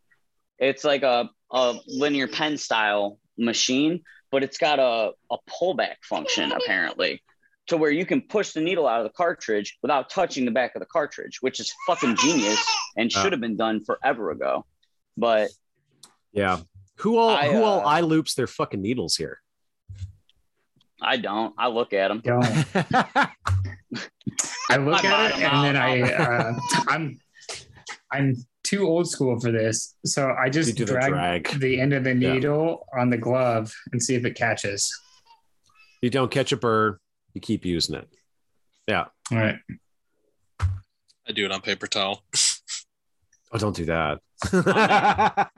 it's 0.57 0.83
like 0.83 1.03
a, 1.03 1.29
a 1.51 1.75
linear 1.87 2.27
pen 2.27 2.57
style 2.57 3.19
machine, 3.37 4.01
but 4.31 4.43
it's 4.43 4.57
got 4.57 4.79
a, 4.79 5.11
a 5.31 5.37
pullback 5.49 5.97
function 6.03 6.51
apparently 6.51 7.21
to 7.67 7.77
where 7.77 7.91
you 7.91 8.05
can 8.05 8.21
push 8.21 8.51
the 8.51 8.61
needle 8.61 8.87
out 8.87 8.99
of 8.99 9.05
the 9.05 9.13
cartridge 9.15 9.77
without 9.81 10.09
touching 10.09 10.45
the 10.45 10.51
back 10.51 10.75
of 10.75 10.79
the 10.81 10.85
cartridge, 10.85 11.37
which 11.41 11.59
is 11.59 11.73
fucking 11.87 12.15
genius 12.17 12.63
and 12.97 13.11
Yeah. 13.11 13.21
should 13.21 13.31
have 13.31 13.41
been 13.41 13.55
done 13.57 13.83
forever 13.85 14.31
ago. 14.31 14.65
But 15.17 15.49
yeah. 16.31 16.59
Who 16.97 17.17
all 17.17 17.29
I, 17.29 17.51
who 17.51 17.63
all 17.63 17.79
uh, 17.81 17.83
eye 17.85 18.01
loops 18.01 18.35
their 18.35 18.47
fucking 18.47 18.81
needles 18.81 19.15
here? 19.15 19.39
I 21.01 21.17
don't. 21.17 21.53
I 21.57 21.67
look 21.67 21.91
at 21.93 22.07
them. 22.09 22.21
Don't. 22.23 22.45
I 24.69 24.77
look 24.77 25.03
I 25.03 25.07
at 25.27 25.39
it 25.39 25.43
bottom 25.43 25.43
and 25.43 25.65
then. 25.65 25.75
I 25.75 26.01
uh, 26.01 26.53
I'm 26.87 27.19
I'm 28.11 28.35
too 28.63 28.87
old 28.87 29.09
school 29.09 29.39
for 29.39 29.51
this, 29.51 29.95
so 30.05 30.33
I 30.41 30.49
just 30.49 30.75
do 30.77 30.85
the 30.85 30.93
drag, 30.93 31.11
drag. 31.11 31.59
the 31.59 31.79
end 31.81 31.93
of 31.93 32.03
the 32.03 32.13
Yeah. 32.15 32.33
needle 32.33 32.85
on 32.97 33.09
the 33.09 33.17
glove 33.17 33.73
and 33.91 34.01
see 34.01 34.15
if 34.15 34.23
it 34.25 34.35
catches. 34.35 34.91
You 36.01 36.09
don't 36.09 36.31
catch 36.31 36.51
a 36.51 36.57
bird, 36.57 36.99
you 37.33 37.41
keep 37.41 37.65
using 37.65 37.95
it. 37.95 38.07
Yeah. 38.87 39.05
All 39.31 39.37
right. 39.37 39.57
I 41.27 41.31
do 41.33 41.45
it 41.45 41.51
on 41.51 41.61
paper 41.61 41.87
towel. 41.87 42.23
Oh, 43.51 43.57
don't 43.57 43.75
do 43.75 43.85
that. 43.85 44.19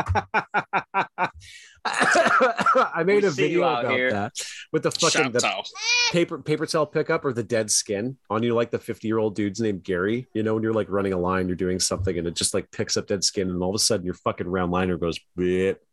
I 1.88 3.04
made 3.06 3.24
We 3.24 3.28
a 3.28 3.32
video 3.32 3.64
out 3.64 3.86
about 3.86 3.96
here. 3.96 4.12
that 4.12 4.34
with 4.72 4.84
the 4.84 4.92
fucking 4.92 5.32
the 5.32 5.64
paper 6.12 6.40
paper 6.40 6.66
towel 6.66 6.86
pickup 6.86 7.24
or 7.26 7.32
the 7.34 7.44
dead 7.44 7.70
skin 7.70 8.18
on 8.30 8.42
you 8.44 8.54
like 8.56 8.72
the 8.72 8.80
50 8.80 9.08
year 9.08 9.20
old 9.20 9.36
dude's 9.36 9.60
named 9.60 9.84
Gary. 9.84 10.28
You 10.34 10.44
know, 10.44 10.56
when 10.56 10.64
you're 10.64 10.74
like 10.74 10.90
running 10.90 11.14
a 11.14 11.18
line, 11.20 11.48
you're 11.48 11.56
doing 11.56 11.80
something 11.80 12.18
and 12.18 12.28
it 12.28 12.36
just 12.36 12.54
like 12.54 12.72
picks 12.72 12.98
up 12.98 13.08
dead 13.08 13.24
skin 13.24 13.50
and 13.50 13.62
all 13.62 13.70
of 13.70 13.76
a 13.76 13.80
sudden 13.80 14.06
your 14.06 14.16
fucking 14.16 14.48
round 14.48 14.72
liner 14.72 14.98
goes 14.98 15.20
blip. 15.36 15.85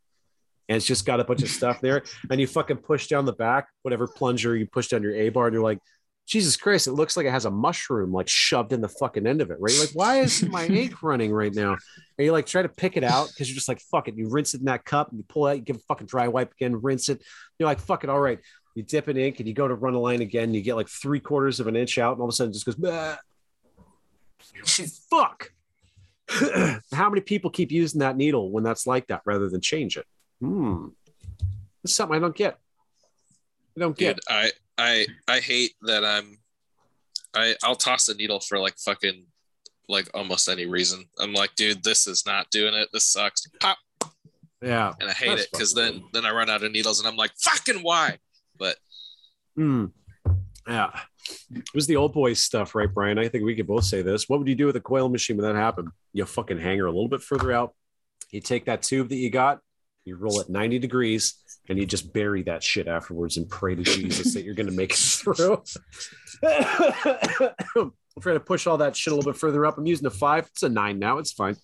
And 0.73 0.79
it's 0.79 0.87
just 0.87 1.05
got 1.05 1.21
a 1.21 1.25
bunch 1.25 1.43
of 1.43 1.51
stuff 1.51 1.83
there. 1.83 2.03
And 2.31 2.41
you 2.41 2.47
fucking 2.47 2.79
push 2.79 3.07
down 3.07 3.27
the 3.27 3.35
back, 3.35 3.69
whatever 3.83 4.09
plunger 4.09 4.57
you 4.57 4.67
push 4.67 4.89
down 4.89 5.03
your 5.03 5.15
A 5.15 5.29
bar, 5.29 5.49
and 5.49 5.53
you're 5.53 5.63
like, 5.63 5.81
Jesus 6.27 6.57
Christ, 6.57 6.87
it 6.87 6.93
looks 6.93 7.15
like 7.15 7.27
it 7.27 7.31
has 7.31 7.45
a 7.45 7.51
mushroom 7.51 8.11
like 8.11 8.27
shoved 8.27 8.73
in 8.73 8.81
the 8.81 8.89
fucking 8.89 9.27
end 9.27 9.43
of 9.43 9.51
it, 9.51 9.59
right? 9.61 9.71
You're 9.71 9.83
like, 9.83 9.95
why 9.95 10.21
is 10.21 10.43
my 10.49 10.65
ink 10.69 11.03
running 11.03 11.31
right 11.31 11.55
now? 11.55 11.73
And 12.17 12.25
you 12.25 12.33
like 12.33 12.47
try 12.47 12.63
to 12.63 12.71
pick 12.71 12.97
it 12.97 13.05
out 13.05 13.29
because 13.29 13.51
you're 13.51 13.55
just 13.55 13.69
like, 13.69 13.81
fuck 13.81 14.09
it. 14.09 14.17
You 14.17 14.31
rinse 14.31 14.55
it 14.55 14.61
in 14.61 14.65
that 14.65 14.87
cup 14.87 15.11
and 15.11 15.19
you 15.19 15.25
pull 15.29 15.47
it 15.47 15.51
out, 15.51 15.57
you 15.57 15.63
give 15.63 15.77
a 15.77 15.81
fucking 15.81 16.07
dry 16.07 16.29
wipe 16.29 16.53
again, 16.53 16.81
rinse 16.81 17.11
it. 17.11 17.23
You're 17.59 17.67
like, 17.67 17.81
fuck 17.81 18.03
it, 18.03 18.09
all 18.09 18.21
right. 18.21 18.39
You 18.75 18.83
dip 18.83 19.11
in 19.11 19.19
ink 19.19 19.41
and 19.41 19.49
you 19.49 19.53
go 19.55 19.69
to 19.69 19.75
run 19.75 19.93
a 19.93 20.01
line 20.01 20.23
again, 20.23 20.55
you 20.55 20.63
get 20.63 20.77
like 20.77 20.89
three 20.89 21.21
quarters 21.21 21.61
of 21.61 21.67
an 21.67 21.77
inch 21.77 21.99
out, 21.99 22.13
and 22.13 22.21
all 22.21 22.29
of 22.29 22.33
a 22.33 22.35
sudden 22.35 22.53
it 22.53 22.55
just 22.55 22.65
goes, 22.65 22.77
"Bah." 22.77 23.17
fuck. 25.11 25.53
How 26.93 27.11
many 27.11 27.21
people 27.21 27.51
keep 27.51 27.71
using 27.71 28.01
that 28.01 28.17
needle 28.17 28.51
when 28.51 28.65
that's 28.65 28.87
like 28.87 29.09
that 29.09 29.23
rather 29.27 29.51
than 29.51 29.61
change 29.61 29.97
it? 29.97 30.07
Hmm. 30.43 30.89
That's 31.85 31.95
something 31.95 32.17
I 32.17 32.21
don't 32.21 32.35
get. 32.35 32.59
I 33.77 33.81
don't 33.81 33.97
get. 33.97 34.17
Dude, 34.17 34.25
I 34.29 34.51
I 34.77 35.07
I 35.29 35.39
hate 35.41 35.73
that 35.83 36.05
I'm 36.05 36.39
I 37.35 37.55
I'll 37.63 37.77
toss 37.77 38.09
a 38.09 38.15
needle 38.15 38.41
for 38.41 38.59
like 38.59 38.77
fucking 38.79 39.25
like 39.89 40.09
almost 40.15 40.49
any 40.49 40.67
reason. 40.67 41.05
I'm 41.21 41.33
like, 41.33 41.55
dude, 41.55 41.85
this 41.85 42.07
is 42.07 42.25
not 42.27 42.51
doing 42.51 42.75
it. 42.75 42.89
This 42.93 43.05
sucks. 43.05 43.47
Pop, 43.61 43.79
Yeah. 44.61 44.93
and 45.01 45.09
I 45.09 45.13
hate 45.13 45.39
it 45.39 45.49
because 45.53 45.75
then 45.75 46.03
then 46.13 46.25
I 46.25 46.33
run 46.33 46.51
out 46.51 46.63
of 46.65 46.73
needles 46.73 46.99
and 46.99 47.09
I'm 47.09 47.17
like, 47.17 47.33
fucking 47.39 47.83
why? 47.83 48.19
But 48.59 48.77
Hmm. 49.57 49.87
Yeah. 50.67 50.91
It 51.51 51.65
was 51.75 51.87
the 51.87 51.97
old 51.97 52.13
boys 52.13 52.41
stuff, 52.41 52.75
right, 52.75 52.93
Brian? 52.93 53.19
I 53.19 53.29
think 53.29 53.45
we 53.45 53.55
could 53.55 53.67
both 53.67 53.85
say 53.85 54.03
this. 54.03 54.29
What 54.29 54.39
would 54.41 54.49
you 54.49 54.55
do 54.55 54.67
with 54.67 54.77
a 54.77 54.81
coil 54.81 55.09
machine 55.09 55.37
when 55.37 55.47
that 55.47 55.57
happened? 55.59 55.89
You 56.13 56.25
fucking 56.25 56.59
hang 56.59 56.79
her 56.79 56.87
a 56.87 56.91
little 56.91 57.09
bit 57.09 57.23
further 57.23 57.53
out. 57.53 57.75
You 58.31 58.41
take 58.41 58.65
that 58.67 58.83
tube 58.83 59.09
that 59.11 59.17
you 59.17 59.31
got, 59.31 59.61
you 60.05 60.17
roll 60.17 60.41
it 60.41 60.49
90 60.51 60.79
degrees, 60.79 61.35
and 61.69 61.79
you 61.79 61.87
just 61.87 62.13
bury 62.13 62.43
that 62.43 62.63
shit 62.63 62.89
afterwards 62.89 63.37
and 63.37 63.49
pray 63.49 63.75
to 63.75 63.83
Jesus 63.83 64.35
that 64.35 64.43
you're 64.45 64.55
going 64.55 64.67
to 64.67 64.73
make 64.73 64.93
it 64.93 64.97
through. 64.97 65.63
I'm 67.75 68.21
trying 68.21 68.37
to 68.37 68.41
push 68.41 68.67
all 68.67 68.79
that 68.79 68.97
shit 68.97 69.13
a 69.13 69.17
little 69.17 69.33
bit 69.33 69.39
further 69.39 69.65
up. 69.65 69.79
I'm 69.79 69.87
using 69.87 70.07
a 70.07 70.11
five. 70.11 70.47
It's 70.53 70.63
a 70.63 70.69
nine 70.69 70.99
now. 70.99 71.19
It's 71.19 71.33
fine. 71.33 71.57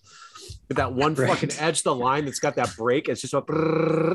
But 0.68 0.76
that 0.78 0.92
one 0.94 1.14
Right. 1.14 1.28
fucking 1.28 1.50
edge 1.58 1.78
of 1.78 1.84
the 1.84 1.94
line 1.94 2.24
that's 2.24 2.38
got 2.40 2.56
that 2.56 2.74
break, 2.76 3.08
it's 3.08 3.20
just 3.20 3.34
a, 3.34 3.42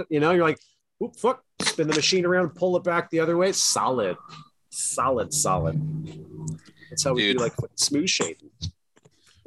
you 0.10 0.20
know, 0.20 0.32
you're 0.32 0.44
like, 0.44 0.60
Oop, 1.04 1.16
fuck, 1.18 1.44
spin 1.62 1.88
the 1.88 1.95
machine 1.95 2.26
around, 2.26 2.56
pull 2.56 2.78
it 2.78 2.84
back 2.84 3.10
the 3.10 3.20
other 3.20 3.36
way. 3.36 3.52
Solid, 3.52 4.16
solid, 4.70 5.34
solid. 5.34 5.80
That's 6.90 7.04
how 7.04 7.14
we 7.14 7.24
Dude. 7.24 7.38
do 7.38 7.44
like 7.44 7.54
smooth 7.76 8.08
shading. 8.08 8.50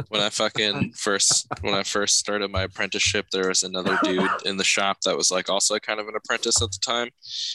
When 0.08 0.20
I 0.20 0.30
fucking 0.30 0.92
first 0.92 1.46
when 1.60 1.74
I 1.74 1.82
first 1.82 2.18
started 2.18 2.50
my 2.50 2.62
apprenticeship, 2.62 3.26
there 3.32 3.48
was 3.48 3.62
another 3.62 3.98
dude 4.04 4.30
in 4.44 4.56
the 4.56 4.64
shop 4.64 4.98
that 5.04 5.16
was 5.16 5.30
like 5.30 5.48
also 5.48 5.78
kind 5.78 6.00
of 6.00 6.08
an 6.08 6.16
apprentice 6.16 6.62
at 6.62 6.70
the 6.70 6.78
time. 6.84 7.10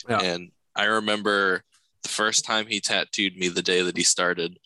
Yeah. 0.09 0.19
And 0.21 0.51
I 0.75 0.85
remember 0.85 1.63
the 2.03 2.09
first 2.09 2.45
time 2.45 2.67
he 2.67 2.79
tattooed 2.79 3.35
me 3.35 3.47
the 3.47 3.61
day 3.61 3.81
that 3.81 3.97
he 3.97 4.03
started, 4.03 4.57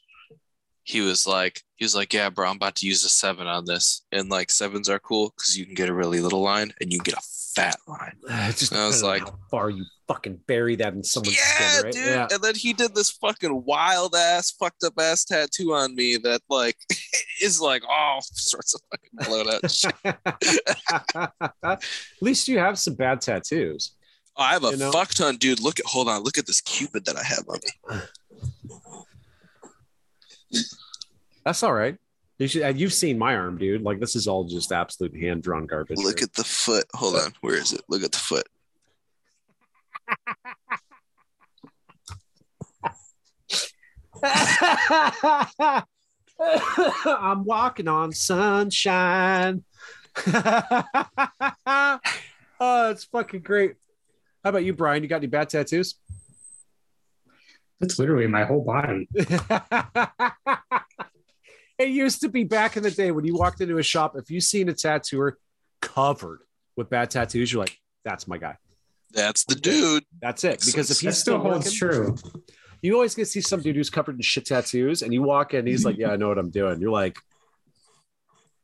he 0.84 1.02
was 1.02 1.27
like, 1.27 1.61
he 1.76 1.85
was 1.85 1.95
like, 1.95 2.14
Yeah, 2.14 2.30
bro, 2.30 2.49
I'm 2.49 2.56
about 2.56 2.76
to 2.76 2.88
use 2.88 3.03
a 3.03 3.10
seven 3.10 3.47
on 3.47 3.65
this. 3.65 4.03
And 4.11 4.30
like 4.30 4.52
sevens 4.52 4.89
are 4.89 4.99
cool 4.99 5.34
because 5.35 5.57
you 5.57 5.65
can 5.65 5.76
get 5.76 5.89
a 5.89 5.93
really 5.93 6.22
little 6.22 6.41
line 6.41 6.73
and 6.80 6.91
you 6.91 6.99
can 6.99 7.11
get 7.11 7.19
a 7.19 7.26
fat 7.56 7.77
line. 7.88 8.15
Just 8.52 8.73
I 8.73 8.86
was 8.86 9.02
like- 9.03 9.23
how 9.23 9.38
far 9.49 9.69
you 9.69 9.86
fucking 10.07 10.40
bury 10.45 10.76
that 10.76 10.94
in 10.94 11.03
someone's 11.03 11.36
yeah, 11.36 11.69
skin, 11.69 11.84
right? 11.84 11.94
dude. 11.94 12.06
Yeah. 12.06 12.27
And 12.32 12.41
then 12.44 12.53
he 12.56 12.73
did 12.73 12.94
this 12.94 13.10
fucking 13.11 13.64
wild 13.65 14.14
ass, 14.15 14.52
fucked 14.52 14.84
up 14.84 14.94
ass 14.99 15.26
tattoo 15.26 15.73
on 15.73 15.95
me 15.95 16.18
that 16.18 16.41
like 16.49 16.77
is 17.41 17.60
like 17.60 17.82
oh, 17.86 17.91
all 17.91 18.22
sorts 18.22 18.76
of 18.76 18.82
fucking 18.91 19.10
blown 19.27 19.49
out 19.53 19.72
shit. 19.76 19.95
At 21.64 21.84
least 22.22 22.48
you 22.48 22.60
have 22.60 22.77
some 22.77 22.94
bad 22.95 23.22
tattoos. 23.22 23.95
Oh, 24.38 24.44
I 24.44 24.52
have 24.53 24.64
a 24.65 24.72
You 24.72 24.77
know? 24.77 24.91
fuck 24.91 25.14
ton, 25.14 25.38
dude. 25.38 25.61
Look 25.61 25.80
at 25.80 25.86
hold 25.86 26.10
on, 26.10 26.22
look 26.23 26.38
at 26.38 26.45
this 26.45 26.60
cupid 26.61 27.06
that 27.06 27.15
I 27.15 27.23
have 27.23 27.45
on 27.49 27.60
me. 27.64 27.72
That's 31.44 31.64
all 31.64 31.73
right. 31.73 31.98
You 32.38 32.48
should. 32.48 32.64
and 32.64 32.80
You've 32.80 32.94
seen 32.94 33.18
my 33.18 33.36
arm, 33.36 33.57
dude. 33.57 33.82
Like 33.82 33.99
this 33.99 34.16
is 34.16 34.28
all 34.28 34.44
just 34.44 34.72
absolute 34.72 35.16
hand 35.16 35.44
drawn 35.44 35.66
garbage. 35.66 35.98
Look 35.98 36.20
here. 36.20 36.26
at 36.26 36.34
the 36.34 36.44
foot. 36.44 36.86
Hold 36.94 37.16
on, 37.16 37.34
where 37.41 37.56
is 37.56 37.74
it? 37.74 37.82
Look 37.88 38.03
at 38.03 38.12
the 38.12 38.18
foot. 38.18 38.48
I'm 47.06 47.45
walking 47.45 47.88
on 47.88 48.12
sunshine. 48.12 49.64
oh, 50.28 51.99
it's 52.60 53.06
fucking 53.06 53.41
great. 53.41 53.76
How 54.44 54.49
about 54.49 54.64
you, 54.64 54.74
Brian? 54.74 55.03
You 55.03 55.10
got 55.10 55.18
any 55.18 55.28
bad 55.28 55.49
tattoos? 55.49 55.95
That's 57.80 57.99
literally 57.99 58.28
my 58.28 58.45
whole 58.45 58.64
body. 58.64 59.10
it 61.77 61.89
used 61.89 62.22
to 62.22 62.30
be 62.30 62.43
back 62.43 62.77
in 62.77 62.84
the 62.84 62.91
day 62.91 63.11
when 63.11 63.26
you 63.26 63.35
walked 63.35 63.61
into 63.61 63.77
a 63.77 63.84
shop, 63.84 64.15
if 64.15 64.30
you 64.31 64.39
seen 64.39 64.69
a 64.69 64.73
tattooer 64.73 65.38
covered 65.81 66.39
with 66.77 66.89
bad 66.89 67.10
tattoos, 67.10 67.52
you're 67.52 67.61
like, 67.61 67.80
that's 68.03 68.27
my 68.27 68.38
guy. 68.38 68.57
That's 69.11 69.45
the 69.45 69.56
dude. 69.56 70.03
That's 70.22 70.43
it. 70.43 70.61
Because 70.65 70.91
if 70.91 70.99
he 70.99 71.11
still 71.11 71.14
still 71.14 71.39
holds 71.39 71.72
true. 71.73 72.15
you 72.81 72.93
always 72.93 73.15
get 73.15 73.23
to 73.23 73.31
see 73.31 73.41
some 73.41 73.61
dude 73.61 73.76
who's 73.76 73.89
covered 73.89 74.15
in 74.15 74.22
shit 74.22 74.45
tattoos, 74.45 75.02
and 75.02 75.14
you 75.14 75.23
walk 75.23 75.53
in, 75.53 75.65
he's 75.65 75.85
like, 75.85 75.97
"Yeah, 75.97 76.11
I 76.11 76.18
know 76.18 76.27
what 76.27 76.38
I'm 76.38 76.49
doing." 76.49 76.81
You're 76.81 76.91
like, 76.91 77.18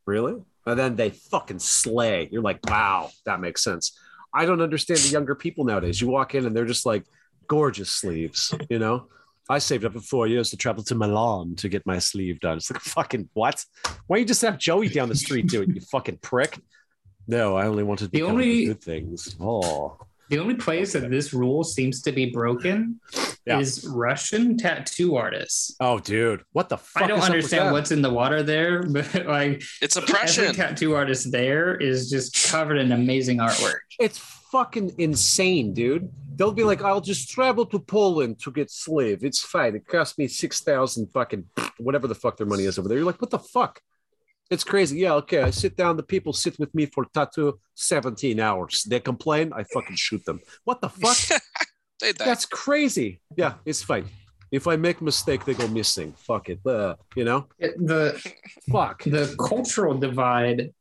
"Really?" 0.06 0.44
And 0.66 0.78
then 0.78 0.96
they 0.96 1.10
fucking 1.10 1.60
slay. 1.60 2.28
You're 2.32 2.42
like, 2.42 2.60
"Wow, 2.68 3.12
that 3.26 3.40
makes 3.40 3.64
sense." 3.64 3.98
I 4.34 4.46
don't 4.46 4.62
understand 4.62 5.00
the 5.00 5.10
younger 5.10 5.36
people 5.36 5.66
nowadays. 5.66 6.02
You 6.02 6.08
walk 6.08 6.36
in 6.36 6.46
and 6.46 6.56
they're 6.56 6.66
just 6.66 6.86
like 6.86 7.06
gorgeous 7.48 7.90
sleeves. 7.90 8.54
You 8.70 8.80
know, 8.80 9.08
I 9.52 9.60
saved 9.60 9.86
up 9.86 9.94
for 9.94 10.00
four 10.00 10.28
years 10.28 10.50
to 10.52 10.58
travel 10.58 10.84
to 10.86 10.96
Milan 10.96 11.56
to 11.58 11.70
get 11.70 11.86
my 11.86 12.00
sleeve 12.00 12.40
done. 12.40 12.58
It's 12.58 12.72
like 12.72 12.82
fucking 12.98 13.30
what? 13.34 13.64
Why 14.08 14.16
don't 14.18 14.22
you 14.22 14.26
just 14.28 14.42
have 14.42 14.58
Joey 14.58 14.90
down 14.90 15.10
the 15.10 15.16
street 15.16 15.48
do 15.48 15.62
it? 15.62 15.70
You 15.70 15.82
fucking 15.82 16.18
prick. 16.22 16.58
No, 17.28 17.56
I 17.56 17.66
only 17.68 17.84
wanted 17.84 18.06
to 18.06 18.12
The 18.12 18.20
the 18.20 18.26
only- 18.28 18.66
good 18.66 18.82
things. 18.82 19.36
Oh, 19.40 19.98
The 20.30 20.40
only 20.40 20.56
place 20.56 20.94
that 20.94 21.10
this 21.12 21.34
rule 21.34 21.64
seems 21.64 22.02
to 22.04 22.12
be 22.12 22.26
broken 22.32 23.00
Yeah. 23.46 23.60
is 23.60 23.86
Russian 23.88 24.58
tattoo 24.58 25.16
artists. 25.18 25.76
Oh, 25.80 26.00
dude, 26.00 26.44
what 26.54 26.70
the 26.70 26.78
fuck? 26.78 27.04
I 27.04 27.08
don't 27.08 27.20
is 27.20 27.26
understand 27.26 27.74
what's 27.74 27.92
in 27.92 28.02
the 28.02 28.10
water 28.22 28.42
there, 28.44 28.84
but 28.96 29.26
like 29.28 29.62
It's 29.82 29.98
oppression. 29.98 30.46
every 30.46 30.54
oppression. 30.54 30.76
tattoo 30.76 30.96
artist 30.96 31.32
there 31.32 31.76
is 31.76 32.10
just 32.10 32.50
covered 32.50 32.78
in 32.78 32.92
amazing 32.92 33.38
artwork. 33.40 33.82
It's 34.00 34.20
fucking 34.52 34.96
insane, 34.98 35.74
dude. 35.74 36.10
They'll 36.36 36.52
be 36.52 36.64
like, 36.64 36.82
"I'll 36.84 37.02
just 37.02 37.30
travel 37.30 37.66
to 37.68 37.80
Poland 37.80 38.40
to 38.44 38.52
get 38.52 38.72
slave. 38.72 39.24
It's 39.24 39.42
fine. 39.42 39.76
It 39.76 39.88
cost 39.88 40.18
me 40.18 40.28
six 40.28 40.62
thousand 40.62 41.08
fucking 41.14 41.46
whatever 41.78 42.08
the 42.08 42.16
fuck 42.16 42.38
their 42.38 42.48
money 42.48 42.66
is 42.66 42.78
over 42.80 42.88
there." 42.88 42.98
You're 42.98 43.06
like, 43.06 43.22
"What 43.22 43.32
the 43.32 43.40
fuck?" 43.40 43.82
It's 44.50 44.66
crazy. 44.66 44.98
Yeah, 45.00 45.14
okay. 45.14 45.42
I 45.44 45.50
sit 45.52 45.78
down. 45.78 45.96
The 45.96 46.04
people 46.04 46.34
sit 46.34 46.60
with 46.60 46.74
me 46.76 46.86
for 46.86 47.06
tattoo 47.14 47.60
seventeen 47.76 48.40
hours. 48.40 48.84
They 48.84 49.00
complain. 49.00 49.54
I 49.54 49.64
fucking 49.64 49.96
shoot 49.96 50.26
them. 50.26 50.42
What 50.64 50.82
the 50.82 50.90
fuck? 50.90 51.42
They. 52.02 52.14
That's 52.14 52.48
crazy. 52.48 53.22
Yeah, 53.38 53.54
it's 53.64 53.84
fine. 53.84 54.06
If 54.52 54.66
I 54.68 54.76
make 54.76 55.04
mistake, 55.04 55.46
they 55.46 55.54
go 55.54 55.68
missing. 55.68 56.14
Fuck 56.18 56.50
it. 56.50 56.60
Uh, 56.66 56.96
you 57.16 57.24
know. 57.24 57.46
It- 57.60 57.78
the 57.78 58.20
Fuck. 58.72 59.04
the 59.04 59.36
cultural 59.38 59.94
divide 60.00 60.74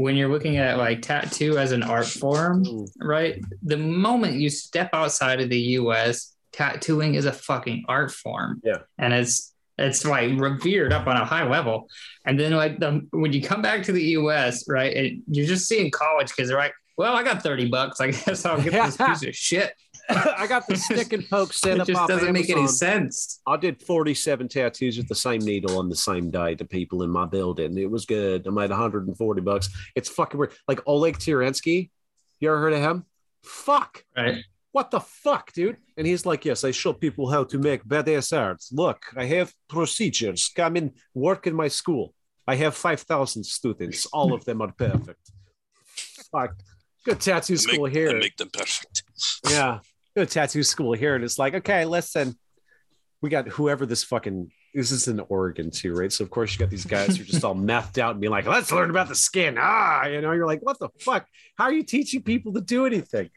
when 0.00 0.16
you're 0.16 0.28
looking 0.28 0.56
at 0.56 0.78
like 0.78 1.02
tattoo 1.02 1.58
as 1.58 1.72
an 1.72 1.82
art 1.82 2.06
form, 2.06 2.64
right? 3.00 3.40
The 3.62 3.76
moment 3.76 4.40
you 4.40 4.48
step 4.48 4.90
outside 4.92 5.40
of 5.40 5.50
the 5.50 5.60
US, 5.78 6.34
tattooing 6.52 7.14
is 7.14 7.26
a 7.26 7.32
fucking 7.32 7.84
art 7.86 8.10
form. 8.10 8.60
Yeah. 8.64 8.78
And 8.98 9.12
it's 9.12 9.52
it's 9.76 10.04
like 10.04 10.38
revered 10.38 10.92
up 10.92 11.06
on 11.06 11.16
a 11.16 11.24
high 11.24 11.48
level. 11.48 11.88
And 12.24 12.38
then 12.38 12.52
like 12.52 12.78
the 12.78 13.06
when 13.10 13.32
you 13.32 13.42
come 13.42 13.62
back 13.62 13.82
to 13.84 13.92
the 13.92 14.02
US, 14.18 14.66
right, 14.68 14.94
and 14.96 15.22
you're 15.28 15.46
just 15.46 15.68
seeing 15.68 15.90
college 15.90 16.34
kids, 16.34 16.48
they're 16.48 16.58
like, 16.58 16.74
well, 16.96 17.14
I 17.14 17.22
got 17.22 17.42
30 17.42 17.68
bucks. 17.68 18.00
I 18.00 18.10
guess 18.10 18.44
I'll 18.44 18.60
get 18.60 18.72
this 18.72 18.96
piece 19.06 19.24
of 19.24 19.34
shit. 19.34 19.74
I 20.10 20.46
got 20.46 20.66
the 20.66 20.76
stick 20.76 21.12
and 21.12 21.28
poke 21.28 21.52
set 21.52 21.72
It 21.76 21.80
up 21.80 21.86
just 21.86 22.00
off 22.00 22.08
doesn't 22.08 22.32
make 22.32 22.50
any 22.50 22.66
sense. 22.66 23.40
I 23.46 23.56
did 23.56 23.82
47 23.82 24.48
tattoos 24.48 24.96
with 24.98 25.08
the 25.08 25.14
same 25.14 25.40
needle 25.40 25.78
on 25.78 25.88
the 25.88 25.96
same 25.96 26.30
day 26.30 26.54
to 26.56 26.64
people 26.64 27.02
in 27.02 27.10
my 27.10 27.26
building. 27.26 27.76
It 27.78 27.90
was 27.90 28.06
good. 28.06 28.46
I 28.46 28.50
made 28.50 28.70
140 28.70 29.40
bucks. 29.40 29.68
It's 29.94 30.08
fucking 30.08 30.38
weird. 30.38 30.52
Like 30.68 30.80
Oleg 30.86 31.18
Tyrensky, 31.18 31.90
you 32.40 32.48
ever 32.48 32.58
heard 32.60 32.72
of 32.72 32.80
him? 32.80 33.04
Fuck. 33.44 34.04
Right. 34.16 34.44
What 34.72 34.90
the 34.90 35.00
fuck, 35.00 35.52
dude? 35.52 35.78
And 35.96 36.06
he's 36.06 36.24
like, 36.24 36.44
Yes, 36.44 36.62
I 36.64 36.70
show 36.70 36.92
people 36.92 37.28
how 37.30 37.44
to 37.44 37.58
make 37.58 37.84
badass 37.84 38.36
art. 38.36 38.62
Look, 38.72 39.04
I 39.16 39.24
have 39.24 39.52
procedures. 39.68 40.50
Come 40.54 40.76
in, 40.76 40.92
work 41.14 41.46
in 41.46 41.54
my 41.54 41.68
school. 41.68 42.14
I 42.46 42.54
have 42.56 42.74
5,000 42.74 43.44
students. 43.44 44.06
All 44.06 44.32
of 44.32 44.44
them 44.44 44.60
are 44.60 44.72
perfect. 44.72 45.30
Fuck. 46.32 46.54
Good 47.04 47.20
tattoo 47.20 47.54
And 47.54 47.66
make- 47.66 47.74
school 47.74 47.86
here. 47.86 48.18
make 48.18 48.36
them 48.36 48.50
perfect. 48.52 49.02
Yeah. 49.48 49.78
Go 50.20 50.26
to 50.26 50.30
tattoo 50.30 50.62
school 50.62 50.92
here. 50.92 51.14
And 51.14 51.24
it's 51.24 51.38
like, 51.38 51.54
okay, 51.54 51.86
listen, 51.86 52.36
we 53.22 53.30
got 53.30 53.48
whoever 53.48 53.86
this 53.86 54.04
fucking 54.04 54.50
this 54.74 54.90
is 54.90 55.08
in 55.08 55.18
Oregon 55.30 55.70
too, 55.70 55.94
right? 55.94 56.12
So 56.12 56.24
of 56.24 56.30
course 56.30 56.52
you 56.52 56.58
got 56.58 56.68
these 56.68 56.84
guys 56.84 57.16
who 57.16 57.22
are 57.22 57.26
just 57.26 57.42
all 57.42 57.54
methed 57.56 57.96
out 57.96 58.10
and 58.10 58.20
being 58.20 58.30
like, 58.30 58.44
let's 58.46 58.70
learn 58.70 58.90
about 58.90 59.08
the 59.08 59.14
skin. 59.14 59.56
Ah, 59.58 60.04
you 60.04 60.20
know, 60.20 60.32
you're 60.32 60.46
like, 60.46 60.60
what 60.60 60.78
the 60.78 60.90
fuck? 61.00 61.26
How 61.56 61.64
are 61.64 61.72
you 61.72 61.84
teaching 61.84 62.22
people 62.22 62.52
to 62.52 62.60
do 62.60 62.84
anything? 62.84 63.30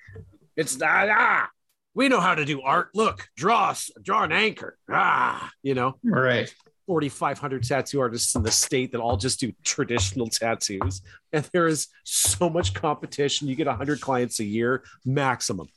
It's 0.58 0.78
not 0.78 1.08
ah. 1.08 1.48
We 1.94 2.10
know 2.10 2.20
how 2.20 2.36
to 2.36 2.44
do 2.44 2.62
art. 2.62 2.90
Look, 2.94 3.30
draw 3.38 3.70
us, 3.70 3.90
draw 4.02 4.24
an 4.24 4.34
anchor. 4.34 4.78
Ah, 4.92 5.50
you 5.62 5.76
know, 5.76 5.96
Right. 6.04 6.54
4,500 6.88 7.64
tattoo 7.64 8.02
artists 8.02 8.36
in 8.36 8.44
the 8.44 8.52
state 8.52 8.92
that 8.92 9.00
all 9.00 9.16
just 9.16 9.40
do 9.40 9.54
traditional 9.64 10.28
tattoos. 10.28 11.02
And 11.32 11.50
there 11.54 11.68
is 11.68 11.88
so 12.04 12.50
much 12.50 12.74
competition. 12.74 13.48
You 13.48 13.56
get 13.56 13.68
100 13.68 14.02
clients 14.02 14.42
a 14.42 14.44
year 14.44 14.84
maximum. 15.06 15.70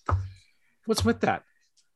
What's 0.87 1.05
with 1.05 1.21
that? 1.21 1.43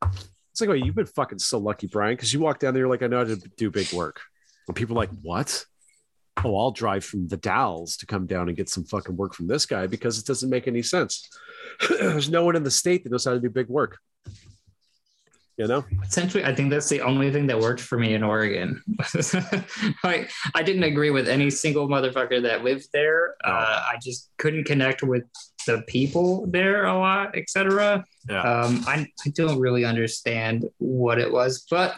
It's 0.03 0.59
like, 0.59 0.69
wait, 0.69 0.85
you've 0.85 0.95
been 0.95 1.05
fucking 1.05 1.39
so 1.39 1.57
lucky, 1.57 1.87
Brian, 1.87 2.15
because 2.15 2.33
you 2.33 2.39
walk 2.39 2.59
down 2.59 2.73
there, 2.73 2.81
you're 2.81 2.89
like, 2.89 3.03
I 3.03 3.07
know 3.07 3.19
how 3.19 3.23
to 3.23 3.37
do 3.37 3.71
big 3.71 3.91
work. 3.93 4.19
And 4.67 4.75
people 4.75 4.95
are 4.95 5.01
like, 5.01 5.11
what? 5.21 5.65
Oh, 6.43 6.57
I'll 6.57 6.71
drive 6.71 7.05
from 7.05 7.27
the 7.27 7.37
Dalles 7.37 7.97
to 7.97 8.05
come 8.05 8.25
down 8.25 8.47
and 8.47 8.57
get 8.57 8.69
some 8.69 8.83
fucking 8.83 9.15
work 9.15 9.33
from 9.33 9.47
this 9.47 9.65
guy 9.65 9.87
because 9.87 10.19
it 10.19 10.25
doesn't 10.25 10.49
make 10.49 10.67
any 10.67 10.81
sense. 10.81 11.27
There's 11.89 12.29
no 12.29 12.43
one 12.45 12.55
in 12.55 12.63
the 12.63 12.71
state 12.71 13.03
that 13.03 13.11
knows 13.11 13.25
how 13.25 13.31
to 13.31 13.39
do 13.39 13.49
big 13.49 13.67
work. 13.67 13.97
You 15.57 15.67
know? 15.67 15.85
essentially 16.03 16.43
i 16.43 16.55
think 16.55 16.71
that's 16.71 16.89
the 16.89 17.01
only 17.01 17.29
thing 17.29 17.45
that 17.47 17.59
worked 17.59 17.81
for 17.81 17.99
me 17.99 18.15
in 18.15 18.23
oregon 18.23 18.81
like 20.03 20.31
i 20.55 20.63
didn't 20.63 20.81
agree 20.83 21.11
with 21.11 21.27
any 21.27 21.51
single 21.51 21.87
motherfucker 21.87 22.41
that 22.41 22.63
lived 22.63 22.87
there 22.93 23.35
No. 23.45 23.51
uh, 23.51 23.83
i 23.91 23.97
just 24.01 24.31
couldn't 24.39 24.63
connect 24.63 25.03
with 25.03 25.23
the 25.65 25.81
people 25.87 26.45
there 26.47 26.85
a 26.85 26.93
lot 26.97 27.35
etc 27.37 28.03
Yeah. 28.29 28.41
um, 28.41 28.83
I, 28.87 29.07
I 29.25 29.29
don't 29.35 29.59
really 29.59 29.85
understand 29.85 30.65
what 30.77 31.19
it 31.19 31.31
was 31.31 31.65
but 31.69 31.95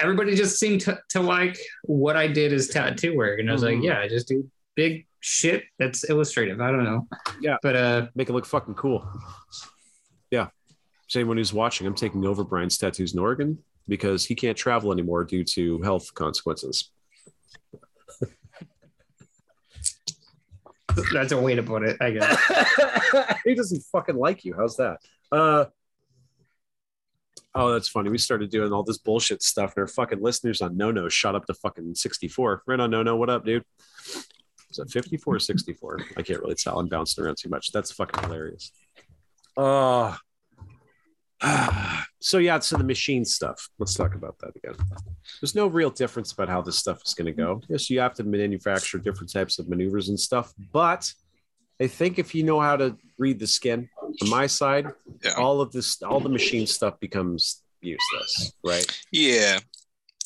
everybody 0.00 0.34
just 0.34 0.58
seemed 0.58 0.80
to, 0.82 0.98
to 1.10 1.20
like 1.20 1.56
what 1.84 2.16
i 2.16 2.26
did 2.26 2.52
as 2.52 2.68
tattoo 2.68 3.16
work 3.16 3.38
and 3.40 3.48
i 3.48 3.52
was 3.52 3.62
Mhm. 3.62 3.74
like 3.76 3.84
yeah 3.84 4.00
i 4.00 4.08
just 4.08 4.28
do 4.28 4.48
big 4.74 5.06
shit 5.20 5.64
that's 5.78 6.08
illustrative 6.10 6.60
i 6.60 6.70
don't 6.70 6.84
know 6.84 7.06
Yeah. 7.40 7.56
but 7.62 7.76
uh 7.76 8.06
make 8.14 8.28
it 8.28 8.32
look 8.32 8.46
fucking 8.46 8.74
cool. 8.74 9.06
Yeah. 10.30 10.48
So 11.08 11.20
anyone 11.20 11.36
who's 11.36 11.52
watching, 11.52 11.86
I'm 11.86 11.94
taking 11.94 12.24
over 12.26 12.42
Brian's 12.44 12.76
tattoos 12.78 13.12
in 13.14 13.20
Oregon 13.20 13.58
because 13.86 14.24
he 14.24 14.34
can't 14.34 14.56
travel 14.56 14.90
anymore 14.92 15.22
due 15.24 15.44
to 15.44 15.80
health 15.82 16.12
consequences. 16.14 16.90
That's 21.12 21.32
a 21.32 21.40
way 21.40 21.54
to 21.54 21.62
put 21.62 21.82
it 21.82 21.96
i 22.00 22.10
guess 22.10 22.38
he 23.44 23.54
doesn't 23.54 23.82
fucking 23.92 24.16
like 24.16 24.44
you. 24.44 24.54
How's 24.56 24.76
that? 24.76 24.98
Uh 25.32 25.66
Oh, 27.58 27.72
that's 27.72 27.88
funny. 27.88 28.10
We 28.10 28.18
started 28.18 28.50
doing 28.50 28.70
all 28.70 28.82
this 28.82 28.98
bullshit 28.98 29.42
stuff, 29.42 29.72
and 29.76 29.80
our 29.82 29.86
fucking 29.86 30.20
listeners 30.20 30.60
on 30.60 30.76
No 30.76 30.90
No 30.90 31.08
shot 31.08 31.34
up 31.34 31.46
to 31.46 31.54
fucking 31.54 31.94
64. 31.94 32.62
Right 32.66 32.80
on 32.80 32.90
No 32.90 33.02
No, 33.02 33.16
what 33.16 33.30
up, 33.30 33.46
dude? 33.46 33.64
Is 34.70 34.76
that 34.76 34.90
54 34.90 35.36
or 35.36 35.38
64? 35.38 36.00
I 36.18 36.22
can't 36.22 36.40
really 36.40 36.54
tell. 36.54 36.78
I'm 36.78 36.88
bouncing 36.88 37.24
around 37.24 37.38
too 37.38 37.48
much. 37.48 37.72
That's 37.72 37.90
fucking 37.92 38.24
hilarious. 38.24 38.72
Uh 41.46 42.02
so 42.20 42.38
yeah, 42.38 42.58
so 42.58 42.76
the 42.76 42.84
machine 42.84 43.24
stuff. 43.24 43.68
Let's 43.78 43.94
talk 43.94 44.14
about 44.14 44.36
that 44.40 44.52
again. 44.56 44.74
There's 45.40 45.54
no 45.54 45.66
real 45.68 45.90
difference 45.90 46.32
about 46.32 46.48
how 46.48 46.60
this 46.62 46.78
stuff 46.78 47.00
is 47.06 47.14
going 47.14 47.26
to 47.26 47.32
go. 47.32 47.60
Yes, 47.68 47.88
you 47.90 48.00
have 48.00 48.14
to 48.14 48.24
manufacture 48.24 48.98
different 48.98 49.32
types 49.32 49.58
of 49.58 49.68
maneuvers 49.68 50.08
and 50.08 50.18
stuff, 50.18 50.52
but 50.72 51.12
I 51.80 51.86
think 51.86 52.18
if 52.18 52.34
you 52.34 52.42
know 52.42 52.58
how 52.60 52.76
to 52.76 52.96
read 53.18 53.38
the 53.38 53.46
skin, 53.46 53.88
on 54.22 54.30
my 54.30 54.46
side, 54.46 54.86
Yeah. 55.24 55.34
all 55.34 55.60
of 55.60 55.72
this, 55.72 56.02
all 56.02 56.20
the 56.20 56.28
machine 56.30 56.66
stuff 56.66 56.98
becomes 57.00 57.62
useless, 57.82 58.52
right? 58.64 58.86
Yeah. 59.12 59.58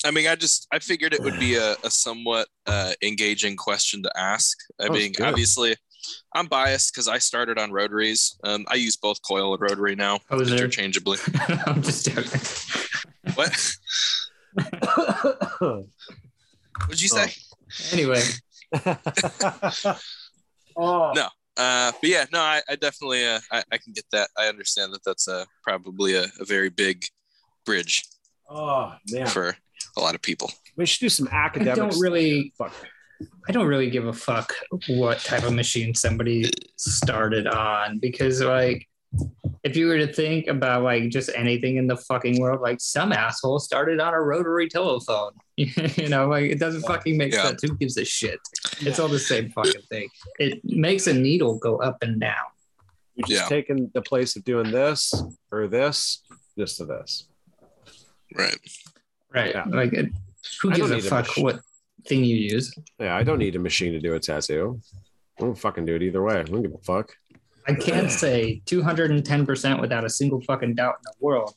I 0.04 0.10
mean, 0.12 0.26
I 0.28 0.36
just 0.36 0.66
I 0.72 0.78
figured 0.78 1.12
it 1.12 1.20
would 1.22 1.38
be 1.38 1.56
a, 1.56 1.72
a 1.84 1.90
somewhat 1.90 2.46
uh, 2.66 2.92
engaging 3.02 3.56
question 3.56 4.02
to 4.04 4.10
ask. 4.16 4.56
I 4.80 4.86
Oh, 4.86 4.92
mean, 4.92 5.12
obviously, 5.20 5.76
I'm 6.34 6.46
biased 6.46 6.92
because 6.94 7.08
I 7.08 7.18
started 7.18 7.58
on 7.58 7.72
rotaries. 7.72 8.36
Um, 8.44 8.64
I 8.68 8.74
use 8.76 8.96
both 8.96 9.18
coil 9.22 9.52
and 9.54 9.60
rotary 9.62 9.94
now 9.96 10.18
Poser. 10.30 10.54
interchangeably. 10.54 11.18
i'm 11.66 11.82
just 11.82 12.06
joking 12.10 12.40
What? 13.34 13.52
What'd 16.86 17.00
you 17.02 17.08
say? 17.08 17.32
anyway 17.92 18.22
oh, 20.76 21.12
No. 21.14 21.28
Uh, 21.56 21.92
but 22.00 22.08
yeah, 22.08 22.24
no, 22.32 22.40
I, 22.40 22.62
I 22.70 22.76
definitely 22.76 23.26
uh, 23.26 23.38
I, 23.52 23.62
I 23.72 23.76
can 23.78 23.92
get 23.92 24.04
that. 24.12 24.30
I 24.38 24.46
understand 24.46 24.94
that 24.94 25.04
that's 25.04 25.28
uh, 25.28 25.44
probably 25.62 26.14
a, 26.14 26.24
a 26.40 26.44
very 26.44 26.70
big 26.70 27.04
bridge 27.66 28.04
oh 28.48 28.94
man, 29.10 29.26
for 29.26 29.54
a 29.96 30.00
lot 30.00 30.14
of 30.14 30.22
people. 30.22 30.50
we 30.76 30.86
should 30.86 31.00
do 31.00 31.08
some 31.10 31.28
I 31.30 31.34
academics. 31.46 31.76
don't 31.76 32.00
really 32.00 32.52
Fuck. 32.56 32.72
I 33.48 33.52
don't 33.52 33.66
really 33.66 33.90
give 33.90 34.06
a 34.06 34.12
fuck 34.12 34.54
what 34.88 35.18
type 35.20 35.42
of 35.44 35.52
machine 35.52 35.94
somebody 35.94 36.50
started 36.76 37.46
on 37.46 37.98
because 37.98 38.40
like 38.40 38.86
if 39.64 39.76
you 39.76 39.86
were 39.88 39.98
to 39.98 40.10
think 40.12 40.46
about 40.46 40.82
like 40.84 41.08
just 41.10 41.30
anything 41.34 41.76
in 41.76 41.86
the 41.86 41.96
fucking 41.96 42.40
world, 42.40 42.60
like 42.60 42.80
some 42.80 43.12
asshole 43.12 43.58
started 43.58 44.00
on 44.00 44.14
a 44.14 44.20
rotary 44.20 44.68
telephone. 44.68 45.32
you 45.56 46.08
know, 46.08 46.28
like 46.28 46.44
it 46.44 46.58
doesn't 46.58 46.82
fucking 46.82 47.16
make 47.18 47.32
Yeah. 47.32 47.42
sense. 47.44 47.62
Who 47.62 47.76
gives 47.76 47.96
a 47.98 48.04
shit? 48.04 48.38
It's 48.80 48.98
all 48.98 49.08
the 49.08 49.18
same 49.18 49.50
fucking 49.50 49.82
thing. 49.90 50.08
It 50.38 50.60
makes 50.64 51.06
a 51.08 51.12
needle 51.12 51.58
go 51.58 51.76
up 51.78 52.02
and 52.02 52.20
down. 52.20 52.36
You're 53.16 53.26
just 53.28 53.42
Yeah. 53.42 53.48
taking 53.48 53.90
the 53.92 54.00
place 54.02 54.36
of 54.36 54.44
doing 54.44 54.70
this 54.70 55.12
or 55.50 55.66
this, 55.66 56.22
just 56.56 56.78
to 56.78 56.84
this. 56.86 57.26
Right. 58.34 58.56
Right. 59.34 59.54
Yeah. 59.54 59.64
Like 59.66 59.92
it, 59.92 60.10
who 60.62 60.70
gives 60.70 60.90
a 60.90 60.94
need 60.96 61.04
a 61.04 61.08
fuck 61.08 61.26
what 61.36 61.60
thing 62.06 62.24
you 62.24 62.36
use? 62.36 62.74
Yeah, 62.98 63.16
I 63.16 63.22
don't 63.22 63.38
need 63.38 63.56
a 63.56 63.58
machine 63.58 63.92
to 63.92 64.00
do 64.00 64.14
a 64.14 64.20
tattoo. 64.20 64.80
I 65.38 65.42
don't 65.42 65.58
fucking 65.58 65.84
do 65.86 65.94
it 65.96 66.02
either 66.02 66.22
way. 66.22 66.36
I 66.38 66.42
don't 66.42 66.62
give 66.62 66.74
a 66.74 66.78
fuck. 66.78 67.14
I 67.66 67.74
can't 67.74 68.10
say 68.24 68.62
210% 68.66 69.80
without 69.80 70.04
a 70.04 70.10
single 70.10 70.40
fucking 70.42 70.74
doubt 70.74 70.96
in 70.98 71.02
the 71.04 71.14
world 71.24 71.54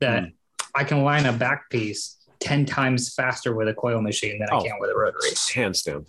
that 0.00 0.24
Hmm. 0.24 0.28
I 0.74 0.84
can 0.84 1.02
line 1.02 1.26
a 1.26 1.32
back 1.32 1.68
piece 1.70 2.16
10 2.40 2.64
times 2.66 3.14
faster 3.14 3.54
with 3.54 3.68
a 3.68 3.74
coil 3.74 4.00
machine 4.00 4.38
than 4.38 4.48
Oh. 4.50 4.58
I 4.60 4.62
can 4.68 4.78
with 4.80 4.90
a 4.90 4.94
rotary. 4.96 5.30
Hands 5.54 5.80
down. 5.82 6.06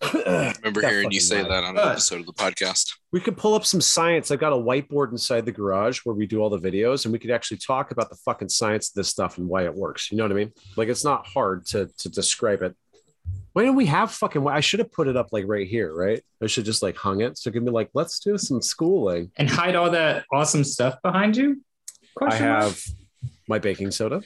I 0.00 0.54
remember 0.58 0.80
That 0.80 0.90
hearing 0.92 1.10
you 1.10 1.18
say 1.20 1.42
lie. 1.42 1.48
that 1.48 1.64
on 1.64 1.70
an 1.70 1.74
But- 1.76 1.88
episode 1.92 2.20
of 2.20 2.26
the 2.26 2.32
podcast. 2.32 2.92
We 3.12 3.20
could 3.20 3.36
pull 3.36 3.54
up 3.54 3.66
some 3.66 3.80
science. 3.80 4.30
I've 4.30 4.38
got 4.38 4.52
a 4.52 4.56
whiteboard 4.56 5.10
inside 5.10 5.44
the 5.44 5.50
garage 5.52 6.00
where 6.04 6.14
we 6.14 6.26
do 6.26 6.40
all 6.40 6.50
the 6.50 6.58
videos, 6.58 7.04
and 7.04 7.12
we 7.12 7.18
could 7.18 7.30
actually 7.32 7.56
talk 7.58 7.90
about 7.90 8.08
the 8.08 8.14
fucking 8.16 8.48
science 8.48 8.88
of 8.90 8.94
this 8.94 9.08
stuff 9.08 9.38
and 9.38 9.48
why 9.48 9.64
it 9.64 9.74
works. 9.74 10.10
You 10.12 10.16
know 10.18 10.24
what 10.24 10.30
I 10.32 10.36
mean? 10.36 10.52
Like 10.76 10.88
it's 10.88 11.04
not 11.04 11.26
hard 11.26 11.66
to 11.66 11.90
to 11.98 12.08
describe 12.08 12.62
it. 12.62 12.76
Why 13.58 13.64
don't 13.64 13.74
we 13.74 13.86
have 13.86 14.12
fucking? 14.12 14.46
I 14.46 14.60
should 14.60 14.78
have 14.78 14.92
put 14.92 15.08
it 15.08 15.16
up 15.16 15.32
like 15.32 15.44
right 15.48 15.66
here, 15.66 15.92
right? 15.92 16.22
I 16.40 16.46
should 16.46 16.64
just 16.64 16.80
like 16.80 16.94
hung 16.94 17.22
it. 17.22 17.36
So 17.36 17.50
it 17.50 17.54
can 17.54 17.64
be 17.64 17.72
like, 17.72 17.90
let's 17.92 18.20
do 18.20 18.38
some 18.38 18.62
schooling. 18.62 19.32
And 19.34 19.50
hide 19.50 19.74
all 19.74 19.90
that 19.90 20.26
awesome 20.32 20.62
stuff 20.62 21.02
behind 21.02 21.36
you? 21.36 21.60
I 21.90 21.96
Question 22.14 22.46
mark? 22.46 22.62
have 22.62 22.84
my 23.48 23.58
baking 23.58 23.90
soda 23.90 24.22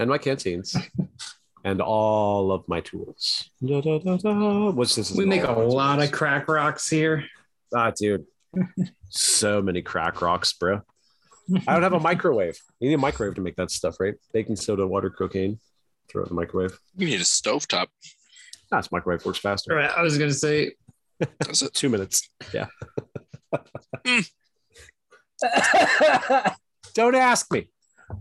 and 0.00 0.10
my 0.10 0.18
canteens 0.18 0.76
and 1.64 1.80
all 1.80 2.50
of 2.50 2.66
my 2.66 2.80
tools. 2.80 3.48
Da, 3.64 3.82
da, 3.82 4.00
da, 4.00 4.16
da. 4.16 4.70
What's 4.70 4.96
this? 4.96 5.12
We 5.12 5.26
make 5.26 5.44
a 5.44 5.52
lot 5.52 6.02
of 6.02 6.10
crack 6.10 6.48
rocks 6.48 6.90
here. 6.90 7.26
ah, 7.72 7.92
dude. 7.96 8.26
so 9.10 9.62
many 9.62 9.80
crack 9.80 10.20
rocks, 10.22 10.52
bro. 10.54 10.80
I 11.68 11.74
don't 11.74 11.84
have 11.84 11.92
a 11.92 12.00
microwave. 12.10 12.58
You 12.80 12.88
need 12.88 12.94
a 12.94 12.98
microwave 12.98 13.36
to 13.36 13.42
make 13.42 13.54
that 13.54 13.70
stuff, 13.70 14.00
right? 14.00 14.14
Baking 14.32 14.56
soda, 14.56 14.84
water, 14.88 15.08
cocaine. 15.08 15.60
Throw 16.08 16.22
it 16.22 16.24
in 16.24 16.28
the 16.30 16.34
microwave. 16.34 16.76
You 16.96 17.06
need 17.06 17.20
a 17.20 17.22
stovetop. 17.22 17.86
Ah, 18.72 18.78
this 18.78 18.92
microwave 18.92 19.24
works 19.24 19.38
faster. 19.38 19.74
Right, 19.74 19.90
I 19.90 20.02
was 20.02 20.18
gonna 20.18 20.32
say 20.32 20.72
That's. 21.18 21.68
Two 21.70 21.88
minutes. 21.88 22.28
Yeah. 22.52 22.66
don't 26.94 27.14
ask 27.14 27.50
me. 27.52 27.68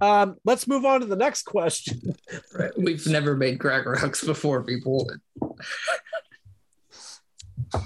Um, 0.02 0.36
let's 0.46 0.68
move 0.68 0.86
on 0.86 1.02
to 1.02 1.06
the 1.06 1.16
next 1.16 1.44
question. 1.44 2.00
right, 2.54 2.72
we've 2.78 3.06
never 3.08 3.36
made 3.36 3.60
crack 3.60 3.86
rocks 3.86 4.24
before, 4.24 4.64
people. 4.64 5.10
I 7.74 7.82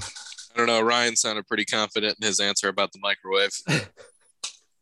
don't 0.55 0.67
know. 0.67 0.83
Rian 0.83 1.17
sounded 1.17 1.47
pretty 1.47 1.65
confident 1.65 2.17
in 2.21 2.27
his 2.27 2.39
answer 2.39 2.67
about 2.67 2.91
the 2.91 2.99
microwave. 3.01 3.51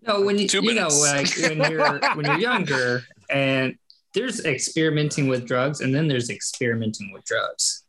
No, 0.05 0.21
when 0.21 0.37
you 0.39 0.47
Two 0.47 0.63
you 0.63 0.73
know 0.73 0.89
minutes. 0.89 1.39
like 1.39 1.59
when 1.59 1.71
you're 1.71 1.99
when 2.15 2.25
you're 2.25 2.39
younger 2.39 3.03
and 3.29 3.75
there's 4.13 4.45
experimenting 4.45 5.27
with 5.27 5.45
drugs 5.47 5.81
and 5.81 5.93
then 5.93 6.07
there's 6.07 6.29
experimenting 6.29 7.11
with 7.13 7.23
drugs. 7.25 7.83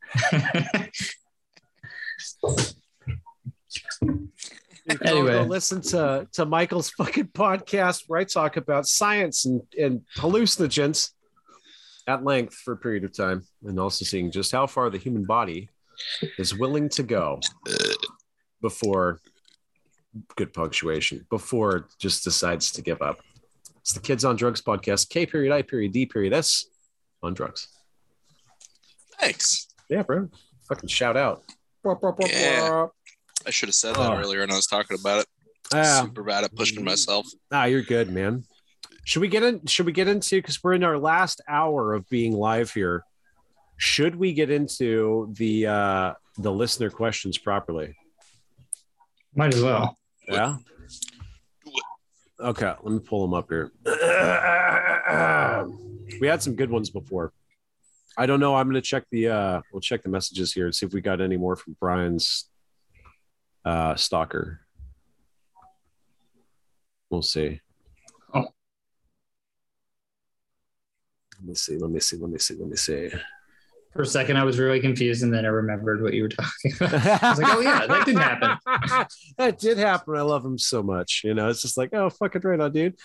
Anyway. 5.04 5.32
go 5.32 5.42
listen 5.42 5.80
to 5.80 6.26
to 6.32 6.44
Michael's 6.44 6.90
fucking 6.90 7.28
podcast 7.28 8.04
where 8.08 8.20
I 8.20 8.24
talk 8.24 8.56
about 8.56 8.86
science 8.86 9.44
and 9.44 9.62
and 9.78 10.02
hallucinogens 10.16 11.10
at 12.06 12.24
length 12.24 12.54
for 12.54 12.72
a 12.72 12.76
period 12.76 13.04
of 13.04 13.16
time, 13.16 13.44
and 13.64 13.78
also 13.78 14.04
seeing 14.04 14.30
just 14.30 14.52
how 14.52 14.66
far 14.66 14.90
the 14.90 14.98
human 14.98 15.24
body 15.24 15.68
is 16.38 16.56
willing 16.56 16.88
to 16.90 17.02
go 17.02 17.40
before 18.60 19.20
good 20.36 20.52
punctuation 20.52 21.26
before 21.30 21.76
it 21.76 21.84
just 21.98 22.24
decides 22.24 22.72
to 22.72 22.82
give 22.82 23.00
up. 23.00 23.20
It's 23.82 23.92
the 23.92 24.00
Kids 24.00 24.24
on 24.24 24.36
Drugs 24.36 24.62
podcast. 24.62 25.08
K 25.08 25.26
period 25.26 25.52
I 25.52 25.62
period 25.62 25.92
D 25.92 26.06
period 26.06 26.32
S 26.32 26.64
on 27.22 27.34
drugs. 27.34 27.68
Thanks. 29.20 29.66
Yeah, 29.88 30.02
bro. 30.02 30.28
Fucking 30.68 30.88
shout 30.88 31.16
out. 31.16 31.42
Yeah. 31.84 32.86
I 33.44 33.50
should 33.50 33.68
have 33.68 33.74
said 33.74 33.96
that 33.96 34.10
Oh. 34.12 34.16
earlier 34.16 34.40
when 34.40 34.52
I 34.52 34.56
was 34.56 34.66
talking 34.66 34.96
about 34.98 35.20
it. 35.20 35.26
Ah, 35.74 36.02
Super 36.04 36.22
bad 36.22 36.44
at 36.44 36.54
pushing 36.54 36.84
myself. 36.84 37.26
Ah, 37.50 37.64
you're 37.64 37.82
good, 37.82 38.10
man. 38.10 38.44
Should 39.04 39.20
we 39.20 39.28
get 39.28 39.42
in? 39.42 39.66
Should 39.66 39.86
we 39.86 39.92
get 39.92 40.06
into 40.06 40.36
because 40.36 40.62
we're 40.62 40.74
in 40.74 40.84
our 40.84 40.98
last 40.98 41.40
hour 41.48 41.92
of 41.94 42.08
being 42.08 42.32
live 42.34 42.72
here? 42.72 43.04
Should 43.78 44.14
we 44.14 44.32
get 44.32 44.48
into 44.50 45.32
the 45.36 45.66
uh 45.66 46.12
the 46.38 46.52
listener 46.52 46.88
questions 46.90 47.36
properly? 47.36 47.96
Might 49.34 49.54
as 49.54 49.62
well. 49.62 49.98
Yeah. 50.28 50.56
Okay, 52.42 52.74
let 52.82 52.92
me 52.92 52.98
pull 52.98 53.22
them 53.22 53.34
up 53.34 53.48
here. 53.48 53.70
We 56.20 56.26
had 56.26 56.42
some 56.42 56.54
good 56.54 56.70
ones 56.70 56.90
before. 56.90 57.32
I 58.16 58.26
don't 58.26 58.40
know. 58.40 58.54
I'm 58.54 58.68
gonna 58.68 58.80
check 58.80 59.04
the 59.10 59.28
uh 59.28 59.60
we'll 59.72 59.80
check 59.80 60.02
the 60.02 60.08
messages 60.08 60.52
here 60.52 60.66
and 60.66 60.74
see 60.74 60.84
if 60.86 60.92
we 60.92 61.00
got 61.00 61.20
any 61.20 61.36
more 61.36 61.56
from 61.56 61.76
Brian's 61.80 62.50
uh 63.64 63.94
stalker. 63.94 64.60
We'll 67.10 67.22
see. 67.22 67.60
Oh. 68.34 68.46
Let 71.38 71.48
me 71.48 71.54
see, 71.54 71.76
let 71.78 71.90
me 71.90 72.00
see, 72.00 72.16
let 72.16 72.30
me 72.30 72.38
see, 72.38 72.54
let 72.54 72.68
me 72.68 72.76
see. 72.76 73.10
For 73.92 74.02
a 74.02 74.06
second, 74.06 74.38
I 74.38 74.44
was 74.44 74.58
really 74.58 74.80
confused, 74.80 75.22
and 75.22 75.32
then 75.32 75.44
I 75.44 75.48
remembered 75.48 76.02
what 76.02 76.14
you 76.14 76.22
were 76.22 76.28
talking 76.30 76.72
about. 76.80 77.22
I 77.22 77.30
was 77.30 77.38
like, 77.38 77.54
"Oh 77.54 77.60
yeah, 77.60 77.86
that 77.86 78.06
didn't 78.06 78.22
happen." 78.22 79.06
that 79.38 79.58
did 79.58 79.76
happen. 79.76 80.16
I 80.16 80.22
love 80.22 80.44
him 80.44 80.56
so 80.56 80.82
much. 80.82 81.22
You 81.24 81.34
know, 81.34 81.48
it's 81.48 81.60
just 81.60 81.76
like, 81.76 81.92
oh, 81.92 82.08
fucking 82.08 82.40
right 82.42 82.58
on, 82.58 82.72
dude. 82.72 82.96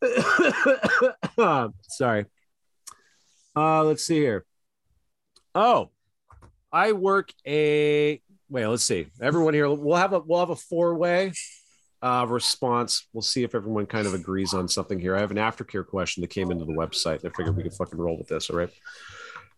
Sorry. 1.88 2.26
Uh, 3.56 3.82
let's 3.82 4.04
see 4.04 4.20
here. 4.20 4.44
Oh, 5.56 5.90
I 6.70 6.92
work 6.92 7.32
a 7.44 8.20
wait. 8.48 8.66
Let's 8.66 8.84
see. 8.84 9.08
Everyone 9.20 9.54
here, 9.54 9.68
we'll 9.68 9.96
have 9.96 10.12
a 10.12 10.20
we'll 10.20 10.38
have 10.38 10.50
a 10.50 10.56
four 10.56 10.94
way 10.94 11.32
uh, 12.00 12.26
response. 12.28 13.08
We'll 13.12 13.22
see 13.22 13.42
if 13.42 13.56
everyone 13.56 13.86
kind 13.86 14.06
of 14.06 14.14
agrees 14.14 14.54
on 14.54 14.68
something 14.68 15.00
here. 15.00 15.16
I 15.16 15.20
have 15.20 15.32
an 15.32 15.36
aftercare 15.36 15.86
question 15.86 16.20
that 16.20 16.30
came 16.30 16.52
into 16.52 16.64
the 16.64 16.72
website. 16.72 17.24
I 17.24 17.30
figured 17.36 17.56
we 17.56 17.64
could 17.64 17.74
fucking 17.74 17.98
roll 17.98 18.16
with 18.16 18.28
this. 18.28 18.50
All 18.50 18.56
right. 18.56 18.70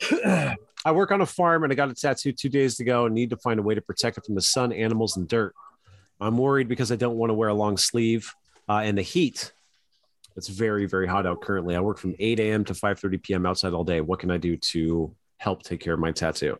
I 0.84 0.92
work 0.92 1.12
on 1.12 1.20
a 1.20 1.26
farm 1.26 1.62
and 1.64 1.72
I 1.72 1.76
got 1.76 1.90
a 1.90 1.94
tattoo 1.94 2.32
two 2.32 2.48
days 2.48 2.80
ago 2.80 3.06
and 3.06 3.14
need 3.14 3.30
to 3.30 3.36
find 3.36 3.60
a 3.60 3.62
way 3.62 3.74
to 3.74 3.82
protect 3.82 4.18
it 4.18 4.24
from 4.24 4.34
the 4.34 4.40
sun, 4.40 4.72
animals, 4.72 5.16
and 5.16 5.28
dirt. 5.28 5.54
I'm 6.20 6.38
worried 6.38 6.68
because 6.68 6.90
I 6.90 6.96
don't 6.96 7.16
want 7.16 7.30
to 7.30 7.34
wear 7.34 7.48
a 7.48 7.54
long 7.54 7.76
sleeve 7.76 8.32
uh, 8.68 8.80
and 8.84 8.96
the 8.96 9.02
heat. 9.02 9.52
It's 10.36 10.48
very, 10.48 10.86
very 10.86 11.06
hot 11.06 11.26
out 11.26 11.42
currently. 11.42 11.76
I 11.76 11.80
work 11.80 11.98
from 11.98 12.14
8 12.18 12.40
a.m. 12.40 12.64
to 12.64 12.72
5:30 12.72 13.22
p.m. 13.22 13.46
outside 13.46 13.72
all 13.72 13.84
day. 13.84 14.00
What 14.00 14.20
can 14.20 14.30
I 14.30 14.36
do 14.36 14.56
to 14.56 15.14
help 15.38 15.62
take 15.62 15.80
care 15.80 15.94
of 15.94 16.00
my 16.00 16.12
tattoo? 16.12 16.58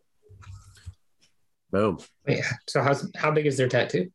Boom. 1.70 1.98
Yeah. 2.26 2.42
So 2.68 2.82
how 2.82 2.94
how 3.16 3.30
big 3.30 3.46
is 3.46 3.56
their 3.56 3.68
tattoo? 3.68 4.10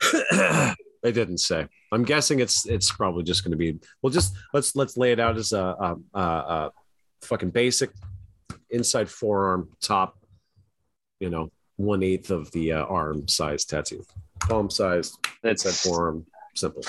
they 0.32 1.12
didn't 1.12 1.38
say. 1.38 1.66
I'm 1.92 2.04
guessing 2.04 2.40
it's 2.40 2.66
it's 2.66 2.90
probably 2.90 3.22
just 3.22 3.44
going 3.44 3.52
to 3.52 3.56
be. 3.56 3.78
Well, 4.02 4.12
just 4.12 4.34
let's 4.52 4.74
let's 4.74 4.96
lay 4.96 5.12
it 5.12 5.20
out 5.20 5.36
as 5.36 5.52
a, 5.52 5.62
a, 5.62 5.96
a, 6.14 6.20
a 6.20 6.72
fucking 7.22 7.50
basic 7.50 7.90
inside 8.70 9.08
forearm 9.08 9.68
top. 9.80 10.16
You 11.20 11.30
know, 11.30 11.50
one 11.76 12.02
eighth 12.02 12.30
of 12.30 12.50
the 12.52 12.72
uh, 12.72 12.84
arm 12.84 13.28
size 13.28 13.64
tattoo, 13.64 14.04
palm 14.40 14.70
size 14.70 15.16
inside 15.44 15.74
forearm, 15.74 16.26
simple. 16.54 16.82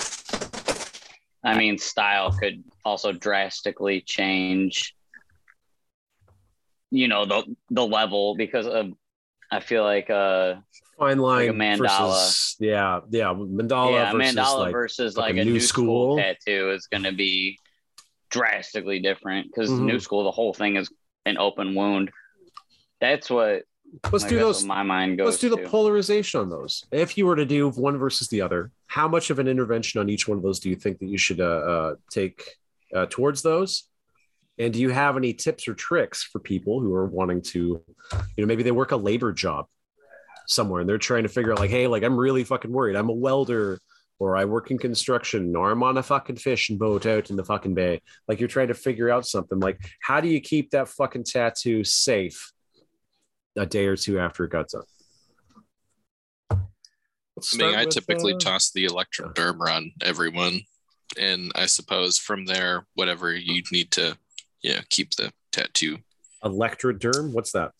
I 1.43 1.57
mean, 1.57 1.77
style 1.77 2.31
could 2.31 2.63
also 2.85 3.11
drastically 3.11 4.01
change. 4.01 4.95
You 6.91 7.07
know 7.07 7.25
the 7.25 7.55
the 7.69 7.85
level 7.85 8.35
because 8.35 8.67
of, 8.67 8.91
I 9.51 9.59
feel 9.61 9.83
like 9.83 10.09
uh 10.09 10.55
Fine 10.97 11.19
line 11.19 11.47
Like 11.47 11.55
a 11.55 11.57
mandala. 11.57 11.77
versus 12.27 12.55
yeah 12.59 12.99
yeah 13.09 13.33
mandala 13.33 13.91
yeah 13.91 14.11
versus 14.11 14.35
mandala 14.35 14.59
like 14.59 14.71
versus 14.73 15.17
like 15.17 15.29
fucking 15.35 15.39
a 15.41 15.45
new 15.45 15.53
new 15.53 15.59
school. 15.61 16.17
school, 16.17 16.17
tattoo 16.17 16.71
is 16.71 16.87
going 16.87 17.03
to 17.03 17.11
be 17.13 17.57
drastically 18.29 18.99
different 18.99 19.47
because 19.47 19.69
Mhm. 19.71 19.79
new 19.85 19.99
school 19.99 20.23
the 20.25 20.31
whole 20.31 20.53
thing 20.53 20.75
is 20.75 20.91
an 21.25 21.37
open 21.37 21.75
wound. 21.75 22.11
That's 22.99 23.29
what 23.29 23.63
let's 24.11 24.23
I 24.23 24.29
do 24.29 24.39
those 24.39 24.63
my 24.63 24.83
mind 24.83 25.17
goes 25.17 25.25
Let's 25.25 25.39
do 25.39 25.49
the 25.49 25.57
to. 25.57 25.67
polarization 25.67 26.39
on 26.39 26.49
those. 26.49 26.85
If 26.91 27.17
you 27.17 27.25
were 27.25 27.35
to 27.35 27.45
do 27.45 27.69
one 27.69 27.97
versus 27.97 28.27
the 28.27 28.41
other, 28.41 28.71
how 28.87 29.07
much 29.07 29.29
of 29.29 29.39
an 29.39 29.47
intervention 29.47 29.99
on 29.99 30.09
each 30.09 30.27
one 30.27 30.37
of 30.37 30.43
those 30.43 30.59
do 30.59 30.69
you 30.69 30.75
think 30.75 30.99
that 30.99 31.07
you 31.07 31.17
should 31.17 31.41
uh, 31.41 31.43
uh, 31.43 31.95
take 32.09 32.43
uh, 32.95 33.07
towards 33.09 33.41
those? 33.41 33.83
And 34.57 34.73
do 34.73 34.79
you 34.79 34.89
have 34.89 35.17
any 35.17 35.33
tips 35.33 35.67
or 35.67 35.73
tricks 35.73 36.23
for 36.23 36.39
people 36.39 36.79
who 36.79 36.93
are 36.93 37.07
wanting 37.07 37.41
to, 37.41 37.81
you 38.35 38.43
know, 38.43 38.45
maybe 38.45 38.63
they 38.63 38.71
work 38.71 38.91
a 38.91 38.97
labor 38.97 39.33
job 39.33 39.65
somewhere 40.47 40.81
and 40.81 40.89
they're 40.89 40.97
trying 40.97 41.23
to 41.23 41.29
figure 41.29 41.51
out, 41.51 41.59
like, 41.59 41.71
hey, 41.71 41.87
like 41.87 42.03
I'm 42.03 42.17
really 42.17 42.43
fucking 42.43 42.71
worried. 42.71 42.95
I'm 42.95 43.09
a 43.09 43.13
welder, 43.13 43.79
or 44.21 44.37
I 44.37 44.45
work 44.45 44.69
in 44.69 44.77
construction, 44.77 45.55
or 45.55 45.71
I'm 45.71 45.81
on 45.81 45.97
a 45.97 46.03
fucking 46.03 46.35
fishing 46.35 46.77
boat 46.77 47.07
out 47.07 47.31
in 47.31 47.35
the 47.35 47.43
fucking 47.43 47.73
bay. 47.73 48.03
Like 48.27 48.39
you're 48.39 48.47
trying 48.47 48.67
to 48.67 48.75
figure 48.75 49.09
out 49.09 49.25
something. 49.25 49.59
Like, 49.59 49.79
how 49.99 50.21
do 50.21 50.27
you 50.27 50.39
keep 50.39 50.69
that 50.71 50.89
fucking 50.89 51.23
tattoo 51.23 51.83
safe 51.83 52.53
a 53.57 53.65
day 53.65 53.87
or 53.87 53.95
two 53.95 54.19
after 54.19 54.43
it 54.43 54.51
got 54.51 54.69
done? 54.69 54.83
Let's 57.35 57.59
I 57.59 57.65
mean, 57.65 57.75
I 57.75 57.85
typically 57.85 58.35
uh, 58.35 58.37
toss 58.37 58.71
the 58.71 58.85
electric 58.85 59.33
derm 59.33 59.59
on 59.67 59.91
everyone, 60.03 60.59
and 61.19 61.51
I 61.55 61.65
suppose 61.65 62.19
from 62.19 62.45
there, 62.45 62.85
whatever 62.93 63.33
you 63.33 63.63
need 63.71 63.89
to, 63.93 64.15
yeah, 64.61 64.81
keep 64.89 65.15
the 65.15 65.33
tattoo. 65.51 65.97
electroderm. 66.45 67.33
What's 67.33 67.53
that? 67.53 67.71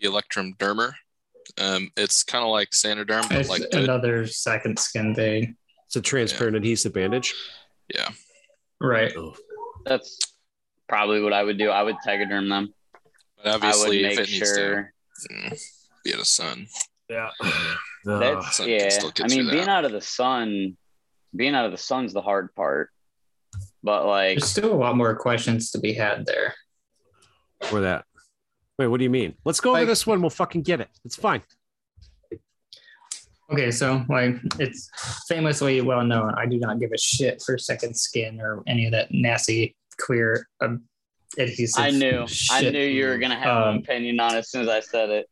The 0.00 0.08
electrum 0.08 0.54
dermer. 0.54 0.94
Um, 1.56 1.92
it's 1.96 2.24
kind 2.24 2.42
of 2.42 2.50
like 2.50 2.70
Saniderm, 2.70 3.28
but 3.28 3.38
It's 3.38 3.48
like 3.48 3.70
the, 3.70 3.84
another 3.84 4.26
second 4.26 4.80
skin 4.80 5.14
thing. 5.14 5.56
It's 5.94 6.00
a 6.00 6.10
transparent 6.10 6.56
adhesive 6.56 6.92
bandage. 6.92 7.36
yeah. 7.94 8.08
Right. 8.80 9.12
That's 9.86 10.18
probably 10.88 11.22
what 11.22 11.32
I 11.32 11.44
would 11.44 11.56
do. 11.56 11.70
I 11.70 11.84
would 11.84 11.94
tegaderm 12.04 12.48
them. 12.48 12.74
But 13.36 13.46
I 13.46 13.52
would 13.52 13.54
obviously, 13.64 14.04
if 14.04 14.18
make 14.18 14.28
it 14.28 14.32
needs 14.32 14.56
to, 14.56 14.86
be 15.28 15.34
in 15.36 15.56
being 16.04 16.20
a 16.20 16.24
son. 16.24 16.66
Yeah. 17.08 17.30
That's 18.04 18.56
Sun 18.56 18.68
yeah. 18.68 18.88
I 19.04 19.10
through 19.12 19.26
mean, 19.28 19.46
that. 19.46 19.52
being 19.52 19.68
out 19.68 19.84
of 19.84 19.92
the 19.92 20.00
sun, 20.00 20.76
being 21.34 21.54
out 21.54 21.64
of 21.64 21.70
the 21.70 21.78
sun's 21.78 22.12
the 22.12 22.22
hard 22.22 22.52
part. 22.56 22.90
But 23.84 24.04
like, 24.04 24.38
There's 24.38 24.50
still 24.50 24.72
a 24.72 24.74
lot 24.74 24.96
more 24.96 25.14
questions 25.14 25.70
to 25.70 25.78
be 25.78 25.92
had 25.92 26.26
there. 26.26 26.54
for 27.62 27.82
that. 27.82 28.04
Wait, 28.80 28.88
what 28.88 28.98
do 28.98 29.04
you 29.04 29.10
mean? 29.10 29.34
Let's 29.44 29.60
go 29.60 29.76
over 29.76 29.84
this 29.84 30.08
one. 30.08 30.20
We'll 30.22 30.30
fucking 30.30 30.62
get 30.62 30.80
it. 30.80 30.88
It's 31.04 31.14
fine. 31.14 31.42
Okay, 33.52 33.70
so 33.70 34.04
like 34.08 34.36
it's 34.58 34.90
famously 35.28 35.80
well 35.82 36.02
known. 36.04 36.32
I 36.36 36.46
do 36.46 36.58
not 36.58 36.78
give 36.80 36.92
a 36.92 36.98
shit 36.98 37.42
for 37.44 37.58
second 37.58 37.94
skin 37.94 38.40
or 38.40 38.62
any 38.66 38.86
of 38.86 38.92
that 38.92 39.12
nasty 39.12 39.76
queer 40.00 40.48
um, 40.62 40.82
adhesive. 41.38 41.84
I 41.84 41.90
knew, 41.90 42.26
I 42.50 42.62
knew 42.70 42.78
you 42.80 43.06
were 43.06 43.18
gonna 43.18 43.38
have 43.38 43.66
Um, 43.66 43.74
an 43.76 43.82
opinion 43.82 44.18
on 44.20 44.34
it 44.34 44.38
as 44.38 44.50
soon 44.50 44.62
as 44.62 44.68
I 44.68 44.80
said 44.80 45.10
it. 45.10 45.30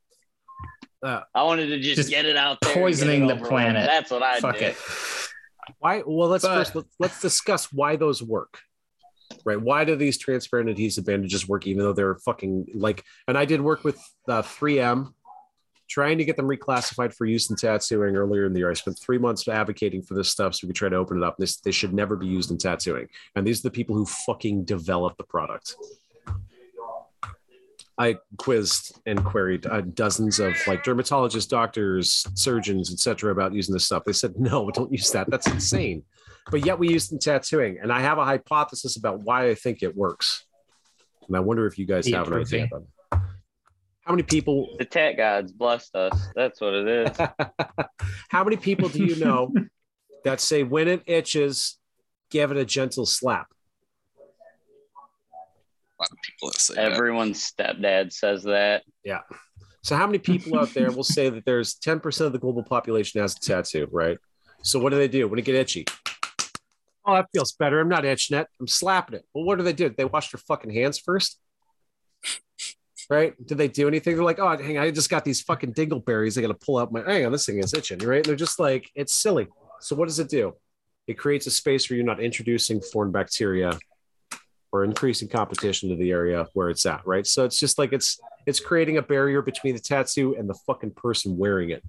Uh, 1.02 1.20
I 1.34 1.42
wanted 1.42 1.66
to 1.68 1.80
just, 1.80 1.96
just 1.96 2.10
get 2.10 2.26
it 2.26 2.36
out 2.36 2.58
there. 2.60 2.74
poisoning 2.74 3.26
the 3.26 3.32
over 3.32 3.40
with. 3.42 3.48
planet. 3.50 3.86
That's 3.88 4.10
what 4.10 4.22
I 4.22 4.38
Fuck 4.40 4.58
did. 4.58 4.62
it. 4.70 4.76
Why? 5.78 6.02
Well, 6.06 6.28
let's 6.28 6.44
But- 6.44 6.54
first 6.54 6.74
let's, 6.76 6.88
let's 6.98 7.20
discuss 7.20 7.72
why 7.72 7.96
those 7.96 8.22
work. 8.22 8.60
Right? 9.46 9.60
Why 9.60 9.84
do 9.86 9.96
these 9.96 10.18
transparent 10.18 10.68
adhesive 10.68 11.06
bandages 11.06 11.48
work, 11.48 11.66
even 11.66 11.82
though 11.82 11.94
they're 11.94 12.16
fucking 12.16 12.66
like? 12.74 13.02
And 13.26 13.38
I 13.38 13.46
did 13.46 13.62
work 13.62 13.82
with 13.82 13.96
uh, 14.28 14.42
3M, 14.42 15.12
trying 15.92 16.16
to 16.16 16.24
get 16.24 16.36
them 16.36 16.48
reclassified 16.48 17.12
for 17.12 17.26
use 17.26 17.50
in 17.50 17.56
tattooing 17.56 18.16
earlier 18.16 18.46
in 18.46 18.54
the 18.54 18.60
year. 18.60 18.70
I 18.70 18.74
spent 18.74 18.98
three 18.98 19.18
months 19.18 19.46
advocating 19.46 20.02
for 20.02 20.14
this 20.14 20.30
stuff 20.30 20.54
so 20.54 20.60
we 20.66 20.68
could 20.68 20.76
try 20.76 20.88
to 20.88 20.96
open 20.96 21.18
it 21.18 21.22
up. 21.22 21.36
This 21.36 21.56
they 21.56 21.70
should 21.70 21.92
never 21.92 22.16
be 22.16 22.26
used 22.26 22.50
in 22.50 22.56
tattooing. 22.56 23.08
And 23.36 23.46
these 23.46 23.60
are 23.60 23.68
the 23.68 23.72
people 23.72 23.94
who 23.94 24.06
fucking 24.06 24.64
develop 24.64 25.18
the 25.18 25.24
product. 25.24 25.76
I 27.98 28.16
quizzed 28.38 28.98
and 29.04 29.22
queried 29.22 29.66
uh, 29.66 29.82
dozens 29.82 30.40
of 30.40 30.54
like 30.66 30.82
dermatologists, 30.82 31.48
doctors, 31.48 32.26
surgeons, 32.34 32.90
etc. 32.90 33.30
about 33.30 33.52
using 33.52 33.74
this 33.74 33.84
stuff. 33.84 34.04
They 34.04 34.14
said, 34.14 34.38
no, 34.38 34.70
don't 34.74 34.90
use 34.90 35.10
that. 35.10 35.30
That's 35.30 35.46
insane. 35.46 36.04
But 36.50 36.64
yet 36.64 36.78
we 36.78 36.88
use 36.88 37.12
it 37.12 37.12
in 37.12 37.18
tattooing. 37.18 37.78
And 37.82 37.92
I 37.92 38.00
have 38.00 38.16
a 38.16 38.24
hypothesis 38.24 38.96
about 38.96 39.20
why 39.20 39.50
I 39.50 39.54
think 39.54 39.82
it 39.82 39.94
works. 39.94 40.46
And 41.28 41.36
I 41.36 41.40
wonder 41.40 41.66
if 41.66 41.78
you 41.78 41.84
guys 41.84 42.08
have 42.08 42.28
an 42.28 42.40
idea 42.40 42.64
about 42.64 42.80
it. 42.80 42.88
How 44.02 44.12
many 44.12 44.24
people 44.24 44.68
The 44.78 44.84
tat 44.84 45.16
gods 45.16 45.52
blessed 45.52 45.94
us. 45.94 46.28
That's 46.34 46.60
what 46.60 46.74
it 46.74 46.88
is. 46.88 47.16
How 48.30 48.42
many 48.42 48.56
people 48.56 48.88
do 48.88 49.04
you 49.04 49.16
know 49.16 49.52
that 50.24 50.40
say 50.40 50.64
when 50.64 50.88
it 50.88 51.02
itches, 51.06 51.78
give 52.30 52.50
it 52.50 52.56
a 52.56 52.64
gentle 52.64 53.06
slap? 53.06 53.46
A 55.98 56.02
lot 56.02 56.10
of 56.10 56.18
people 56.24 56.48
that 56.48 56.60
say 56.60 56.74
that. 56.74 56.92
Everyone's 56.92 57.52
stepdad 57.52 58.12
says 58.12 58.42
that. 58.42 58.82
Yeah. 59.04 59.20
So 59.82 59.96
how 59.96 60.06
many 60.06 60.18
people 60.18 60.58
out 60.58 60.74
there 60.74 60.90
will 60.92 61.04
say 61.04 61.28
that 61.28 61.44
there's 61.44 61.74
10% 61.74 62.20
of 62.26 62.32
the 62.32 62.38
global 62.38 62.62
population 62.62 63.20
has 63.20 63.36
a 63.36 63.40
tattoo, 63.40 63.88
right? 63.90 64.16
So 64.62 64.78
what 64.78 64.90
do 64.90 64.96
they 64.96 65.08
do 65.08 65.28
when 65.28 65.38
it 65.38 65.44
get 65.44 65.56
itchy? 65.56 65.84
Oh, 67.04 67.14
that 67.14 67.26
feels 67.32 67.52
better. 67.52 67.80
I'm 67.80 67.88
not 67.88 68.04
itching 68.04 68.38
it. 68.38 68.46
I'm 68.60 68.68
slapping 68.68 69.16
it. 69.16 69.24
Well, 69.34 69.44
what 69.44 69.58
do 69.58 69.64
they 69.64 69.72
do? 69.72 69.88
They 69.88 70.04
wash 70.04 70.30
their 70.30 70.38
fucking 70.38 70.72
hands 70.72 70.98
first? 70.98 71.38
Right? 73.12 73.34
Did 73.46 73.58
they 73.58 73.68
do 73.68 73.88
anything? 73.88 74.16
They're 74.16 74.24
like, 74.24 74.38
oh, 74.38 74.56
hang 74.56 74.78
on, 74.78 74.84
I 74.84 74.90
just 74.90 75.10
got 75.10 75.22
these 75.22 75.42
fucking 75.42 75.74
dingleberries. 75.74 76.38
I 76.38 76.40
got 76.40 76.48
to 76.48 76.54
pull 76.54 76.78
out 76.78 76.90
my, 76.90 77.02
hang 77.02 77.26
on, 77.26 77.32
this 77.32 77.44
thing 77.44 77.58
is 77.58 77.74
itching, 77.74 77.98
right? 77.98 78.16
And 78.16 78.24
they're 78.24 78.36
just 78.36 78.58
like, 78.58 78.90
it's 78.94 79.12
silly. 79.12 79.48
So 79.80 79.94
what 79.94 80.08
does 80.08 80.18
it 80.18 80.30
do? 80.30 80.54
It 81.06 81.18
creates 81.18 81.46
a 81.46 81.50
space 81.50 81.90
where 81.90 81.98
you're 81.98 82.06
not 82.06 82.20
introducing 82.20 82.80
foreign 82.80 83.12
bacteria 83.12 83.78
or 84.72 84.84
increasing 84.84 85.28
competition 85.28 85.90
to 85.90 85.96
the 85.96 86.10
area 86.10 86.46
where 86.54 86.70
it's 86.70 86.86
at, 86.86 87.06
right? 87.06 87.26
So 87.26 87.44
it's 87.44 87.60
just 87.60 87.78
like 87.78 87.92
it's 87.92 88.18
it's 88.46 88.60
creating 88.60 88.96
a 88.96 89.02
barrier 89.02 89.42
between 89.42 89.74
the 89.74 89.80
tattoo 89.82 90.34
and 90.38 90.48
the 90.48 90.54
fucking 90.66 90.92
person 90.92 91.36
wearing 91.36 91.68
it. 91.68 91.84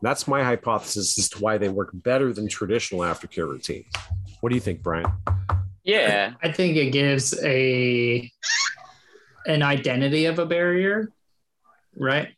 That's 0.00 0.26
my 0.26 0.42
hypothesis 0.42 1.18
as 1.18 1.28
to 1.30 1.42
why 1.42 1.58
they 1.58 1.68
work 1.68 1.90
better 1.92 2.32
than 2.32 2.48
traditional 2.48 3.02
aftercare 3.02 3.46
routines. 3.46 3.92
What 4.40 4.48
do 4.48 4.54
you 4.54 4.62
think, 4.62 4.82
Brian? 4.82 5.12
Yeah. 5.82 6.32
I 6.42 6.50
think 6.50 6.78
it 6.78 6.90
gives 6.90 7.38
a 7.44 8.30
an 9.46 9.62
identity 9.62 10.26
of 10.26 10.38
a 10.38 10.46
barrier, 10.46 11.10
right? 11.96 12.28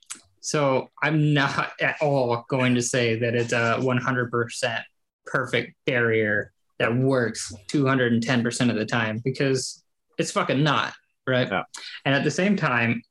So 0.40 0.90
I'm 1.02 1.34
not 1.34 1.72
at 1.80 1.96
all 2.00 2.44
going 2.48 2.74
to 2.76 2.82
say 2.82 3.18
that 3.18 3.34
it's 3.34 3.52
a 3.52 3.78
100% 3.80 4.82
perfect 5.26 5.74
barrier 5.86 6.52
that 6.78 6.94
works 6.94 7.52
210% 7.68 8.70
of 8.70 8.76
the 8.76 8.86
time 8.86 9.20
because 9.24 9.82
it's 10.18 10.30
fucking 10.30 10.62
not, 10.62 10.92
right? 11.26 11.48
Yeah. 11.50 11.64
And 12.04 12.14
at 12.14 12.22
the 12.22 12.30
same 12.30 12.56
time, 12.56 13.02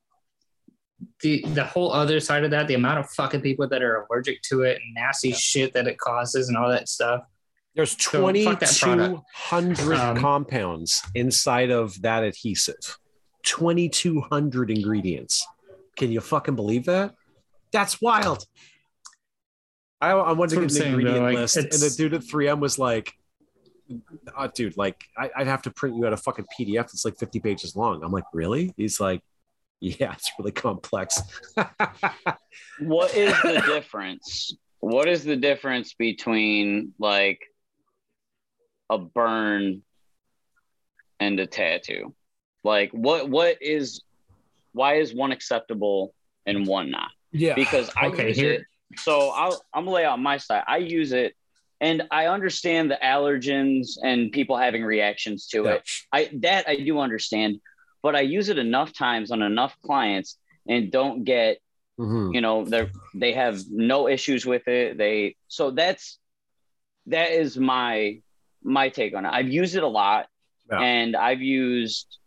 the 1.20 1.44
the 1.48 1.64
whole 1.64 1.92
other 1.92 2.20
side 2.20 2.44
of 2.44 2.50
that, 2.52 2.68
the 2.68 2.74
amount 2.74 3.00
of 3.00 3.10
fucking 3.10 3.42
people 3.42 3.68
that 3.68 3.82
are 3.82 4.06
allergic 4.10 4.40
to 4.42 4.62
it 4.62 4.80
and 4.82 4.94
nasty 4.94 5.32
shit 5.32 5.74
that 5.74 5.86
it 5.86 5.98
causes 5.98 6.48
and 6.48 6.56
all 6.56 6.70
that 6.70 6.88
stuff. 6.88 7.22
There's 7.74 8.02
So, 8.02 8.22
fuck 8.22 8.60
that 8.60 8.78
product. 8.80 9.22
2,200 9.50 9.98
Um, 9.98 10.16
compounds 10.16 11.02
inside 11.14 11.70
of 11.70 12.00
that 12.00 12.24
adhesive. 12.24 12.98
2,200 13.46 14.70
ingredients. 14.70 15.46
Can 15.96 16.12
you 16.12 16.20
fucking 16.20 16.54
believe 16.56 16.84
that? 16.84 17.14
That's 17.72 18.00
wild. 18.00 18.46
I, 20.00 20.10
I 20.10 20.32
wanted 20.32 20.56
to 20.56 20.60
That's 20.60 20.74
get 20.74 20.80
what 20.80 20.86
an 20.86 20.92
ingredient 20.92 21.16
though, 21.16 21.24
like, 21.24 21.34
list, 21.36 21.56
and 21.56 21.72
the 21.72 21.94
dude 21.96 22.14
at 22.14 22.20
3M 22.20 22.60
was 22.60 22.78
like, 22.78 23.14
oh, 24.36 24.50
dude, 24.54 24.76
like, 24.76 25.02
I, 25.16 25.30
I'd 25.34 25.46
have 25.46 25.62
to 25.62 25.70
print 25.70 25.96
you 25.96 26.06
out 26.06 26.12
a 26.12 26.18
fucking 26.18 26.44
PDF 26.58 26.82
that's 26.82 27.04
like 27.04 27.18
50 27.18 27.40
pages 27.40 27.74
long. 27.74 28.04
I'm 28.04 28.12
like, 28.12 28.24
really? 28.34 28.74
He's 28.76 29.00
like, 29.00 29.22
yeah, 29.80 30.12
it's 30.12 30.30
really 30.38 30.52
complex. 30.52 31.20
What 32.78 33.14
is 33.14 33.32
the 33.42 33.62
difference? 33.66 34.56
What 34.80 35.08
is 35.08 35.24
the 35.24 35.36
difference 35.36 35.94
between 35.94 36.94
like 36.98 37.40
a 38.90 38.98
burn 38.98 39.82
and 41.20 41.40
a 41.40 41.46
tattoo? 41.46 42.14
Like 42.66 42.90
what 42.90 43.30
what 43.30 43.62
is 43.62 44.02
why 44.72 44.96
is 44.96 45.14
one 45.14 45.30
acceptable 45.32 46.12
and 46.44 46.66
one 46.66 46.90
not? 46.90 47.10
yeah. 47.32 47.54
Because 47.54 47.90
I 47.96 48.06
Okay, 48.08 48.28
use 48.28 48.36
here- 48.36 48.52
it. 48.54 48.62
So 48.98 49.30
I'll 49.30 49.60
I'm 49.72 49.84
gonna 49.84 49.92
lay 49.96 50.04
out 50.04 50.18
my 50.20 50.36
side. 50.36 50.64
I 50.66 50.78
use 50.78 51.12
it 51.12 51.34
and 51.80 52.02
I 52.10 52.26
understand 52.26 52.90
the 52.90 52.98
allergens 53.02 53.96
and 54.02 54.32
people 54.32 54.56
having 54.56 54.82
reactions 54.84 55.46
to 55.48 55.58
Yeah. 55.64 55.72
it. 55.74 55.82
I 56.12 56.30
that 56.46 56.68
I 56.68 56.76
do 56.76 56.98
understand, 56.98 57.60
but 58.02 58.14
I 58.16 58.22
use 58.22 58.48
it 58.48 58.58
enough 58.58 58.92
times 58.92 59.30
on 59.30 59.42
enough 59.42 59.74
clients 59.86 60.38
and 60.68 60.90
don't 60.90 61.22
get 61.24 61.58
Mhm. 61.98 62.34
you 62.34 62.40
know 62.42 62.64
they 62.64 62.90
they 63.14 63.32
have 63.32 63.56
no 63.70 64.06
issues 64.08 64.44
with 64.44 64.66
it 64.68 64.98
they 64.98 65.34
so 65.48 65.70
that's 65.70 66.18
that 67.06 67.30
is 67.30 67.56
my 67.56 68.20
my 68.62 68.86
take 68.90 69.14
on 69.16 69.24
it 69.24 69.32
i've 69.32 69.48
used 69.62 69.74
it 69.76 69.82
a 69.82 69.92
lot 70.02 70.26
Yeah. 70.70 70.80
and 70.80 71.16
i've 71.16 71.40
used 71.40 72.18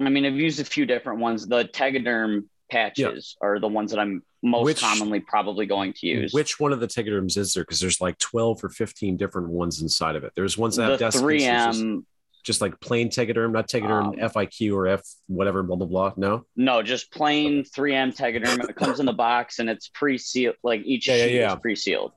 i 0.00 0.08
mean 0.08 0.24
i've 0.26 0.34
used 0.34 0.60
a 0.60 0.64
few 0.64 0.86
different 0.86 1.20
ones 1.20 1.46
the 1.46 1.64
tegaderm 1.64 2.44
patches 2.70 3.36
are 3.40 3.58
the 3.58 3.68
ones 3.68 3.90
that 3.90 4.00
i'm 4.00 4.22
most 4.42 4.64
Which- 4.64 4.80
commonly 4.80 5.20
probably 5.20 5.64
going 5.66 5.92
to 5.94 6.06
use 6.06 6.32
Which 6.34 6.60
one 6.60 6.72
of 6.74 6.78
the 6.80 6.86
Tegaderms 6.86 7.38
is 7.38 7.54
there? 7.54 7.62
Because 7.64 7.80
there's 7.80 7.98
like 8.02 8.18
12 8.18 8.62
or 8.62 8.68
15 8.68 9.16
different 9.16 9.48
ones 9.48 9.80
inside 9.80 10.16
of 10.16 10.24
it. 10.24 10.32
There's 10.36 10.58
ones 10.58 10.76
that 10.76 10.98
the 10.98 11.04
have 11.06 11.14
desiccants, 11.14 11.72
just- 11.72 11.80
3m 11.80 12.04
just 12.44 12.60
like 12.60 12.78
plain 12.78 13.08
Tegaderm, 13.08 13.52
not 13.52 13.68
Tegaderm 13.70 14.08
Um, 14.08 14.14
FIQ 14.16 14.74
or 14.74 14.86
F 14.86 15.00
whatever, 15.28 15.62
blah 15.62 15.76
blah 15.76 15.86
blah. 15.86 16.12
No, 16.18 16.44
no 16.56 16.82
just 16.82 17.10
plain 17.10 17.64
3m 17.64 18.14
tegaderm 18.14 18.68
it 18.68 18.76
comes 18.76 19.00
in 19.00 19.06
the 19.06 19.14
box 19.14 19.60
and 19.60 19.70
it's 19.70 19.88
pre-sealed 19.88 20.56
like 20.62 20.82
each 20.84 21.08
Yeah, 21.08 21.14
yeah, 21.16 21.24
sheet 21.26 21.34
yeah. 21.36 21.52
is 21.54 21.58
pre-sealed 21.62 22.12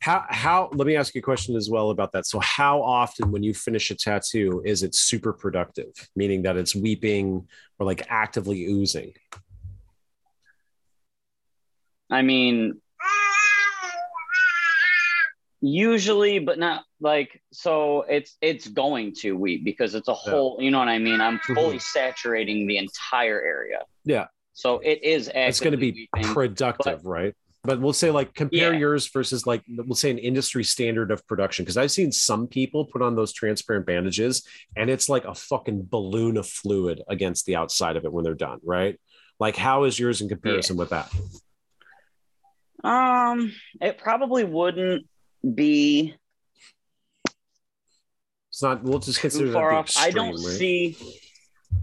how 0.00 0.24
how? 0.28 0.70
Let 0.72 0.86
me 0.86 0.96
ask 0.96 1.14
you 1.14 1.20
a 1.20 1.22
question 1.22 1.56
as 1.56 1.68
well 1.70 1.90
about 1.90 2.12
that. 2.12 2.26
So, 2.26 2.40
how 2.40 2.82
often 2.82 3.30
when 3.30 3.42
you 3.42 3.52
finish 3.54 3.90
a 3.90 3.94
tattoo 3.94 4.62
is 4.64 4.82
it 4.82 4.94
super 4.94 5.32
productive, 5.32 5.92
meaning 6.16 6.42
that 6.42 6.56
it's 6.56 6.74
weeping 6.74 7.46
or 7.78 7.86
like 7.86 8.06
actively 8.08 8.64
oozing? 8.66 9.12
i 12.12 12.22
mean 12.22 12.80
usually 15.60 16.38
but 16.38 16.58
not 16.58 16.82
like 17.00 17.40
so 17.52 18.02
it's 18.02 18.36
it's 18.40 18.66
going 18.66 19.12
to 19.14 19.32
weep 19.32 19.62
because 19.64 19.94
it's 19.94 20.08
a 20.08 20.14
whole 20.14 20.56
you 20.60 20.70
know 20.70 20.78
what 20.78 20.88
i 20.88 20.98
mean 20.98 21.20
i'm 21.20 21.38
fully 21.54 21.78
saturating 21.78 22.66
the 22.66 22.78
entire 22.78 23.40
area 23.42 23.78
Mm-hmm. 23.78 24.10
Yeah. 24.10 24.26
so 24.54 24.78
it 24.78 25.04
is 25.04 25.30
It's 25.34 25.60
going 25.60 25.72
to 25.72 25.76
be 25.76 26.08
weeping. 26.14 26.32
productive, 26.32 27.04
right? 27.04 27.34
But 27.62 27.80
we'll 27.80 27.92
say 27.92 28.10
like 28.10 28.32
compare 28.34 28.72
Yeah. 28.72 28.78
yours 28.78 29.08
versus 29.08 29.46
like 29.46 29.62
we'll 29.68 29.94
say 29.94 30.10
an 30.10 30.16
industry 30.18 30.64
standard 30.64 31.10
of 31.10 31.26
production 31.26 31.64
because 31.64 31.76
I've 31.76 31.90
seen 31.90 32.10
some 32.10 32.46
people 32.46 32.86
put 32.86 33.02
on 33.02 33.14
those 33.16 33.32
transparent 33.34 33.84
bandages 33.86 34.46
and 34.76 34.88
it's 34.88 35.08
like 35.10 35.26
a 35.26 35.34
fucking 35.34 35.88
balloon 35.90 36.38
of 36.38 36.46
fluid 36.48 37.02
against 37.08 37.44
the 37.44 37.56
outside 37.56 37.96
of 37.96 38.04
it 38.06 38.12
when 38.12 38.24
they're 38.24 38.34
done, 38.34 38.60
right? 38.64 38.98
Like 39.38 39.56
how 39.56 39.84
is 39.84 39.98
yours 39.98 40.20
in 40.22 40.28
comparison 40.28 40.76
with 40.76 40.90
that? 40.90 41.12
um 42.82 43.52
it 43.82 43.98
probably 43.98 44.42
wouldn't 44.42 45.06
be 45.54 46.14
It's 48.48 48.62
not. 48.62 48.82
We'll 48.82 49.00
just 49.00 49.20
consider 49.20 49.52
far 49.52 49.70
off 49.72 49.94
i 49.98 50.10
don't 50.10 50.32
right? 50.32 50.38
see 50.40 50.96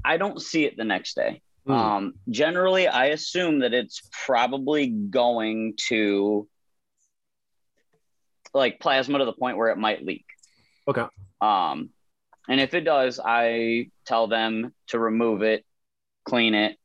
i 0.03 0.17
don't 0.17 0.41
see 0.41 0.65
it 0.65 0.75
the 0.75 0.83
next 0.83 1.15
day 1.15 1.41
Hmm. 1.67 1.73
Um, 1.73 2.13
generally, 2.29 2.87
I 2.87 3.07
assume 3.07 3.59
that 3.59 3.73
it's 3.73 4.01
probably 4.25 4.87
going 4.87 5.73
to 5.89 6.47
like 8.53 8.79
plasma 8.79 9.19
to 9.19 9.25
the 9.25 9.33
point 9.33 9.57
where 9.57 9.69
it 9.69 9.77
might 9.77 10.05
leak. 10.05 10.25
Okay. 10.87 11.05
Um, 11.41 11.89
and 12.47 12.61
if 12.61 12.73
it 12.73 12.81
does, 12.81 13.19
I 13.23 13.89
tell 14.05 14.27
them 14.27 14.73
to 14.87 14.99
remove 14.99 15.43
it, 15.43 15.65
clean 16.23 16.55
it, 16.55 16.77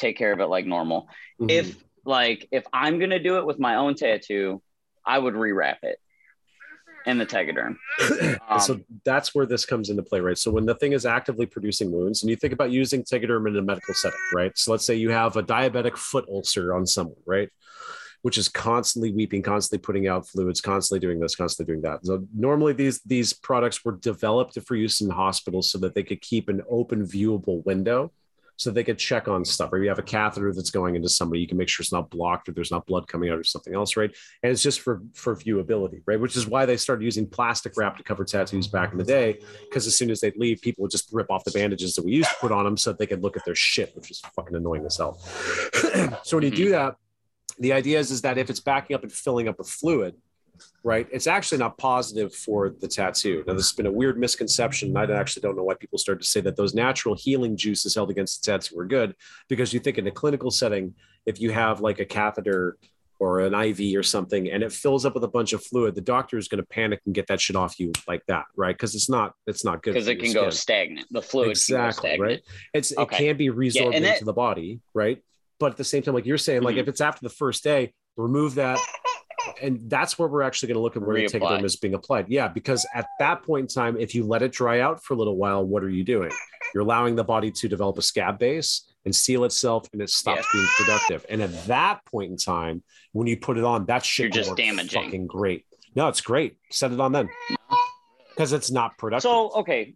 take 0.00 0.18
care 0.18 0.32
of 0.32 0.40
it 0.40 0.46
like 0.46 0.66
normal. 0.66 1.08
Mhm. 1.40 1.50
If 1.50 1.76
like 2.04 2.48
if 2.50 2.64
I'm 2.72 2.98
gonna 2.98 3.22
do 3.22 3.38
it 3.38 3.46
with 3.46 3.60
my 3.60 3.76
own 3.76 3.94
tattoo, 3.94 4.60
I 5.06 5.16
would 5.16 5.34
rewrap 5.34 5.78
it 5.82 6.00
in 7.06 7.18
the 7.18 7.26
tegaderm. 7.26 7.76
And 8.50 8.62
so 8.62 8.74
Um, 8.74 8.84
that's 9.04 9.34
where 9.34 9.46
this 9.46 9.64
comes 9.66 9.90
into 9.90 10.02
play, 10.02 10.20
right? 10.20 10.38
So 10.38 10.50
when 10.50 10.66
the 10.66 10.74
thing 10.74 10.92
is 10.92 11.04
actively 11.04 11.46
producing 11.46 11.90
wounds, 11.90 12.22
and 12.22 12.30
you 12.30 12.36
think 12.36 12.52
about 12.52 12.70
using 12.70 13.02
tegaderm 13.02 13.46
in 13.48 13.56
a 13.56 13.62
medical 13.62 13.94
setting, 13.94 14.18
right? 14.34 14.56
So 14.56 14.72
let's 14.72 14.84
say 14.84 14.94
you 14.94 15.10
have 15.10 15.36
a 15.36 15.42
diabetic 15.42 15.96
foot 15.96 16.26
ulcer 16.28 16.74
on 16.74 16.86
someone, 16.86 17.22
right? 17.26 17.50
Which 18.22 18.38
is 18.38 18.48
constantly 18.48 19.12
weeping, 19.12 19.42
constantly 19.42 19.84
putting 19.84 20.08
out 20.08 20.26
fluids, 20.26 20.60
constantly 20.60 21.00
doing 21.06 21.20
this, 21.20 21.36
constantly 21.36 21.72
doing 21.72 21.82
that. 21.82 22.04
So 22.04 22.26
normally 22.34 22.72
these 22.72 23.00
these 23.02 23.32
products 23.32 23.84
were 23.84 23.92
developed 23.92 24.58
for 24.66 24.74
use 24.74 25.00
in 25.00 25.10
hospitals 25.10 25.70
so 25.70 25.78
that 25.78 25.94
they 25.94 26.02
could 26.02 26.20
keep 26.20 26.48
an 26.48 26.62
open, 26.68 27.06
viewable 27.06 27.64
window 27.64 28.12
so 28.58 28.70
they 28.70 28.84
could 28.84 28.98
check 28.98 29.26
on 29.26 29.44
stuff. 29.44 29.72
Or 29.72 29.78
you 29.78 29.88
have 29.88 29.98
a 29.98 30.02
catheter 30.02 30.52
that's 30.52 30.70
going 30.70 30.96
into 30.96 31.08
somebody, 31.08 31.40
you 31.40 31.48
can 31.48 31.56
make 31.56 31.68
sure 31.68 31.82
it's 31.82 31.92
not 31.92 32.10
blocked 32.10 32.48
or 32.48 32.52
there's 32.52 32.70
not 32.70 32.86
blood 32.86 33.08
coming 33.08 33.30
out 33.30 33.38
or 33.38 33.44
something 33.44 33.74
else, 33.74 33.96
right? 33.96 34.14
and 34.42 34.52
it's 34.52 34.62
just 34.62 34.80
for 34.80 35.02
for 35.14 35.34
viewability 35.36 36.02
right 36.06 36.20
which 36.20 36.36
is 36.36 36.46
why 36.46 36.64
they 36.66 36.76
started 36.76 37.04
using 37.04 37.26
plastic 37.26 37.72
wrap 37.76 37.96
to 37.96 38.02
cover 38.02 38.24
tattoos 38.24 38.66
back 38.66 38.92
in 38.92 38.98
the 38.98 39.04
day 39.04 39.38
because 39.68 39.86
as 39.86 39.96
soon 39.96 40.10
as 40.10 40.20
they'd 40.20 40.36
leave 40.36 40.60
people 40.60 40.82
would 40.82 40.90
just 40.90 41.12
rip 41.12 41.30
off 41.30 41.44
the 41.44 41.50
bandages 41.50 41.94
that 41.94 42.04
we 42.04 42.12
used 42.12 42.30
to 42.30 42.36
put 42.36 42.52
on 42.52 42.64
them 42.64 42.76
so 42.76 42.90
that 42.90 42.98
they 42.98 43.06
could 43.06 43.22
look 43.22 43.36
at 43.36 43.44
their 43.44 43.54
shit 43.54 43.94
which 43.96 44.10
is 44.10 44.20
fucking 44.34 44.56
annoying 44.56 44.84
as 44.84 44.96
hell 44.96 45.14
so 46.22 46.36
when 46.36 46.44
you 46.44 46.50
do 46.50 46.64
mm-hmm. 46.64 46.72
that 46.72 46.96
the 47.60 47.72
idea 47.72 47.98
is, 47.98 48.12
is 48.12 48.22
that 48.22 48.38
if 48.38 48.50
it's 48.50 48.60
backing 48.60 48.94
up 48.94 49.02
and 49.02 49.12
filling 49.12 49.48
up 49.48 49.58
with 49.58 49.68
fluid 49.68 50.14
right 50.84 51.06
it's 51.12 51.26
actually 51.26 51.58
not 51.58 51.76
positive 51.78 52.34
for 52.34 52.70
the 52.80 52.88
tattoo 52.88 53.42
now 53.46 53.52
this 53.54 53.68
has 53.68 53.72
been 53.76 53.86
a 53.86 53.92
weird 53.92 54.18
misconception 54.18 54.96
i 54.96 55.04
actually 55.12 55.40
don't 55.42 55.56
know 55.56 55.64
why 55.64 55.74
people 55.74 55.98
start 55.98 56.20
to 56.20 56.26
say 56.26 56.40
that 56.40 56.56
those 56.56 56.74
natural 56.74 57.14
healing 57.14 57.56
juices 57.56 57.94
held 57.94 58.10
against 58.10 58.44
the 58.44 58.52
tattoo 58.52 58.78
are 58.78 58.86
good 58.86 59.14
because 59.48 59.72
you 59.72 59.80
think 59.80 59.98
in 59.98 60.06
a 60.06 60.10
clinical 60.10 60.50
setting 60.50 60.94
if 61.26 61.40
you 61.40 61.50
have 61.50 61.80
like 61.80 61.98
a 62.00 62.04
catheter 62.04 62.76
or 63.20 63.40
an 63.40 63.52
IV 63.52 63.98
or 63.98 64.02
something, 64.04 64.48
and 64.48 64.62
it 64.62 64.72
fills 64.72 65.04
up 65.04 65.12
with 65.12 65.24
a 65.24 65.28
bunch 65.28 65.52
of 65.52 65.60
fluid, 65.60 65.96
the 65.96 66.00
doctor 66.00 66.38
is 66.38 66.46
going 66.46 66.60
to 66.62 66.66
panic 66.68 67.00
and 67.04 67.12
get 67.16 67.26
that 67.26 67.40
shit 67.40 67.56
off 67.56 67.80
you 67.80 67.90
like 68.06 68.22
that, 68.28 68.44
right? 68.54 68.76
Because 68.76 68.94
it's 68.94 69.10
not 69.10 69.32
it's 69.48 69.64
not 69.64 69.82
good 69.82 69.94
because 69.94 70.06
it 70.06 70.20
can 70.20 70.32
go 70.32 70.48
stagnant. 70.50 71.04
The 71.10 71.20
fluid 71.20 71.48
exactly 71.50 71.80
can 71.80 71.86
go 71.90 71.90
stagnant. 71.90 72.20
right. 72.22 72.40
It's 72.74 72.96
Okay. 72.96 73.16
it 73.16 73.28
can 73.30 73.36
be 73.36 73.48
resorbed 73.48 74.00
that- 74.00 74.12
into 74.14 74.24
the 74.24 74.32
body, 74.32 74.78
right? 74.94 75.20
But 75.58 75.72
at 75.72 75.76
the 75.76 75.82
same 75.82 76.02
time, 76.04 76.14
like 76.14 76.26
you're 76.26 76.38
saying, 76.38 76.62
like 76.62 76.76
Mhm. 76.76 76.82
if 76.82 76.86
it's 76.88 77.00
after 77.00 77.20
the 77.22 77.34
first 77.34 77.64
day, 77.64 77.92
remove 78.16 78.54
that. 78.54 78.78
And 79.62 79.88
that's 79.90 80.18
where 80.18 80.28
we're 80.28 80.42
actually 80.42 80.68
going 80.68 80.76
to 80.76 80.82
look 80.82 80.96
at 80.96 81.02
where 81.02 81.16
the 81.16 81.24
Reapply. 81.26 81.40
tegaderm 81.40 81.64
is 81.64 81.76
being 81.76 81.94
applied. 81.94 82.26
Yeah, 82.28 82.48
because 82.48 82.86
at 82.94 83.06
that 83.18 83.42
point 83.42 83.62
in 83.62 83.68
time, 83.68 83.96
if 83.98 84.14
you 84.14 84.24
let 84.24 84.42
it 84.42 84.52
dry 84.52 84.80
out 84.80 85.02
for 85.02 85.14
a 85.14 85.16
little 85.16 85.36
while, 85.36 85.64
what 85.64 85.82
are 85.82 85.88
you 85.90 86.04
doing? 86.04 86.30
You're 86.74 86.82
allowing 86.82 87.16
the 87.16 87.24
body 87.24 87.50
to 87.50 87.68
develop 87.68 87.98
a 87.98 88.02
scab 88.02 88.38
base 88.38 88.92
and 89.04 89.14
seal 89.14 89.44
itself, 89.44 89.88
and 89.92 90.02
it 90.02 90.10
stops 90.10 90.38
Yes. 90.40 90.46
being 90.52 90.66
productive. 90.76 91.26
And 91.30 91.42
at 91.42 91.66
that 91.66 92.04
point 92.04 92.30
in 92.30 92.36
time, 92.36 92.82
when 93.12 93.26
you 93.26 93.36
put 93.38 93.56
it 93.58 93.64
on, 93.64 93.86
that 93.86 94.04
shit 94.04 94.24
You're 94.34 94.44
just 94.44 94.56
damaging. 94.56 95.02
Fucking 95.04 95.26
great. 95.26 95.64
No, 95.94 96.08
it's 96.08 96.20
great. 96.20 96.56
Set 96.70 96.92
it 96.92 97.00
on 97.00 97.12
then, 97.12 97.28
because 98.30 98.52
it's 98.52 98.70
not 98.70 98.98
productive. 98.98 99.22
So 99.30 99.50
okay, 99.60 99.94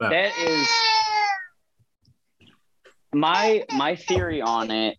Yeah. 0.00 0.08
that 0.10 0.38
is 0.38 0.68
my 3.14 3.64
my 3.72 3.96
theory 3.96 4.42
on 4.42 4.70
it 4.70 4.98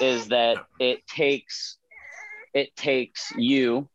is 0.00 0.28
that 0.28 0.58
it 0.78 1.06
takes 1.06 1.78
it 2.56 2.74
takes 2.76 3.30
you 3.36 3.88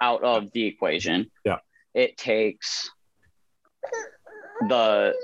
out 0.00 0.22
of 0.22 0.52
the 0.52 0.64
equation. 0.66 1.30
Yeah. 1.44 1.58
It 1.94 2.16
takes 2.18 2.90
the 4.68 5.14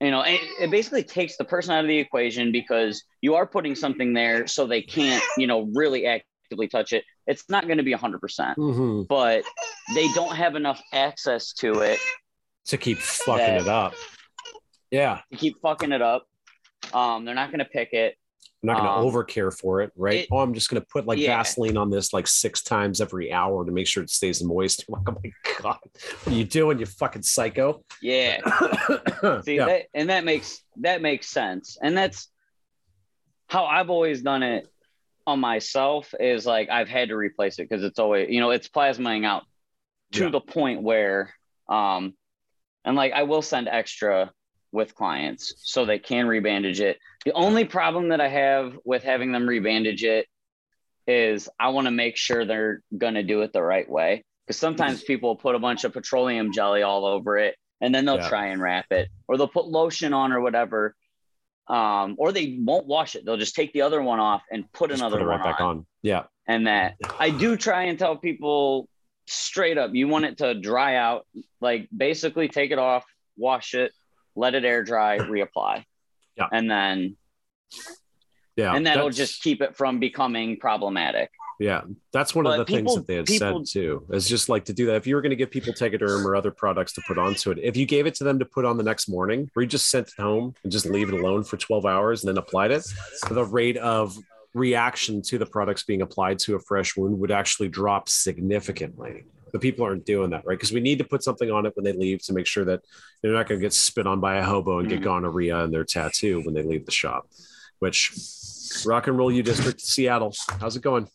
you 0.00 0.10
know 0.10 0.22
it, 0.22 0.40
it 0.60 0.70
basically 0.70 1.02
takes 1.04 1.36
the 1.36 1.44
person 1.44 1.72
out 1.72 1.84
of 1.84 1.88
the 1.88 1.98
equation 1.98 2.50
because 2.50 3.04
you 3.20 3.34
are 3.34 3.46
putting 3.46 3.74
something 3.74 4.14
there 4.14 4.46
so 4.46 4.66
they 4.66 4.82
can't 4.82 5.22
you 5.36 5.46
know 5.46 5.68
really 5.74 6.06
actively 6.06 6.66
touch 6.66 6.92
it 6.92 7.04
it's 7.28 7.44
not 7.48 7.66
going 7.66 7.76
to 7.78 7.84
be 7.84 7.92
100% 7.94 8.18
Mhm. 8.56 9.06
but 9.06 9.44
they 9.94 10.08
don't 10.14 10.34
have 10.34 10.56
enough 10.56 10.80
access 10.92 11.52
to 11.54 11.80
it 11.80 12.00
to 12.66 12.76
keep 12.78 12.98
fucking 12.98 13.54
it 13.62 13.68
up. 13.68 13.94
Yeah, 14.90 15.20
to 15.30 15.36
keep 15.38 15.54
fucking 15.62 15.92
it 15.92 16.02
up. 16.02 16.26
Um, 16.92 17.24
they're 17.24 17.34
not 17.34 17.50
going 17.50 17.60
to 17.60 17.64
pick 17.64 17.92
it. 17.92 18.16
I'm 18.62 18.66
not 18.66 18.74
going 18.76 18.84
to 18.88 18.92
Um, 18.98 19.06
over 19.06 19.24
care 19.24 19.50
for 19.50 19.80
it, 19.80 19.90
right? 19.96 20.20
it- 20.20 20.28
oh, 20.30 20.38
I'm 20.38 20.52
just 20.52 20.68
going 20.68 20.82
to 20.82 20.86
put 20.86 21.06
like 21.06 21.18
Yeah. 21.18 21.36
Vaseline 21.38 21.76
on 21.78 21.88
this 21.90 22.12
like 22.12 22.26
six 22.26 22.62
times 22.62 23.00
every 23.00 23.32
hour 23.32 23.64
to 23.64 23.72
make 23.72 23.86
sure 23.86 24.02
it 24.02 24.10
stays 24.10 24.42
moist. 24.42 24.84
Like, 24.88 25.02
oh 25.08 25.16
my 25.24 25.32
god, 25.62 25.78
what 26.24 26.28
are 26.28 26.30
you 26.36 26.44
doing, 26.44 26.78
you 26.78 26.86
fucking 26.86 27.22
psycho? 27.22 27.82
Yeah. 28.02 28.38
See 29.44 29.56
yeah. 29.56 29.66
that, 29.66 29.82
and 29.94 30.10
that 30.10 30.24
makes 30.24 30.62
that 30.80 31.00
makes 31.00 31.28
sense, 31.28 31.78
and 31.80 31.96
that's 31.96 32.28
how 33.48 33.64
I've 33.64 33.90
always 33.90 34.20
done 34.22 34.42
it 34.42 34.68
on 35.26 35.40
myself. 35.40 36.12
Is 36.20 36.44
like 36.46 36.68
I've 36.70 36.88
had 36.88 37.08
to 37.08 37.16
replace 37.16 37.58
it 37.58 37.68
because 37.68 37.82
it's 37.84 37.98
always 37.98 38.28
you 38.30 38.40
know 38.40 38.50
it's 38.50 38.68
plasmaing 38.68 39.24
out 39.24 39.44
to 40.12 40.24
Yeah. 40.24 40.30
the 40.30 40.40
point 40.40 40.82
where, 40.82 41.32
um, 41.68 42.14
and 42.84 42.94
like 42.96 43.12
I 43.12 43.22
will 43.24 43.42
send 43.42 43.68
extra 43.68 44.32
with 44.72 44.94
clients 44.94 45.54
so 45.58 45.84
they 45.84 45.98
can 45.98 46.26
rebandage 46.26 46.80
it. 46.80 46.98
The 47.24 47.32
only 47.32 47.64
problem 47.64 48.08
that 48.10 48.20
I 48.20 48.28
have 48.28 48.78
with 48.84 49.02
having 49.02 49.32
them 49.32 49.46
rebandage 49.46 50.02
it 50.02 50.26
is 51.06 51.48
I 51.58 51.70
want 51.70 51.86
to 51.86 51.90
make 51.90 52.16
sure 52.16 52.44
they're 52.44 52.82
going 52.96 53.14
to 53.14 53.22
do 53.22 53.42
it 53.42 53.52
the 53.52 53.62
right 53.62 53.88
way. 53.88 54.24
Because 54.46 54.58
sometimes 54.58 55.02
people 55.02 55.36
put 55.36 55.54
a 55.54 55.58
bunch 55.58 55.84
of 55.84 55.92
petroleum 55.92 56.52
jelly 56.52 56.82
all 56.82 57.04
over 57.04 57.36
it 57.38 57.56
and 57.80 57.94
then 57.94 58.04
they'll 58.04 58.16
Yeah. 58.16 58.28
try 58.28 58.46
and 58.48 58.60
wrap 58.60 58.86
it 58.90 59.08
or 59.28 59.36
they'll 59.36 59.48
put 59.48 59.66
lotion 59.66 60.12
on 60.12 60.32
or 60.32 60.40
whatever. 60.40 60.94
Um, 61.68 62.16
or 62.18 62.32
they 62.32 62.56
won't 62.60 62.86
wash 62.86 63.14
it. 63.14 63.24
They'll 63.24 63.36
just 63.36 63.54
take 63.54 63.72
the 63.72 63.82
other 63.82 64.02
one 64.02 64.18
off 64.18 64.42
and 64.50 64.70
put 64.72 64.90
Just 64.90 65.00
another 65.00 65.18
put 65.18 65.22
it 65.22 65.26
right 65.26 65.40
one 65.40 65.48
back 65.52 65.60
on. 65.60 65.66
on. 65.78 65.86
Yeah, 66.02 66.24
And 66.48 66.66
that 66.66 66.94
I 67.20 67.30
do 67.30 67.56
try 67.56 67.84
and 67.84 67.96
tell 67.98 68.16
people 68.16 68.88
straight 69.26 69.78
up, 69.78 69.90
you 69.94 70.08
want 70.08 70.24
it 70.24 70.38
to 70.38 70.54
dry 70.54 70.96
out, 70.96 71.26
like 71.60 71.88
basically 71.96 72.48
take 72.48 72.72
it 72.72 72.78
off, 72.80 73.04
wash 73.36 73.74
it, 73.74 73.92
let 74.36 74.54
it 74.54 74.64
air 74.64 74.82
dry, 74.82 75.18
reapply. 75.18 75.84
Yeah. 76.36 76.48
And 76.52 76.70
then 76.70 77.16
yeah, 78.56 78.74
and 78.74 78.86
that'll 78.86 79.10
just 79.10 79.42
keep 79.42 79.62
it 79.62 79.76
from 79.76 80.00
becoming 80.00 80.58
problematic. 80.58 81.30
Yeah, 81.58 81.82
that's 82.12 82.34
one 82.34 82.46
of 82.46 82.56
the 82.56 82.64
people- 82.64 82.94
things 82.94 82.94
that 82.94 83.06
they 83.06 83.16
had 83.16 83.26
people- 83.26 83.64
said 83.64 83.80
too. 83.80 84.06
Is 84.10 84.28
just 84.28 84.48
like 84.48 84.64
to 84.66 84.72
do 84.72 84.86
that. 84.86 84.96
If 84.96 85.06
you 85.06 85.14
were 85.14 85.20
going 85.20 85.30
to 85.30 85.36
give 85.36 85.50
people 85.50 85.72
Tegaderm 85.74 86.24
or 86.24 86.34
other 86.34 86.50
products 86.50 86.94
to 86.94 87.02
put 87.06 87.18
onto 87.18 87.50
it, 87.50 87.58
if 87.58 87.76
you 87.76 87.84
gave 87.86 88.06
it 88.06 88.14
to 88.16 88.24
them 88.24 88.38
to 88.38 88.44
put 88.44 88.64
on 88.64 88.76
the 88.78 88.82
next 88.82 89.08
morning, 89.08 89.50
or 89.54 89.62
you 89.62 89.68
just 89.68 89.90
sent 89.90 90.08
it 90.08 90.14
home 90.18 90.54
and 90.62 90.72
just 90.72 90.86
leave 90.86 91.08
it 91.08 91.14
alone 91.14 91.44
for 91.44 91.58
12 91.58 91.84
hours 91.84 92.24
and 92.24 92.28
then 92.28 92.38
applied 92.38 92.70
it, 92.70 92.86
the 93.30 93.44
rate 93.44 93.76
of 93.76 94.16
reaction 94.54 95.22
to 95.22 95.38
the 95.38 95.46
products 95.46 95.84
being 95.84 96.02
applied 96.02 96.38
to 96.40 96.54
a 96.54 96.60
fresh 96.60 96.96
wound 96.96 97.18
would 97.20 97.30
actually 97.30 97.68
drop 97.68 98.08
significantly. 98.08 99.24
But 99.52 99.60
people 99.60 99.84
aren't 99.84 100.04
doing 100.06 100.30
that, 100.30 100.44
right? 100.46 100.56
Because 100.56 100.72
we 100.72 100.80
need 100.80 100.98
to 100.98 101.04
put 101.04 101.22
something 101.24 101.50
on 101.50 101.66
it 101.66 101.74
when 101.76 101.84
they 101.84 101.92
leave 101.92 102.22
to 102.24 102.32
make 102.32 102.46
sure 102.46 102.64
that 102.66 102.80
they're 103.22 103.32
not 103.32 103.48
going 103.48 103.60
to 103.60 103.64
get 103.64 103.72
spit 103.72 104.06
on 104.06 104.20
by 104.20 104.36
a 104.36 104.42
hobo 104.44 104.78
and 104.78 104.88
get 104.88 105.00
Mhm. 105.00 105.04
gonorrhea 105.04 105.64
in 105.64 105.70
their 105.70 105.84
tattoo 105.84 106.40
when 106.44 106.54
they 106.54 106.62
leave 106.62 106.86
the 106.86 106.92
shop. 106.92 107.28
Which 107.80 108.12
rock 108.86 109.06
and 109.08 109.16
roll, 109.18 109.32
U 109.32 109.42
district, 109.42 109.80
Seattle. 109.80 110.34
How's 110.60 110.76
it 110.76 110.82
going? 110.82 111.08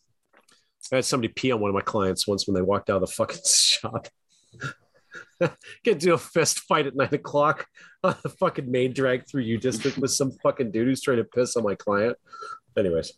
I 0.91 0.97
had 0.97 1.05
somebody 1.05 1.31
pee 1.33 1.51
on 1.51 1.59
one 1.61 1.69
of 1.69 1.75
my 1.75 1.81
clients 1.81 2.27
once 2.27 2.45
when 2.47 2.53
they 2.55 2.61
walked 2.61 2.89
out 2.89 3.01
of 3.01 3.07
the 3.09 3.13
fucking 3.13 3.41
shop. 3.45 4.07
Get 5.83 5.99
to 6.01 6.13
a 6.13 6.17
fist 6.17 6.59
fight 6.61 6.87
at 6.87 6.95
nine 6.95 7.13
o'clock 7.13 7.67
on 8.03 8.15
the 8.23 8.29
fucking 8.29 8.69
main 8.69 8.93
drag 8.93 9.27
through 9.27 9.41
U 9.43 9.57
district 9.57 9.97
with 9.97 10.11
some 10.11 10.31
fucking 10.43 10.71
dude 10.71 10.87
who's 10.87 11.01
trying 11.01 11.17
to 11.17 11.23
piss 11.23 11.55
on 11.57 11.63
my 11.63 11.75
client. 11.75 12.17
Anyways, 12.77 13.13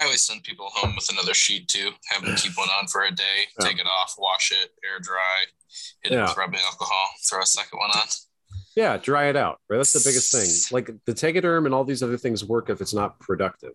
I 0.00 0.04
always 0.04 0.22
send 0.22 0.44
people 0.44 0.68
home 0.72 0.94
with 0.94 1.08
another 1.10 1.34
sheet 1.34 1.68
too. 1.68 1.90
Have 2.10 2.24
them 2.24 2.36
keep 2.36 2.56
one 2.56 2.68
on 2.68 2.86
for 2.86 3.02
a 3.04 3.10
day, 3.10 3.46
Yeah. 3.60 3.66
take 3.68 3.78
it 3.80 3.86
off, 3.86 4.14
wash 4.18 4.52
it, 4.52 4.70
air 4.84 4.98
dry, 5.00 5.44
hit 6.02 6.12
Yeah. 6.12 6.18
it 6.24 6.28
with 6.28 6.36
rubbing 6.36 6.60
alcohol, 6.60 7.08
throw 7.28 7.40
a 7.42 7.46
second 7.46 7.78
one 7.78 7.90
on. 7.90 8.06
yeah, 8.76 8.96
dry 8.96 9.26
it 9.26 9.36
out. 9.36 9.58
Right, 9.68 9.78
that's 9.78 9.92
the 9.92 10.08
biggest 10.08 10.30
thing. 10.32 10.48
Like 10.74 10.90
the 11.04 11.12
Tegaderm 11.14 11.66
and 11.66 11.74
all 11.74 11.84
these 11.84 12.02
other 12.02 12.16
things 12.16 12.44
work 12.44 12.70
if 12.70 12.80
it's 12.80 12.94
not 12.94 13.18
productive. 13.18 13.72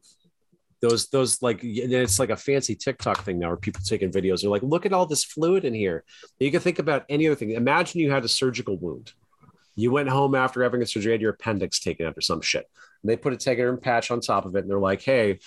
Those, 0.82 1.08
those 1.10 1.42
like 1.42 1.60
it's 1.64 2.19
like 2.19 2.30
a 2.30 2.35
fancy 2.38 2.76
TikTok 2.76 3.24
thing 3.24 3.40
now 3.40 3.48
where 3.50 3.58
people 3.58 3.82
taking 3.85 4.11
videos. 4.11 4.42
They're 4.42 4.50
like, 4.50 4.64
look 4.64 4.85
at 4.85 4.92
all 4.93 5.06
this 5.06 5.24
fluid 5.24 5.64
in 5.66 5.74
here. 5.74 6.03
You 6.40 6.52
can 6.52 6.60
think 6.60 6.80
about 6.80 7.06
any 7.10 7.27
other 7.27 7.35
thing. 7.35 7.52
Imagine 7.52 8.02
you 8.02 8.11
had 8.11 8.26
a 8.26 8.30
surgical 8.30 8.77
wound. 8.77 9.14
You 9.76 9.92
went 9.92 10.10
home 10.10 10.35
after 10.35 10.61
having 10.61 10.82
a 10.82 10.85
surgery, 10.85 11.14
had 11.14 11.22
your 11.22 11.32
appendix 11.32 11.80
taken 11.80 12.06
out 12.06 12.18
or 12.18 12.22
some 12.22 12.42
shit. 12.42 12.69
And 13.02 13.10
they 13.10 13.16
put 13.18 13.34
a 13.34 13.38
Tegaderm 13.38 13.82
patch 13.82 14.11
on 14.11 14.19
top 14.22 14.45
of 14.45 14.56
it, 14.56 14.60
and 14.60 14.69
they're 14.69 14.77
like, 14.80 15.02
hey, 15.02 15.40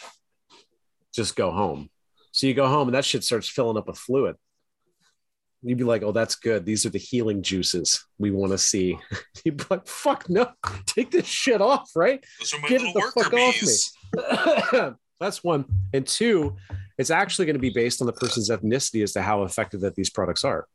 just 1.17 1.37
go 1.37 1.51
home. 1.51 1.91
So 2.33 2.47
you 2.47 2.55
go 2.55 2.69
home, 2.69 2.89
and 2.89 2.95
that 2.95 3.05
shit 3.05 3.25
starts 3.25 3.49
filling 3.49 3.77
up 3.77 3.87
with 3.87 3.99
fluid. 3.99 4.37
You'd 5.63 5.79
be 5.79 5.85
like, 5.85 6.03
"Oh, 6.03 6.13
that's 6.13 6.37
good. 6.37 6.65
These 6.65 6.87
are 6.87 6.91
the 6.91 6.99
healing 6.99 7.43
juices 7.43 8.05
we 8.19 8.31
want 8.31 8.53
to 8.53 8.59
see." 8.59 8.99
You'd 9.45 9.57
be 9.57 9.65
like, 9.71 9.87
"Fuck 9.87 10.29
no, 10.29 10.53
take 10.87 11.11
this 11.11 11.27
shit 11.27 11.61
off, 11.61 11.91
right?" 11.97 12.25
Those 12.39 12.55
are 12.55 12.61
my 12.61 12.69
Get 12.69 12.83
little 12.83 12.93
the 12.93 13.01
worker 13.01 13.23
fuck 13.25 13.33
off 13.33 14.91
me. 14.91 14.95
That's 15.21 15.43
one. 15.43 15.65
And 15.95 16.07
two, 16.07 16.57
it's 16.99 17.11
actually 17.11 17.47
going 17.47 17.55
to 17.55 17.61
be 17.61 17.71
based 17.71 18.01
on 18.03 18.07
the 18.07 18.13
person's 18.13 18.51
ethnicity 18.51 19.03
as 19.03 19.13
to 19.15 19.23
how 19.23 19.45
effective 19.45 19.81
that 19.81 19.95
these 19.95 20.11
products 20.11 20.45
are. 20.45 20.67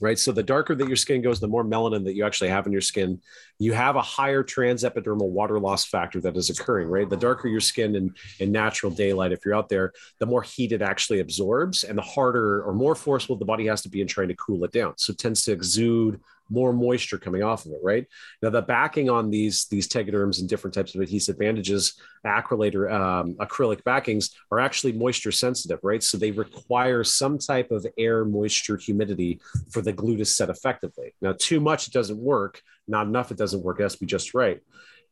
Right. 0.00 0.18
So 0.18 0.30
the 0.30 0.42
darker 0.42 0.74
that 0.74 0.86
your 0.86 0.96
skin 0.96 1.22
goes, 1.22 1.40
the 1.40 1.48
more 1.48 1.64
melanin 1.64 2.04
that 2.04 2.14
you 2.14 2.24
actually 2.24 2.50
have 2.50 2.66
in 2.66 2.72
your 2.72 2.80
skin, 2.80 3.20
you 3.58 3.72
have 3.72 3.96
a 3.96 4.02
higher 4.02 4.44
transepidermal 4.44 5.28
water 5.28 5.58
loss 5.58 5.84
factor 5.84 6.20
that 6.20 6.36
is 6.36 6.50
occurring, 6.50 6.88
right? 6.88 7.08
The 7.08 7.16
darker 7.16 7.48
your 7.48 7.60
skin 7.60 7.96
in, 7.96 8.14
in 8.38 8.52
natural 8.52 8.92
daylight, 8.92 9.32
if 9.32 9.44
you're 9.44 9.54
out 9.54 9.68
there, 9.68 9.92
the 10.18 10.26
more 10.26 10.42
heat 10.42 10.72
it 10.72 10.82
actually 10.82 11.20
absorbs 11.20 11.82
and 11.82 11.98
the 11.98 12.02
harder 12.02 12.62
or 12.62 12.74
more 12.74 12.94
forceful 12.94 13.36
the 13.36 13.44
body 13.44 13.66
has 13.66 13.82
to 13.82 13.88
be 13.88 14.00
in 14.00 14.06
trying 14.06 14.28
to 14.28 14.36
cool 14.36 14.62
it 14.64 14.72
down. 14.72 14.94
So 14.98 15.12
it 15.12 15.18
tends 15.18 15.42
to 15.44 15.52
exude 15.52 16.20
more 16.50 16.72
moisture 16.72 17.18
coming 17.18 17.42
off 17.42 17.66
of 17.66 17.72
it, 17.72 17.80
right? 17.82 18.06
Now 18.42 18.50
the 18.50 18.62
backing 18.62 19.10
on 19.10 19.30
these 19.30 19.66
these 19.66 19.88
tegaderms 19.88 20.40
and 20.40 20.48
different 20.48 20.74
types 20.74 20.94
of 20.94 21.00
adhesive 21.00 21.38
bandages, 21.38 22.00
acrylate 22.26 22.74
or 22.74 22.90
um, 22.90 23.34
acrylic 23.34 23.84
backings 23.84 24.30
are 24.50 24.60
actually 24.60 24.92
moisture 24.92 25.32
sensitive, 25.32 25.80
right? 25.82 26.02
So 26.02 26.16
they 26.16 26.30
require 26.30 27.04
some 27.04 27.38
type 27.38 27.70
of 27.70 27.86
air, 27.98 28.24
moisture, 28.24 28.76
humidity 28.76 29.40
for 29.70 29.82
the 29.82 29.92
glue 29.92 30.16
to 30.16 30.24
set 30.24 30.50
effectively. 30.50 31.14
Now 31.20 31.34
too 31.38 31.60
much 31.60 31.88
it 31.88 31.92
doesn't 31.92 32.18
work, 32.18 32.62
not 32.86 33.06
enough 33.06 33.30
it 33.30 33.38
doesn't 33.38 33.62
work. 33.62 33.80
It 33.80 33.84
has 33.84 33.94
to 33.94 34.00
be 34.00 34.06
just 34.06 34.34
right. 34.34 34.60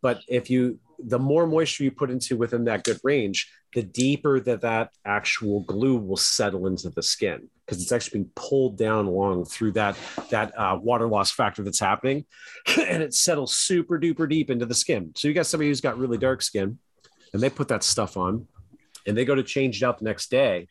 But 0.03 0.21
if 0.29 0.51
you 0.51 0.79
the 0.99 1.19
more 1.19 1.47
moisture 1.47 1.85
you 1.85 1.91
put 1.91 2.11
into 2.11 2.37
within 2.37 2.65
that 2.65 2.85
good 2.85 2.99
range, 3.05 3.53
the 3.75 3.83
deeper 3.83 4.41
that 4.41 4.63
that 4.63 4.91
actual 5.05 5.61
glue 5.61 5.97
will 5.99 6.17
settle 6.17 6.67
into 6.67 6.89
the 6.89 7.03
skin 7.03 7.51
because 7.67 7.83
it's 7.83 7.93
actually 7.93 8.21
being 8.21 8.31
pulled 8.37 8.79
down 8.79 9.07
along 9.07 9.45
through 9.45 9.73
that 9.73 9.97
that 10.31 10.57
uh, 10.57 10.79
water 10.81 11.09
loss 11.09 11.31
factor 11.31 11.63
that's 11.63 11.81
happening, 11.81 12.25
and 12.79 13.03
it 13.03 13.15
settles 13.15 13.57
super 13.57 13.99
duper 13.99 14.29
deep 14.29 14.51
into 14.51 14.67
the 14.67 14.75
skin. 14.75 15.13
So 15.17 15.29
you 15.29 15.35
got 15.35 15.47
somebody 15.47 15.69
who's 15.69 15.81
got 15.81 15.99
really 15.99 16.19
dark 16.19 16.43
skin, 16.43 16.79
and 17.33 17.43
they 17.43 17.51
put 17.51 17.69
that 17.69 17.83
stuff 17.83 18.17
on, 18.17 18.47
and 19.07 19.17
they 19.17 19.25
go 19.25 19.35
to 19.35 19.43
change 19.43 19.83
it 19.83 19.87
out 19.87 19.99
the 19.99 20.05
next 20.05 20.31
day, 20.31 20.69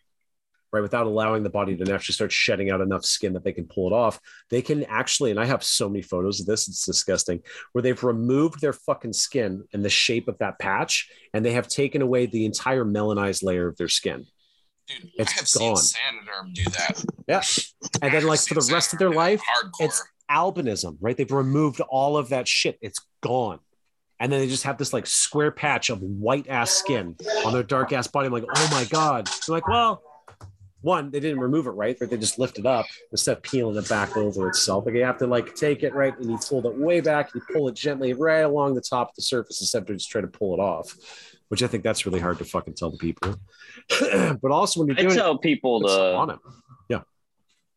right? 0.72 0.82
Without 0.82 1.06
allowing 1.06 1.44
the 1.44 1.50
body 1.50 1.76
to 1.76 1.94
actually 1.94 2.14
start 2.14 2.32
shedding 2.32 2.70
out 2.70 2.82
enough 2.82 3.04
skin 3.04 3.34
that 3.34 3.44
they 3.44 3.54
can 3.54 3.66
pull 3.66 3.88
it 3.88 3.94
off. 3.94 4.20
They 4.50 4.62
can 4.62 4.84
actually, 4.86 5.32
and 5.32 5.40
I 5.40 5.46
have 5.46 5.64
so 5.64 5.90
many 5.90 6.02
photos 6.02 6.40
of 6.40 6.46
this, 6.46 6.68
it's 6.68 6.86
disgusting, 6.86 7.42
where 7.74 7.82
they've 7.82 8.04
removed 8.04 8.62
their 8.62 8.74
fucking 8.74 9.14
skin 9.14 9.64
and 9.74 9.84
the 9.84 9.90
shape 9.90 10.28
of 10.28 10.38
that 10.38 10.60
patch, 10.60 11.10
and 11.34 11.46
they 11.46 11.54
have 11.54 11.68
taken 11.68 12.02
away 12.02 12.26
the 12.26 12.46
entire 12.46 12.86
melanized 12.86 13.44
layer 13.44 13.68
of 13.68 13.76
their 13.78 13.90
skin. 13.90 14.26
Dude, 14.88 15.12
It's 15.16 15.32
I 15.32 15.36
have 15.36 15.70
gone. 15.72 15.78
seen 15.78 15.98
Saniderm 16.00 16.54
do 16.54 16.64
that. 16.66 17.06
Yeah. 17.28 17.42
And 18.02 18.14
then, 18.14 18.26
like, 18.28 18.40
for 18.42 18.54
the 18.54 18.70
rest 18.72 18.94
of 18.94 19.00
their 19.00 19.10
life, 19.10 19.42
hardcore. 19.42 19.86
it's 19.86 20.04
albinism, 20.30 20.98
right? 21.02 21.16
They've 21.18 21.32
removed 21.32 21.82
all 21.82 22.18
of 22.18 22.30
that 22.30 22.48
shit. 22.48 22.78
It's 22.82 23.00
gone. 23.22 23.60
And 24.20 24.32
then 24.32 24.40
they 24.40 24.48
just 24.48 24.64
have 24.64 24.78
this 24.78 24.94
like 24.94 25.08
square 25.08 25.52
patch 25.52 25.90
of 25.90 26.02
white 26.02 26.48
ass 26.48 26.72
skin 26.72 27.16
on 27.46 27.52
their 27.52 27.64
dark 27.64 27.92
ass 27.92 28.08
body. 28.08 28.28
I'm 28.28 28.32
like, 28.34 28.46
oh 28.48 28.68
my 28.72 28.86
God. 28.86 29.28
They're 29.28 29.54
like, 29.56 29.68
well, 29.68 30.02
one, 30.82 31.12
they 31.12 31.20
didn't 31.20 31.40
remove 31.42 31.68
it 31.68 31.72
right, 31.72 31.98
but 32.00 32.10
they 32.10 32.16
just 32.18 32.40
lift 32.40 32.58
it 32.58 32.66
up 32.66 32.86
instead 33.12 33.36
of 33.38 33.44
peeling 33.44 33.76
it 33.76 33.90
back 33.90 34.16
over 34.16 34.48
itself. 34.48 34.86
Like 34.86 34.96
you 34.96 35.04
have 35.04 35.18
to 35.18 35.28
like 35.28 35.54
take 35.56 35.84
it 35.84 35.94
right 35.94 36.18
and 36.18 36.30
you 36.32 36.38
fold 36.38 36.66
it 36.66 36.78
way 36.78 37.02
back, 37.02 37.32
you 37.36 37.42
pull 37.52 37.68
it 37.68 37.76
gently 37.76 38.14
right 38.14 38.42
along 38.42 38.76
the 38.76 38.82
top 38.82 39.10
of 39.10 39.16
the 39.16 39.22
surface 39.22 39.60
instead 39.62 39.82
of 39.82 39.88
just 39.98 40.10
trying 40.10 40.24
to 40.24 40.30
pull 40.30 40.54
it 40.54 40.60
off, 40.62 40.96
which 41.50 41.62
I 41.64 41.68
think 41.68 41.84
that's 41.84 42.06
really 42.06 42.20
hard 42.20 42.38
to 42.40 42.46
fucking 42.46 42.74
tell 42.76 42.92
the 42.92 42.98
people. 42.98 43.36
but 44.42 44.52
also 44.52 44.80
when 44.80 44.88
you're 44.88 44.96
doing 44.96 45.12
I 45.12 45.16
tell 45.16 45.38
people 45.38 45.86
it, 45.88 46.14
on 46.16 46.28
to 46.30 46.40
Yeah. 46.90 47.02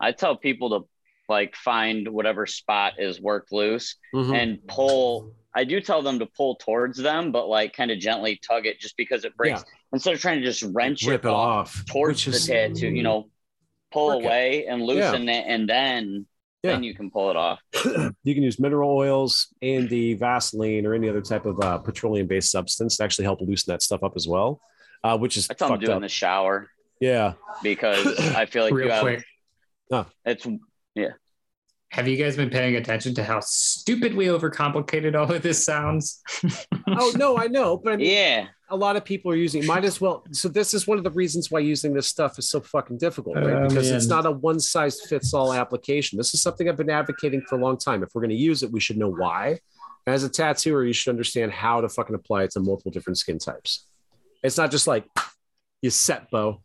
I 0.00 0.12
tell 0.12 0.36
people 0.36 0.80
to 0.80 0.88
like 1.28 1.55
find 1.56 2.08
whatever 2.08 2.47
spot 2.47 2.94
is 2.98 3.20
worked 3.20 3.52
loose 3.52 3.97
Mhm. 4.14 4.34
and 4.34 4.66
pull. 4.66 5.34
I 5.55 5.64
do 5.64 5.80
tell 5.80 6.02
them 6.02 6.18
to 6.20 6.26
pull 6.26 6.56
towards 6.56 6.98
them, 6.98 7.32
but 7.32 7.48
like 7.48 7.74
kind 7.74 7.90
of 7.90 7.98
gently 7.98 8.40
tug 8.47 8.64
it 8.66 8.78
just 8.80 8.97
because 8.97 9.24
it 9.24 9.36
breaks. 9.36 9.64
Instead 9.92 10.14
of 10.14 10.20
trying 10.20 10.38
to 10.40 10.44
just 10.44 10.62
wrench 10.62 11.05
Rip 11.06 11.24
it 11.24 11.30
off 11.30 11.84
towards 11.86 12.24
the 12.24 12.32
tattoo, 12.38 12.88
you 12.88 13.02
know, 13.02 13.28
pull 13.92 14.08
Work 14.08 14.20
it. 14.22 14.26
away 14.26 14.66
and 14.66 14.82
loosen 14.82 15.28
it, 15.28 15.44
and 15.47 15.68
then 15.68 16.26
Yeah. 16.68 16.74
then 16.74 16.82
you 16.84 16.94
can 16.94 17.10
pull 17.10 17.30
it 17.30 17.36
off. 17.36 17.60
you 18.22 18.34
can 18.34 18.42
use 18.42 18.58
mineral 18.60 18.90
oils, 18.97 19.48
A&D, 19.62 20.14
Vaseline, 20.14 20.86
or 20.86 20.94
any 20.94 21.08
other 21.08 21.20
type 21.22 21.47
of 21.47 21.60
uh, 21.60 21.78
petroleum-based 21.78 22.50
substance 22.50 22.97
to 22.98 23.05
actually 23.05 23.24
help 23.24 23.40
loosen 23.40 23.72
that 23.72 23.82
stuff 23.82 24.02
up 24.02 24.12
as 24.16 24.28
well, 24.28 24.60
uh, 25.05 25.16
which 25.18 25.36
is 25.36 25.48
I 25.50 25.55
tell 25.55 25.68
them 25.68 25.74
fucked 25.74 25.80
to 25.82 25.86
do 25.86 25.92
it 25.92 25.97
in 25.97 26.02
the 26.02 26.08
shower 26.08 26.68
Yeah, 27.00 27.34
because 27.62 28.18
I 28.34 28.47
feel 28.47 28.64
like 28.64 28.72
you 28.72 28.90
have 28.90 29.02
quick. 29.02 29.24
it's 30.24 30.47
Have 31.91 32.07
you 32.07 32.17
guys 32.17 32.36
been 32.36 32.50
paying 32.50 32.76
attention 32.76 33.15
to 33.15 33.25
how 33.25 33.41
stupid 33.41 34.15
we 34.15 34.26
overcomplicated 34.26 35.17
all 35.17 35.33
of 35.33 35.42
this 35.42 35.65
sounds? 35.65 36.20
oh 36.86 37.12
no, 37.17 37.39
I 37.39 37.47
know, 37.47 37.78
but 37.78 37.94
I 37.94 37.97
mean, 37.97 38.10
yeah. 38.10 38.47
a 38.68 38.76
lot 38.76 38.97
of 38.97 39.05
people 39.05 39.33
are 39.33 39.36
using. 39.36 39.65
Might 39.65 39.84
as 39.84 39.99
well. 40.00 40.25
So 40.33 40.49
this 40.49 40.75
is 40.75 40.86
one 40.86 40.99
of 40.99 41.05
the 41.05 41.10
reasons 41.10 41.50
why 41.50 41.60
using 41.60 41.94
this 41.94 42.07
stuff 42.07 42.39
is 42.39 42.50
so 42.50 42.60
fucking 42.60 42.99
difficult, 42.99 43.36
right? 43.36 43.55
Oh, 43.55 43.68
because 43.68 43.91
it's 43.91 44.07
not 44.07 44.26
a 44.26 44.31
one-size-fits-all 44.31 45.55
application. 45.55 46.18
This 46.18 46.34
is 46.34 46.42
something 46.42 46.68
I've 46.68 46.76
been 46.76 46.91
advocating 46.91 47.41
for 47.41 47.58
a 47.58 47.62
long 47.62 47.78
time. 47.78 48.02
If 48.02 48.10
we're 48.15 48.20
going 48.23 48.31
to 48.31 48.36
use 48.36 48.62
it, 48.62 48.70
we 48.70 48.81
should 48.81 48.99
know 48.99 49.10
why. 49.10 49.58
As 50.07 50.25
a 50.25 50.28
tattooer, 50.28 50.84
you 50.84 50.92
should 50.92 51.10
understand 51.10 51.52
how 51.52 51.81
to 51.81 51.89
fucking 51.89 52.15
apply 52.15 52.44
it 52.44 52.50
to 52.52 52.60
multiple 52.60 52.91
different 52.91 53.18
skin 53.18 53.39
types. 53.39 53.86
It's 54.42 54.57
not 54.57 54.70
just 54.70 54.86
like 54.86 55.07
you 55.83 55.91
set 55.91 56.31
bow. 56.31 56.62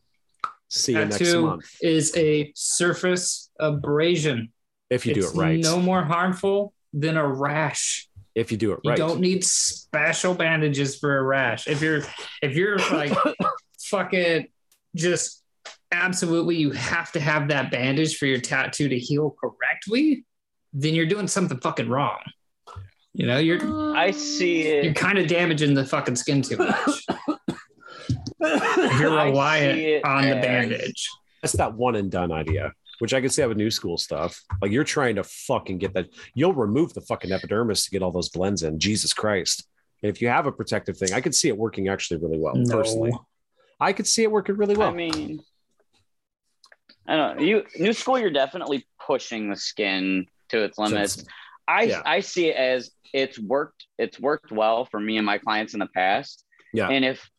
See 0.70 0.94
you 0.94 1.00
next 1.00 1.20
Tattoo 1.20 1.42
month 1.44 1.66
is 1.82 2.16
a 2.18 2.52
surface 2.56 3.50
abrasion. 3.60 4.52
If 4.94 5.06
you 5.06 5.14
do 5.14 5.28
it 5.28 5.34
right. 5.36 5.60
No 5.60 5.80
more 5.80 6.04
harmful 6.04 6.74
than 6.94 7.18
a 7.18 7.28
rash. 7.28 8.08
if 8.36 8.52
you 8.52 8.58
do 8.58 8.72
it 8.74 8.80
right. 8.86 8.98
You 8.98 9.06
don't 9.06 9.20
need 9.20 9.44
special 9.44 10.34
bandages 10.34 10.98
for 10.98 11.18
a 11.18 11.24
rash. 11.24 11.68
If 11.68 11.82
you're 11.82 12.02
if 12.42 12.56
you're 12.56 12.78
like 12.92 13.18
fucking 13.80 14.48
just 14.96 15.44
absolutely 15.92 16.56
you 16.56 16.72
have 16.72 17.12
to 17.12 17.20
have 17.20 17.50
that 17.50 17.72
bandage 17.72 18.18
for 18.18 18.26
your 18.26 18.40
tattoo 18.40 18.90
to 18.90 18.98
heal 18.98 19.36
correctly, 19.40 20.26
then 20.74 20.94
you're 20.94 21.06
doing 21.06 21.28
something 21.28 21.60
fucking 21.60 21.90
wrong. 21.90 22.20
You 23.14 23.28
know, 23.28 23.38
you're 23.38 23.96
I 23.96 24.12
see 24.12 24.64
it. 24.64 24.84
you're 24.86 24.94
kind 24.94 25.20
of 25.20 25.28
damaging 25.28 25.76
the 25.76 25.86
fucking 25.86 26.16
skin 26.16 26.42
too 26.42 26.58
much. 26.58 27.06
you're 28.40 28.50
I 28.50 28.90
see 28.90 29.04
reliant 29.04 29.80
it 29.80 30.06
on 30.06 30.28
the 30.28 30.36
bandage. 30.36 31.10
That's 31.42 31.54
that 31.54 31.76
one 31.76 31.96
and 31.96 32.10
done 32.10 32.32
idea, 32.32 32.74
which 33.00 33.14
I 33.14 33.22
could 33.22 33.32
see 33.32 33.42
have 33.42 33.52
a 33.52 33.56
new 33.56 33.72
school 33.72 33.98
stuff. 33.98 34.42
Like 34.62 34.72
you're 34.72 34.84
trying 34.84 35.16
to 35.16 35.24
fucking 35.24 35.78
get 35.78 35.94
that. 35.94 36.10
You'll 36.34 36.54
remove 36.54 36.94
the 36.94 37.02
fucking 37.02 37.32
epidermis 37.32 37.86
to 37.86 37.92
get 37.92 38.02
all 38.02 38.12
those 38.12 38.30
blends 38.30 38.64
in. 38.64 38.80
Jesus 38.80 39.14
Christ. 39.14 39.68
And 40.02 40.10
if 40.10 40.22
you 40.22 40.28
have 40.28 40.46
a 40.46 40.52
protective 40.52 40.98
thing, 40.98 41.14
I 41.14 41.22
could 41.22 41.34
see 41.34 41.48
it 41.48 41.58
working 41.58 41.88
actually 41.88 42.18
really 42.18 42.38
well. 42.38 42.56
No. 42.56 42.76
Personally, 42.78 43.14
I 43.80 43.94
could 43.94 44.08
see 44.08 44.24
it 44.24 44.32
working 44.32 44.56
really 44.58 44.76
well. 44.76 44.90
I 44.90 44.94
mean, 44.94 45.42
I 47.08 47.16
don't 47.16 47.38
know. 47.38 47.44
You 47.44 47.64
new 47.78 47.94
school, 47.94 48.20
you're 48.20 48.32
definitely 48.32 48.86
pushing 49.00 49.50
the 49.50 49.56
skin 49.56 50.28
to 50.50 50.64
its 50.64 50.78
limits. 50.78 51.16
Since- 51.16 51.28
I 51.68 51.84
yeah. 51.84 52.02
I 52.06 52.20
see 52.20 52.48
it 52.50 52.58
as 52.58 52.92
it's 53.14 53.40
worked. 53.40 53.86
It's 53.98 54.20
worked 54.20 54.52
well 54.52 54.86
for 54.86 55.00
me 55.00 55.18
and 55.18 55.26
my 55.26 55.38
clients 55.38 55.74
in 55.74 55.80
the 55.80 55.88
past. 55.88 56.44
Yeah. 56.74 56.90
And 56.90 57.06
if 57.06 57.30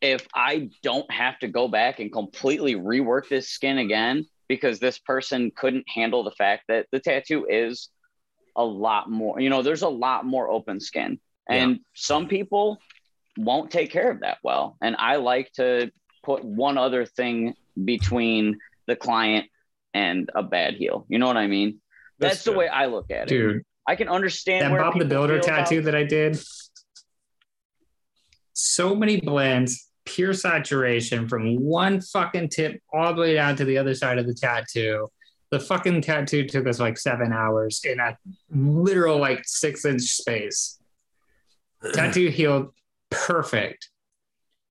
if 0.00 0.26
I 0.34 0.70
don't 0.82 1.10
have 1.10 1.38
to 1.40 1.48
go 1.48 1.68
back 1.68 2.00
and 2.00 2.12
completely 2.12 2.74
rework 2.74 3.28
this 3.28 3.48
skin 3.48 3.78
again 3.78 4.26
because 4.48 4.78
this 4.78 4.98
person 4.98 5.52
couldn't 5.54 5.88
handle 5.88 6.24
the 6.24 6.30
fact 6.32 6.64
that 6.68 6.86
the 6.90 7.00
tattoo 7.00 7.46
is 7.48 7.88
a 8.56 8.64
lot 8.64 9.10
more. 9.10 9.40
You 9.40 9.50
know, 9.50 9.62
there's 9.62 9.82
a 9.82 9.88
lot 9.88 10.24
more 10.24 10.48
open 10.48 10.80
skin, 10.80 11.20
and 11.48 11.80
some 11.94 12.28
people 12.28 12.78
won't 13.36 13.70
take 13.70 13.90
care 13.90 14.10
of 14.10 14.20
that 14.20 14.38
well. 14.42 14.76
And 14.82 14.96
I 14.98 15.16
like 15.16 15.52
to 15.54 15.90
put 16.24 16.44
one 16.44 16.76
other 16.78 17.06
thing 17.06 17.54
between 17.84 18.58
the 18.86 18.96
client 18.96 19.46
and 19.94 20.28
a 20.34 20.42
bad 20.42 20.74
heel. 20.74 21.06
You 21.08 21.18
know 21.18 21.26
what 21.26 21.36
I 21.36 21.46
mean? 21.46 21.80
That's, 22.18 22.42
the 22.42 22.52
way 22.52 22.66
I 22.66 22.86
look 22.86 23.10
at 23.10 23.24
it. 23.24 23.28
Dude, 23.28 23.62
I 23.86 23.94
can 23.94 24.08
understand 24.08 24.64
that 24.64 24.72
where 24.72 24.80
Bob 24.82 24.98
the 24.98 25.04
Builder 25.04 25.40
feel 25.40 25.44
about- 25.44 25.66
tattoo 25.66 25.82
that 25.82 25.94
I 25.94 26.02
did. 26.04 26.38
So 28.52 28.94
many 28.96 29.20
blends, 29.20 29.87
pure 30.08 30.32
saturation 30.32 31.28
from 31.28 31.56
one 31.56 32.00
fucking 32.00 32.48
tip 32.48 32.80
all 32.92 33.14
the 33.14 33.20
way 33.20 33.34
down 33.34 33.56
to 33.56 33.64
the 33.64 33.78
other 33.78 33.94
side 33.94 34.18
of 34.18 34.26
the 34.26 34.34
tattoo. 34.34 35.06
The 35.50 35.60
fucking 35.60 36.02
tattoo 36.02 36.46
took 36.46 36.66
us 36.66 36.80
like 36.80 36.98
seven 36.98 37.32
hours 37.32 37.82
in 37.84 38.00
a 38.00 38.16
literal 38.50 39.18
like 39.18 39.42
six 39.44 39.84
inch 39.84 40.02
space. 40.02 40.78
Tattoo 41.94 42.28
healed 42.28 42.74
perfect. 43.10 43.88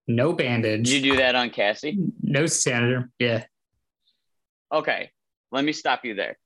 No 0.07 0.33
bandage. 0.33 0.89
Did 0.89 1.05
you 1.05 1.11
do 1.13 1.17
that 1.17 1.35
on 1.35 1.49
Cassie? 1.49 1.97
no 2.21 2.45
senator. 2.45 3.09
Yeah. 3.19 3.43
Okay, 4.71 5.11
let 5.51 5.63
me 5.63 5.73
stop 5.73 6.01
you 6.03 6.15
there. 6.15 6.37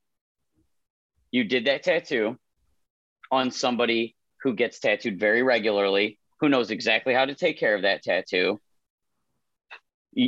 You 1.31 1.43
did 1.43 1.65
that 1.65 1.83
tattoo 1.83 2.37
on 3.31 3.51
somebody 3.51 4.15
who 4.41 4.53
gets 4.53 4.79
tattooed 4.79 5.19
very 5.19 5.43
regularly, 5.43 6.19
who 6.39 6.49
knows 6.49 6.71
exactly 6.71 7.13
how 7.13 7.25
to 7.25 7.35
take 7.35 7.59
care 7.59 7.75
of 7.75 7.83
that 7.83 8.03
tattoo. 8.03 8.59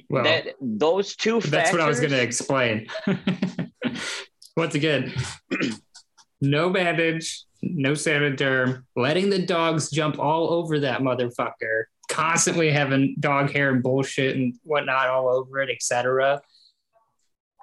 Well, 0.10 0.24
that 0.24 0.56
those 0.62 1.16
two 1.16 1.42
That's 1.42 1.72
what 1.72 1.82
I 1.82 1.88
was 1.88 2.00
going 2.00 2.12
to 2.12 2.22
explain. 2.22 2.88
once 4.58 4.76
again, 4.76 5.14
no 6.42 6.70
bandage, 6.70 7.44
no 7.62 7.92
Saniderm, 7.92 8.84
letting 8.96 9.30
the 9.30 9.46
dogs 9.46 9.90
jump 9.90 10.20
all 10.20 10.52
over 10.54 10.80
that 10.82 11.02
motherfucker, 11.02 11.84
constantly 12.10 12.72
having 12.72 13.16
dog 13.20 13.52
hair 13.52 13.72
and 13.72 13.84
bullshit 13.84 14.36
and 14.36 14.54
whatnot 14.64 15.08
all 15.08 15.28
over 15.30 15.60
it, 15.60 15.70
etc. 15.70 16.42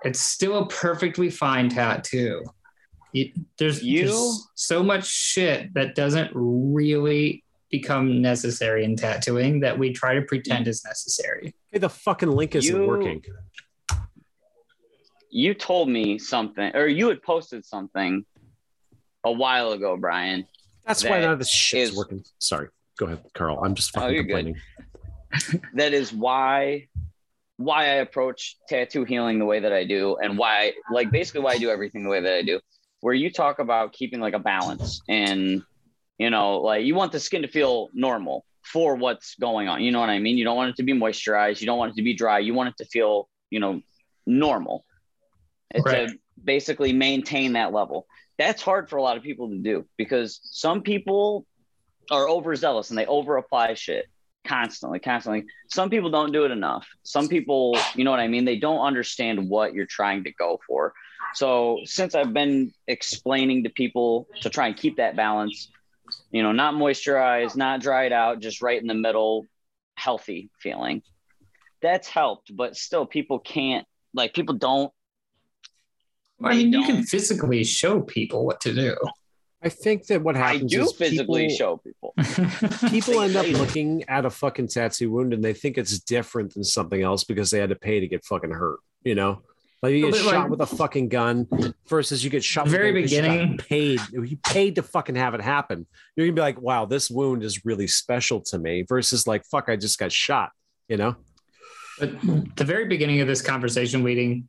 It's 0.05 0.21
still 0.21 0.59
a 0.59 0.69
perfectly 0.69 1.31
fine 1.31 1.69
tattoo. 1.69 2.43
It- 3.15 3.33
there's, 3.59 3.83
You- 3.83 4.07
there's 4.07 4.49
so 4.55 4.83
much 4.83 5.07
shit 5.07 5.73
that 5.75 5.95
doesn't 5.95 6.31
really 6.35 7.45
become 7.71 8.21
necessary 8.21 8.85
in 8.85 8.97
tattooing 8.97 9.61
that 9.61 9.79
we 9.79 9.93
try 9.93 10.15
to 10.15 10.23
pretend 10.23 10.67
is 10.69 10.85
necessary. 10.85 11.55
Hey, 11.71 11.79
the 11.79 11.89
fucking 11.89 12.31
link 12.31 12.55
isn't 12.55 12.75
You- 12.81 12.87
working. 12.87 13.23
You 15.31 15.55
told 15.55 15.89
me 15.89 16.19
something, 16.19 16.75
or 16.75 16.87
you 16.89 17.09
had 17.09 17.23
posted 17.23 17.65
something 17.65 18.25
a 19.25 19.31
while 19.31 19.73
ago, 19.73 19.97
Brian. 19.97 20.47
That's 20.85 21.05
why 21.05 21.19
that 21.19 21.25
none 21.27 21.33
of 21.35 21.39
this 21.39 21.51
shit's 21.51 21.91
is- 21.91 21.97
working. 21.97 22.25
Sorry. 22.39 22.69
Go 22.99 23.07
ahead, 23.07 23.25
Carl. 23.35 23.61
I'm 23.65 23.75
just 23.75 23.97
Oh, 23.97 24.01
fucking 24.01 24.17
good. 24.17 24.23
complaining. 24.27 24.57
that 25.75 25.93
is 25.93 26.13
why 26.13 26.89
why 27.57 27.83
I 27.85 27.95
approach 27.97 28.57
tattoo 28.69 29.05
healing 29.05 29.39
the 29.39 29.45
way 29.45 29.61
that 29.61 29.73
I 29.73 29.85
do 29.85 30.17
and 30.17 30.37
why 30.39 30.73
like 30.91 31.11
basically 31.11 31.43
why 31.43 31.53
I 31.53 31.59
do 31.59 31.69
everything 31.71 32.03
the 32.03 32.09
way 32.09 32.21
that 32.21 32.33
I 32.35 32.43
do. 32.43 32.59
Where 33.01 33.13
you 33.15 33.31
talk 33.31 33.59
about 33.61 33.93
keeping 33.93 34.19
like 34.19 34.33
a 34.35 34.39
balance 34.39 35.03
and 35.09 35.63
you 36.19 36.31
know, 36.31 36.59
like 36.61 36.85
you 36.85 36.95
want 36.95 37.13
the 37.13 37.21
skin 37.21 37.43
to 37.43 37.49
feel 37.49 37.89
normal 37.95 38.45
for 38.63 38.95
what's 38.95 39.35
going 39.37 39.69
on. 39.69 39.83
You 39.83 39.93
know 39.93 40.01
what 40.01 40.11
I 40.11 40.19
mean? 40.19 40.37
You 40.37 40.45
don't 40.45 40.57
want 40.57 40.71
it 40.71 40.77
to 40.77 40.83
be 40.83 40.93
moisturized, 40.93 41.61
you 41.61 41.67
don't 41.67 41.79
want 41.79 41.93
it 41.93 41.97
to 41.97 42.03
be 42.03 42.15
dry, 42.15 42.39
you 42.39 42.55
want 42.55 42.69
it 42.69 42.77
to 42.79 42.85
feel, 42.85 43.29
you 43.51 43.61
know, 43.61 43.81
normal. 44.27 44.85
It's 45.73 45.85
Right. 45.85 46.09
to 46.09 46.19
basically 46.43 46.93
maintain 46.93 47.55
that 47.55 47.73
level. 47.73 48.07
That's 48.39 48.63
hard 48.63 48.89
for 48.89 48.97
a 48.97 49.03
lot 49.03 49.17
of 49.17 49.23
people 49.23 49.51
to 49.51 49.59
do 49.59 49.87
because 49.97 50.41
some 50.45 50.83
people 50.83 51.47
are 52.11 52.29
overzealous 52.29 52.91
and 52.91 52.99
they 52.99 53.07
over 53.07 53.37
apply 53.37 53.75
shit 53.75 54.07
constantly, 54.45 54.99
constantly. 54.99 55.45
Some 55.69 55.91
people 55.91 56.11
don't 56.11 56.33
do 56.33 56.45
it 56.45 56.51
enough. 56.51 56.89
Some 57.03 57.29
people, 57.29 57.77
you 57.95 58.05
know 58.05 58.11
what 58.11 58.21
I 58.21 58.29
mean? 58.29 58.45
They 58.45 58.59
don't 58.59 58.81
understand 58.81 59.49
what 59.49 59.75
you're 59.75 59.87
trying 59.87 60.25
to 60.25 60.33
go 60.33 60.59
for. 60.67 60.95
So 61.35 61.79
since 61.85 62.15
I've 62.15 62.33
been 62.33 62.73
explaining 62.89 63.65
to 63.65 63.71
people 63.71 64.27
to 64.41 64.51
try 64.51 64.67
and 64.67 64.77
keep 64.77 64.97
that 64.97 65.15
balance, 65.15 65.71
you 66.31 66.43
know, 66.43 66.53
not 66.53 66.75
moisturized, 66.75 67.53
oh. 67.53 67.59
not 67.59 67.81
dried 67.81 68.13
out, 68.13 68.41
just 68.41 68.63
right 68.63 68.81
in 68.81 68.87
the 68.87 68.95
middle, 68.95 69.47
healthy 69.97 70.51
feeling. 70.59 71.03
That's 71.83 72.09
helped, 72.09 72.55
but 72.55 72.77
still 72.77 73.07
people 73.07 73.39
can't 73.39 73.87
like 74.13 74.35
people 74.35 74.55
don't 74.55 74.93
I 76.43 76.57
mean, 76.57 76.73
you 76.73 76.85
can 76.85 77.03
physically 77.03 77.65
show 77.65 78.01
people 78.01 78.47
what 78.47 78.61
to 78.63 78.75
do. 78.75 78.97
I 79.63 79.69
think 79.69 80.07
that 80.07 80.23
what 80.23 80.37
I 80.37 80.55
happens 80.55 80.73
do 80.73 80.85
is 80.85 80.93
physically 80.93 81.49
people, 81.49 81.57
show 81.57 81.77
people. 81.77 82.15
people 82.91 83.21
end 83.21 83.37
up 83.37 83.47
looking 83.47 84.05
at 84.09 84.25
a 84.25 84.31
fucking 84.31 84.69
tattoo 84.69 85.11
wound 85.11 85.35
and 85.35 85.45
they 85.45 85.53
think 85.53 85.77
it's 85.77 85.99
different 85.99 86.55
than 86.55 86.65
something 86.65 87.03
else 87.03 87.25
because 87.25 87.51
they 87.51 87.59
had 87.59 87.69
to 87.69 87.77
pay 87.77 88.01
to 88.01 88.09
get 88.09 88.25
fucking 88.25 88.53
hurt. 88.53 88.79
You 89.05 89.15
know, 89.15 89.43
like 89.83 89.95
you 89.95 90.11
get 90.11 90.15
shot 90.21 90.35
like- 90.35 90.51
with 90.51 90.61
a 90.61 90.67
fucking 90.67 91.09
gun 91.09 91.47
versus 91.89 92.23
you 92.23 92.31
get 92.31 92.45
shot. 92.45 92.69
Very 92.69 92.93
gun 92.93 93.03
'cause 93.03 93.13
you 93.13 93.23
beginning- 93.23 93.59
paid. 93.59 94.01
You 94.13 94.37
paid 94.47 94.75
to 94.77 94.83
fucking 94.83 95.15
have 95.17 95.35
it 95.35 95.41
happen. 95.41 95.87
You're 96.17 96.27
gonna 96.27 96.35
be 96.35 96.41
like, 96.43 96.61
wow, 96.61 96.85
this 96.85 97.11
wound 97.11 97.43
is 97.43 97.65
really 97.65 97.87
special 97.87 98.41
to 98.43 98.59
me. 98.59 98.83
Versus 98.89 99.27
like, 99.27 99.45
fuck, 99.47 99.69
I 99.69 99.77
just 99.77 99.99
got 99.99 100.13
shot. 100.13 100.51
You 100.89 100.97
know? 100.99 101.17
But 101.99 102.21
the 102.57 102.65
very 102.65 102.87
beginning 102.87 103.21
of 103.21 103.29
this 103.29 103.43
conversation, 103.43 104.03
leading 104.03 104.49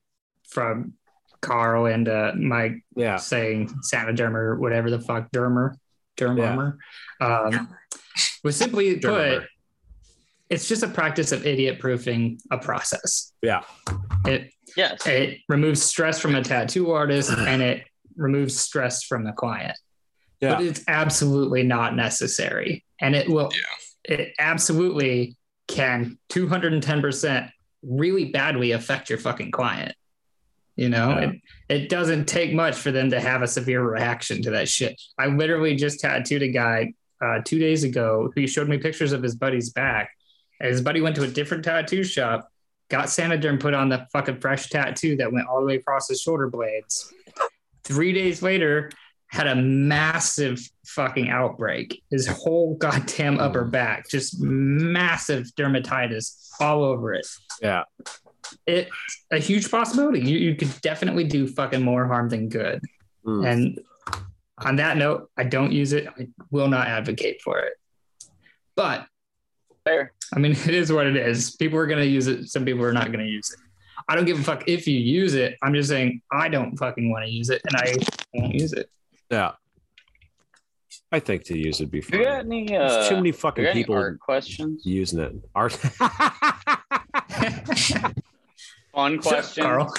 from 0.49 0.93
Carl 1.41 1.85
and 1.87 2.07
uh, 2.07 2.33
Mike 2.35 2.83
Yeah. 2.95 3.17
saying 3.17 3.69
Saniderm 3.91 4.33
or 4.35 4.57
whatever 4.59 4.89
the 4.89 4.99
fuck, 4.99 5.31
dermer, 5.31 5.75
derm 6.17 6.37
Yeah. 6.37 7.25
um, 7.25 7.69
was 8.43 8.55
simply 8.55 8.95
put, 8.95 9.03
Dermer. 9.03 9.45
it's 10.49 10.67
just 10.67 10.83
a 10.83 10.87
practice 10.87 11.31
of 11.31 11.45
idiot 11.45 11.79
proofing 11.79 12.39
a 12.51 12.57
process. 12.57 13.33
Yeah. 13.41 13.63
It 14.25 14.51
Yes. 14.77 15.05
it 15.05 15.39
removes 15.49 15.81
stress 15.81 16.19
from 16.19 16.35
a 16.35 16.43
tattoo 16.43 16.91
artist 16.91 17.31
and 17.37 17.61
it 17.61 17.85
removes 18.15 18.59
stress 18.59 19.03
from 19.03 19.23
the 19.23 19.31
client. 19.31 19.77
Yeah. 20.39 20.55
But 20.55 20.63
it's 20.65 20.83
absolutely 20.87 21.63
not 21.63 21.95
necessary. 21.95 22.83
And 22.99 23.15
it 23.15 23.29
will 23.29 23.51
it 24.03 24.33
absolutely 24.39 25.35
can 25.67 26.17
210% 26.29 27.49
really 27.83 28.25
badly 28.31 28.71
affect 28.71 29.09
your 29.09 29.19
fucking 29.19 29.51
client. 29.51 29.93
You 30.75 30.89
know, 30.89 31.09
Yeah. 31.09 31.29
it, 31.29 31.41
it 31.83 31.89
doesn't 31.89 32.25
take 32.25 32.53
much 32.53 32.75
for 32.75 32.91
them 32.91 33.11
to 33.11 33.19
have 33.19 33.41
a 33.41 33.47
severe 33.47 33.81
reaction 33.83 34.41
to 34.43 34.51
that 34.51 34.67
shit. 34.69 34.99
I 35.19 35.27
literally 35.27 35.75
just 35.75 35.99
tattooed 35.99 36.41
a 36.41 36.47
guy 36.47 36.93
uh, 37.23 37.39
two 37.45 37.59
days 37.59 37.83
ago 37.83 38.31
who 38.35 38.47
showed 38.47 38.67
me 38.67 38.77
pictures 38.79 39.11
of 39.11 39.21
his 39.21 39.35
buddy's 39.35 39.69
back. 39.69 40.09
And 40.59 40.69
his 40.69 40.81
buddy 40.81 41.01
went 41.01 41.15
to 41.17 41.23
a 41.23 41.27
different 41.27 41.63
tattoo 41.63 42.03
shop, 42.03 42.49
got 42.91 43.05
Saniderm 43.05 43.59
put 43.59 43.73
on 43.73 43.89
the 43.89 44.05
fucking 44.11 44.39
fresh 44.39 44.69
tattoo 44.69 45.15
that 45.15 45.31
went 45.31 45.47
all 45.47 45.61
the 45.61 45.65
way 45.65 45.75
across 45.75 46.09
his 46.09 46.21
shoulder 46.21 46.49
blades. 46.49 47.11
Three 47.83 48.13
days 48.13 48.43
later, 48.43 48.91
had 49.27 49.47
a 49.47 49.55
massive 49.55 50.61
fucking 50.85 51.29
outbreak. 51.29 52.03
His 52.11 52.27
whole 52.27 52.75
goddamn 52.75 53.39
upper 53.39 53.63
back, 53.63 54.09
just 54.09 54.41
massive 54.41 55.47
dermatitis 55.57 56.49
all 56.59 56.83
over 56.83 57.13
it. 57.13 57.25
Yeah. 57.61 57.83
It's 58.67 58.91
a 59.31 59.39
huge 59.39 59.71
possibility. 59.71 60.19
You, 60.19 60.37
you 60.37 60.55
could 60.55 60.73
definitely 60.81 61.23
do 61.23 61.47
fucking 61.47 61.81
more 61.81 62.05
harm 62.05 62.27
than 62.27 62.49
good. 62.49 62.81
Mm. 63.25 63.47
And 63.47 63.79
on 64.57 64.75
that 64.75 64.97
note, 64.97 65.31
I 65.37 65.45
don't 65.45 65.71
use 65.71 65.93
it. 65.93 66.07
I 66.07 66.27
will 66.51 66.67
not 66.67 66.87
advocate 66.87 67.41
for 67.41 67.59
it. 67.59 67.73
But 68.75 69.07
Fair. 69.83 70.13
I 70.33 70.39
mean, 70.39 70.51
it 70.65 70.73
is 70.73 70.91
what 70.91 71.07
it 71.07 71.15
is. 71.15 71.55
People 71.55 71.77
are 71.79 71.87
going 71.87 71.99
to 71.99 72.07
use 72.07 72.27
it. 72.27 72.49
Some 72.49 72.65
people 72.65 72.83
are 72.83 72.93
not 72.93 73.07
going 73.07 73.25
to 73.25 73.31
use 73.31 73.51
it. 73.51 73.59
I 74.09 74.15
don't 74.15 74.25
give 74.25 74.39
a 74.39 74.43
fuck 74.43 74.67
if 74.67 74.87
you 74.87 74.97
use 74.97 75.35
it. 75.35 75.57
I'm 75.61 75.73
just 75.73 75.89
saying 75.89 76.21
I 76.31 76.49
don't 76.49 76.75
fucking 76.77 77.11
want 77.11 77.25
to 77.25 77.31
use 77.31 77.49
it, 77.49 77.61
and 77.65 77.75
I 77.77 77.95
won't 78.33 78.53
use 78.53 78.73
it. 78.73 78.89
Yeah. 79.29 79.51
I 81.13 81.19
think 81.19 81.43
to 81.45 81.57
use 81.57 81.81
it'd 81.81 81.91
be 81.91 82.03
You 82.11 82.23
got 82.23 82.45
any 82.45 82.67
There's 82.67 82.91
uh 82.91 83.09
too 83.09 83.15
many 83.15 83.31
fucking 83.33 83.65
got 83.65 83.73
people 83.73 83.95
art 83.95 84.19
questions? 84.19 84.85
using 84.85 85.19
it. 85.19 85.33
Art. 85.53 85.73
Fun 88.93 89.19
question, 89.19 89.63
Carl. 89.63 89.93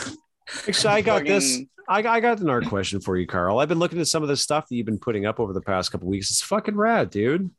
Actually, 0.69 0.95
I 0.95 1.01
got 1.03 1.25
this. 1.25 1.61
I, 1.89 1.99
I 1.99 2.21
got 2.21 2.41
an 2.41 2.49
art 2.49 2.67
question 2.67 3.01
for 3.01 3.17
you, 3.17 3.27
Carl. 3.27 3.59
I've 3.59 3.69
been 3.69 3.79
looking 3.79 4.01
at 4.01 4.07
some 4.07 4.23
of 4.23 4.29
the 4.29 4.37
stuff 4.37 4.69
that 4.69 4.77
you've 4.77 4.87
been 4.87 4.99
putting 4.99 5.27
up 5.27 5.41
over 5.41 5.53
the 5.53 5.61
past 5.61 5.93
couple 5.93 6.09
weeks. 6.09 6.31
It's 6.31 6.43
fucking 6.43 6.77
rad, 6.77 7.11
dude. 7.11 7.51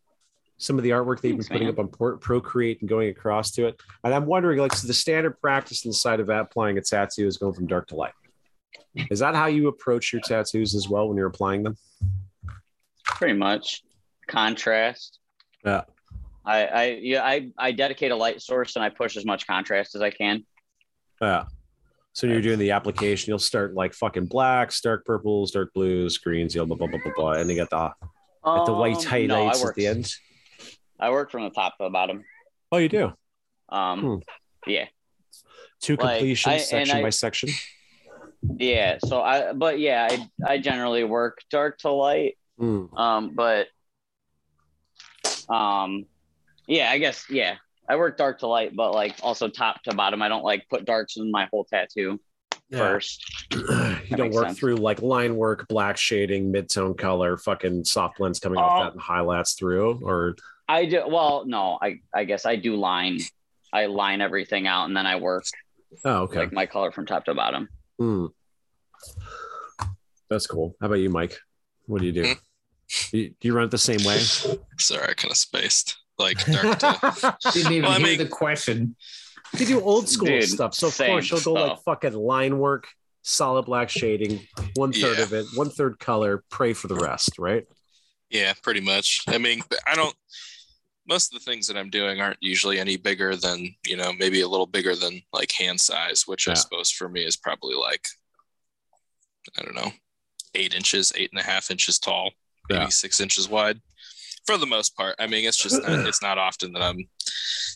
Some 0.64 0.77
of 0.77 0.83
the 0.83 0.92
artwork 0.92 1.19
that 1.19 1.27
you've 1.27 1.38
been 1.40 1.48
putting 1.48 1.67
man. 1.67 1.74
up 1.74 1.80
on 1.80 1.90
Pro- 1.90 2.17
Procreate 2.17 2.80
and 2.80 2.90
going 2.90 3.09
across 3.09 3.51
to 3.51 3.67
it. 3.67 3.82
And 4.06 4.14
I'm 4.14 4.25
wondering, 4.25 4.59
like, 4.59 4.74
so 4.74 4.88
the 4.88 4.93
standard 4.93 5.40
practice 5.42 5.85
inside 5.85 6.22
of 6.22 6.30
applying 6.30 6.77
a 6.77 6.82
tattoo 6.82 7.27
is 7.27 7.38
going 7.38 7.53
from 7.53 7.67
dark 7.67 7.88
to 7.90 7.95
light. 7.95 8.14
Is 9.11 9.19
that 9.19 9.35
how 9.35 9.48
you 9.48 9.67
approach 9.67 10.14
your 10.14 10.22
tattoos 10.22 10.74
as 10.74 10.88
well 10.88 11.09
when 11.09 11.17
you're 11.17 11.27
applying 11.27 11.64
them? 11.64 11.75
Pretty 13.03 13.33
much. 13.33 13.83
Contrast. 14.27 15.19
Yeah. 15.66 15.82
I, 16.45 16.66
I 16.66 16.85
yeah, 17.01 17.24
I, 17.24 17.50
I 17.58 17.72
dedicate 17.74 18.11
a 18.11 18.16
light 18.16 18.42
source 18.42 18.75
and 18.75 18.85
I 18.85 18.90
push 18.90 19.17
as 19.17 19.25
much 19.25 19.45
contrast 19.48 19.95
as 19.95 20.01
I 20.01 20.11
can. 20.11 20.45
Yeah. 21.22 21.45
So 22.14 22.27
you're 22.27 22.42
doing 22.42 22.59
the 22.59 22.72
application, 22.72 23.32
you'll 23.32 23.40
start 23.40 23.74
like 23.74 23.93
fucking 23.93 24.27
blacks, 24.27 24.80
dark 24.80 25.03
purples, 25.03 25.51
dark 25.51 25.74
blues, 25.74 26.17
greens, 26.19 26.53
yellow, 26.53 26.67
blah, 26.67 26.77
blah, 26.77 26.88
blah, 26.88 27.00
blah, 27.03 27.14
blah. 27.16 27.32
And 27.33 27.50
you 27.50 27.56
get 27.56 27.69
the, 27.69 27.92
get 28.45 28.66
the 28.66 28.74
white 28.74 28.98
Um, 28.98 29.03
highlights 29.03 29.64
no, 29.64 29.69
at 29.69 29.75
the 29.75 29.88
end. 29.88 30.14
I 31.03 31.09
work 31.11 31.32
from 31.32 31.43
the 31.43 31.49
top 31.49 31.77
to 31.77 31.83
the 31.83 31.90
bottom. 31.90 32.23
Oh, 32.72 32.77
you 32.77 32.88
do? 32.88 33.11
Um, 33.69 33.99
Hmm. 34.01 34.15
yeah, 34.72 34.85
Two 35.82 35.98
Like, 35.98 36.22
I- 36.23 36.33
section 36.57 36.98
I- 36.98 37.01
by 37.01 37.09
section. 37.09 37.49
yeah. 38.57 38.99
So 39.06 39.22
I, 39.22 39.51
but 39.51 39.80
yeah, 39.80 40.07
I, 40.09 40.53
I 40.53 40.57
generally 40.59 41.03
work 41.03 41.40
dark 41.51 41.80
to 41.80 41.91
light. 41.91 42.38
Hmm. 42.57 42.85
Um, 42.95 43.32
but, 43.35 43.67
um, 45.49 46.06
yeah, 46.67 46.90
I 46.90 46.98
guess 46.99 47.25
yeah, 47.30 47.56
I 47.90 47.98
work 47.98 48.17
dark 48.17 48.40
to 48.40 48.48
light, 48.48 48.73
but 48.75 48.93
like 48.93 49.15
also 49.22 49.49
top 49.49 49.83
to 49.83 49.93
bottom. 49.93 50.22
I 50.22 50.30
don't 50.30 50.43
like 50.45 50.67
put 50.69 50.85
darks 50.85 51.17
in 51.17 51.30
my 51.32 51.48
whole 51.51 51.65
tattoo 51.65 52.19
Yeah. 52.69 52.77
first. 52.80 53.25
you 53.51 54.15
don't 54.15 54.32
work 54.32 54.48
sense. 54.48 54.59
through 54.59 54.75
like 54.77 55.01
line 55.01 55.35
work, 55.35 55.67
black 55.67 55.98
shading, 55.98 56.49
mid-tone 56.51 56.93
color, 56.93 57.35
fucking 57.38 57.83
soft 57.83 58.19
blends 58.19 58.40
coming 58.40 58.57
off 58.59 58.80
Oh. 58.80 58.83
that 58.85 58.93
and 58.93 59.01
highlights 59.01 59.53
through, 59.56 59.99
or 60.01 60.35
I 60.67 60.85
do 60.85 61.03
well. 61.08 61.43
No, 61.45 61.77
I 61.82 62.00
I 62.14 62.24
guess 62.25 62.45
I 62.45 62.56
do 62.56 62.75
line. 62.75 63.19
I 63.72 63.88
line 63.88 64.22
everything 64.22 64.67
out 64.67 64.85
and 64.85 64.95
then 64.95 65.06
I 65.08 65.16
work 65.17 65.45
oh, 66.06 66.24
okay, 66.24 66.40
like 66.40 66.53
my 66.53 66.66
color 66.67 66.92
from 66.92 67.06
top 67.06 67.25
to 67.25 67.33
bottom. 67.33 67.67
Hmm. 67.98 68.27
That's 70.30 70.48
cool. 70.48 70.75
How 70.80 70.88
about 70.88 71.00
you, 71.00 71.09
Mike? 71.09 71.38
What 71.85 72.01
do 72.01 72.08
you 72.08 72.14
do? 72.14 72.24
Hmm. 72.25 72.32
You- 73.16 73.30
do 73.40 73.48
you 73.48 73.53
run 73.56 73.66
it 73.66 73.72
the 73.72 73.77
same 73.77 74.03
way? 74.06 74.19
Sorry, 74.77 75.09
I 75.09 75.14
kind 75.14 75.32
of 75.32 75.38
spaced. 75.38 75.98
Like 76.19 76.43
dark 76.45 76.80
to 76.80 77.35
Didn't 77.51 77.72
even 77.72 77.83
Well, 77.83 77.92
I 77.93 77.98
hear 77.98 78.08
mean- 78.08 78.17
the 78.19 78.27
question. 78.27 78.95
They 79.58 79.66
do 79.66 79.82
old 79.82 80.09
school 80.09 80.27
Dude, 80.27 80.50
stuff, 80.50 80.74
so 80.74 80.88
of 80.88 80.93
same 80.93 81.09
course 81.11 81.30
you'll 81.30 81.42
go 81.42 81.53
like 81.53 81.66
stuff. 81.66 81.83
fucking 81.85 82.14
line 82.14 82.58
work, 82.58 82.88
solid 83.22 83.66
black 83.66 83.88
shading, 83.88 84.40
one 84.75 84.92
third 84.92 85.17
Yeah. 85.19 85.24
of 85.25 85.33
it, 85.33 85.45
one 85.53 85.69
third 85.69 86.00
color, 86.00 86.43
pray 86.50 86.74
for 86.74 86.88
the 86.88 86.95
rest, 86.95 87.38
right? 87.38 87.64
Yeah, 88.32 88.53
pretty 88.64 88.80
much. 88.82 89.22
I 89.27 89.38
mean, 89.38 89.61
I 89.85 89.93
don't. 89.93 90.16
Most 91.07 91.33
of 91.33 91.40
the 91.40 91.43
things 91.51 91.67
that 91.67 91.77
I'm 91.77 91.90
doing 91.90 92.22
aren't 92.22 92.38
usually 92.41 92.80
any 92.80 92.95
bigger 92.98 93.35
than 93.35 93.75
you 93.85 93.98
know, 93.98 94.14
maybe 94.14 94.41
a 94.41 94.48
little 94.48 94.65
bigger 94.65 94.95
than 94.95 95.22
like 95.33 95.51
hand 95.51 95.80
size, 95.82 96.23
which 96.27 96.48
I 96.48 96.53
suppose 96.56 96.90
for 96.91 97.09
me 97.09 97.22
is 97.25 97.35
probably 97.35 97.75
like, 97.75 98.06
I 99.59 99.64
don't 99.64 99.75
know, 99.75 99.91
eight 100.56 100.73
inches, 100.73 101.11
eight 101.15 101.32
and 101.33 101.41
a 101.41 101.43
half 101.43 101.72
inches 101.72 101.99
tall, 101.99 102.32
maybe 102.69 102.82
Yeah. 102.83 102.90
six 102.90 103.19
inches 103.19 103.49
wide. 103.49 103.82
For 104.45 104.57
the 104.57 104.65
most 104.65 104.95
part, 104.97 105.15
I 105.19 105.27
mean, 105.27 105.45
it's 105.47 105.57
just 105.61 105.81
not, 105.81 105.89
it's 106.07 106.22
not 106.22 106.38
often 106.38 106.73
that 106.73 106.81
I'm 106.81 107.07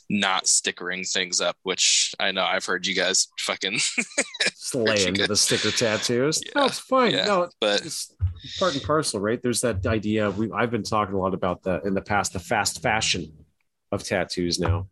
not 0.09 0.47
stickering 0.47 1.03
things 1.03 1.39
up, 1.41 1.55
which 1.63 2.13
I 2.19 2.31
know 2.31 2.43
I've 2.43 2.65
heard 2.65 2.85
you 2.85 2.95
guys 2.95 3.27
fucking, 3.39 3.79
Slaying 4.55 5.13
the 5.13 5.35
sticker 5.35 5.71
tattoos. 5.71 6.41
Yeah. 6.45 6.51
No, 6.55 6.65
it's 6.65 6.79
fine. 6.79 7.11
Yeah. 7.13 7.25
No, 7.25 7.49
but 7.61 7.85
it's 7.85 8.13
part 8.59 8.73
and 8.73 8.83
parcel, 8.83 9.19
right? 9.19 9.41
There's 9.41 9.61
that 9.61 9.85
idea. 9.85 10.29
We 10.31 10.51
I've 10.51 10.71
been 10.71 10.83
talking 10.83 11.15
a 11.15 11.17
lot 11.19 11.33
about 11.33 11.63
that 11.63 11.85
in 11.85 11.93
the 11.93 12.01
past, 12.01 12.33
the 12.33 12.39
fast 12.39 12.81
fashion 12.81 13.31
of 13.91 14.03
tattoos 14.03 14.59
now. 14.59 14.87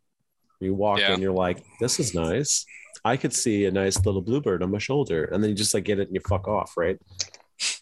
You 0.61 0.73
walk 0.73 0.99
Yeah. 0.99 1.13
in, 1.13 1.21
you're 1.21 1.33
like, 1.33 1.63
this 1.81 1.99
is 1.99 2.13
nice. 2.13 2.65
I 3.03 3.17
could 3.17 3.33
see 3.33 3.65
a 3.65 3.71
nice 3.71 4.03
little 4.05 4.21
bluebird 4.21 4.63
on 4.63 4.71
my 4.71 4.77
shoulder. 4.79 5.25
And 5.25 5.43
then 5.43 5.49
you 5.49 5.55
just 5.55 5.73
like 5.73 5.83
get 5.83 5.99
it 5.99 6.07
and 6.07 6.15
you 6.15 6.21
fuck 6.27 6.47
off, 6.47 6.73
right? 6.77 6.97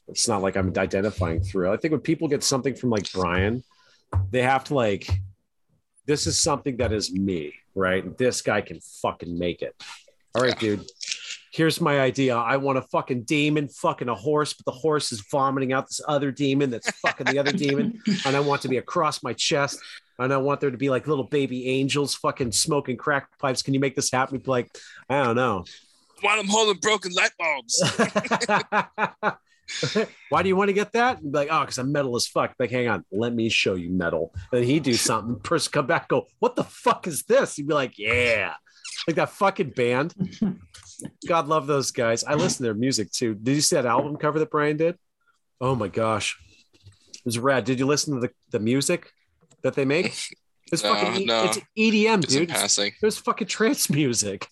It's 0.07 0.27
not 0.27 0.41
like 0.41 0.55
I'm 0.57 0.73
identifying 0.75 1.41
through. 1.43 1.71
I 1.71 1.77
think 1.77 1.91
when 1.91 2.01
people 2.01 2.27
get 2.27 2.43
something 2.43 2.75
from 2.75 2.89
like 2.89 3.11
Brian, 3.13 3.63
they 4.31 4.41
have 4.41 4.63
to 4.65 4.75
like, 4.75 5.09
this 6.05 6.27
is 6.27 6.39
something 6.39 6.77
that 6.77 6.91
is 6.91 7.11
me, 7.11 7.53
right? 7.75 8.17
This 8.17 8.41
guy 8.41 8.61
can 8.61 8.79
fucking 9.01 9.37
make 9.37 9.61
it. 9.61 9.75
All 10.35 10.41
right, 10.41 10.57
dude. 10.59 10.85
Here's 11.51 11.79
my 11.79 11.99
idea. 11.99 12.35
I 12.35 12.57
want 12.57 12.79
a 12.79 12.81
fucking 12.81 13.23
demon 13.23 13.67
fucking 13.67 14.09
a 14.09 14.15
horse, 14.15 14.53
but 14.53 14.65
the 14.65 14.71
horse 14.71 15.11
is 15.11 15.23
vomiting 15.31 15.71
out 15.71 15.87
this 15.87 16.01
other 16.07 16.31
demon 16.31 16.71
that's 16.71 16.89
fucking 17.01 17.27
the 17.27 17.37
other 17.37 17.51
demon. 17.51 18.01
And 18.25 18.35
I 18.35 18.39
want 18.39 18.63
to 18.63 18.67
be 18.67 18.77
across 18.77 19.21
my 19.21 19.33
chest. 19.33 19.79
And 20.17 20.33
I 20.33 20.37
want 20.37 20.61
there 20.61 20.71
to 20.71 20.77
be 20.77 20.89
like 20.89 21.07
little 21.07 21.25
baby 21.25 21.67
angels 21.69 22.15
fucking 22.15 22.53
smoking 22.53 22.97
crack 22.97 23.27
pipes. 23.37 23.61
Can 23.61 23.75
you 23.75 23.79
make 23.79 23.95
this 23.95 24.11
happen? 24.11 24.41
Like, 24.45 24.75
I 25.09 25.23
don't 25.23 25.35
know. 25.35 25.65
while 26.21 26.39
I'm 26.39 26.47
holding 26.47 26.79
broken 26.79 27.11
light 27.13 27.31
bulbs. 27.37 27.83
Why 30.29 30.41
do 30.43 30.49
you 30.49 30.55
want 30.55 30.69
to 30.69 30.73
get 30.73 30.91
that? 30.93 31.21
And 31.21 31.31
be 31.31 31.37
like, 31.39 31.47
oh, 31.51 31.61
because 31.61 31.77
I'm 31.77 31.91
metal 31.91 32.15
as 32.15 32.27
fuck. 32.27 32.53
Like, 32.59 32.71
hang 32.71 32.87
on, 32.87 33.05
let 33.11 33.33
me 33.33 33.49
show 33.49 33.75
you 33.75 33.89
metal. 33.89 34.31
And 34.51 34.61
then 34.61 34.63
he 34.63 34.79
do 34.79 34.93
something. 34.93 35.39
Person 35.39 35.71
come 35.71 35.87
back, 35.87 36.07
go, 36.07 36.27
what 36.39 36.55
the 36.55 36.63
fuck 36.63 37.07
is 37.07 37.23
this? 37.23 37.55
He'd 37.55 37.67
be 37.67 37.73
like, 37.73 37.97
yeah, 37.97 38.53
like 39.07 39.15
that 39.17 39.29
fucking 39.29 39.71
band. 39.71 40.13
God 41.27 41.47
love 41.47 41.67
those 41.67 41.91
guys. 41.91 42.23
I 42.23 42.35
listen 42.35 42.57
to 42.59 42.63
their 42.63 42.73
music 42.73 43.11
too. 43.11 43.35
Did 43.35 43.55
you 43.55 43.61
see 43.61 43.75
that 43.75 43.85
album 43.85 44.15
cover 44.17 44.39
that 44.39 44.51
Brian 44.51 44.77
did? 44.77 44.97
Oh 45.59 45.75
my 45.75 45.87
gosh, 45.87 46.37
it 46.73 47.25
was 47.25 47.39
rad. 47.39 47.65
Did 47.65 47.79
you 47.79 47.85
listen 47.85 48.15
to 48.15 48.19
the, 48.21 48.31
the 48.51 48.59
music 48.59 49.11
that 49.63 49.73
they 49.75 49.85
make? 49.85 50.13
It's 50.71 50.81
No, 50.81 50.95
fucking 50.95 51.27
no. 51.27 51.43
it's 51.43 51.59
EDM, 51.77 52.13
in 52.15 52.19
dude. 52.21 52.41
It's- 52.43 52.59
passing. 52.61 52.93
There's 52.99 53.17
fucking 53.19 53.45
trance 53.47 53.91
music. 53.91 54.47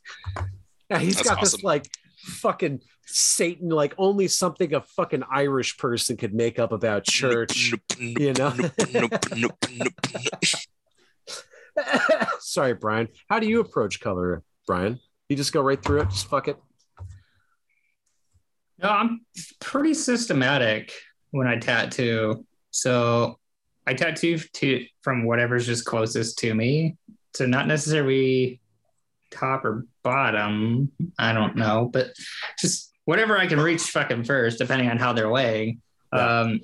Yeah, 0.88 1.00
he's 1.00 1.16
That's 1.16 1.30
got 1.30 1.41
this 1.41 1.64
like 1.64 1.88
fucking 2.19 2.82
Satan, 3.14 3.69
like 3.69 3.93
only 3.98 4.27
something 4.27 4.73
a 4.73 4.81
fucking 4.81 5.23
Irish 5.31 5.77
person 5.77 6.17
could 6.17 6.33
make 6.33 6.59
up 6.59 6.72
about 6.72 7.03
church. 7.03 7.73
you 7.98 8.33
know? 8.33 8.53
Sorry, 12.40 12.73
Brian. 12.73 13.07
How 13.30 13.40
do 13.40 13.48
you 13.48 13.59
approach 13.59 13.99
color, 13.99 14.43
Brian? 14.67 14.99
You 15.30 15.35
just 15.35 15.53
go 15.53 15.61
right 15.61 15.81
through 15.81 16.01
it, 16.01 16.09
just 16.09 16.27
fuck 16.27 16.48
it. 16.48 16.57
No, 18.81 18.90
I'm 18.90 19.22
pretty 19.59 19.93
systematic 19.93 20.91
when 21.31 21.48
I 21.48 21.57
tattoo. 21.57 22.45
So 22.72 23.40
I 23.85 23.93
tattoo 23.93 24.38
to 24.38 24.85
from 25.01 25.25
whatever's 25.25 25.65
just 25.65 25.85
closest 25.85 26.40
to 26.40 26.53
me. 26.53 26.98
So 27.33 27.45
not 27.45 27.67
necessarily 27.67 28.59
top 29.30 29.64
or 29.65 29.85
bottom. 30.03 30.91
I 31.17 31.33
don't 31.33 31.56
know, 31.56 31.90
but 31.91 32.07
just 32.59 32.90
whatever 33.05 33.38
I 33.38 33.47
can 33.47 33.59
reach 33.59 33.81
fucking 33.83 34.23
first, 34.23 34.57
depending 34.59 34.89
on 34.89 34.97
how 34.97 35.13
they're 35.13 35.31
laying. 35.31 35.81
Um, 36.11 36.59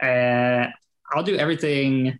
and 0.00 0.72
I'll 1.12 1.22
do 1.22 1.36
everything 1.36 2.18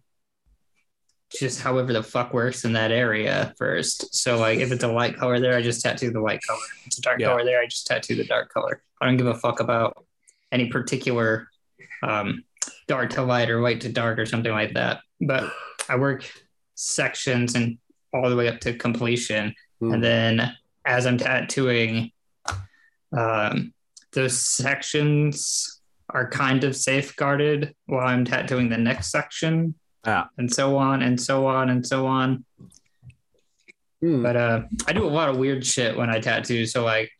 just 1.39 1.61
however 1.61 1.93
the 1.93 2.03
fuck 2.03 2.33
works 2.33 2.65
in 2.65 2.75
that 2.75 2.93
area 2.93 3.53
first. 3.59 4.15
So 4.15 4.39
like 4.39 4.61
if 4.61 4.71
it's 4.71 4.85
a 4.85 4.89
light 4.93 5.17
color 5.17 5.41
there, 5.41 5.57
I 5.57 5.63
just 5.63 5.83
tattoo 5.83 6.11
the 6.11 6.21
light 6.21 6.41
color. 6.47 6.61
If 6.81 6.87
it's 6.89 6.99
a 6.99 7.01
dark 7.01 7.19
Yeah. 7.21 7.29
color 7.29 7.45
there, 7.45 7.61
I 7.61 7.67
just 7.67 7.87
tattoo 7.87 8.15
the 8.15 8.25
dark 8.25 8.53
color. 8.53 8.83
I 9.01 9.07
don't 9.07 9.17
give 9.17 9.27
a 9.27 9.35
fuck 9.35 9.61
about 9.61 10.07
any 10.53 10.69
particular 10.69 11.49
um, 12.03 12.45
dark 12.87 13.11
to 13.11 13.23
light 13.23 13.51
or 13.51 13.61
light 13.61 13.81
to 13.81 13.89
dark 13.89 14.19
or 14.19 14.27
something 14.27 14.53
like 14.53 14.75
that. 14.75 15.01
But 15.21 15.53
I 15.89 15.97
work 15.97 16.25
sections 16.77 17.55
and 17.57 17.79
all 18.13 18.31
the 18.31 18.37
way 18.37 18.49
up 18.49 18.61
to 18.61 18.75
completion. 18.75 19.55
Hmm. 19.81 19.95
And 19.95 20.05
then 20.05 20.53
as 20.87 21.07
I'm 21.07 21.19
tattooing, 21.19 22.13
um, 23.17 23.73
those 24.13 24.39
sections 24.39 25.81
are 26.11 26.29
kind 26.29 26.65
of 26.65 26.77
safeguarded 26.77 27.75
while 27.87 28.07
I'm 28.07 28.25
tattooing 28.25 28.69
the 28.69 28.77
next 28.79 29.11
section. 29.11 29.75
Yeah. 30.07 30.25
And 30.39 30.53
so 30.53 30.77
on 30.77 31.03
and 31.03 31.21
so 31.21 31.47
on 31.47 31.71
and 31.71 31.85
so 31.87 32.07
on. 32.07 32.45
Hmm. 34.01 34.23
But 34.23 34.37
uh, 34.37 34.63
I 34.87 34.93
do 34.93 35.05
a 35.05 35.09
lot 35.09 35.29
of 35.31 35.37
weird 35.39 35.65
shit 35.65 35.97
when 35.97 36.11
I 36.11 36.21
tattoo. 36.21 36.67
So 36.67 36.85
like, 36.85 37.11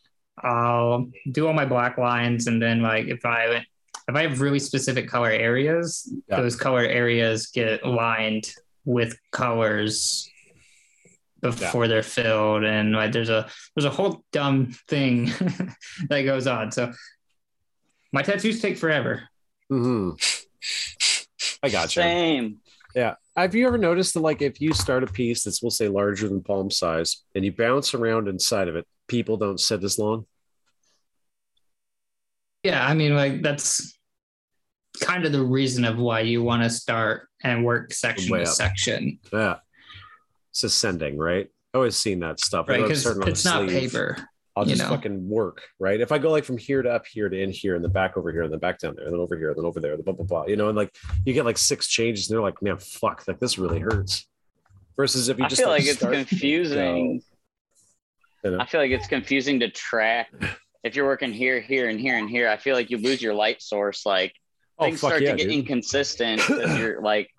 I'll 0.43 1.09
do 1.31 1.47
all 1.47 1.53
my 1.55 1.65
black 1.65 1.97
lines, 1.97 2.49
and 2.49 2.61
then 2.61 2.83
like 2.83 3.07
if 3.07 3.25
I 3.25 3.65
if 4.09 4.15
I 4.15 4.23
have 4.23 4.41
really 4.41 4.59
specific 4.59 5.09
color 5.09 5.31
areas, 5.31 6.13
Yeah. 6.29 6.41
those 6.41 6.57
color 6.57 6.83
areas 6.83 7.47
get 7.47 7.87
lined 7.87 8.51
with 8.85 9.17
colors 9.31 10.29
before 11.51 11.89
they're 11.89 12.03
filled, 12.03 12.65
and 12.65 12.93
like 12.93 13.13
there's 13.13 13.31
a 13.31 13.49
there's 13.75 13.85
a 13.85 13.91
whole 13.91 14.25
dumb 14.33 14.73
thing 14.89 15.27
that 16.09 16.23
goes 16.25 16.47
on. 16.47 16.73
So 16.73 16.93
my 18.13 18.23
tattoos 18.23 18.61
take 18.61 18.77
forever. 18.79 19.29
Mhm. 19.71 20.19
I 21.63 21.69
got 21.69 21.95
you. 21.97 22.03
Same. 22.03 22.57
Yeah. 22.95 23.15
Have 23.37 23.55
you 23.55 23.67
ever 23.67 23.79
noticed 23.79 24.15
that, 24.15 24.21
like, 24.21 24.41
if 24.41 24.61
you 24.61 24.73
start 24.73 25.03
a 25.03 25.09
piece 25.09 25.43
that's, 25.43 25.61
we'll 25.61 25.71
say, 25.71 25.89
larger 25.89 26.29
than 26.29 26.43
palm 26.43 26.71
size 26.71 27.25
and 27.35 27.45
you 27.45 27.51
bounce 27.51 27.93
around 27.93 28.29
inside 28.29 28.69
of 28.69 28.77
it, 28.77 28.87
people 29.09 29.37
don't 29.37 29.59
sit 29.59 29.83
as 29.83 29.99
long? 29.99 30.27
Yeah, 32.63 32.87
I 32.87 32.95
mean, 32.95 33.15
like 33.15 33.43
that's 33.43 33.99
kind 35.01 35.25
of 35.25 35.33
the 35.33 35.43
reason 35.43 35.85
of 35.85 35.99
why 35.99 36.21
you 36.21 36.43
want 36.43 36.63
to 36.63 36.71
start 36.71 37.29
and 37.43 37.65
work 37.65 37.93
section 37.93 38.31
Way 38.33 38.41
to 38.41 38.47
section, 38.47 39.19
Yeah. 39.33 39.57
It's 40.55 40.63
ascending, 40.63 41.19
right? 41.19 41.49
I 41.75 41.79
always 41.79 41.97
seen 41.97 42.21
that 42.21 42.39
stuff. 42.39 42.69
right? 42.69 42.81
because 42.81 43.05
it's 43.05 43.45
not 43.45 43.69
sleeve. 43.69 43.91
paper. 43.91 44.17
I'll 44.55 44.65
just 44.65 44.81
know. 44.81 44.89
fucking 44.89 45.29
work, 45.29 45.63
right? 45.81 46.01
If 46.01 46.13
I 46.13 46.19
go 46.19 46.31
like 46.31 46.45
from 46.45 46.59
here 46.59 46.81
to 46.81 46.91
up 46.93 47.07
here 47.09 47.29
to 47.29 47.37
in 47.37 47.51
here 47.51 47.75
and 47.75 47.85
the 47.85 47.89
back 47.89 48.17
over 48.17 48.31
here 48.31 48.43
and 48.43 48.53
the 48.53 48.57
back 48.59 48.79
down 48.79 48.95
there, 48.95 49.07
and 49.07 49.13
then 49.13 49.21
over 49.21 49.37
here, 49.37 49.53
then 49.53 49.65
over 49.65 49.81
there, 49.81 49.97
the 49.97 50.05
blah 50.05 50.13
blah 50.13 50.25
blah, 50.25 50.47
you 50.47 50.55
know, 50.55 50.69
and 50.69 50.77
like 50.77 50.95
you 51.25 51.33
get 51.33 51.45
like 51.45 51.59
six 51.59 51.89
changes, 51.89 52.31
and 52.31 52.37
they're 52.37 52.43
like, 52.43 52.63
man, 52.63 52.79
fuck, 52.79 53.27
like 53.27 53.41
this 53.41 53.59
really 53.59 53.81
hurts. 53.81 54.29
Versus 54.97 55.29
if 55.29 55.41
you 55.41 55.45
I 55.45 55.49
just 55.49 55.61
feel 55.61 55.71
like 55.71 55.83
it's 55.83 55.99
start- 55.99 56.15
confusing. 56.15 57.21
You 58.45 58.51
know? 58.53 58.61
I 58.61 58.67
feel 58.67 58.81
like 58.81 58.93
it's 58.93 59.09
confusing 59.09 59.59
to 59.59 59.71
track. 59.71 60.33
If 60.85 60.95
you're 60.95 61.07
working 61.07 61.33
here, 61.33 61.61
here, 61.61 61.89
and 61.89 61.99
here, 61.99 62.17
and 62.17 62.31
here, 62.31 62.49
I 62.49 62.57
feel 62.59 62.77
like 62.77 62.91
you 62.91 62.99
lose 62.99 63.21
your 63.21 63.35
light 63.35 63.61
source. 63.61 64.07
Like 64.07 64.35
Oh 64.79 64.85
things 64.85 65.01
fuck 65.01 65.11
start 65.11 65.23
yeah, 65.23 65.33
to 65.33 65.37
get 65.37 65.45
dude. 65.49 65.53
inconsistent 65.53 66.49
you're 66.49 67.01
like 67.03 67.31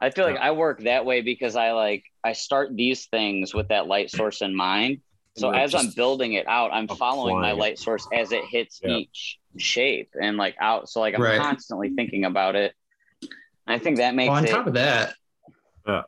I 0.00 0.10
feel 0.10 0.24
like 0.26 0.36
I 0.36 0.52
work 0.52 0.80
that 0.84 1.04
way 1.04 1.20
because 1.22 1.56
I 1.56 1.72
like 1.72 2.04
I 2.22 2.32
start 2.32 2.74
these 2.74 3.06
things 3.06 3.52
with 3.54 3.68
that 3.68 3.86
light 3.86 4.10
source 4.10 4.42
in 4.42 4.54
mind. 4.54 4.98
So 5.36 5.50
as 5.50 5.74
I'm 5.74 5.90
building 5.90 6.32
it 6.34 6.46
out, 6.48 6.72
I'm 6.72 6.88
following 6.88 7.40
my 7.40 7.52
light 7.52 7.78
source 7.78 8.06
as 8.12 8.32
it 8.32 8.44
hits 8.44 8.80
Yeah. 8.82 8.96
each 8.96 9.38
shape 9.56 10.10
and 10.20 10.36
like 10.36 10.56
out. 10.60 10.88
So 10.88 11.00
like 11.00 11.14
I'm 11.14 11.22
Right. 11.22 11.40
constantly 11.40 11.90
thinking 11.90 12.24
about 12.24 12.56
it. 12.56 12.74
I 13.66 13.78
think 13.78 13.98
that 13.98 14.14
makes 14.14 14.28
Well, 14.28 14.38
on 14.38 14.44
it 14.44 14.50
top 14.50 14.66
of 14.66 14.74
that, 14.74 15.14
Yeah. 15.86 16.02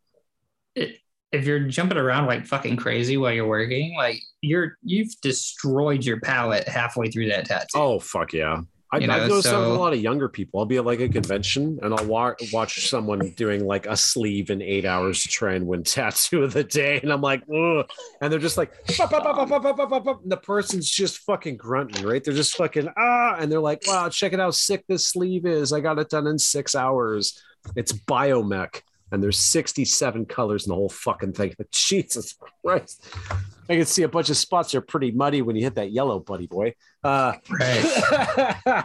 it, 0.75 0.99
if 1.31 1.47
you're 1.47 1.60
jumping 1.60 1.99
around 1.99 2.27
like 2.27 2.44
fucking 2.47 2.77
crazy 2.77 3.17
while 3.17 3.33
you're 3.33 3.47
working, 3.47 3.94
like 3.97 4.20
you're 4.41 4.77
you've 4.83 5.12
destroyed 5.20 6.05
your 6.05 6.20
palette 6.20 6.67
halfway 6.67 7.09
through 7.10 7.28
that 7.28 7.44
tattoo. 7.47 7.67
Oh 7.78 7.99
fuck 8.01 8.33
yeah. 8.33 8.62
I, 8.93 9.01
have 9.01 9.28
noticed 9.28 9.49
so, 9.49 9.73
a 9.73 9.78
lot 9.78 9.93
of 9.93 10.01
younger 10.01 10.28
people. 10.28 10.59
I'll 10.59 10.67
be 10.67 10.77
at 10.77 10.85
like 10.85 11.01
a 11.01 11.09
convention 11.09 11.78
and 11.83 11.94
I'll 11.94 12.07
wa- 12.07 12.35
watch 12.52 12.89
someone 12.89 13.31
doing 13.36 13.65
like 13.65 13.86
a 13.86 13.97
sleeve 13.97 14.51
in 14.51 14.60
eight 14.60 14.85
hours 14.85 15.23
to 15.23 15.28
try 15.28 15.55
and 15.55 15.67
win 15.67 15.85
tattoo 15.85 16.43
of 16.43 16.52
the 16.52 16.65
day, 16.65 17.01
and 17.01 17.12
I'm 17.12 17.20
like, 17.20 17.43
Ugh. 17.43 17.89
and 18.20 18.33
they're 18.33 18.41
just 18.41 18.57
like, 18.57 18.73
pop, 18.97 19.10
the 20.25 20.36
person's 20.36 20.91
just 20.91 21.19
fucking 21.19 21.57
grunting, 21.57 22.05
right? 22.05 22.23
They're 22.23 22.35
just 22.35 22.57
fucking 22.57 22.89
ah, 22.97 23.36
and 23.39 23.51
they're 23.51 23.60
like, 23.60 23.83
wow, 23.86 24.09
check 24.09 24.33
it 24.33 24.41
out, 24.41 24.55
sick 24.55 24.85
this 24.89 25.07
sleeve 25.07 25.47
is. 25.47 25.73
I 25.73 25.81
got 25.81 25.99
it 25.99 26.10
done 26.10 26.27
in 26.27 26.39
six 26.39 26.75
hours. 26.75 27.41
It's 27.77 27.93
biomech 27.93 28.83
and 29.13 29.23
there's 29.23 29.39
67 29.39 30.27
colors 30.27 30.67
in 30.67 30.71
the 30.71 30.75
whole 30.75 30.89
fucking 30.89 31.33
thing. 31.33 31.55
Jesus 31.73 32.37
Christ. 32.65 33.05
I 33.69 33.77
can 33.77 33.87
see 33.87 34.03
a 34.03 34.09
bunch 34.09 34.31
of 34.31 34.37
spots 34.37 34.75
are 34.75 34.81
pretty 34.81 35.11
muddy 35.11 35.43
when 35.43 35.57
you 35.57 35.63
hit 35.63 35.77
that 35.77 35.93
yellow, 35.93 36.19
buddy 36.19 36.47
boy. 36.47 36.75
Uh, 37.03 37.35
Right. 37.49 38.85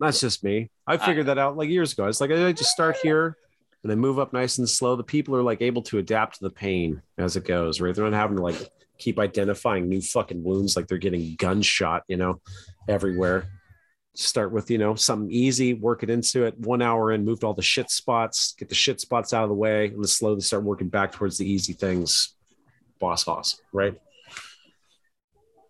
that's 0.00 0.20
just 0.20 0.44
me. 0.44 0.70
I 0.86 0.96
figured 0.96 1.26
that 1.26 1.38
out 1.38 1.56
like 1.56 1.68
years 1.68 1.92
ago. 1.92 2.06
It's 2.06 2.20
like 2.20 2.30
I 2.30 2.52
just 2.52 2.70
start 2.70 2.96
here 3.02 3.36
and 3.82 3.90
then 3.90 3.98
move 3.98 4.18
up 4.18 4.32
nice 4.32 4.58
and 4.58 4.68
slow. 4.68 4.96
The 4.96 5.04
people 5.04 5.34
are 5.36 5.42
like 5.42 5.60
able 5.62 5.82
to 5.82 5.98
adapt 5.98 6.38
to 6.38 6.44
the 6.44 6.50
pain 6.50 7.02
as 7.16 7.36
it 7.36 7.44
goes, 7.44 7.80
right? 7.80 7.94
They're 7.94 8.04
not 8.04 8.12
having 8.12 8.36
to 8.36 8.42
like 8.42 8.70
keep 8.98 9.18
identifying 9.18 9.88
new 9.88 10.00
fucking 10.00 10.42
wounds 10.42 10.76
like 10.76 10.88
they're 10.88 10.98
getting 10.98 11.36
gunshot, 11.36 12.02
you 12.08 12.16
know, 12.16 12.40
everywhere. 12.88 13.48
Start 14.20 14.50
with, 14.50 14.68
you 14.68 14.78
know, 14.78 14.96
something 14.96 15.30
easy, 15.30 15.74
work 15.74 16.02
it 16.02 16.10
into 16.10 16.44
it. 16.44 16.58
One 16.58 16.82
hour 16.82 17.12
in, 17.12 17.24
moved 17.24 17.44
all 17.44 17.54
the 17.54 17.62
shit 17.62 17.88
spots, 17.88 18.54
get 18.58 18.68
the 18.68 18.74
shit 18.74 19.00
spots 19.00 19.32
out 19.32 19.44
of 19.44 19.48
the 19.48 19.54
way, 19.54 19.86
and 19.86 19.96
then 19.96 20.04
slowly 20.08 20.40
start 20.40 20.64
working 20.64 20.88
back 20.88 21.12
towards 21.12 21.38
the 21.38 21.48
easy 21.48 21.72
things. 21.72 22.34
Boss 22.98 23.22
hoss, 23.22 23.60
right? 23.72 23.96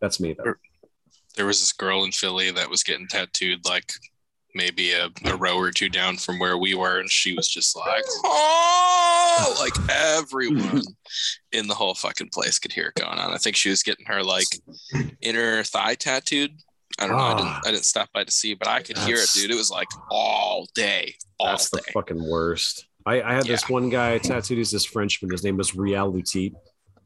That's 0.01 0.19
me 0.19 0.33
though. 0.33 0.55
There 1.37 1.45
was 1.45 1.61
this 1.61 1.73
girl 1.73 2.05
in 2.05 2.13
Philly 2.13 2.51
that 2.51 2.71
was 2.71 2.83
getting 2.83 3.07
tattooed 3.07 3.67
like 3.67 3.93
maybe 4.55 4.93
a, 4.93 5.11
a 5.27 5.37
row 5.37 5.59
or 5.59 5.71
two 5.71 5.91
down 5.91 6.17
from 6.17 6.39
where 6.39 6.57
we 6.57 6.75
were, 6.75 7.01
and 7.01 7.11
she 7.11 7.35
was 7.35 7.49
just 7.49 7.77
like, 7.77 8.05
oh, 8.25 9.57
like 9.61 9.75
everyone 9.91 10.83
in 11.53 11.67
the 11.67 11.75
whole 11.75 11.95
fucking 11.95 12.31
place 12.33 12.59
could 12.59 12.73
hear 12.73 12.93
it 12.97 13.01
going 13.01 13.19
on. 13.19 13.33
I 13.33 13.37
think 13.37 13.57
she 13.57 13.69
was 13.69 13.83
getting 13.83 14.07
her 14.07 14.23
like 14.23 14.47
inner 15.21 15.63
thigh 15.65 15.95
tattooed. 15.95 16.53
I 16.99 17.07
don't 17.07 17.17
know. 17.17 17.23
I 17.23 17.33
Ah. 17.33 17.37
didn't, 17.37 17.69
I 17.69 17.71
didn't 17.73 17.85
stop 17.85 18.09
by 18.13 18.25
to 18.25 18.31
see, 18.31 18.55
but 18.55 18.69
I 18.69 18.83
could 18.83 18.99
hear 18.99 19.17
it, 19.17 19.29
dude. 19.35 19.51
It 19.51 19.57
was 19.57 19.71
like 19.71 19.89
all 20.11 20.67
day, 20.75 21.15
all 21.39 21.49
That's 21.49 21.71
the 21.71 21.79
day. 21.79 21.93
fucking 21.93 22.23
worst. 22.29 22.87
I, 23.07 23.23
I 23.23 23.35
had 23.35 23.47
this 23.47 23.69
one 23.69 23.89
guy 23.89 24.19
tattooed. 24.19 24.59
He's 24.59 24.71
this 24.71 24.85
Frenchman. 24.85 25.31
His 25.31 25.45
name 25.45 25.57
was 25.57 25.75
Rial 25.75 26.13
Lutit. 26.13 26.53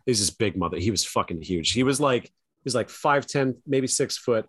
He's 0.06 0.18
this 0.20 0.30
big 0.30 0.56
mother. 0.56 0.78
He 0.78 0.90
was 0.90 1.04
fucking 1.04 1.42
huge. 1.42 1.72
He 1.72 1.82
was 1.82 2.00
like, 2.00 2.24
he 2.24 2.30
was 2.64 2.74
like 2.74 2.88
5'10, 2.88 3.56
maybe 3.66 3.86
six 3.86 4.16
foot, 4.16 4.46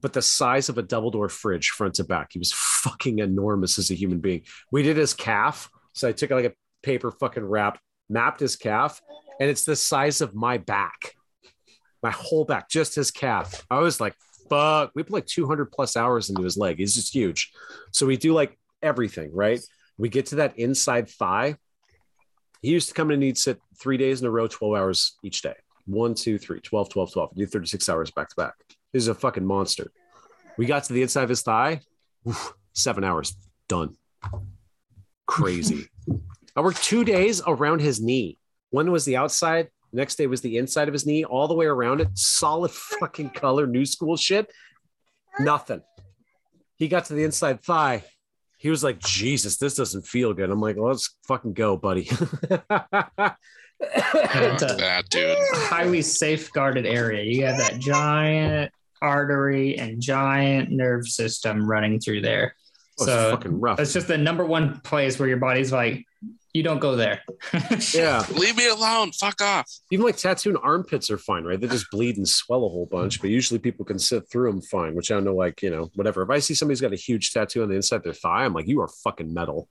but 0.00 0.12
the 0.12 0.22
size 0.22 0.68
of 0.68 0.78
a 0.78 0.82
double 0.82 1.10
door 1.10 1.28
fridge 1.28 1.70
front 1.70 1.94
to 1.94 2.04
back. 2.04 2.30
He 2.32 2.38
was 2.38 2.52
fucking 2.52 3.18
enormous 3.20 3.78
as 3.78 3.90
a 3.90 3.94
human 3.94 4.18
being. 4.20 4.42
We 4.72 4.82
did 4.82 4.96
his 4.96 5.12
calf. 5.14 5.70
So 5.92 6.08
I 6.08 6.12
took 6.12 6.30
like 6.30 6.46
a 6.46 6.52
paper 6.82 7.10
fucking 7.12 7.44
wrap, 7.44 7.78
mapped 8.08 8.40
his 8.40 8.56
calf, 8.56 9.00
and 9.40 9.48
it's 9.50 9.64
the 9.64 9.76
size 9.76 10.20
of 10.20 10.34
my 10.34 10.58
back. 10.58 11.14
My 12.02 12.10
whole 12.10 12.44
back, 12.44 12.68
just 12.68 12.94
his 12.94 13.10
calf. 13.10 13.64
I 13.70 13.78
was 13.80 14.00
like, 14.00 14.14
fuck. 14.48 14.92
We 14.94 15.02
put 15.02 15.12
like 15.12 15.26
200 15.26 15.72
plus 15.72 15.96
hours 15.96 16.30
into 16.30 16.42
his 16.42 16.56
leg. 16.56 16.78
He's 16.78 16.94
just 16.94 17.14
huge. 17.14 17.52
So 17.92 18.06
we 18.06 18.16
do 18.16 18.32
like 18.32 18.58
everything, 18.82 19.30
right? 19.34 19.60
We 19.96 20.08
get 20.08 20.26
to 20.26 20.36
that 20.36 20.58
inside 20.58 21.08
thigh. 21.08 21.56
He 22.62 22.70
used 22.70 22.88
to 22.88 22.94
come 22.94 23.10
in 23.10 23.14
and 23.14 23.22
he'd 23.22 23.38
sit 23.38 23.60
three 23.80 23.96
days 23.96 24.20
in 24.20 24.26
a 24.26 24.30
row, 24.30 24.46
12 24.46 24.74
hours 24.74 25.16
each 25.22 25.42
day. 25.42 25.54
One, 25.86 26.14
two, 26.14 26.38
three, 26.38 26.60
12, 26.60 26.90
12, 26.90 27.12
12. 27.12 27.34
Do 27.36 27.46
36 27.46 27.88
hours 27.88 28.10
back 28.10 28.28
to 28.28 28.36
back. 28.36 28.54
He's 28.92 29.08
a 29.08 29.14
fucking 29.14 29.44
monster. 29.44 29.90
We 30.56 30.66
got 30.66 30.84
to 30.84 30.92
the 30.92 31.02
inside 31.02 31.22
of 31.22 31.28
his 31.28 31.42
thigh, 31.42 31.80
oof, 32.26 32.52
seven 32.72 33.04
hours, 33.04 33.36
done. 33.68 33.96
Crazy. 35.26 35.88
I 36.56 36.60
worked 36.60 36.82
two 36.82 37.04
days 37.04 37.40
around 37.46 37.80
his 37.80 38.00
knee. 38.00 38.38
One 38.70 38.90
was 38.90 39.04
the 39.04 39.16
outside, 39.16 39.68
next 39.92 40.16
day 40.16 40.26
was 40.26 40.40
the 40.40 40.56
inside 40.58 40.88
of 40.88 40.92
his 40.94 41.06
knee, 41.06 41.24
all 41.24 41.48
the 41.48 41.54
way 41.54 41.66
around 41.66 42.00
it. 42.00 42.08
Solid 42.14 42.70
oh 42.74 42.96
fucking 43.00 43.30
color, 43.30 43.66
new 43.66 43.84
school 43.86 44.16
shit. 44.16 44.50
Nothing. 45.40 45.82
He 46.76 46.88
got 46.88 47.06
to 47.06 47.14
the 47.14 47.24
inside 47.24 47.62
thigh. 47.62 48.04
He 48.58 48.70
was 48.70 48.82
like, 48.82 48.98
Jesus, 48.98 49.56
this 49.56 49.76
doesn't 49.76 50.02
feel 50.06 50.32
good. 50.34 50.50
I'm 50.50 50.60
like, 50.60 50.76
well, 50.76 50.88
let's 50.88 51.16
fucking 51.28 51.52
go, 51.54 51.76
buddy. 51.76 52.08
It's 53.80 54.62
a 54.62 54.74
That 54.76 55.04
dude. 55.10 55.36
highly 55.52 56.02
safeguarded 56.02 56.84
area. 56.86 57.22
You 57.22 57.44
have 57.46 57.58
that 57.58 57.78
giant 57.78 58.72
artery 59.00 59.78
and 59.78 60.00
giant 60.00 60.70
nerve 60.72 61.06
system 61.06 61.68
running 61.68 62.00
through 62.00 62.22
there. 62.22 62.54
Oh, 63.00 63.04
it's 63.04 63.04
So 63.04 63.30
fucking 63.30 63.60
rough. 63.60 63.76
that's 63.76 63.92
just 63.92 64.08
the 64.08 64.18
number 64.18 64.44
one 64.44 64.80
place 64.80 65.18
where 65.20 65.28
your 65.28 65.38
body's 65.38 65.70
like, 65.72 66.04
you 66.54 66.62
don't 66.62 66.78
go 66.78 66.96
there. 66.96 67.22
Yeah. 67.94 68.24
Leave 68.34 68.56
me 68.56 68.68
alone. 68.68 69.12
Fuck 69.12 69.40
off. 69.40 69.70
Even 69.90 70.04
like 70.04 70.16
tattooing 70.16 70.56
armpits 70.56 71.10
are 71.10 71.18
fine, 71.18 71.44
right? 71.44 71.60
They 71.60 71.68
just 71.68 71.90
bleed 71.90 72.16
and 72.16 72.28
swell 72.28 72.64
a 72.64 72.68
whole 72.68 72.86
bunch, 72.86 73.20
but 73.20 73.30
usually 73.30 73.58
people 73.58 73.84
can 73.84 73.98
sit 73.98 74.30
through 74.30 74.50
them 74.50 74.60
fine, 74.60 74.94
which 74.94 75.10
I 75.10 75.14
don't 75.14 75.24
know, 75.24 75.34
like, 75.34 75.62
you 75.62 75.70
know, 75.70 75.90
whatever. 75.94 76.22
If 76.22 76.30
I 76.30 76.38
see 76.38 76.54
somebody's 76.54 76.80
got 76.80 76.92
a 76.92 76.96
huge 76.96 77.32
tattoo 77.32 77.62
on 77.62 77.68
the 77.68 77.76
inside 77.76 77.96
of 77.96 78.02
their 78.04 78.12
thigh, 78.12 78.44
I'm 78.44 78.52
like, 78.52 78.66
you 78.68 78.80
are 78.80 78.88
fucking 78.88 79.32
metal. 79.32 79.68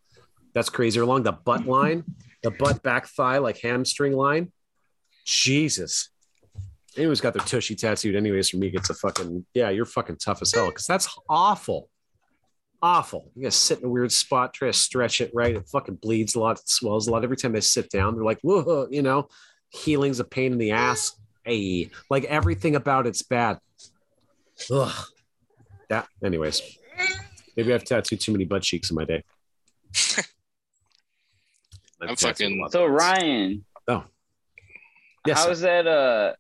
That's 0.54 0.70
crazy. 0.70 1.00
Or 1.00 1.04
along 1.04 1.24
the 1.24 1.34
butt 1.34 1.66
line, 1.66 2.04
the 2.44 2.52
butt 2.52 2.82
back 2.84 3.08
thigh, 3.08 3.38
like 3.40 3.60
hamstring 3.60 4.14
line. 4.14 4.52
Jesus. 5.26 6.10
Anyone's 6.96 7.22
got 7.22 7.34
their 7.34 7.46
tushy 7.46 7.76
tattooed, 7.76 8.16
anyways, 8.16 8.50
for 8.50 8.58
me, 8.58 8.70
gets 8.72 8.90
a 8.90 8.96
fucking, 8.96 9.46
yeah, 9.54 9.70
you're 9.70 9.86
fucking 9.86 10.18
tough 10.18 10.42
as 10.42 10.54
hell. 10.54 10.72
Cause 10.72 10.88
that's 10.88 11.16
awful. 11.30 11.90
Awful. 12.82 13.32
You 13.36 13.44
gotta 13.44 13.52
sit 13.52 13.80
in 13.80 13.86
a 13.86 13.90
weird 13.90 14.12
spot, 14.12 14.54
try 14.54 14.68
to 14.68 14.74
stretch 14.74 15.20
it 15.22 15.32
right. 15.34 15.56
It 15.56 15.68
fucking 15.68 15.96
bleeds 15.96 16.36
a 16.36 16.40
lot, 16.40 16.60
it 16.60 16.70
swells 16.70 17.08
a 17.08 17.12
lot. 17.12 17.24
Every 17.24 17.38
time 17.38 17.56
I 17.56 17.60
sit 17.60 17.90
down, 17.90 18.14
they're 18.16 18.24
like, 18.24 18.40
whoa, 18.42 18.88
you 18.92 19.02
know, 19.02 19.30
healing's 19.70 20.20
a 20.20 20.24
pain 20.24 20.52
in 20.52 20.58
the 20.58 20.72
ass. 20.72 21.18
Hey, 21.44 21.90
like 22.10 22.26
everything 22.26 22.76
about 22.76 23.08
it's 23.08 23.24
bad. 23.24 23.58
Ugh. 24.72 25.06
That, 25.90 26.08
anyways, 26.24 26.62
maybe 27.56 27.74
I've 27.74 27.84
tattooed 27.86 28.20
too 28.20 28.32
many 28.34 28.44
butt 28.46 28.62
cheeks 28.64 28.90
in 28.92 28.96
my 28.96 29.06
day. 29.06 29.24
I've 29.96 30.26
I'm 32.10 32.16
fucking- 32.16 32.68
So 32.72 32.88
Rian, 32.88 33.64
Oh. 33.88 34.04
Yes, 35.26 35.42
sir. 35.42 35.48
how's 35.48 35.60
that? 35.62 35.88
Uh, 35.88 36.34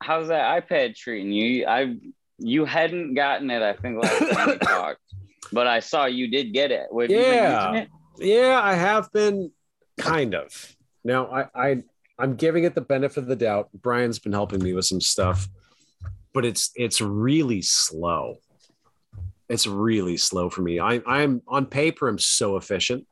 how's 0.00 0.28
that 0.28 0.68
iPad 0.68 0.96
treating 0.96 1.32
you? 1.32 1.66
I 1.66 1.96
you 2.38 2.64
hadn't 2.64 3.14
gotten 3.14 3.50
it, 3.50 3.62
I 3.62 3.74
think, 3.74 4.02
last 4.02 4.18
time 4.32 4.48
we 4.48 4.58
talked, 4.66 5.00
but 5.52 5.66
I 5.66 5.80
saw 5.80 6.06
you 6.06 6.28
did 6.28 6.52
get 6.52 6.70
it. 6.70 6.88
Have 6.90 7.10
Yeah. 7.10 7.72
it? 7.74 7.88
Yeah, 8.18 8.60
I 8.62 8.74
have 8.74 9.12
been 9.12 9.50
kind 9.98 10.34
of. 10.34 10.76
Now 11.04 11.26
I, 11.26 11.46
I 11.70 11.82
I'm 12.18 12.36
giving 12.36 12.64
it 12.64 12.74
the 12.74 12.80
benefit 12.82 13.18
of 13.22 13.26
the 13.26 13.36
doubt. 13.36 13.70
Brian's 13.74 14.18
been 14.18 14.32
helping 14.32 14.62
me 14.62 14.72
with 14.74 14.84
some 14.84 15.00
stuff, 15.00 15.48
but 16.34 16.44
it's 16.44 16.70
it's 16.76 17.00
really 17.00 17.62
slow. 17.62 18.38
It's 19.48 19.66
really 19.66 20.16
slow 20.16 20.50
for 20.50 20.62
me. 20.62 20.78
I 20.78 21.00
I'm 21.06 21.42
on 21.48 21.66
paper, 21.66 22.08
I'm 22.08 22.18
so 22.18 22.56
efficient, 22.56 23.06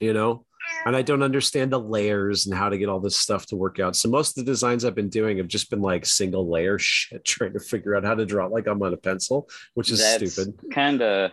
you 0.00 0.12
know, 0.12 0.46
and 0.86 0.94
I 0.94 1.02
don't 1.02 1.22
understand 1.22 1.72
the 1.72 1.80
layers 1.80 2.46
and 2.46 2.54
how 2.54 2.68
to 2.68 2.78
get 2.78 2.88
all 2.88 3.00
this 3.00 3.16
stuff 3.16 3.46
to 3.46 3.56
work 3.56 3.80
out. 3.80 3.96
So 3.96 4.08
most 4.08 4.36
of 4.36 4.44
the 4.44 4.50
designs 4.50 4.84
I've 4.84 4.94
been 4.94 5.08
doing 5.08 5.38
have 5.38 5.48
just 5.48 5.70
been 5.70 5.80
like 5.80 6.04
single 6.06 6.48
layer 6.48 6.78
shit, 6.80 7.24
trying 7.24 7.52
to 7.54 7.60
figure 7.60 7.96
out 7.96 8.04
how 8.04 8.14
to 8.14 8.26
draw 8.26 8.46
like 8.46 8.66
I'm 8.66 8.82
on 8.82 8.92
a 8.92 8.96
pencil, 8.96 9.48
which 9.74 9.90
is 9.90 10.00
That's 10.00 10.32
stupid. 10.32 10.54
Kind 10.72 11.02
of. 11.02 11.30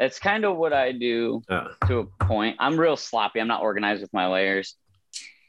It's 0.00 0.18
kind 0.18 0.44
of 0.44 0.56
what 0.56 0.72
I 0.72 0.90
do 0.90 1.42
Uh, 1.48 1.68
to 1.86 1.98
a 2.00 2.24
point. 2.24 2.56
I'm 2.58 2.78
real 2.78 2.96
sloppy. 2.96 3.40
I'm 3.40 3.46
not 3.46 3.62
organized 3.62 4.02
with 4.02 4.12
my 4.12 4.26
layers, 4.26 4.74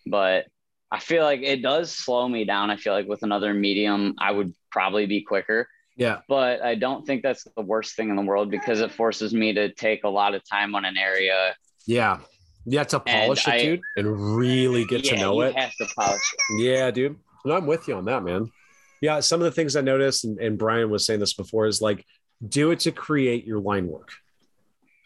but 0.05 0.45
I 0.91 0.99
feel 0.99 1.23
like 1.23 1.41
it 1.41 1.63
does 1.63 1.91
slow 1.91 2.29
me 2.29 2.45
down. 2.45 2.69
I 2.69 2.77
feel 2.77 2.93
like 2.93 3.07
with 3.07 3.23
another 3.23 3.53
medium, 3.53 4.13
I 4.19 4.31
would 4.31 4.53
probably 4.71 5.07
be 5.07 5.21
quicker. 5.23 5.67
yeah, 5.97 6.19
But 6.29 6.61
I 6.61 6.75
don't 6.75 7.07
think 7.07 7.23
that's 7.23 7.47
the 7.55 7.63
worst 7.63 7.95
thing 7.95 8.09
in 8.09 8.15
the 8.15 8.21
world 8.21 8.51
because 8.51 8.81
it 8.81 8.91
forces 8.91 9.33
me 9.33 9.53
to 9.53 9.73
take 9.73 10.03
a 10.03 10.09
lot 10.09 10.35
of 10.35 10.47
time 10.47 10.75
on 10.75 10.85
an 10.85 10.95
area. 10.95 11.55
Yeah. 11.87 12.19
You 12.65 12.77
have 12.79 12.87
to 12.87 12.99
polish 12.99 13.47
I- 13.47 13.55
it, 13.57 13.63
dude, 13.63 13.81
and 13.97 14.35
really 14.37 14.85
get 14.85 15.03
to 15.05 15.15
Yeah, 15.15 15.21
know 15.21 15.35
you 15.35 15.41
it. 15.49 15.55
have 15.55 15.75
to 15.75 15.85
polish 15.97 16.33
it. 16.33 16.63
Yeah, 16.63 16.91
dude. 16.91 17.17
And 17.43 17.53
I'm 17.53 17.67
with 17.67 17.87
you 17.87 17.95
on 17.95 18.05
that, 18.05 18.23
man. 18.23 18.51
Yeah, 19.01 19.19
some 19.19 19.39
of 19.39 19.45
the 19.45 19.51
things 19.51 19.75
I 19.75 19.81
noticed, 19.81 20.23
and, 20.25 20.39
and 20.39 20.57
Brian 20.57 20.89
was 20.89 21.05
saying 21.05 21.19
this 21.19 21.33
before, 21.33 21.67
is 21.67 21.81
like 21.81 22.03
do 22.47 22.71
it 22.71 22.79
to 22.81 22.91
create 22.91 23.45
your 23.45 23.59
line 23.59 23.87
work. 23.87 24.09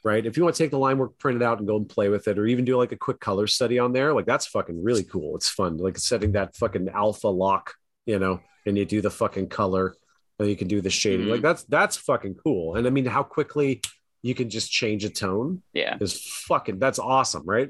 Right. 0.01 0.25
If 0.25 0.37
you 0.37 0.43
want 0.43 0.55
to 0.55 0.63
take 0.63 0.71
the 0.71 0.79
line 0.79 0.97
work, 0.97 1.17
print 1.17 1.41
it 1.41 1.43
out 1.45 1.57
and 1.59 1.67
go 1.67 1.75
and 1.75 1.87
play 1.89 2.07
with 2.07 2.29
it, 2.29 2.39
or 2.39 2.45
even 2.45 2.63
do 2.63 2.77
like 2.77 2.93
a 2.93 2.97
quick 2.97 3.19
color 3.19 3.47
study 3.47 3.79
on 3.79 3.91
there, 3.91 4.13
like 4.13 4.25
that's 4.25 4.47
fucking 4.47 4.81
really 4.81 5.03
cool. 5.03 5.35
It's 5.35 5.49
fun. 5.49 5.75
Like 5.75 5.97
setting 5.97 6.31
that 6.33 6.55
fucking 6.55 6.87
alpha 6.87 7.27
lock, 7.27 7.73
you 8.05 8.17
know, 8.17 8.39
and 8.65 8.77
you 8.77 8.85
do 8.85 9.01
the 9.01 9.09
fucking 9.09 9.49
color 9.49 9.93
and 10.39 10.47
you 10.47 10.55
can 10.55 10.69
do 10.69 10.79
the 10.79 10.89
shading. 10.89 11.25
Mhm. 11.27 11.31
Like 11.31 11.41
that's 11.41 11.63
that's 11.65 11.97
fucking 11.97 12.35
cool. 12.35 12.75
And 12.75 12.87
I 12.87 12.91
mean, 12.91 13.05
how 13.05 13.23
quickly 13.23 13.81
you 14.21 14.35
can 14.35 14.49
just 14.49 14.71
change 14.71 15.05
a 15.05 15.09
tone 15.09 15.61
Yeah. 15.73 15.97
is 16.01 16.19
fucking 16.47 16.79
that's 16.79 16.99
awesome, 16.99 17.43
right? 17.45 17.69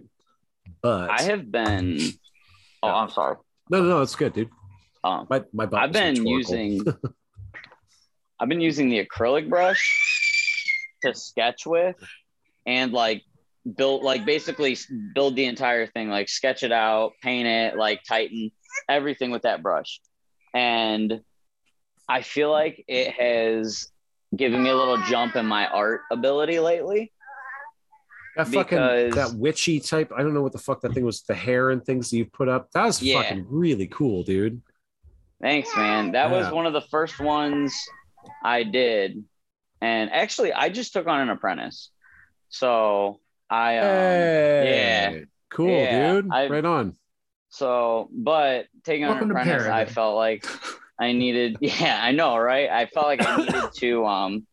But 0.82 1.10
I 1.10 1.22
have 1.24 1.52
been. 1.52 2.00
Oh, 2.82 2.88
I'm 2.88 3.10
sorry. 3.10 3.36
no, 3.70 3.82
no, 3.82 3.90
no, 3.90 4.02
it's 4.02 4.16
good, 4.16 4.32
dude. 4.32 4.50
Um, 5.04 5.28
My 5.30 5.44
my 5.52 5.68
I've 5.74 5.92
been 5.92 6.26
using. 6.26 6.82
I've 8.40 8.48
been 8.48 8.62
using 8.62 8.88
the 8.90 9.06
acrylic 9.06 9.50
brush 9.50 9.84
to 11.04 11.14
sketch 11.14 11.66
with, 11.66 11.98
and 12.66 12.94
like 12.94 13.24
build, 13.76 14.04
like 14.04 14.24
basically 14.26 14.78
build 15.14 15.36
the 15.36 15.44
entire 15.44 15.88
thing, 15.88 16.08
like 16.10 16.30
sketch 16.30 16.64
it 16.64 16.72
out, 16.72 17.12
paint 17.22 17.48
it, 17.50 17.76
like 17.78 18.02
tighten 18.08 18.50
everything 18.88 19.32
with 19.32 19.42
that 19.42 19.62
brush, 19.62 20.00
and 20.54 21.20
I 22.08 22.22
feel 22.22 22.50
like 22.50 22.86
it 22.88 23.12
has 23.12 23.92
given 24.36 24.64
me 24.64 24.70
a 24.70 24.76
little 24.76 24.98
jump 25.04 25.36
in 25.36 25.46
my 25.46 25.68
art 25.68 26.02
ability 26.12 26.60
lately. 26.60 27.12
That 28.38 28.48
fucking 28.48 28.78
Because- 28.78 29.16
that 29.16 29.34
witchy 29.38 29.80
type. 29.80 30.12
I 30.16 30.22
don't 30.22 30.34
know 30.34 30.42
what 30.42 30.52
the 30.54 30.60
fuck 30.60 30.82
that 30.82 30.94
thing 30.94 31.04
was. 31.04 31.24
The 31.24 31.34
hair 31.36 31.72
and 31.72 31.84
things 31.84 32.10
that 32.10 32.18
you 32.18 32.26
put 32.26 32.48
up. 32.48 32.72
That 32.72 32.86
was 32.86 33.02
Yeah. 33.02 33.22
fucking 33.22 33.48
really 33.50 33.88
cool, 33.88 34.24
dude. 34.24 34.62
Thanks, 35.42 35.76
man. 35.76 36.12
That 36.12 36.30
was 36.32 36.52
one 36.52 36.66
of 36.66 36.74
the 36.74 36.82
first 36.82 37.20
ones 37.20 37.74
I 38.44 38.64
did. 38.64 39.24
And 39.82 40.12
actually, 40.12 40.54
I 40.54 40.70
just 40.70 40.94
took 40.94 41.08
on 41.08 41.22
an 41.22 41.30
apprentice. 41.30 41.90
So 42.50 43.20
I, 43.50 43.78
um, 43.78 43.86
Hey, 43.86 45.26
cool, 45.50 45.70
Yeah, 45.70 46.14
dude. 46.14 46.30
I- 46.32 46.48
right 46.50 46.66
on. 46.66 46.96
so, 47.50 48.10
but 48.12 48.68
taking 48.84 49.06
on 49.06 49.18
an 49.18 49.32
apprentice, 49.32 49.66
I 49.66 49.86
felt 49.86 50.16
like 50.16 50.46
I 51.00 51.14
needed, 51.14 51.58
yeah, 51.62 52.00
I 52.02 52.12
know, 52.12 52.38
right? 52.38 52.70
I 52.70 52.86
felt 52.86 53.06
like 53.08 53.26
I 53.26 53.38
needed 53.38 53.64
to, 53.78 54.06
um, 54.06 54.48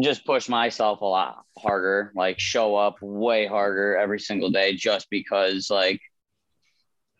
just 0.00 0.24
push 0.24 0.48
myself 0.48 1.02
a 1.02 1.04
lot 1.04 1.44
harder, 1.58 2.12
like 2.14 2.40
show 2.40 2.76
up 2.76 2.96
way 3.02 3.46
harder 3.46 3.96
every 3.96 4.18
single 4.18 4.50
day 4.50 4.74
just 4.74 5.10
because, 5.10 5.68
like, 5.70 6.00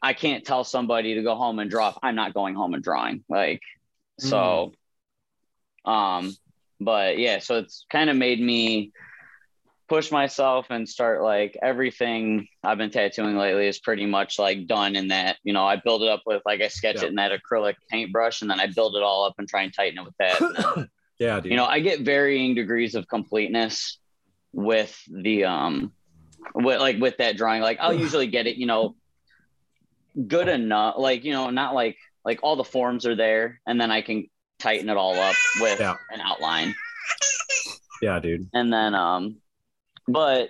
I 0.02 0.14
can't 0.14 0.44
tell 0.44 0.64
somebody 0.64 1.14
to 1.14 1.22
go 1.22 1.36
home 1.36 1.58
and 1.58 1.70
draw 1.70 1.90
if 1.90 1.98
I'm 2.02 2.16
not 2.16 2.34
going 2.34 2.54
home 2.54 2.74
and 2.74 2.82
drawing. 2.82 3.24
Like, 3.28 3.60
so, 4.18 4.72
um, 5.84 6.34
but 6.80 7.18
yeah, 7.18 7.38
so 7.38 7.58
it's 7.58 7.86
kind 7.90 8.10
of 8.10 8.16
made 8.16 8.40
me 8.40 8.92
push 9.92 10.10
myself 10.10 10.68
and 10.70 10.88
start 10.88 11.20
like 11.22 11.54
everything 11.62 12.48
I've 12.64 12.78
been 12.78 12.88
tattooing 12.88 13.36
lately 13.36 13.66
is 13.66 13.78
pretty 13.78 14.06
much 14.06 14.38
like 14.38 14.66
done 14.66 14.96
in 14.96 15.08
that, 15.08 15.36
you 15.44 15.52
know, 15.52 15.66
I 15.66 15.76
build 15.76 16.02
it 16.02 16.08
up 16.08 16.22
with 16.24 16.40
like 16.46 16.62
I 16.62 16.68
sketch 16.68 16.96
Yeah. 16.96 17.04
it 17.04 17.08
in 17.10 17.16
that 17.16 17.30
acrylic 17.30 17.74
paintbrush 17.90 18.40
and 18.40 18.50
then 18.50 18.58
I 18.58 18.68
build 18.68 18.96
it 18.96 19.02
all 19.02 19.26
up 19.26 19.34
and 19.36 19.46
try 19.46 19.64
and 19.64 19.74
tighten 19.74 19.98
it 19.98 20.04
with 20.06 20.14
that. 20.18 20.38
Then, 20.76 20.88
Yeah, 21.18 21.40
dude. 21.40 21.50
you 21.50 21.58
know, 21.58 21.66
I 21.66 21.80
get 21.80 22.00
varying 22.00 22.54
degrees 22.54 22.94
of 22.94 23.06
completeness 23.06 23.98
with 24.54 24.98
the 25.10 25.44
um 25.44 25.92
with 26.54 26.80
like 26.80 26.98
with 26.98 27.18
that 27.18 27.36
drawing. 27.36 27.60
Like 27.60 27.76
I'll 27.78 27.92
usually 28.06 28.28
get 28.28 28.46
it, 28.46 28.56
you 28.56 28.64
know, 28.64 28.96
good 30.26 30.48
enough, 30.48 30.94
like, 30.96 31.22
you 31.22 31.32
know, 31.34 31.50
not 31.50 31.74
like 31.74 31.98
like 32.24 32.40
all 32.42 32.56
the 32.56 32.64
forms 32.64 33.04
are 33.04 33.14
there 33.14 33.60
and 33.66 33.78
then 33.78 33.90
I 33.90 34.00
can 34.00 34.26
tighten 34.58 34.88
it 34.88 34.96
all 34.96 35.14
up 35.18 35.36
with 35.60 35.78
Yeah. 35.80 35.96
an 36.10 36.22
outline 36.22 36.74
yeah, 38.00 38.18
dude. 38.20 38.48
and 38.54 38.72
then 38.72 38.94
um 38.94 39.36
but 40.08 40.48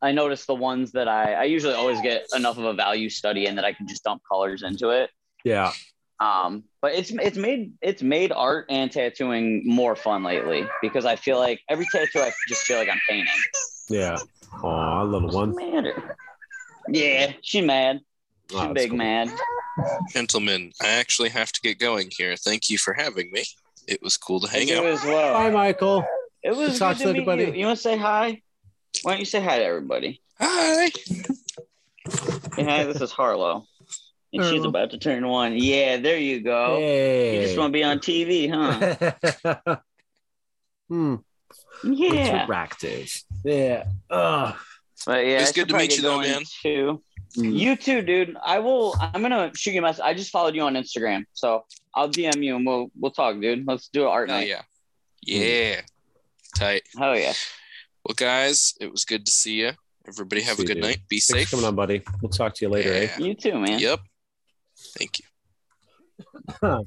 i 0.00 0.12
noticed 0.12 0.46
the 0.46 0.54
ones 0.54 0.92
that 0.92 1.08
i 1.08 1.34
i 1.34 1.44
usually 1.44 1.74
always 1.74 2.00
get 2.00 2.26
enough 2.34 2.58
of 2.58 2.64
a 2.64 2.72
value 2.74 3.08
study 3.08 3.46
in 3.46 3.54
that 3.56 3.64
i 3.64 3.72
can 3.72 3.86
just 3.86 4.02
dump 4.04 4.22
colors 4.30 4.62
into 4.62 4.90
it 4.90 5.10
Yeah. 5.44 5.72
um 6.20 6.64
but 6.80 6.94
it's 6.94 7.10
it's 7.10 7.36
made 7.36 7.72
it's 7.82 8.02
made 8.02 8.32
art 8.32 8.66
and 8.70 8.90
tattooing 8.90 9.62
more 9.66 9.94
fun 9.96 10.22
lately 10.24 10.66
because 10.80 11.04
i 11.04 11.16
feel 11.16 11.38
like 11.38 11.60
every 11.68 11.86
tattoo 11.92 12.20
i 12.20 12.32
just 12.48 12.62
feel 12.62 12.78
like 12.78 12.88
i'm 12.88 13.00
painting 13.08 13.32
Yeah. 13.88 14.18
Aw, 14.62 15.02
little 15.04 15.22
What's 15.28 15.34
one. 15.34 15.50
the 15.54 15.72
matter? 15.72 16.16
yeah 16.88 17.32
she 17.42 17.60
mad 17.60 18.00
she 18.50 18.56
Oh, 18.56 18.72
big 18.74 18.90
cool. 18.90 18.98
mad 18.98 19.30
Gentlemen, 20.12 20.70
I 20.82 20.88
actually 20.88 21.30
have 21.30 21.50
to 21.52 21.60
get 21.62 21.78
going 21.78 22.10
here. 22.14 22.36
Thank 22.36 22.68
you 22.68 22.76
for 22.76 22.92
having 22.92 23.30
me. 23.32 23.42
It 23.88 24.02
was 24.02 24.18
cool 24.18 24.38
to 24.40 24.46
hang 24.46 24.68
you 24.68 24.76
out. 24.76 24.84
as 24.84 25.02
well 25.02 25.34
Hi, 25.34 25.48
Michael. 25.48 26.04
it 26.42 26.54
was 26.54 26.78
talk 26.78 26.98
good 26.98 27.04
to 27.04 27.04
to 27.04 27.12
meet 27.14 27.20
everybody. 27.28 27.44
you 27.44 27.52
you 27.60 27.64
want 27.66 27.78
to 27.78 27.82
say 27.82 27.96
hi 27.96 28.42
why 29.02 29.12
don't 29.12 29.20
you 29.20 29.24
say 29.26 29.40
hi 29.40 29.58
to 29.58 29.64
everybody 29.64 30.20
Hi. 30.38 30.90
Hey, 32.56 32.64
hi, 32.64 32.84
this 32.84 33.00
is 33.00 33.12
Harlow. 33.12 33.64
And 34.32 34.44
she's 34.44 34.64
about 34.64 34.90
to 34.90 34.98
turn 34.98 35.26
one. 35.28 35.56
Yeah, 35.56 35.98
there 35.98 36.18
you 36.18 36.40
go. 36.40 36.78
Hey. 36.78 37.36
You 37.36 37.42
just 37.46 37.56
want 37.58 37.72
to 37.72 37.78
be 37.78 37.84
on 37.84 37.98
TV, 38.00 38.50
huh? 38.50 39.76
hmm. 40.88 41.16
Yeah. 41.84 42.46
Interactive. 42.46 43.22
Yeah. 43.44 43.84
Ugh. 44.10 44.56
But 45.06 45.26
yeah, 45.26 45.40
It's 45.40 45.52
good 45.52 45.68
to 45.68 45.76
meet 45.76 45.96
you 45.96 46.02
though, 46.02 46.16
going, 46.16 46.30
man. 46.30 46.42
Too. 46.62 47.02
Mm. 47.36 47.56
You 47.58 47.76
too, 47.76 48.02
dude. 48.02 48.36
I 48.44 48.58
will. 48.58 48.96
I'm 49.00 49.22
gonna 49.22 49.52
shoot 49.54 49.72
you 49.72 49.78
a 49.80 49.82
message. 49.82 50.02
I 50.04 50.12
just 50.14 50.30
followed 50.30 50.54
you 50.54 50.62
on 50.62 50.74
Instagram, 50.74 51.24
so 51.32 51.64
I'll 51.94 52.08
DM 52.10 52.42
you 52.42 52.56
and 52.56 52.66
we'll 52.66 52.90
we'll 52.98 53.10
talk, 53.10 53.40
dude. 53.40 53.66
Let's 53.66 53.88
do 53.88 54.02
an 54.02 54.08
art 54.08 54.28
Oh 54.28 54.34
night. 54.34 54.48
yeah. 54.48 54.62
Yeah. 55.22 55.80
Tight. 56.56 56.82
Hell 56.98 57.16
yeah. 57.18 57.32
Well, 58.04 58.14
guys, 58.16 58.74
it 58.80 58.90
was 58.90 59.04
good 59.04 59.24
to 59.26 59.32
see 59.32 59.60
you. 59.60 59.72
Everybody 60.08 60.42
have 60.42 60.56
See 60.56 60.64
a 60.64 60.66
good 60.66 60.76
you. 60.78 60.82
night. 60.82 60.98
Be 61.08 61.20
Thanks 61.20 61.26
safe. 61.26 61.48
for 61.48 61.56
coming 61.56 61.66
on, 61.66 61.76
buddy. 61.76 62.02
We'll 62.20 62.30
talk 62.30 62.54
to 62.54 62.64
you 62.64 62.68
later, 62.68 62.92
eh? 62.92 63.08
You 63.18 63.34
too, 63.34 63.58
man. 63.58 63.78
Yep. 63.78 64.00
Thank 64.98 65.20
you. 66.60 66.86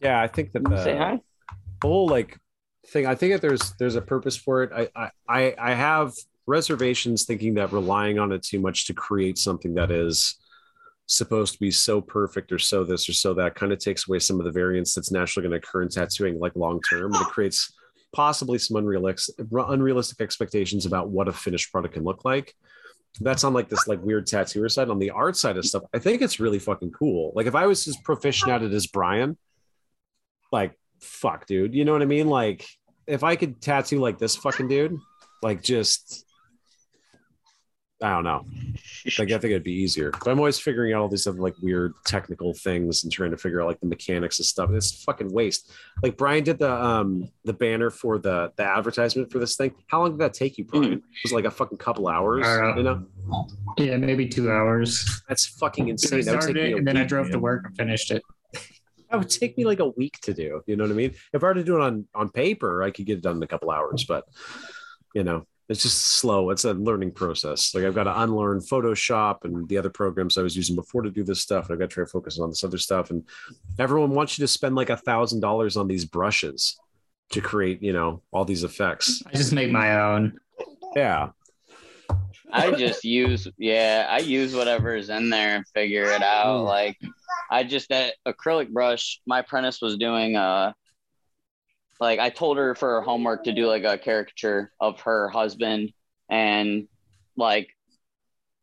Yeah, 0.00 0.20
I 0.20 0.28
think 0.28 0.52
that 0.52 0.62
the 0.62 0.84
Say 0.84 0.96
hi. 0.96 1.18
whole 1.82 2.06
like 2.08 2.38
thing, 2.86 3.06
I 3.06 3.16
think 3.16 3.32
that 3.32 3.42
there's 3.42 3.72
there's 3.80 3.96
a 3.96 4.00
purpose 4.00 4.36
for 4.36 4.62
it. 4.62 4.70
I 4.72 4.88
I 4.94 5.10
I, 5.28 5.54
I 5.58 5.74
have 5.74 6.12
reservations 6.46 7.24
thinking 7.24 7.54
that 7.54 7.72
relying 7.72 8.18
on 8.20 8.30
it 8.30 8.44
too 8.44 8.60
much 8.60 8.86
to 8.86 8.94
create 8.94 9.38
something 9.38 9.74
that 9.74 9.90
is 9.90 10.36
supposed 11.06 11.54
to 11.54 11.58
be 11.58 11.72
so 11.72 12.00
perfect 12.00 12.52
or 12.52 12.60
so 12.60 12.84
this 12.84 13.08
or 13.08 13.12
so 13.12 13.34
that 13.34 13.56
kind 13.56 13.72
of 13.72 13.80
takes 13.80 14.08
away 14.08 14.20
some 14.20 14.38
of 14.38 14.44
the 14.44 14.52
variance 14.52 14.94
that's 14.94 15.10
naturally 15.10 15.48
going 15.48 15.60
to 15.60 15.66
occur 15.66 15.82
in 15.82 15.88
tattooing 15.88 16.38
like 16.38 16.54
long 16.54 16.80
term 16.88 17.12
and 17.12 17.20
it 17.22 17.26
creates 17.28 17.72
possibly 18.12 18.58
some 18.58 18.76
unrealistic 18.76 19.34
unrealistic 19.50 20.20
expectations 20.20 20.86
about 20.86 21.10
what 21.10 21.28
a 21.28 21.32
finished 21.32 21.70
product 21.72 21.94
can 21.94 22.04
look 22.04 22.24
like. 22.24 22.54
That's 23.20 23.44
on 23.44 23.54
like 23.54 23.68
this 23.68 23.86
like 23.88 24.02
weird 24.02 24.26
tattooer 24.26 24.68
side. 24.68 24.90
On 24.90 24.98
the 24.98 25.10
art 25.10 25.36
side 25.36 25.56
of 25.56 25.64
stuff 25.64 25.82
i 25.94 25.98
think 25.98 26.22
it's 26.22 26.40
really 26.40 26.58
fucking 26.58 26.92
cool. 26.92 27.32
Like 27.34 27.46
if 27.46 27.54
i 27.54 27.66
was 27.66 27.86
as 27.88 27.96
proficient 27.96 28.50
at 28.50 28.62
it 28.62 28.72
as 28.72 28.86
brian 28.86 29.36
like 30.52 30.72
fuck 31.00 31.46
dude. 31.46 31.74
You 31.74 31.84
know 31.84 31.92
what 31.92 32.02
i 32.02 32.06
mean? 32.06 32.28
Like 32.28 32.66
if 33.06 33.24
i 33.24 33.36
could 33.36 33.60
tattoo 33.60 33.98
like 34.00 34.18
this 34.18 34.36
fucking 34.36 34.68
dude 34.68 34.98
like 35.42 35.62
just 35.62 36.24
i 38.02 38.10
don't 38.10 38.24
know 38.24 38.44
like 39.18 39.28
I 39.30 39.38
think 39.38 39.44
it'd 39.52 39.62
be 39.64 39.72
easier. 39.72 40.10
But 40.10 40.28
I'm 40.28 40.38
always 40.38 40.58
figuring 40.58 40.92
out 40.92 41.00
all 41.02 41.08
these 41.08 41.26
other 41.26 41.38
like 41.40 41.54
weird 41.62 41.94
technical 42.04 42.52
things 42.52 43.04
and 43.04 43.12
trying 43.12 43.30
to 43.30 43.36
figure 43.36 43.60
out 43.60 43.68
like 43.68 43.80
the 43.80 43.86
mechanics 43.86 44.38
of 44.38 44.46
stuff. 44.46 44.70
It's 44.70 45.02
fucking 45.04 45.32
waste. 45.32 45.70
Like 46.02 46.16
Brian 46.16 46.44
did 46.44 46.58
the 46.58 46.70
um 46.72 47.30
the 47.44 47.52
banner 47.52 47.90
for 47.90 48.18
the 48.18 48.52
the 48.56 48.64
advertisement 48.64 49.32
for 49.32 49.38
this 49.38 49.56
thing. 49.56 49.72
How 49.86 50.00
long 50.02 50.10
did 50.12 50.20
that 50.20 50.34
take 50.34 50.58
you, 50.58 50.64
Brian? 50.64 50.92
It 50.94 51.02
was 51.24 51.32
like 51.32 51.44
a 51.44 51.50
fucking 51.50 51.78
couple 51.78 52.08
hours. 52.08 52.44
Uh, 52.46 52.74
you 52.76 52.82
know, 52.82 53.06
Yeah, 53.78 53.96
maybe 53.96 54.28
two 54.28 54.50
hours. 54.50 55.22
that's 55.28 55.46
fucking 55.46 55.88
insane. 55.88 56.22
That 56.24 56.32
would 56.32 56.40
take 56.40 56.42
started 56.42 56.72
me 56.72 56.78
and 56.78 56.86
then 56.86 56.96
I 56.96 57.00
week, 57.00 57.08
drove 57.08 57.30
to 57.30 57.38
work 57.38 57.64
and 57.66 57.76
finished 57.76 58.10
it. 58.10 58.22
That 59.10 59.18
would 59.20 59.30
take 59.30 59.56
me 59.56 59.64
like 59.64 59.80
a 59.80 59.88
week 59.88 60.18
to 60.22 60.34
do. 60.34 60.62
You 60.66 60.76
know 60.76 60.84
what 60.84 60.90
I 60.90 60.94
mean? 60.96 61.14
If 61.32 61.42
I 61.42 61.46
were 61.46 61.54
to 61.54 61.64
do 61.64 61.76
it 61.76 61.82
on 61.82 62.06
on 62.14 62.28
paper, 62.30 62.82
I 62.82 62.90
could 62.90 63.06
get 63.06 63.18
it 63.18 63.22
done 63.22 63.36
in 63.36 63.42
a 63.42 63.46
couple 63.48 63.70
hours. 63.70 64.04
But 64.04 64.24
you 65.14 65.24
know, 65.24 65.46
it's 65.68 65.82
just 65.82 66.02
slow. 66.02 66.50
It's 66.50 66.64
a 66.64 66.72
learning 66.72 67.12
process. 67.12 67.74
Like 67.74 67.84
I've 67.84 67.94
got 67.94 68.04
to 68.04 68.22
unlearn 68.22 68.60
Photoshop 68.60 69.44
and 69.44 69.68
the 69.68 69.76
other 69.76 69.90
programs 69.90 70.38
I 70.38 70.42
was 70.42 70.56
using 70.56 70.74
before 70.74 71.02
to 71.02 71.10
do 71.10 71.24
this 71.24 71.42
stuff. 71.42 71.66
And 71.66 71.74
I've 71.74 71.78
got 71.78 71.90
to 71.90 71.94
try 71.94 72.04
to 72.04 72.10
focus 72.10 72.38
on 72.38 72.48
this 72.48 72.64
other 72.64 72.78
stuff. 72.78 73.10
And 73.10 73.22
everyone 73.78 74.10
wants 74.10 74.38
you 74.38 74.44
to 74.44 74.48
spend 74.48 74.76
like 74.76 74.88
a 74.88 74.96
thousand 74.96 75.40
dollars 75.40 75.76
on 75.76 75.86
these 75.86 76.06
brushes 76.06 76.78
to 77.32 77.42
create, 77.42 77.82
you 77.82 77.92
know, 77.92 78.22
all 78.32 78.46
these 78.46 78.64
effects. 78.64 79.22
I 79.26 79.36
just 79.36 79.52
make 79.52 79.70
my 79.70 80.00
own. 80.00 80.38
Yeah. 80.96 81.30
I 82.50 82.70
just 82.70 83.04
use 83.04 83.46
yeah, 83.58 84.06
I 84.08 84.20
use 84.20 84.54
whatever 84.54 84.96
is 84.96 85.10
in 85.10 85.28
there 85.28 85.56
and 85.56 85.68
figure 85.74 86.04
it 86.04 86.22
out. 86.22 86.64
Like 86.64 86.96
I 87.50 87.62
just 87.62 87.90
that 87.90 88.14
acrylic 88.26 88.70
brush, 88.70 89.20
my 89.26 89.40
apprentice 89.40 89.82
was 89.82 89.98
doing 89.98 90.34
uh 90.34 90.72
like 92.00 92.18
I 92.20 92.30
told 92.30 92.56
her 92.58 92.74
for 92.74 92.88
her 92.96 93.00
homework 93.02 93.44
to 93.44 93.52
do 93.52 93.66
like 93.66 93.84
a 93.84 93.98
caricature 93.98 94.72
of 94.80 95.00
her 95.02 95.28
husband 95.28 95.92
and 96.30 96.86
like 97.36 97.68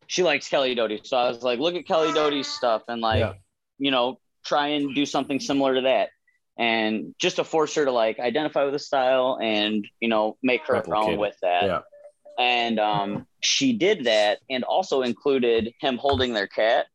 she 0.06 0.22
likes 0.22 0.48
Kelly 0.48 0.74
Doty. 0.74 1.00
So 1.04 1.16
I 1.16 1.28
was 1.28 1.42
like, 1.42 1.58
look 1.58 1.74
at 1.74 1.86
Kelly 1.86 2.12
Doty's 2.12 2.46
stuff 2.48 2.82
and 2.88 3.00
like, 3.00 3.20
Yeah. 3.20 3.32
you 3.78 3.90
know, 3.90 4.20
try 4.44 4.68
and 4.68 4.94
do 4.94 5.04
something 5.04 5.40
similar 5.40 5.74
to 5.74 5.80
that. 5.82 6.10
And 6.58 7.14
just 7.18 7.36
to 7.36 7.44
force 7.44 7.74
her 7.74 7.84
to 7.84 7.90
like 7.92 8.18
identify 8.20 8.64
with 8.64 8.72
the 8.72 8.78
style 8.78 9.38
and, 9.42 9.86
you 10.00 10.08
know, 10.08 10.36
make 10.42 10.66
her 10.68 10.74
Replicate 10.74 11.04
own 11.04 11.12
it. 11.14 11.18
with 11.18 11.36
that 11.42 11.64
Yeah. 11.64 11.80
and 12.38 12.78
um, 12.78 13.26
she 13.40 13.72
did 13.74 14.04
that 14.04 14.38
and 14.48 14.64
also 14.64 15.02
included 15.02 15.72
him 15.80 15.98
holding 15.98 16.32
their 16.32 16.46
cat 16.46 16.86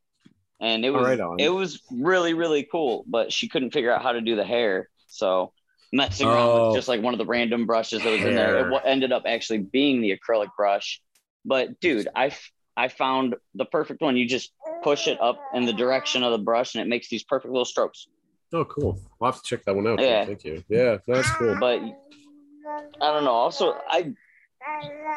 and 0.60 0.86
it 0.86 0.90
was 0.92 1.06
Right 1.06 1.20
it 1.40 1.50
was 1.50 1.82
really 1.92 2.34
really 2.34 2.68
cool 2.72 3.04
but 3.08 3.32
she 3.34 3.48
couldn't 3.48 3.72
figure 3.72 3.92
out 3.92 4.02
how 4.04 4.12
to 4.12 4.22
do 4.22 4.36
the 4.36 4.44
hair 4.46 4.90
so 5.08 5.54
messing 5.94 6.28
around 6.28 6.50
Oh. 6.50 6.68
with 6.68 6.78
just 6.78 6.88
like 6.88 7.02
one 7.02 7.14
of 7.14 7.18
the 7.18 7.26
random 7.26 7.66
brushes 7.66 8.04
that 8.04 8.10
was 8.12 8.22
in 8.22 8.36
there 8.36 8.70
it 8.72 8.82
ended 8.86 9.12
up 9.12 9.24
actually 9.26 9.60
being 9.60 10.02
the 10.02 10.18
acrylic 10.18 10.48
brush 10.56 11.02
but 11.46 11.80
dude 11.82 12.08
i 12.16 12.32
i 12.78 12.88
found 12.88 13.36
the 13.56 13.66
perfect 13.66 14.02
one 14.02 14.16
you 14.16 14.26
just 14.28 14.54
push 14.84 15.08
it 15.08 15.20
up 15.22 15.38
in 15.54 15.66
the 15.66 15.74
direction 15.74 16.24
of 16.24 16.32
the 16.32 16.38
brush 16.38 16.76
and 16.76 16.82
it 16.82 16.88
makes 16.88 17.10
these 17.10 17.24
perfect 17.24 17.52
little 17.52 17.66
strokes 17.66 18.08
Oh, 18.54 18.66
cool. 18.66 19.00
I'll 19.22 19.32
have 19.32 19.42
to 19.42 19.48
check 19.48 19.64
that 19.64 19.74
one 19.74 19.88
out. 19.88 20.02
Yeah. 20.02 20.26
Thank 20.26 20.44
you. 20.44 20.62
Yeah, 20.68 20.98
that's 21.08 21.30
cool. 21.38 21.56
but 21.58 21.80
i 21.82 23.14
don't 23.14 23.24
know 23.24 23.32
also 23.32 23.76
i 23.90 24.12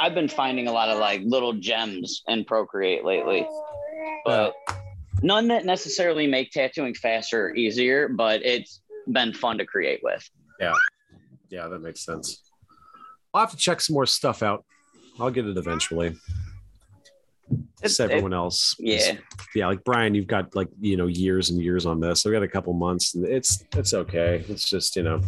I've 0.01 0.15
been 0.15 0.29
finding 0.29 0.69
a 0.69 0.73
lot 0.73 0.89
of 0.89 0.99
like 0.99 1.21
little 1.25 1.53
gems 1.53 2.23
in 2.29 2.45
Procreate 2.47 3.05
lately, 3.05 3.47
but 4.25 4.55
none 5.23 5.49
that 5.49 5.65
necessarily 5.67 6.27
make 6.27 6.51
tattooing 6.51 6.95
faster 6.95 7.49
or 7.49 7.55
easier, 7.55 8.09
but 8.09 8.43
it's 8.43 8.81
been 9.13 9.35
fun 9.35 9.59
to 9.59 9.67
create 9.67 10.01
with. 10.03 10.29
Yeah, 10.61 10.75
Yeah, 11.51 11.69
that 11.69 11.81
makes 11.81 12.05
sense. 12.05 12.43
I'll 13.33 13.43
have 13.43 13.51
to 13.51 13.57
check 13.57 13.81
some 13.81 13.95
more 13.95 14.07
stuff 14.07 14.43
out. 14.43 14.65
I'll 15.19 15.31
get 15.31 15.47
it 15.47 15.57
eventually. 15.57 16.17
It's- 17.83 18.01
everyone 18.01 18.33
else. 18.33 18.75
Yeah. 18.79 19.17
yeah, 19.55 19.67
like 19.67 19.85
Brian, 19.85 20.15
you've 20.15 20.27
got 20.27 20.55
like 20.57 20.69
you 20.81 20.97
know 20.97 21.07
years 21.07 21.51
and 21.51 21.61
years 21.61 21.85
on 21.85 22.01
this. 22.01 22.25
I've 22.25 22.33
got 22.33 22.43
a 22.43 22.49
couple 22.49 22.73
months, 22.73 23.15
and 23.15 23.27
it's 23.27 23.63
it's 23.77 23.93
okay. 23.93 24.45
It's 24.49 24.69
just 24.69 24.97
you 24.97 25.03
know, 25.03 25.21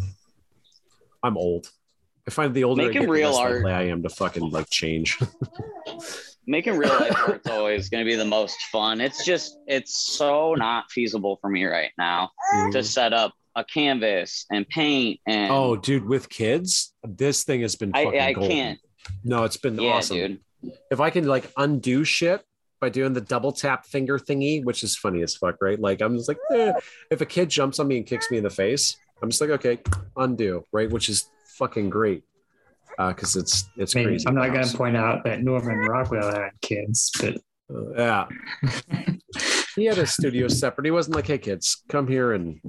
I'm 1.22 1.36
old. 1.36 1.70
I 2.26 2.32
find 2.32 2.52
the 2.54 2.64
older 2.64 2.82
I 2.82 2.86
Making 2.86 3.02
get, 3.02 3.10
real 3.10 3.34
art. 3.34 3.64
I 3.66 3.82
am 3.84 4.02
to 4.02 4.08
fucking 4.08 4.50
like 4.50 4.68
change. 4.68 5.18
Making 6.46 6.76
real 6.76 6.90
life 6.90 7.16
art's 7.26 7.48
always 7.48 7.88
going 7.88 8.04
to 8.04 8.10
be 8.10 8.16
the 8.16 8.24
most 8.24 8.56
fun. 8.72 9.00
It's 9.00 9.24
just, 9.24 9.58
it's 9.66 10.16
so 10.16 10.54
not 10.54 10.90
feasible 10.90 11.38
for 11.40 11.50
me 11.50 11.64
right 11.64 11.90
now 11.98 12.30
to 12.52 12.56
mm-hmm. 12.56 12.82
set 12.82 13.12
up 13.12 13.32
a 13.56 13.64
canvas 13.64 14.46
and 14.52 14.68
paint 14.68 15.18
and 15.26 15.50
oh, 15.50 15.74
dude, 15.76 16.04
with 16.06 16.28
kids, 16.28 16.92
this 17.02 17.42
thing 17.42 17.62
has 17.62 17.74
been. 17.74 17.90
I, 17.94 18.04
Fucking 18.04 18.20
I 18.20 18.32
golden. 18.34 18.50
can't. 18.50 18.78
No, 19.24 19.42
it's 19.44 19.56
been 19.56 19.76
Yeah, 19.80 19.94
awesome. 19.94 20.16
dude. 20.16 20.40
If 20.90 21.00
I 21.00 21.10
can 21.10 21.26
like 21.26 21.50
undo 21.56 22.04
shit 22.04 22.44
by 22.80 22.88
doing 22.90 23.12
the 23.14 23.20
double 23.20 23.52
tap 23.52 23.86
finger 23.86 24.18
thingy, 24.18 24.62
which 24.64 24.82
is 24.84 24.96
funny 24.96 25.22
as 25.22 25.34
fuck, 25.36 25.56
right? 25.60 25.80
Like 25.80 26.00
I'm 26.02 26.16
just 26.16 26.28
like, 26.28 26.38
eh. 26.52 26.72
if 27.10 27.20
a 27.20 27.26
kid 27.26 27.48
jumps 27.48 27.78
on 27.78 27.88
me 27.88 27.96
and 27.96 28.06
kicks 28.06 28.30
me 28.30 28.36
in 28.36 28.44
the 28.44 28.50
face, 28.50 28.96
I'm 29.22 29.30
just 29.30 29.40
like, 29.40 29.50
okay, 29.50 29.78
undo, 30.16 30.62
right? 30.72 30.90
Which 30.90 31.08
is 31.08 31.30
fucking 31.56 31.88
great. 31.90 32.22
Uh, 32.98 33.12
cause 33.12 33.36
it's 33.36 33.68
it's 33.76 33.94
I 33.94 34.00
mean, 34.00 34.08
crazy. 34.08 34.24
I'm 34.28 34.34
not 34.34 34.52
going 34.52 34.66
to 34.66 34.76
point 34.76 34.96
out 34.96 35.24
that 35.24 35.42
Norman 35.42 35.78
Rockwell 35.78 36.30
had 36.32 36.50
kids, 36.62 37.10
but 37.20 37.36
Uh, 37.74 37.92
yeah. 37.96 38.26
he 39.76 39.84
had 39.86 39.98
a 39.98 40.06
studio 40.06 40.48
separate. 40.48 40.84
He 40.84 40.90
wasn't 40.90 41.16
like, 41.16 41.26
hey 41.26 41.38
kids, 41.38 41.82
come 41.88 42.06
here 42.08 42.32
and 42.32 42.60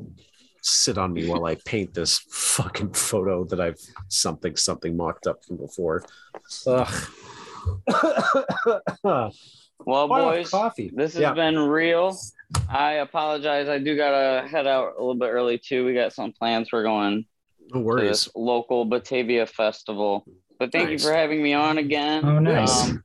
sit 0.67 0.97
on 0.97 1.13
me 1.13 1.27
while 1.27 1.45
I 1.45 1.55
paint 1.65 1.93
this 1.93 2.19
fucking 2.29 2.93
photo 2.93 3.43
that 3.45 3.59
I've 3.61 3.79
something 4.09 4.55
something 4.55 4.95
mocked 4.97 5.27
up 5.27 5.43
from 5.45 5.57
before. 5.57 6.03
Ugh. 6.67 7.07
Well, 9.85 10.07
Wow, 10.07 10.31
boys, 10.31 10.49
coffee. 10.49 10.91
this 10.93 11.13
has 11.13 11.21
Yeah. 11.21 11.33
been 11.33 11.57
real. 11.57 12.17
I 12.67 12.93
apologize. 12.93 13.69
I 13.69 13.77
do 13.77 13.95
gotta 13.95 14.47
head 14.47 14.65
out 14.65 14.93
a 14.97 14.99
little 14.99 15.15
bit 15.15 15.27
early 15.27 15.57
too. 15.59 15.85
We 15.85 15.93
got 15.93 16.13
some 16.13 16.33
plans. 16.33 16.71
We're 16.71 16.81
going 16.83 17.25
No 17.71 17.79
to 17.79 17.85
worries. 17.85 18.09
this 18.25 18.29
local 18.35 18.85
Batavia 18.85 19.45
festival. 19.45 20.25
But 20.59 20.71
thank 20.71 20.89
Nice. 20.89 21.03
you 21.03 21.07
for 21.09 21.15
having 21.15 21.43
me 21.43 21.53
on 21.53 21.77
again. 21.77 22.25
oh, 22.25 22.39
nice. 22.39 22.89
Um, 22.89 23.03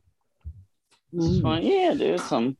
it's 1.13 1.41
fun. 1.41 1.63
Yeah, 1.63 1.93
dude. 1.95 2.21
Some 2.21 2.57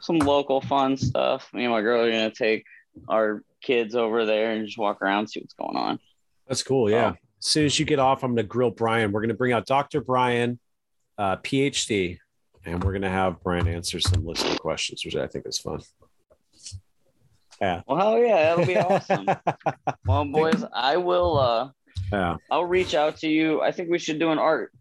some 0.00 0.18
local 0.18 0.60
fun 0.60 0.96
stuff. 0.98 1.48
Me 1.54 1.64
and 1.64 1.72
my 1.72 1.80
girl 1.80 2.02
are 2.04 2.10
gonna 2.10 2.30
take 2.30 2.64
our 3.08 3.42
kids 3.64 3.94
over 3.94 4.24
there 4.26 4.52
and 4.52 4.66
just 4.66 4.78
walk 4.78 5.02
around, 5.02 5.28
see 5.28 5.40
what's 5.40 5.54
going 5.54 5.76
on. 5.76 5.98
That's 6.46 6.62
cool. 6.62 6.90
Yeah. 6.90 7.12
Oh. 7.14 7.18
As 7.40 7.46
soon 7.50 7.66
as 7.66 7.78
you 7.78 7.84
get 7.84 7.98
off, 7.98 8.22
I'm 8.22 8.30
going 8.30 8.36
to 8.44 8.48
grill 8.48 8.70
Brian. 8.70 9.12
We're 9.12 9.20
going 9.20 9.28
to 9.28 9.34
bring 9.34 9.52
out 9.52 9.66
Dr. 9.66 10.00
Brian, 10.00 10.58
uh, 11.18 11.36
PhD, 11.38 12.18
and 12.64 12.82
we're 12.82 12.92
going 12.92 13.02
to 13.02 13.10
have 13.10 13.42
Brian 13.42 13.68
answer 13.68 14.00
some 14.00 14.24
listener 14.24 14.56
questions, 14.56 15.04
which 15.04 15.16
I 15.16 15.26
think 15.26 15.46
is 15.46 15.58
fun. 15.58 15.80
Yeah. 17.60 17.82
Well, 17.86 17.98
hell 17.98 18.18
yeah, 18.18 18.54
that'll 18.54 18.66
be 18.66 18.76
awesome. 18.76 19.26
well, 20.06 20.24
boys, 20.24 20.64
I 20.72 20.96
will. 20.96 21.38
uh 21.38 21.70
Yeah. 22.12 22.36
I'll 22.50 22.64
reach 22.64 22.94
out 22.94 23.18
to 23.18 23.28
you. 23.28 23.62
I 23.62 23.72
think 23.72 23.90
we 23.90 23.98
should 23.98 24.18
do 24.18 24.30
an 24.30 24.38
art, 24.38 24.72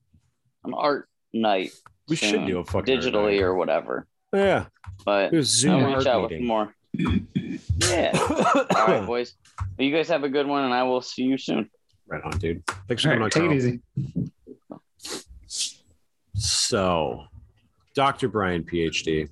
an 0.64 0.74
art 0.74 1.08
night. 1.34 1.72
We 2.08 2.16
should 2.16 2.45
do 2.48 2.60
a 2.60 2.66
fucking 2.66 2.98
digitally 2.98 3.42
or 3.42 3.56
whatever. 3.56 4.08
Yeah. 4.34 4.66
But 5.06 5.34
Zoom 5.44 5.84
I'll 5.84 5.95
reach 5.98 6.08
art 6.08 6.08
out 6.08 6.32
with 6.32 6.42
more. 6.42 6.76
Yeah. 7.77 8.11
All 8.75 8.88
right, 8.88 9.06
boys. 9.06 9.35
Well, 9.59 9.88
you 9.88 9.95
guys 9.95 10.07
have 10.09 10.23
a 10.23 10.30
good 10.30 10.48
one, 10.48 10.64
and 10.64 10.73
I 10.73 10.83
will 10.83 11.01
see 11.01 11.23
you 11.23 11.38
soon. 11.38 11.69
Right 12.07 12.23
on, 12.23 12.38
dude. 12.38 12.64
Thanks 12.88 13.03
for 13.03 13.09
coming 13.09 13.22
right, 13.22 13.35
on, 13.35 13.41
take 13.41 13.51
it 13.51 13.56
easy. 13.56 13.80
So, 16.35 17.25
Dr. 17.93 18.27
Brian, 18.27 18.64
PhD. 18.64 19.30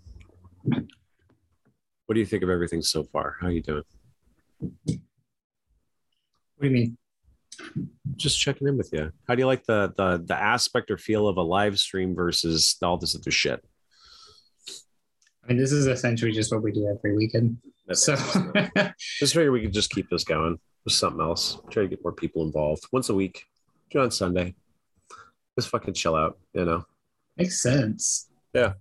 What 0.64 2.16
do 2.16 2.20
you 2.20 2.26
think 2.26 2.44
of 2.44 2.50
everything 2.50 2.82
so 2.82 3.04
far? 3.04 3.38
How 3.40 3.48
are 3.48 3.52
you 3.52 3.62
doing? 3.62 3.84
What 4.58 4.98
do 6.62 6.68
you 6.68 6.72
mean? 6.72 6.98
Just 8.16 8.40
checking 8.40 8.68
in 8.68 8.78
with 8.78 8.92
you. 8.94 9.12
How 9.28 9.36
do 9.36 9.42
you 9.42 9.48
like 9.48 9.66
the 9.66 9.94
the 9.98 10.24
the 10.26 10.36
aspect 10.36 10.92
or 10.92 10.98
feel 10.98 11.28
of 11.28 11.38
a 11.38 11.42
live 11.42 11.78
stream 11.80 12.16
versus 12.16 12.78
all 12.82 12.98
this 12.98 13.16
other 13.16 13.32
shit? 13.32 13.64
I 15.44 15.48
mean, 15.48 15.58
this 15.58 15.72
is 15.72 15.88
essentially 15.88 16.32
just 16.32 16.54
what 16.54 16.64
we 16.64 16.72
do 16.72 16.88
every 16.88 17.16
weekend. 17.16 17.58
So, 17.94 18.16
Just 19.20 19.34
figure 19.34 19.52
we 19.52 19.62
could 19.62 19.74
just 19.74 19.92
keep 19.92 20.10
this 20.10 20.24
going 20.24 20.60
with 20.86 20.94
something 20.94 21.22
else. 21.22 21.60
Try 21.70 21.84
to 21.84 21.90
get 21.90 22.04
more 22.04 22.14
people 22.14 22.44
involved 22.44 22.86
once 22.92 23.10
a 23.10 23.14
week. 23.14 23.46
Do 23.90 24.00
it 24.00 24.04
on 24.04 24.12
Sunday. 24.12 24.56
Just 25.58 25.70
fucking 25.70 25.94
chill 25.94 26.16
out, 26.16 26.38
you 26.54 26.66
know. 26.66 26.86
makes 27.38 27.62
sense. 27.62 28.30
Yeah. 28.54 28.74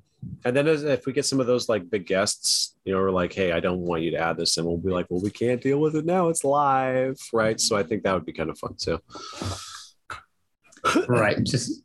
And 0.44 0.54
then 0.54 0.68
as, 0.68 0.84
if 0.84 1.06
we 1.06 1.12
get 1.12 1.24
some 1.24 1.40
of 1.40 1.46
those 1.46 1.68
like 1.68 1.90
big 1.90 2.06
guests, 2.06 2.76
you 2.84 2.92
know, 2.92 3.00
we're 3.00 3.10
like, 3.10 3.32
hey, 3.32 3.52
I 3.52 3.60
don't 3.60 3.80
want 3.80 4.02
you 4.02 4.10
to 4.12 4.18
add 4.18 4.36
this, 4.36 4.58
and 4.58 4.66
we'll 4.66 4.76
be 4.76 4.90
like, 4.90 5.06
well, 5.08 5.22
we 5.22 5.30
can't 5.30 5.60
deal 5.60 5.80
with 5.80 5.96
it 5.96 6.04
now. 6.04 6.28
It's 6.28 6.44
live, 6.44 7.18
right? 7.32 7.60
So 7.60 7.76
I 7.76 7.82
think 7.82 8.02
that 8.02 8.14
would 8.14 8.26
be 8.26 8.32
kind 8.32 8.50
of 8.50 8.58
fun 8.58 8.76
too. 8.78 9.00
Right. 11.08 11.44
Just, 11.44 11.82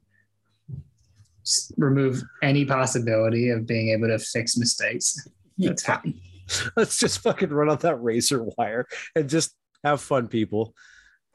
just 1.43 1.73
remove 1.75 2.23
any 2.41 2.63
possibility 2.63 3.49
of 3.49 3.67
being 3.67 3.89
able 3.89 4.07
to 4.07 4.17
fix 4.17 4.55
mistakes. 4.55 5.27
That's 5.57 5.83
fine. 5.83 6.17
Let's 6.75 6.99
just 6.99 7.19
fucking 7.19 7.49
run 7.49 7.69
on 7.69 7.77
that 7.77 8.01
razor 8.01 8.45
wire 8.57 8.87
and 9.15 9.29
just 9.29 9.55
have 9.83 10.01
fun, 10.01 10.27
people. 10.27 10.73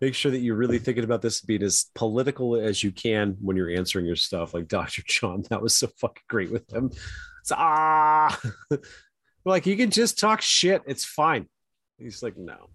Make 0.00 0.14
sure 0.14 0.32
that 0.32 0.38
you're 0.38 0.56
really 0.56 0.78
thinking 0.78 1.04
about 1.04 1.20
this 1.20 1.42
being 1.42 1.62
as 1.62 1.86
political 1.94 2.56
as 2.56 2.82
you 2.82 2.90
can 2.90 3.36
when 3.40 3.56
you're 3.56 3.70
answering 3.70 4.06
your 4.06 4.16
stuff. 4.16 4.54
Like 4.54 4.68
Dr. 4.68 5.02
John, 5.06 5.44
that 5.50 5.60
was 5.62 5.74
so 5.74 5.88
fucking 5.98 6.22
great 6.28 6.50
with 6.50 6.70
him. 6.72 6.90
It's 7.40 7.52
ah, 7.52 8.40
like 9.44 9.66
you 9.66 9.76
can 9.76 9.90
just 9.90 10.18
talk 10.18 10.40
shit. 10.40 10.82
It's 10.86 11.04
fine. 11.04 11.48
He's 11.98 12.22
like, 12.22 12.38
no, 12.38 12.70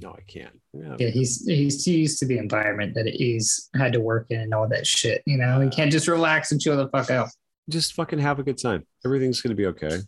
no, 0.00 0.10
I 0.10 0.20
can't. 0.26 0.60
Yeah. 0.72 0.96
Yeah, 0.98 1.08
he's 1.08 1.46
he's 1.46 1.84
too 1.84 1.92
used 1.92 2.18
to 2.18 2.26
the 2.26 2.38
environment 2.38 2.94
that 2.94 3.06
he's 3.06 3.68
had 3.74 3.92
to 3.92 4.00
work 4.00 4.26
in 4.30 4.40
and 4.40 4.54
all 4.54 4.68
that 4.68 4.86
shit. 4.86 5.22
You 5.24 5.38
know, 5.38 5.60
he 5.60 5.70
can't 5.70 5.90
just 5.90 6.08
relax 6.08 6.52
and 6.52 6.60
chill 6.60 6.76
the 6.76 6.88
fuck 6.88 7.10
out. 7.10 7.28
Just 7.68 7.94
fucking 7.94 8.18
have 8.18 8.38
a 8.38 8.42
good 8.42 8.58
time. 8.58 8.84
Everything's 9.04 9.40
gonna 9.40 9.54
be 9.54 9.66
okay. 9.66 10.00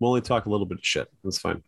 We'll 0.00 0.10
only 0.10 0.20
talk 0.20 0.46
a 0.46 0.50
little 0.50 0.66
bit 0.66 0.78
of 0.78 0.84
shit. 0.84 1.08
That's 1.22 1.38
fine. 1.38 1.62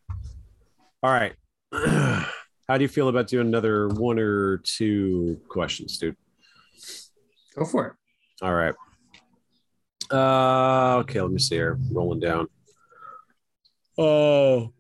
All 1.03 1.13
right. 1.13 1.35
How 1.73 2.77
do 2.77 2.83
you 2.83 2.89
feel 2.89 3.09
about 3.09 3.29
doing 3.29 3.47
another 3.47 3.89
one 3.89 4.19
or 4.19 4.59
two 4.59 5.41
questions, 5.49 5.99
dude? 5.99 6.17
Go 7.57 7.65
for 7.65 7.87
it. 7.87 7.93
All 8.43 8.53
right. 8.53 8.75
Uh, 10.11 10.99
okay, 10.99 11.21
let 11.21 11.31
me 11.31 11.39
see 11.39 11.57
here. 11.57 11.79
Rolling 11.93 12.21
down. 12.21 12.49
Oh, 13.99 14.73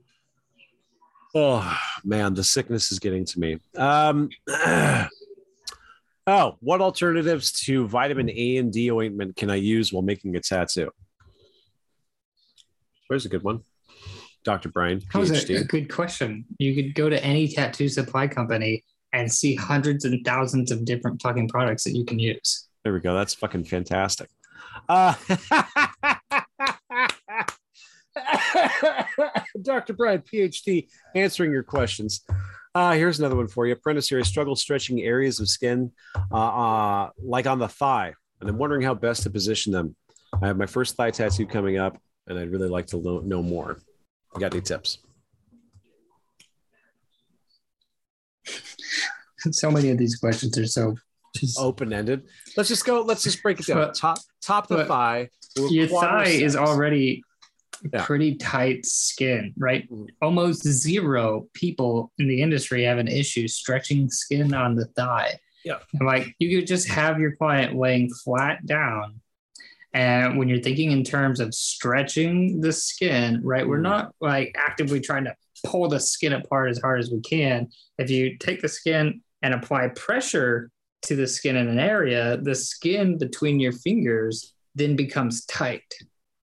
oh 1.35 1.79
man, 2.05 2.35
the 2.35 2.45
sickness 2.45 2.93
is 2.93 2.99
getting 2.99 3.25
to 3.25 3.41
me. 3.41 3.59
Um, 3.77 4.29
oh, 6.27 6.57
what 6.61 6.81
alternatives 6.81 7.53
to 7.65 7.87
vitamin 7.87 8.31
A 8.31 8.57
and 8.59 8.73
D 8.73 8.91
ointment 8.91 9.37
can 9.37 9.51
I 9.51 9.57
use 9.57 9.93
while 9.93 10.03
making 10.03 10.37
a 10.37 10.41
tattoo? 10.41 10.91
Where's 13.09 13.25
a 13.25 13.29
good 13.29 13.43
one? 13.43 13.61
Dr. 14.45 14.69
Brian, 14.69 15.03
That 15.13 15.19
was 15.19 15.31
a, 15.31 15.55
a 15.57 15.65
good 15.65 15.93
question. 15.93 16.45
You 16.59 16.75
could 16.75 16.95
go 16.95 17.09
to 17.09 17.23
any 17.25 17.49
tattoo 17.49 17.89
supply 17.89 18.29
company 18.29 18.85
and 19.13 19.33
see 19.33 19.57
hundreds 19.57 20.05
and 20.05 20.25
thousands 20.25 20.71
of 20.71 20.85
different 20.85 21.21
fucking 21.21 21.49
products 21.49 21.85
that 21.85 21.97
you 21.97 22.05
can 22.05 22.19
use. 22.19 22.69
There 22.85 22.93
we 22.93 23.01
go. 23.01 23.15
That's 23.15 23.35
fucking 23.35 23.65
fantastic. 23.65 24.29
Uh, 24.89 25.15
Dr. 29.63 29.95
Brian, 29.95 30.23
PhD, 30.23 30.89
answering 31.15 31.51
your 31.51 31.63
questions. 31.63 32.25
Uh, 32.75 32.93
here's 32.93 33.19
another 33.19 33.37
one 33.37 33.49
for 33.49 33.67
you. 33.67 33.73
Apprentice 33.73 34.09
here, 34.09 34.19
I 34.19 34.23
struggle 34.23 34.55
stretching 34.55 35.01
areas 35.01 35.41
of 35.41 35.49
skin, 35.49 35.91
uh, 36.31 36.37
uh, 36.37 37.11
like 37.23 37.47
on 37.47 37.59
the 37.59 37.69
thigh, 37.69 38.13
and 38.41 38.51
I'm 38.51 38.59
wondering 38.59 38.83
how 38.83 38.95
best 38.95 39.23
to 39.23 39.31
position 39.31 39.73
them. 39.73 39.97
I 40.43 40.47
have 40.47 40.59
my 40.59 40.67
first 40.67 40.95
thigh 40.95 41.11
tattoo 41.11 41.47
coming 41.47 41.79
up, 41.79 41.99
and 42.27 42.39
I'd 42.39 42.51
really 42.51 42.69
like 42.69 42.87
to 42.89 42.97
lo- 42.97 43.21
know 43.21 43.43
more. 43.43 43.79
You 44.35 44.41
got 44.41 44.53
any 44.53 44.63
tips? 44.63 44.99
So 49.53 49.71
many 49.71 49.91
of 49.91 49.99
these 49.99 50.17
questions 50.17 50.59
are 50.59 50.67
so 50.67 50.97
just 51.37 51.61
Open 51.61 51.93
ended. 51.93 52.23
Let's 52.57 52.69
just 52.69 52.85
go. 52.85 53.03
Let's 53.03 53.23
just 53.23 53.43
break 53.43 53.61
it 53.61 53.67
down. 53.67 53.77
But- 53.77 53.95
top, 53.95 54.19
top 54.43 54.67
the 54.67 54.85
thigh. 54.87 55.29
your 55.57 55.87
thigh 55.87 56.25
is 56.29 56.57
already 56.57 57.23
Yeah. 57.93 58.05
pretty 58.05 58.35
tight 58.37 58.87
skin, 58.87 59.53
right? 59.59 59.89
Mhm. 59.89 60.09
Almost 60.23 60.65
zero 60.65 61.49
people 61.53 62.11
in 62.19 62.27
the 62.27 62.41
industry 62.43 62.83
have 62.85 62.99
an 62.99 63.07
issue 63.09 63.47
stretching 63.47 64.09
skin 64.11 64.53
on 64.55 64.75
the 64.75 64.87
thigh. 64.97 65.39
Yeah. 65.65 65.79
And 65.93 66.07
like 66.07 66.35
you 66.41 66.59
could 66.59 66.67
just 66.67 66.89
have 66.89 67.21
your 67.21 67.37
client 67.37 67.77
laying 67.77 68.11
flat 68.25 68.65
down. 68.67 69.21
And 69.97 70.37
when 70.37 70.47
you're 70.47 70.61
thinking 70.61 70.93
in 70.93 71.03
terms 71.05 71.41
of 71.41 71.55
stretching 71.55 72.61
the 72.61 72.71
skin, 72.71 73.41
right, 73.43 73.67
we're 73.67 73.79
Mhm. 73.79 73.83
not 73.95 74.15
like 74.21 74.55
actively 74.55 75.01
trying 75.01 75.25
to 75.25 75.35
pull 75.65 75.89
the 75.89 75.99
skin 75.99 76.35
apart 76.35 76.69
as 76.69 76.79
hard 76.79 77.01
as 77.01 77.11
we 77.11 77.21
can. 77.23 77.69
If 77.97 78.11
you 78.11 78.37
take 78.37 78.61
the 78.61 78.69
skin 78.69 79.23
and 79.41 79.55
apply 79.55 79.89
pressure 79.97 80.71
to 81.07 81.17
the 81.17 81.27
skin 81.27 81.57
in 81.57 81.69
an 81.69 81.79
area, 81.79 82.37
the 82.37 82.55
skin 82.55 83.17
between 83.17 83.59
your 83.59 83.73
fingers 83.73 84.53
then 84.75 84.97
becomes 84.97 85.47
tight. 85.47 85.91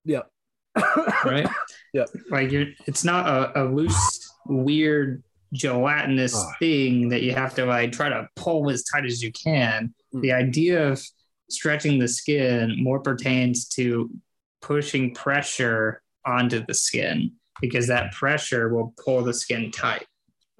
Yep. 0.04 0.28
right? 1.24 1.46
Yep. 1.92 2.08
Like 2.30 2.50
you're 2.50 2.66
it's 2.86 3.04
not 3.04 3.28
a, 3.28 3.62
a 3.62 3.70
loose, 3.70 4.32
weird 4.46 5.22
gelatinous 5.52 6.34
Ah. 6.34 6.52
thing 6.58 7.08
that 7.10 7.22
you 7.22 7.32
have 7.34 7.54
to 7.54 7.66
like 7.66 7.92
try 7.92 8.08
to 8.08 8.26
pull 8.34 8.68
as 8.68 8.82
tight 8.82 9.04
as 9.04 9.22
you 9.22 9.30
can. 9.30 9.94
Mm. 10.12 10.22
The 10.22 10.32
idea 10.32 10.88
of 10.88 11.00
stretching 11.50 11.98
the 11.98 12.08
skin 12.08 12.82
more 12.82 13.00
pertains 13.00 13.68
to 13.68 14.10
pushing 14.62 15.14
pressure 15.14 16.02
onto 16.26 16.64
the 16.66 16.74
skin 16.74 17.32
because 17.60 17.86
that 17.88 18.12
pressure 18.12 18.74
will 18.74 18.94
pull 19.04 19.22
the 19.22 19.34
skin 19.34 19.70
tight. 19.70 20.06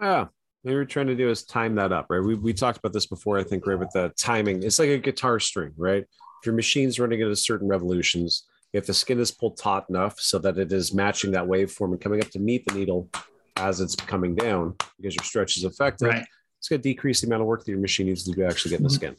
Oh, 0.01 0.07
yeah. 0.07 0.21
What 0.63 0.71
we 0.71 0.75
were 0.75 0.85
trying 0.85 1.09
to 1.09 1.15
do 1.15 1.29
is 1.29 1.45
time 1.45 1.75
that 1.75 1.93
up, 1.93 2.07
right? 2.09 2.23
We, 2.23 2.35
we 2.35 2.55
talked 2.55 2.79
about 2.79 2.93
this 2.93 3.07
before, 3.07 3.39
I 3.39 3.45
think, 3.45 3.67
right? 3.67 3.79
With 3.79 3.91
the 3.91 4.13
timing, 4.19 4.63
it's 4.63 4.79
like 4.79 4.89
a 4.89 4.99
guitar 4.99 5.39
string, 5.39 5.73
right? 5.77 6.03
If 6.03 6.47
your 6.47 6.55
machine's 6.55 6.99
running 6.99 7.21
at 7.21 7.29
a 7.29 7.37
certain 7.37 7.69
revolutions, 7.69 8.45
if 8.73 8.87
the 8.87 8.95
skin 8.95 9.21
is 9.21 9.31
pulled 9.31 9.59
taut 9.59 9.87
enough 9.89 10.19
so 10.19 10.39
that 10.39 10.59
it 10.59 10.73
is 10.73 10.95
matching 10.95 11.33
that 11.33 11.45
waveform 11.45 11.93
and 11.93 12.01
coming 12.01 12.23
up 12.23 12.31
to 12.31 12.39
meet 12.39 12.67
the 12.67 12.75
needle 12.75 13.09
as 13.57 13.81
it's 13.81 13.95
coming 13.95 14.35
down, 14.35 14.75
because 14.97 15.15
your 15.15 15.25
stretch 15.25 15.57
is 15.57 15.65
effective, 15.65 16.09
Right. 16.09 16.25
it's 16.59 16.69
going 16.69 16.81
to 16.81 16.89
decrease 16.89 17.21
the 17.21 17.27
amount 17.27 17.43
of 17.43 17.47
work 17.47 17.65
that 17.65 17.71
your 17.71 17.81
machine 17.81 18.07
needs 18.07 18.25
to 18.25 18.33
do 18.33 18.43
to 18.43 18.47
actually 18.47 18.71
get 18.71 18.81
in 18.81 18.85
the 18.85 18.89
mm-hmm. 18.89 18.97
skin. 18.97 19.17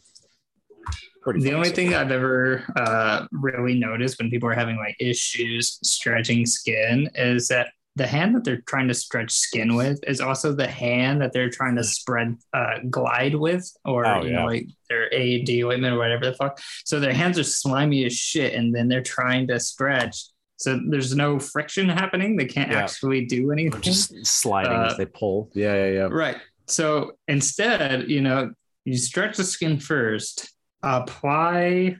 Pretty 1.25 1.41
The 1.41 1.53
only 1.53 1.69
thing. 1.71 1.93
I've 1.93 2.11
ever 2.11 2.63
uh, 2.77 3.25
really 3.31 3.77
noticed 3.77 4.19
when 4.19 4.29
people 4.29 4.47
are 4.47 4.53
having 4.53 4.77
like 4.77 4.95
issues 4.99 5.79
stretching 5.83 6.45
skin 6.45 7.09
is 7.15 7.47
that 7.49 7.69
the 7.97 8.05
hand 8.05 8.35
that 8.35 8.43
they're 8.43 8.61
trying 8.67 8.87
to 8.89 8.93
stretch 8.93 9.31
skin 9.31 9.75
with 9.75 9.99
is 10.05 10.21
also 10.21 10.51
the 10.53 10.67
hand 10.67 11.21
that 11.21 11.31
they're 11.33 11.49
trying 11.49 11.75
to 11.77 11.83
spread 11.83 12.35
uh, 12.53 12.75
glide 12.91 13.33
with, 13.35 13.65
or 13.85 14.05
Oh, 14.05 14.21
you 14.23 14.31
yeah. 14.31 14.39
know, 14.41 14.45
like 14.45 14.67
their 14.89 15.11
AED 15.13 15.63
ointment 15.63 15.95
or 15.95 15.97
whatever 15.97 16.25
the 16.25 16.33
fuck. 16.33 16.59
So 16.85 16.99
their 16.99 17.13
hands 17.13 17.39
are 17.39 17.43
slimy 17.43 18.05
as 18.05 18.13
shit, 18.13 18.53
and 18.53 18.75
then 18.75 18.87
they're 18.87 19.01
trying 19.01 19.47
to 19.47 19.59
stretch. 19.59 20.25
So 20.57 20.79
there's 20.89 21.15
no 21.15 21.39
friction 21.39 21.89
happening. 21.89 22.35
They 22.35 22.45
can't 22.45 22.69
Yeah. 22.71 22.79
actually 22.83 23.25
do 23.25 23.49
Or 23.49 23.53
anything. 23.53 23.81
just 23.81 24.25
sliding 24.25 24.73
Uh, 24.73 24.87
as 24.91 24.97
they 24.97 25.05
pull. 25.05 25.49
Yeah, 25.55 25.73
yeah, 25.75 25.91
yeah. 25.91 26.07
Right. 26.11 26.37
So 26.67 27.13
instead, 27.29 28.09
you 28.11 28.21
know, 28.21 28.51
you 28.83 28.97
stretch 28.97 29.37
the 29.37 29.43
skin 29.43 29.79
first, 29.79 30.51
apply 30.85 31.97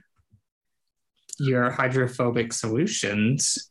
your 1.38 1.70
hydrophobic 1.70 2.52
solutions, 2.52 3.70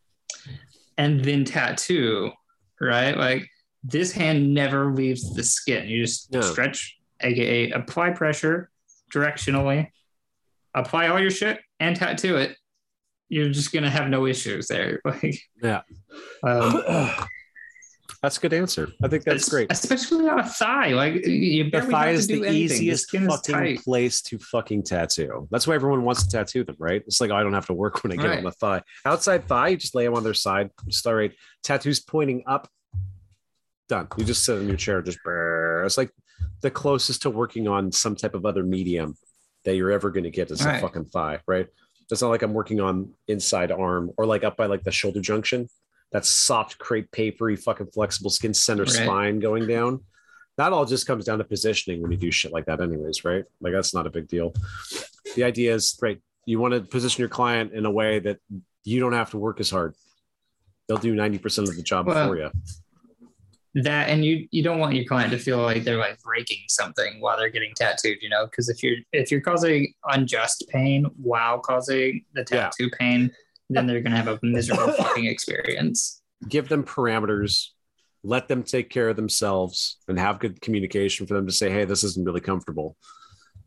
and 0.98 1.24
then 1.24 1.46
tattoo, 1.46 2.32
right? 2.80 3.18
Like 3.18 3.48
this 3.84 4.12
hand 4.12 4.54
never 4.54 4.94
leaves 4.94 5.34
the 5.34 5.44
skin. 5.44 5.88
You 5.88 6.04
just 6.04 6.32
No. 6.32 6.42
stretch, 6.42 6.98
aka 7.22 7.72
apply 7.72 8.12
pressure 8.12 8.70
directionally, 9.12 9.90
apply 10.76 11.08
all 11.08 11.20
your 11.20 11.32
shit 11.32 11.60
and 11.80 11.96
tattoo 11.96 12.36
it. 12.38 12.56
You're 13.30 13.50
just 13.50 13.72
gonna 13.72 13.90
have 13.90 14.10
no 14.10 14.28
issues 14.28 14.68
there. 14.68 15.02
Like, 15.06 15.40
Yeah. 15.64 15.82
um, 16.44 16.82
That's 18.26 18.38
a 18.38 18.40
good 18.40 18.54
answer. 18.54 18.90
I 19.04 19.08
think 19.08 19.24
that's 19.24 19.48
great. 19.48 19.72
Especially 19.72 20.28
on 20.28 20.40
a 20.40 20.44
thigh. 20.44 20.94
Like 20.94 21.28
you 21.28 21.70
The 21.70 21.84
thigh 21.84 22.10
is 22.10 22.26
the 22.26 22.38
anything. 22.38 22.56
easiest 22.56 23.12
the 23.12 23.20
fucking 23.20 23.78
place 23.84 24.20
to 24.24 24.40
fucking 24.40 24.82
tattoo. 24.82 25.48
That's 25.52 25.68
why 25.68 25.76
everyone 25.76 26.04
wants 26.04 26.24
to 26.26 26.30
tattoo 26.36 26.64
them, 26.64 26.76
right? 26.80 27.04
It's 27.06 27.22
like, 27.22 27.30
oh, 27.30 27.36
I 27.36 27.44
don't 27.44 27.54
have 27.54 27.68
to 27.68 27.74
work 27.74 28.02
when 28.04 28.14
I 28.14 28.16
get 28.16 28.26
Right. 28.26 28.38
on 28.40 28.44
the 28.46 28.52
thigh. 28.52 28.82
Outside 29.06 29.48
thigh, 29.48 29.68
you 29.68 29.78
just 29.78 29.94
lay 29.94 30.06
them 30.06 30.16
on 30.16 30.24
their 30.24 30.34
side. 30.34 30.72
Just 30.88 31.06
all 31.06 31.14
right. 31.14 31.34
Tattoos 31.62 32.00
pointing 32.00 32.42
up. 32.48 32.68
Done. 33.90 34.08
You 34.18 34.26
just 34.26 34.44
sit 34.44 34.58
in 34.58 34.68
your 34.68 34.78
chair, 34.78 35.04
just 35.04 35.20
brrr. 35.24 35.86
It's 35.86 35.96
like 35.96 36.10
the 36.62 36.72
closest 36.72 37.22
to 37.22 37.30
working 37.30 37.68
on 37.68 37.92
some 37.92 38.16
type 38.16 38.34
of 38.34 38.44
other 38.44 38.64
medium 38.64 39.16
that 39.66 39.76
you're 39.76 39.92
ever 39.92 40.10
going 40.10 40.24
to 40.24 40.32
get 40.32 40.50
is 40.50 40.66
a 40.66 40.70
Right. 40.70 40.82
fucking 40.82 41.06
thigh, 41.06 41.42
right? 41.46 41.68
It's 42.10 42.24
not 42.24 42.30
like 42.30 42.42
I'm 42.42 42.54
working 42.56 42.80
on 42.80 43.14
inside 43.28 43.72
arm 43.72 44.10
or 44.18 44.26
like 44.26 44.44
up 44.44 44.58
by 44.58 44.66
like 44.66 44.84
the 44.84 44.92
shoulder 44.92 45.22
junction. 45.22 45.68
That 46.16 46.26
soft 46.26 46.78
crepe 46.78 47.12
papery 47.12 47.58
fucking 47.58 47.88
flexible 47.88 48.30
skin 48.30 48.54
center 48.54 48.84
Right. 48.84 48.90
spine 48.94 49.40
going 49.42 49.68
down 49.68 50.00
that 50.56 50.72
all 50.72 50.86
just 50.86 51.06
comes 51.06 51.26
down 51.26 51.40
to 51.40 51.44
positioning 51.44 52.02
when 52.02 52.10
you 52.10 52.18
do 52.18 52.32
shit 52.32 52.54
like 52.54 52.68
that 52.68 52.80
anyways 52.80 53.26
right? 53.26 53.44
Like 53.60 53.74
that's 53.74 53.94
not 53.94 54.08
a 54.08 54.10
big 54.10 54.30
deal. 54.30 54.54
The 55.36 55.44
idea 55.44 55.76
is 55.76 56.00
right 56.02 56.22
you 56.46 56.58
want 56.60 56.74
to 56.74 56.80
position 56.80 57.20
your 57.20 57.28
client 57.28 57.74
in 57.74 57.86
a 57.86 57.92
way 57.92 58.20
that 58.20 58.40
you 58.86 59.02
don't 59.02 59.12
have 59.12 59.32
to 59.32 59.38
work 59.38 59.60
as 59.60 59.70
hard. 59.70 59.94
They'll 60.88 60.98
do 61.00 61.14
90% 61.14 61.68
of 61.68 61.76
the 61.76 61.84
job 61.84 62.08
Well, 62.08 62.30
for 62.30 62.38
you 62.38 62.50
that 63.84 64.08
and 64.08 64.24
you 64.24 64.48
you 64.52 64.64
don't 64.64 64.80
want 64.80 64.96
your 64.96 65.04
client 65.04 65.32
to 65.34 65.38
feel 65.38 65.58
like 65.62 65.84
they're 65.84 65.98
like 65.98 66.18
breaking 66.22 66.60
something 66.70 67.20
while 67.20 67.36
they're 67.38 67.50
getting 67.50 67.74
tattooed 67.76 68.20
you 68.22 68.30
know? 68.30 68.46
Because 68.46 68.70
if 68.70 68.82
you're 68.82 69.00
if 69.12 69.32
you're 69.32 69.42
causing 69.42 69.94
unjust 70.06 70.64
pain 70.70 71.04
while 71.22 71.60
causing 71.60 72.24
the 72.36 72.46
Yeah. 72.50 72.70
tattoo 72.70 72.90
pain 72.98 73.32
then 73.70 73.88
they're 73.88 74.02
gonna 74.02 74.16
have 74.18 74.28
a 74.28 74.40
miserable 74.44 74.92
fucking 74.98 75.26
experience. 75.26 76.22
Give 76.48 76.68
them 76.68 76.84
parameters 76.84 77.70
let 78.28 78.48
them 78.48 78.64
take 78.64 78.90
care 78.90 79.10
of 79.10 79.16
themselves 79.16 79.98
and 80.08 80.18
have 80.18 80.40
good 80.40 80.60
communication 80.60 81.28
for 81.28 81.36
them 81.36 81.46
to 81.46 81.54
say 81.54 81.70
hey 81.70 81.86
this 81.86 82.04
isn't 82.04 82.26
really 82.26 82.42
comfortable. 82.42 82.98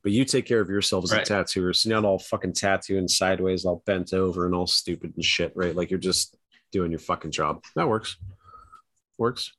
But 0.03 0.11
you 0.13 0.25
take 0.25 0.47
care 0.47 0.61
of 0.61 0.69
yourself 0.69 1.05
as 1.05 1.13
Right. 1.13 1.23
a 1.23 1.25
tattooer 1.25 1.73
so 1.73 1.89
you're 1.89 2.01
not 2.01 2.09
all 2.09 2.19
fucking 2.19 2.55
tattooing 2.55 3.07
sideways 3.09 3.65
all 3.65 3.83
bent 3.87 4.13
over 4.13 4.47
and 4.47 4.55
all 4.57 4.67
stupid 4.67 5.13
and 5.15 5.25
shit 5.25 5.53
right? 5.55 5.77
Like 5.77 5.91
you're 5.91 6.01
just 6.01 6.37
doing 6.73 6.91
your 6.91 6.99
fucking 6.99 7.31
job. 7.31 7.63
That 7.77 7.89
works. 7.89 8.17
Works. 9.17 9.53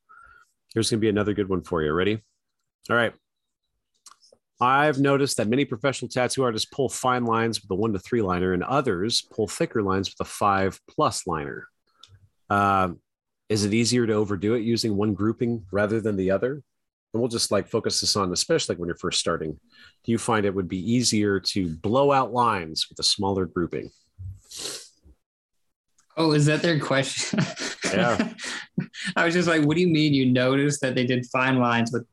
Here's 0.73 0.89
gonna 0.89 0.99
be 0.99 1.09
another 1.09 1.33
good 1.33 1.47
one 1.49 1.61
for 1.61 1.81
you. 1.81 1.93
Ready? 1.93 2.21
All 2.89 2.95
right 2.97 3.13
I've 4.61 4.99
noticed 4.99 5.37
that 5.37 5.47
many 5.47 5.63
professional 5.63 6.09
tattoo 6.09 6.43
artists 6.43 6.69
pull 6.69 6.89
fine 6.89 7.25
lines 7.25 7.61
with 7.61 7.71
a 7.71 7.75
one 7.75 7.93
to 7.93 7.99
three 7.99 8.21
liner, 8.21 8.53
and 8.53 8.63
others 8.63 9.21
pull 9.21 9.47
thicker 9.47 9.81
lines 9.81 10.09
with 10.09 10.27
a 10.27 10.29
five 10.29 10.79
plus 10.89 11.25
liner. 11.25 11.67
Um, 12.49 12.99
is 13.47 13.63
it 13.63 13.73
easier 13.73 14.05
to 14.05 14.13
overdo 14.13 14.55
it 14.55 14.61
using 14.61 14.95
one 14.95 15.13
grouping 15.13 15.65
rather 15.71 16.01
than 16.01 16.17
the 16.17 16.31
other? 16.31 16.61
And 17.13 17.21
we'll 17.21 17.29
just 17.29 17.51
like 17.51 17.67
focus 17.67 18.01
this 18.01 18.15
on, 18.15 18.31
especially 18.31 18.75
when 18.75 18.87
you're 18.87 18.95
first 18.97 19.19
starting. 19.19 19.59
Do 20.03 20.11
you 20.11 20.17
find 20.17 20.45
it 20.45 20.53
would 20.53 20.67
be 20.67 20.91
easier 20.91 21.39
to 21.39 21.69
blow 21.77 22.11
out 22.11 22.33
lines 22.33 22.87
with 22.89 22.99
a 22.99 23.03
smaller 23.03 23.45
grouping? 23.45 23.89
oh 26.17 26.33
is 26.33 26.45
that 26.45 26.61
their 26.61 26.79
question 26.79 27.39
Yeah. 27.85 28.33
i 29.15 29.25
was 29.25 29.33
just 29.33 29.47
like 29.47 29.63
what 29.63 29.75
do 29.75 29.81
you 29.81 29.87
mean 29.87 30.13
you 30.13 30.25
noticed 30.31 30.81
that 30.81 30.93
they 30.93 31.05
did 31.05 31.25
fine 31.27 31.57
lines 31.57 31.91
with 31.91 32.05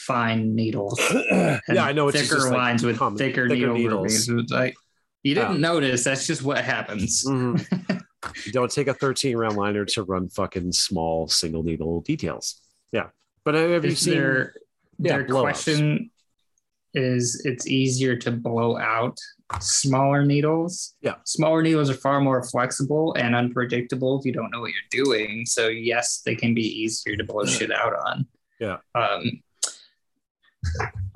fine 0.00 0.54
needles 0.54 1.00
yeah, 1.30 1.60
I 1.84 1.92
know 1.92 2.08
it's 2.08 2.20
thicker 2.20 2.36
just 2.36 2.48
like 2.48 2.56
lines 2.56 2.82
with 2.84 2.98
common- 2.98 3.18
thicker, 3.18 3.48
thicker 3.48 3.72
needle 3.72 4.04
needles. 4.04 4.28
like 4.50 4.74
you 5.22 5.34
didn't 5.34 5.60
notice 5.60 6.04
that's 6.04 6.26
just 6.26 6.42
what 6.42 6.64
happens 6.64 7.24
Mhm. 7.26 8.02
you 8.46 8.52
don't 8.52 8.70
take 8.70 8.86
a 8.88 8.94
13 8.94 9.36
round 9.36 9.56
liner 9.56 9.84
to 9.84 10.02
run 10.02 10.28
fucking 10.28 10.72
small 10.72 11.26
single 11.28 11.62
needle 11.62 12.00
details. 12.02 12.60
Yeah. 12.92 13.08
But 13.44 13.54
have 13.54 13.84
you 13.84 13.92
Is 13.92 14.00
seen 14.00 14.14
their 14.14 14.54
Yeah, 14.98 15.16
their 15.18 15.24
question 15.26 16.10
is 16.92 17.42
it's 17.44 17.66
easier 17.66 18.16
to 18.16 18.30
blow 18.30 18.76
out 18.76 19.16
smaller 19.60 20.24
needles. 20.24 20.94
Yeah. 21.00 21.14
Smaller 21.24 21.62
needles 21.62 21.88
are 21.88 21.94
far 21.94 22.20
more 22.20 22.42
flexible 22.42 23.14
and 23.18 23.34
unpredictable 23.34 24.18
if 24.18 24.26
you 24.26 24.32
don't 24.32 24.50
know 24.50 24.60
what 24.60 24.70
you're 24.72 25.04
doing. 25.04 25.46
So 25.46 25.68
yes, 25.68 26.20
they 26.24 26.34
can 26.34 26.52
be 26.54 26.62
easier 26.82 27.16
to 27.16 27.24
blow 27.24 27.44
shit 27.46 27.72
out 27.72 27.94
on. 27.94 28.26
Yeah. 28.58 28.78
Um 28.94 29.42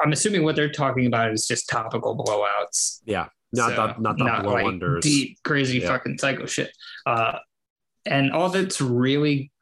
I'm 0.00 0.12
assuming 0.12 0.42
what 0.44 0.56
they're 0.56 0.72
talking 0.72 1.06
about 1.06 1.32
is 1.32 1.46
just 1.46 1.68
topical 1.68 2.16
blowouts. 2.16 3.00
Yeah. 3.04 3.28
Not 3.52 3.70
So, 3.70 3.76
the 3.96 4.00
not 4.00 4.18
the 4.18 4.24
blow 4.42 4.52
like 4.54 4.66
unders. 4.66 5.02
deep, 5.02 5.38
crazy 5.44 5.78
Yeah. 5.78 5.88
fucking 5.88 6.18
psycho 6.18 6.46
shit. 6.46 6.72
Uh, 7.06 7.38
and 8.06 8.32
all 8.32 8.48
that's 8.48 8.80
really 8.80 9.52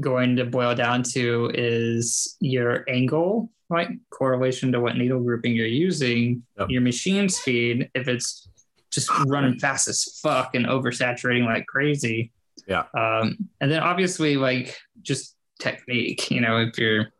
going 0.00 0.36
to 0.36 0.44
boil 0.44 0.74
down 0.74 1.02
to 1.14 1.50
is 1.54 2.36
your 2.40 2.84
angle, 2.88 3.50
right? 3.68 3.88
Correlation 4.10 4.70
to 4.72 4.80
what 4.80 4.96
needle 4.96 5.20
grouping 5.20 5.54
you're 5.56 5.66
using, 5.66 6.42
Yep. 6.58 6.70
your 6.70 6.82
machine 6.82 7.28
speed. 7.28 7.90
If 7.94 8.06
it's 8.06 8.48
just 8.90 9.10
running 9.26 9.58
fast 9.58 9.88
as 9.88 10.18
fuck 10.22 10.54
and 10.54 10.66
oversaturating 10.66 11.44
like 11.44 11.66
crazy. 11.66 12.32
Yeah. 12.66 12.84
Um, 12.96 13.36
and 13.60 13.70
then 13.70 13.80
obviously, 13.80 14.36
like 14.36 14.76
just 15.02 15.36
technique. 15.58 16.30
You 16.30 16.40
know, 16.42 16.58
if 16.60 16.78
you're 16.78 17.12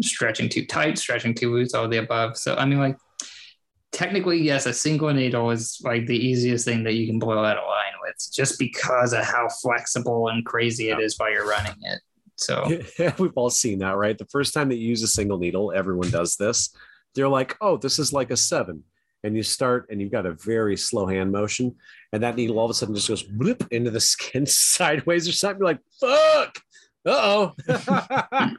stretching 0.00 0.48
too 0.48 0.66
tight, 0.66 0.98
stretching 0.98 1.34
too 1.34 1.52
loose, 1.52 1.74
all 1.74 1.88
the 1.88 1.98
above. 1.98 2.36
So 2.36 2.54
I 2.56 2.64
mean, 2.66 2.78
like 2.78 2.96
technically, 3.92 4.38
yes, 4.42 4.66
a 4.66 4.72
single 4.72 5.12
needle 5.12 5.50
is 5.50 5.80
like 5.84 6.06
the 6.06 6.16
easiest 6.16 6.64
thing 6.64 6.82
that 6.84 6.94
you 6.94 7.06
can 7.06 7.18
blow 7.18 7.42
out 7.44 7.56
a 7.56 7.62
line 7.66 7.92
with, 8.02 8.16
just 8.34 8.58
because 8.58 9.12
of 9.12 9.24
how 9.24 9.48
flexible 9.62 10.28
and 10.28 10.44
crazy 10.44 10.90
it 10.90 10.98
Yeah. 10.98 11.04
is 11.04 11.18
while 11.18 11.30
you're 11.30 11.48
running 11.48 11.76
it. 11.82 12.00
So 12.36 12.80
Yeah, 12.98 13.14
we've 13.18 13.32
all 13.36 13.50
seen 13.50 13.78
that, 13.78 13.96
right? 13.96 14.18
The 14.18 14.26
first 14.26 14.52
time 14.52 14.68
that 14.68 14.76
you 14.76 14.88
use 14.88 15.02
a 15.02 15.08
single 15.08 15.38
needle, 15.38 15.72
everyone 15.74 16.10
does 16.10 16.36
this. 16.36 16.74
They're 17.14 17.28
like, 17.28 17.56
oh, 17.62 17.78
this 17.78 17.98
is 17.98 18.12
like 18.12 18.30
a 18.30 18.36
seven. 18.36 18.82
And 19.24 19.34
you 19.34 19.42
start 19.42 19.86
and 19.90 20.00
you've 20.00 20.12
got 20.12 20.26
a 20.26 20.32
very 20.34 20.76
slow 20.76 21.06
hand 21.06 21.32
motion. 21.32 21.74
And 22.12 22.22
that 22.22 22.36
needle 22.36 22.58
all 22.58 22.66
of 22.66 22.70
a 22.70 22.74
sudden 22.74 22.94
just 22.94 23.08
goes 23.08 23.24
into 23.70 23.90
the 23.90 24.00
skin 24.12 24.44
sideways 24.44 25.26
or 25.26 25.32
something. 25.32 25.60
You're 25.60 25.68
like, 25.68 25.80
fuck. 25.98 26.60
Uh 27.06 27.50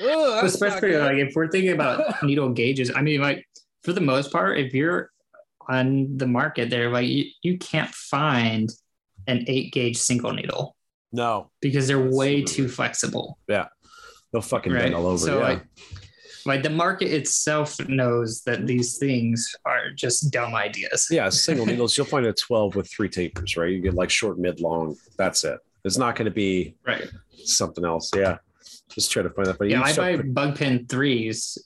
oh. 0.00 0.44
especially 0.44 0.96
like 0.96 1.16
if 1.18 1.34
we're 1.34 1.48
thinking 1.48 1.72
about 1.72 2.22
needle 2.22 2.50
gauges, 2.50 2.90
I 2.94 3.02
mean, 3.02 3.20
like 3.20 3.46
for 3.82 3.92
the 3.92 4.00
most 4.00 4.32
part, 4.32 4.58
if 4.58 4.74
you're 4.74 5.10
on 5.68 6.16
the 6.16 6.26
market 6.26 6.70
there, 6.70 6.90
like 6.90 7.06
you, 7.08 7.26
you 7.42 7.58
can't 7.58 7.90
find 7.94 8.70
an 9.26 9.44
eight 9.46 9.72
gauge 9.72 9.96
single 9.98 10.32
needle 10.32 10.74
No, 11.12 11.50
because 11.60 11.86
they're 11.86 11.98
way 11.98 12.40
Absolutely. 12.42 12.44
too 12.44 12.68
flexible. 12.68 13.38
Yeah, 13.48 13.66
they'll 14.32 14.40
fucking 14.42 14.72
Right. 14.72 14.82
bend 14.84 14.94
all 14.94 15.06
over. 15.06 15.18
So 15.18 15.38
yeah. 15.38 15.44
like, 15.44 15.62
like 16.46 16.62
the 16.62 16.70
market 16.70 17.12
itself 17.12 17.78
knows 17.88 18.42
that 18.44 18.66
these 18.66 18.96
things 18.96 19.54
are 19.66 19.90
just 19.90 20.30
dumb 20.32 20.54
ideas. 20.54 21.06
yeah, 21.10 21.28
single 21.28 21.66
needles. 21.70 21.96
You'll 21.98 22.06
find 22.06 22.24
a 22.24 22.32
12 22.32 22.74
with 22.74 22.90
three 22.90 23.10
tapers, 23.10 23.56
right? 23.58 23.70
You 23.70 23.80
get 23.80 23.92
like 23.94 24.08
short, 24.10 24.38
mid, 24.38 24.60
long. 24.60 24.96
That's 25.18 25.44
it. 25.44 25.58
It's 25.84 25.98
not 25.98 26.16
going 26.16 26.24
to 26.26 26.30
be 26.34 26.74
Right. 26.86 27.06
something 27.44 27.84
else. 27.84 28.10
Yeah. 28.16 28.38
Just 28.90 29.10
try 29.10 29.22
to 29.22 29.30
find 29.30 29.46
that. 29.48 29.58
But 29.58 29.68
Yeah, 29.70 29.82
I 29.82 29.94
buy 29.94 30.16
bug 30.16 30.56
pin 30.56 30.86
threes 30.86 31.58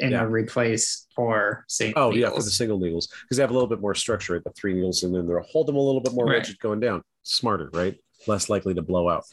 in 0.00 0.10
Yeah. 0.12 0.22
a 0.22 0.26
replace 0.28 1.06
for 1.14 1.64
single. 1.68 2.02
Oh 2.02 2.10
yeah, 2.12 2.26
for 2.26 2.30
the 2.32 2.36
needles. 2.38 2.56
single 2.56 2.78
needles 2.80 3.06
because 3.22 3.36
they 3.36 3.42
have 3.42 3.50
a 3.50 3.54
little 3.54 3.68
bit 3.68 3.80
more 3.80 3.94
structure, 3.94 4.32
right? 4.34 4.42
The 4.44 4.50
three 4.50 4.74
needles, 4.74 5.02
and 5.04 5.14
then 5.14 5.26
they'll 5.28 5.40
hold 5.42 5.68
them 5.68 5.76
a 5.76 5.80
little 5.80 6.00
bit 6.00 6.12
more 6.12 6.26
Right. 6.26 6.36
rigid 6.38 6.58
going 6.58 6.80
down. 6.80 7.02
Smarter, 7.22 7.70
right? 7.72 7.96
Less 8.26 8.48
likely 8.48 8.74
to 8.74 8.82
blow 8.82 9.08
out. 9.08 9.24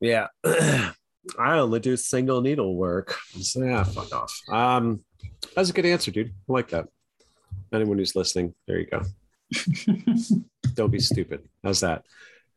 Yeah, 0.00 0.26
I 0.44 0.92
only 1.38 1.80
do 1.80 1.96
single 1.96 2.40
needle 2.42 2.74
work. 2.76 3.14
So 3.40 3.62
yeah, 3.64 3.84
fuck 3.84 4.12
off. 4.14 4.36
Um, 4.50 5.04
that's 5.54 5.70
a 5.70 5.72
good 5.72 5.86
answer, 5.86 6.10
dude. 6.10 6.32
I 6.48 6.52
like 6.52 6.68
that. 6.70 6.88
Anyone 7.72 7.96
who's 7.98 8.14
listening, 8.16 8.54
there 8.66 8.78
you 8.80 8.86
go. 8.86 9.02
Don't 10.74 10.90
be 10.90 10.98
stupid. 11.00 11.48
How's 11.62 11.80
that? 11.80 12.04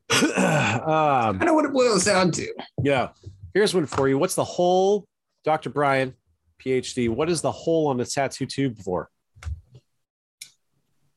um, 0.12 1.38
I 1.42 1.46
know 1.46 1.54
what 1.54 1.66
it 1.66 1.74
boils 1.74 2.06
down 2.06 2.32
to. 2.32 2.54
yeah. 2.84 3.10
Here's 3.56 3.74
one 3.74 3.86
for 3.86 4.10
you. 4.10 4.18
What's 4.18 4.36
the 4.36 4.44
hole, 4.44 5.08
Dr. 5.46 5.70
Brian, 5.70 6.14
PhD? 6.60 7.08
What 7.10 7.30
is 7.30 7.40
the 7.42 7.54
hole 7.54 7.88
on 7.88 7.96
the 7.96 8.04
tattoo 8.06 8.46
tube 8.46 8.78
for? 8.80 9.10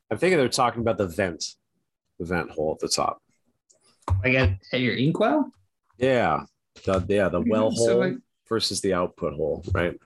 I'm 0.08 0.18
thinking 0.18 0.38
they're 0.38 0.48
talking 0.48 0.80
about 0.80 0.98
the 0.98 1.08
vent, 1.08 1.44
the 2.20 2.24
vent 2.24 2.50
hole 2.52 2.72
at 2.74 2.78
the 2.78 2.88
top. 2.88 3.20
Like 4.22 4.34
at, 4.34 4.50
at 4.72 4.80
your 4.80 4.94
inkwell. 4.94 5.50
Yeah. 5.98 6.44
The, 6.84 7.04
yeah, 7.08 7.28
the 7.28 7.40
well 7.40 7.72
So, 7.72 7.90
hole 7.90 7.98
like- 7.98 8.18
versus 8.48 8.80
the 8.80 8.94
output 8.94 9.34
hole, 9.34 9.64
right? 9.72 9.98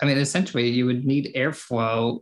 I 0.00 0.06
mean, 0.06 0.16
essentially, 0.16 0.68
you 0.68 0.86
would 0.86 1.04
need 1.04 1.32
airflow 1.34 2.20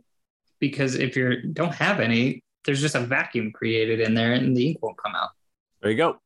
because 0.59 0.95
if 0.95 1.15
you 1.15 1.43
don't 1.53 1.75
have 1.75 1.99
any, 1.99 2.41
there's 2.65 2.81
just 2.81 2.95
a 2.95 3.01
vacuum 3.01 3.51
created 3.51 3.99
in 3.99 4.15
there, 4.15 4.33
and 4.33 4.57
the 4.57 4.69
ink 4.69 4.81
won't 4.81 4.97
come 4.97 5.13
out. 5.13 5.29
There 5.81 5.91
you 5.91 5.97
go. 5.97 6.17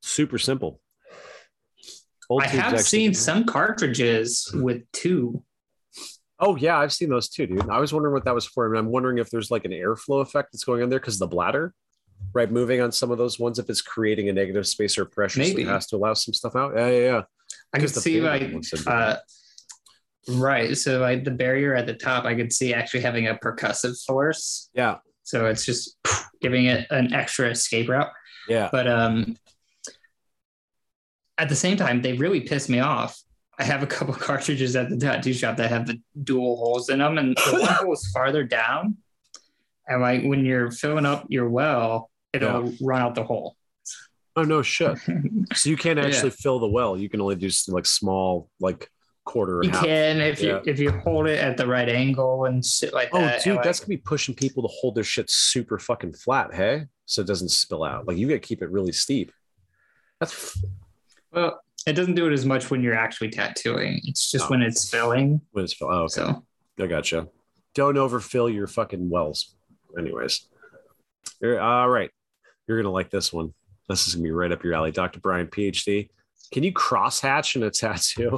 Super 0.00 0.38
simple. 0.38 0.80
Old 2.30 2.42
I 2.42 2.46
have 2.46 2.72
actually- 2.74 2.82
seen 2.84 3.12
some 3.14 3.44
cartridges 3.44 4.50
with 4.54 4.82
two. 4.92 5.42
Oh 6.38 6.56
yeah, 6.56 6.78
I've 6.78 6.92
seen 6.92 7.10
those 7.10 7.28
too, 7.28 7.46
dude. 7.46 7.68
I 7.68 7.78
was 7.80 7.92
wondering 7.92 8.14
what 8.14 8.24
that 8.24 8.34
was 8.34 8.46
for, 8.46 8.66
and 8.66 8.78
I'm 8.78 8.86
wondering 8.86 9.18
if 9.18 9.28
there's 9.28 9.50
like 9.50 9.66
an 9.66 9.72
airflow 9.72 10.22
effect 10.22 10.52
that's 10.52 10.64
going 10.64 10.82
on 10.82 10.88
there 10.88 10.98
because 11.00 11.18
the 11.18 11.26
bladder, 11.26 11.74
right, 12.32 12.50
moving 12.50 12.80
on 12.80 12.92
some 12.92 13.10
of 13.10 13.18
those 13.18 13.38
ones, 13.38 13.58
if 13.58 13.68
it's 13.68 13.82
creating 13.82 14.30
a 14.30 14.32
negative 14.32 14.66
space 14.66 14.96
or 14.96 15.04
pressure, 15.04 15.42
so 15.44 15.48
Maybe. 15.48 15.62
it 15.62 15.68
has 15.68 15.86
to 15.88 15.96
allow 15.96 16.14
some 16.14 16.32
stuff 16.32 16.56
out. 16.56 16.72
Yeah, 16.74 16.86
yeah, 16.88 16.98
yeah. 17.04 17.22
I 17.74 17.78
could 17.78 17.92
Because 17.92 17.94
the 17.94 18.00
see 18.00 18.20
like 18.22 18.54
uh, 18.86 19.16
right. 20.28 20.76
So 20.78 21.00
like 21.00 21.24
the 21.24 21.30
barrier 21.30 21.74
at 21.74 21.86
the 21.86 21.94
top, 21.94 22.24
I 22.24 22.34
could 22.34 22.52
see 22.52 22.72
actually 22.72 23.00
having 23.00 23.26
a 23.26 23.34
percussive 23.34 24.02
force. 24.06 24.70
Yeah, 24.72 24.98
So 25.24 25.46
it's 25.46 25.66
just 25.66 25.98
giving 26.40 26.66
it 26.66 26.86
an 26.90 27.12
extra 27.12 27.48
escape 27.50 27.88
route. 27.88 28.10
yeah. 28.48 28.68
But 28.72 28.86
um, 28.88 29.36
at 31.40 31.48
the 31.48 31.56
same 31.56 31.76
time, 31.76 32.02
they 32.02 32.12
really 32.12 32.40
piss 32.40 32.68
me 32.68 32.80
off. 32.80 33.18
I 33.58 33.64
have 33.64 33.82
a 33.82 33.86
couple 33.86 34.14
cartridges 34.28 34.76
at 34.76 34.90
the 34.90 34.96
tattoo 34.96 35.32
shop 35.32 35.56
that 35.56 35.70
have 35.70 35.86
the 35.86 36.00
dual 36.24 36.56
holes 36.56 36.88
in 36.90 36.98
them, 36.98 37.18
and 37.18 37.36
the 37.36 37.52
one 37.58 37.62
hole 37.74 37.92
is 37.92 38.10
farther 38.12 38.44
down. 38.44 38.96
And 39.88 40.00
like 40.00 40.22
when 40.22 40.44
you're 40.44 40.70
filling 40.70 41.06
up 41.06 41.26
your 41.28 41.48
well, 41.48 42.10
it'll 42.32 42.72
run 42.80 43.02
out 43.02 43.14
the 43.14 43.24
hole. 43.24 43.56
Oh 44.36 44.42
no, 44.42 44.62
shit. 44.62 44.96
So 45.54 45.68
you 45.68 45.76
can't 45.76 45.98
Yeah. 45.98 46.06
actually 46.06 46.30
fill 46.30 46.60
the 46.60 46.68
well. 46.68 46.96
You 46.96 47.08
can 47.08 47.20
only 47.20 47.34
do 47.34 47.50
like 47.68 47.86
small, 47.86 48.48
like 48.60 48.88
quarter 49.24 49.60
You 49.64 49.70
half. 49.70 49.84
can 49.84 50.20
if 50.20 50.40
you 50.40 50.60
if 50.64 50.78
you 50.78 50.90
hold 50.92 51.26
it 51.26 51.38
at 51.40 51.56
the 51.56 51.66
right 51.66 51.88
angle 51.88 52.44
and 52.44 52.64
shit 52.64 52.92
like 52.94 53.08
Oh, 53.12 53.18
that. 53.20 53.40
Oh 53.40 53.42
dude, 53.42 53.56
that's 53.64 53.80
like, 53.80 53.86
gonna 53.88 53.96
be 53.98 54.02
pushing 54.02 54.34
people 54.34 54.62
to 54.62 54.68
hold 54.80 54.94
their 54.94 55.04
shit 55.04 55.28
super 55.28 55.78
fucking 55.78 56.12
flat, 56.14 56.54
hey? 56.54 56.84
So 57.06 57.20
it 57.22 57.26
doesn't 57.26 57.48
spill 57.50 57.82
out. 57.82 58.06
Like 58.06 58.16
you 58.16 58.28
gotta 58.28 58.38
keep 58.38 58.62
it 58.62 58.70
really 58.70 58.92
steep. 58.92 59.32
That's 60.20 60.56
well, 61.32 61.60
it 61.86 61.94
doesn't 61.94 62.14
do 62.14 62.26
it 62.26 62.32
as 62.32 62.44
much 62.44 62.70
when 62.70 62.82
you're 62.82 62.94
actually 62.94 63.30
tattooing. 63.30 64.00
It's 64.04 64.30
just 64.30 64.44
No. 64.46 64.50
when 64.50 64.62
it's 64.62 64.88
filling. 64.90 65.40
when 65.52 65.64
it's 65.64 65.72
fill. 65.74 65.88
Oh, 65.90 66.02
okay. 66.02 66.12
So 66.14 66.44
I 66.78 66.86
gotcha. 66.86 67.28
Don't 67.74 67.96
overfill 67.96 68.48
your 68.50 68.66
fucking 68.66 69.08
wells. 69.08 69.54
Anyways, 69.98 70.46
You're- 71.40 71.58
all 71.58 71.88
right. 71.88 72.10
You're 72.66 72.80
gonna 72.80 72.92
like 72.92 73.10
this 73.10 73.32
one. 73.32 73.54
This 73.88 74.06
is 74.06 74.14
gonna 74.14 74.24
be 74.24 74.30
right 74.30 74.52
up 74.52 74.62
your 74.62 74.74
alley, 74.74 74.90
Dr. 74.92 75.20
Brian, 75.20 75.46
PhD. 75.48 76.10
Can 76.52 76.62
you 76.62 76.72
cross 76.72 77.20
hatch 77.20 77.56
in 77.56 77.62
a 77.62 77.70
tattoo? 77.70 78.36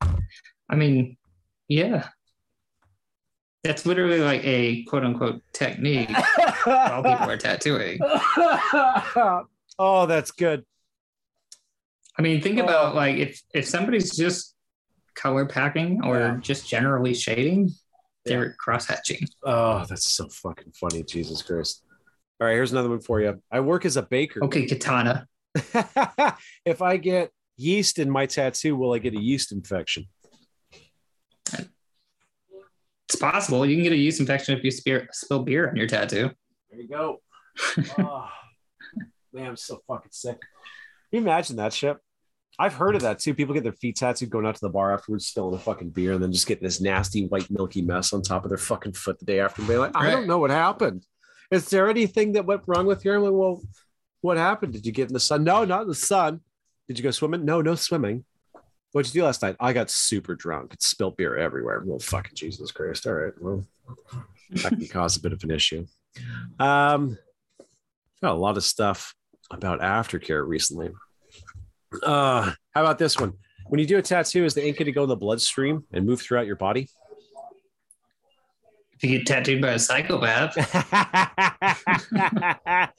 I 0.00 0.74
mean, 0.76 1.16
yeah. 1.68 2.08
That's 3.64 3.86
literally 3.86 4.20
like 4.20 4.42
a 4.44 4.82
quote 4.84 5.04
unquote 5.04 5.42
technique 5.52 6.10
while 6.64 7.02
people 7.02 7.30
are 7.30 7.36
tattooing. 7.38 8.00
oh, 9.78 10.06
that's 10.06 10.30
good. 10.32 10.64
I 12.18 12.22
mean, 12.22 12.40
think 12.40 12.58
oh. 12.58 12.64
about 12.64 12.94
like 12.94 13.16
if 13.16 13.42
if 13.54 13.66
somebody's 13.66 14.16
just 14.16 14.54
color 15.14 15.46
packing 15.46 16.04
or 16.04 16.18
Yeah. 16.18 16.36
just 16.40 16.68
generally 16.68 17.14
shading, 17.14 17.70
they're 18.24 18.54
cross 18.54 18.86
hatching. 18.86 19.26
Oh, 19.42 19.84
that's 19.88 20.10
so 20.10 20.28
fucking 20.28 20.72
funny. 20.72 21.02
Jesus 21.02 21.42
Christ. 21.42 21.84
All 22.40 22.46
right, 22.46 22.54
here's 22.54 22.72
another 22.72 22.88
one 22.88 23.00
for 23.00 23.20
you. 23.20 23.40
I 23.50 23.60
work 23.60 23.84
as 23.84 23.96
a 23.96 24.02
baker. 24.02 24.42
Okay, 24.44 24.66
katana. 24.66 25.26
if 26.64 26.82
I 26.82 26.96
get 26.96 27.30
yeast 27.56 27.98
in 27.98 28.10
my 28.10 28.26
tattoo, 28.26 28.74
will 28.74 28.92
I 28.92 28.98
get 28.98 29.14
a 29.14 29.20
yeast 29.20 29.52
infection? 29.52 30.06
It's 33.08 33.20
possible. 33.20 33.66
You 33.66 33.76
can 33.76 33.84
get 33.84 33.92
a 33.92 33.96
yeast 33.96 34.20
infection 34.20 34.56
if 34.56 34.64
you 34.64 34.70
spear, 34.70 35.08
spill 35.12 35.40
beer 35.44 35.68
on 35.68 35.76
your 35.76 35.86
tattoo. 35.86 36.30
There 36.70 36.80
you 36.80 36.88
go. 36.88 37.20
oh, 37.98 38.28
man, 39.32 39.50
I'm 39.50 39.56
so 39.56 39.80
fucking 39.86 40.12
sick. 40.12 40.38
You 41.12 41.20
imagine 41.20 41.56
that 41.56 41.72
shit? 41.72 41.96
I've 42.58 42.74
heard 42.74 42.94
of 42.96 43.02
that 43.02 43.18
too. 43.18 43.34
People 43.34 43.54
get 43.54 43.62
their 43.62 43.72
feet 43.72 43.96
tattooed, 43.96 44.28
going 44.30 44.46
out 44.46 44.54
to 44.56 44.60
the 44.60 44.68
bar 44.68 44.92
afterwards, 44.92 45.26
spilling 45.26 45.54
a 45.54 45.58
fucking 45.58 45.90
beer, 45.90 46.12
and 46.12 46.22
then 46.22 46.32
just 46.32 46.46
getting 46.46 46.64
this 46.64 46.80
nasty 46.80 47.26
white 47.26 47.50
milky 47.50 47.80
mess 47.82 48.12
on 48.12 48.22
top 48.22 48.44
of 48.44 48.50
their 48.50 48.58
fucking 48.58 48.92
foot 48.92 49.18
the 49.18 49.24
day 49.24 49.40
after. 49.40 49.62
And 49.62 49.68
being 49.68 49.80
like, 49.80 49.96
I 49.96 50.06
Right. 50.06 50.10
don't 50.12 50.26
know 50.26 50.38
what 50.38 50.50
happened. 50.50 51.04
Is 51.50 51.68
there 51.70 51.88
anything 51.88 52.32
that 52.32 52.44
went 52.46 52.62
wrong 52.66 52.86
with 52.86 53.04
you? 53.04 53.12
I'm 53.14 53.22
like, 53.22 53.32
well, 53.32 53.62
what 54.20 54.36
happened? 54.36 54.72
Did 54.72 54.84
you 54.86 54.92
get 54.92 55.08
in 55.08 55.14
the 55.14 55.20
sun? 55.20 55.44
No, 55.44 55.64
not 55.64 55.82
in 55.82 55.88
the 55.88 55.94
sun. 55.94 56.40
Did 56.88 56.98
you 56.98 57.02
go 57.02 57.10
swimming? 57.10 57.44
No, 57.44 57.60
no 57.62 57.74
swimming. 57.74 58.24
What'd 58.92 59.14
you 59.14 59.20
do 59.22 59.24
last 59.24 59.42
night? 59.42 59.56
I 59.58 59.72
got 59.72 59.90
super 59.90 60.34
drunk. 60.34 60.74
It 60.74 60.82
spilled 60.82 61.16
beer 61.16 61.36
everywhere. 61.36 61.82
Well, 61.84 61.98
fucking 61.98 62.34
Jesus 62.34 62.70
Christ. 62.70 63.06
All 63.06 63.14
right. 63.14 63.32
Well, 63.40 63.66
that 64.50 64.70
can 64.70 64.86
cause 64.88 65.16
a 65.16 65.20
bit 65.20 65.32
of 65.32 65.42
an 65.44 65.50
issue. 65.50 65.86
Um, 66.58 67.18
got 68.22 68.32
a 68.32 68.34
lot 68.34 68.56
of 68.58 68.64
stuff 68.64 69.14
about 69.52 69.80
aftercare 69.80 70.46
recently. 70.46 70.90
Uh, 72.02 72.52
how 72.74 72.80
about 72.80 72.98
this 72.98 73.18
one? 73.18 73.34
When 73.68 73.78
you 73.78 73.86
do 73.86 73.98
a 73.98 74.02
tattoo, 74.02 74.44
is 74.44 74.54
the 74.54 74.66
ink 74.66 74.78
going 74.78 74.86
to 74.86 74.92
go 74.92 75.02
in 75.04 75.08
the 75.08 75.16
bloodstream 75.16 75.84
and 75.92 76.04
move 76.06 76.20
throughout 76.20 76.46
your 76.46 76.56
body? 76.56 76.88
If 78.94 79.04
you 79.04 79.18
get 79.18 79.26
tattooed 79.26 79.60
by 79.60 79.72
a 79.72 79.78
psychopath, 79.78 80.54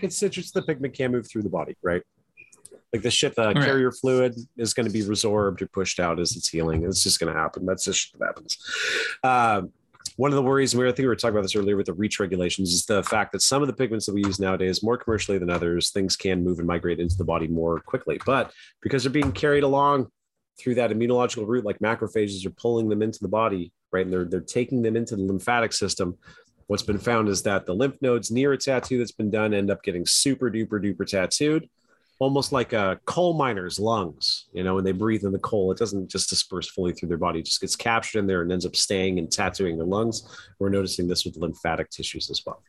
Concentrates 0.00 0.50
the 0.50 0.62
pigment 0.62 0.94
can't 0.94 1.12
move 1.12 1.28
through 1.28 1.42
the 1.42 1.48
body, 1.48 1.76
right? 1.82 2.02
Like 2.92 3.02
the 3.02 3.10
shit, 3.10 3.34
the 3.34 3.46
Right. 3.48 3.56
carrier 3.56 3.92
fluid 3.92 4.34
is 4.56 4.74
going 4.74 4.86
to 4.86 4.92
be 4.92 5.02
resorbed 5.02 5.60
or 5.62 5.66
pushed 5.66 6.00
out 6.00 6.20
as 6.20 6.36
it's 6.36 6.48
healing. 6.48 6.84
It's 6.84 7.02
just 7.02 7.18
going 7.20 7.32
to 7.32 7.38
happen. 7.38 7.66
That's 7.66 7.84
just 7.84 7.98
shit 7.98 8.18
that 8.20 8.26
happens. 8.26 8.58
Um, 9.22 9.72
one 10.16 10.30
of 10.30 10.36
the 10.36 10.42
worries, 10.42 10.74
we 10.74 10.84
I 10.84 10.88
think 10.88 11.00
we 11.00 11.06
were 11.06 11.16
talking 11.16 11.34
about 11.34 11.42
this 11.42 11.54
earlier 11.54 11.76
with 11.76 11.86
the 11.86 11.92
reach 11.92 12.18
regulations, 12.18 12.72
is 12.72 12.86
the 12.86 13.02
fact 13.02 13.32
that 13.32 13.42
some 13.42 13.62
of 13.62 13.68
the 13.68 13.74
pigments 13.74 14.06
that 14.06 14.14
we 14.14 14.24
use 14.24 14.40
nowadays, 14.40 14.82
more 14.82 14.96
commercially 14.96 15.38
than 15.38 15.50
others, 15.50 15.90
things 15.90 16.16
can 16.16 16.42
move 16.42 16.58
and 16.58 16.66
migrate 16.66 17.00
into 17.00 17.16
the 17.16 17.24
body 17.24 17.46
more 17.46 17.80
quickly. 17.80 18.18
But 18.24 18.52
because 18.80 19.04
they're 19.04 19.12
being 19.12 19.32
carried 19.32 19.62
along 19.62 20.08
through 20.58 20.76
that 20.76 20.90
immunological 20.90 21.46
route, 21.46 21.66
like 21.66 21.78
macrophages 21.80 22.46
are 22.46 22.50
pulling 22.50 22.88
them 22.88 23.02
into 23.02 23.18
the 23.20 23.28
body, 23.28 23.72
right? 23.92 24.06
And 24.06 24.12
they're 24.12 24.24
they're 24.24 24.40
taking 24.40 24.80
them 24.80 24.96
into 24.96 25.16
the 25.16 25.22
lymphatic 25.22 25.74
system. 25.74 26.16
What's 26.66 26.82
been 26.82 26.98
found 26.98 27.28
is 27.28 27.42
that 27.42 27.66
the 27.66 27.74
lymph 27.74 28.00
nodes 28.00 28.30
near 28.30 28.52
a 28.52 28.58
tattoo 28.58 28.98
that's 28.98 29.12
been 29.12 29.30
done 29.30 29.52
end 29.52 29.70
up 29.70 29.82
getting 29.82 30.06
super 30.06 30.50
duper 30.50 30.82
duper 30.82 31.06
tattooed, 31.06 31.68
almost 32.18 32.52
like 32.52 32.72
a 32.72 32.98
coal 33.04 33.34
miner's 33.34 33.78
lungs. 33.78 34.46
You 34.52 34.64
know, 34.64 34.74
when 34.74 34.84
they 34.84 34.92
breathe 34.92 35.24
in 35.24 35.32
the 35.32 35.38
coal, 35.38 35.70
it 35.72 35.78
doesn't 35.78 36.08
just 36.10 36.28
disperse 36.30 36.68
fully 36.70 36.92
through 36.92 37.08
their 37.08 37.18
body; 37.18 37.40
it 37.40 37.44
just 37.46 37.60
gets 37.60 37.76
captured 37.76 38.18
in 38.20 38.26
there 38.26 38.42
and 38.42 38.50
ends 38.52 38.66
up 38.66 38.76
staying 38.76 39.18
and 39.18 39.30
tattooing 39.30 39.76
their 39.76 39.86
lungs. 39.86 40.26
We're 40.58 40.68
noticing 40.70 41.08
this 41.08 41.24
with 41.24 41.36
lymphatic 41.36 41.90
tissues 41.90 42.30
as 42.30 42.42
well. 42.46 42.62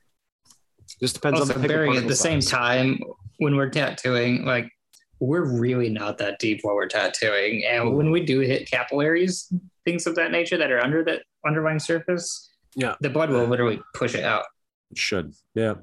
Just 0.99 1.15
depends 1.15 1.39
also 1.39 1.53
on 1.55 1.61
the 1.61 1.67
bearing 1.67 1.95
at 1.97 2.07
the 2.07 2.15
same 2.15 2.39
time 2.39 2.99
when 3.39 3.55
we're 3.55 3.69
tattooing, 3.69 4.45
like 4.45 4.71
we're 5.19 5.45
really 5.45 5.89
not 5.89 6.17
that 6.19 6.39
deep 6.39 6.59
while 6.61 6.75
we're 6.75 6.87
tattooing. 6.87 7.65
And 7.65 7.95
when 7.95 8.11
we 8.11 8.23
do 8.23 8.39
hit 8.39 8.69
capillaries, 8.69 9.51
things 9.83 10.07
of 10.07 10.15
that 10.15 10.31
nature 10.31 10.57
that 10.57 10.71
are 10.71 10.79
under 10.81 11.03
that 11.05 11.23
underlying 11.45 11.79
surface, 11.79 12.53
Yeah. 12.75 12.95
the 13.01 13.09
blood 13.09 13.29
will 13.31 13.45
literally 13.45 13.81
push 13.95 14.13
it 14.15 14.23
out 14.23 14.45
It 14.91 14.97
should. 14.97 15.33
Yeah. 15.55 15.73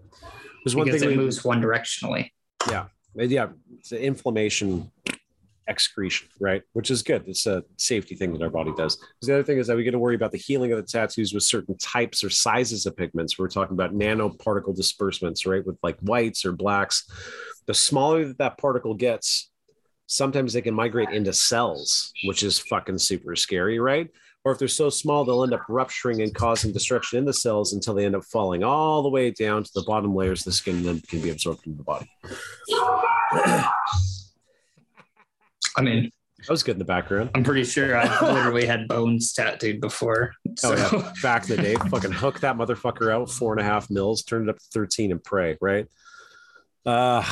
There's 0.64 0.74
one 0.76 0.86
because 0.86 1.00
thing 1.02 1.10
it 1.10 1.16
we, 1.18 1.22
moves 1.22 1.44
one 1.44 1.60
directionally. 1.60 2.30
yeah 2.70 2.86
yeah 3.16 3.48
it's 3.78 3.92
an 3.92 3.98
inflammation 3.98 4.90
excretion 5.66 6.28
right? 6.40 6.62
Which 6.74 6.90
is 6.90 7.02
good. 7.02 7.24
It's 7.26 7.46
a 7.46 7.64
safety 7.78 8.14
thing 8.14 8.32
that 8.34 8.42
our 8.42 8.50
body 8.50 8.72
does. 8.76 8.96
'Cause 8.96 9.28
the 9.28 9.34
other 9.34 9.42
thing 9.42 9.56
is 9.58 9.66
that 9.68 9.76
we 9.76 9.82
get 9.84 9.92
to 9.92 9.98
worry 9.98 10.14
about 10.14 10.30
the 10.32 10.38
healing 10.38 10.72
of 10.72 10.76
the 10.76 10.86
tattoos 10.86 11.32
with 11.32 11.42
certain 11.42 11.76
types 11.78 12.22
or 12.22 12.28
sizes 12.28 12.84
of 12.84 12.96
pigments. 12.96 13.38
We're 13.38 13.48
talking 13.48 13.72
about 13.72 13.94
nanoparticle 13.94 14.76
disbursements 14.76 15.46
right? 15.46 15.64
With 15.64 15.78
like 15.82 15.98
whites 16.00 16.44
or 16.44 16.52
blacks. 16.52 17.08
The 17.66 17.72
smaller 17.72 18.26
that 18.26 18.38
that 18.38 18.58
particle 18.58 18.92
gets 18.94 19.50
sometimes 20.06 20.52
they 20.52 20.60
can 20.60 20.74
migrate 20.74 21.08
into 21.08 21.32
cells 21.32 22.12
which 22.24 22.42
is 22.42 22.58
fucking 22.58 22.98
super 22.98 23.34
scary 23.34 23.78
right 23.78 24.10
or 24.44 24.52
if 24.52 24.58
they're 24.58 24.68
so 24.68 24.90
small 24.90 25.24
they'll 25.24 25.42
end 25.42 25.54
up 25.54 25.64
rupturing 25.68 26.22
and 26.22 26.34
causing 26.34 26.72
destruction 26.72 27.18
in 27.18 27.24
the 27.24 27.32
cells 27.32 27.72
until 27.72 27.94
they 27.94 28.04
end 28.04 28.16
up 28.16 28.24
falling 28.24 28.62
all 28.62 29.02
the 29.02 29.08
way 29.08 29.30
down 29.30 29.62
to 29.62 29.70
the 29.74 29.82
bottom 29.86 30.14
layers 30.14 30.40
of 30.40 30.44
the 30.46 30.52
skin 30.52 30.76
and 30.76 30.84
then 30.84 31.00
can 31.08 31.20
be 31.20 31.30
absorbed 31.30 31.66
into 31.66 31.78
the 31.78 31.84
body 31.84 32.08
I 35.76 35.82
mean, 35.82 36.10
That 36.38 36.50
was 36.50 36.62
good 36.62 36.72
in 36.74 36.78
the 36.78 36.84
background. 36.84 37.30
I'm 37.34 37.42
pretty 37.42 37.64
sure 37.64 37.96
I've 37.96 38.22
literally 38.22 38.64
had 38.66 38.86
bones 38.86 39.32
tattooed 39.32 39.80
before. 39.80 40.34
So 40.56 40.72
Oh 40.72 40.76
yeah, 40.76 41.12
back 41.22 41.48
in 41.48 41.56
the 41.56 41.62
day, 41.62 41.74
fucking 41.74 42.12
hook 42.12 42.40
that 42.40 42.56
motherfucker 42.56 43.12
out, 43.12 43.30
four 43.30 43.52
and 43.52 43.60
a 43.60 43.64
half 43.64 43.90
mils, 43.90 44.22
turn 44.22 44.44
it 44.44 44.50
up 44.50 44.58
to 44.58 44.64
thirteen, 44.72 45.10
and 45.10 45.22
pray. 45.22 45.56
Right? 45.60 45.86
Uh 46.86 47.24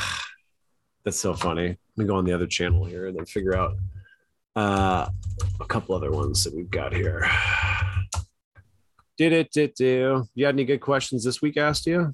that's 1.05 1.19
so 1.19 1.33
funny. 1.33 1.67
Let 1.67 1.97
me 1.97 2.05
go 2.05 2.15
on 2.15 2.25
the 2.25 2.33
other 2.33 2.47
channel 2.47 2.85
here 2.85 3.07
and 3.07 3.17
then 3.17 3.25
figure 3.25 3.55
out 3.55 3.75
uh, 4.55 5.07
a 5.59 5.65
couple 5.65 5.95
other 5.95 6.11
ones 6.11 6.43
that 6.43 6.53
we've 6.55 6.69
got 6.69 6.93
here. 6.93 7.27
Did 9.17 9.31
it? 9.33 9.51
Did 9.51 9.73
do? 9.75 10.25
You 10.35 10.45
had 10.45 10.55
any 10.55 10.65
good 10.65 10.81
questions 10.81 11.23
this 11.23 11.41
week? 11.41 11.57
Asked 11.57 11.85
you? 11.85 12.11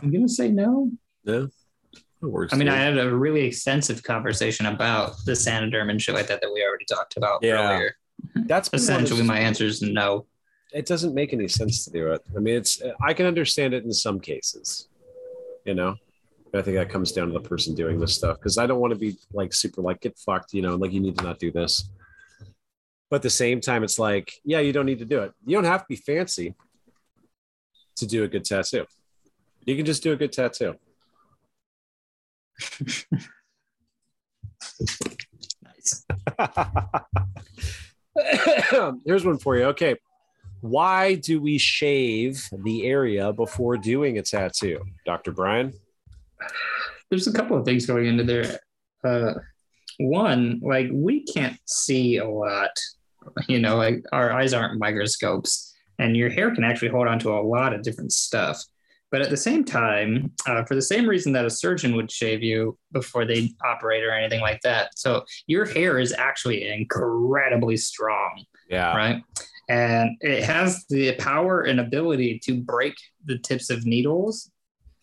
I'm 0.00 0.12
gonna 0.12 0.28
say 0.28 0.48
no. 0.48 0.90
No. 1.24 1.48
That 2.20 2.28
works. 2.28 2.52
I 2.52 2.56
mean, 2.56 2.66
dude. 2.66 2.74
I 2.74 2.78
had 2.78 2.98
a 2.98 3.14
really 3.14 3.42
extensive 3.42 4.02
conversation 4.02 4.66
about 4.66 5.14
the 5.24 5.32
Saniderm 5.32 5.90
and 5.90 6.00
shit 6.02 6.14
like 6.14 6.26
that 6.28 6.40
that 6.40 6.52
we 6.52 6.64
already 6.64 6.84
talked 6.84 7.16
about 7.16 7.40
Yeah. 7.42 7.74
earlier. 7.74 7.94
that's 8.46 8.68
been 8.68 8.80
one 8.80 8.90
of 8.90 9.02
Essentially, 9.04 9.22
my 9.26 9.38
answer 9.38 9.64
is 9.64 9.80
no. 9.82 10.26
it 10.72 10.86
doesn't 10.86 11.14
make 11.14 11.32
any 11.32 11.48
sense 11.48 11.84
to 11.84 11.90
do 11.92 12.12
it. 12.12 12.20
I 12.36 12.40
mean, 12.40 12.56
it's 12.56 12.80
I 13.04 13.12
can 13.14 13.26
understand 13.26 13.74
it 13.74 13.84
in 13.84 13.92
some 13.92 14.20
cases, 14.20 14.88
you 15.64 15.74
know. 15.74 15.96
But 16.50 16.60
I 16.60 16.62
think 16.62 16.76
that 16.76 16.88
comes 16.88 17.12
down 17.12 17.28
to 17.28 17.32
the 17.32 17.40
person 17.40 17.74
doing 17.74 18.00
this 18.00 18.14
stuff 18.14 18.38
because 18.38 18.58
I 18.58 18.66
don't 18.66 18.80
want 18.80 18.92
to 18.92 18.98
be 18.98 19.16
like 19.32 19.52
super 19.52 19.82
like 19.82 20.00
get 20.00 20.18
fucked, 20.18 20.54
you 20.54 20.62
know, 20.62 20.76
like 20.76 20.92
you 20.92 21.00
need 21.00 21.18
to 21.18 21.24
not 21.24 21.38
do 21.38 21.52
this. 21.52 21.90
But 23.10 23.16
at 23.16 23.22
the 23.22 23.30
same 23.30 23.60
time, 23.60 23.84
it's 23.84 23.98
like, 23.98 24.32
yeah, 24.44 24.60
you 24.60 24.72
don't 24.72 24.86
need 24.86 24.98
to 24.98 25.04
do 25.04 25.20
it. 25.20 25.32
You 25.46 25.56
don't 25.56 25.64
have 25.64 25.82
to 25.82 25.86
be 25.88 25.96
fancy 25.96 26.54
to 27.96 28.06
do 28.06 28.24
a 28.24 28.28
good 28.28 28.44
tattoo. 28.44 28.86
You 29.64 29.76
can 29.76 29.86
just 29.86 30.02
do 30.02 30.12
a 30.12 30.16
good 30.16 30.32
tattoo. 30.32 30.74
Nice. 35.62 36.04
Here's 39.04 39.24
one 39.24 39.38
for 39.38 39.56
you. 39.56 39.64
Okay. 39.64 39.96
Why 40.60 41.14
do 41.14 41.40
we 41.40 41.58
shave 41.58 42.48
the 42.64 42.86
area 42.86 43.32
before 43.32 43.76
doing 43.76 44.18
a 44.18 44.22
tattoo? 44.22 44.84
Dr. 45.06 45.32
Brian? 45.32 45.72
There's 47.10 47.26
a 47.26 47.32
couple 47.32 47.56
of 47.56 47.64
things 47.64 47.86
going 47.86 48.06
into 48.06 48.24
there. 48.24 48.60
Uh, 49.04 49.34
one, 49.98 50.60
like 50.62 50.88
we 50.92 51.24
can't 51.24 51.58
see 51.66 52.18
a 52.18 52.28
lot. 52.28 52.70
You 53.46 53.58
know, 53.58 53.76
like 53.76 54.02
our 54.10 54.32
eyes 54.32 54.54
aren't 54.54 54.78
microscopes, 54.78 55.74
and 55.98 56.16
your 56.16 56.30
hair 56.30 56.54
can 56.54 56.64
actually 56.64 56.88
hold 56.88 57.08
on 57.08 57.18
to 57.18 57.34
a 57.34 57.42
lot 57.42 57.74
of 57.74 57.82
different 57.82 58.10
stuff. 58.10 58.64
But 59.10 59.20
at 59.20 59.28
the 59.28 59.36
same 59.36 59.64
time, 59.64 60.32
uh, 60.46 60.64
for 60.64 60.74
the 60.74 60.82
same 60.82 61.06
reason 61.06 61.32
that 61.32 61.44
a 61.44 61.50
surgeon 61.50 61.94
would 61.96 62.10
shave 62.10 62.42
you 62.42 62.78
before 62.92 63.26
they 63.26 63.50
operate 63.62 64.02
or 64.02 64.12
anything 64.12 64.40
like 64.40 64.60
that, 64.62 64.98
so 64.98 65.24
your 65.46 65.66
hair 65.66 65.98
is 65.98 66.12
actually 66.12 66.68
incredibly 66.70 67.76
strong. 67.76 68.44
Yeah. 68.70 68.96
right? 68.96 69.22
And 69.68 70.16
it 70.20 70.44
has 70.44 70.84
the 70.88 71.14
power 71.16 71.62
and 71.62 71.80
ability 71.80 72.38
to 72.44 72.60
break 72.60 72.94
the 73.24 73.38
tips 73.38 73.68
of 73.70 73.84
needles, 73.84 74.50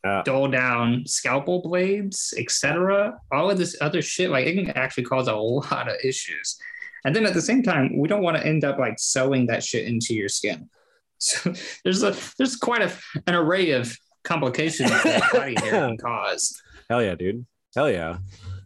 Yeah. 0.05 0.21
dull 0.23 0.47
down 0.47 1.03
scalpel 1.07 1.63
blades, 1.63 2.31
etc. 2.37 3.17
All 3.31 3.49
of 3.49 3.57
this 3.57 3.75
other 3.81 4.03
shit, 4.03 4.29
like 4.29 4.45
it 4.45 4.53
can 4.53 4.69
actually 4.77 5.05
cause 5.05 5.27
a 5.27 5.35
lot 5.35 5.89
of 5.89 5.95
issues. 6.03 6.57
And 7.05 7.15
then 7.15 7.25
at 7.25 7.33
the 7.33 7.41
same 7.41 7.63
time, 7.63 7.97
we 7.97 8.07
don't 8.07 8.21
want 8.21 8.37
to 8.37 8.45
end 8.45 8.63
up 8.63 8.77
like 8.77 8.99
sewing 8.99 9.47
that 9.47 9.63
shit 9.63 9.87
into 9.87 10.13
your 10.13 10.29
skin. 10.29 10.69
So 11.17 11.53
there's 11.85 12.03
a 12.03 12.13
there's 12.37 12.57
quite 12.57 12.81
a, 12.81 12.91
an 13.25 13.35
array 13.35 13.71
of 13.71 13.97
complications 14.25 14.91
that 14.91 15.31
body 15.31 15.55
hair 15.57 15.87
can 15.87 15.97
cause. 16.09 16.61
Hell 16.89 17.01
yeah, 17.01 17.15
dude. 17.15 17.45
Hell 17.73 17.89
yeah. 17.89 18.17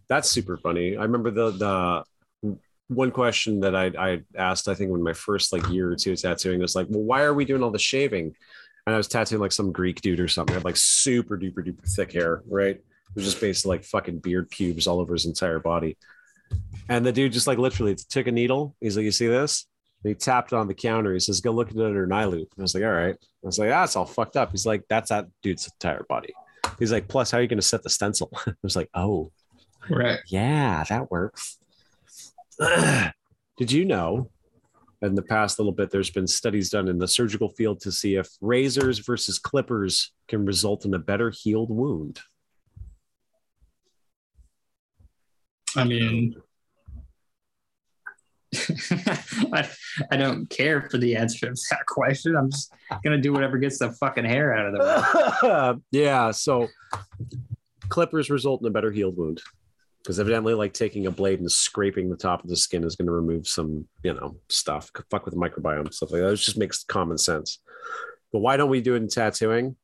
That's 0.07 0.29
super 0.31 0.57
funny. 0.57 0.97
I 0.97 1.03
remember 1.03 1.29
the 1.29 1.51
the 1.51 2.55
one 2.89 3.11
question 3.11 3.59
that 3.59 3.75
I, 3.75 3.91
I 3.97 4.21
asked, 4.35 4.67
I 4.67 4.73
think 4.73 4.91
when 4.91 5.03
my 5.03 5.13
first 5.13 5.53
like 5.53 5.69
year 5.69 5.91
or 5.91 5.95
two 5.95 6.13
of 6.13 6.21
tattooing 6.21 6.59
was 6.59 6.75
like, 6.75 6.87
well, 6.89 7.03
why 7.03 7.21
are 7.21 7.35
we 7.35 7.45
doing 7.45 7.61
all 7.61 7.71
the 7.71 7.79
shaving? 7.79 8.35
And 8.89 8.95
I 8.95 8.97
was 8.97 9.07
tattooing 9.07 9.39
like 9.39 9.51
some 9.51 9.71
Greek 9.71 10.01
dude 10.01 10.19
or 10.19 10.27
something. 10.27 10.55
I 10.55 10.57
had 10.57 10.65
like 10.65 10.77
super 10.77 11.37
duper 11.37 11.59
duper 11.65 11.87
thick 11.95 12.11
hair, 12.11 12.41
right? 12.47 12.75
It 12.77 12.83
was 13.15 13.23
just 13.25 13.39
basically 13.39 13.77
like 13.77 13.83
fucking 13.85 14.17
beard 14.19 14.49
pubes 14.49 14.87
all 14.87 14.99
over 14.99 15.13
his 15.13 15.25
entire 15.27 15.59
body. 15.59 15.95
And 16.89 17.05
the 17.05 17.11
dude 17.11 17.33
just 17.33 17.45
like 17.45 17.59
literally 17.59 17.95
took 17.95 18.25
a 18.25 18.31
needle. 18.31 18.75
He's 18.81 18.97
like, 18.97 19.03
you 19.03 19.11
see 19.11 19.27
this? 19.27 19.67
And 20.03 20.09
he 20.09 20.15
tapped 20.15 20.53
it 20.53 20.55
on 20.55 20.67
the 20.67 20.73
counter. 20.73 21.13
He 21.13 21.19
says, 21.19 21.39
go 21.39 21.51
look 21.51 21.69
at 21.69 21.75
it 21.75 21.85
under 21.85 22.03
an 22.03 22.11
eye 22.11 22.25
loupe. 22.25 22.51
And 22.55 22.59
I 22.59 22.61
was 22.63 22.73
like, 22.73 22.83
all 22.83 22.89
right. 22.91 23.15
I 23.15 23.45
was 23.45 23.59
like, 23.59 23.71
ah, 23.71 23.83
it's 23.83 23.95
all 23.95 24.05
fucked 24.05 24.37
up. 24.37 24.49
He's 24.49 24.65
like, 24.65 24.83
that's 24.89 25.09
that 25.09 25.27
dude's 25.43 25.67
entire 25.67 26.03
body. 26.09 26.33
He's 26.79 26.91
like, 26.91 27.07
plus, 27.07 27.29
how 27.29 27.37
are 27.37 27.41
you 27.41 27.47
going 27.47 27.59
to 27.59 27.65
set 27.65 27.83
the 27.83 27.89
stencil? 27.91 28.31
I 28.47 28.53
was 28.63 28.75
like, 28.75 28.89
oh, 28.95 29.31
Right. 29.89 30.19
yeah, 30.27 30.83
that 30.89 31.11
works. 31.11 31.57
Did 33.57 33.71
you 33.71 33.85
know 33.85 34.29
in 35.01 35.15
the 35.15 35.21
past 35.21 35.59
little 35.59 35.71
bit, 35.71 35.91
there's 35.91 36.09
been 36.09 36.27
studies 36.27 36.69
done 36.69 36.87
in 36.87 36.97
the 36.97 37.07
surgical 37.07 37.49
field 37.49 37.79
to 37.81 37.91
see 37.91 38.15
if 38.15 38.27
razors 38.41 38.99
versus 38.99 39.39
clippers 39.39 40.11
can 40.27 40.45
result 40.45 40.85
in 40.85 40.93
a 40.93 40.99
better 40.99 41.29
healed 41.29 41.69
wound? 41.69 42.19
I 45.75 45.83
mean, 45.83 46.35
I, 49.53 49.69
I 50.11 50.17
don't 50.17 50.49
care 50.49 50.89
for 50.89 50.97
the 50.97 51.15
answer 51.15 51.47
to 51.47 51.61
that 51.69 51.85
question. 51.85 52.35
I'm 52.35 52.49
just 52.49 52.73
gonna 53.03 53.21
do 53.21 53.31
whatever 53.31 53.57
gets 53.57 53.77
the 53.77 53.91
fucking 53.91 54.25
hair 54.25 54.53
out 54.55 54.65
of 54.65 54.73
the 54.73 55.73
way. 55.73 55.81
yeah. 55.99 56.31
So 56.31 56.67
clippers 57.89 58.29
result 58.29 58.61
in 58.61 58.67
a 58.67 58.71
better 58.71 58.91
healed 58.91 59.17
wound 59.17 59.41
because 60.01 60.19
evidently, 60.19 60.53
like 60.53 60.73
taking 60.73 61.05
a 61.07 61.11
blade 61.11 61.39
and 61.39 61.51
scraping 61.51 62.09
the 62.09 62.15
top 62.15 62.43
of 62.43 62.49
the 62.49 62.55
skin 62.55 62.83
is 62.83 62.95
going 62.95 63.07
to 63.07 63.11
remove 63.11 63.47
some, 63.47 63.87
you 64.03 64.13
know, 64.13 64.37
stuff. 64.47 64.91
Fuck 65.11 65.25
with 65.25 65.33
the 65.33 65.39
microbiome 65.39 65.93
stuff 65.93 66.11
like 66.11 66.21
that. 66.21 66.33
It 66.33 66.37
just 66.37 66.57
makes 66.57 66.83
common 66.83 67.17
sense. 67.17 67.59
But 68.31 68.39
why 68.39 68.57
don't 68.57 68.69
we 68.69 68.81
do 68.81 68.95
it 68.95 68.97
in 68.97 69.07
tattooing? 69.07 69.75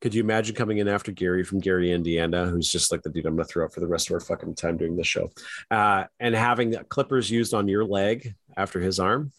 Could 0.00 0.14
you 0.14 0.22
imagine 0.22 0.56
coming 0.56 0.78
in 0.78 0.88
after 0.88 1.12
Gary 1.12 1.44
from 1.44 1.60
Gary, 1.60 1.92
Indiana, 1.92 2.46
who's 2.46 2.68
just 2.68 2.90
like 2.90 3.02
the 3.02 3.08
dude 3.08 3.24
I'm 3.24 3.36
going 3.36 3.46
to 3.46 3.52
throw 3.52 3.64
out 3.64 3.72
for 3.72 3.78
the 3.78 3.86
rest 3.86 4.10
of 4.10 4.14
our 4.14 4.20
fucking 4.20 4.56
time 4.56 4.76
doing 4.76 4.96
this 4.96 5.06
show, 5.06 5.30
uh, 5.70 6.04
and 6.18 6.34
having 6.34 6.74
clippers 6.88 7.30
used 7.30 7.54
on 7.54 7.68
your 7.68 7.84
leg 7.84 8.34
after 8.56 8.80
his 8.80 8.98
arm? 8.98 9.30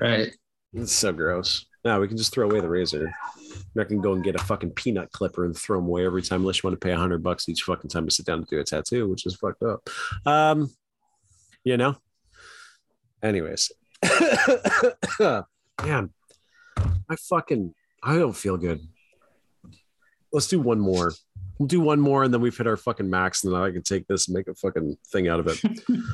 Right. 0.00 0.34
It's 0.72 0.92
so 0.92 1.12
gross. 1.12 1.66
No, 1.84 2.00
we 2.00 2.08
can 2.08 2.16
just 2.16 2.32
throw 2.32 2.48
away 2.48 2.60
the 2.60 2.68
razor. 2.68 3.12
You're 3.74 3.84
not 3.84 3.90
gonna 3.90 4.02
go 4.02 4.12
and 4.12 4.24
get 4.24 4.34
a 4.34 4.38
fucking 4.38 4.70
peanut 4.70 5.12
clipper 5.12 5.44
and 5.44 5.56
throw 5.56 5.78
them 5.78 5.86
away 5.86 6.04
every 6.04 6.22
time 6.22 6.40
unless 6.40 6.62
you 6.62 6.68
want 6.68 6.80
to 6.80 6.84
pay 6.84 6.92
a 6.92 6.98
hundred 6.98 7.22
bucks 7.22 7.48
each 7.48 7.62
fucking 7.62 7.90
time 7.90 8.06
to 8.06 8.14
sit 8.14 8.26
down 8.26 8.40
to 8.40 8.46
do 8.50 8.60
a 8.60 8.64
tattoo, 8.64 9.08
which 9.08 9.26
is 9.26 9.36
fucked 9.36 9.62
up. 9.62 9.88
Um, 10.26 10.70
you 11.64 11.76
know. 11.76 11.96
Anyways, 13.22 13.70
man, 15.20 16.10
I 17.08 17.16
fucking 17.16 17.74
I 18.02 18.16
don't 18.16 18.36
feel 18.36 18.56
good. 18.56 18.80
Let's 20.32 20.46
do 20.46 20.58
one 20.58 20.80
more. 20.80 21.12
We'll 21.58 21.66
do 21.66 21.80
one 21.80 22.00
more 22.00 22.24
and 22.24 22.32
then 22.32 22.40
we've 22.40 22.56
hit 22.56 22.66
our 22.66 22.78
fucking 22.78 23.10
max, 23.10 23.44
and 23.44 23.52
then 23.52 23.60
I 23.60 23.70
can 23.70 23.82
take 23.82 24.06
this 24.06 24.26
and 24.26 24.34
make 24.34 24.48
a 24.48 24.54
fucking 24.54 24.96
thing 25.08 25.28
out 25.28 25.40
of 25.40 25.48
it. 25.48 25.60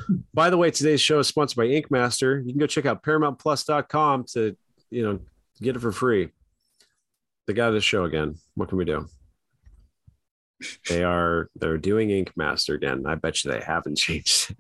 By 0.35 0.51
the 0.51 0.57
way, 0.57 0.73
today's 0.73 1.01
show 1.01 1.20
is 1.20 1.28
sponsored 1.28 1.57
by 1.57 1.67
Ink 1.67 1.91
Master. 1.91 2.41
You 2.41 2.52
can 2.52 2.59
go 2.59 2.67
check 2.67 2.86
out 2.86 3.05
ParamountPlus.com 3.05 4.25
to, 4.33 4.57
you 4.91 5.02
know, 5.02 5.20
get 5.62 5.76
it 5.76 5.78
for 5.78 5.93
free. 5.93 6.31
They 7.47 7.52
got 7.52 7.70
this 7.70 7.84
show 7.84 8.05
again. 8.05 8.36
What 8.55 8.68
can 8.68 8.78
we 8.78 8.84
do? 8.84 9.07
They 10.89 11.05
are 11.05 11.50
they're 11.55 11.78
doing 11.78 12.10
Ink 12.10 12.33
Master 12.36 12.75
again. 12.75 13.05
I 13.07 13.15
bet 13.15 13.44
you 13.44 13.50
they 13.50 13.60
haven't 13.60 13.99
changed. 13.99 14.55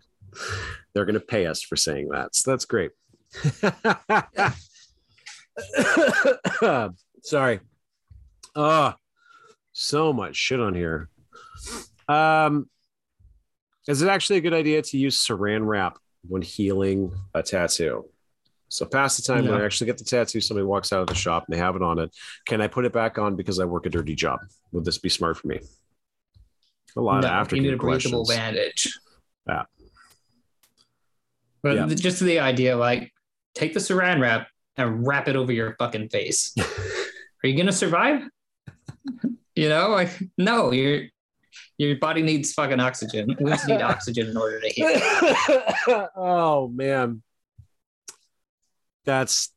They're 0.94 1.06
gonna 1.06 1.20
pay 1.20 1.46
us 1.46 1.62
for 1.62 1.76
saying 1.76 2.08
that. 2.10 2.36
So 2.36 2.50
that's 2.50 2.64
great. 2.64 2.90
Sorry. 7.22 7.60
Uh 8.54 8.92
So 9.72 10.12
much 10.12 10.36
shit 10.36 10.60
on 10.60 10.74
here. 10.74 11.08
Um, 12.08 12.68
is 13.88 14.02
it 14.02 14.08
actually 14.08 14.36
a 14.36 14.40
good 14.42 14.54
idea 14.54 14.82
to 14.82 14.98
use 14.98 15.26
saran 15.26 15.66
wrap 15.66 15.98
when 16.28 16.42
healing 16.42 17.12
a 17.34 17.42
tattoo? 17.42 18.04
So 18.68 18.84
past 18.84 19.16
the 19.16 19.22
time 19.32 19.46
when 19.46 19.60
I 19.60 19.64
actually 19.64 19.86
get 19.86 19.98
the 19.98 20.04
tattoo, 20.04 20.40
somebody 20.40 20.64
walks 20.66 20.92
out 20.92 21.00
of 21.00 21.06
the 21.06 21.14
shop 21.14 21.44
and 21.46 21.54
they 21.54 21.58
have 21.58 21.76
it 21.76 21.82
on 21.82 21.98
it. 21.98 22.14
Can 22.46 22.60
I 22.60 22.66
put 22.66 22.84
it 22.84 22.92
back 22.92 23.16
on 23.16 23.36
because 23.36 23.60
I 23.60 23.64
work 23.64 23.86
a 23.86 23.90
dirty 23.90 24.14
job? 24.14 24.40
Would 24.72 24.84
this 24.84 24.98
be 24.98 25.08
smart 25.08 25.36
for 25.36 25.46
me? 25.46 25.60
A 26.96 27.00
lot 27.00 27.22
No, 27.22 27.28
of 27.28 27.52
you 27.52 27.62
need 27.62 27.74
a 27.74 27.76
breathable 27.76 28.24
bandage. 28.26 28.98
Yeah. 29.46 29.62
But 31.62 31.76
Yeah. 31.76 31.86
just 31.94 32.20
the 32.20 32.40
idea, 32.40 32.76
like, 32.76 33.12
take 33.54 33.72
the 33.74 33.80
saran 33.80 34.20
wrap 34.20 34.48
and 34.76 35.06
wrap 35.06 35.28
it 35.28 35.36
over 35.36 35.52
your 35.52 35.76
fucking 35.78 36.08
face. 36.08 36.54
Are 37.44 37.48
you 37.48 37.56
gonna 37.56 37.72
survive? 37.72 38.22
you 39.54 39.68
know, 39.68 39.90
like, 39.90 40.10
no, 40.36 40.72
your 40.72 41.04
your 41.78 41.96
body 41.96 42.22
needs 42.22 42.52
fucking 42.52 42.80
oxygen. 42.80 43.34
We 43.40 43.52
need 43.66 43.82
oxygen 43.82 44.28
in 44.28 44.36
order 44.36 44.60
to 44.60 44.68
heal. 44.68 46.08
oh 46.16 46.68
man, 46.74 47.22
that's 49.06 49.54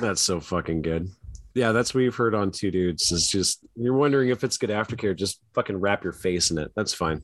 that's 0.00 0.20
so 0.20 0.40
fucking 0.40 0.82
good. 0.82 1.08
Yeah, 1.54 1.70
that's 1.70 1.94
what 1.94 2.00
you've 2.02 2.16
heard 2.16 2.34
on 2.34 2.50
two 2.50 2.72
dudes. 2.72 3.12
Is 3.12 3.28
just 3.28 3.64
you're 3.76 3.94
wondering 3.94 4.30
if 4.30 4.42
it's 4.42 4.56
good 4.56 4.70
aftercare. 4.70 5.14
Just 5.16 5.40
fucking 5.54 5.76
wrap 5.76 6.02
your 6.02 6.12
face 6.12 6.50
in 6.50 6.58
it. 6.58 6.72
That's 6.74 6.92
fine. 6.92 7.22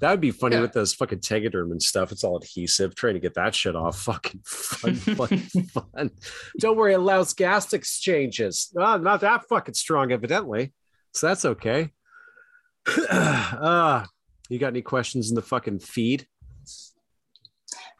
That 0.00 0.10
would 0.10 0.20
be 0.20 0.32
funny 0.32 0.56
Yeah. 0.56 0.62
with 0.62 0.72
those 0.72 0.94
fucking 0.94 1.20
tegaderm 1.20 1.70
and 1.70 1.80
stuff. 1.80 2.10
It's 2.10 2.24
all 2.24 2.36
adhesive. 2.36 2.96
Trying 2.96 3.14
to 3.14 3.20
get 3.20 3.34
that 3.34 3.54
shit 3.54 3.76
off. 3.76 4.00
Fucking 4.00 4.40
fun, 4.44 4.94
fun, 4.96 5.38
fun. 5.38 6.10
Don't 6.58 6.76
worry, 6.76 6.94
it 6.94 6.98
allows 7.00 7.34
gas 7.34 7.72
exchanges. 7.72 8.72
Ah, 8.76 8.96
not 8.96 9.20
that 9.20 9.46
fucking 9.48 9.74
strong, 9.74 10.10
evidently. 10.10 10.72
So 11.14 11.28
that's 11.28 11.44
okay. 11.44 11.90
uh, 13.08 14.04
you 14.48 14.58
got 14.58 14.68
any 14.68 14.82
questions 14.82 15.30
in 15.30 15.36
the 15.36 15.42
fucking 15.42 15.78
feed? 15.78 16.26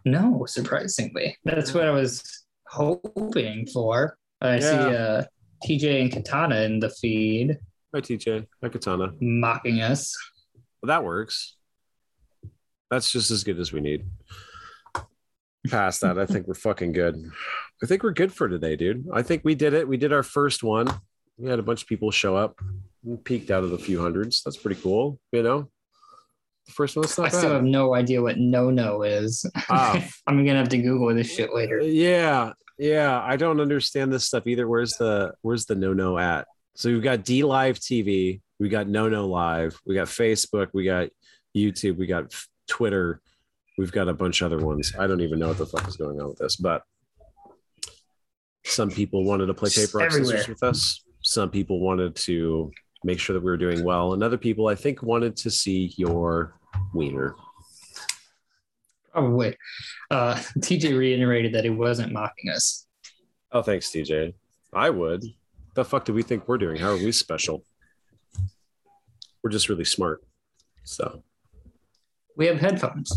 No, 0.05 0.45
surprisingly, 0.47 1.37
that's 1.45 1.73
what 1.73 1.85
I 1.85 1.91
was 1.91 2.42
hoping 2.73 3.67
for. 3.67 4.17
I 4.41 4.59
see 4.59 4.67
uh, 4.67 5.25
TJ 5.65 6.03
and 6.03 6.13
Katana 6.13 6.63
in 6.63 6.81
the 6.81 6.91
feed 6.91 7.59
Hi, 7.95 8.01
TJ. 8.01 8.47
Hi, 8.63 8.69
Katana. 8.71 9.13
mocking 9.21 9.83
us. 9.83 10.17
Well, 10.83 10.89
that 10.89 11.05
works. 11.05 11.57
That's 12.91 13.13
just 13.13 13.31
as 13.31 13.45
good 13.45 13.61
as 13.61 13.71
we 13.71 13.81
need. 13.81 14.07
Past 15.69 16.01
that, 16.01 16.19
I 16.19 16.25
think 16.25 16.47
we're 16.47 16.55
fucking 16.55 16.93
good. 16.93 17.23
I 17.83 17.87
think 17.87 18.03
we're 18.03 18.13
good 18.13 18.33
for 18.33 18.49
today, 18.49 18.77
dude. 18.77 19.07
I 19.13 19.21
think 19.21 19.43
we 19.45 19.55
did 19.55 19.75
it. 19.75 19.87
We 19.87 19.99
did 19.99 20.11
our 20.13 20.23
first 20.23 20.63
one. 20.63 20.89
We 21.37 21.51
had 21.51 21.59
a 21.59 21.63
bunch 21.63 21.83
of 21.83 21.89
people 21.89 22.11
show 22.11 22.35
up. 22.35 22.59
We 23.05 23.19
peaked 23.19 23.51
out 23.51 23.63
of 23.63 23.71
the 23.71 23.79
few 23.79 24.01
hundreds. 24.01 24.43
That's 24.43 24.57
pretty 24.57 24.81
cool. 24.81 25.21
You 25.31 25.43
know, 25.43 25.71
the 26.67 26.73
first 26.73 26.97
one. 26.97 27.05
I 27.05 27.23
not 27.25 27.33
still 27.33 27.51
have 27.53 27.63
no 27.63 27.95
idea 27.95 28.23
what 28.23 28.39
no 28.39 28.71
no 28.71 29.03
is. 29.03 29.45
Ah. 29.69 30.03
I'm 30.27 30.47
gonna 30.47 30.59
have 30.59 30.71
to 30.71 30.79
Google 30.79 31.15
this 31.15 31.31
shit 31.33 31.55
later. 31.55 31.81
Yeah, 31.81 32.53
yeah. 32.79 33.21
I 33.23 33.37
don't 33.37 33.61
understand 33.61 34.13
this 34.13 34.25
stuff 34.25 34.47
either. 34.47 34.69
Where's 34.69 34.93
the 34.93 35.35
Where's 35.43 35.67
the 35.67 35.75
no 35.75 35.93
no 35.93 36.19
at? 36.19 36.47
So 36.75 36.91
we've 36.91 37.03
got 37.03 37.25
D 37.25 37.43
Live 37.43 37.79
TV. 37.79 38.41
We 38.59 38.69
got 38.69 38.89
No 38.89 39.09
No 39.09 39.27
Live. 39.27 39.79
We 39.87 39.95
got 39.95 40.09
Facebook. 40.09 40.69
We 40.73 40.85
got 40.85 41.11
YouTube. 41.57 41.97
We 41.97 42.07
got 42.07 42.35
Twitter. 42.69 43.21
We've 43.79 43.93
got 43.93 44.09
a 44.09 44.15
bunch 44.15 44.41
of 44.41 44.53
other 44.53 44.65
ones. 44.65 44.93
I 44.99 45.07
don't 45.07 45.21
even 45.21 45.39
know 45.39 45.49
what 45.49 45.59
the 45.59 45.67
fuck 45.67 45.87
is 45.89 45.97
going 45.97 46.21
on 46.21 46.29
with 46.29 46.39
this, 46.39 46.57
but 46.57 46.83
some 48.65 48.91
people 48.91 49.25
wanted 49.25 49.47
to 49.47 49.55
play 49.55 49.71
paper 49.71 49.99
rock 49.99 50.13
scissors 50.13 50.49
with 50.49 50.63
us. 50.63 51.05
Some 51.23 51.51
people 51.51 51.81
wanted 51.81 52.15
to 52.17 52.71
make 53.05 53.19
sure 53.19 53.35
that 53.35 53.41
we 53.41 53.51
were 53.51 53.57
doing 53.57 53.85
well, 53.85 54.13
and 54.13 54.23
other 54.23 54.39
people, 54.39 54.69
I 54.69 54.75
think, 54.75 55.03
wanted 55.03 55.37
to 55.39 55.51
see 55.51 55.93
your 55.97 56.55
wiener. 56.95 57.35
Probably. 59.13 59.57
Uh, 60.11 60.35
TJ 60.59 60.97
reiterated 60.97 61.53
that 61.55 61.65
he 61.65 61.71
wasn't 61.71 62.13
mocking 62.13 62.51
us. 62.51 62.87
Oh, 63.53 63.63
thanks, 63.63 63.91
TJ. 63.91 64.35
I 64.73 64.91
would. 64.91 65.25
The 65.75 65.85
fuck 65.85 66.05
do 66.05 66.13
we 66.15 66.23
think 66.23 66.49
we're 66.49 66.59
doing? 66.59 66.77
How 66.77 66.91
are 66.91 66.97
we 66.97 67.13
special? 67.13 67.65
We're 69.43 69.51
just 69.51 69.69
really 69.69 69.85
smart. 69.85 70.23
So 70.85 71.23
We 72.37 72.47
have 72.47 72.59
headphones. 72.59 73.13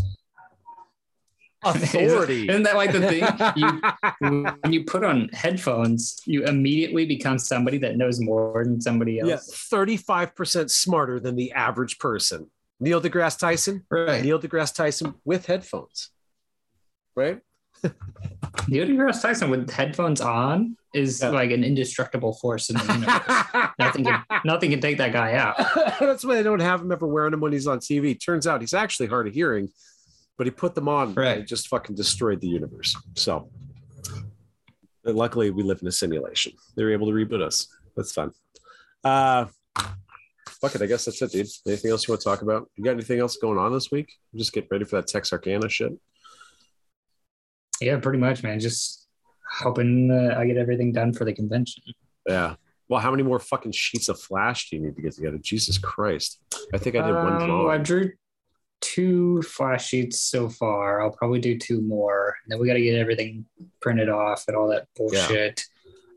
authority. 1.64 2.46
Isn't 2.48 2.62
that 2.64 2.76
like 2.76 2.92
the 2.92 3.00
thing? 3.00 3.24
You, 4.20 4.46
when 4.60 4.72
you 4.72 4.84
put 4.84 5.04
on 5.04 5.28
headphones, 5.32 6.20
you 6.26 6.44
immediately 6.44 7.06
become 7.06 7.38
somebody 7.38 7.78
that 7.78 7.96
knows 7.96 8.20
more 8.20 8.62
than 8.64 8.80
somebody 8.80 9.20
else. 9.20 9.28
yeah, 9.28 9.38
thirty-five 9.70 10.34
percent 10.34 10.70
smarter 10.70 11.18
than 11.20 11.36
the 11.36 11.52
average 11.52 11.98
person. 11.98 12.50
Neil 12.80 13.00
deGrasse 13.00 13.38
Tyson. 13.38 13.84
Right. 13.90 14.22
Neil 14.22 14.38
deGrasse 14.38 14.74
Tyson 14.74 15.14
with 15.24 15.46
headphones. 15.46 16.10
Right. 17.14 17.40
Neil 18.68 18.86
deGrasse 18.86 19.22
Tyson 19.22 19.50
with 19.50 19.70
headphones 19.70 20.20
on 20.20 20.76
is 20.94 21.20
Yeah. 21.22 21.30
like 21.30 21.50
an 21.50 21.64
indestructible 21.64 22.34
force 22.34 22.68
in 22.70 22.76
the 22.76 22.84
universe. 22.92 23.70
nothing, 23.78 24.04
can, 24.04 24.22
nothing 24.44 24.70
can 24.70 24.80
take 24.80 24.98
that 24.98 25.12
guy 25.12 25.34
out. 25.34 25.56
That's 26.00 26.24
why 26.24 26.38
I 26.38 26.42
don't 26.42 26.60
have 26.60 26.80
him 26.82 26.92
ever 26.92 27.06
wearing 27.06 27.30
them 27.32 27.40
when 27.40 27.52
he's 27.52 27.66
on 27.66 27.78
TV. 27.78 28.18
Turns 28.22 28.46
out 28.46 28.60
he's 28.60 28.74
actually 28.74 29.06
hard 29.06 29.26
of 29.28 29.34
hearing, 29.34 29.68
but 30.38 30.46
he 30.46 30.50
put 30.50 30.74
them 30.74 30.88
on 30.88 31.14
Right. 31.14 31.32
and 31.32 31.40
it 31.42 31.46
just 31.48 31.68
fucking 31.68 31.96
destroyed 31.96 32.40
the 32.40 32.48
universe. 32.48 32.94
So 33.14 33.50
and 35.04 35.16
luckily 35.16 35.50
we 35.50 35.62
live 35.62 35.80
in 35.82 35.88
a 35.88 35.92
simulation. 35.92 36.52
They 36.76 36.82
were 36.84 36.92
able 36.92 37.06
to 37.06 37.12
reboot 37.12 37.40
us. 37.42 37.68
That's 37.96 38.12
fun. 38.12 38.32
Uh 39.04 39.46
fuck 40.60 40.74
it. 40.74 40.82
I 40.82 40.86
guess 40.86 41.04
that's 41.04 41.20
it, 41.22 41.32
dude. 41.32 41.46
Anything 41.66 41.90
else 41.90 42.06
you 42.06 42.12
want 42.12 42.20
to 42.20 42.24
talk 42.24 42.42
about? 42.42 42.70
You 42.76 42.84
got 42.84 42.92
anything 42.92 43.20
else 43.20 43.36
going 43.36 43.58
on 43.58 43.72
this 43.72 43.90
week? 43.90 44.12
Just 44.34 44.52
get 44.52 44.66
ready 44.70 44.84
for 44.84 44.96
that 44.96 45.06
Texarkana 45.06 45.68
shit. 45.68 45.92
Yeah, 47.80 47.98
pretty 47.98 48.18
much, 48.18 48.42
man. 48.42 48.58
Just 48.60 49.06
hoping 49.50 50.10
uh, 50.10 50.34
I 50.38 50.46
get 50.46 50.56
everything 50.56 50.92
done 50.92 51.12
for 51.12 51.24
the 51.24 51.32
convention. 51.32 51.82
Yeah. 52.26 52.54
Well, 52.88 53.00
how 53.00 53.10
many 53.10 53.22
more 53.22 53.40
fucking 53.40 53.72
sheets 53.72 54.08
of 54.08 54.18
flash 54.20 54.70
do 54.70 54.76
you 54.76 54.82
need 54.82 54.96
to 54.96 55.02
get 55.02 55.12
together? 55.12 55.38
Jesus 55.38 55.76
Christ. 55.76 56.40
I 56.72 56.78
think 56.78 56.96
I 56.96 57.04
did 57.04 57.14
one 57.14 57.34
Um, 57.34 57.46
drawing. 57.46 57.80
I 57.80 57.82
drew 57.82 58.12
two 58.80 59.42
flash 59.42 59.88
sheets 59.88 60.20
so 60.20 60.48
far. 60.48 61.02
I'll 61.02 61.10
probably 61.10 61.40
do 61.40 61.58
two 61.58 61.80
more. 61.80 62.36
And 62.44 62.52
then 62.52 62.60
we 62.60 62.66
got 62.66 62.74
to 62.74 62.80
get 62.80 62.96
everything 62.98 63.44
printed 63.80 64.08
off 64.08 64.44
and 64.48 64.56
all 64.56 64.68
that 64.68 64.86
bullshit. 64.96 65.64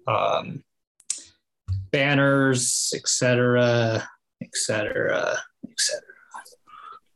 Um, 0.08 0.64
banners, 1.92 2.94
etc., 2.96 4.08
etc., 4.42 5.38
etc. 5.70 6.02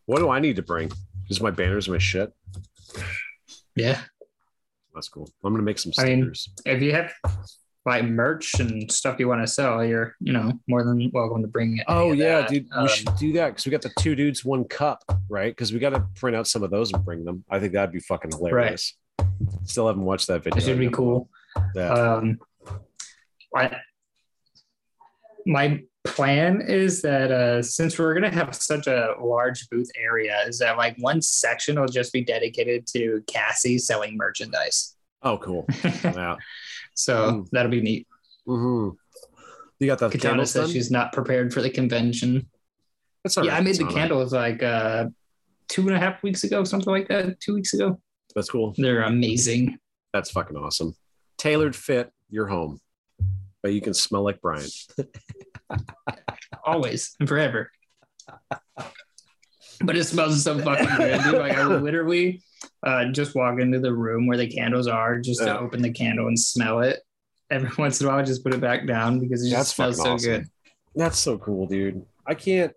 What 0.05 0.19
do 0.19 0.29
I 0.29 0.39
need 0.39 0.57
to 0.57 0.61
bring? 0.61 0.91
Is 1.29 1.41
my 1.41 1.51
banners 1.51 1.87
my 1.87 1.97
shit? 1.97 2.33
Yeah, 3.75 3.99
That's 4.93 5.09
cool. 5.09 5.29
I'm 5.43 5.53
gonna 5.53 5.63
make 5.63 5.79
some 5.79 5.93
I 5.97 6.03
mean, 6.03 6.31
if 6.65 6.81
you 6.81 6.93
have 6.93 7.11
like 7.85 8.05
merch 8.05 8.59
and 8.59 8.89
stuff 8.91 9.19
you 9.19 9.27
want 9.27 9.41
to 9.41 9.47
sell, 9.47 9.83
you're 9.83 10.15
you 10.19 10.31
know 10.33 10.53
more 10.67 10.83
than 10.83 11.09
welcome 11.13 11.41
to 11.41 11.47
bring 11.47 11.77
it. 11.77 11.85
oh 11.87 12.11
yeah, 12.11 12.45
dude. 12.47 12.67
Um, 12.71 12.83
we 12.83 12.89
should 12.89 13.15
do 13.17 13.33
that 13.33 13.49
because 13.49 13.65
we 13.65 13.71
got 13.71 13.81
the 13.81 13.91
two 13.99 14.15
dudes, 14.15 14.45
one 14.45 14.63
cup, 14.65 15.03
right? 15.29 15.51
Because 15.51 15.73
we 15.73 15.79
got 15.79 15.91
to 15.91 16.05
print 16.15 16.35
out 16.35 16.47
some 16.47 16.63
of 16.63 16.71
those 16.71 16.91
and 16.93 17.03
bring 17.03 17.25
them. 17.25 17.43
I 17.49 17.59
think 17.59 17.73
that'd 17.73 17.91
be 17.91 17.99
fucking 17.99 18.31
hilarious. 18.31 18.95
Right. 19.19 19.27
Still 19.65 19.87
haven't 19.87 20.05
watched 20.05 20.27
that 20.27 20.43
video. 20.43 20.57
It 20.57 20.63
should 20.63 20.79
be 20.79 20.89
cool. 20.89 21.29
Yeah. 21.75 21.89
Um, 21.89 22.39
I, 23.55 23.75
my 25.45 25.81
plan 26.05 26.61
is 26.61 27.01
that 27.01 27.31
uh, 27.31 27.61
since 27.63 27.97
we're 27.97 28.13
gonna 28.13 28.29
have 28.33 28.53
such 28.55 28.87
a 28.87 29.13
large 29.21 29.67
booth 29.69 29.89
area, 29.97 30.41
is 30.47 30.59
that 30.59 30.77
like 30.77 30.95
one 30.97 31.21
section 31.21 31.79
will 31.79 31.87
just 31.87 32.11
be 32.13 32.23
dedicated 32.23 32.85
to 32.87 33.23
Cassie 33.27 33.77
selling 33.77 34.17
merchandise. 34.17 34.95
oh, 35.21 35.37
cool. 35.37 35.65
Yeah. 36.03 36.35
so 36.95 37.15
Mm. 37.31 37.49
that'll 37.51 37.71
be 37.71 37.81
neat. 37.81 38.07
hmm 38.45 38.89
You 39.79 39.87
got 39.87 39.99
the 39.99 40.09
Katana 40.09 40.19
candles 40.31 40.51
says 40.51 40.65
done? 40.67 40.73
she's 40.73 40.91
not 40.91 41.13
prepared 41.13 41.53
for 41.53 41.61
the 41.61 41.69
convention. 41.69 42.49
That's 43.23 43.37
all 43.37 43.45
yeah, 43.45 43.53
right, 43.53 43.61
I 43.61 43.63
made 43.63 43.75
the 43.75 43.83
Katana. 43.85 43.99
candles 43.99 44.33
like 44.33 44.61
uh, 44.61 45.05
two 45.69 45.87
and 45.87 45.95
a 45.95 45.99
half 45.99 46.21
weeks 46.23 46.43
ago, 46.43 46.63
something 46.65 46.91
like 46.91 47.07
that. 47.07 47.39
Two 47.39 47.53
weeks 47.55 47.73
ago. 47.73 47.99
That's 48.35 48.49
cool. 48.49 48.73
They're 48.77 49.03
amazing. 49.03 49.77
That's 50.11 50.29
fucking 50.31 50.57
awesome. 50.57 50.95
Tailored 51.37 51.75
fit, 51.75 52.11
your 52.29 52.47
home, 52.47 52.79
but 53.61 53.73
you 53.73 53.79
can 53.81 53.93
smell 53.93 54.23
like 54.23 54.41
Brian. 54.41 54.67
always 56.65 57.15
and 57.19 57.27
forever. 57.27 57.69
But 59.81 59.97
it 59.97 60.05
smells 60.05 60.43
so 60.43 60.59
fucking 60.59 60.95
good, 60.97 61.23
dude. 61.23 61.33
Like 61.35 61.57
I 61.57 61.65
literally 61.65 62.41
uh, 62.83 63.05
just 63.05 63.35
walk 63.35 63.59
into 63.59 63.79
the 63.79 63.93
room 63.93 64.27
where 64.27 64.37
the 64.37 64.47
candles 64.47 64.87
are, 64.87 65.19
just 65.19 65.41
to 65.41 65.59
open 65.59 65.81
the 65.81 65.91
candle 65.91 66.27
and 66.27 66.39
smell 66.39 66.79
it. 66.79 66.99
Every 67.51 67.69
once 67.77 67.99
in 67.99 68.07
a 68.07 68.09
while, 68.09 68.19
I 68.19 68.23
just 68.23 68.43
put 68.43 68.53
it 68.53 68.61
back 68.61 68.87
down 68.87 69.19
because 69.19 69.43
it 69.43 69.49
just 69.49 69.57
That's 69.57 69.75
smells 69.75 69.97
fucking 69.97 70.05
so 70.05 70.13
awesome. 70.13 70.31
good. 70.31 70.49
That's 70.95 71.19
so 71.19 71.37
cool, 71.37 71.67
dude. 71.67 72.05
I 72.25 72.35
can't. 72.35 72.71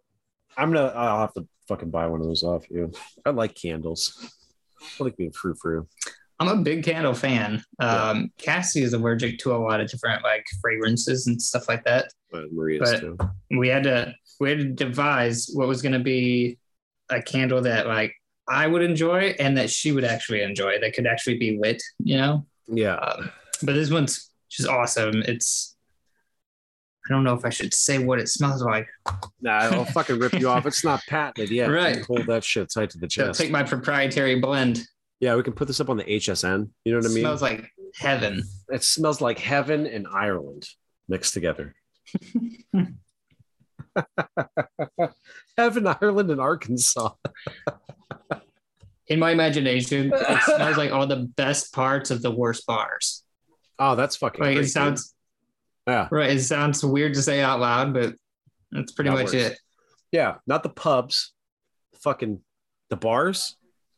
I'm 0.56 0.72
gonna. 0.72 0.88
I'll 0.88 1.20
have 1.20 1.34
to 1.34 1.46
fucking 1.68 1.90
buy 1.90 2.06
one 2.06 2.20
of 2.20 2.26
those 2.26 2.42
off 2.42 2.68
you. 2.70 2.92
I 3.24 3.30
like 3.30 3.54
candles. 3.54 4.32
I 4.98 5.04
like 5.04 5.16
being 5.16 5.32
frou 5.32 5.54
frou. 5.54 5.86
I'm 6.38 6.48
a 6.48 6.56
big 6.56 6.84
candle 6.84 7.14
fan. 7.14 7.62
Yeah. 7.80 7.86
Um, 8.10 8.30
Cassie 8.38 8.82
is 8.82 8.92
allergic 8.92 9.38
to 9.40 9.54
a 9.54 9.58
lot 9.58 9.80
of 9.80 9.90
different 9.90 10.22
like 10.22 10.44
fragrances 10.60 11.26
and 11.26 11.40
stuff 11.40 11.68
like 11.68 11.84
that. 11.84 12.12
But 12.30 12.52
Maria's 12.52 12.90
But- 12.90 13.00
too. 13.00 13.18
We 13.56 13.68
had 13.68 13.84
to 13.84 14.14
we 14.40 14.50
had 14.50 14.58
to 14.58 14.64
devise 14.66 15.48
what 15.54 15.66
was 15.66 15.80
going 15.80 15.92
to 15.94 15.98
be 15.98 16.58
a 17.08 17.22
candle 17.22 17.62
that 17.62 17.86
like 17.86 18.12
I 18.48 18.66
would 18.66 18.82
enjoy 18.82 19.34
and 19.38 19.56
that 19.56 19.70
she 19.70 19.92
would 19.92 20.04
actually 20.04 20.42
enjoy. 20.42 20.78
That 20.80 20.92
could 20.94 21.06
actually 21.06 21.38
be 21.38 21.58
lit, 21.58 21.82
you 22.04 22.16
know. 22.18 22.46
Yeah. 22.68 22.96
Um, 22.96 23.30
but 23.62 23.74
this 23.74 23.90
one's 23.90 24.30
just 24.50 24.68
awesome. 24.68 25.22
It's 25.22 25.74
I 27.08 27.12
don't 27.14 27.22
know 27.24 27.34
if 27.34 27.44
I 27.44 27.50
should 27.50 27.72
say 27.72 27.98
what 27.98 28.18
it 28.18 28.28
smells 28.28 28.62
like. 28.62 28.88
Nah, 29.40 29.52
I'll 29.58 29.84
fucking 29.84 30.18
rip 30.18 30.32
you 30.34 30.48
off. 30.48 30.66
It's 30.66 30.84
not 30.84 31.00
patented 31.08 31.50
yet. 31.50 31.68
Right. 31.70 32.04
Hold 32.04 32.26
that 32.26 32.42
shit 32.44 32.68
tight 32.72 32.90
to 32.90 32.98
the 32.98 33.08
So 33.08 33.26
chest. 33.28 33.40
take 33.40 33.50
my 33.52 33.62
proprietary 33.62 34.40
blend. 34.40 34.82
Yeah, 35.20 35.34
we 35.34 35.42
can 35.42 35.52
put 35.52 35.66
this 35.66 35.80
up 35.80 35.88
on 35.90 35.96
the 35.96 36.04
HSN. 36.04 36.68
You 36.84 36.92
know 36.92 36.98
what 36.98 37.06
I 37.06 37.08
mean? 37.08 37.18
It 37.18 37.20
smells 37.20 37.42
like 37.42 37.70
heaven. 37.94 38.42
it 38.68 38.82
smells 38.84 39.20
like 39.20 39.38
heaven 39.38 39.86
and 39.86 40.06
Ireland 40.06 40.68
mixed 41.08 41.34
together. 41.34 41.74
heaven, 45.56 45.86
Ireland, 45.86 46.30
and 46.30 46.40
Arkansas. 46.40 47.10
In 49.08 49.18
my 49.20 49.30
imagination, 49.30 50.12
it 50.12 50.42
smells 50.42 50.76
like 50.76 50.90
all 50.92 51.06
the 51.06 51.30
best 51.36 51.72
parts 51.72 52.10
of 52.10 52.22
the 52.22 52.30
worst 52.30 52.66
bars. 52.66 53.22
Oh, 53.78 53.94
that's 53.94 54.16
fucking. 54.16 54.44
Like 54.44 54.56
it 54.56 54.68
sounds. 54.68 55.14
Yeah. 55.86 56.08
right. 56.10 56.30
It 56.30 56.40
sounds 56.40 56.84
weird 56.84 57.14
to 57.14 57.22
say 57.22 57.40
out 57.40 57.60
loud, 57.60 57.94
but 57.94 58.14
that's 58.72 58.92
pretty 58.92 59.10
That 59.10 59.16
much 59.16 59.24
works. 59.26 59.34
it. 59.34 59.58
Yeah, 60.10 60.36
not 60.46 60.62
the 60.62 60.68
pubs, 60.68 61.32
fucking 62.02 62.40
the 62.90 62.96
bars. 62.96 63.55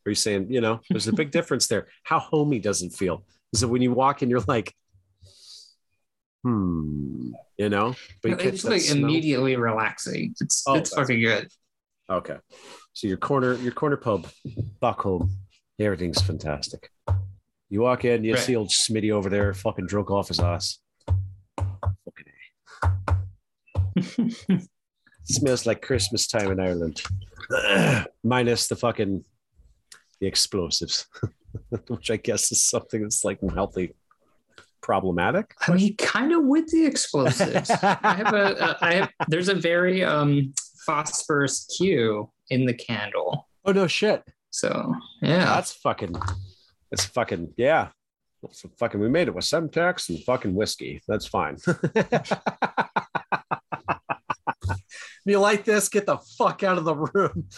Are 0.09 0.11
you 0.11 0.15
saying, 0.15 0.51
you 0.51 0.63
know, 0.63 0.81
there's 0.89 1.07
a 1.07 1.13
big 1.13 1.31
difference 1.31 1.67
there. 1.67 1.89
How 2.03 2.19
homey 2.19 2.61
doesn't 2.61 2.91
feel? 2.97 3.25
Is 3.53 3.63
it 3.63 3.67
when 3.69 3.83
you 3.83 3.93
walk 3.93 4.23
in, 4.23 4.31
you're 4.31 4.41
like, 4.49 4.75
hmm, 6.43 7.33
you 7.59 7.69
know? 7.69 7.95
But 8.23 8.31
you 8.31 8.37
catch 8.39 8.55
It's 8.55 8.65
like 8.65 8.81
smell. 8.81 9.05
immediately 9.05 9.57
relaxing. 9.57 10.35
It's 10.41 10.65
Oh, 10.67 10.77
it's 10.77 10.95
fucking 10.95 11.21
good. 11.21 11.49
Okay. 12.09 12.39
So 12.95 13.07
your 13.07 13.19
corner, 13.19 13.53
your 13.57 13.73
corner 13.73 13.99
pub, 13.99 14.29
back 14.81 14.97
home, 15.01 15.31
everything's 15.79 16.23
fantastic. 16.23 16.91
You 17.69 17.83
walk 17.83 18.07
in, 18.07 18.25
you 18.25 18.33
Right. 18.33 18.43
see 18.43 18.57
old 18.57 18.71
Smitty 18.71 19.13
over 19.13 19.29
there, 19.29 19.53
fucking 19.53 19.89
drunk 19.89 20.11
off 20.11 20.29
his 20.29 20.41
ass. 20.41 20.79
Fucking 21.59 22.25
smells 25.25 25.67
like 25.67 25.83
Christmas 25.83 26.27
time 26.27 26.51
in 26.51 26.61
Ireland, 26.61 27.03
minus 28.25 28.69
the 28.69 28.77
fucking 28.77 29.23
the 30.21 30.27
explosives, 30.27 31.07
which 31.89 32.11
I 32.11 32.17
guess 32.17 32.53
is 32.53 32.63
something 32.63 33.03
that's 33.03 33.25
like 33.25 33.43
mildly 33.43 33.95
problematic. 34.81 35.55
I 35.67 35.75
mean, 35.75 35.97
kind 35.97 36.33
of 36.33 36.45
with 36.45 36.69
the 36.69 36.87
explosives. 36.87 37.71
I 37.71 37.99
have 38.03 38.35
a, 38.35 38.55
a 38.55 38.77
I 38.81 38.95
have 38.95 39.11
there's 39.29 39.49
a 39.49 39.55
very 39.55 40.05
um 40.05 40.53
phosphorus 40.87 41.67
cue 41.77 42.31
in 42.51 42.67
the 42.67 42.75
candle. 42.75 43.49
Oh 43.65 43.73
no, 43.73 43.87
shit! 43.87 44.23
So 44.51 44.95
yeah. 45.23 45.45
That's 45.45 45.73
fucking. 45.73 46.17
It's 46.91 47.05
fucking 47.05 47.55
yeah. 47.57 47.89
It's 48.43 48.65
fucking. 48.79 49.01
We 49.01 49.09
made 49.09 49.29
it 49.29 49.35
with 49.35 49.45
Semtex 49.45 50.09
and 50.09 50.23
fucking 50.25 50.55
whiskey. 50.55 51.03
That's 51.07 51.27
fine. 51.27 51.59
you 55.25 55.39
like 55.39 55.65
this? 55.65 55.89
Get 55.89 56.07
the 56.07 56.17
fuck 56.17 56.63
out 56.63 56.79
of 56.79 56.85
the 56.85 56.97
room. 56.97 57.49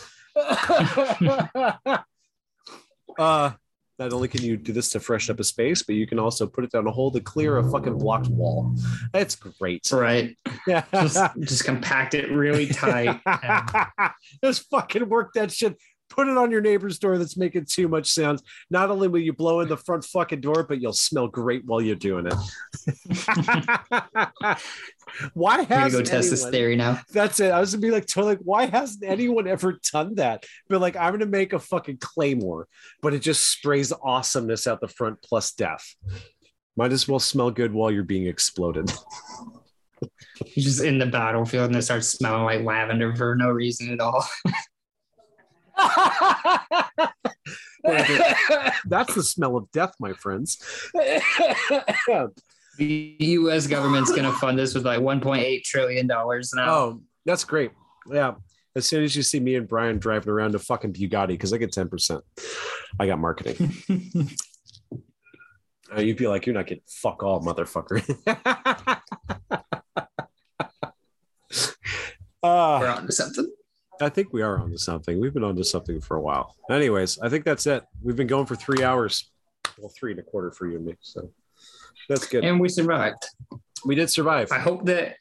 Uh, 3.18 3.52
not 3.98 4.12
only 4.14 4.28
can 4.28 4.42
you 4.42 4.56
do 4.56 4.72
this 4.72 4.88
to 4.90 5.00
freshen 5.00 5.34
up 5.34 5.40
a 5.40 5.44
space, 5.44 5.82
but 5.82 5.94
you 5.94 6.06
can 6.06 6.18
also 6.18 6.46
put 6.46 6.64
it 6.64 6.70
down 6.72 6.86
a 6.86 6.90
hole 6.90 7.10
to 7.10 7.20
clear 7.20 7.58
a 7.58 7.70
fucking 7.70 7.98
blocked 7.98 8.28
wall. 8.28 8.74
That's 9.12 9.36
great. 9.36 9.90
right. 9.92 10.36
Yeah. 10.66 10.84
Just 10.92 11.18
just 11.40 11.64
compact 11.64 12.14
it 12.14 12.30
really 12.30 12.66
tight. 12.66 13.20
and- 13.26 14.10
Just 14.42 14.70
fucking 14.70 15.08
work 15.08 15.32
that 15.34 15.52
shit. 15.52 15.76
Put 16.10 16.28
it 16.28 16.36
on 16.36 16.50
your 16.50 16.60
neighbor's 16.60 16.98
door 16.98 17.18
that's 17.18 17.36
making 17.36 17.66
too 17.66 17.88
much 17.88 18.10
sounds. 18.10 18.42
Not 18.68 18.90
only 18.90 19.08
will 19.08 19.20
you 19.20 19.32
blow 19.32 19.60
in 19.60 19.68
the 19.68 19.76
front 19.76 20.04
fucking 20.04 20.40
door, 20.40 20.64
but 20.64 20.80
you'll 20.80 20.92
smell 20.92 21.28
great 21.28 21.64
while 21.64 21.80
you're 21.80 21.94
doing 21.94 22.26
it. 22.26 22.34
why 25.34 25.62
has 25.62 25.92
go 25.92 26.02
test 26.02 26.30
this 26.30 26.48
theory 26.48 26.76
now. 26.76 27.00
That's 27.12 27.40
it. 27.40 27.52
I 27.52 27.60
was 27.60 27.72
gonna 27.72 27.82
be 27.82 27.90
like, 27.90 28.06
totally 28.06 28.34
like, 28.34 28.44
why 28.44 28.66
hasn't 28.66 29.04
anyone 29.04 29.46
ever 29.46 29.78
done 29.92 30.16
that? 30.16 30.44
But 30.68 30.80
like, 30.80 30.96
I'm 30.96 31.12
gonna 31.12 31.26
make 31.26 31.52
a 31.52 31.58
fucking 31.58 31.98
claymore, 31.98 32.66
but 33.02 33.14
it 33.14 33.20
just 33.20 33.48
sprays 33.48 33.92
awesomeness 34.02 34.66
out 34.66 34.80
the 34.80 34.88
front 34.88 35.22
plus 35.22 35.52
death. 35.52 35.94
Might 36.76 36.92
as 36.92 37.06
well 37.06 37.20
smell 37.20 37.50
good 37.50 37.72
while 37.72 37.90
you're 37.90 38.04
being 38.04 38.26
exploded. 38.26 38.90
You're 40.00 40.10
just 40.64 40.82
in 40.82 40.98
the 40.98 41.06
battlefield 41.06 41.68
and 41.68 41.76
it 41.76 41.82
starts 41.82 42.08
smelling 42.08 42.44
like 42.44 42.64
lavender 42.64 43.14
for 43.14 43.36
no 43.36 43.50
reason 43.50 43.92
at 43.92 44.00
all. 44.00 44.24
That's 48.86 49.14
the 49.14 49.22
smell 49.22 49.56
of 49.56 49.70
death, 49.72 49.94
my 49.98 50.12
friends. 50.12 50.58
The 52.78 53.16
US 53.18 53.66
government's 53.66 54.12
gonna 54.14 54.32
fund 54.32 54.58
this 54.58 54.74
with 54.74 54.84
like 54.86 55.00
1.8 55.00 55.62
trillion 55.64 56.06
dollars 56.06 56.52
now. 56.54 56.70
oh, 56.70 57.02
that's 57.26 57.44
great. 57.44 57.72
Yeah. 58.10 58.34
As 58.76 58.86
soon 58.86 59.02
as 59.02 59.16
you 59.16 59.22
see 59.22 59.40
me 59.40 59.56
and 59.56 59.66
Brian 59.68 59.98
driving 59.98 60.30
around 60.30 60.54
a 60.54 60.58
fucking 60.58 60.92
Bugatti, 60.92 61.28
because 61.28 61.52
I 61.52 61.58
get 61.58 61.72
10%, 61.72 62.22
I 62.98 63.06
got 63.06 63.18
marketing. 63.18 63.72
Uh, 65.92 66.00
you'd 66.00 66.16
be 66.16 66.28
like, 66.28 66.46
you're 66.46 66.54
not 66.54 66.68
getting 66.68 66.84
fuck 66.86 67.24
all, 67.24 67.42
motherfucker. 67.42 68.00
uh, 68.28 68.96
We're 72.80 72.88
on 72.88 73.06
to 73.06 73.12
something. 73.12 73.52
I 74.00 74.08
think 74.08 74.32
we 74.32 74.42
are 74.42 74.58
onto 74.58 74.78
something. 74.78 75.20
We've 75.20 75.34
been 75.34 75.44
onto 75.44 75.62
something 75.62 76.00
for 76.00 76.16
a 76.16 76.20
while. 76.20 76.56
Anyways, 76.70 77.18
I 77.20 77.28
think 77.28 77.44
that's 77.44 77.66
it. 77.66 77.84
We've 78.02 78.16
been 78.16 78.26
going 78.26 78.46
for 78.46 78.56
three 78.56 78.82
hours. 78.82 79.30
Well, 79.78 79.92
three 79.94 80.12
and 80.12 80.20
a 80.20 80.22
quarter 80.22 80.50
for 80.50 80.66
you 80.66 80.76
and 80.76 80.86
me. 80.86 80.96
So 81.00 81.30
that's 82.08 82.26
good. 82.26 82.44
And 82.44 82.58
we 82.58 82.68
survived. 82.68 83.26
we 83.84 83.94
did 83.94 84.08
survive. 84.10 84.52
I 84.52 84.58
hope 84.58 84.86
that 84.86 85.16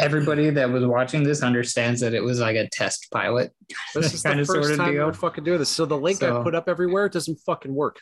everybody 0.00 0.50
that 0.50 0.68
was 0.68 0.84
watching 0.84 1.22
this 1.22 1.42
understands 1.42 2.00
that 2.00 2.12
it 2.12 2.22
was 2.22 2.40
like 2.40 2.56
a 2.56 2.68
test 2.70 3.08
pilot. 3.12 3.52
This 3.94 4.12
is 4.12 4.22
the 4.24 4.28
kinda 4.30 4.44
first 4.44 4.68
sorta 4.68 4.76
time 4.76 4.92
deal. 4.94 5.06
we're 5.06 5.12
fucking 5.12 5.44
doing 5.44 5.58
this. 5.58 5.70
So 5.70 5.86
the 5.86 5.98
link 5.98 6.22
I 6.22 6.42
put 6.42 6.54
up 6.54 6.68
everywhere 6.68 7.08
doesn't 7.08 7.36
fucking 7.46 7.74
work. 7.74 8.00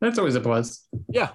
That's 0.00 0.18
always 0.18 0.34
a 0.34 0.40
plus. 0.40 0.86
Yeah. 1.08 1.30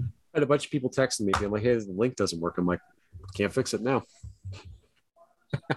I 0.00 0.04
had 0.34 0.42
a 0.42 0.46
bunch 0.46 0.66
of 0.66 0.70
people 0.70 0.90
texting 0.90 1.22
me. 1.22 1.32
being 1.38 1.50
like, 1.50 1.62
hey, 1.62 1.74
the 1.74 1.92
link 1.92 2.16
doesn't 2.16 2.40
work. 2.40 2.58
I'm 2.58 2.66
like, 2.66 2.80
can't 3.34 3.52
fix 3.52 3.74
it 3.74 3.82
now. 3.82 4.04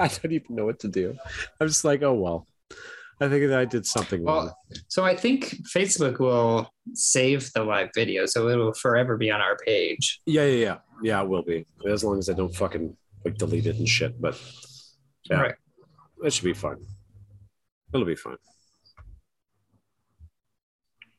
I 0.00 0.06
don't 0.06 0.32
even 0.32 0.54
know 0.56 0.64
what 0.66 0.78
to 0.80 0.88
do. 0.88 1.16
I'm 1.60 1.66
just 1.68 1.84
like, 1.84 2.02
oh, 2.02 2.14
well. 2.14 2.46
I 3.20 3.28
think 3.28 3.48
that 3.48 3.58
I 3.58 3.64
did 3.64 3.84
something 3.84 4.24
wrong. 4.24 4.52
So 4.86 5.04
I 5.04 5.16
think 5.16 5.46
Facebook 5.74 6.20
will 6.20 6.72
save 6.94 7.52
the 7.52 7.64
live 7.64 7.88
video, 7.92 8.26
so 8.26 8.46
it 8.46 8.54
will 8.54 8.72
forever 8.74 9.16
be 9.16 9.28
on 9.28 9.40
our 9.40 9.56
page. 9.66 10.20
Yeah, 10.24 10.44
yeah, 10.44 10.64
yeah. 10.64 10.76
Yeah, 11.02 11.22
it 11.22 11.28
will 11.28 11.42
be. 11.42 11.66
As 11.88 12.04
long 12.04 12.18
as 12.20 12.28
I 12.30 12.34
don't 12.34 12.54
fucking 12.54 12.96
like 13.24 13.36
delete 13.36 13.66
it 13.66 13.74
and 13.76 13.88
shit. 13.88 14.20
But 14.20 14.40
yeah, 15.28 15.40
Right. 15.40 15.54
that 16.22 16.32
should 16.32 16.44
be 16.44 16.52
fine. 16.52 16.76
It'll 17.92 18.06
be 18.06 18.14
fine. 18.14 18.36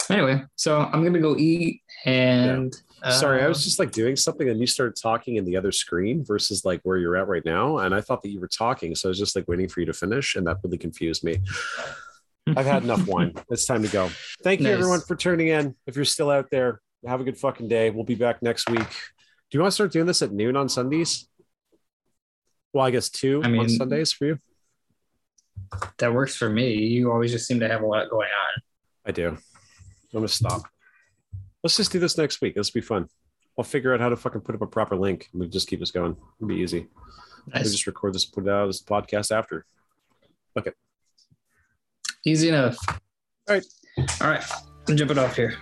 Anyway, 0.09 0.43
so 0.55 0.79
I'm 0.79 1.03
gonna 1.03 1.19
go 1.19 1.35
eat 1.37 1.81
and. 2.05 2.75
Sorry, 3.11 3.41
I 3.41 3.45
uh, 3.45 3.47
was 3.47 3.63
just 3.63 3.79
like 3.79 3.91
doing 3.91 4.17
something 4.17 4.49
and 4.49 4.59
you 4.59 4.67
started 4.67 5.01
talking 5.01 5.37
in 5.37 5.45
the 5.45 5.55
other 5.55 5.71
screen 5.71 6.25
versus 6.25 6.65
like 6.65 6.81
where 6.83 6.97
you're 6.97 7.15
at 7.15 7.29
right 7.29 7.45
now. 7.45 7.77
And 7.77 7.95
I 7.95 8.01
thought 8.01 8.21
that 8.23 8.29
you 8.29 8.41
were 8.41 8.49
talking. 8.49 8.93
So 8.93 9.07
I 9.07 9.11
was 9.11 9.17
just 9.17 9.37
like 9.37 9.47
waiting 9.47 9.69
for 9.69 9.79
you 9.79 9.85
to 9.85 9.93
finish. 9.93 10.35
And 10.35 10.45
that 10.47 10.57
really 10.65 10.77
confused 10.77 11.23
me. 11.23 11.39
I've 12.57 12.65
had 12.65 12.83
enough 12.83 13.07
wine. 13.07 13.35
It's 13.49 13.65
time 13.65 13.83
to 13.83 13.89
go. 13.89 14.09
Thank 14.43 14.59
you, 14.59 14.65
Nice. 14.65 14.73
everyone, 14.73 14.99
for 14.99 15.15
tuning 15.15 15.47
in. 15.47 15.75
If 15.87 15.95
you're 15.95 16.03
still 16.03 16.29
out 16.29 16.49
there, 16.51 16.81
have 17.07 17.21
a 17.21 17.23
good 17.23 17.37
fucking 17.37 17.69
day. 17.69 17.89
We'll 17.89 18.03
be 18.03 18.15
back 18.15 18.41
next 18.41 18.69
week. 18.69 18.79
Do 18.79 19.57
you 19.57 19.61
want 19.61 19.71
to 19.71 19.75
start 19.75 19.93
doing 19.93 20.05
this 20.05 20.21
at 20.21 20.33
noon 20.33 20.57
on 20.57 20.67
Sundays? 20.67 21.27
Well, 22.73 22.85
I 22.85 22.91
guess 22.91 23.09
two 23.09 23.41
I 23.43 23.49
on 23.57 23.69
Sundays 23.69 24.11
for 24.11 24.25
you. 24.25 24.39
that 25.99 26.13
works 26.13 26.35
for 26.35 26.49
me. 26.49 26.73
You 26.75 27.11
always 27.11 27.31
just 27.31 27.47
seem 27.47 27.61
to 27.61 27.69
have 27.69 27.81
a 27.81 27.85
lot 27.85 28.09
going 28.09 28.27
on. 28.27 28.61
I 29.05 29.11
do. 29.11 29.37
I'm 30.13 30.19
gonna 30.19 30.27
stop. 30.27 30.63
Let's 31.63 31.77
just 31.77 31.91
do 31.91 31.99
this 31.99 32.17
next 32.17 32.41
week. 32.41 32.55
This 32.55 32.73
will 32.73 32.81
be 32.81 32.85
fun. 32.85 33.07
I'll 33.57 33.63
figure 33.63 33.93
out 33.93 33.99
how 33.99 34.09
to 34.09 34.15
fucking 34.15 34.41
put 34.41 34.55
up 34.55 34.61
a 34.61 34.67
proper 34.67 34.95
link. 34.95 35.27
and 35.33 35.41
We'll 35.41 35.49
just 35.49 35.67
keep 35.67 35.79
this 35.79 35.91
going. 35.91 36.15
It'll 36.37 36.47
be 36.47 36.55
easy. 36.55 36.87
We'll 37.53 37.63
just 37.63 37.87
record 37.87 38.13
this, 38.13 38.25
put 38.25 38.45
it 38.45 38.49
out 38.49 38.69
as 38.69 38.81
a 38.81 38.83
podcast 38.85 39.35
after. 39.35 39.65
Okay. 40.57 40.71
Easy 42.25 42.49
enough. 42.49 42.77
All 42.87 42.97
right. 43.49 43.65
All 44.21 44.29
right. 44.29 44.43
I'm 44.87 44.97
jumping 44.97 45.17
off 45.17 45.35
here. 45.35 45.55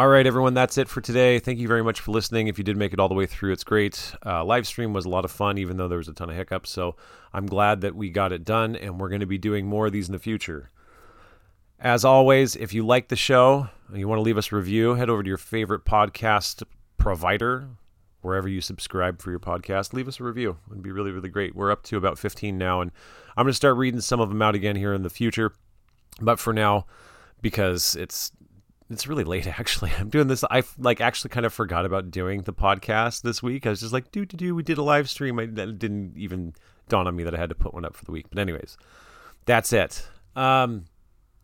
All 0.00 0.08
right, 0.08 0.26
everyone, 0.26 0.54
that's 0.54 0.78
it 0.78 0.88
for 0.88 1.02
today. 1.02 1.38
Thank 1.40 1.58
you 1.58 1.68
very 1.68 1.84
much 1.84 2.00
for 2.00 2.10
listening. 2.10 2.46
If 2.46 2.56
you 2.56 2.64
did 2.64 2.74
make 2.74 2.94
it 2.94 2.98
all 2.98 3.10
the 3.10 3.14
way 3.14 3.26
through, 3.26 3.52
it's 3.52 3.64
great. 3.64 4.14
Uh, 4.24 4.42
live 4.42 4.66
stream 4.66 4.94
was 4.94 5.04
a 5.04 5.10
lot 5.10 5.26
of 5.26 5.30
fun, 5.30 5.58
even 5.58 5.76
though 5.76 5.88
there 5.88 5.98
was 5.98 6.08
a 6.08 6.14
ton 6.14 6.30
of 6.30 6.36
hiccups. 6.36 6.70
So 6.70 6.96
I'm 7.34 7.44
glad 7.44 7.82
that 7.82 7.94
we 7.94 8.08
got 8.08 8.32
it 8.32 8.42
done, 8.42 8.76
and 8.76 8.98
we're 8.98 9.10
going 9.10 9.20
to 9.20 9.26
be 9.26 9.36
doing 9.36 9.66
more 9.66 9.88
of 9.88 9.92
these 9.92 10.08
in 10.08 10.12
the 10.12 10.18
future. 10.18 10.70
As 11.78 12.02
always, 12.02 12.56
if 12.56 12.72
you 12.72 12.86
like 12.86 13.08
the 13.08 13.14
show 13.14 13.68
and 13.88 13.98
you 13.98 14.08
want 14.08 14.16
to 14.16 14.22
leave 14.22 14.38
us 14.38 14.50
a 14.50 14.56
review, 14.56 14.94
head 14.94 15.10
over 15.10 15.22
to 15.22 15.28
your 15.28 15.36
favorite 15.36 15.84
podcast 15.84 16.62
provider, 16.96 17.68
wherever 18.22 18.48
you 18.48 18.62
subscribe 18.62 19.20
for 19.20 19.28
your 19.30 19.38
podcast. 19.38 19.92
Leave 19.92 20.08
us 20.08 20.18
a 20.18 20.24
review. 20.24 20.56
It 20.66 20.70
would 20.70 20.82
be 20.82 20.92
really, 20.92 21.10
really 21.10 21.28
great. 21.28 21.54
We're 21.54 21.70
up 21.70 21.82
to 21.82 21.98
about 21.98 22.18
15 22.18 22.56
now, 22.56 22.80
and 22.80 22.90
I'm 23.36 23.44
going 23.44 23.52
to 23.52 23.54
start 23.54 23.76
reading 23.76 24.00
some 24.00 24.20
of 24.20 24.30
them 24.30 24.40
out 24.40 24.54
again 24.54 24.76
here 24.76 24.94
in 24.94 25.02
the 25.02 25.10
future. 25.10 25.52
But 26.22 26.38
for 26.38 26.54
now, 26.54 26.86
because 27.42 27.96
it's 27.96 28.32
it's 28.90 29.06
really 29.06 29.24
late 29.24 29.46
actually. 29.58 29.92
I'm 29.98 30.08
doing 30.08 30.26
this. 30.26 30.44
I 30.50 30.62
like 30.78 31.00
actually 31.00 31.30
kind 31.30 31.46
of 31.46 31.52
forgot 31.52 31.86
about 31.86 32.10
doing 32.10 32.42
the 32.42 32.52
podcast 32.52 33.22
this 33.22 33.42
week. 33.42 33.66
I 33.66 33.70
was 33.70 33.80
just 33.80 33.92
like, 33.92 34.10
do 34.12 34.26
do 34.26 34.36
do. 34.36 34.54
We 34.54 34.62
did 34.62 34.78
a 34.78 34.82
live 34.82 35.08
stream. 35.08 35.38
I 35.38 35.46
didn't 35.46 36.14
even 36.16 36.54
dawn 36.88 37.06
on 37.06 37.16
me 37.16 37.24
that 37.24 37.34
I 37.34 37.38
had 37.38 37.48
to 37.50 37.54
put 37.54 37.72
one 37.72 37.84
up 37.84 37.96
for 37.96 38.04
the 38.04 38.12
week. 38.12 38.26
But 38.28 38.38
anyways, 38.38 38.76
that's 39.46 39.72
it. 39.72 40.06
Um, 40.36 40.84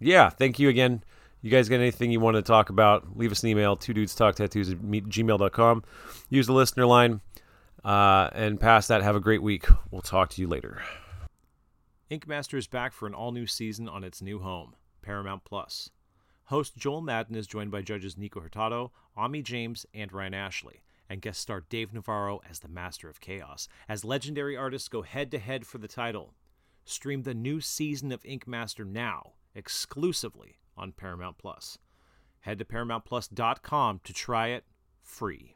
yeah. 0.00 0.28
Thank 0.28 0.58
you 0.58 0.68
again. 0.68 1.02
You 1.42 1.50
guys 1.50 1.68
got 1.68 1.76
anything 1.76 2.10
you 2.10 2.18
want 2.18 2.34
to 2.34 2.42
talk 2.42 2.70
about? 2.70 3.16
Leave 3.16 3.31
us 3.31 3.42
an 3.44 3.50
email. 3.50 3.76
Two 3.76 3.94
dudes 3.94 4.15
talk 4.15 4.34
tattoos 4.34 4.70
at 4.70 4.78
gmail.com. 4.78 5.84
Use 6.28 6.47
the 6.47 6.52
listener 6.52 6.86
line. 6.86 7.20
Uh, 7.84 8.28
and 8.33 8.58
past 8.58 8.89
that, 8.89 9.02
have 9.02 9.15
a 9.15 9.20
great 9.20 9.42
week. 9.42 9.66
We'll 9.92 10.02
talk 10.02 10.31
to 10.31 10.41
you 10.41 10.49
later. 10.49 10.83
Ink 12.10 12.26
Master 12.26 12.57
is 12.57 12.66
back 12.66 12.92
for 12.92 13.07
an 13.07 13.15
all 13.15 13.31
new 13.31 13.47
season 13.47 13.89
on 13.89 14.02
its 14.02 14.20
new 14.20 14.41
home, 14.41 14.75
Paramount 15.02 15.44
Plus. 15.44 15.91
Host 16.47 16.76
Joel 16.76 17.00
Madden 17.00 17.34
is 17.34 17.49
joined 17.49 17.73
by 17.73 17.83
judges 17.83 18.16
Nico 18.16 18.41
Hurtado, 18.41 18.92
Ami 19.16 19.42
James, 19.42 19.84
and 19.92 20.12
Ryan 20.12 20.34
Ashley, 20.34 20.83
and 21.08 21.20
guest 21.20 21.41
star 21.41 21.65
Dave 21.68 21.92
Navarro 21.92 22.41
as 22.49 22.60
the 22.60 22.68
Master 22.68 23.08
of 23.08 23.20
Chaos, 23.20 23.66
as 23.89 24.05
legendary 24.05 24.57
artists 24.57 24.89
go 24.89 25.02
head 25.02 25.33
to 25.33 25.41
head 25.41 25.66
for 25.66 25.78
the 25.78 25.89
title. 25.89 26.34
Stream 26.84 27.23
the 27.23 27.34
new 27.34 27.60
season 27.60 28.12
of 28.12 28.25
Ink 28.25 28.47
Master 28.47 28.84
now, 28.84 29.33
exclusively 29.57 30.58
on 30.76 30.92
Paramount 30.92 31.36
Plus. 31.36 31.78
Head 32.41 32.58
to 32.60 32.65
ParamountPlus.com 32.65 34.00
to 34.05 34.12
try 34.12 34.49
it 34.49 34.65
free. 35.02 35.56